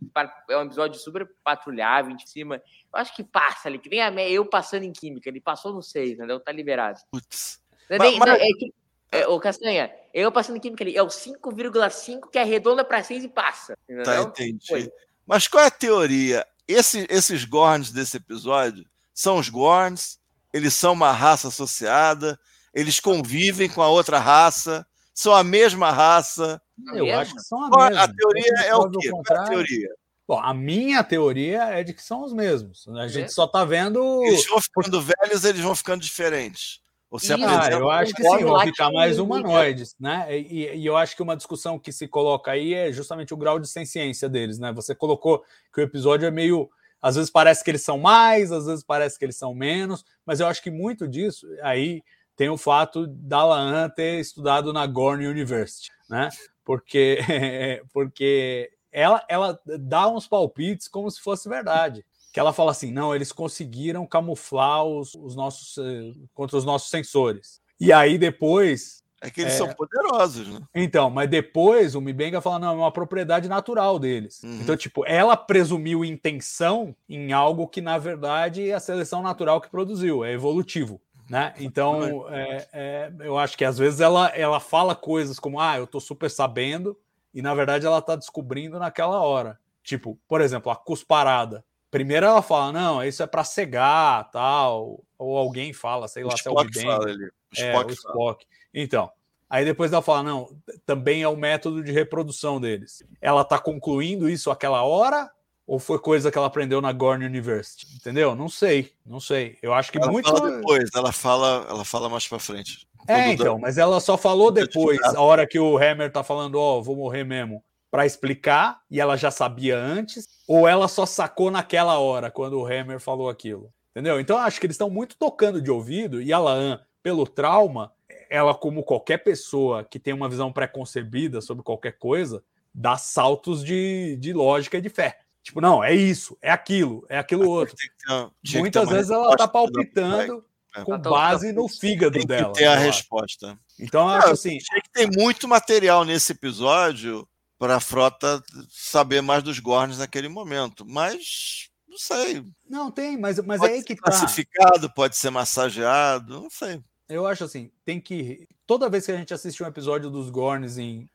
É 0.50 0.58
um 0.58 0.64
episódio 0.64 0.98
super 0.98 1.30
patrulhável, 1.44 2.14
em 2.14 2.20
cima. 2.20 2.56
Eu 2.56 3.00
acho 3.00 3.14
que 3.14 3.24
passa 3.24 3.68
ali, 3.68 3.78
que 3.78 3.90
nem 3.90 4.02
a, 4.02 4.12
eu 4.30 4.46
passando 4.46 4.84
em 4.84 4.94
química. 4.94 5.28
Ele 5.28 5.42
passou 5.42 5.74
no 5.74 5.82
6, 5.82 6.12
entendeu? 6.12 6.40
Tá 6.40 6.54
liberado. 6.54 7.00
Putz. 7.12 7.62
Não, 7.90 7.98
mas, 7.98 8.18
não, 8.18 8.36
é 8.36 8.48
que, 8.58 8.74
é, 9.12 9.28
ô, 9.28 9.38
Castanha, 9.42 9.94
eu 10.14 10.32
passando 10.32 10.56
em 10.56 10.62
química 10.62 10.86
ali, 10.86 10.96
é 10.96 11.04
o 11.04 11.08
5,5 11.08 12.30
que 12.32 12.40
arredonda 12.40 12.86
para 12.86 13.04
6 13.04 13.26
e 13.26 13.28
passa. 13.28 13.78
Entendeu? 13.84 14.06
Tá, 14.06 14.22
entendi. 14.22 14.68
Foi. 14.68 14.90
Mas 15.32 15.48
qual 15.48 15.64
é 15.64 15.68
a 15.68 15.72
teoria? 15.72 16.46
Esse, 16.68 17.08
esses 17.10 17.46
Gorns 17.46 17.90
desse 17.90 18.18
episódio 18.18 18.86
são 19.14 19.38
os 19.38 19.48
Gorns, 19.48 20.20
eles 20.52 20.74
são 20.74 20.92
uma 20.92 21.14
raça 21.14 21.48
associada, 21.48 22.38
eles 22.74 23.00
convivem 23.00 23.70
com 23.70 23.82
a 23.82 23.88
outra 23.88 24.20
raça, 24.20 24.86
são 25.14 25.34
a 25.34 25.42
mesma 25.42 25.90
raça. 25.90 26.62
Eu 26.94 27.06
é 27.06 27.14
acho 27.14 27.34
que 27.34 27.40
são 27.44 27.64
a 27.64 27.70
qual 27.70 27.88
mesma. 27.88 28.04
A 28.04 28.14
teoria 28.14 28.54
é 28.66 28.76
o 28.76 28.90
quê? 28.92 29.10
Qual 29.10 29.38
é 29.38 29.42
a 29.42 29.44
teoria? 29.46 29.90
Bom, 30.28 30.38
a 30.38 30.54
minha 30.54 31.02
teoria 31.02 31.64
é 31.64 31.82
de 31.82 31.94
que 31.94 32.04
são 32.04 32.26
os 32.26 32.34
mesmos. 32.34 32.86
A 32.90 33.08
gente 33.08 33.28
é. 33.28 33.30
só 33.30 33.46
está 33.46 33.64
vendo. 33.64 34.22
Eles 34.26 34.46
vão 34.48 34.60
ficando 34.60 35.02
velhos, 35.02 35.46
eles 35.46 35.62
vão 35.62 35.74
ficando 35.74 36.02
diferentes. 36.02 36.82
Você 37.12 37.34
ah, 37.34 37.70
eu 37.70 37.90
acho 37.90 38.14
que 38.14 38.24
sim, 38.24 38.46
vão 38.46 38.62
ficar 38.62 38.90
mais 38.90 39.20
humanoides, 39.20 39.98
né? 40.00 40.26
E, 40.30 40.78
e, 40.78 40.86
eu 40.86 40.96
acho 40.96 41.14
que 41.14 41.22
uma 41.22 41.36
discussão 41.36 41.78
que 41.78 41.92
se 41.92 42.08
coloca 42.08 42.52
aí 42.52 42.74
é 42.74 42.90
justamente 42.90 43.34
o 43.34 43.38
grau 43.38 43.60
de 43.60 43.68
ciência 43.68 44.30
deles, 44.30 44.58
né? 44.58 44.72
Você 44.72 44.96
colocou 44.96 45.44
que 45.74 45.82
o 45.82 45.84
episódio 45.84 46.26
é 46.26 46.32
meio. 46.32 46.70
Às 47.02 47.16
vezes 47.16 47.30
parece 47.30 47.66
que 47.66 47.70
eles 47.70 47.84
são 47.84 47.98
mais, 47.98 48.50
às 48.50 48.66
vezes 48.66 48.82
parece 48.82 49.20
que 49.20 49.26
eles 49.26 49.36
são 49.36 49.54
menos, 49.54 50.06
mas 50.26 50.40
eu 50.40 50.48
acho 50.48 50.64
que 50.64 50.72
muito 50.72 51.06
disso 51.06 51.46
aí 51.64 52.02
tem 52.38 52.48
o 52.48 52.58
fato 52.58 53.06
da 53.08 53.44
Laan 53.44 53.90
ter 53.90 54.20
estudado 54.22 54.72
na 54.72 54.88
Gorn 54.88 55.28
University, 55.28 55.92
né? 56.10 56.30
Porque, 56.64 57.18
porque 57.92 58.72
ela, 58.90 59.22
ela 59.28 59.60
dá 59.66 60.08
uns 60.08 60.28
palpites 60.28 60.88
como 60.88 61.12
se 61.12 61.20
fosse 61.20 61.50
verdade 61.50 62.06
que 62.32 62.40
ela 62.40 62.54
fala 62.54 62.72
assim: 62.72 62.92
não, 62.92 63.14
eles 63.14 63.32
conseguiram 63.32 64.06
camuflar 64.06 64.86
os, 64.86 65.14
os 65.16 65.36
nossos 65.36 65.78
eh, 65.78 66.14
contra 66.34 66.58
os 66.58 66.66
nossos 66.66 66.90
sensores. 66.90 67.62
E 67.80 67.92
aí 67.92 68.18
depois. 68.18 69.02
É 69.24 69.30
que 69.30 69.42
eles 69.42 69.54
é... 69.54 69.58
são 69.58 69.72
poderosos, 69.74 70.48
né? 70.48 70.60
Então, 70.74 71.08
mas 71.12 71.30
depois 71.30 71.94
o 71.94 72.02
Mibenga 72.02 72.42
fala: 72.42 72.58
não, 72.58 72.74
é 72.74 72.78
uma 72.78 72.92
propriedade 72.92 73.48
natural 73.48 74.00
deles. 74.00 74.42
Uhum. 74.44 74.62
Então, 74.62 74.76
tipo, 74.76 75.06
ela 75.06 75.38
presumiu 75.38 76.04
intenção 76.04 76.96
em 77.08 77.32
algo 77.32 77.68
que, 77.68 77.82
na 77.82 78.00
verdade, 78.00 78.70
é 78.70 78.74
a 78.74 78.80
seleção 78.80 79.22
natural 79.22 79.62
que 79.62 79.70
produziu, 79.70 80.24
é 80.24 80.32
evolutivo. 80.32 81.00
Né? 81.30 81.54
Então, 81.60 82.28
é, 82.30 82.68
é, 82.74 83.12
eu 83.22 83.38
acho 83.38 83.58
que 83.58 83.64
às 83.64 83.78
vezes 83.78 84.02
ela, 84.02 84.28
ela 84.30 84.60
fala 84.60 84.96
coisas 84.96 85.40
como: 85.40 85.60
ah, 85.60 85.78
eu 85.78 85.86
tô 85.86 86.00
super 86.00 86.30
sabendo, 86.30 86.98
e 87.34 87.42
na 87.42 87.54
verdade 87.54 87.86
ela 87.86 88.02
tá 88.02 88.16
descobrindo 88.16 88.80
naquela 88.80 89.22
hora. 89.22 89.60
Tipo, 89.84 90.20
por 90.28 90.42
exemplo, 90.42 90.72
a 90.72 90.76
cusparada. 90.76 91.64
Primeiro 91.92 92.26
ela 92.26 92.42
fala, 92.42 92.72
não, 92.72 93.04
isso 93.04 93.22
é 93.22 93.28
para 93.28 93.44
cegar, 93.44 94.32
tal. 94.32 95.04
Ou 95.20 95.38
alguém 95.38 95.74
fala, 95.74 96.08
sei 96.08 96.24
lá, 96.24 96.34
o 96.34 96.38
se 96.38 96.48
é 96.48 96.52
o 96.52 96.54
Spock 96.54 96.72
Big 96.72 96.82
fala 96.86 97.00
Bang. 97.00 97.12
ali. 97.12 97.26
O 97.26 97.32
É, 97.58 97.68
Spock 97.74 97.92
o 97.92 97.96
fala. 98.02 98.14
Spock. 98.16 98.46
Então, 98.74 99.12
aí 99.50 99.66
depois 99.66 99.92
ela 99.92 100.02
fala, 100.02 100.24
não, 100.24 100.50
também 100.86 101.22
é 101.22 101.28
o 101.28 101.36
método 101.36 101.84
de 101.84 101.92
reprodução 101.92 102.62
deles. 102.62 103.04
Ela 103.20 103.44
tá 103.44 103.60
concluindo 103.60 104.30
isso 104.30 104.50
aquela 104.50 104.84
hora 104.84 105.30
ou 105.68 105.80
foi 105.80 106.00
coisa 106.00 106.32
que 106.32 106.38
ela 106.38 106.48
aprendeu 106.48 106.82
na 106.82 106.92
Gorn 106.94 107.26
University? 107.26 107.86
Entendeu? 107.96 108.36
Não 108.36 108.48
sei, 108.50 108.94
não 109.06 109.20
sei. 109.20 109.58
Eu 109.62 109.74
acho 109.74 109.92
que 109.92 109.98
Ela 109.98 110.10
muito 110.12 110.28
fala 110.30 110.50
depois, 110.58 110.90
ela 110.96 111.12
fala, 111.12 111.66
ela 111.70 111.84
fala 111.86 112.10
mais 112.10 112.26
pra 112.28 112.40
frente. 112.40 112.88
É, 113.08 113.34
então, 113.34 113.56
dá- 113.56 113.62
mas 113.62 113.78
ela 113.78 114.00
só 114.00 114.18
falou 114.18 114.50
depois, 114.52 115.00
a 115.04 115.20
hora 115.22 115.46
que 115.46 115.60
o 115.60 115.78
Hammer 115.78 116.12
tá 116.12 116.24
falando, 116.24 116.56
ó, 116.56 116.82
vou 116.82 116.96
morrer 116.96 117.24
mesmo, 117.24 117.64
Pra 117.92 118.06
explicar 118.06 118.82
e 118.90 119.00
ela 119.02 119.18
já 119.18 119.30
sabia 119.30 119.78
antes, 119.78 120.28
ou 120.48 120.66
ela 120.68 120.88
só 120.88 121.06
sacou 121.06 121.52
naquela 121.52 122.00
hora 122.00 122.32
quando 122.32 122.58
o 122.58 122.66
Hammer 122.66 123.00
falou 123.02 123.30
aquilo. 123.30 123.72
Entendeu? 123.92 124.20
Então 124.20 124.38
acho 124.38 124.60
que 124.60 124.66
eles 124.66 124.76
estão 124.76 124.90
muito 124.90 125.18
tocando 125.18 125.62
de 125.62 125.70
ouvido 125.70 126.22
e 126.22 126.32
a 126.32 126.40
Laan, 126.40 126.80
pelo 127.04 127.28
trauma, 127.28 127.92
ela, 128.30 128.56
como 128.56 128.82
qualquer 128.84 129.18
pessoa 129.18 129.84
que 129.84 130.00
tem 130.00 130.14
uma 130.14 130.30
visão 130.30 130.54
pré-concebida 130.54 131.42
sobre 131.42 131.62
qualquer 131.64 131.98
coisa, 132.00 132.42
dá 132.74 132.96
saltos 132.98 133.62
de, 133.62 134.16
de 134.22 134.32
lógica 134.32 134.78
e 134.78 134.82
de 134.82 134.88
fé. 134.88 135.20
Tipo, 135.44 135.60
não, 135.60 135.84
é 135.84 135.94
isso, 135.94 136.38
é 136.42 136.50
aquilo, 136.50 137.06
é 137.10 137.18
aquilo 137.18 137.50
outro. 137.50 137.76
Tem 137.76 137.90
que 137.90 138.52
ter- 138.54 138.60
Muitas 138.60 138.88
vezes 138.88 139.12
ela 139.12 139.32
tá 139.32 139.46
da- 139.46 139.48
palpitando 139.50 140.46
É. 140.78 140.84
com 140.86 140.98
tá- 140.98 141.10
base 141.10 141.52
no 141.52 141.68
fígado 141.68 142.14
Tem 142.14 142.22
que 142.22 142.28
dela. 142.28 142.54
ter 142.54 142.66
a 142.68 142.78
resposta. 142.78 143.58
Então 143.78 144.04
eu 144.04 144.16
acho 144.16 144.28
eu 144.28 144.34
assim, 144.34 144.58
Achei 144.58 144.82
que 144.82 144.90
tem 144.94 145.10
muito 145.12 145.46
material 145.50 146.06
nesse 146.06 146.32
episódio 146.32 147.28
para 147.62 147.76
a 147.76 147.80
frota 147.80 148.44
saber 148.72 149.22
mais 149.22 149.44
dos 149.44 149.60
Gorns 149.60 150.00
naquele 150.00 150.28
momento, 150.28 150.84
mas 150.84 151.70
não 151.88 151.96
sei. 151.96 152.44
não 152.68 152.90
tem, 152.90 153.16
mas, 153.16 153.38
mas 153.38 153.58
é 153.58 153.60
pode 153.60 153.74
aí 153.74 153.80
ser 153.82 153.86
que 153.86 153.96
tá. 153.98 154.02
classificado, 154.02 154.92
pode 154.92 155.16
ser 155.16 155.30
massageado, 155.30 156.42
não 156.42 156.50
sei. 156.50 156.82
Eu 157.08 157.28
acho 157.28 157.44
assim, 157.44 157.70
tem 157.86 158.02
que. 158.02 158.48
Toda 158.66 158.90
vez 158.90 159.06
que 159.06 159.12
a 159.12 159.16
gente 159.16 159.32
assiste 159.32 159.62
um 159.62 159.68
episódio 159.68 160.10
dos 160.10 160.32
Gorns 160.32 160.80
em, 160.80 161.08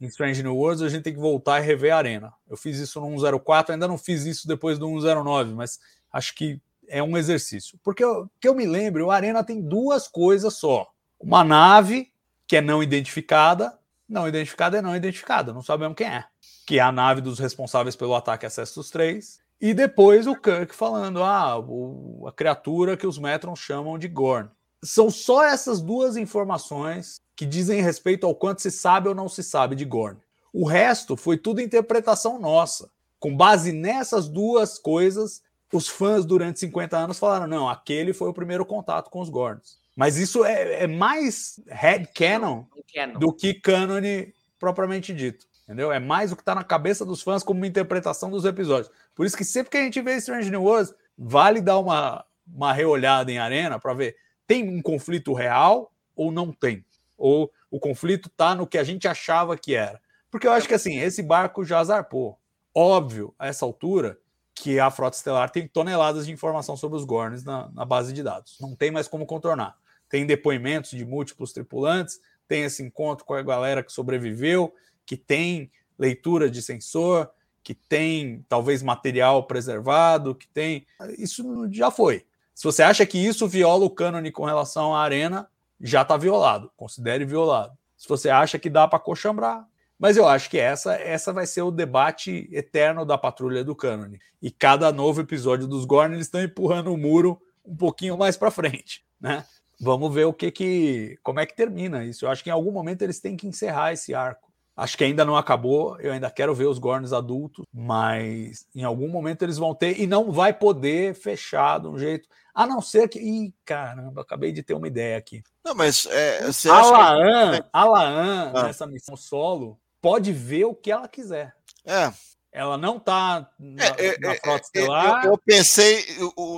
em 0.00 0.06
Strange 0.06 0.42
New 0.42 0.56
Worlds, 0.56 0.80
a 0.80 0.88
gente 0.88 1.02
tem 1.02 1.12
que 1.12 1.20
voltar 1.20 1.60
e 1.60 1.66
rever 1.66 1.92
a 1.92 1.98
arena. 1.98 2.32
Eu 2.48 2.56
fiz 2.56 2.78
isso 2.78 2.98
no 2.98 3.20
104, 3.20 3.74
ainda 3.74 3.86
não 3.86 3.98
fiz 3.98 4.24
isso 4.24 4.48
depois 4.48 4.78
do 4.78 4.86
109, 4.86 5.52
mas 5.52 5.78
acho 6.10 6.34
que 6.34 6.58
é 6.88 7.02
um 7.02 7.14
exercício. 7.18 7.78
Porque 7.84 8.02
eu, 8.02 8.26
que 8.40 8.48
eu 8.48 8.54
me 8.54 8.64
lembro, 8.64 9.10
a 9.10 9.16
arena 9.16 9.44
tem 9.44 9.60
duas 9.60 10.08
coisas 10.08 10.54
só: 10.54 10.88
uma 11.20 11.44
nave 11.44 12.10
que 12.48 12.56
é 12.56 12.62
não 12.62 12.82
identificada, 12.82 13.78
não 14.10 14.28
identificada 14.28 14.78
é 14.78 14.82
não 14.82 14.94
identificada, 14.96 15.52
não 15.52 15.62
sabemos 15.62 15.96
quem 15.96 16.08
é. 16.08 16.24
Que 16.66 16.78
é 16.78 16.82
a 16.82 16.92
nave 16.92 17.20
dos 17.20 17.38
responsáveis 17.38 17.94
pelo 17.96 18.14
ataque 18.14 18.44
a 18.44 18.50
Cestus 18.50 18.90
3. 18.90 19.38
E 19.60 19.72
depois 19.72 20.26
o 20.26 20.34
Kirk 20.34 20.74
falando: 20.74 21.22
ah, 21.22 21.58
o- 21.58 22.26
a 22.26 22.32
criatura 22.32 22.96
que 22.96 23.06
os 23.06 23.18
Metrons 23.18 23.58
chamam 23.58 23.98
de 23.98 24.08
Gorn 24.08 24.48
são 24.82 25.10
só 25.10 25.44
essas 25.44 25.80
duas 25.80 26.16
informações 26.16 27.20
que 27.36 27.46
dizem 27.46 27.82
respeito 27.82 28.26
ao 28.26 28.34
quanto 28.34 28.62
se 28.62 28.70
sabe 28.70 29.08
ou 29.08 29.14
não 29.14 29.28
se 29.28 29.42
sabe 29.42 29.76
de 29.76 29.84
Gorn. 29.84 30.18
O 30.52 30.66
resto 30.66 31.16
foi 31.16 31.36
tudo 31.38 31.60
interpretação 31.60 32.38
nossa. 32.38 32.90
Com 33.18 33.36
base 33.36 33.72
nessas 33.72 34.28
duas 34.28 34.78
coisas, 34.78 35.42
os 35.72 35.86
fãs 35.88 36.24
durante 36.24 36.58
50 36.60 36.96
anos 36.96 37.18
falaram: 37.18 37.46
não, 37.46 37.68
aquele 37.68 38.12
foi 38.12 38.28
o 38.28 38.34
primeiro 38.34 38.64
contato 38.66 39.10
com 39.10 39.20
os 39.20 39.28
Gorns. 39.28 39.78
Mas 40.00 40.16
isso 40.16 40.46
é, 40.46 40.84
é 40.84 40.86
mais 40.86 41.60
headcanon 41.68 42.64
não. 42.96 43.20
do 43.20 43.34
que 43.34 43.52
cânone 43.52 44.32
propriamente 44.58 45.12
dito. 45.12 45.44
Entendeu? 45.64 45.92
É 45.92 46.00
mais 46.00 46.32
o 46.32 46.36
que 46.36 46.40
está 46.40 46.54
na 46.54 46.64
cabeça 46.64 47.04
dos 47.04 47.20
fãs 47.20 47.42
como 47.42 47.60
uma 47.60 47.66
interpretação 47.66 48.30
dos 48.30 48.46
episódios. 48.46 48.90
Por 49.14 49.26
isso 49.26 49.36
que 49.36 49.44
sempre 49.44 49.72
que 49.72 49.76
a 49.76 49.82
gente 49.82 50.00
vê 50.00 50.16
Strange 50.16 50.50
New 50.50 50.62
Worlds, 50.62 50.94
vale 51.18 51.60
dar 51.60 51.78
uma, 51.78 52.24
uma 52.50 52.72
reolhada 52.72 53.30
em 53.30 53.38
arena 53.38 53.78
para 53.78 53.92
ver 53.92 54.16
tem 54.46 54.66
um 54.70 54.80
conflito 54.80 55.34
real 55.34 55.92
ou 56.16 56.32
não 56.32 56.50
tem. 56.50 56.82
Ou 57.18 57.52
o 57.70 57.78
conflito 57.78 58.30
está 58.30 58.54
no 58.54 58.66
que 58.66 58.78
a 58.78 58.84
gente 58.84 59.06
achava 59.06 59.54
que 59.54 59.74
era. 59.74 60.00
Porque 60.30 60.46
eu 60.46 60.52
acho 60.52 60.66
que 60.66 60.72
assim, 60.72 60.98
esse 60.98 61.22
barco 61.22 61.62
já 61.62 61.84
zarpou. 61.84 62.38
Óbvio, 62.74 63.34
a 63.38 63.48
essa 63.48 63.66
altura, 63.66 64.18
que 64.54 64.78
a 64.78 64.90
Frota 64.90 65.16
Estelar 65.16 65.50
tem 65.50 65.68
toneladas 65.68 66.26
de 66.26 66.32
informação 66.32 66.74
sobre 66.74 66.98
os 66.98 67.04
Gorns 67.04 67.44
na, 67.44 67.70
na 67.70 67.84
base 67.84 68.12
de 68.12 68.22
dados. 68.22 68.56
Não 68.60 68.74
tem 68.74 68.90
mais 68.90 69.06
como 69.06 69.26
contornar. 69.26 69.76
Tem 70.10 70.26
depoimentos 70.26 70.90
de 70.90 71.06
múltiplos 71.06 71.52
tripulantes, 71.52 72.20
tem 72.46 72.64
esse 72.64 72.82
encontro 72.82 73.24
com 73.24 73.32
a 73.32 73.42
galera 73.42 73.82
que 73.82 73.92
sobreviveu, 73.92 74.74
que 75.06 75.16
tem 75.16 75.70
leitura 75.98 76.50
de 76.50 76.60
sensor, 76.60 77.30
que 77.62 77.74
tem 77.74 78.44
talvez 78.48 78.82
material 78.82 79.46
preservado, 79.46 80.34
que 80.34 80.48
tem. 80.48 80.86
Isso 81.16 81.68
já 81.70 81.90
foi. 81.90 82.26
Se 82.54 82.64
você 82.64 82.82
acha 82.82 83.06
que 83.06 83.18
isso 83.18 83.46
viola 83.46 83.84
o 83.84 83.90
cânone 83.90 84.32
com 84.32 84.44
relação 84.44 84.94
à 84.94 85.00
arena, 85.00 85.48
já 85.80 86.02
está 86.02 86.16
violado. 86.16 86.70
Considere 86.76 87.24
violado. 87.24 87.72
Se 87.96 88.08
você 88.08 88.28
acha 88.28 88.58
que 88.58 88.68
dá 88.68 88.88
para 88.88 88.98
coxambrar. 88.98 89.66
Mas 89.98 90.16
eu 90.16 90.26
acho 90.26 90.48
que 90.48 90.58
essa, 90.58 90.94
essa 90.94 91.32
vai 91.32 91.46
ser 91.46 91.60
o 91.62 91.70
debate 91.70 92.48
eterno 92.50 93.04
da 93.04 93.18
patrulha 93.18 93.62
do 93.62 93.76
cânone. 93.76 94.18
E 94.40 94.50
cada 94.50 94.90
novo 94.90 95.20
episódio 95.20 95.68
dos 95.68 95.84
Gorn, 95.84 96.14
eles 96.14 96.26
estão 96.26 96.42
empurrando 96.42 96.92
o 96.92 96.96
muro 96.96 97.40
um 97.64 97.76
pouquinho 97.76 98.16
mais 98.16 98.34
para 98.36 98.50
frente, 98.50 99.04
né? 99.20 99.44
Vamos 99.80 100.12
ver 100.12 100.26
o 100.26 100.32
que 100.32 100.50
que 100.50 101.18
como 101.22 101.40
é 101.40 101.46
que 101.46 101.56
termina 101.56 102.04
isso. 102.04 102.24
Eu 102.26 102.30
acho 102.30 102.44
que 102.44 102.50
em 102.50 102.52
algum 102.52 102.70
momento 102.70 103.02
eles 103.02 103.20
têm 103.20 103.36
que 103.36 103.46
encerrar 103.46 103.92
esse 103.92 104.14
arco. 104.14 104.50
Acho 104.76 104.96
que 104.96 105.04
ainda 105.04 105.24
não 105.24 105.36
acabou, 105.36 105.98
eu 106.00 106.12
ainda 106.12 106.30
quero 106.30 106.54
ver 106.54 106.66
os 106.66 106.78
Gorns 106.78 107.12
adultos, 107.12 107.66
mas 107.72 108.66
em 108.74 108.82
algum 108.82 109.08
momento 109.08 109.42
eles 109.42 109.58
vão 109.58 109.74
ter 109.74 110.00
e 110.00 110.06
não 110.06 110.32
vai 110.32 110.52
poder 110.54 111.14
fechar 111.14 111.80
de 111.80 111.86
um 111.88 111.98
jeito, 111.98 112.26
a 112.54 112.66
não 112.66 112.80
ser 112.80 113.06
que, 113.08 113.18
ih, 113.18 113.52
caramba, 113.64 114.22
acabei 114.22 114.52
de 114.52 114.62
ter 114.62 114.72
uma 114.72 114.86
ideia 114.86 115.18
aqui. 115.18 115.42
Não, 115.64 115.74
mas 115.74 116.06
é, 116.06 116.46
você 116.46 116.70
A 116.70 116.74
acha 116.78 116.88
que... 116.92 116.96
Laan, 116.96 117.60
a 117.72 117.84
Laan 117.84 118.52
Ah. 118.54 118.62
nessa 118.64 118.86
missão 118.86 119.16
solo 119.16 119.78
pode 120.00 120.32
ver 120.32 120.64
o 120.64 120.74
que 120.74 120.90
ela 120.90 121.08
quiser. 121.08 121.54
É, 121.84 122.10
Ela 122.52 122.78
não 122.78 122.98
tá 122.98 123.50
na, 123.58 123.84
É, 123.84 124.06
é, 124.06 124.18
na 124.18 124.32
é, 124.32 124.38
frota 124.38 124.62
é, 124.74 124.80
estelar. 124.80 125.24
Eu, 125.26 125.32
eu 125.32 125.38
pensei 125.38 126.04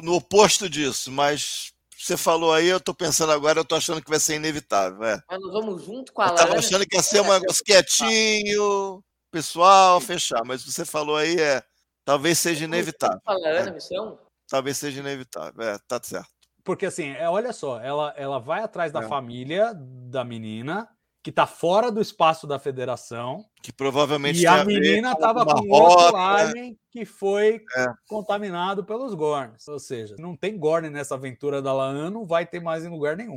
no 0.02 0.14
oposto 0.14 0.70
disso, 0.70 1.10
mas 1.10 1.71
você 2.02 2.16
falou 2.16 2.52
aí, 2.52 2.66
eu 2.68 2.80
tô 2.80 2.92
pensando 2.94 3.32
agora, 3.32 3.60
eu 3.60 3.64
tô 3.64 3.74
achando 3.76 4.02
que 4.02 4.10
vai 4.10 4.18
ser 4.18 4.34
inevitável. 4.36 5.04
É. 5.04 5.22
Mas 5.28 5.40
nós 5.40 5.52
vamos 5.52 5.84
junto 5.84 6.12
com 6.12 6.22
a 6.22 6.26
Eu 6.28 6.34
tava 6.34 6.48
Lana. 6.50 6.58
achando 6.58 6.86
que 6.86 6.96
ia 6.96 7.02
ser 7.02 7.20
uma 7.20 7.38
coisa 7.40 7.60
quietinho, 7.64 9.02
pessoal, 9.30 10.00
fechar, 10.00 10.42
mas 10.44 10.64
você 10.64 10.84
falou 10.84 11.16
aí, 11.16 11.36
é, 11.40 11.62
talvez 12.04 12.38
seja 12.38 12.64
inevitável. 12.64 13.20
Com 13.24 13.30
a 13.32 13.34
Lana, 13.38 13.68
É. 13.68 13.72
missão? 13.72 14.18
Talvez 14.48 14.76
seja 14.76 15.00
inevitável. 15.00 15.62
É, 15.62 15.78
tá 15.86 16.00
certo. 16.02 16.28
Porque 16.64 16.86
assim, 16.86 17.10
é, 17.10 17.28
olha 17.28 17.52
só, 17.52 17.80
ela, 17.80 18.12
ela 18.16 18.38
vai 18.38 18.62
atrás 18.62 18.92
da 18.92 19.02
É. 19.02 19.08
família 19.08 19.72
da 19.74 20.24
menina, 20.24 20.88
que 21.22 21.30
tá 21.30 21.46
fora 21.46 21.90
do 21.90 22.00
espaço 22.00 22.46
da 22.46 22.58
federação, 22.58 23.44
Que 23.62 23.72
provavelmente 23.72 24.40
e 24.40 24.46
a 24.46 24.64
menina 24.64 25.14
com 25.14 25.20
tava 25.20 25.40
alguma 25.40 25.62
com 25.62 25.68
outro 25.70 26.16
alien 26.16 26.76
que 26.90 27.04
foi 27.04 27.60
É. 27.76 27.86
contaminado 28.08 28.84
pelos 28.84 29.14
Gorns. 29.14 29.68
Ou 29.68 29.78
seja, 29.78 30.16
não 30.18 30.36
tem 30.36 30.58
Gorn 30.58 30.90
nessa 30.90 31.14
aventura 31.14 31.62
da 31.62 31.72
Laan, 31.72 32.10
não 32.10 32.26
vai 32.26 32.44
ter 32.44 32.60
mais 32.60 32.84
em 32.84 32.88
lugar 32.88 33.16
nenhum. 33.16 33.36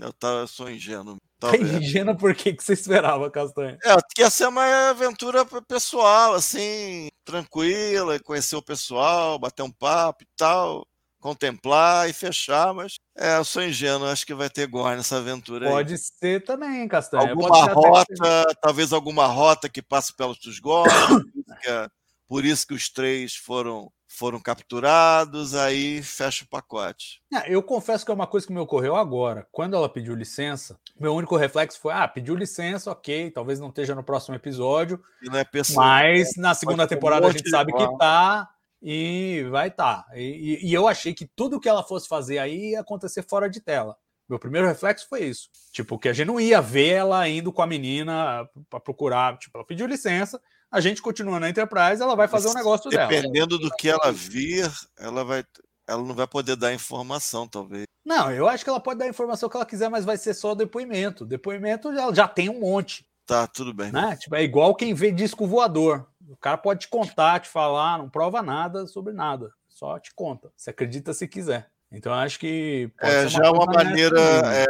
Eu, 0.00 0.12
tá, 0.14 0.28
eu 0.28 0.48
sou 0.48 0.68
ingênuo. 0.68 1.16
Tá 1.38 1.50
Talvez. 1.50 1.70
ingênuo 1.74 2.16
por 2.16 2.34
que 2.34 2.52
que 2.54 2.64
você 2.64 2.72
esperava, 2.72 3.30
Castanha? 3.30 3.78
É, 3.84 3.94
que 4.14 4.22
ia 4.22 4.30
ser 4.30 4.48
uma 4.48 4.88
aventura 4.90 5.44
pe- 5.44 5.60
pessoal, 5.68 6.34
assim, 6.34 7.08
tranquila, 7.24 8.18
conhecer 8.20 8.56
o 8.56 8.62
pessoal, 8.62 9.38
bater 9.38 9.62
um 9.62 9.70
papo 9.70 10.24
e 10.24 10.26
tal, 10.36 10.84
contemplar 11.26 12.08
e 12.08 12.12
fechar, 12.12 12.72
mas 12.72 12.94
é, 13.18 13.36
eu 13.36 13.44
sou 13.44 13.60
ingênuo, 13.64 14.06
acho 14.06 14.24
que 14.24 14.32
vai 14.32 14.48
ter 14.48 14.68
Gorn 14.68 14.96
nessa 14.96 15.16
aventura 15.16 15.66
aí. 15.66 15.72
Pode 15.72 15.98
ser 15.98 16.44
também, 16.44 16.86
Castanha. 16.86 17.30
Alguma 17.30 17.64
até 17.64 17.72
rota, 17.72 18.44
talvez 18.62 18.92
alguma 18.92 19.26
rota 19.26 19.68
que 19.68 19.82
passe 19.82 20.14
pelos 20.16 20.38
dos 20.38 20.60
Gorn, 20.60 20.88
por 20.88 21.26
isso 21.34 21.56
que 21.60 21.68
é- 21.68 21.88
por 22.28 22.44
isso 22.44 22.66
que 22.66 22.74
os 22.74 22.88
três 22.88 23.34
foram, 23.34 23.90
foram 24.08 24.40
capturados, 24.40 25.54
aí 25.54 26.00
fecha 26.00 26.44
o 26.44 26.48
pacote. 26.48 27.20
Ah, 27.34 27.44
Eu 27.48 27.60
confesso 27.62 28.04
que 28.04 28.10
é 28.10 28.14
uma 28.14 28.26
coisa 28.26 28.46
que 28.46 28.52
me 28.52 28.60
ocorreu 28.60 28.94
agora. 28.94 29.46
Quando 29.50 29.74
ela 29.74 29.88
pediu 29.88 30.14
licença, 30.14 30.78
meu 30.98 31.14
único 31.14 31.36
reflexo 31.36 31.80
foi: 31.80 31.92
ah, 31.92 32.06
pediu 32.06 32.34
licença, 32.36 32.90
ok, 32.90 33.30
talvez 33.32 33.58
não 33.60 33.68
esteja 33.68 33.94
no 33.96 34.02
próximo 34.04 34.34
episódio, 34.36 35.00
é 35.32 35.44
mas 35.74 36.36
na 36.36 36.54
segunda 36.54 36.86
ter 36.86 36.94
um 36.94 36.96
temporada 36.98 37.26
a 37.26 37.30
gente 37.30 37.48
sabe 37.48 37.72
que 37.72 37.98
tá 37.98 38.48
e 38.82 39.46
vai 39.50 39.70
tá. 39.70 40.04
E, 40.14 40.60
e- 40.68 40.72
eu 40.74 40.86
achei 40.86 41.12
que 41.14 41.26
tudo 41.26 41.60
que 41.60 41.68
ela 41.68 41.82
fosse 41.82 42.08
fazer 42.08 42.38
aí 42.38 42.70
ia 42.72 42.80
acontecer 42.80 43.22
fora 43.22 43.48
de 43.48 43.60
tela. 43.60 43.96
Meu 44.28 44.38
primeiro 44.38 44.66
reflexo 44.66 45.06
foi 45.08 45.24
isso. 45.24 45.48
Tipo, 45.72 45.98
que 45.98 46.08
a 46.08 46.12
gente 46.12 46.26
não 46.26 46.40
ia 46.40 46.60
ver 46.60 46.88
ela 46.88 47.28
indo 47.28 47.52
com 47.52 47.62
a 47.62 47.66
menina 47.66 48.48
para 48.68 48.80
procurar. 48.80 49.38
Tipo, 49.38 49.58
ela 49.58 49.66
pediu 49.66 49.86
licença, 49.86 50.40
a 50.70 50.80
gente 50.80 51.00
continua 51.00 51.38
na 51.38 51.48
Enterprise, 51.48 52.02
ela 52.02 52.16
vai 52.16 52.26
fazer 52.26 52.48
o 52.48 52.54
negócio 52.54 52.90
dela. 52.90 53.06
Dependendo 53.06 53.56
do 53.58 53.70
que 53.70 53.88
ela 53.88 54.10
vir, 54.12 54.68
ela 54.98 55.24
vai. 55.24 55.44
Ela 55.88 56.02
não 56.02 56.16
vai 56.16 56.26
poder 56.26 56.56
dar 56.56 56.74
informação, 56.74 57.46
talvez. 57.46 57.84
Não, 58.04 58.32
eu 58.32 58.48
acho 58.48 58.64
que 58.64 58.70
ela 58.70 58.80
pode 58.80 58.98
dar 58.98 59.04
a 59.04 59.08
informação 59.08 59.48
que 59.48 59.56
ela 59.56 59.64
quiser, 59.64 59.88
mas 59.88 60.04
vai 60.04 60.16
ser 60.16 60.34
só 60.34 60.52
depoimento. 60.52 61.24
Depoimento 61.24 61.88
ela 61.90 62.12
já 62.12 62.26
tem 62.26 62.48
um 62.48 62.58
monte, 62.58 63.06
Tá, 63.24 63.46
tudo 63.46 63.72
bem. 63.74 63.90
né? 63.92 64.16
Tipo, 64.16 64.34
é 64.36 64.42
igual 64.42 64.74
quem 64.74 64.94
vê 64.94 65.10
disco 65.12 65.46
voador. 65.46 66.06
O 66.28 66.36
cara 66.36 66.56
pode 66.56 66.80
te 66.80 66.88
contar, 66.88 67.40
te 67.40 67.48
falar, 67.48 67.98
não 67.98 68.08
prova 68.08 68.42
nada 68.42 68.86
sobre 68.86 69.12
nada, 69.12 69.50
só 69.68 69.98
te 69.98 70.12
conta. 70.14 70.50
Você 70.56 70.70
acredita 70.70 71.14
se 71.14 71.28
quiser. 71.28 71.70
Então 71.90 72.12
acho 72.12 72.38
que 72.38 72.90
é 73.00 73.28
já 73.28 73.44
é 73.46 73.50
uma 73.50 73.66
maneira, 73.66 74.20
é, 74.20 74.66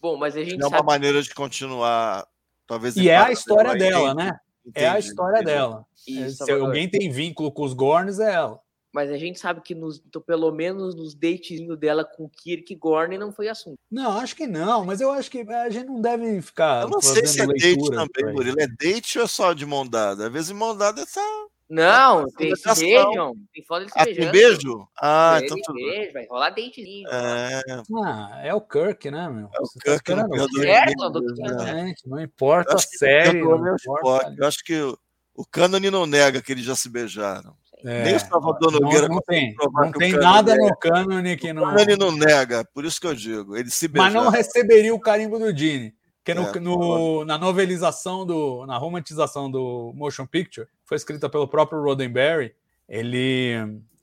Bom, 0.00 0.16
mas 0.16 0.36
a 0.36 0.42
gente 0.42 0.60
é 0.60 0.66
uma 0.66 0.78
sabe... 0.78 0.86
maneira 0.86 1.22
de 1.22 1.32
continuar, 1.32 2.26
talvez. 2.66 2.96
E 2.96 3.08
é 3.08 3.16
a 3.16 3.30
história 3.30 3.74
dela, 3.74 4.14
né? 4.14 4.38
Entendi, 4.64 4.84
é 4.84 4.88
a 4.88 4.98
história 4.98 5.36
entendi. 5.36 5.52
dela. 5.52 5.86
Isso, 6.06 6.44
Se 6.44 6.52
alguém 6.52 6.88
tem 6.88 7.10
vínculo 7.10 7.52
com 7.52 7.62
os 7.62 7.72
Gorns, 7.72 8.18
é 8.18 8.34
ela. 8.34 8.60
Mas 8.92 9.10
a 9.10 9.16
gente 9.16 9.38
sabe 9.38 9.62
que 9.62 9.74
nos, 9.74 9.98
pelo 10.26 10.52
menos 10.52 10.94
nos 10.94 11.14
datezinhos 11.14 11.78
dela 11.78 12.04
com 12.04 12.28
Kirk 12.28 12.74
Gorn 12.74 13.16
não 13.16 13.32
foi 13.32 13.48
assunto. 13.48 13.78
Não, 13.90 14.18
acho 14.18 14.36
que 14.36 14.46
não, 14.46 14.84
mas 14.84 15.00
eu 15.00 15.10
acho 15.10 15.30
que 15.30 15.40
a 15.40 15.70
gente 15.70 15.86
não 15.86 16.00
deve 16.00 16.42
ficar. 16.42 16.82
Eu 16.82 16.90
não 16.90 17.00
sei 17.00 17.26
se 17.26 17.40
é 17.40 17.46
date 17.46 17.90
também. 17.90 18.34
Murilo. 18.34 18.60
É 18.60 18.66
date 18.66 19.18
ou 19.18 19.24
é 19.24 19.28
só 19.28 19.54
de 19.54 19.64
mão 19.64 19.86
dada? 19.86 20.26
Às 20.26 20.32
vezes 20.32 20.52
mão 20.52 20.76
dada 20.76 21.06
tá. 21.06 21.46
Não, 21.70 22.28
tem 22.32 22.54
se 22.54 22.80
beijam. 22.80 23.32
Tem 23.50 23.64
foto 23.64 23.80
eles 23.80 23.92
se 23.92 23.98
Ah, 23.98 24.04
tem 24.04 24.30
beijo? 24.30 24.88
Ah, 25.00 25.36
Tem 25.38 25.46
então 25.46 25.56
tudo 25.64 25.74
beijo, 25.76 26.12
vai 26.12 26.26
rolar 26.26 26.50
datezinho. 26.50 27.08
É, 27.08 27.62
Ah, 28.04 28.40
é 28.44 28.52
o 28.54 28.60
Kirk, 28.60 29.10
né, 29.10 29.26
meu? 29.30 29.46
é 29.46 29.58
o 29.58 29.64
Você 29.64 29.78
tá 29.78 29.84
Kirk 29.84 30.14
no 30.14 30.20
esperando 30.20 30.26
o 30.26 30.30
Criador 30.32 30.50
quê? 30.50 30.66
Certo, 30.66 31.22
de 31.22 31.64
né? 31.64 31.94
Não 32.04 32.20
importa 32.20 32.72
Eu 32.72 32.76
a 32.76 32.78
série. 32.78 33.30
Criador 33.30 33.58
Não 33.58 33.68
é 33.68 33.72
o 33.72 33.76
importa... 33.76 34.34
Eu 34.36 34.46
acho 34.46 34.62
que 34.62 34.78
o, 34.82 34.98
o 35.34 35.46
cânone 35.46 35.90
não 35.90 36.04
nega 36.04 36.42
que 36.42 36.52
eles 36.52 36.64
já 36.64 36.76
se 36.76 36.90
beijaram. 36.90 37.56
É, 37.84 38.04
Nem 38.04 38.16
o 38.16 38.20
Salvador 38.20 38.72
não, 38.72 38.80
Nogueira 38.80 39.08
não 39.08 39.20
tem, 39.20 39.54
não 39.58 39.90
que 39.90 39.96
o 39.96 40.00
tem 40.00 40.12
nada 40.12 40.52
nega. 40.54 40.64
no 40.68 40.76
cânone 40.76 41.36
que 41.36 41.50
O 41.50 41.54
não. 41.54 41.62
cânone 41.64 41.96
não 41.96 42.12
nega, 42.12 42.64
por 42.72 42.84
isso 42.84 43.00
que 43.00 43.06
eu 43.06 43.14
digo. 43.14 43.56
Eles 43.56 43.74
se 43.74 43.88
Mas 43.88 44.12
não 44.14 44.28
receberia 44.30 44.94
o 44.94 45.00
carimbo 45.00 45.38
do 45.38 45.52
Dini. 45.52 45.94
Porque 46.24 46.34
no, 46.34 46.46
É, 46.48 46.60
no- 46.60 47.24
na 47.24 47.36
novelização, 47.36 48.24
do, 48.24 48.64
na 48.66 48.78
romantização 48.78 49.50
do 49.50 49.92
Motion 49.96 50.24
Picture, 50.26 50.68
foi 50.84 50.96
escrita 50.96 51.28
pelo 51.28 51.48
próprio 51.48 51.82
Roddenberry, 51.82 52.54
ele, 52.88 53.54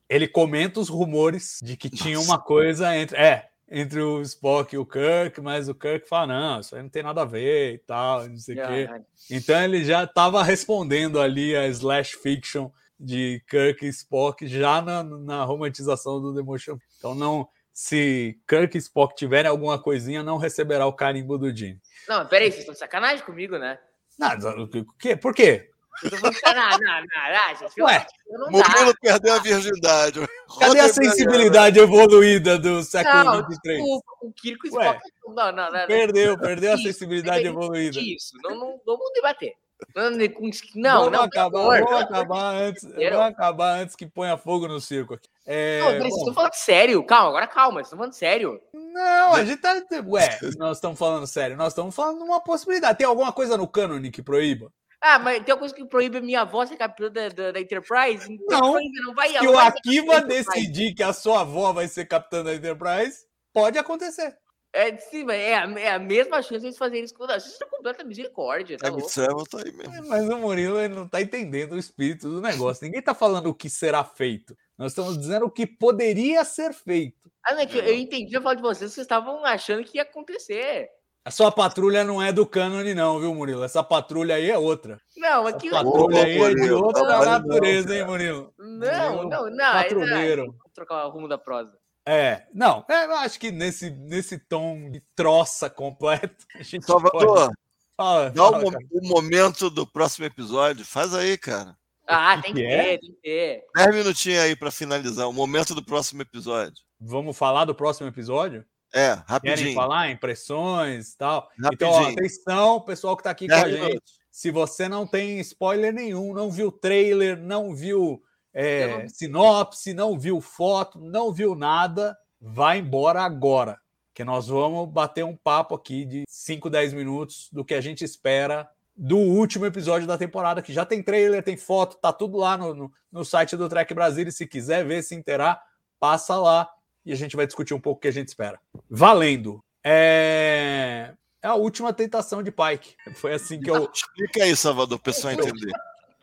ele 0.10 0.28
comenta 0.28 0.80
os 0.80 0.90
rumores 0.90 1.60
de 1.64 1.78
que 1.78 1.90
tinha 1.90 2.20
uma 2.20 2.38
coisa 2.38 2.96
entre. 2.98 3.16
É, 3.18 3.46
entre 3.72 4.02
o 4.02 4.20
Spock 4.24 4.74
e 4.74 4.80
o 4.80 4.86
Kirk, 4.86 5.40
mas 5.42 5.70
o 5.70 5.76
Kirk 5.76 6.10
fala: 6.10 6.28
não, 6.34 6.60
isso 6.60 6.76
aí 6.76 6.82
não 6.82 6.90
tem 6.90 7.04
nada 7.04 7.22
a 7.22 7.26
ver 7.26 7.76
e 7.76 7.78
tal, 7.78 8.28
não 8.28 8.36
sei 8.38 8.56
o 8.56 8.68
quê. 8.68 8.86
Caralho. 8.86 9.06
Então 9.30 9.62
ele 9.64 9.86
já 9.86 10.04
estava 10.06 10.42
respondendo 10.44 11.20
ali 11.22 11.56
a 11.56 11.68
slash 11.68 12.18
fiction 12.18 12.70
de 13.00 13.42
Kirk 13.50 13.86
e 13.86 13.90
Spock 13.90 14.46
já 14.48 14.82
na, 14.82 15.04
na 15.04 15.44
romantização 15.46 16.20
do 16.22 16.36
The 16.36 16.42
Motion. 16.42 16.78
Então 16.98 17.16
não, 17.16 17.48
se 17.74 18.38
Kirk 18.48 18.76
e 18.76 18.80
Spock 18.80 19.16
tiverem 19.16 19.50
alguma 19.50 19.82
coisinha, 19.82 20.22
não 20.22 20.38
receberá 20.38 20.86
o 20.86 20.94
carimbo 20.94 21.38
do 21.38 21.56
Gene. 21.56 21.80
Não, 22.08 22.26
peraí, 22.28 22.50
vocês 22.52 22.60
estão 22.62 22.74
de 22.74 22.80
sacanagem 22.80 23.24
comigo, 23.26 23.58
né? 23.58 23.80
Nada, 24.18 24.50
o 24.62 24.68
quê? 24.98 25.16
Por 25.16 25.34
quê? 25.34 25.70
Eu 26.04 26.10
tô 26.12 26.18
falando 26.18 26.36
que- 26.36 26.46
não, 26.46 26.70
não, 26.70 26.78
não, 26.80 27.50
não, 27.50 27.56
gente. 27.60 27.82
Ué, 27.82 28.06
não 28.30 28.52
Murilo 28.52 28.94
dá. 28.94 29.00
perdeu 29.02 29.34
a 29.34 29.40
virgindade. 29.40 30.20
Cadê 30.60 30.80
a 30.80 30.90
sensibilidade 30.90 31.80
evoluída 31.80 32.58
do 32.58 32.82
século 32.84 33.24
Não, 33.24 33.34
XXIII? 33.44 33.58
desculpa, 33.78 34.12
o 34.22 34.32
Kirk 34.34 34.66
e. 34.66 34.70
Spock. 34.70 35.00
Não, 35.28 35.52
não, 35.52 35.72
não. 35.72 35.88
Perdeu, 35.88 36.38
perdeu 36.38 36.74
a 36.74 36.78
sensibilidade 36.78 37.46
evoluída. 37.46 38.00
Isso, 38.00 38.32
não, 38.44 38.52
não 38.56 38.82
vamos 38.86 39.12
debater. 39.14 39.54
Não, 39.96 40.12
não, 40.12 41.04
vamos 41.06 41.20
acabar, 41.20 41.50
vamos 41.50 41.88
de 41.88 42.04
acabar 42.04 42.56
antes, 42.56 42.84
vamos 42.84 43.20
acabar 43.20 43.80
antes 43.80 43.96
que 43.96 44.06
ponha 44.06 44.38
fogo 44.38 44.68
no 44.68 44.80
circo 44.80 45.14
aqui. 45.14 45.28
É, 45.46 45.80
Não, 45.80 46.00
vocês 46.00 46.16
estão 46.16 46.34
falando 46.34 46.54
sério. 46.54 47.04
Calma, 47.04 47.30
agora 47.30 47.48
calma, 47.48 47.74
vocês 47.76 47.88
estão 47.88 47.98
falando 47.98 48.14
sério. 48.14 48.62
Não, 48.74 49.34
a 49.34 49.44
gente 49.44 49.62
tá. 49.62 49.82
Ué, 50.06 50.40
nós 50.58 50.78
estamos 50.78 51.00
falando 51.00 51.26
sério, 51.26 51.58
nós 51.58 51.70
estamos 51.70 51.96
falando 51.96 52.24
uma 52.24 52.40
possibilidade. 52.40 52.98
Tem 52.98 53.08
alguma 53.08 53.32
coisa 53.32 53.58
no 53.58 53.68
cânone 53.68 54.12
que 54.12 54.22
proíba? 54.22 54.72
Ah, 55.02 55.18
mas 55.18 55.44
tem 55.44 55.54
uma 55.54 55.60
coisa 55.60 55.74
que 55.74 55.86
proíbe 55.86 56.18
a 56.18 56.22
minha 56.22 56.42
avó 56.42 56.66
ser 56.66 56.76
capitã 56.76 57.10
da, 57.10 57.30
da, 57.30 57.52
da 57.54 57.60
Enterprise? 57.60 58.32
Então 58.32 58.74
Não. 58.74 58.80
não 59.06 59.16
vai 59.16 59.30
Se 59.30 59.48
o 59.48 59.58
Akiva 59.58 60.22
decidir 60.22 60.94
que 60.94 61.02
a 61.02 61.14
sua 61.14 61.42
avó 61.42 61.72
vai 61.72 61.88
ser 61.88 62.06
capitã 62.06 62.44
da 62.44 62.54
Enterprise, 62.54 63.26
pode 63.54 63.78
acontecer. 63.78 64.38
É, 64.72 64.96
sim, 64.98 65.24
mas 65.24 65.38
é, 65.40 65.56
a- 65.56 65.80
é 65.80 65.92
a 65.92 66.00
mesma 66.00 66.42
chance 66.44 66.60
de 66.60 66.68
eles 66.68 66.78
fazerem 66.78 67.04
isso 67.04 67.14
com 67.16 67.26
nós. 67.26 67.44
Isso 67.46 67.64
é 67.64 67.68
completa 67.68 68.04
misericórdia, 68.04 68.78
tá 68.78 68.88
É, 68.88 68.90
louco? 68.92 69.06
Marcelo 69.06 69.44
tá 69.46 69.58
aí 69.66 69.72
mesmo. 69.72 70.08
Mas 70.08 70.30
o 70.30 70.38
Murilo 70.38 70.80
ele 70.80 70.94
não 70.94 71.08
tá 71.08 71.20
entendendo 71.22 71.74
o 71.74 71.78
espírito 71.78 72.30
do 72.30 72.40
negócio. 72.40 72.86
Ninguém 72.86 73.02
tá 73.02 73.16
falando 73.16 73.48
o 73.48 73.54
que 73.56 73.68
será 73.70 74.04
feito. 74.04 74.56
Nós 74.78 74.92
estamos 74.92 75.18
dizendo 75.18 75.46
o 75.48 75.52
que 75.52 75.66
poderia 75.66 76.46
ser 76.46 76.72
feito. 76.74 77.18
Ah, 77.44 77.54
não, 77.56 77.62
é 77.62 77.66
que 77.66 77.78
eu, 77.80 77.84
eu 77.84 77.96
entendi 77.96 78.36
a 78.38 78.42
fala 78.42 78.56
de 78.56 78.62
vocês, 78.62 78.92
vocês 78.94 79.06
estavam 79.06 79.44
achando 79.44 79.84
que 79.84 79.98
ia 79.98 80.04
acontecer. 80.04 80.88
A 81.26 81.32
sua 81.32 81.52
patrulha 81.52 82.04
não 82.04 82.22
é 82.22 82.32
do 82.32 82.46
cânone, 82.46 82.94
não, 82.94 83.20
viu, 83.20 83.34
Murilo? 83.34 83.64
Essa 83.64 83.84
patrulha 83.84 84.36
aí 84.36 84.50
é 84.50 84.58
outra. 84.58 85.00
Não, 85.18 85.48
Essa 85.48 85.58
aqui. 85.58 85.70
patrulha 85.70 86.24
aí 86.24 86.32
é 86.32 86.34
de 86.50 86.56
Murilo, 86.56 86.84
outra 86.86 87.02
não 87.04 87.10
vale 87.10 87.26
não, 87.26 87.40
natureza, 87.40 87.96
hein. 87.96 88.06
Murilo? 88.06 88.54
Não, 88.58 89.16
Murilo, 89.16 89.30
não, 89.30 89.50
não. 89.50 89.66
aí- 89.66 89.84
Patrulheiro. 89.84 90.46
Vamos 90.46 90.74
trocar 90.74 91.06
o 91.08 91.10
rumo 91.10 91.28
da 91.28 91.38
prosa. 91.38 91.78
É, 92.10 92.48
não, 92.54 92.84
é, 92.90 93.06
eu 93.06 93.16
acho 93.18 93.40
que 93.40 93.52
nesse, 93.52 93.92
nesse 93.92 94.40
tom 94.40 94.90
de 94.90 95.00
troça 95.16 95.70
completo, 95.70 96.44
a 96.56 96.64
gente 96.64 96.86
Salvador, 96.86 97.36
pode... 97.36 97.54
Fala, 97.96 98.30
dá 98.32 98.50
o, 98.50 98.70
o 98.70 99.08
momento 99.08 99.70
do 99.70 99.86
próximo 99.86 100.26
episódio. 100.26 100.86
Faz 100.86 101.14
aí, 101.14 101.38
cara. 101.38 101.78
Ah, 102.08 102.42
tem 102.42 102.54
que 102.54 102.62
que 102.62 102.66
é? 102.66 102.84
ter, 102.84 103.00
tem 103.00 103.12
que 103.12 103.22
ter. 103.22 103.64
Dez 103.76 103.96
minutinhos 103.96 104.42
aí 104.42 104.56
pra 104.56 104.72
finalizar. 104.72 105.30
O 105.30 105.34
momento 105.34 105.76
do 105.76 105.84
próximo 105.84 106.22
episódio. 106.22 106.82
Vamos 107.00 107.38
falar 107.38 107.66
do 107.66 107.76
próximo 107.76 108.08
episódio? 108.08 108.66
É, 108.92 109.10
Querem 109.10 109.24
rapidinho. 109.28 109.76
falar 109.76 110.10
impressões 110.10 111.12
e 111.12 111.18
tal? 111.18 111.48
Então, 111.72 111.90
ó, 111.92 112.00
Rapidinho. 112.00 112.18
atenção, 112.18 112.82
pessoal 112.82 113.16
que 113.16 113.24
tá 113.24 113.30
aqui 113.30 113.48
com 113.48 113.54
Dez 113.54 113.64
a 113.66 113.70
gente. 113.70 113.82
minutos. 113.86 114.14
Se 114.32 114.50
você 114.50 114.90
não 114.90 115.06
tem 115.06 115.40
spoiler 115.42 115.94
nenhum, 115.94 116.34
não 116.34 116.50
viu 116.50 116.72
trailer, 116.72 117.38
não 117.38 117.76
viu 117.76 118.24
é, 118.54 119.04
não- 119.04 119.10
sinopse, 119.10 119.94
não 119.94 120.18
viu 120.18 120.42
foto, 120.42 121.00
não 121.00 121.32
viu 121.32 121.56
nada, 121.56 122.18
vai 122.42 122.80
embora 122.80 123.22
agora. 123.22 123.80
Que 124.14 124.24
nós 124.24 124.48
vamos 124.48 124.90
bater 124.90 125.24
um 125.24 125.36
papo 125.36 125.76
aqui 125.76 126.06
de 126.06 126.24
5, 126.28 126.70
10 126.70 126.94
minutos 126.94 127.50
do 127.52 127.64
que 127.64 127.74
a 127.74 127.82
gente 127.82 128.04
espera 128.04 128.70
do 128.96 129.18
último 129.18 129.66
episódio 129.66 130.06
da 130.06 130.18
temporada, 130.18 130.62
que 130.62 130.74
já 130.74 130.86
tem 130.86 131.02
trailer, 131.02 131.42
tem 131.42 131.56
foto, 131.56 131.98
tá 132.02 132.12
tudo 132.12 132.38
lá 132.38 132.58
no, 132.58 132.76
no, 132.76 132.92
no 133.10 133.24
site 133.24 133.56
do 133.56 133.70
Trek 133.70 133.94
Brasil. 133.94 134.28
E 134.28 134.32
se 134.32 134.46
quiser 134.46 134.86
ver, 134.86 135.02
se 135.04 135.16
inteirar, 135.16 135.62
passa 135.98 136.38
lá 136.38 136.70
e 137.06 137.14
a 137.14 137.16
gente 137.16 137.36
vai 137.36 137.46
discutir 137.46 137.74
um 137.74 137.80
pouco 137.80 138.00
o 138.00 138.02
que 138.02 138.10
a 138.10 138.14
gente 138.14 138.28
espera. 138.28 138.60
Valendo! 138.90 139.64
É, 139.84 141.14
é 141.42 141.48
a 141.48 141.56
última 141.56 141.94
tentação 141.94 142.44
de 142.44 142.52
Pike. 142.52 142.96
Foi 143.16 143.34
assim 143.34 143.62
que 143.62 143.70
eu, 143.70 143.90
Explica 143.94 144.44
aí, 144.44 144.56
Salvador, 144.56 145.00
para 145.00 145.12
o 145.12 145.14
pessoal 145.14 145.34
entender. 145.34 145.72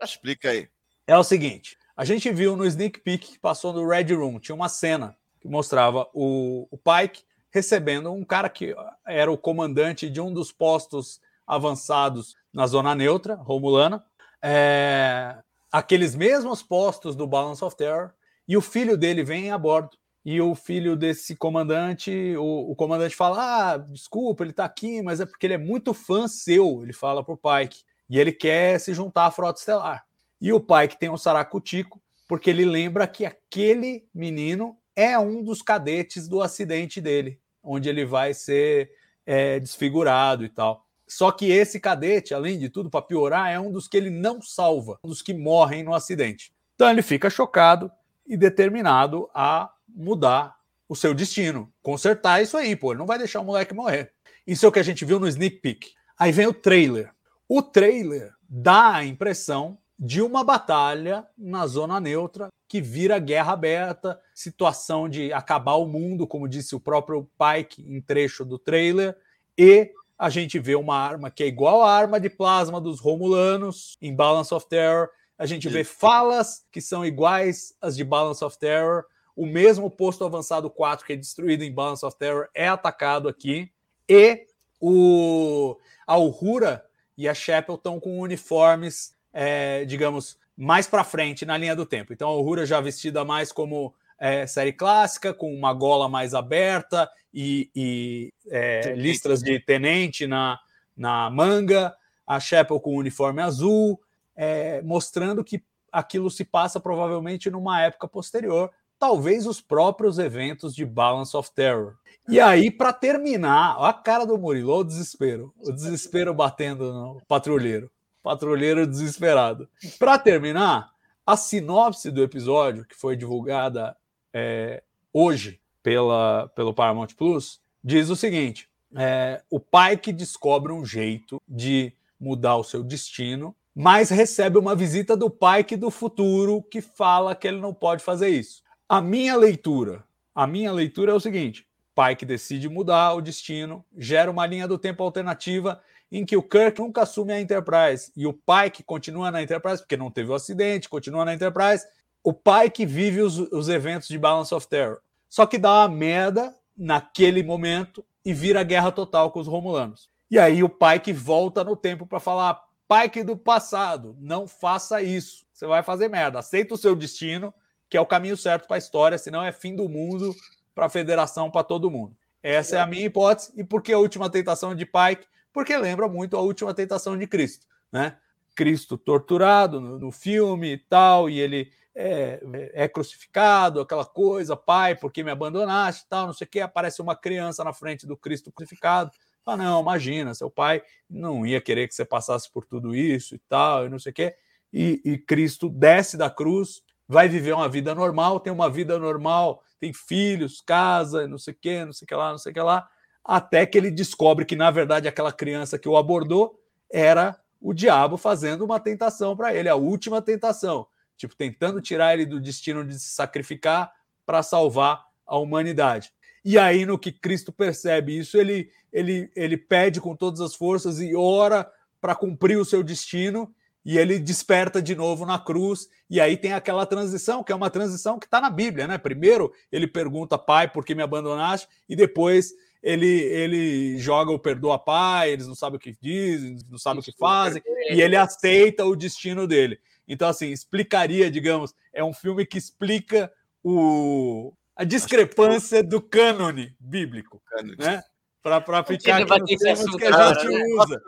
Explica 0.02 0.50
aí. 0.50 0.68
é 1.06 1.16
o 1.16 1.24
seguinte: 1.24 1.78
a 1.96 2.04
gente 2.04 2.30
viu 2.30 2.56
no 2.56 2.66
sneak 2.66 3.00
peek 3.00 3.32
que 3.32 3.38
passou 3.38 3.72
no 3.72 3.88
Red 3.88 4.14
Room, 4.14 4.38
tinha 4.38 4.54
uma 4.54 4.68
cena 4.68 5.16
que 5.40 5.48
mostrava 5.48 6.06
o, 6.12 6.68
o 6.70 6.76
Pike 6.76 7.24
recebendo 7.50 8.12
um 8.12 8.24
cara 8.24 8.50
que 8.50 8.74
era 9.06 9.32
o 9.32 9.38
comandante 9.38 10.10
de 10.10 10.20
um 10.20 10.32
dos 10.32 10.52
postos 10.52 11.20
avançados 11.46 12.34
na 12.52 12.66
zona 12.66 12.94
neutra, 12.94 13.34
Romulana, 13.34 14.04
é, 14.42 15.38
aqueles 15.72 16.14
mesmos 16.14 16.62
postos 16.62 17.16
do 17.16 17.26
Balance 17.26 17.64
of 17.64 17.74
Terror, 17.76 18.10
e 18.46 18.56
o 18.56 18.60
filho 18.60 18.96
dele 18.96 19.24
vem 19.24 19.50
a 19.50 19.58
bordo. 19.58 19.96
E 20.24 20.40
o 20.40 20.56
filho 20.56 20.96
desse 20.96 21.36
comandante, 21.36 22.34
o, 22.36 22.72
o 22.72 22.74
comandante 22.74 23.14
fala: 23.14 23.36
Ah, 23.38 23.76
desculpa, 23.76 24.42
ele 24.42 24.52
tá 24.52 24.64
aqui, 24.64 25.00
mas 25.00 25.20
é 25.20 25.26
porque 25.26 25.46
ele 25.46 25.54
é 25.54 25.58
muito 25.58 25.94
fã 25.94 26.26
seu, 26.26 26.82
ele 26.82 26.92
fala 26.92 27.24
pro 27.24 27.38
Pike. 27.38 27.84
E 28.10 28.18
ele 28.18 28.32
quer 28.32 28.80
se 28.80 28.92
juntar 28.92 29.26
à 29.26 29.30
frota 29.30 29.60
estelar. 29.60 30.04
E 30.40 30.52
o 30.52 30.60
Pike 30.60 30.98
tem 30.98 31.08
um 31.08 31.16
saracutico, 31.16 32.00
porque 32.28 32.50
ele 32.50 32.64
lembra 32.64 33.06
que 33.06 33.24
aquele 33.24 34.06
menino 34.14 34.76
é 34.94 35.18
um 35.18 35.42
dos 35.42 35.62
cadetes 35.62 36.26
do 36.28 36.42
acidente 36.42 37.00
dele, 37.00 37.40
onde 37.62 37.88
ele 37.88 38.04
vai 38.04 38.34
ser 38.34 38.90
é, 39.24 39.60
desfigurado 39.60 40.44
e 40.44 40.48
tal. 40.48 40.86
Só 41.06 41.30
que 41.30 41.50
esse 41.50 41.78
cadete, 41.78 42.34
além 42.34 42.58
de 42.58 42.68
tudo, 42.68 42.90
para 42.90 43.02
piorar, 43.02 43.50
é 43.50 43.60
um 43.60 43.70
dos 43.70 43.86
que 43.86 43.96
ele 43.96 44.10
não 44.10 44.42
salva, 44.42 44.98
um 45.04 45.08
dos 45.08 45.22
que 45.22 45.32
morrem 45.32 45.84
no 45.84 45.94
acidente. 45.94 46.52
Então 46.74 46.90
ele 46.90 47.02
fica 47.02 47.30
chocado 47.30 47.90
e 48.26 48.36
determinado 48.36 49.28
a 49.32 49.70
mudar 49.88 50.56
o 50.88 50.96
seu 50.96 51.14
destino, 51.14 51.72
consertar 51.82 52.42
isso 52.42 52.56
aí, 52.56 52.76
pô, 52.76 52.92
ele 52.92 52.98
não 52.98 53.06
vai 53.06 53.18
deixar 53.18 53.40
o 53.40 53.44
moleque 53.44 53.74
morrer. 53.74 54.12
Isso 54.46 54.64
é 54.64 54.68
o 54.68 54.72
que 54.72 54.78
a 54.78 54.84
gente 54.84 55.04
viu 55.04 55.18
no 55.18 55.28
sneak 55.28 55.56
peek. 55.56 55.92
Aí 56.18 56.32
vem 56.32 56.46
o 56.46 56.54
trailer. 56.54 57.12
O 57.48 57.62
trailer 57.62 58.32
dá 58.48 58.96
a 58.96 59.04
impressão 59.04 59.78
de 59.98 60.20
uma 60.20 60.44
batalha 60.44 61.26
na 61.36 61.66
zona 61.66 61.98
neutra 61.98 62.48
que 62.68 62.80
vira 62.80 63.18
guerra 63.18 63.52
aberta, 63.52 64.20
situação 64.34 65.08
de 65.08 65.32
acabar 65.32 65.76
o 65.76 65.86
mundo, 65.86 66.26
como 66.26 66.48
disse 66.48 66.74
o 66.74 66.80
próprio 66.80 67.28
Pike 67.38 67.82
em 67.82 68.00
trecho 68.00 68.44
do 68.44 68.58
trailer, 68.58 69.16
e 69.56 69.92
a 70.18 70.28
gente 70.30 70.58
vê 70.58 70.74
uma 70.74 70.96
arma 70.96 71.30
que 71.30 71.42
é 71.42 71.46
igual 71.46 71.82
à 71.82 71.92
arma 71.92 72.18
de 72.18 72.28
plasma 72.28 72.80
dos 72.80 73.00
Romulanos 73.00 73.96
em 74.00 74.14
Balance 74.14 74.52
of 74.52 74.66
Terror. 74.68 75.08
A 75.38 75.44
gente 75.44 75.68
vê 75.68 75.84
falas 75.84 76.64
que 76.72 76.80
são 76.80 77.04
iguais 77.04 77.74
às 77.80 77.94
de 77.96 78.02
Balance 78.02 78.42
of 78.42 78.58
Terror. 78.58 79.04
O 79.34 79.44
mesmo 79.44 79.90
posto 79.90 80.24
avançado 80.24 80.70
4 80.70 81.06
que 81.06 81.12
é 81.12 81.16
destruído 81.16 81.62
em 81.62 81.72
Balance 81.72 82.04
of 82.04 82.16
Terror 82.16 82.48
é 82.54 82.66
atacado 82.66 83.28
aqui. 83.28 83.70
E 84.08 84.46
o, 84.80 85.76
a 86.06 86.16
Uhura 86.16 86.84
e 87.16 87.28
a 87.28 87.34
Chapel 87.34 87.74
estão 87.74 88.00
com 88.00 88.20
uniformes, 88.20 89.14
é, 89.38 89.84
digamos, 89.84 90.38
mais 90.56 90.86
para 90.86 91.04
frente 91.04 91.44
na 91.44 91.58
linha 91.58 91.76
do 91.76 91.84
tempo. 91.84 92.10
Então 92.10 92.30
a 92.30 92.36
Uhura 92.36 92.64
já 92.64 92.80
vestida 92.80 93.22
mais 93.22 93.52
como 93.52 93.94
é, 94.18 94.46
série 94.46 94.72
clássica, 94.72 95.34
com 95.34 95.54
uma 95.54 95.74
gola 95.74 96.08
mais 96.08 96.32
aberta 96.32 97.06
e, 97.34 97.70
e 97.76 98.32
é, 98.48 98.94
listras 98.94 99.42
de 99.42 99.60
tenente 99.60 100.26
na, 100.26 100.58
na 100.96 101.28
manga, 101.28 101.94
a 102.26 102.40
Chapel 102.40 102.80
com 102.80 102.96
uniforme 102.96 103.42
azul, 103.42 104.00
é, 104.34 104.80
mostrando 104.80 105.44
que 105.44 105.62
aquilo 105.92 106.30
se 106.30 106.42
passa 106.44 106.80
provavelmente 106.80 107.50
numa 107.50 107.82
época 107.82 108.08
posterior, 108.08 108.70
talvez 108.98 109.46
os 109.46 109.60
próprios 109.60 110.18
eventos 110.18 110.74
de 110.74 110.86
Balance 110.86 111.36
of 111.36 111.52
Terror. 111.54 111.96
E 112.26 112.40
aí, 112.40 112.70
para 112.70 112.90
terminar, 112.90 113.76
a 113.78 113.92
cara 113.92 114.24
do 114.24 114.38
Murilo, 114.38 114.78
o 114.78 114.84
desespero, 114.84 115.52
o 115.58 115.70
desespero 115.70 116.32
batendo 116.32 116.92
no 116.92 117.22
patrulheiro, 117.28 117.90
patrulheiro 118.26 118.88
desesperado. 118.88 119.68
Para 120.00 120.18
terminar, 120.18 120.90
a 121.24 121.36
sinopse 121.36 122.10
do 122.10 122.24
episódio, 122.24 122.84
que 122.84 122.96
foi 122.96 123.14
divulgada 123.14 123.96
é, 124.34 124.82
hoje 125.12 125.60
pela, 125.80 126.48
pelo 126.56 126.74
Paramount 126.74 127.14
Plus, 127.16 127.60
diz 127.84 128.10
o 128.10 128.16
seguinte: 128.16 128.68
é, 128.96 129.40
o 129.48 129.60
pai 129.60 129.96
que 129.96 130.12
descobre 130.12 130.72
um 130.72 130.84
jeito 130.84 131.40
de 131.46 131.92
mudar 132.18 132.56
o 132.56 132.64
seu 132.64 132.82
destino, 132.82 133.54
mas 133.72 134.10
recebe 134.10 134.58
uma 134.58 134.74
visita 134.74 135.16
do 135.16 135.30
pai 135.30 135.62
que 135.62 135.76
do 135.76 135.88
futuro 135.88 136.60
que 136.64 136.80
fala 136.80 137.32
que 137.32 137.46
ele 137.46 137.60
não 137.60 137.72
pode 137.72 138.02
fazer 138.02 138.30
isso. 138.30 138.60
A 138.88 139.00
minha 139.00 139.36
leitura, 139.36 140.02
a 140.34 140.48
minha 140.48 140.72
leitura 140.72 141.12
é 141.12 141.14
o 141.14 141.20
seguinte: 141.20 141.64
pai 141.94 142.16
que 142.16 142.26
decide 142.26 142.68
mudar 142.68 143.14
o 143.14 143.20
destino, 143.20 143.84
gera 143.96 144.28
uma 144.28 144.46
linha 144.46 144.66
do 144.66 144.76
tempo 144.76 145.04
alternativa 145.04 145.80
em 146.10 146.24
que 146.24 146.36
o 146.36 146.42
Kirk 146.42 146.80
nunca 146.80 147.02
assume 147.02 147.32
a 147.32 147.40
Enterprise 147.40 148.12
e 148.16 148.26
o 148.26 148.32
pai 148.32 148.70
que 148.70 148.82
continua 148.82 149.30
na 149.30 149.42
Enterprise, 149.42 149.82
porque 149.82 149.96
não 149.96 150.10
teve 150.10 150.30
o 150.30 150.32
um 150.32 150.36
acidente, 150.36 150.88
continua 150.88 151.24
na 151.24 151.34
Enterprise, 151.34 151.84
o 152.22 152.32
pai 152.32 152.70
que 152.70 152.86
vive 152.86 153.20
os, 153.22 153.38
os 153.38 153.68
eventos 153.68 154.08
de 154.08 154.18
Balance 154.18 154.54
of 154.54 154.66
Terror. 154.68 154.98
Só 155.28 155.46
que 155.46 155.58
dá 155.58 155.80
uma 155.80 155.88
merda 155.88 156.54
naquele 156.76 157.42
momento 157.42 158.04
e 158.24 158.32
vira 158.32 158.62
guerra 158.62 158.92
total 158.92 159.30
com 159.30 159.40
os 159.40 159.46
Romulanos. 159.46 160.08
E 160.30 160.38
aí 160.38 160.62
o 160.62 160.68
pai 160.68 161.00
que 161.00 161.12
volta 161.12 161.62
no 161.62 161.76
tempo 161.76 162.06
para 162.06 162.20
falar: 162.20 162.60
pai 162.88 163.08
que 163.08 163.22
do 163.22 163.36
passado, 163.36 164.16
não 164.20 164.46
faça 164.46 165.02
isso. 165.02 165.44
Você 165.52 165.66
vai 165.66 165.82
fazer 165.82 166.08
merda. 166.08 166.38
Aceita 166.38 166.74
o 166.74 166.78
seu 166.78 166.94
destino 166.94 167.52
que 167.88 167.96
é 167.96 168.00
o 168.00 168.06
caminho 168.06 168.36
certo 168.36 168.66
para 168.66 168.76
a 168.76 168.78
história, 168.78 169.18
senão 169.18 169.42
é 169.42 169.52
fim 169.52 169.74
do 169.74 169.88
mundo 169.88 170.34
para 170.74 170.86
a 170.86 170.90
federação, 170.90 171.50
para 171.50 171.62
todo 171.62 171.90
mundo. 171.90 172.16
Essa 172.42 172.76
é 172.76 172.80
a 172.80 172.86
minha 172.86 173.06
hipótese. 173.06 173.52
E 173.56 173.64
por 173.64 173.82
que 173.82 173.92
a 173.92 173.98
última 173.98 174.30
tentação 174.30 174.74
de 174.74 174.84
Pike? 174.84 175.26
Porque 175.56 175.74
lembra 175.74 176.06
muito 176.06 176.36
a 176.36 176.40
última 176.42 176.74
tentação 176.74 177.16
de 177.16 177.26
Cristo, 177.26 177.66
né? 177.90 178.18
Cristo 178.54 178.98
torturado 178.98 179.80
no, 179.80 179.98
no 179.98 180.12
filme 180.12 180.74
e 180.74 180.76
tal, 180.76 181.30
e 181.30 181.40
ele 181.40 181.72
é, 181.94 182.70
é, 182.74 182.86
crucificado, 182.86 183.80
aquela 183.80 184.04
coisa, 184.04 184.54
pai, 184.54 184.94
por 184.94 185.10
que 185.10 185.24
me 185.24 185.30
abandonaste 185.30 186.04
e 186.04 186.08
tal, 186.10 186.26
não 186.26 186.34
sei 186.34 186.46
o 186.46 186.50
que. 186.50 186.60
Aparece 186.60 187.00
uma 187.00 187.16
criança 187.16 187.64
na 187.64 187.72
frente 187.72 188.06
do 188.06 188.18
Cristo 188.18 188.52
crucificado. 188.52 189.10
Fala, 189.42 189.64
não, 189.64 189.80
imagina, 189.80 190.34
seu 190.34 190.50
pai 190.50 190.82
não 191.08 191.46
ia 191.46 191.58
querer 191.58 191.88
que 191.88 191.94
você 191.94 192.04
passasse 192.04 192.52
por 192.52 192.66
tudo 192.66 192.94
isso 192.94 193.34
e 193.34 193.38
tal, 193.48 193.86
e 193.86 193.88
não 193.88 193.98
sei 193.98 194.12
o 194.12 194.14
que. 194.14 194.36
E, 194.70 195.00
e 195.06 195.16
Cristo 195.16 195.70
desce 195.70 196.18
da 196.18 196.28
cruz, 196.28 196.82
vai 197.08 197.30
viver 197.30 197.54
uma 197.54 197.66
vida 197.66 197.94
normal, 197.94 198.40
tem 198.40 198.52
uma 198.52 198.68
vida 198.68 198.98
normal, 198.98 199.62
tem 199.80 199.90
filhos, 199.90 200.60
casa, 200.60 201.26
não 201.26 201.38
sei 201.38 201.54
o 201.54 201.56
que, 201.58 201.82
não 201.82 201.94
sei 201.94 202.04
o 202.04 202.08
que 202.08 202.14
lá, 202.14 202.30
não 202.30 202.38
sei 202.38 202.52
o 202.52 202.54
que 202.54 202.60
lá, 202.60 202.86
até 203.26 203.66
que 203.66 203.76
ele 203.76 203.90
descobre 203.90 204.44
que, 204.44 204.54
na 204.54 204.70
verdade, 204.70 205.08
aquela 205.08 205.32
criança 205.32 205.78
que 205.78 205.88
o 205.88 205.96
abordou 205.96 206.60
era 206.88 207.36
o 207.60 207.74
diabo 207.74 208.16
fazendo 208.16 208.64
uma 208.64 208.78
tentação 208.78 209.36
para 209.36 209.52
ele, 209.52 209.68
a 209.68 209.74
última 209.74 210.22
tentação, 210.22 210.86
tipo, 211.16 211.34
tentando 211.34 211.80
tirar 211.80 212.14
ele 212.14 212.24
do 212.24 212.40
destino 212.40 212.84
de 212.84 212.98
se 212.98 213.08
sacrificar 213.08 213.92
para 214.24 214.42
salvar 214.42 215.04
a 215.26 215.36
humanidade. 215.36 216.12
E 216.44 216.56
aí, 216.56 216.86
no 216.86 216.98
que 216.98 217.10
Cristo 217.10 217.50
percebe 217.50 218.16
isso, 218.16 218.38
ele, 218.38 218.70
ele, 218.92 219.28
ele 219.34 219.56
pede 219.56 220.00
com 220.00 220.14
todas 220.14 220.40
as 220.40 220.54
forças 220.54 221.00
e 221.00 221.16
ora 221.16 221.68
para 222.00 222.14
cumprir 222.14 222.56
o 222.56 222.64
seu 222.64 222.84
destino 222.84 223.52
e 223.84 223.98
ele 223.98 224.18
desperta 224.18 224.82
de 224.82 224.96
novo 224.96 225.24
na 225.24 225.38
cruz, 225.38 225.88
e 226.10 226.20
aí 226.20 226.36
tem 226.36 226.52
aquela 226.52 226.84
transição, 226.84 227.44
que 227.44 227.52
é 227.52 227.54
uma 227.54 227.70
transição 227.70 228.18
que 228.18 228.26
está 228.26 228.40
na 228.40 228.50
Bíblia, 228.50 228.88
né? 228.88 228.98
Primeiro 228.98 229.52
ele 229.70 229.86
pergunta, 229.86 230.36
pai, 230.36 230.68
por 230.68 230.84
que 230.84 230.92
me 230.92 231.04
abandonaste? 231.04 231.68
E 231.88 231.94
depois 231.94 232.52
ele, 232.86 233.08
ele 233.08 233.98
joga 233.98 234.30
o 234.30 234.38
perdoa 234.38 234.78
pai, 234.78 235.32
eles 235.32 235.48
não 235.48 235.56
sabem 235.56 235.76
o 235.76 235.80
que 235.80 235.96
dizem, 236.00 236.56
não 236.70 236.78
sabem 236.78 237.00
o 237.00 237.02
que 237.02 237.10
fazem, 237.18 237.60
e 237.90 238.00
ele 238.00 238.14
aceita 238.14 238.84
o 238.84 238.94
destino 238.94 239.44
dele. 239.44 239.80
Então, 240.06 240.28
assim, 240.28 240.52
explicaria, 240.52 241.28
digamos, 241.28 241.74
é 241.92 242.04
um 242.04 242.14
filme 242.14 242.46
que 242.46 242.56
explica 242.56 243.32
o, 243.60 244.52
a 244.76 244.84
discrepância 244.84 245.82
do 245.82 246.00
cânone 246.00 246.76
bíblico, 246.78 247.42
né? 247.76 248.04
para 248.40 248.84
ficar 248.84 249.22
aqui 249.22 249.40
nos 249.40 249.60
termos 249.60 249.96
que 249.96 250.04
a 250.04 250.32
gente 250.34 250.74
usa. 250.74 251.02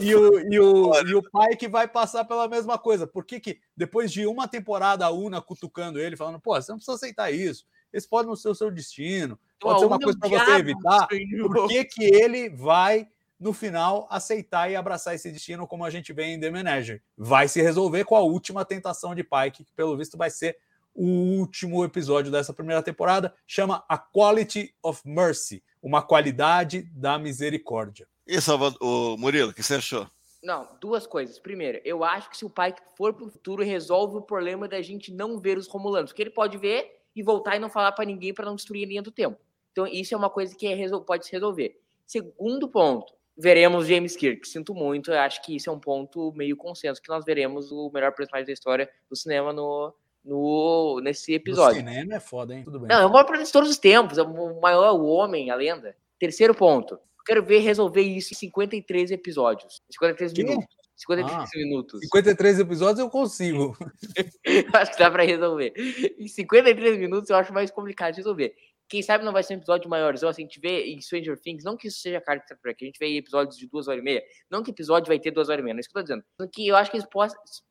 E, 0.00 0.06
e, 0.06 0.14
o, 0.14 0.52
e, 0.52 0.60
o, 0.60 0.94
e 1.08 1.14
o 1.16 1.30
pai 1.32 1.56
que 1.56 1.68
vai 1.68 1.88
passar 1.88 2.24
pela 2.24 2.46
mesma 2.46 2.78
coisa. 2.78 3.04
Por 3.04 3.24
que, 3.24 3.40
que 3.40 3.58
depois 3.76 4.12
de 4.12 4.24
uma 4.24 4.46
temporada 4.46 5.04
a 5.04 5.10
Una 5.10 5.42
cutucando 5.42 5.98
ele, 5.98 6.16
falando, 6.16 6.40
pô, 6.40 6.54
você 6.54 6.70
não 6.70 6.78
precisa 6.78 6.94
aceitar 6.94 7.32
isso, 7.32 7.66
esse 7.92 8.08
pode 8.08 8.28
não 8.28 8.36
ser 8.36 8.48
o 8.48 8.54
seu 8.54 8.70
destino, 8.70 9.36
pode 9.62 9.80
ser 9.80 9.86
uma 9.86 9.98
coisa 9.98 10.18
para 10.18 10.28
você 10.28 10.50
evitar, 10.52 11.08
por 11.46 11.68
que, 11.68 11.84
que 11.84 12.04
ele 12.04 12.50
vai 12.50 13.08
no 13.38 13.52
final 13.52 14.06
aceitar 14.10 14.70
e 14.70 14.76
abraçar 14.76 15.14
esse 15.14 15.30
destino 15.30 15.66
como 15.66 15.84
a 15.84 15.90
gente 15.90 16.12
vê 16.12 16.24
em 16.24 16.40
The 16.40 16.50
Manager? 16.50 17.02
Vai 17.16 17.48
se 17.48 17.62
resolver 17.62 18.04
com 18.04 18.16
a 18.16 18.20
última 18.20 18.64
tentação 18.64 19.14
de 19.14 19.24
Pike, 19.24 19.64
que 19.64 19.72
pelo 19.74 19.96
visto 19.96 20.16
vai 20.16 20.30
ser 20.30 20.56
o 20.94 21.06
último 21.38 21.84
episódio 21.84 22.30
dessa 22.30 22.52
primeira 22.52 22.82
temporada, 22.82 23.34
chama 23.46 23.82
A 23.88 23.96
Quality 23.96 24.74
of 24.82 25.00
Mercy 25.06 25.62
uma 25.82 26.00
qualidade 26.00 26.82
da 26.94 27.18
misericórdia. 27.18 28.06
E 28.26 28.40
Salvador, 28.40 29.18
Murilo, 29.18 29.50
o 29.50 29.54
que 29.54 29.62
você 29.62 29.74
achou? 29.74 30.08
Não, 30.42 30.68
duas 30.80 31.06
coisas. 31.06 31.38
Primeiro, 31.38 31.80
eu 31.84 32.04
acho 32.04 32.30
que 32.30 32.36
se 32.36 32.44
o 32.44 32.50
pai 32.50 32.74
for 32.96 33.12
para 33.12 33.26
o 33.26 33.30
futuro, 33.30 33.64
resolve 33.64 34.18
o 34.18 34.22
problema 34.22 34.68
da 34.68 34.80
gente 34.80 35.12
não 35.12 35.40
ver 35.40 35.58
os 35.58 35.66
Romulanos, 35.66 36.12
porque 36.12 36.22
ele 36.22 36.30
pode 36.30 36.56
ver 36.56 37.00
e 37.14 37.22
voltar 37.22 37.56
e 37.56 37.58
não 37.58 37.68
falar 37.68 37.92
para 37.92 38.04
ninguém 38.04 38.32
para 38.32 38.46
não 38.46 38.54
destruir 38.54 38.84
a 38.84 38.88
linha 38.88 39.02
do 39.02 39.10
tempo. 39.10 39.38
Então, 39.72 39.86
isso 39.86 40.14
é 40.14 40.16
uma 40.16 40.30
coisa 40.30 40.54
que 40.54 40.66
é, 40.66 40.88
pode 41.00 41.26
se 41.26 41.32
resolver. 41.32 41.78
Segundo 42.06 42.68
ponto, 42.68 43.12
veremos 43.36 43.86
James 43.86 44.14
Kirk. 44.14 44.46
Sinto 44.46 44.74
muito, 44.74 45.10
eu 45.10 45.18
acho 45.18 45.42
que 45.42 45.56
isso 45.56 45.70
é 45.70 45.72
um 45.72 45.80
ponto 45.80 46.32
meio 46.36 46.56
consenso, 46.56 47.00
que 47.00 47.08
nós 47.08 47.24
veremos 47.24 47.72
o 47.72 47.90
melhor 47.92 48.12
personagem 48.12 48.46
da 48.46 48.52
história 48.52 48.88
do 49.08 49.16
cinema 49.16 49.52
no, 49.52 49.94
no, 50.24 51.00
nesse 51.02 51.32
episódio. 51.34 51.82
O 51.82 51.84
cinema 51.84 52.14
é 52.14 52.20
foda, 52.20 52.54
hein? 52.54 52.64
Tudo 52.64 52.80
bem. 52.80 52.88
Não, 52.88 53.02
é 53.02 53.06
o 53.06 53.10
maior 53.10 53.24
protagonista 53.24 53.48
de 53.48 53.52
todos 53.52 53.70
os 53.70 53.78
tempos, 53.78 54.18
é 54.18 54.22
o 54.22 54.60
maior 54.60 54.92
o 54.92 55.06
homem, 55.06 55.50
a 55.50 55.54
lenda. 55.54 55.96
Terceiro 56.18 56.54
ponto. 56.54 56.98
Quero 57.24 57.42
ver 57.42 57.60
resolver 57.60 58.02
isso 58.02 58.32
em 58.32 58.36
53 58.36 59.12
episódios. 59.12 59.80
53 59.90 60.32
que? 60.32 60.44
minutos. 60.44 60.76
53 60.96 61.36
ah, 61.36 61.58
minutos. 61.58 62.00
53 62.00 62.60
episódios 62.60 62.98
eu 62.98 63.10
consigo. 63.10 63.76
acho 64.74 64.92
que 64.92 64.98
dá 64.98 65.10
pra 65.10 65.24
resolver. 65.24 65.72
Em 66.18 66.28
53 66.28 66.98
minutos 66.98 67.30
eu 67.30 67.36
acho 67.36 67.52
mais 67.52 67.70
complicado 67.70 68.12
de 68.12 68.18
resolver. 68.18 68.54
Quem 68.92 69.00
sabe 69.00 69.24
não 69.24 69.32
vai 69.32 69.42
ser 69.42 69.54
um 69.54 69.56
episódio 69.56 69.88
maior. 69.88 70.14
Então, 70.14 70.28
assim, 70.28 70.42
a 70.42 70.44
gente 70.44 70.60
vê 70.60 70.84
em 70.84 71.00
Stranger 71.00 71.40
Things, 71.40 71.64
não 71.64 71.78
que 71.78 71.88
isso 71.88 71.98
seja 71.98 72.20
carta 72.20 72.54
que 72.62 72.84
a 72.84 72.86
gente 72.86 72.98
vê 72.98 73.16
episódios 73.16 73.56
de 73.56 73.66
duas 73.66 73.88
horas 73.88 74.02
e 74.02 74.04
meia. 74.04 74.22
Não 74.50 74.62
que 74.62 74.70
episódio 74.70 75.08
vai 75.08 75.18
ter 75.18 75.30
duas 75.30 75.48
horas 75.48 75.60
e 75.60 75.64
meia, 75.64 75.72
não 75.72 75.78
é 75.78 75.80
isso 75.80 75.88
que 75.88 75.96
eu 75.96 76.02
tô 76.02 76.06
dizendo. 76.06 76.50
Que 76.52 76.68
eu 76.68 76.76
acho 76.76 76.90
que 76.90 76.98
eles 76.98 77.06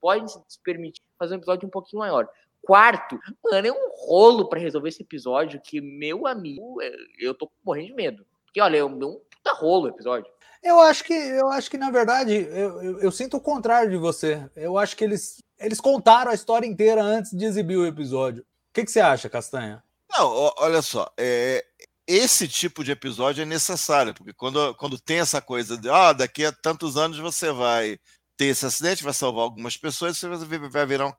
podem 0.01 0.27
se 0.27 0.59
permitir 0.63 0.99
fazer 1.19 1.35
um 1.35 1.37
episódio 1.37 1.67
um 1.67 1.69
pouquinho 1.69 1.99
maior. 1.99 2.27
Quarto, 2.63 3.19
mano, 3.43 3.67
é 3.67 3.71
um 3.71 3.91
rolo 4.07 4.49
para 4.49 4.59
resolver 4.59 4.89
esse 4.89 5.03
episódio 5.03 5.61
que, 5.63 5.79
meu 5.79 6.25
amigo, 6.25 6.81
é, 6.81 6.91
eu 7.19 7.35
tô 7.35 7.51
morrendo 7.63 7.89
de 7.89 7.93
medo. 7.93 8.25
Porque, 8.43 8.59
olha, 8.59 8.77
é 8.77 8.83
um 8.83 8.97
puta 8.97 9.53
rolo 9.53 9.85
o 9.85 9.89
episódio. 9.89 10.31
Eu 10.63 10.79
acho 10.79 11.03
que, 11.03 11.13
eu 11.13 11.49
acho 11.49 11.69
que 11.69 11.77
na 11.77 11.91
verdade, 11.91 12.33
eu, 12.33 12.81
eu, 12.81 12.99
eu, 12.99 13.11
sinto 13.11 13.37
o 13.37 13.41
contrário 13.41 13.91
de 13.91 13.97
você. 13.97 14.49
Eu 14.55 14.75
acho 14.75 14.97
que 14.97 15.03
eles, 15.03 15.37
eles 15.59 15.79
contaram 15.79 16.31
a 16.31 16.35
história 16.35 16.65
inteira 16.65 17.03
antes 17.03 17.29
de 17.29 17.45
exibir 17.45 17.77
o 17.77 17.85
episódio. 17.85 18.41
O 18.41 18.73
que, 18.73 18.85
que 18.85 18.91
você 18.91 18.99
acha, 18.99 19.29
Castanha? 19.29 19.83
Não, 20.11 20.51
olha 20.57 20.81
só, 20.81 21.09
é, 21.17 21.63
esse 22.07 22.47
tipo 22.47 22.83
de 22.83 22.91
episódio 22.91 23.41
é 23.41 23.45
necessário, 23.45 24.13
porque 24.13 24.33
quando, 24.33 24.75
quando 24.75 24.99
tem 24.99 25.19
essa 25.19 25.41
coisa 25.41 25.77
de, 25.77 25.89
ah, 25.89 26.11
daqui 26.13 26.45
a 26.45 26.51
tantos 26.51 26.97
anos 26.97 27.17
você 27.17 27.51
vai 27.51 27.97
ter 28.35 28.47
esse 28.47 28.65
acidente, 28.65 29.03
vai 29.03 29.13
salvar 29.13 29.43
algumas 29.43 29.77
pessoas, 29.77 30.17
você 30.17 30.27
vai 30.69 30.85
virar 30.85 31.07
um 31.07 31.13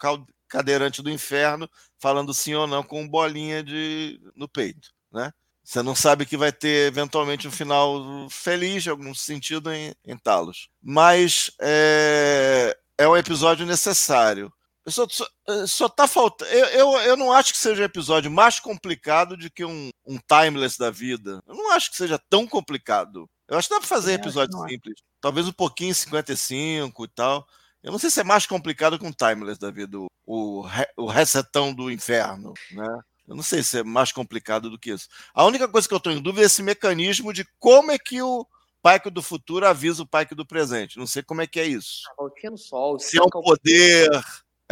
cadeirante 0.48 1.02
do 1.02 1.10
inferno 1.10 1.68
falando 1.98 2.34
sim 2.34 2.54
ou 2.54 2.66
não 2.66 2.82
com 2.82 3.08
bolinha 3.08 3.62
de, 3.62 4.20
no 4.36 4.48
peito, 4.48 4.90
né? 5.10 5.32
Você 5.64 5.80
não 5.82 5.94
sabe 5.94 6.26
que 6.26 6.36
vai 6.36 6.52
ter 6.52 6.88
eventualmente 6.88 7.46
um 7.46 7.50
final 7.50 8.28
feliz, 8.28 8.84
em 8.84 8.90
algum 8.90 9.14
sentido, 9.14 9.72
em, 9.72 9.94
em 10.04 10.18
Talos. 10.18 10.68
Mas 10.82 11.52
é, 11.60 12.76
é 12.98 13.08
um 13.08 13.16
episódio 13.16 13.64
necessário. 13.64 14.52
Só, 14.88 15.06
só, 15.08 15.26
só 15.66 15.88
tá 15.88 16.08
faltando. 16.08 16.50
Eu, 16.50 16.66
eu, 16.66 17.00
eu 17.02 17.16
não 17.16 17.32
acho 17.32 17.52
que 17.52 17.58
seja 17.58 17.82
um 17.82 17.84
episódio 17.84 18.30
mais 18.30 18.58
complicado 18.58 19.36
do 19.36 19.50
que 19.50 19.64
um, 19.64 19.90
um 20.04 20.18
timeless 20.18 20.76
da 20.76 20.90
vida. 20.90 21.40
Eu 21.46 21.54
não 21.54 21.70
acho 21.72 21.90
que 21.90 21.96
seja 21.96 22.18
tão 22.28 22.46
complicado. 22.46 23.28
Eu 23.48 23.58
acho 23.58 23.68
que 23.68 23.74
dá 23.74 23.80
pra 23.80 23.88
fazer 23.88 24.14
episódio 24.14 24.58
simples. 24.68 25.00
Talvez 25.20 25.46
um 25.46 25.52
pouquinho 25.52 25.94
55 25.94 27.04
e 27.04 27.08
tal. 27.08 27.46
Eu 27.82 27.92
não 27.92 27.98
sei 27.98 28.10
se 28.10 28.20
é 28.20 28.24
mais 28.24 28.46
complicado 28.46 28.98
com 28.98 29.08
o 29.08 29.14
Timeless, 29.14 29.58
David, 29.58 29.96
o, 29.96 30.06
o, 30.24 30.64
o 30.96 31.06
resetão 31.06 31.74
do 31.74 31.90
inferno, 31.90 32.54
né? 32.70 33.00
Eu 33.26 33.36
não 33.36 33.42
sei 33.42 33.62
se 33.62 33.78
é 33.78 33.82
mais 33.84 34.12
complicado 34.12 34.68
do 34.68 34.78
que 34.78 34.90
isso. 34.90 35.08
A 35.34 35.44
única 35.44 35.68
coisa 35.68 35.86
que 35.86 35.94
eu 35.94 35.98
estou 35.98 36.12
em 36.12 36.20
dúvida 36.20 36.42
é 36.42 36.46
esse 36.46 36.62
mecanismo 36.62 37.32
de 37.32 37.46
como 37.58 37.90
é 37.90 37.98
que 37.98 38.20
o 38.20 38.46
Pike 38.82 39.10
do 39.10 39.22
futuro 39.22 39.66
avisa 39.66 40.02
o 40.02 40.06
Pike 40.06 40.34
do 40.34 40.44
presente. 40.44 40.98
Não 40.98 41.06
sei 41.06 41.22
como 41.22 41.40
é 41.40 41.46
que 41.46 41.60
é 41.60 41.66
isso. 41.66 42.02
Ah, 42.18 42.56
sol, 42.56 42.98
se 42.98 43.16
é 43.16 43.22
um 43.22 43.28
poder, 43.28 44.10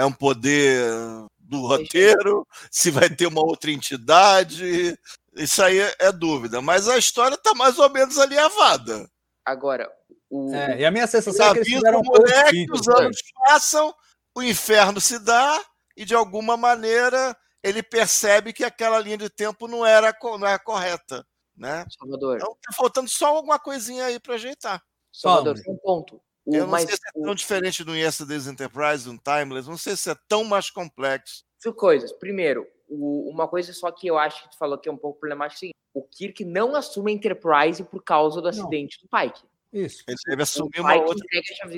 é 0.01 0.05
um 0.05 0.13
poder 0.13 0.83
do 1.39 1.67
roteiro, 1.67 2.47
se 2.71 2.91
vai 2.91 3.11
ter 3.11 3.27
uma 3.27 3.45
outra 3.45 3.71
entidade. 3.71 4.99
Isso 5.37 5.63
aí 5.63 5.79
é 5.99 6.11
dúvida. 6.11 6.63
Mas 6.63 6.89
a 6.89 6.97
história 6.97 7.35
está 7.35 7.55
mais 7.55 7.79
ou 7.79 7.91
menos 7.91 8.19
alinhavada. 8.19 9.11
Agora, 9.45 9.91
o... 10.29 10.55
É, 10.55 10.81
e 10.81 10.85
a 10.85 10.91
minha 10.91 11.07
sensação 11.07 11.49
é 11.49 11.53
que 11.53 11.59
eles 11.59 11.69
fizeram 11.69 12.01
um 12.01 12.05
moleque, 12.05 12.67
os 12.73 12.89
anos 12.89 13.19
passam, 13.35 13.95
o 14.35 14.43
inferno 14.43 15.01
se 15.01 15.19
dá 15.19 15.61
e 15.97 16.05
de 16.05 16.15
alguma 16.15 16.57
maneira 16.57 17.37
ele 17.63 17.83
percebe 17.83 18.53
que 18.53 18.65
aquela 18.65 18.99
linha 19.01 19.19
de 19.19 19.29
tempo 19.29 19.69
não 19.69 19.85
era, 19.85 20.17
não 20.23 20.47
era 20.47 20.59
correta. 20.59 21.27
Né? 21.57 21.85
Salvador. 21.99 22.37
Então 22.37 22.57
tá 22.63 22.73
faltando 22.75 23.11
só 23.11 23.37
alguma 23.37 23.59
coisinha 23.59 24.07
aí 24.07 24.19
para 24.19 24.35
ajeitar. 24.35 24.83
Salvador, 25.13 25.61
um 25.69 25.77
ponto. 25.77 26.23
O 26.45 26.57
eu 26.57 26.67
não 26.67 26.79
sei 26.79 26.89
se 26.89 27.09
é 27.15 27.21
tão 27.23 27.35
diferente 27.35 27.85
do 27.85 27.95
Yesterday's 27.95 28.47
Enterprise, 28.47 29.05
do 29.05 29.19
Timeless, 29.19 29.69
não 29.69 29.77
sei 29.77 29.97
se 29.97 30.11
é 30.11 30.17
tão 30.29 30.45
mais 30.45 30.71
complexo. 30.71 31.45
Duas 31.63 31.77
coisas. 31.77 32.13
Primeiro, 32.13 32.67
o, 32.89 33.31
uma 33.31 33.47
coisa 33.47 33.73
só 33.73 33.91
que 33.91 34.07
eu 34.07 34.19
acho 34.19 34.43
que 34.43 34.51
tu 34.51 34.59
falou 34.59 34.79
que 34.79 34.89
é 34.89 34.93
um 34.93 34.97
pouco 34.97 35.21
problemática, 35.21 35.67
é 35.67 35.71
o 35.93 36.03
Kirk 36.03 36.45
não 36.45 36.75
assume 36.75 37.13
a 37.13 37.15
Enterprise 37.15 37.83
por 37.85 38.03
causa 38.03 38.41
do 38.41 38.49
acidente 38.49 38.99
não. 39.03 39.07
do 39.07 39.31
Pike. 39.31 39.43
Isso. 39.73 40.03
Ele 40.09 40.17
deve 40.27 40.43
assumir 40.43 40.81
uma 40.81 40.95
outra. 40.97 41.25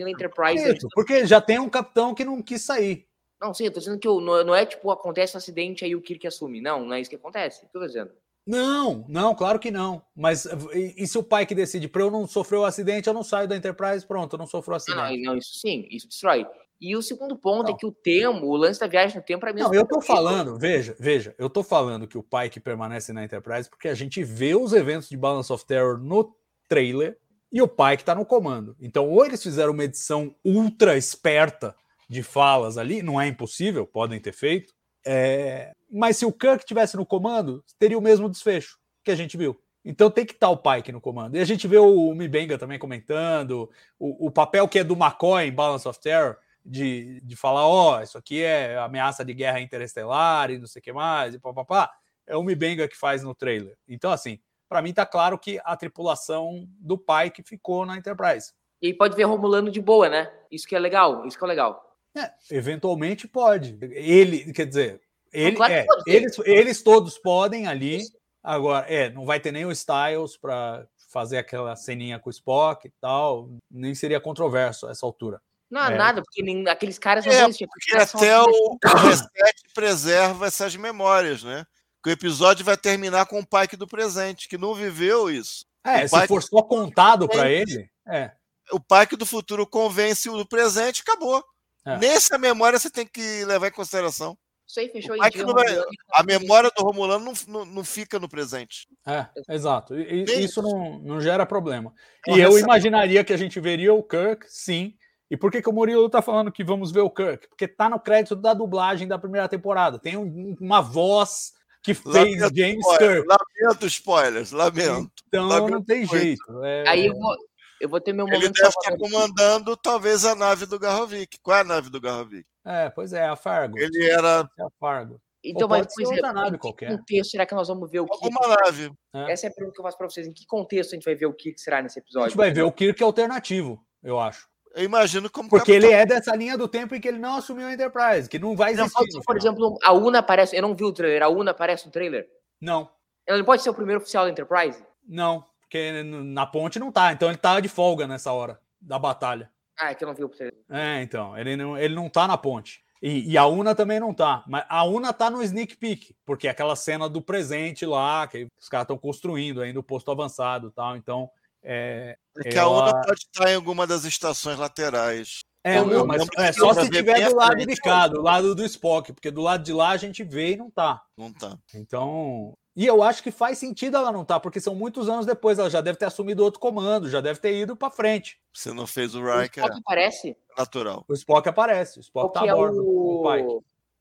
Enterprise 0.08 0.76
Isso, 0.76 0.88
porque 0.94 1.26
já 1.26 1.40
tem 1.40 1.58
um 1.58 1.68
capitão 1.68 2.14
que 2.14 2.24
não 2.24 2.42
quis 2.42 2.62
sair. 2.62 3.06
Não, 3.40 3.52
sim, 3.52 3.64
eu 3.64 3.72
tô 3.72 3.80
dizendo 3.80 3.98
que 3.98 4.06
não, 4.06 4.44
não 4.44 4.54
é 4.54 4.64
tipo, 4.64 4.90
acontece 4.90 5.36
um 5.36 5.38
acidente 5.38 5.84
aí 5.84 5.96
o 5.96 6.00
Kirk 6.00 6.26
assume. 6.26 6.60
Não, 6.60 6.84
não 6.86 6.94
é 6.94 7.00
isso 7.00 7.10
que 7.10 7.16
acontece. 7.16 7.66
Tô 7.72 7.84
dizendo. 7.84 8.12
Não, 8.46 9.04
não, 9.08 9.34
claro 9.34 9.58
que 9.58 9.70
não. 9.70 10.02
Mas 10.16 10.46
e, 10.74 10.94
e 10.98 11.06
se 11.06 11.16
o 11.16 11.22
pai 11.22 11.46
que 11.46 11.54
decide, 11.54 11.88
para 11.88 12.02
eu 12.02 12.10
não 12.10 12.26
sofrer 12.26 12.58
o 12.58 12.62
um 12.62 12.64
acidente, 12.64 13.08
eu 13.08 13.14
não 13.14 13.22
saio 13.22 13.46
da 13.46 13.56
Enterprise, 13.56 14.06
pronto, 14.06 14.34
eu 14.34 14.38
não 14.38 14.46
sofro 14.46 14.72
o 14.72 14.74
um 14.74 14.76
acidente. 14.76 15.22
Não, 15.22 15.32
não, 15.32 15.38
isso 15.38 15.58
sim, 15.58 15.86
isso 15.90 16.08
destrói. 16.08 16.46
E 16.80 16.96
o 16.96 17.02
segundo 17.02 17.36
ponto 17.36 17.66
é 17.66 17.70
não. 17.70 17.76
é 17.76 17.78
que 17.78 17.86
o 17.86 17.92
tempo, 17.92 18.44
o 18.44 18.56
lance 18.56 18.80
da 18.80 18.88
viagem 18.88 19.16
no 19.16 19.22
tempo, 19.22 19.40
para 19.40 19.52
mim. 19.52 19.60
Não, 19.60 19.72
eu 19.72 19.86
tô 19.86 20.00
falando, 20.00 20.58
veja, 20.58 20.96
veja, 20.98 21.32
eu 21.38 21.48
tô 21.48 21.62
falando 21.62 22.08
que 22.08 22.18
o 22.18 22.22
pai 22.24 22.50
que 22.50 22.58
permanece 22.58 23.12
na 23.12 23.24
Enterprise, 23.24 23.70
porque 23.70 23.88
a 23.88 23.94
gente 23.94 24.24
vê 24.24 24.56
os 24.56 24.72
eventos 24.72 25.08
de 25.08 25.16
Balance 25.16 25.52
of 25.52 25.64
Terror 25.64 25.98
no 25.98 26.34
trailer 26.68 27.16
e 27.52 27.62
o 27.62 27.68
pai 27.68 27.96
que 27.96 28.04
tá 28.04 28.16
no 28.16 28.26
comando. 28.26 28.74
Então, 28.80 29.08
ou 29.08 29.24
eles 29.24 29.40
fizeram 29.40 29.72
uma 29.72 29.84
edição 29.84 30.34
ultra 30.44 30.96
esperta 30.96 31.76
de 32.08 32.22
falas 32.22 32.76
ali, 32.76 33.00
não 33.00 33.20
é 33.20 33.28
impossível, 33.28 33.86
podem 33.86 34.18
ter 34.18 34.32
feito. 34.32 34.74
É... 35.04 35.72
Mas 35.90 36.16
se 36.16 36.24
o 36.24 36.32
Kirk 36.32 36.64
tivesse 36.64 36.96
no 36.96 37.06
comando, 37.06 37.64
teria 37.78 37.98
o 37.98 38.02
mesmo 38.02 38.28
desfecho 38.28 38.78
que 39.04 39.10
a 39.10 39.16
gente 39.16 39.36
viu. 39.36 39.58
Então 39.84 40.10
tem 40.10 40.24
que 40.24 40.32
estar 40.32 40.48
o 40.48 40.56
Pike 40.56 40.92
no 40.92 41.00
comando. 41.00 41.36
E 41.36 41.40
a 41.40 41.44
gente 41.44 41.66
vê 41.66 41.78
o 41.78 42.14
Mibenga 42.14 42.56
também 42.56 42.78
comentando, 42.78 43.68
o, 43.98 44.26
o 44.26 44.30
papel 44.30 44.68
que 44.68 44.78
é 44.78 44.84
do 44.84 44.94
McCoy 44.94 45.46
em 45.46 45.52
Balance 45.52 45.88
of 45.88 46.00
Terror, 46.00 46.36
de, 46.64 47.20
de 47.22 47.34
falar, 47.34 47.66
ó, 47.66 47.98
oh, 47.98 48.02
isso 48.02 48.16
aqui 48.16 48.42
é 48.42 48.78
ameaça 48.78 49.24
de 49.24 49.34
guerra 49.34 49.60
interestelar 49.60 50.50
e 50.50 50.58
não 50.58 50.66
sei 50.66 50.80
o 50.80 50.82
que 50.82 50.92
mais, 50.92 51.34
e 51.34 51.38
papapá. 51.38 51.90
É 52.26 52.36
o 52.36 52.42
Mibenga 52.42 52.86
que 52.86 52.96
faz 52.96 53.22
no 53.24 53.34
trailer. 53.34 53.76
Então, 53.88 54.12
assim, 54.12 54.38
para 54.68 54.80
mim 54.80 54.92
tá 54.92 55.04
claro 55.04 55.36
que 55.36 55.60
a 55.64 55.76
tripulação 55.76 56.66
do 56.78 56.96
Pike 56.96 57.42
ficou 57.42 57.84
na 57.84 57.96
Enterprise. 57.96 58.52
E 58.80 58.86
aí 58.86 58.94
pode 58.94 59.16
ver 59.16 59.24
Romulano 59.24 59.70
de 59.70 59.80
boa, 59.80 60.08
né? 60.08 60.32
Isso 60.50 60.66
que 60.66 60.76
é 60.76 60.78
legal, 60.78 61.26
isso 61.26 61.36
que 61.36 61.44
é 61.44 61.48
legal. 61.48 61.91
É, 62.16 62.30
eventualmente 62.50 63.26
pode. 63.26 63.78
Ele, 63.80 64.52
quer 64.52 64.66
dizer, 64.66 65.00
ele, 65.32 65.56
claro 65.56 65.72
é, 65.72 65.86
eles, 66.06 66.38
eles 66.44 66.82
todos 66.82 67.18
podem 67.18 67.66
ali. 67.66 68.02
Agora, 68.42 68.86
é, 68.88 69.08
não 69.10 69.24
vai 69.24 69.40
ter 69.40 69.52
nem 69.52 69.64
o 69.64 69.72
Styles 69.72 70.36
para 70.36 70.86
fazer 71.10 71.38
aquela 71.38 71.76
ceninha 71.76 72.18
com 72.18 72.28
o 72.28 72.32
Spock 72.32 72.86
e 72.86 72.92
tal. 73.00 73.48
Nem 73.70 73.94
seria 73.94 74.20
controverso 74.20 74.86
a 74.86 74.90
essa 74.90 75.06
altura. 75.06 75.40
Não, 75.70 75.86
é. 75.86 75.96
nada, 75.96 76.22
porque 76.22 76.42
nem, 76.42 76.68
aqueles 76.68 76.98
caras 76.98 77.24
não 77.24 77.32
é, 77.32 77.46
porque 77.48 77.96
até 77.96 78.38
o, 78.38 78.44
o 78.44 78.78
reset 78.98 79.62
preserva 79.74 80.46
essas 80.46 80.76
memórias, 80.76 81.42
né? 81.42 81.64
Que 82.02 82.10
o 82.10 82.12
episódio 82.12 82.62
vai 82.62 82.76
terminar 82.76 83.24
com 83.24 83.38
o 83.40 83.46
Pike 83.46 83.76
do 83.76 83.86
presente, 83.86 84.48
que 84.48 84.58
não 84.58 84.74
viveu 84.74 85.30
isso. 85.30 85.64
É, 85.82 86.06
se 86.06 86.26
for 86.26 86.42
só 86.42 86.62
contado 86.62 87.26
para 87.26 87.50
ele, 87.50 87.88
é. 88.06 88.32
O 88.70 88.78
Pike 88.78 89.16
do 89.16 89.24
futuro 89.24 89.66
convence 89.66 90.28
o 90.28 90.36
do 90.36 90.46
presente, 90.46 91.02
acabou. 91.02 91.42
É. 91.84 91.98
Nessa 91.98 92.38
memória 92.38 92.78
você 92.78 92.90
tem 92.90 93.06
que 93.06 93.44
levar 93.44 93.68
em 93.68 93.72
consideração. 93.72 94.36
Isso 94.66 94.80
aí 94.80 94.88
fechou 94.88 95.14
em 95.14 95.30
dia, 95.30 95.44
vai, 95.44 95.66
A 96.14 96.22
memória 96.22 96.70
do 96.74 96.82
Romulano 96.82 97.24
não, 97.24 97.32
não, 97.46 97.64
não, 97.66 97.84
fica 97.84 98.18
no 98.18 98.28
presente. 98.28 98.88
É, 99.06 99.26
exato. 99.50 99.94
E, 99.94 100.24
isso 100.42 100.62
não, 100.62 100.98
não 101.00 101.20
gera 101.20 101.44
problema. 101.44 101.92
E 102.26 102.40
eu 102.40 102.58
imaginaria 102.58 103.22
que 103.22 103.34
a 103.34 103.36
gente 103.36 103.60
veria 103.60 103.92
o 103.92 104.02
Kirk, 104.02 104.46
sim. 104.48 104.94
E 105.30 105.36
por 105.36 105.50
que, 105.50 105.60
que 105.60 105.68
o 105.68 105.72
Murilo 105.72 106.08
tá 106.08 106.22
falando 106.22 106.52
que 106.52 106.64
vamos 106.64 106.90
ver 106.90 107.00
o 107.00 107.10
Kirk? 107.10 107.48
Porque 107.48 107.68
tá 107.68 107.88
no 107.90 108.00
crédito 108.00 108.36
da 108.36 108.54
dublagem 108.54 109.06
da 109.06 109.18
primeira 109.18 109.48
temporada. 109.48 109.98
Tem 109.98 110.16
um, 110.16 110.56
uma 110.60 110.80
voz 110.80 111.52
que 111.82 111.92
fez 111.92 112.14
lamento 112.14 112.56
James 112.56 112.86
spoiler, 112.86 113.22
Kirk. 113.22 113.28
Lamento 113.28 113.86
spoilers, 113.86 114.52
lamento. 114.52 115.12
Então 115.28 115.46
lamento 115.48 115.70
não 115.70 115.84
tem 115.84 116.06
jeito. 116.06 116.64
É... 116.64 116.88
Aí 116.88 117.06
eu 117.06 117.14
vou, 117.14 117.36
eu 117.82 117.88
vou 117.88 118.00
ter 118.00 118.12
meu 118.12 118.26
momento. 118.26 118.44
Ele 118.44 118.52
deve 118.52 118.68
estar 118.68 118.96
comandando 118.96 119.76
talvez 119.76 120.24
a 120.24 120.36
nave 120.36 120.66
do 120.66 120.78
Garrovic. 120.78 121.36
Qual 121.42 121.56
é 121.56 121.60
a 121.62 121.64
nave 121.64 121.90
do 121.90 122.00
Garrovic? 122.00 122.46
É, 122.64 122.88
pois 122.90 123.12
é, 123.12 123.26
a 123.26 123.34
Fargo. 123.34 123.76
Ele 123.76 124.08
era. 124.08 124.48
É 124.56 124.62
a 124.62 124.70
Fargo. 124.78 125.20
Então, 125.44 125.66
mas 125.66 125.88
outra 125.98 126.28
é, 126.28 126.32
nave 126.32 126.58
qualquer. 126.58 126.90
Que 126.90 126.96
contexto 126.96 127.30
será 127.32 127.44
que 127.44 127.54
nós 127.56 127.66
vamos 127.66 127.90
ver 127.90 127.98
o 127.98 128.06
Kirk? 128.06 128.28
Uma 128.28 128.56
nave. 128.56 128.92
É. 129.12 129.32
Essa 129.32 129.48
é 129.48 129.50
a 129.50 129.52
pergunta 129.52 129.74
que 129.74 129.80
eu 129.80 129.82
faço 129.82 129.98
para 129.98 130.08
vocês. 130.08 130.28
Em 130.28 130.32
que 130.32 130.46
contexto 130.46 130.92
a 130.92 130.94
gente 130.94 131.04
vai 131.04 131.16
ver 131.16 131.26
o 131.26 131.34
Kirk 131.34 131.60
será 131.60 131.82
nesse 131.82 131.98
episódio? 131.98 132.26
A 132.26 132.28
gente 132.28 132.38
vai 132.38 132.52
ver 132.52 132.62
o 132.62 132.70
Kirk 132.70 133.02
alternativo, 133.02 133.84
eu 134.00 134.20
acho. 134.20 134.46
Eu 134.76 134.84
imagino 134.84 135.28
como. 135.28 135.48
Porque 135.48 135.72
capitão. 135.72 135.90
ele 135.90 136.00
é 136.00 136.06
dessa 136.06 136.36
linha 136.36 136.56
do 136.56 136.68
tempo 136.68 136.94
em 136.94 137.00
que 137.00 137.08
ele 137.08 137.18
não 137.18 137.38
assumiu 137.38 137.66
a 137.66 137.72
Enterprise, 137.72 138.28
que 138.28 138.38
não 138.38 138.54
vai 138.54 138.72
existir. 138.72 139.12
Não, 139.12 139.22
por 139.22 139.36
exemplo, 139.36 139.76
a 139.82 139.92
Una 139.92 140.20
aparece. 140.20 140.54
Eu 140.54 140.62
não 140.62 140.76
vi 140.76 140.84
o 140.84 140.92
trailer. 140.92 141.20
A 141.24 141.28
Una 141.28 141.50
aparece 141.50 141.86
no 141.86 141.90
trailer? 141.90 142.28
Não. 142.60 142.88
Ele 143.26 143.42
pode 143.42 143.62
ser 143.62 143.70
o 143.70 143.74
primeiro 143.74 144.00
oficial 144.00 144.24
da 144.24 144.30
Enterprise? 144.30 144.80
Não. 145.06 145.44
Porque 145.72 146.02
na 146.02 146.44
ponte 146.44 146.78
não 146.78 146.92
tá, 146.92 147.14
então 147.14 147.30
ele 147.30 147.38
tá 147.38 147.58
de 147.58 147.66
folga 147.66 148.06
nessa 148.06 148.30
hora 148.30 148.60
da 148.78 148.98
batalha. 148.98 149.50
Ah, 149.80 149.90
é 149.90 149.94
que 149.94 150.04
eu 150.04 150.08
não 150.08 150.14
vi 150.14 150.22
o 150.22 150.30
É, 150.70 151.00
então, 151.00 151.34
ele 151.38 151.56
não, 151.56 151.78
ele 151.78 151.94
não 151.94 152.10
tá 152.10 152.28
na 152.28 152.36
ponte. 152.36 152.84
E, 153.00 153.32
e, 153.32 153.38
a 153.38 153.46
Una 153.46 153.74
também 153.74 153.98
não 153.98 154.12
tá. 154.12 154.44
Mas 154.46 154.66
a 154.68 154.84
Una 154.84 155.14
tá 155.14 155.30
no 155.30 155.42
sneak 155.42 155.78
peek, 155.78 156.14
porque 156.26 156.46
é 156.46 156.50
aquela 156.50 156.76
cena 156.76 157.08
do 157.08 157.22
presente 157.22 157.86
lá, 157.86 158.26
que 158.26 158.46
os 158.60 158.68
caras 158.68 158.84
estão 158.84 158.98
construindo 158.98 159.62
ainda 159.62 159.80
o 159.80 159.82
posto 159.82 160.10
avançado 160.10 160.68
e 160.68 160.72
tal. 160.72 160.94
Então. 160.94 161.30
É, 161.62 162.18
é 162.44 162.50
que 162.50 162.58
ela... 162.58 162.70
a 162.70 162.90
Una 162.90 163.00
pode 163.00 163.20
estar 163.20 163.50
em 163.50 163.54
alguma 163.54 163.86
das 163.86 164.04
estações 164.04 164.58
laterais. 164.58 165.40
É, 165.64 165.82
não, 165.82 166.06
mas 166.06 166.28
é 166.36 166.52
só 166.52 166.74
se 166.74 166.90
tiver 166.90 167.30
do 167.30 167.36
lado 167.36 167.64
de 167.64 167.76
cá, 167.76 168.08
do 168.08 168.20
lado 168.20 168.54
do 168.54 168.64
Spock, 168.66 169.12
porque 169.12 169.30
do 169.30 169.40
lado 169.40 169.64
de 169.64 169.72
lá 169.72 169.90
a 169.90 169.96
gente 169.96 170.22
vê 170.22 170.52
e 170.52 170.56
não 170.56 170.70
tá. 170.70 171.00
Não 171.16 171.32
tá. 171.32 171.56
Então, 171.72 172.52
e 172.74 172.86
eu 172.86 173.02
acho 173.02 173.22
que 173.22 173.30
faz 173.30 173.58
sentido 173.58 173.96
ela 173.96 174.10
não 174.10 174.22
estar, 174.22 174.34
tá, 174.34 174.40
porque 174.40 174.60
são 174.60 174.74
muitos 174.74 175.08
anos 175.08 175.26
depois, 175.26 175.58
ela 175.58 175.68
já 175.68 175.80
deve 175.80 175.98
ter 175.98 176.06
assumido 176.06 176.42
outro 176.42 176.60
comando, 176.60 177.08
já 177.08 177.20
deve 177.20 177.38
ter 177.40 177.54
ido 177.54 177.76
para 177.76 177.90
frente. 177.90 178.40
Você 178.52 178.72
não 178.72 178.86
fez 178.86 179.14
o 179.14 179.20
Riker. 179.22 179.62
O 179.62 179.66
Spock 179.66 179.80
aparece? 179.84 180.36
Natural. 180.56 181.04
O 181.08 181.12
Spock 181.12 181.48
aparece, 181.48 181.98
o 181.98 182.02
Spock 182.02 182.32
tá 182.32 182.42
a 182.42 182.46
é 182.46 182.54
bordo 182.54 182.78
é 182.78 182.82
o... 182.82 183.22
pai. 183.22 183.46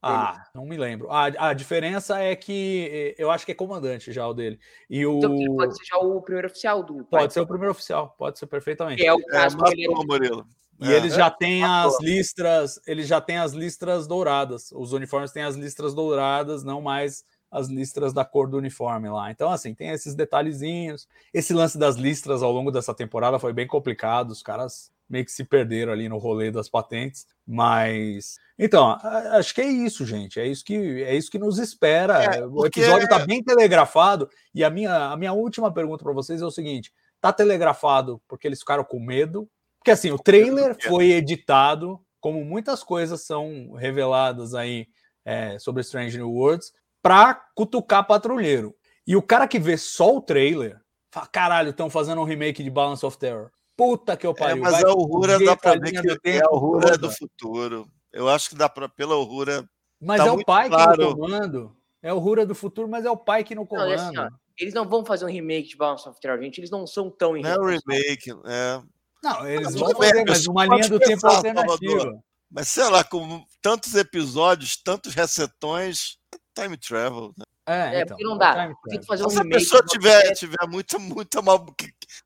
Ah, 0.03 0.47
não 0.55 0.65
me 0.65 0.77
lembro. 0.77 1.11
A, 1.11 1.49
a 1.49 1.53
diferença 1.53 2.17
é 2.17 2.35
que 2.35 3.13
eu 3.19 3.29
acho 3.29 3.45
que 3.45 3.51
é 3.51 3.55
comandante 3.55 4.11
já 4.11 4.27
o 4.27 4.33
dele. 4.33 4.59
E 4.89 5.05
o... 5.05 5.17
Então, 5.17 5.55
pode 5.55 5.77
ser 5.77 5.85
já 5.85 5.97
o 5.97 6.21
primeiro 6.21 6.47
oficial 6.47 6.81
do. 6.81 7.05
Pode 7.05 7.33
ser 7.33 7.41
o 7.41 7.47
primeiro 7.47 7.71
oficial, 7.71 8.15
pode 8.17 8.39
ser 8.39 8.47
perfeitamente. 8.47 8.99
Que 8.99 9.07
é 9.07 9.13
o 9.13 9.23
caso 9.25 9.57
é, 9.57 10.05
Murilo. 10.05 10.47
E 10.79 10.91
é. 10.91 10.97
eles 10.97 11.13
já 11.13 11.29
têm 11.29 11.63
as 11.63 12.01
listras, 12.01 12.81
eles 12.87 13.07
já 13.07 13.21
têm 13.21 13.37
as 13.37 13.53
listras 13.53 14.07
douradas. 14.07 14.71
Os 14.71 14.91
uniformes 14.91 15.31
têm 15.31 15.43
as 15.43 15.55
listras 15.55 15.93
douradas, 15.93 16.63
não 16.63 16.81
mais 16.81 17.23
as 17.51 17.67
listras 17.67 18.13
da 18.13 18.23
cor 18.23 18.47
do 18.47 18.57
uniforme 18.57 19.09
lá. 19.09 19.29
Então, 19.29 19.51
assim, 19.51 19.75
tem 19.75 19.89
esses 19.89 20.15
detalhezinhos. 20.15 21.07
Esse 21.33 21.53
lance 21.53 21.77
das 21.77 21.97
listras 21.97 22.41
ao 22.41 22.51
longo 22.51 22.71
dessa 22.71 22.93
temporada 22.93 23.37
foi 23.37 23.51
bem 23.51 23.67
complicado. 23.67 24.31
Os 24.31 24.41
caras 24.41 24.89
meio 25.09 25.25
que 25.25 25.31
se 25.31 25.43
perderam 25.43 25.91
ali 25.91 26.07
no 26.07 26.17
rolê 26.17 26.49
das 26.49 26.69
patentes. 26.69 27.27
Mas. 27.45 28.39
Então, 28.57 28.97
acho 29.33 29.53
que 29.53 29.59
é 29.59 29.67
isso, 29.67 30.05
gente. 30.05 30.39
É 30.39 30.47
isso 30.47 30.63
que, 30.63 31.03
é 31.03 31.13
isso 31.13 31.29
que 31.29 31.37
nos 31.37 31.59
espera. 31.59 32.23
É, 32.23 32.41
porque... 32.47 32.79
O 32.79 32.83
episódio 32.83 33.03
está 33.03 33.19
bem 33.19 33.43
telegrafado. 33.43 34.29
E 34.55 34.63
a 34.63 34.69
minha, 34.69 35.11
a 35.11 35.17
minha 35.17 35.33
última 35.33 35.73
pergunta 35.73 36.03
para 36.05 36.13
vocês 36.13 36.41
é 36.41 36.45
o 36.45 36.51
seguinte: 36.51 36.93
tá 37.19 37.33
telegrafado 37.33 38.21
porque 38.29 38.47
eles 38.47 38.59
ficaram 38.59 38.85
com 38.85 38.99
medo? 38.99 39.49
Porque 39.79 39.91
assim, 39.91 40.11
o 40.11 40.17
trailer 40.17 40.77
foi 40.79 41.11
editado, 41.11 41.99
como 42.19 42.45
muitas 42.45 42.83
coisas 42.83 43.23
são 43.23 43.73
reveladas 43.73 44.53
aí 44.53 44.87
é, 45.25 45.57
sobre 45.59 45.81
Strange 45.81 46.17
New 46.17 46.31
Worlds 46.31 46.71
pra 47.01 47.33
cutucar 47.55 48.05
patrulheiro. 48.05 48.75
E 49.05 49.15
o 49.15 49.21
cara 49.21 49.47
que 49.47 49.59
vê 49.59 49.77
só 49.77 50.15
o 50.15 50.21
trailer, 50.21 50.79
fala: 51.11 51.27
caralho, 51.27 51.69
estão 51.71 51.89
fazendo 51.89 52.21
um 52.21 52.25
remake 52.25 52.63
de 52.63 52.69
Balance 52.69 53.05
of 53.05 53.17
Terror. 53.17 53.49
Puta 53.75 54.15
que 54.15 54.27
eu 54.27 54.31
É, 54.31 54.35
pariu. 54.35 54.63
mas 54.63 54.71
vai 54.73 54.81
a 54.83 54.93
fugir 54.93 55.45
dá 55.45 55.55
pra 55.57 55.71
ver 55.73 55.91
que 55.91 56.01
do 56.01 56.19
é 56.23 56.41
a 56.43 56.49
Uhura 56.51 56.97
do 56.97 57.09
futuro. 57.11 57.87
Eu 58.13 58.27
acho 58.29 58.49
que 58.49 58.55
dá 58.55 58.69
pra, 58.69 58.87
pela 58.89 59.15
Uhura. 59.15 59.67
Mas 59.99 60.19
tá 60.19 60.27
é 60.27 60.31
o 60.31 60.43
pai 60.43 60.69
que 60.69 60.75
claro. 60.75 61.09
no 61.09 61.17
comando. 61.17 61.77
É 62.03 62.11
o 62.11 62.17
Rura 62.17 62.45
do 62.47 62.55
futuro, 62.55 62.87
mas 62.87 63.05
é 63.05 63.11
o 63.11 63.15
pai 63.17 63.43
que 63.43 63.53
Não, 63.53 63.61
e 63.61 63.93
assim, 63.93 64.17
ó, 64.17 64.23
comando. 64.23 64.35
eles 64.57 64.73
não 64.73 64.89
vão 64.89 65.05
fazer 65.05 65.23
um 65.25 65.29
remake 65.29 65.69
de 65.69 65.77
Balance 65.77 66.09
of 66.09 66.19
Terror, 66.19 66.41
gente. 66.41 66.57
Eles 66.59 66.71
não 66.71 66.87
são 66.87 67.11
tão 67.11 67.33
Não 67.33 67.47
é 67.47 67.57
o 67.59 67.69
irresponsáveis. 67.69 67.81
remake, 68.25 68.31
é. 68.47 68.81
Não, 69.23 69.47
eles 69.47 69.65
Mas 69.67 69.75
vão 69.75 69.87
tudo 69.89 69.99
bem, 69.99 70.09
fazer, 70.09 70.25
mas 70.25 70.37
mas 70.39 70.47
uma 70.47 70.65
linha 70.65 70.89
do 70.89 70.99
tempo 70.99 71.27
alternativa. 71.27 71.77
Salvador. 71.77 72.19
Mas 72.49 72.67
sei 72.69 72.89
lá, 72.89 73.03
com 73.03 73.45
tantos 73.61 73.93
episódios, 73.93 74.75
tantos 74.81 75.13
resetões, 75.13 76.17
time 76.53 76.77
travel. 76.77 77.33
Né? 77.37 77.43
É, 77.67 77.73
É, 77.73 78.01
então, 78.01 78.17
porque 78.17 78.23
não 78.23 78.35
é 78.35 78.39
dá. 78.39 78.73
Tem 78.89 79.03
fazer 79.03 79.25
um 79.25 79.29
Se 79.29 79.39
a 79.39 79.45
pessoa 79.45 79.81
tiver, 79.85 80.33
tiver 80.33 80.67
muita, 80.67 80.97
muita 80.99 81.41
mal, 81.41 81.65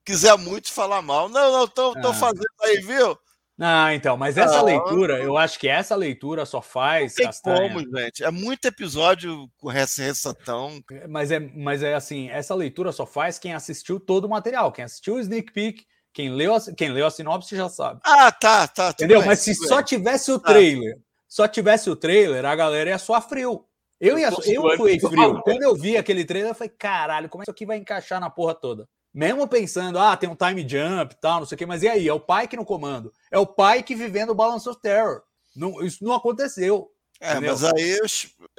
quiser 0.05 0.37
muito 0.37 0.71
falar 0.71 1.01
mal, 1.01 1.27
não, 1.29 1.51
não, 1.51 1.67
tô, 1.67 1.93
tô 1.93 2.07
Ah. 2.09 2.13
fazendo 2.13 2.45
aí, 2.63 2.77
viu? 2.77 3.17
Não, 3.57 3.89
então, 3.91 4.17
mas 4.17 4.37
essa 4.37 4.57
Não. 4.57 4.65
leitura, 4.65 5.17
eu 5.19 5.37
acho 5.37 5.57
que 5.57 5.67
essa 5.69 5.95
leitura 5.95 6.45
só 6.45 6.61
faz, 6.61 7.13
Tem 7.13 7.25
Castanha, 7.25 7.69
como, 7.73 7.79
gente. 7.97 8.21
É 8.21 8.29
muito 8.29 8.65
episódio 8.65 9.49
com 9.57 9.69
recetão. 9.69 10.81
mas 11.07 11.31
é, 11.31 11.39
mas 11.39 11.81
é 11.81 11.93
assim, 11.95 12.29
essa 12.29 12.53
leitura 12.53 12.91
só 12.91 13.05
faz 13.05 13.39
quem 13.39 13.53
assistiu 13.53 13.97
todo 13.99 14.25
o 14.25 14.29
material, 14.29 14.71
quem 14.73 14.83
assistiu 14.83 15.15
o 15.15 15.19
sneak 15.21 15.53
peek, 15.53 15.85
quem 16.13 16.29
leu 16.31 16.53
a, 16.53 16.59
quem 16.75 16.91
leu 16.91 17.05
a 17.05 17.11
sinopse 17.11 17.55
já 17.55 17.69
sabe. 17.69 18.01
Ah, 18.03 18.29
tá, 18.31 18.67
tá. 18.67 18.89
Entendeu? 18.89 19.19
bem, 19.19 19.27
Mas 19.27 19.39
se 19.39 19.55
tudo 19.55 19.67
só 19.69 19.75
bem. 19.77 19.85
tivesse 19.85 20.31
o 20.33 20.35
Ah. 20.35 20.39
trailer, 20.39 20.97
só 21.27 21.47
tivesse 21.47 21.89
o 21.89 21.95
trailer, 21.95 22.43
a 22.45 22.55
galera 22.55 22.89
ia 22.89 22.99
frio. 23.21 23.65
Eu, 23.99 24.17
Eu 24.17 24.29
eu 24.29 24.77
fui 24.77 24.99
frio. 24.99 25.41
Quando 25.41 25.63
eu 25.63 25.75
vi 25.75 25.97
aquele 25.97 26.25
trailer, 26.25 26.51
eu 26.51 26.55
falei, 26.55 26.73
caralho, 26.77 27.29
como 27.29 27.41
é 27.41 27.45
que 27.45 27.51
isso 27.51 27.55
aqui 27.55 27.65
vai 27.65 27.77
encaixar 27.77 28.19
na 28.19 28.29
porra 28.29 28.53
toda? 28.53 28.87
Mesmo 29.13 29.47
pensando, 29.47 29.97
ah, 29.97 30.17
tem 30.17 30.29
um 30.29 30.35
time 30.35 30.67
jump 30.67 31.13
e 31.13 31.19
tal, 31.21 31.39
não 31.39 31.47
sei 31.47 31.55
o 31.55 31.57
quê, 31.57 31.65
mas 31.65 31.83
e 31.83 31.87
aí? 31.87 32.07
É 32.07 32.13
o 32.13 32.19
pai 32.19 32.47
que 32.47 32.57
no 32.57 32.65
comando. 32.65 33.13
É 33.31 33.39
o 33.39 33.47
pai 33.47 33.81
que 33.81 33.95
vivendo 33.95 34.31
o 34.31 34.35
Balance 34.35 34.67
of 34.67 34.81
Terror. 34.81 35.21
Não, 35.55 35.81
isso 35.81 36.03
não 36.03 36.13
aconteceu. 36.13 36.91
É, 37.21 37.31
entendeu? 37.31 37.51
mas 37.51 37.63
aí 37.63 37.97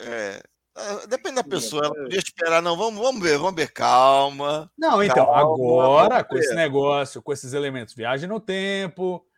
é, 0.00 0.40
é, 0.76 1.06
depende 1.06 1.36
da 1.36 1.44
pessoa. 1.44 1.84
Ela 1.84 1.94
podia 1.94 2.18
esperar, 2.18 2.62
não, 2.62 2.74
vamos, 2.74 2.98
vamos 2.98 3.22
ver, 3.22 3.36
vamos 3.36 3.54
ver, 3.54 3.70
calma. 3.70 4.70
Não, 4.78 5.02
então, 5.02 5.26
Calma, 5.26 5.42
agora, 5.42 6.24
com 6.24 6.36
esse 6.38 6.54
negócio, 6.54 7.20
com 7.20 7.32
esses 7.34 7.52
elementos, 7.52 7.94
viagem 7.94 8.28
no 8.28 8.40
tempo, 8.40 9.22
ah, 9.22 9.35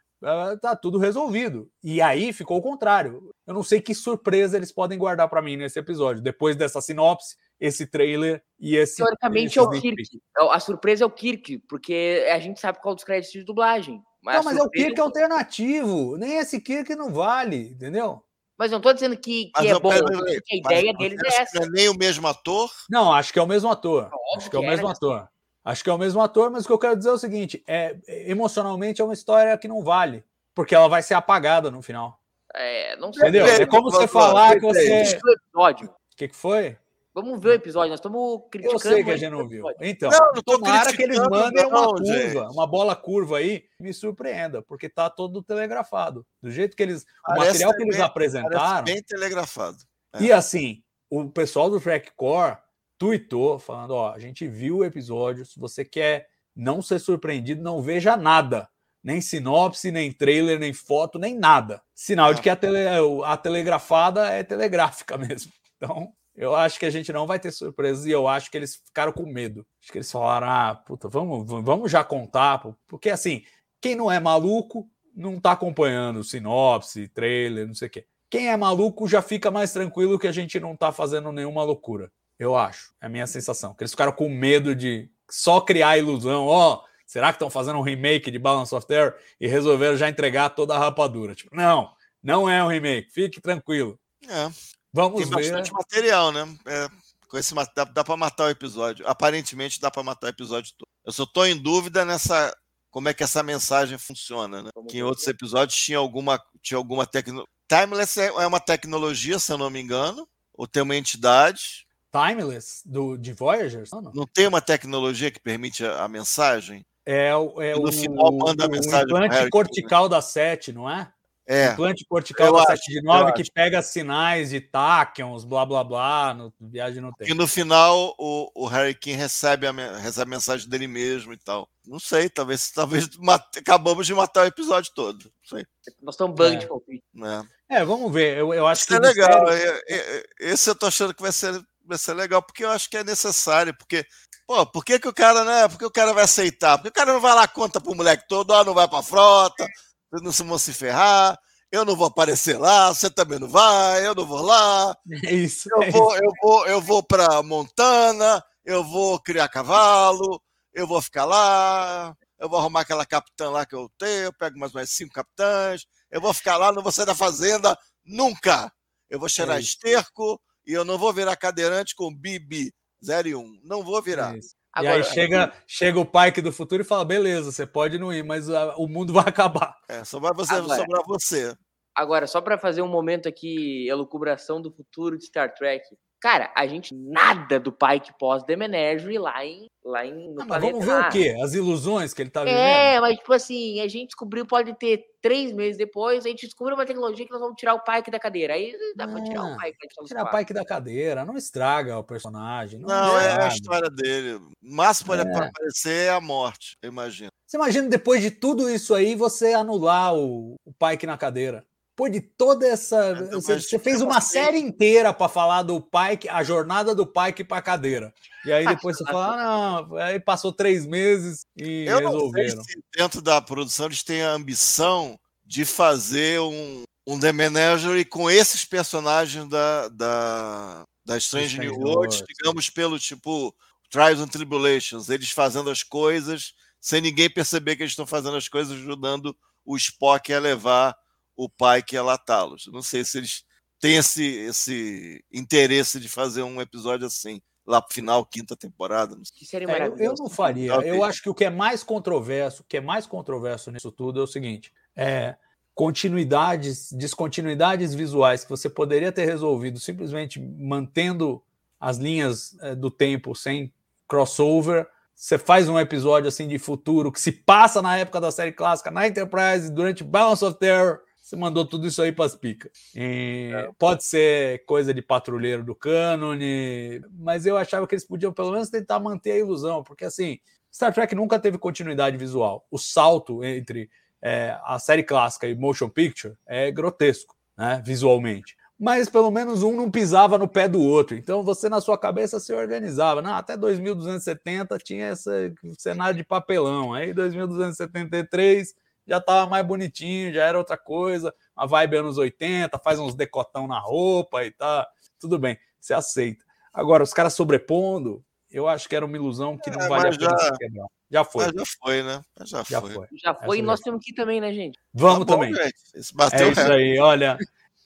tá 0.60 0.76
tudo 0.76 0.98
resolvido. 0.98 1.70
E 1.82 2.00
aí 2.00 2.32
ficou 2.32 2.58
o 2.58 2.62
contrário. 2.62 3.30
Eu 3.46 3.54
não 3.54 3.62
sei 3.62 3.80
que 3.80 3.94
surpresa 3.94 4.56
eles 4.56 4.72
podem 4.72 4.98
guardar 4.98 5.28
pra 5.28 5.42
mim 5.42 5.56
nesse 5.56 5.78
episódio, 5.78 6.22
depois 6.22 6.56
dessa 6.56 6.80
sinopse, 6.80 7.36
esse 7.60 7.86
trailer 7.86 8.42
e 8.58 8.76
esse. 8.76 8.96
Teoricamente 8.96 9.58
é 9.58 9.62
o. 9.62 9.70
Kirk. 9.70 10.02
A 10.36 10.60
surpresa 10.60 11.04
é 11.04 11.06
o 11.06 11.10
Kirk, 11.10 11.58
porque 11.68 12.26
a 12.30 12.38
gente 12.38 12.60
sabe 12.60 12.80
qual 12.80 12.94
dos 12.94 13.04
créditos 13.04 13.32
de 13.32 13.44
dublagem. 13.44 14.02
Não, 14.22 14.40
a 14.40 14.42
mas 14.42 14.56
é 14.56 14.62
o 14.62 14.70
Kirk 14.70 15.00
alternativo. 15.00 16.16
Nem 16.16 16.38
esse 16.38 16.60
Kirk 16.60 16.94
não 16.94 17.12
vale, 17.12 17.70
entendeu? 17.70 18.22
Mas 18.58 18.72
não 18.72 18.80
tô 18.80 18.92
dizendo 18.92 19.16
que, 19.16 19.44
que 19.44 19.52
Mas 19.56 19.66
é 19.66 19.72
não, 19.72 19.80
bom, 19.80 19.92
a 19.92 20.02
mas 20.02 20.40
ideia 20.50 20.92
deles 20.92 21.20
é 21.24 21.42
essa. 21.42 21.60
Não 21.60 21.66
é 21.66 21.70
nem 21.70 21.88
o 21.88 21.96
mesmo 21.96 22.26
ator? 22.26 22.68
Não, 22.90 23.12
acho 23.12 23.32
que 23.32 23.38
é 23.38 23.42
o 23.42 23.46
mesmo 23.46 23.70
ator. 23.70 24.06
Óbvio 24.06 24.36
Acho 24.36 24.50
que 24.50 24.56
é 24.56 24.58
o 24.58 24.62
mesmo 24.62 24.88
ator. 24.88 25.28
Acho 25.68 25.84
que 25.84 25.90
é 25.90 25.92
o 25.92 25.98
mesmo 25.98 26.22
ator, 26.22 26.50
mas 26.50 26.64
o 26.64 26.66
que 26.66 26.72
eu 26.72 26.78
quero 26.78 26.96
dizer 26.96 27.10
é 27.10 27.12
o 27.12 27.18
seguinte: 27.18 27.62
é, 27.66 27.94
emocionalmente 28.30 29.02
é 29.02 29.04
uma 29.04 29.12
história 29.12 29.58
que 29.58 29.68
não 29.68 29.82
vale, 29.82 30.24
porque 30.54 30.74
ela 30.74 30.88
vai 30.88 31.02
ser 31.02 31.12
apagada 31.12 31.70
no 31.70 31.82
final. 31.82 32.18
É, 32.54 32.96
não 32.96 33.12
sei. 33.12 33.24
Entendeu? 33.28 33.44
É 33.44 33.66
como 33.66 33.90
você 33.90 34.08
falar 34.08 34.54
que 34.54 34.60
você. 34.60 35.18
O. 35.54 35.60
O 35.60 35.90
que, 36.16 36.28
que 36.28 36.34
foi? 36.34 36.78
Vamos 37.12 37.38
ver 37.42 37.50
o 37.50 37.52
episódio. 37.52 37.90
Nós 37.90 37.98
estamos 38.00 38.44
criticando. 38.50 38.76
Eu 38.76 38.92
sei 38.92 39.04
que 39.04 39.10
a 39.10 39.16
gente 39.18 39.30
não 39.30 39.44
o 39.44 39.48
viu. 39.48 39.66
Então, 39.78 40.08
Não, 40.10 40.32
não 40.36 40.42
tomara 40.42 40.90
que 40.90 41.02
eles 41.02 41.18
mandem 41.18 41.66
uma 41.66 41.82
não, 41.82 41.94
curva, 41.96 42.04
gente. 42.06 42.36
uma 42.38 42.66
bola 42.66 42.96
curva 42.96 43.36
aí, 43.36 43.64
me 43.78 43.92
surpreenda, 43.92 44.62
porque 44.62 44.88
tá 44.88 45.10
todo 45.10 45.42
telegrafado. 45.42 46.24
Do 46.42 46.50
jeito 46.50 46.74
que 46.74 46.82
eles. 46.82 47.02
O 47.02 47.06
Parece 47.26 47.46
material 47.46 47.74
que 47.74 47.82
eles 47.82 47.96
bem- 47.96 48.04
apresentaram. 48.06 48.84
Bem 48.84 49.02
telegrafado. 49.02 49.76
É. 50.14 50.22
E 50.22 50.32
assim, 50.32 50.82
o 51.10 51.28
pessoal 51.28 51.68
do 51.68 51.78
Trackcore 51.78 52.56
tweetou 52.98 53.58
falando: 53.58 53.92
ó, 53.92 54.12
a 54.12 54.18
gente 54.18 54.46
viu 54.46 54.78
o 54.78 54.84
episódio. 54.84 55.46
Se 55.46 55.58
você 55.58 55.84
quer 55.84 56.26
não 56.54 56.82
ser 56.82 56.98
surpreendido, 56.98 57.62
não 57.62 57.80
veja 57.80 58.16
nada. 58.16 58.68
Nem 59.02 59.20
sinopse, 59.20 59.90
nem 59.92 60.12
trailer, 60.12 60.58
nem 60.58 60.72
foto, 60.72 61.18
nem 61.18 61.38
nada. 61.38 61.80
Sinal 61.94 62.34
de 62.34 62.42
que 62.42 62.50
a, 62.50 62.56
tele- 62.56 62.88
a 63.24 63.36
telegrafada 63.36 64.26
é 64.28 64.42
telegráfica 64.42 65.16
mesmo. 65.18 65.52
Então, 65.76 66.12
eu 66.34 66.54
acho 66.54 66.78
que 66.78 66.86
a 66.86 66.90
gente 66.90 67.12
não 67.12 67.26
vai 67.26 67.38
ter 67.38 67.52
surpresas 67.52 68.04
e 68.06 68.10
eu 68.10 68.26
acho 68.26 68.50
que 68.50 68.56
eles 68.56 68.76
ficaram 68.76 69.12
com 69.12 69.24
medo. 69.24 69.64
Acho 69.82 69.92
que 69.92 69.98
eles 69.98 70.10
falaram: 70.10 70.48
ah, 70.48 70.74
puta, 70.74 71.08
vamos, 71.08 71.46
vamos 71.64 71.90
já 71.90 72.02
contar. 72.02 72.60
Porque 72.88 73.10
assim, 73.10 73.44
quem 73.80 73.94
não 73.94 74.10
é 74.10 74.18
maluco 74.18 74.88
não 75.14 75.40
tá 75.40 75.52
acompanhando 75.52 76.22
sinopse, 76.24 77.08
trailer, 77.08 77.66
não 77.66 77.74
sei 77.74 77.88
o 77.88 77.90
quê. 77.90 78.06
Quem 78.30 78.48
é 78.48 78.56
maluco 78.56 79.08
já 79.08 79.22
fica 79.22 79.50
mais 79.50 79.72
tranquilo 79.72 80.18
que 80.18 80.26
a 80.28 80.32
gente 80.32 80.60
não 80.60 80.76
tá 80.76 80.92
fazendo 80.92 81.32
nenhuma 81.32 81.62
loucura. 81.62 82.12
Eu 82.38 82.56
acho. 82.56 82.92
É 83.00 83.06
a 83.06 83.08
minha 83.08 83.26
sensação. 83.26 83.74
Que 83.74 83.82
eles 83.82 83.90
ficaram 83.90 84.12
com 84.12 84.28
medo 84.28 84.74
de 84.74 85.10
só 85.30 85.60
criar 85.60 85.90
a 85.90 85.98
ilusão. 85.98 86.46
Ó, 86.46 86.82
será 87.06 87.28
que 87.28 87.36
estão 87.36 87.50
fazendo 87.50 87.78
um 87.78 87.82
remake 87.82 88.30
de 88.30 88.38
Balance 88.38 88.74
of 88.74 88.86
Terror 88.86 89.14
e 89.40 89.46
resolveram 89.46 89.96
já 89.96 90.08
entregar 90.08 90.50
toda 90.50 90.74
a 90.74 90.78
rapadura? 90.78 91.34
Tipo, 91.34 91.54
não, 91.54 91.90
não 92.22 92.48
é 92.48 92.62
um 92.62 92.68
remake. 92.68 93.10
Fique 93.10 93.40
tranquilo. 93.40 93.98
É, 94.28 94.50
Vamos 94.92 95.20
tem 95.20 95.28
ver. 95.28 95.36
bastante 95.36 95.72
material, 95.72 96.32
né? 96.32 96.58
É, 96.66 96.88
com 97.28 97.38
esse, 97.38 97.54
dá, 97.74 97.84
dá 97.84 98.04
para 98.04 98.16
matar 98.16 98.46
o 98.46 98.50
episódio. 98.50 99.06
Aparentemente 99.06 99.80
dá 99.80 99.90
para 99.90 100.02
matar 100.02 100.28
o 100.28 100.30
episódio 100.30 100.72
todo. 100.78 100.88
Eu 101.04 101.12
só 101.12 101.26
tô 101.26 101.44
em 101.44 101.56
dúvida 101.56 102.04
nessa 102.04 102.54
como 102.90 103.08
é 103.08 103.14
que 103.14 103.22
essa 103.22 103.42
mensagem 103.42 103.98
funciona, 103.98 104.62
né? 104.62 104.70
Que 104.88 104.98
em 104.98 105.02
outros 105.02 105.26
episódios 105.26 105.78
tinha 105.78 105.98
alguma 105.98 106.42
tinha 106.62 106.78
alguma 106.78 107.06
tecnologia. 107.06 107.48
Timeless 107.68 108.18
é 108.18 108.26
é 108.26 108.46
uma 108.46 108.60
tecnologia, 108.60 109.38
se 109.38 109.52
eu 109.52 109.58
não 109.58 109.68
me 109.68 109.80
engano, 109.80 110.26
ou 110.54 110.66
tem 110.66 110.82
uma 110.82 110.96
entidade. 110.96 111.86
Timeless 112.12 112.82
do, 112.84 113.16
de 113.16 113.32
Voyagers? 113.32 113.90
Não, 113.90 114.00
não. 114.00 114.12
Não 114.12 114.26
tem 114.26 114.46
uma 114.46 114.60
tecnologia 114.60 115.30
que 115.30 115.40
permite 115.40 115.84
a, 115.84 116.04
a 116.04 116.08
mensagem? 116.08 116.84
É, 117.04 117.34
o- 117.34 117.60
é 117.60 117.72
E 117.74 117.80
no 117.80 117.88
o, 117.88 117.92
final 117.92 118.32
manda 118.32 118.64
a 118.64 118.68
o 118.68 118.70
mensagem 118.70 119.06
pro 119.06 119.16
implante 119.16 119.34
Harry, 119.36 119.50
cortical 119.50 120.08
da 120.08 120.20
7, 120.20 120.72
não 120.72 120.88
é? 120.90 121.10
É. 121.50 121.72
Implante 121.72 122.04
cortical 122.06 122.52
da 122.52 122.58
acho, 122.58 122.72
7 122.82 122.90
de 122.90 123.02
9 123.02 123.30
eu 123.30 123.34
que 123.34 123.40
acho. 123.40 123.52
pega 123.52 123.80
sinais 123.80 124.50
de 124.50 124.60
táquions, 124.60 125.44
blá 125.44 125.64
blá 125.64 125.82
blá, 125.82 126.34
no 126.34 126.52
Viagem 126.60 127.00
no 127.00 127.08
E 127.08 127.24
Tempo. 127.24 127.34
no 127.36 127.46
final 127.48 128.14
o, 128.18 128.50
o 128.54 128.66
Harry 128.66 128.94
King 128.94 129.16
recebe 129.16 129.66
a, 129.66 129.72
recebe 129.98 130.22
a 130.30 130.34
mensagem 130.36 130.68
dele 130.68 130.86
mesmo 130.86 131.32
e 131.32 131.38
tal. 131.38 131.66
Não 131.86 131.98
sei, 131.98 132.28
talvez, 132.28 132.70
talvez 132.72 133.08
mate- 133.16 133.60
acabamos 133.60 134.06
de 134.06 134.12
matar 134.12 134.42
o 134.44 134.46
episódio 134.48 134.92
todo. 134.94 135.22
Não 135.24 135.58
sei. 135.58 135.66
Nós 136.02 136.14
estamos 136.16 136.36
bug 136.36 136.54
É. 136.54 136.58
de 136.58 136.66
palpite. 136.66 137.02
Né? 137.14 137.42
É, 137.70 137.82
vamos 137.82 138.12
ver. 138.12 138.36
Eu, 138.36 138.52
eu 138.52 138.66
acho 138.66 138.80
Isso 138.82 138.88
que 138.88 138.94
é 138.94 138.98
o 138.98 139.00
legal. 139.00 139.44
mistério- 139.46 139.82
é- 139.88 139.94
é- 140.18 140.24
Esse 140.40 140.68
eu 140.68 140.74
tô 140.74 140.84
achando 140.86 141.14
que 141.14 141.22
vai 141.22 141.32
ser, 141.32 141.58
vai 141.88 141.98
ser 141.98 142.14
legal, 142.14 142.42
porque 142.42 142.64
eu 142.64 142.70
acho 142.70 142.88
que 142.88 142.96
é 142.98 143.04
necessário. 143.04 143.76
Porque, 143.76 144.04
pô, 144.46 144.66
por 144.66 144.84
que, 144.84 144.98
que 144.98 145.08
o 145.08 145.14
cara, 145.14 145.44
né? 145.44 145.68
Por 145.68 145.78
que 145.78 145.84
o 145.86 145.90
cara 145.90 146.12
vai 146.12 146.24
aceitar? 146.24 146.76
Porque 146.78 146.90
o 146.90 146.92
cara 146.92 147.12
não 147.12 147.20
vai 147.20 147.34
lá, 147.34 147.48
conta 147.48 147.80
pro 147.80 147.94
moleque 147.94 148.26
todo, 148.28 148.50
ó, 148.50 148.62
não 148.64 148.74
vai 148.74 148.86
pra 148.88 149.02
frota, 149.02 149.66
vocês 150.10 150.22
não 150.22 150.32
se 150.32 150.42
vão 150.42 150.58
se 150.58 150.72
ferrar, 150.72 151.38
eu 151.72 151.84
não 151.84 151.96
vou 151.96 152.06
aparecer 152.06 152.58
lá, 152.58 152.88
você 152.92 153.10
também 153.10 153.38
não 153.38 153.48
vai, 153.48 154.06
eu 154.06 154.14
não 154.14 154.26
vou 154.26 154.42
lá. 154.42 154.94
É 155.24 155.34
isso. 155.34 155.68
Eu 155.72 155.82
é 155.82 155.90
vou, 155.90 156.14
eu 156.16 156.32
vou, 156.42 156.66
eu 156.66 156.80
vou 156.80 157.02
para 157.02 157.42
Montana, 157.42 158.42
eu 158.64 158.84
vou 158.84 159.18
criar 159.20 159.48
cavalo, 159.48 160.40
eu 160.74 160.86
vou 160.86 161.00
ficar 161.02 161.24
lá, 161.24 162.14
eu 162.38 162.48
vou 162.48 162.58
arrumar 162.58 162.82
aquela 162.82 163.04
capitã 163.06 163.50
lá 163.50 163.66
que 163.66 163.74
eu 163.74 163.90
tenho, 163.98 164.24
eu 164.24 164.32
pego 164.32 164.58
mais 164.58 164.72
mais 164.72 164.90
cinco 164.90 165.12
capitães, 165.12 165.86
eu 166.10 166.20
vou 166.20 166.32
ficar 166.32 166.56
lá, 166.56 166.72
não 166.72 166.82
vou 166.82 166.92
sair 166.92 167.06
da 167.06 167.14
fazenda 167.14 167.76
nunca. 168.04 168.72
Eu 169.10 169.18
vou 169.18 169.28
cheirar 169.28 169.56
É 169.56 169.60
isso. 169.60 169.70
esterco 169.70 170.40
e 170.68 170.72
eu 170.72 170.84
não 170.84 170.98
vou 170.98 171.12
virar 171.12 171.34
cadeirante 171.34 171.94
com 171.96 172.14
Bibi 172.14 172.72
0 173.04 173.28
e 173.28 173.34
1. 173.34 173.60
Não 173.64 173.82
vou 173.82 174.00
virar. 174.02 174.36
É. 174.36 174.40
Agora, 174.72 174.98
e 174.98 174.98
aí 174.98 175.04
chega, 175.04 175.52
chega 175.66 175.98
o 175.98 176.04
Pike 176.04 176.42
do 176.42 176.52
futuro 176.52 176.82
e 176.82 176.84
fala: 176.84 177.04
beleza, 177.04 177.50
você 177.50 177.66
pode 177.66 177.98
não 177.98 178.12
ir, 178.12 178.22
mas 178.22 178.48
o 178.76 178.86
mundo 178.86 179.12
vai 179.14 179.24
acabar. 179.26 179.74
É, 179.88 180.04
só 180.04 180.20
vai 180.20 180.32
você, 180.34 180.54
Agora- 180.54 180.78
sobrar 180.80 181.02
você. 181.06 181.56
Agora, 181.94 182.26
só 182.28 182.40
pra 182.40 182.56
fazer 182.56 182.80
um 182.80 182.86
momento 182.86 183.28
aqui, 183.28 183.88
elucubração 183.88 184.62
do 184.62 184.70
futuro 184.70 185.18
de 185.18 185.24
Star 185.24 185.52
Trek. 185.52 185.84
Cara, 186.20 186.52
a 186.56 186.66
gente 186.66 186.94
nada 186.94 187.60
do 187.60 187.70
Pike 187.70 188.12
pós 188.18 188.42
The 188.42 188.56
Menagerie 188.56 189.18
lá 189.18 189.44
em, 189.46 189.66
lá 189.84 190.04
em 190.04 190.34
no 190.34 190.42
Ah, 190.42 190.46
mas 190.46 190.46
planeta 190.48 190.72
vamos 190.72 190.84
ver 190.86 191.00
o 191.00 191.08
quê? 191.10 191.36
As 191.42 191.54
ilusões 191.54 192.12
que 192.12 192.20
ele 192.22 192.30
tá 192.30 192.44
vivendo? 192.44 192.58
É, 192.60 193.00
mas 193.00 193.16
tipo 193.18 193.32
assim, 193.32 193.80
a 193.80 193.86
gente 193.86 194.08
descobriu, 194.08 194.44
pode 194.44 194.74
ter 194.74 195.04
três 195.22 195.52
meses 195.52 195.76
depois, 195.76 196.26
a 196.26 196.28
gente 196.28 196.46
descobriu 196.46 196.76
uma 196.76 196.84
tecnologia 196.86 197.24
que 197.24 197.30
nós 197.30 197.40
vamos 197.40 197.56
tirar 197.56 197.74
o 197.74 197.80
Pike 197.84 198.10
da 198.10 198.18
cadeira. 198.18 198.54
Aí 198.54 198.72
dá 198.96 199.06
pra 199.06 199.22
tirar 199.22 199.42
Ah, 199.42 199.46
o 199.54 199.56
Pike. 199.58 199.78
né, 199.80 200.06
Tirar 200.06 200.24
o 200.24 200.36
Pike 200.36 200.52
da 200.52 200.64
cadeira, 200.64 201.24
não 201.24 201.36
estraga 201.36 201.96
o 201.98 202.02
personagem. 202.04 202.80
Não, 202.80 202.88
Não, 202.88 203.18
é 203.20 203.44
a 203.44 203.48
história 203.48 203.88
dele. 203.88 204.34
O 204.34 204.50
máximo 204.60 205.08
pode 205.08 205.22
É. 205.22 205.46
aparecer 205.48 206.06
é 206.06 206.10
a 206.10 206.20
morte, 206.20 206.76
eu 206.82 206.88
imagino. 206.88 207.30
Você 207.46 207.56
imagina 207.56 207.88
depois 207.88 208.20
de 208.20 208.30
tudo 208.30 208.68
isso 208.68 208.92
aí 208.94 209.14
você 209.14 209.54
anular 209.54 210.14
o, 210.14 210.56
o 210.64 210.72
Pike 210.72 211.06
na 211.06 211.16
cadeira. 211.16 211.64
Depois 211.98 212.12
de 212.12 212.20
toda 212.20 212.64
essa. 212.64 213.12
Você, 213.32 213.60
você 213.60 213.78
fez 213.78 214.00
uma 214.00 214.20
série 214.20 214.58
inteira 214.58 215.12
para 215.12 215.28
falar 215.28 215.64
do 215.64 215.80
Pike, 215.80 216.28
a 216.28 216.44
jornada 216.44 216.94
do 216.94 217.04
Pike 217.04 217.42
para 217.42 217.60
cadeira. 217.60 218.14
E 218.44 218.52
aí 218.52 218.64
depois 218.64 218.96
você 218.96 219.04
fala, 219.04 219.34
ah, 219.34 219.82
não, 219.82 219.96
aí 219.96 220.20
passou 220.20 220.52
três 220.52 220.86
meses 220.86 221.40
e 221.56 221.86
Eu 221.86 222.00
não 222.00 222.12
resolveram. 222.12 222.62
sei 222.62 222.74
se 222.74 222.82
dentro 222.96 223.20
da 223.20 223.42
produção 223.42 223.86
eles 223.86 224.04
têm 224.04 224.22
a 224.22 224.30
ambição 224.30 225.18
de 225.44 225.64
fazer 225.64 226.40
um, 226.40 226.84
um 227.04 227.18
The 227.18 227.32
Menagerie 227.32 228.04
com 228.04 228.30
esses 228.30 228.64
personagens 228.64 229.48
da, 229.48 229.88
da, 229.88 230.84
da 231.04 231.16
Strange 231.18 231.54
Strange 231.54 231.68
New 231.68 231.80
World. 231.80 232.22
digamos, 232.28 232.70
pelo 232.70 232.96
tipo 232.96 233.52
Trials 233.90 234.20
and 234.20 234.28
Tribulations, 234.28 235.08
eles 235.08 235.32
fazendo 235.32 235.68
as 235.68 235.82
coisas 235.82 236.52
sem 236.80 237.00
ninguém 237.00 237.28
perceber 237.28 237.74
que 237.74 237.82
eles 237.82 237.92
estão 237.92 238.06
fazendo 238.06 238.36
as 238.36 238.48
coisas, 238.48 238.78
ajudando 238.78 239.36
o 239.64 239.76
Spock 239.76 240.32
a 240.32 240.38
levar 240.38 240.96
o 241.38 241.48
Pike 241.48 241.96
a 241.96 242.02
latá-los. 242.02 242.68
Não 242.72 242.82
sei 242.82 243.04
se 243.04 243.18
eles 243.18 243.44
têm 243.80 243.96
esse, 243.96 244.24
esse 244.24 245.24
interesse 245.32 246.00
de 246.00 246.08
fazer 246.08 246.42
um 246.42 246.60
episódio 246.60 247.06
assim, 247.06 247.40
lá 247.64 247.80
pro 247.80 247.94
final, 247.94 248.26
quinta 248.26 248.56
temporada. 248.56 249.14
Não 249.14 249.24
sei. 249.24 249.38
Que 249.38 249.46
série 249.46 249.70
É, 249.70 249.86
eu, 249.86 249.96
eu 249.96 250.14
não 250.18 250.28
faria. 250.28 250.72
Talvez. 250.72 250.92
Eu 250.92 251.04
acho 251.04 251.22
que 251.22 251.30
o 251.30 251.34
que 251.34 251.44
é 251.44 251.50
mais 251.50 251.84
controverso, 251.84 252.62
o 252.62 252.64
que 252.64 252.76
é 252.76 252.80
mais 252.80 253.06
controverso 253.06 253.70
nisso 253.70 253.92
tudo 253.92 254.18
é 254.18 254.24
o 254.24 254.26
seguinte: 254.26 254.72
é 254.96 255.36
continuidades, 255.76 256.92
descontinuidades 256.92 257.94
visuais 257.94 258.42
que 258.42 258.50
você 258.50 258.68
poderia 258.68 259.12
ter 259.12 259.26
resolvido 259.26 259.78
simplesmente 259.78 260.40
mantendo 260.40 261.40
as 261.78 261.98
linhas 261.98 262.58
eh, 262.60 262.74
do 262.74 262.90
tempo 262.90 263.32
sem 263.32 263.72
crossover. 264.08 264.88
Você 265.14 265.38
faz 265.38 265.68
um 265.68 265.78
episódio 265.78 266.26
assim 266.26 266.48
de 266.48 266.58
futuro 266.58 267.12
que 267.12 267.20
se 267.20 267.30
passa 267.30 267.80
na 267.80 267.96
época 267.96 268.20
da 268.20 268.32
série 268.32 268.50
clássica, 268.50 268.90
na 268.90 269.06
Enterprise, 269.06 269.70
durante 269.70 270.02
Balance 270.02 270.44
of 270.44 270.58
Terror. 270.58 270.98
Você 271.28 271.36
mandou 271.36 271.62
tudo 271.66 271.86
isso 271.86 272.00
aí 272.00 272.10
para 272.10 272.24
as 272.24 272.34
picas. 272.34 272.72
E 272.94 273.50
Pode 273.78 274.02
ser 274.02 274.64
coisa 274.64 274.94
de 274.94 275.02
patrulheiro 275.02 275.62
do 275.62 275.74
cânone, 275.74 277.02
mas 277.18 277.44
eu 277.44 277.58
achava 277.58 277.86
que 277.86 277.94
eles 277.94 278.06
podiam 278.06 278.32
pelo 278.32 278.50
menos 278.50 278.70
tentar 278.70 278.98
manter 278.98 279.32
a 279.32 279.38
ilusão, 279.38 279.84
porque 279.84 280.06
assim, 280.06 280.38
Star 280.72 280.90
Trek 280.90 281.14
nunca 281.14 281.38
teve 281.38 281.58
continuidade 281.58 282.16
visual. 282.16 282.66
O 282.70 282.78
salto 282.78 283.44
entre 283.44 283.90
é, 284.22 284.58
a 284.64 284.78
série 284.78 285.02
clássica 285.02 285.46
e 285.46 285.54
motion 285.54 285.90
picture 285.90 286.34
é 286.46 286.70
grotesco, 286.70 287.36
né, 287.58 287.82
visualmente. 287.84 288.56
Mas 288.80 289.10
pelo 289.10 289.30
menos 289.30 289.62
um 289.62 289.76
não 289.76 289.90
pisava 289.90 290.38
no 290.38 290.48
pé 290.48 290.66
do 290.66 290.80
outro. 290.80 291.14
Então 291.14 291.42
você 291.42 291.68
na 291.68 291.82
sua 291.82 291.98
cabeça 291.98 292.40
se 292.40 292.54
organizava. 292.54 293.20
Não, 293.20 293.34
até 293.34 293.54
2270 293.54 294.78
tinha 294.78 295.10
esse 295.10 295.52
cenário 295.76 296.16
de 296.16 296.24
papelão. 296.24 296.94
Aí 296.94 297.12
2273 297.12 298.74
já 299.08 299.16
estava 299.18 299.48
mais 299.48 299.66
bonitinho, 299.66 300.32
já 300.32 300.44
era 300.44 300.58
outra 300.58 300.76
coisa. 300.76 301.34
A 301.56 301.64
vibe 301.66 301.96
anos 301.96 302.18
80, 302.18 302.78
faz 302.78 302.98
uns 303.00 303.14
decotão 303.14 303.66
na 303.66 303.78
roupa 303.80 304.44
e 304.44 304.50
tá. 304.52 304.86
Tudo 305.18 305.38
bem, 305.38 305.58
você 305.80 305.94
aceita. 305.94 306.44
Agora, 306.72 307.02
os 307.02 307.12
caras 307.12 307.32
sobrepondo, 307.34 308.22
eu 308.50 308.68
acho 308.68 308.88
que 308.88 308.94
era 308.94 309.04
uma 309.04 309.16
ilusão 309.16 309.56
que 309.58 309.70
não 309.70 309.80
É, 309.80 309.88
vale 309.88 310.08
a 310.08 310.18
pena 310.18 310.30
já- 310.30 310.38
se 310.38 310.58
quebrar. 310.58 310.86
Já 311.10 311.24
foi. 311.24 311.44
Mas 311.46 311.54
já 311.54 311.64
foi, 311.82 312.02
né? 312.02 312.22
Mas 312.38 312.48
já, 312.50 312.62
Já 312.64 312.80
foi. 312.82 312.90
foi. 312.92 313.06
Já 313.16 313.34
foi 313.34 313.44
Essa 313.46 313.56
e 313.56 313.62
nós 313.62 313.78
já 313.80 313.84
temos 313.84 314.04
que 314.04 314.10
ir 314.12 314.14
também, 314.14 314.40
né, 314.42 314.52
gente? 314.52 314.78
Vamos 314.92 315.26
Tá 315.26 315.34
bom, 315.36 315.40
também. 315.40 315.54
gente. 315.54 315.74
Esse 315.94 316.12
É 316.12 316.16
bateu 316.16 316.52
isso 316.52 316.60
aí, 316.72 316.98
olha. 316.98 317.38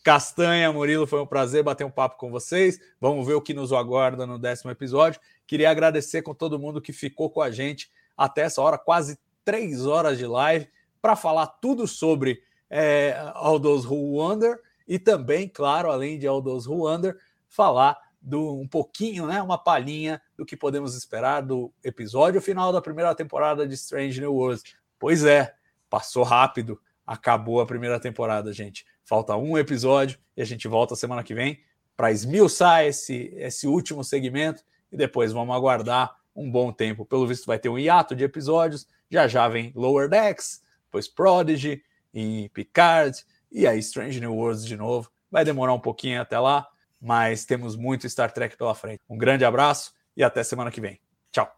Castanha, 0.02 0.72
Murilo, 0.72 1.06
foi 1.06 1.20
um 1.22 1.26
prazer 1.26 1.62
bater 1.62 1.84
um 1.84 1.90
papo 1.90 2.18
com 2.18 2.30
vocês. 2.30 2.78
Vamos 3.00 3.24
ver 3.24 3.34
o 3.34 3.40
que 3.40 3.54
nos 3.54 3.72
aguarda 3.72 4.26
no 4.26 4.36
décimo 4.38 4.70
episódio. 4.72 5.20
Queria 5.46 5.70
agradecer 5.70 6.22
com 6.22 6.34
todo 6.34 6.58
mundo 6.58 6.82
que 6.82 6.92
ficou 6.92 7.30
com 7.30 7.40
a 7.40 7.50
gente 7.52 7.88
até 8.16 8.42
essa 8.42 8.60
hora, 8.60 8.76
quase 8.76 9.16
três 9.44 9.86
horas 9.86 10.18
de 10.18 10.26
live, 10.26 10.68
para 11.02 11.16
falar 11.16 11.48
tudo 11.48 11.86
sobre 11.86 12.42
é, 12.70 13.14
All 13.34 13.60
Who 13.60 14.16
Wonder 14.16 14.58
e 14.86 14.98
também, 14.98 15.48
claro, 15.48 15.90
além 15.90 16.18
de 16.18 16.26
Those 16.26 16.68
Who 16.68 16.86
Wonder, 16.86 17.18
falar 17.48 17.98
do 18.20 18.60
um 18.60 18.68
pouquinho, 18.68 19.26
né, 19.26 19.42
uma 19.42 19.58
palhinha 19.58 20.22
do 20.36 20.46
que 20.46 20.56
podemos 20.56 20.96
esperar 20.96 21.40
do 21.40 21.72
episódio 21.82 22.40
final 22.40 22.72
da 22.72 22.80
primeira 22.80 23.12
temporada 23.14 23.66
de 23.66 23.74
Strange 23.74 24.20
New 24.20 24.32
Worlds. 24.32 24.62
Pois 24.98 25.24
é, 25.24 25.52
passou 25.90 26.22
rápido, 26.22 26.80
acabou 27.04 27.60
a 27.60 27.66
primeira 27.66 27.98
temporada, 27.98 28.52
gente. 28.52 28.86
Falta 29.04 29.36
um 29.36 29.58
episódio 29.58 30.18
e 30.36 30.40
a 30.40 30.44
gente 30.44 30.68
volta 30.68 30.94
semana 30.94 31.24
que 31.24 31.34
vem 31.34 31.60
para 31.96 32.12
esmiuçar 32.12 32.84
esse, 32.84 33.34
esse 33.36 33.66
último 33.66 34.04
segmento 34.04 34.62
e 34.90 34.96
depois 34.96 35.32
vamos 35.32 35.54
aguardar 35.54 36.16
um 36.34 36.50
bom 36.50 36.72
tempo. 36.72 37.04
Pelo 37.04 37.26
visto, 37.26 37.46
vai 37.46 37.58
ter 37.58 37.68
um 37.68 37.78
hiato 37.78 38.14
de 38.14 38.24
episódios. 38.24 38.86
Já 39.10 39.26
já 39.26 39.48
vem 39.48 39.72
Lower 39.74 40.08
Decks, 40.08 40.62
depois 40.92 41.08
Prodigy 41.08 41.82
e 42.12 42.50
Picard, 42.50 43.16
e 43.50 43.66
aí 43.66 43.78
Strange 43.78 44.20
New 44.20 44.34
Worlds 44.34 44.66
de 44.66 44.76
novo. 44.76 45.10
Vai 45.30 45.42
demorar 45.44 45.72
um 45.72 45.80
pouquinho 45.80 46.20
até 46.20 46.38
lá, 46.38 46.68
mas 47.00 47.46
temos 47.46 47.74
muito 47.74 48.08
Star 48.08 48.30
Trek 48.30 48.56
pela 48.58 48.74
frente. 48.74 49.00
Um 49.08 49.16
grande 49.16 49.46
abraço 49.46 49.94
e 50.14 50.22
até 50.22 50.44
semana 50.44 50.70
que 50.70 50.80
vem. 50.80 51.00
Tchau. 51.32 51.50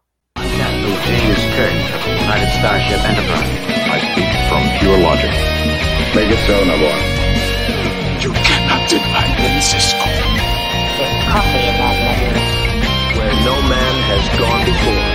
where 13.17 13.33
no 13.43 13.61
man 13.67 13.95
has 14.09 14.39
gone 14.39 14.65
before. 14.65 15.14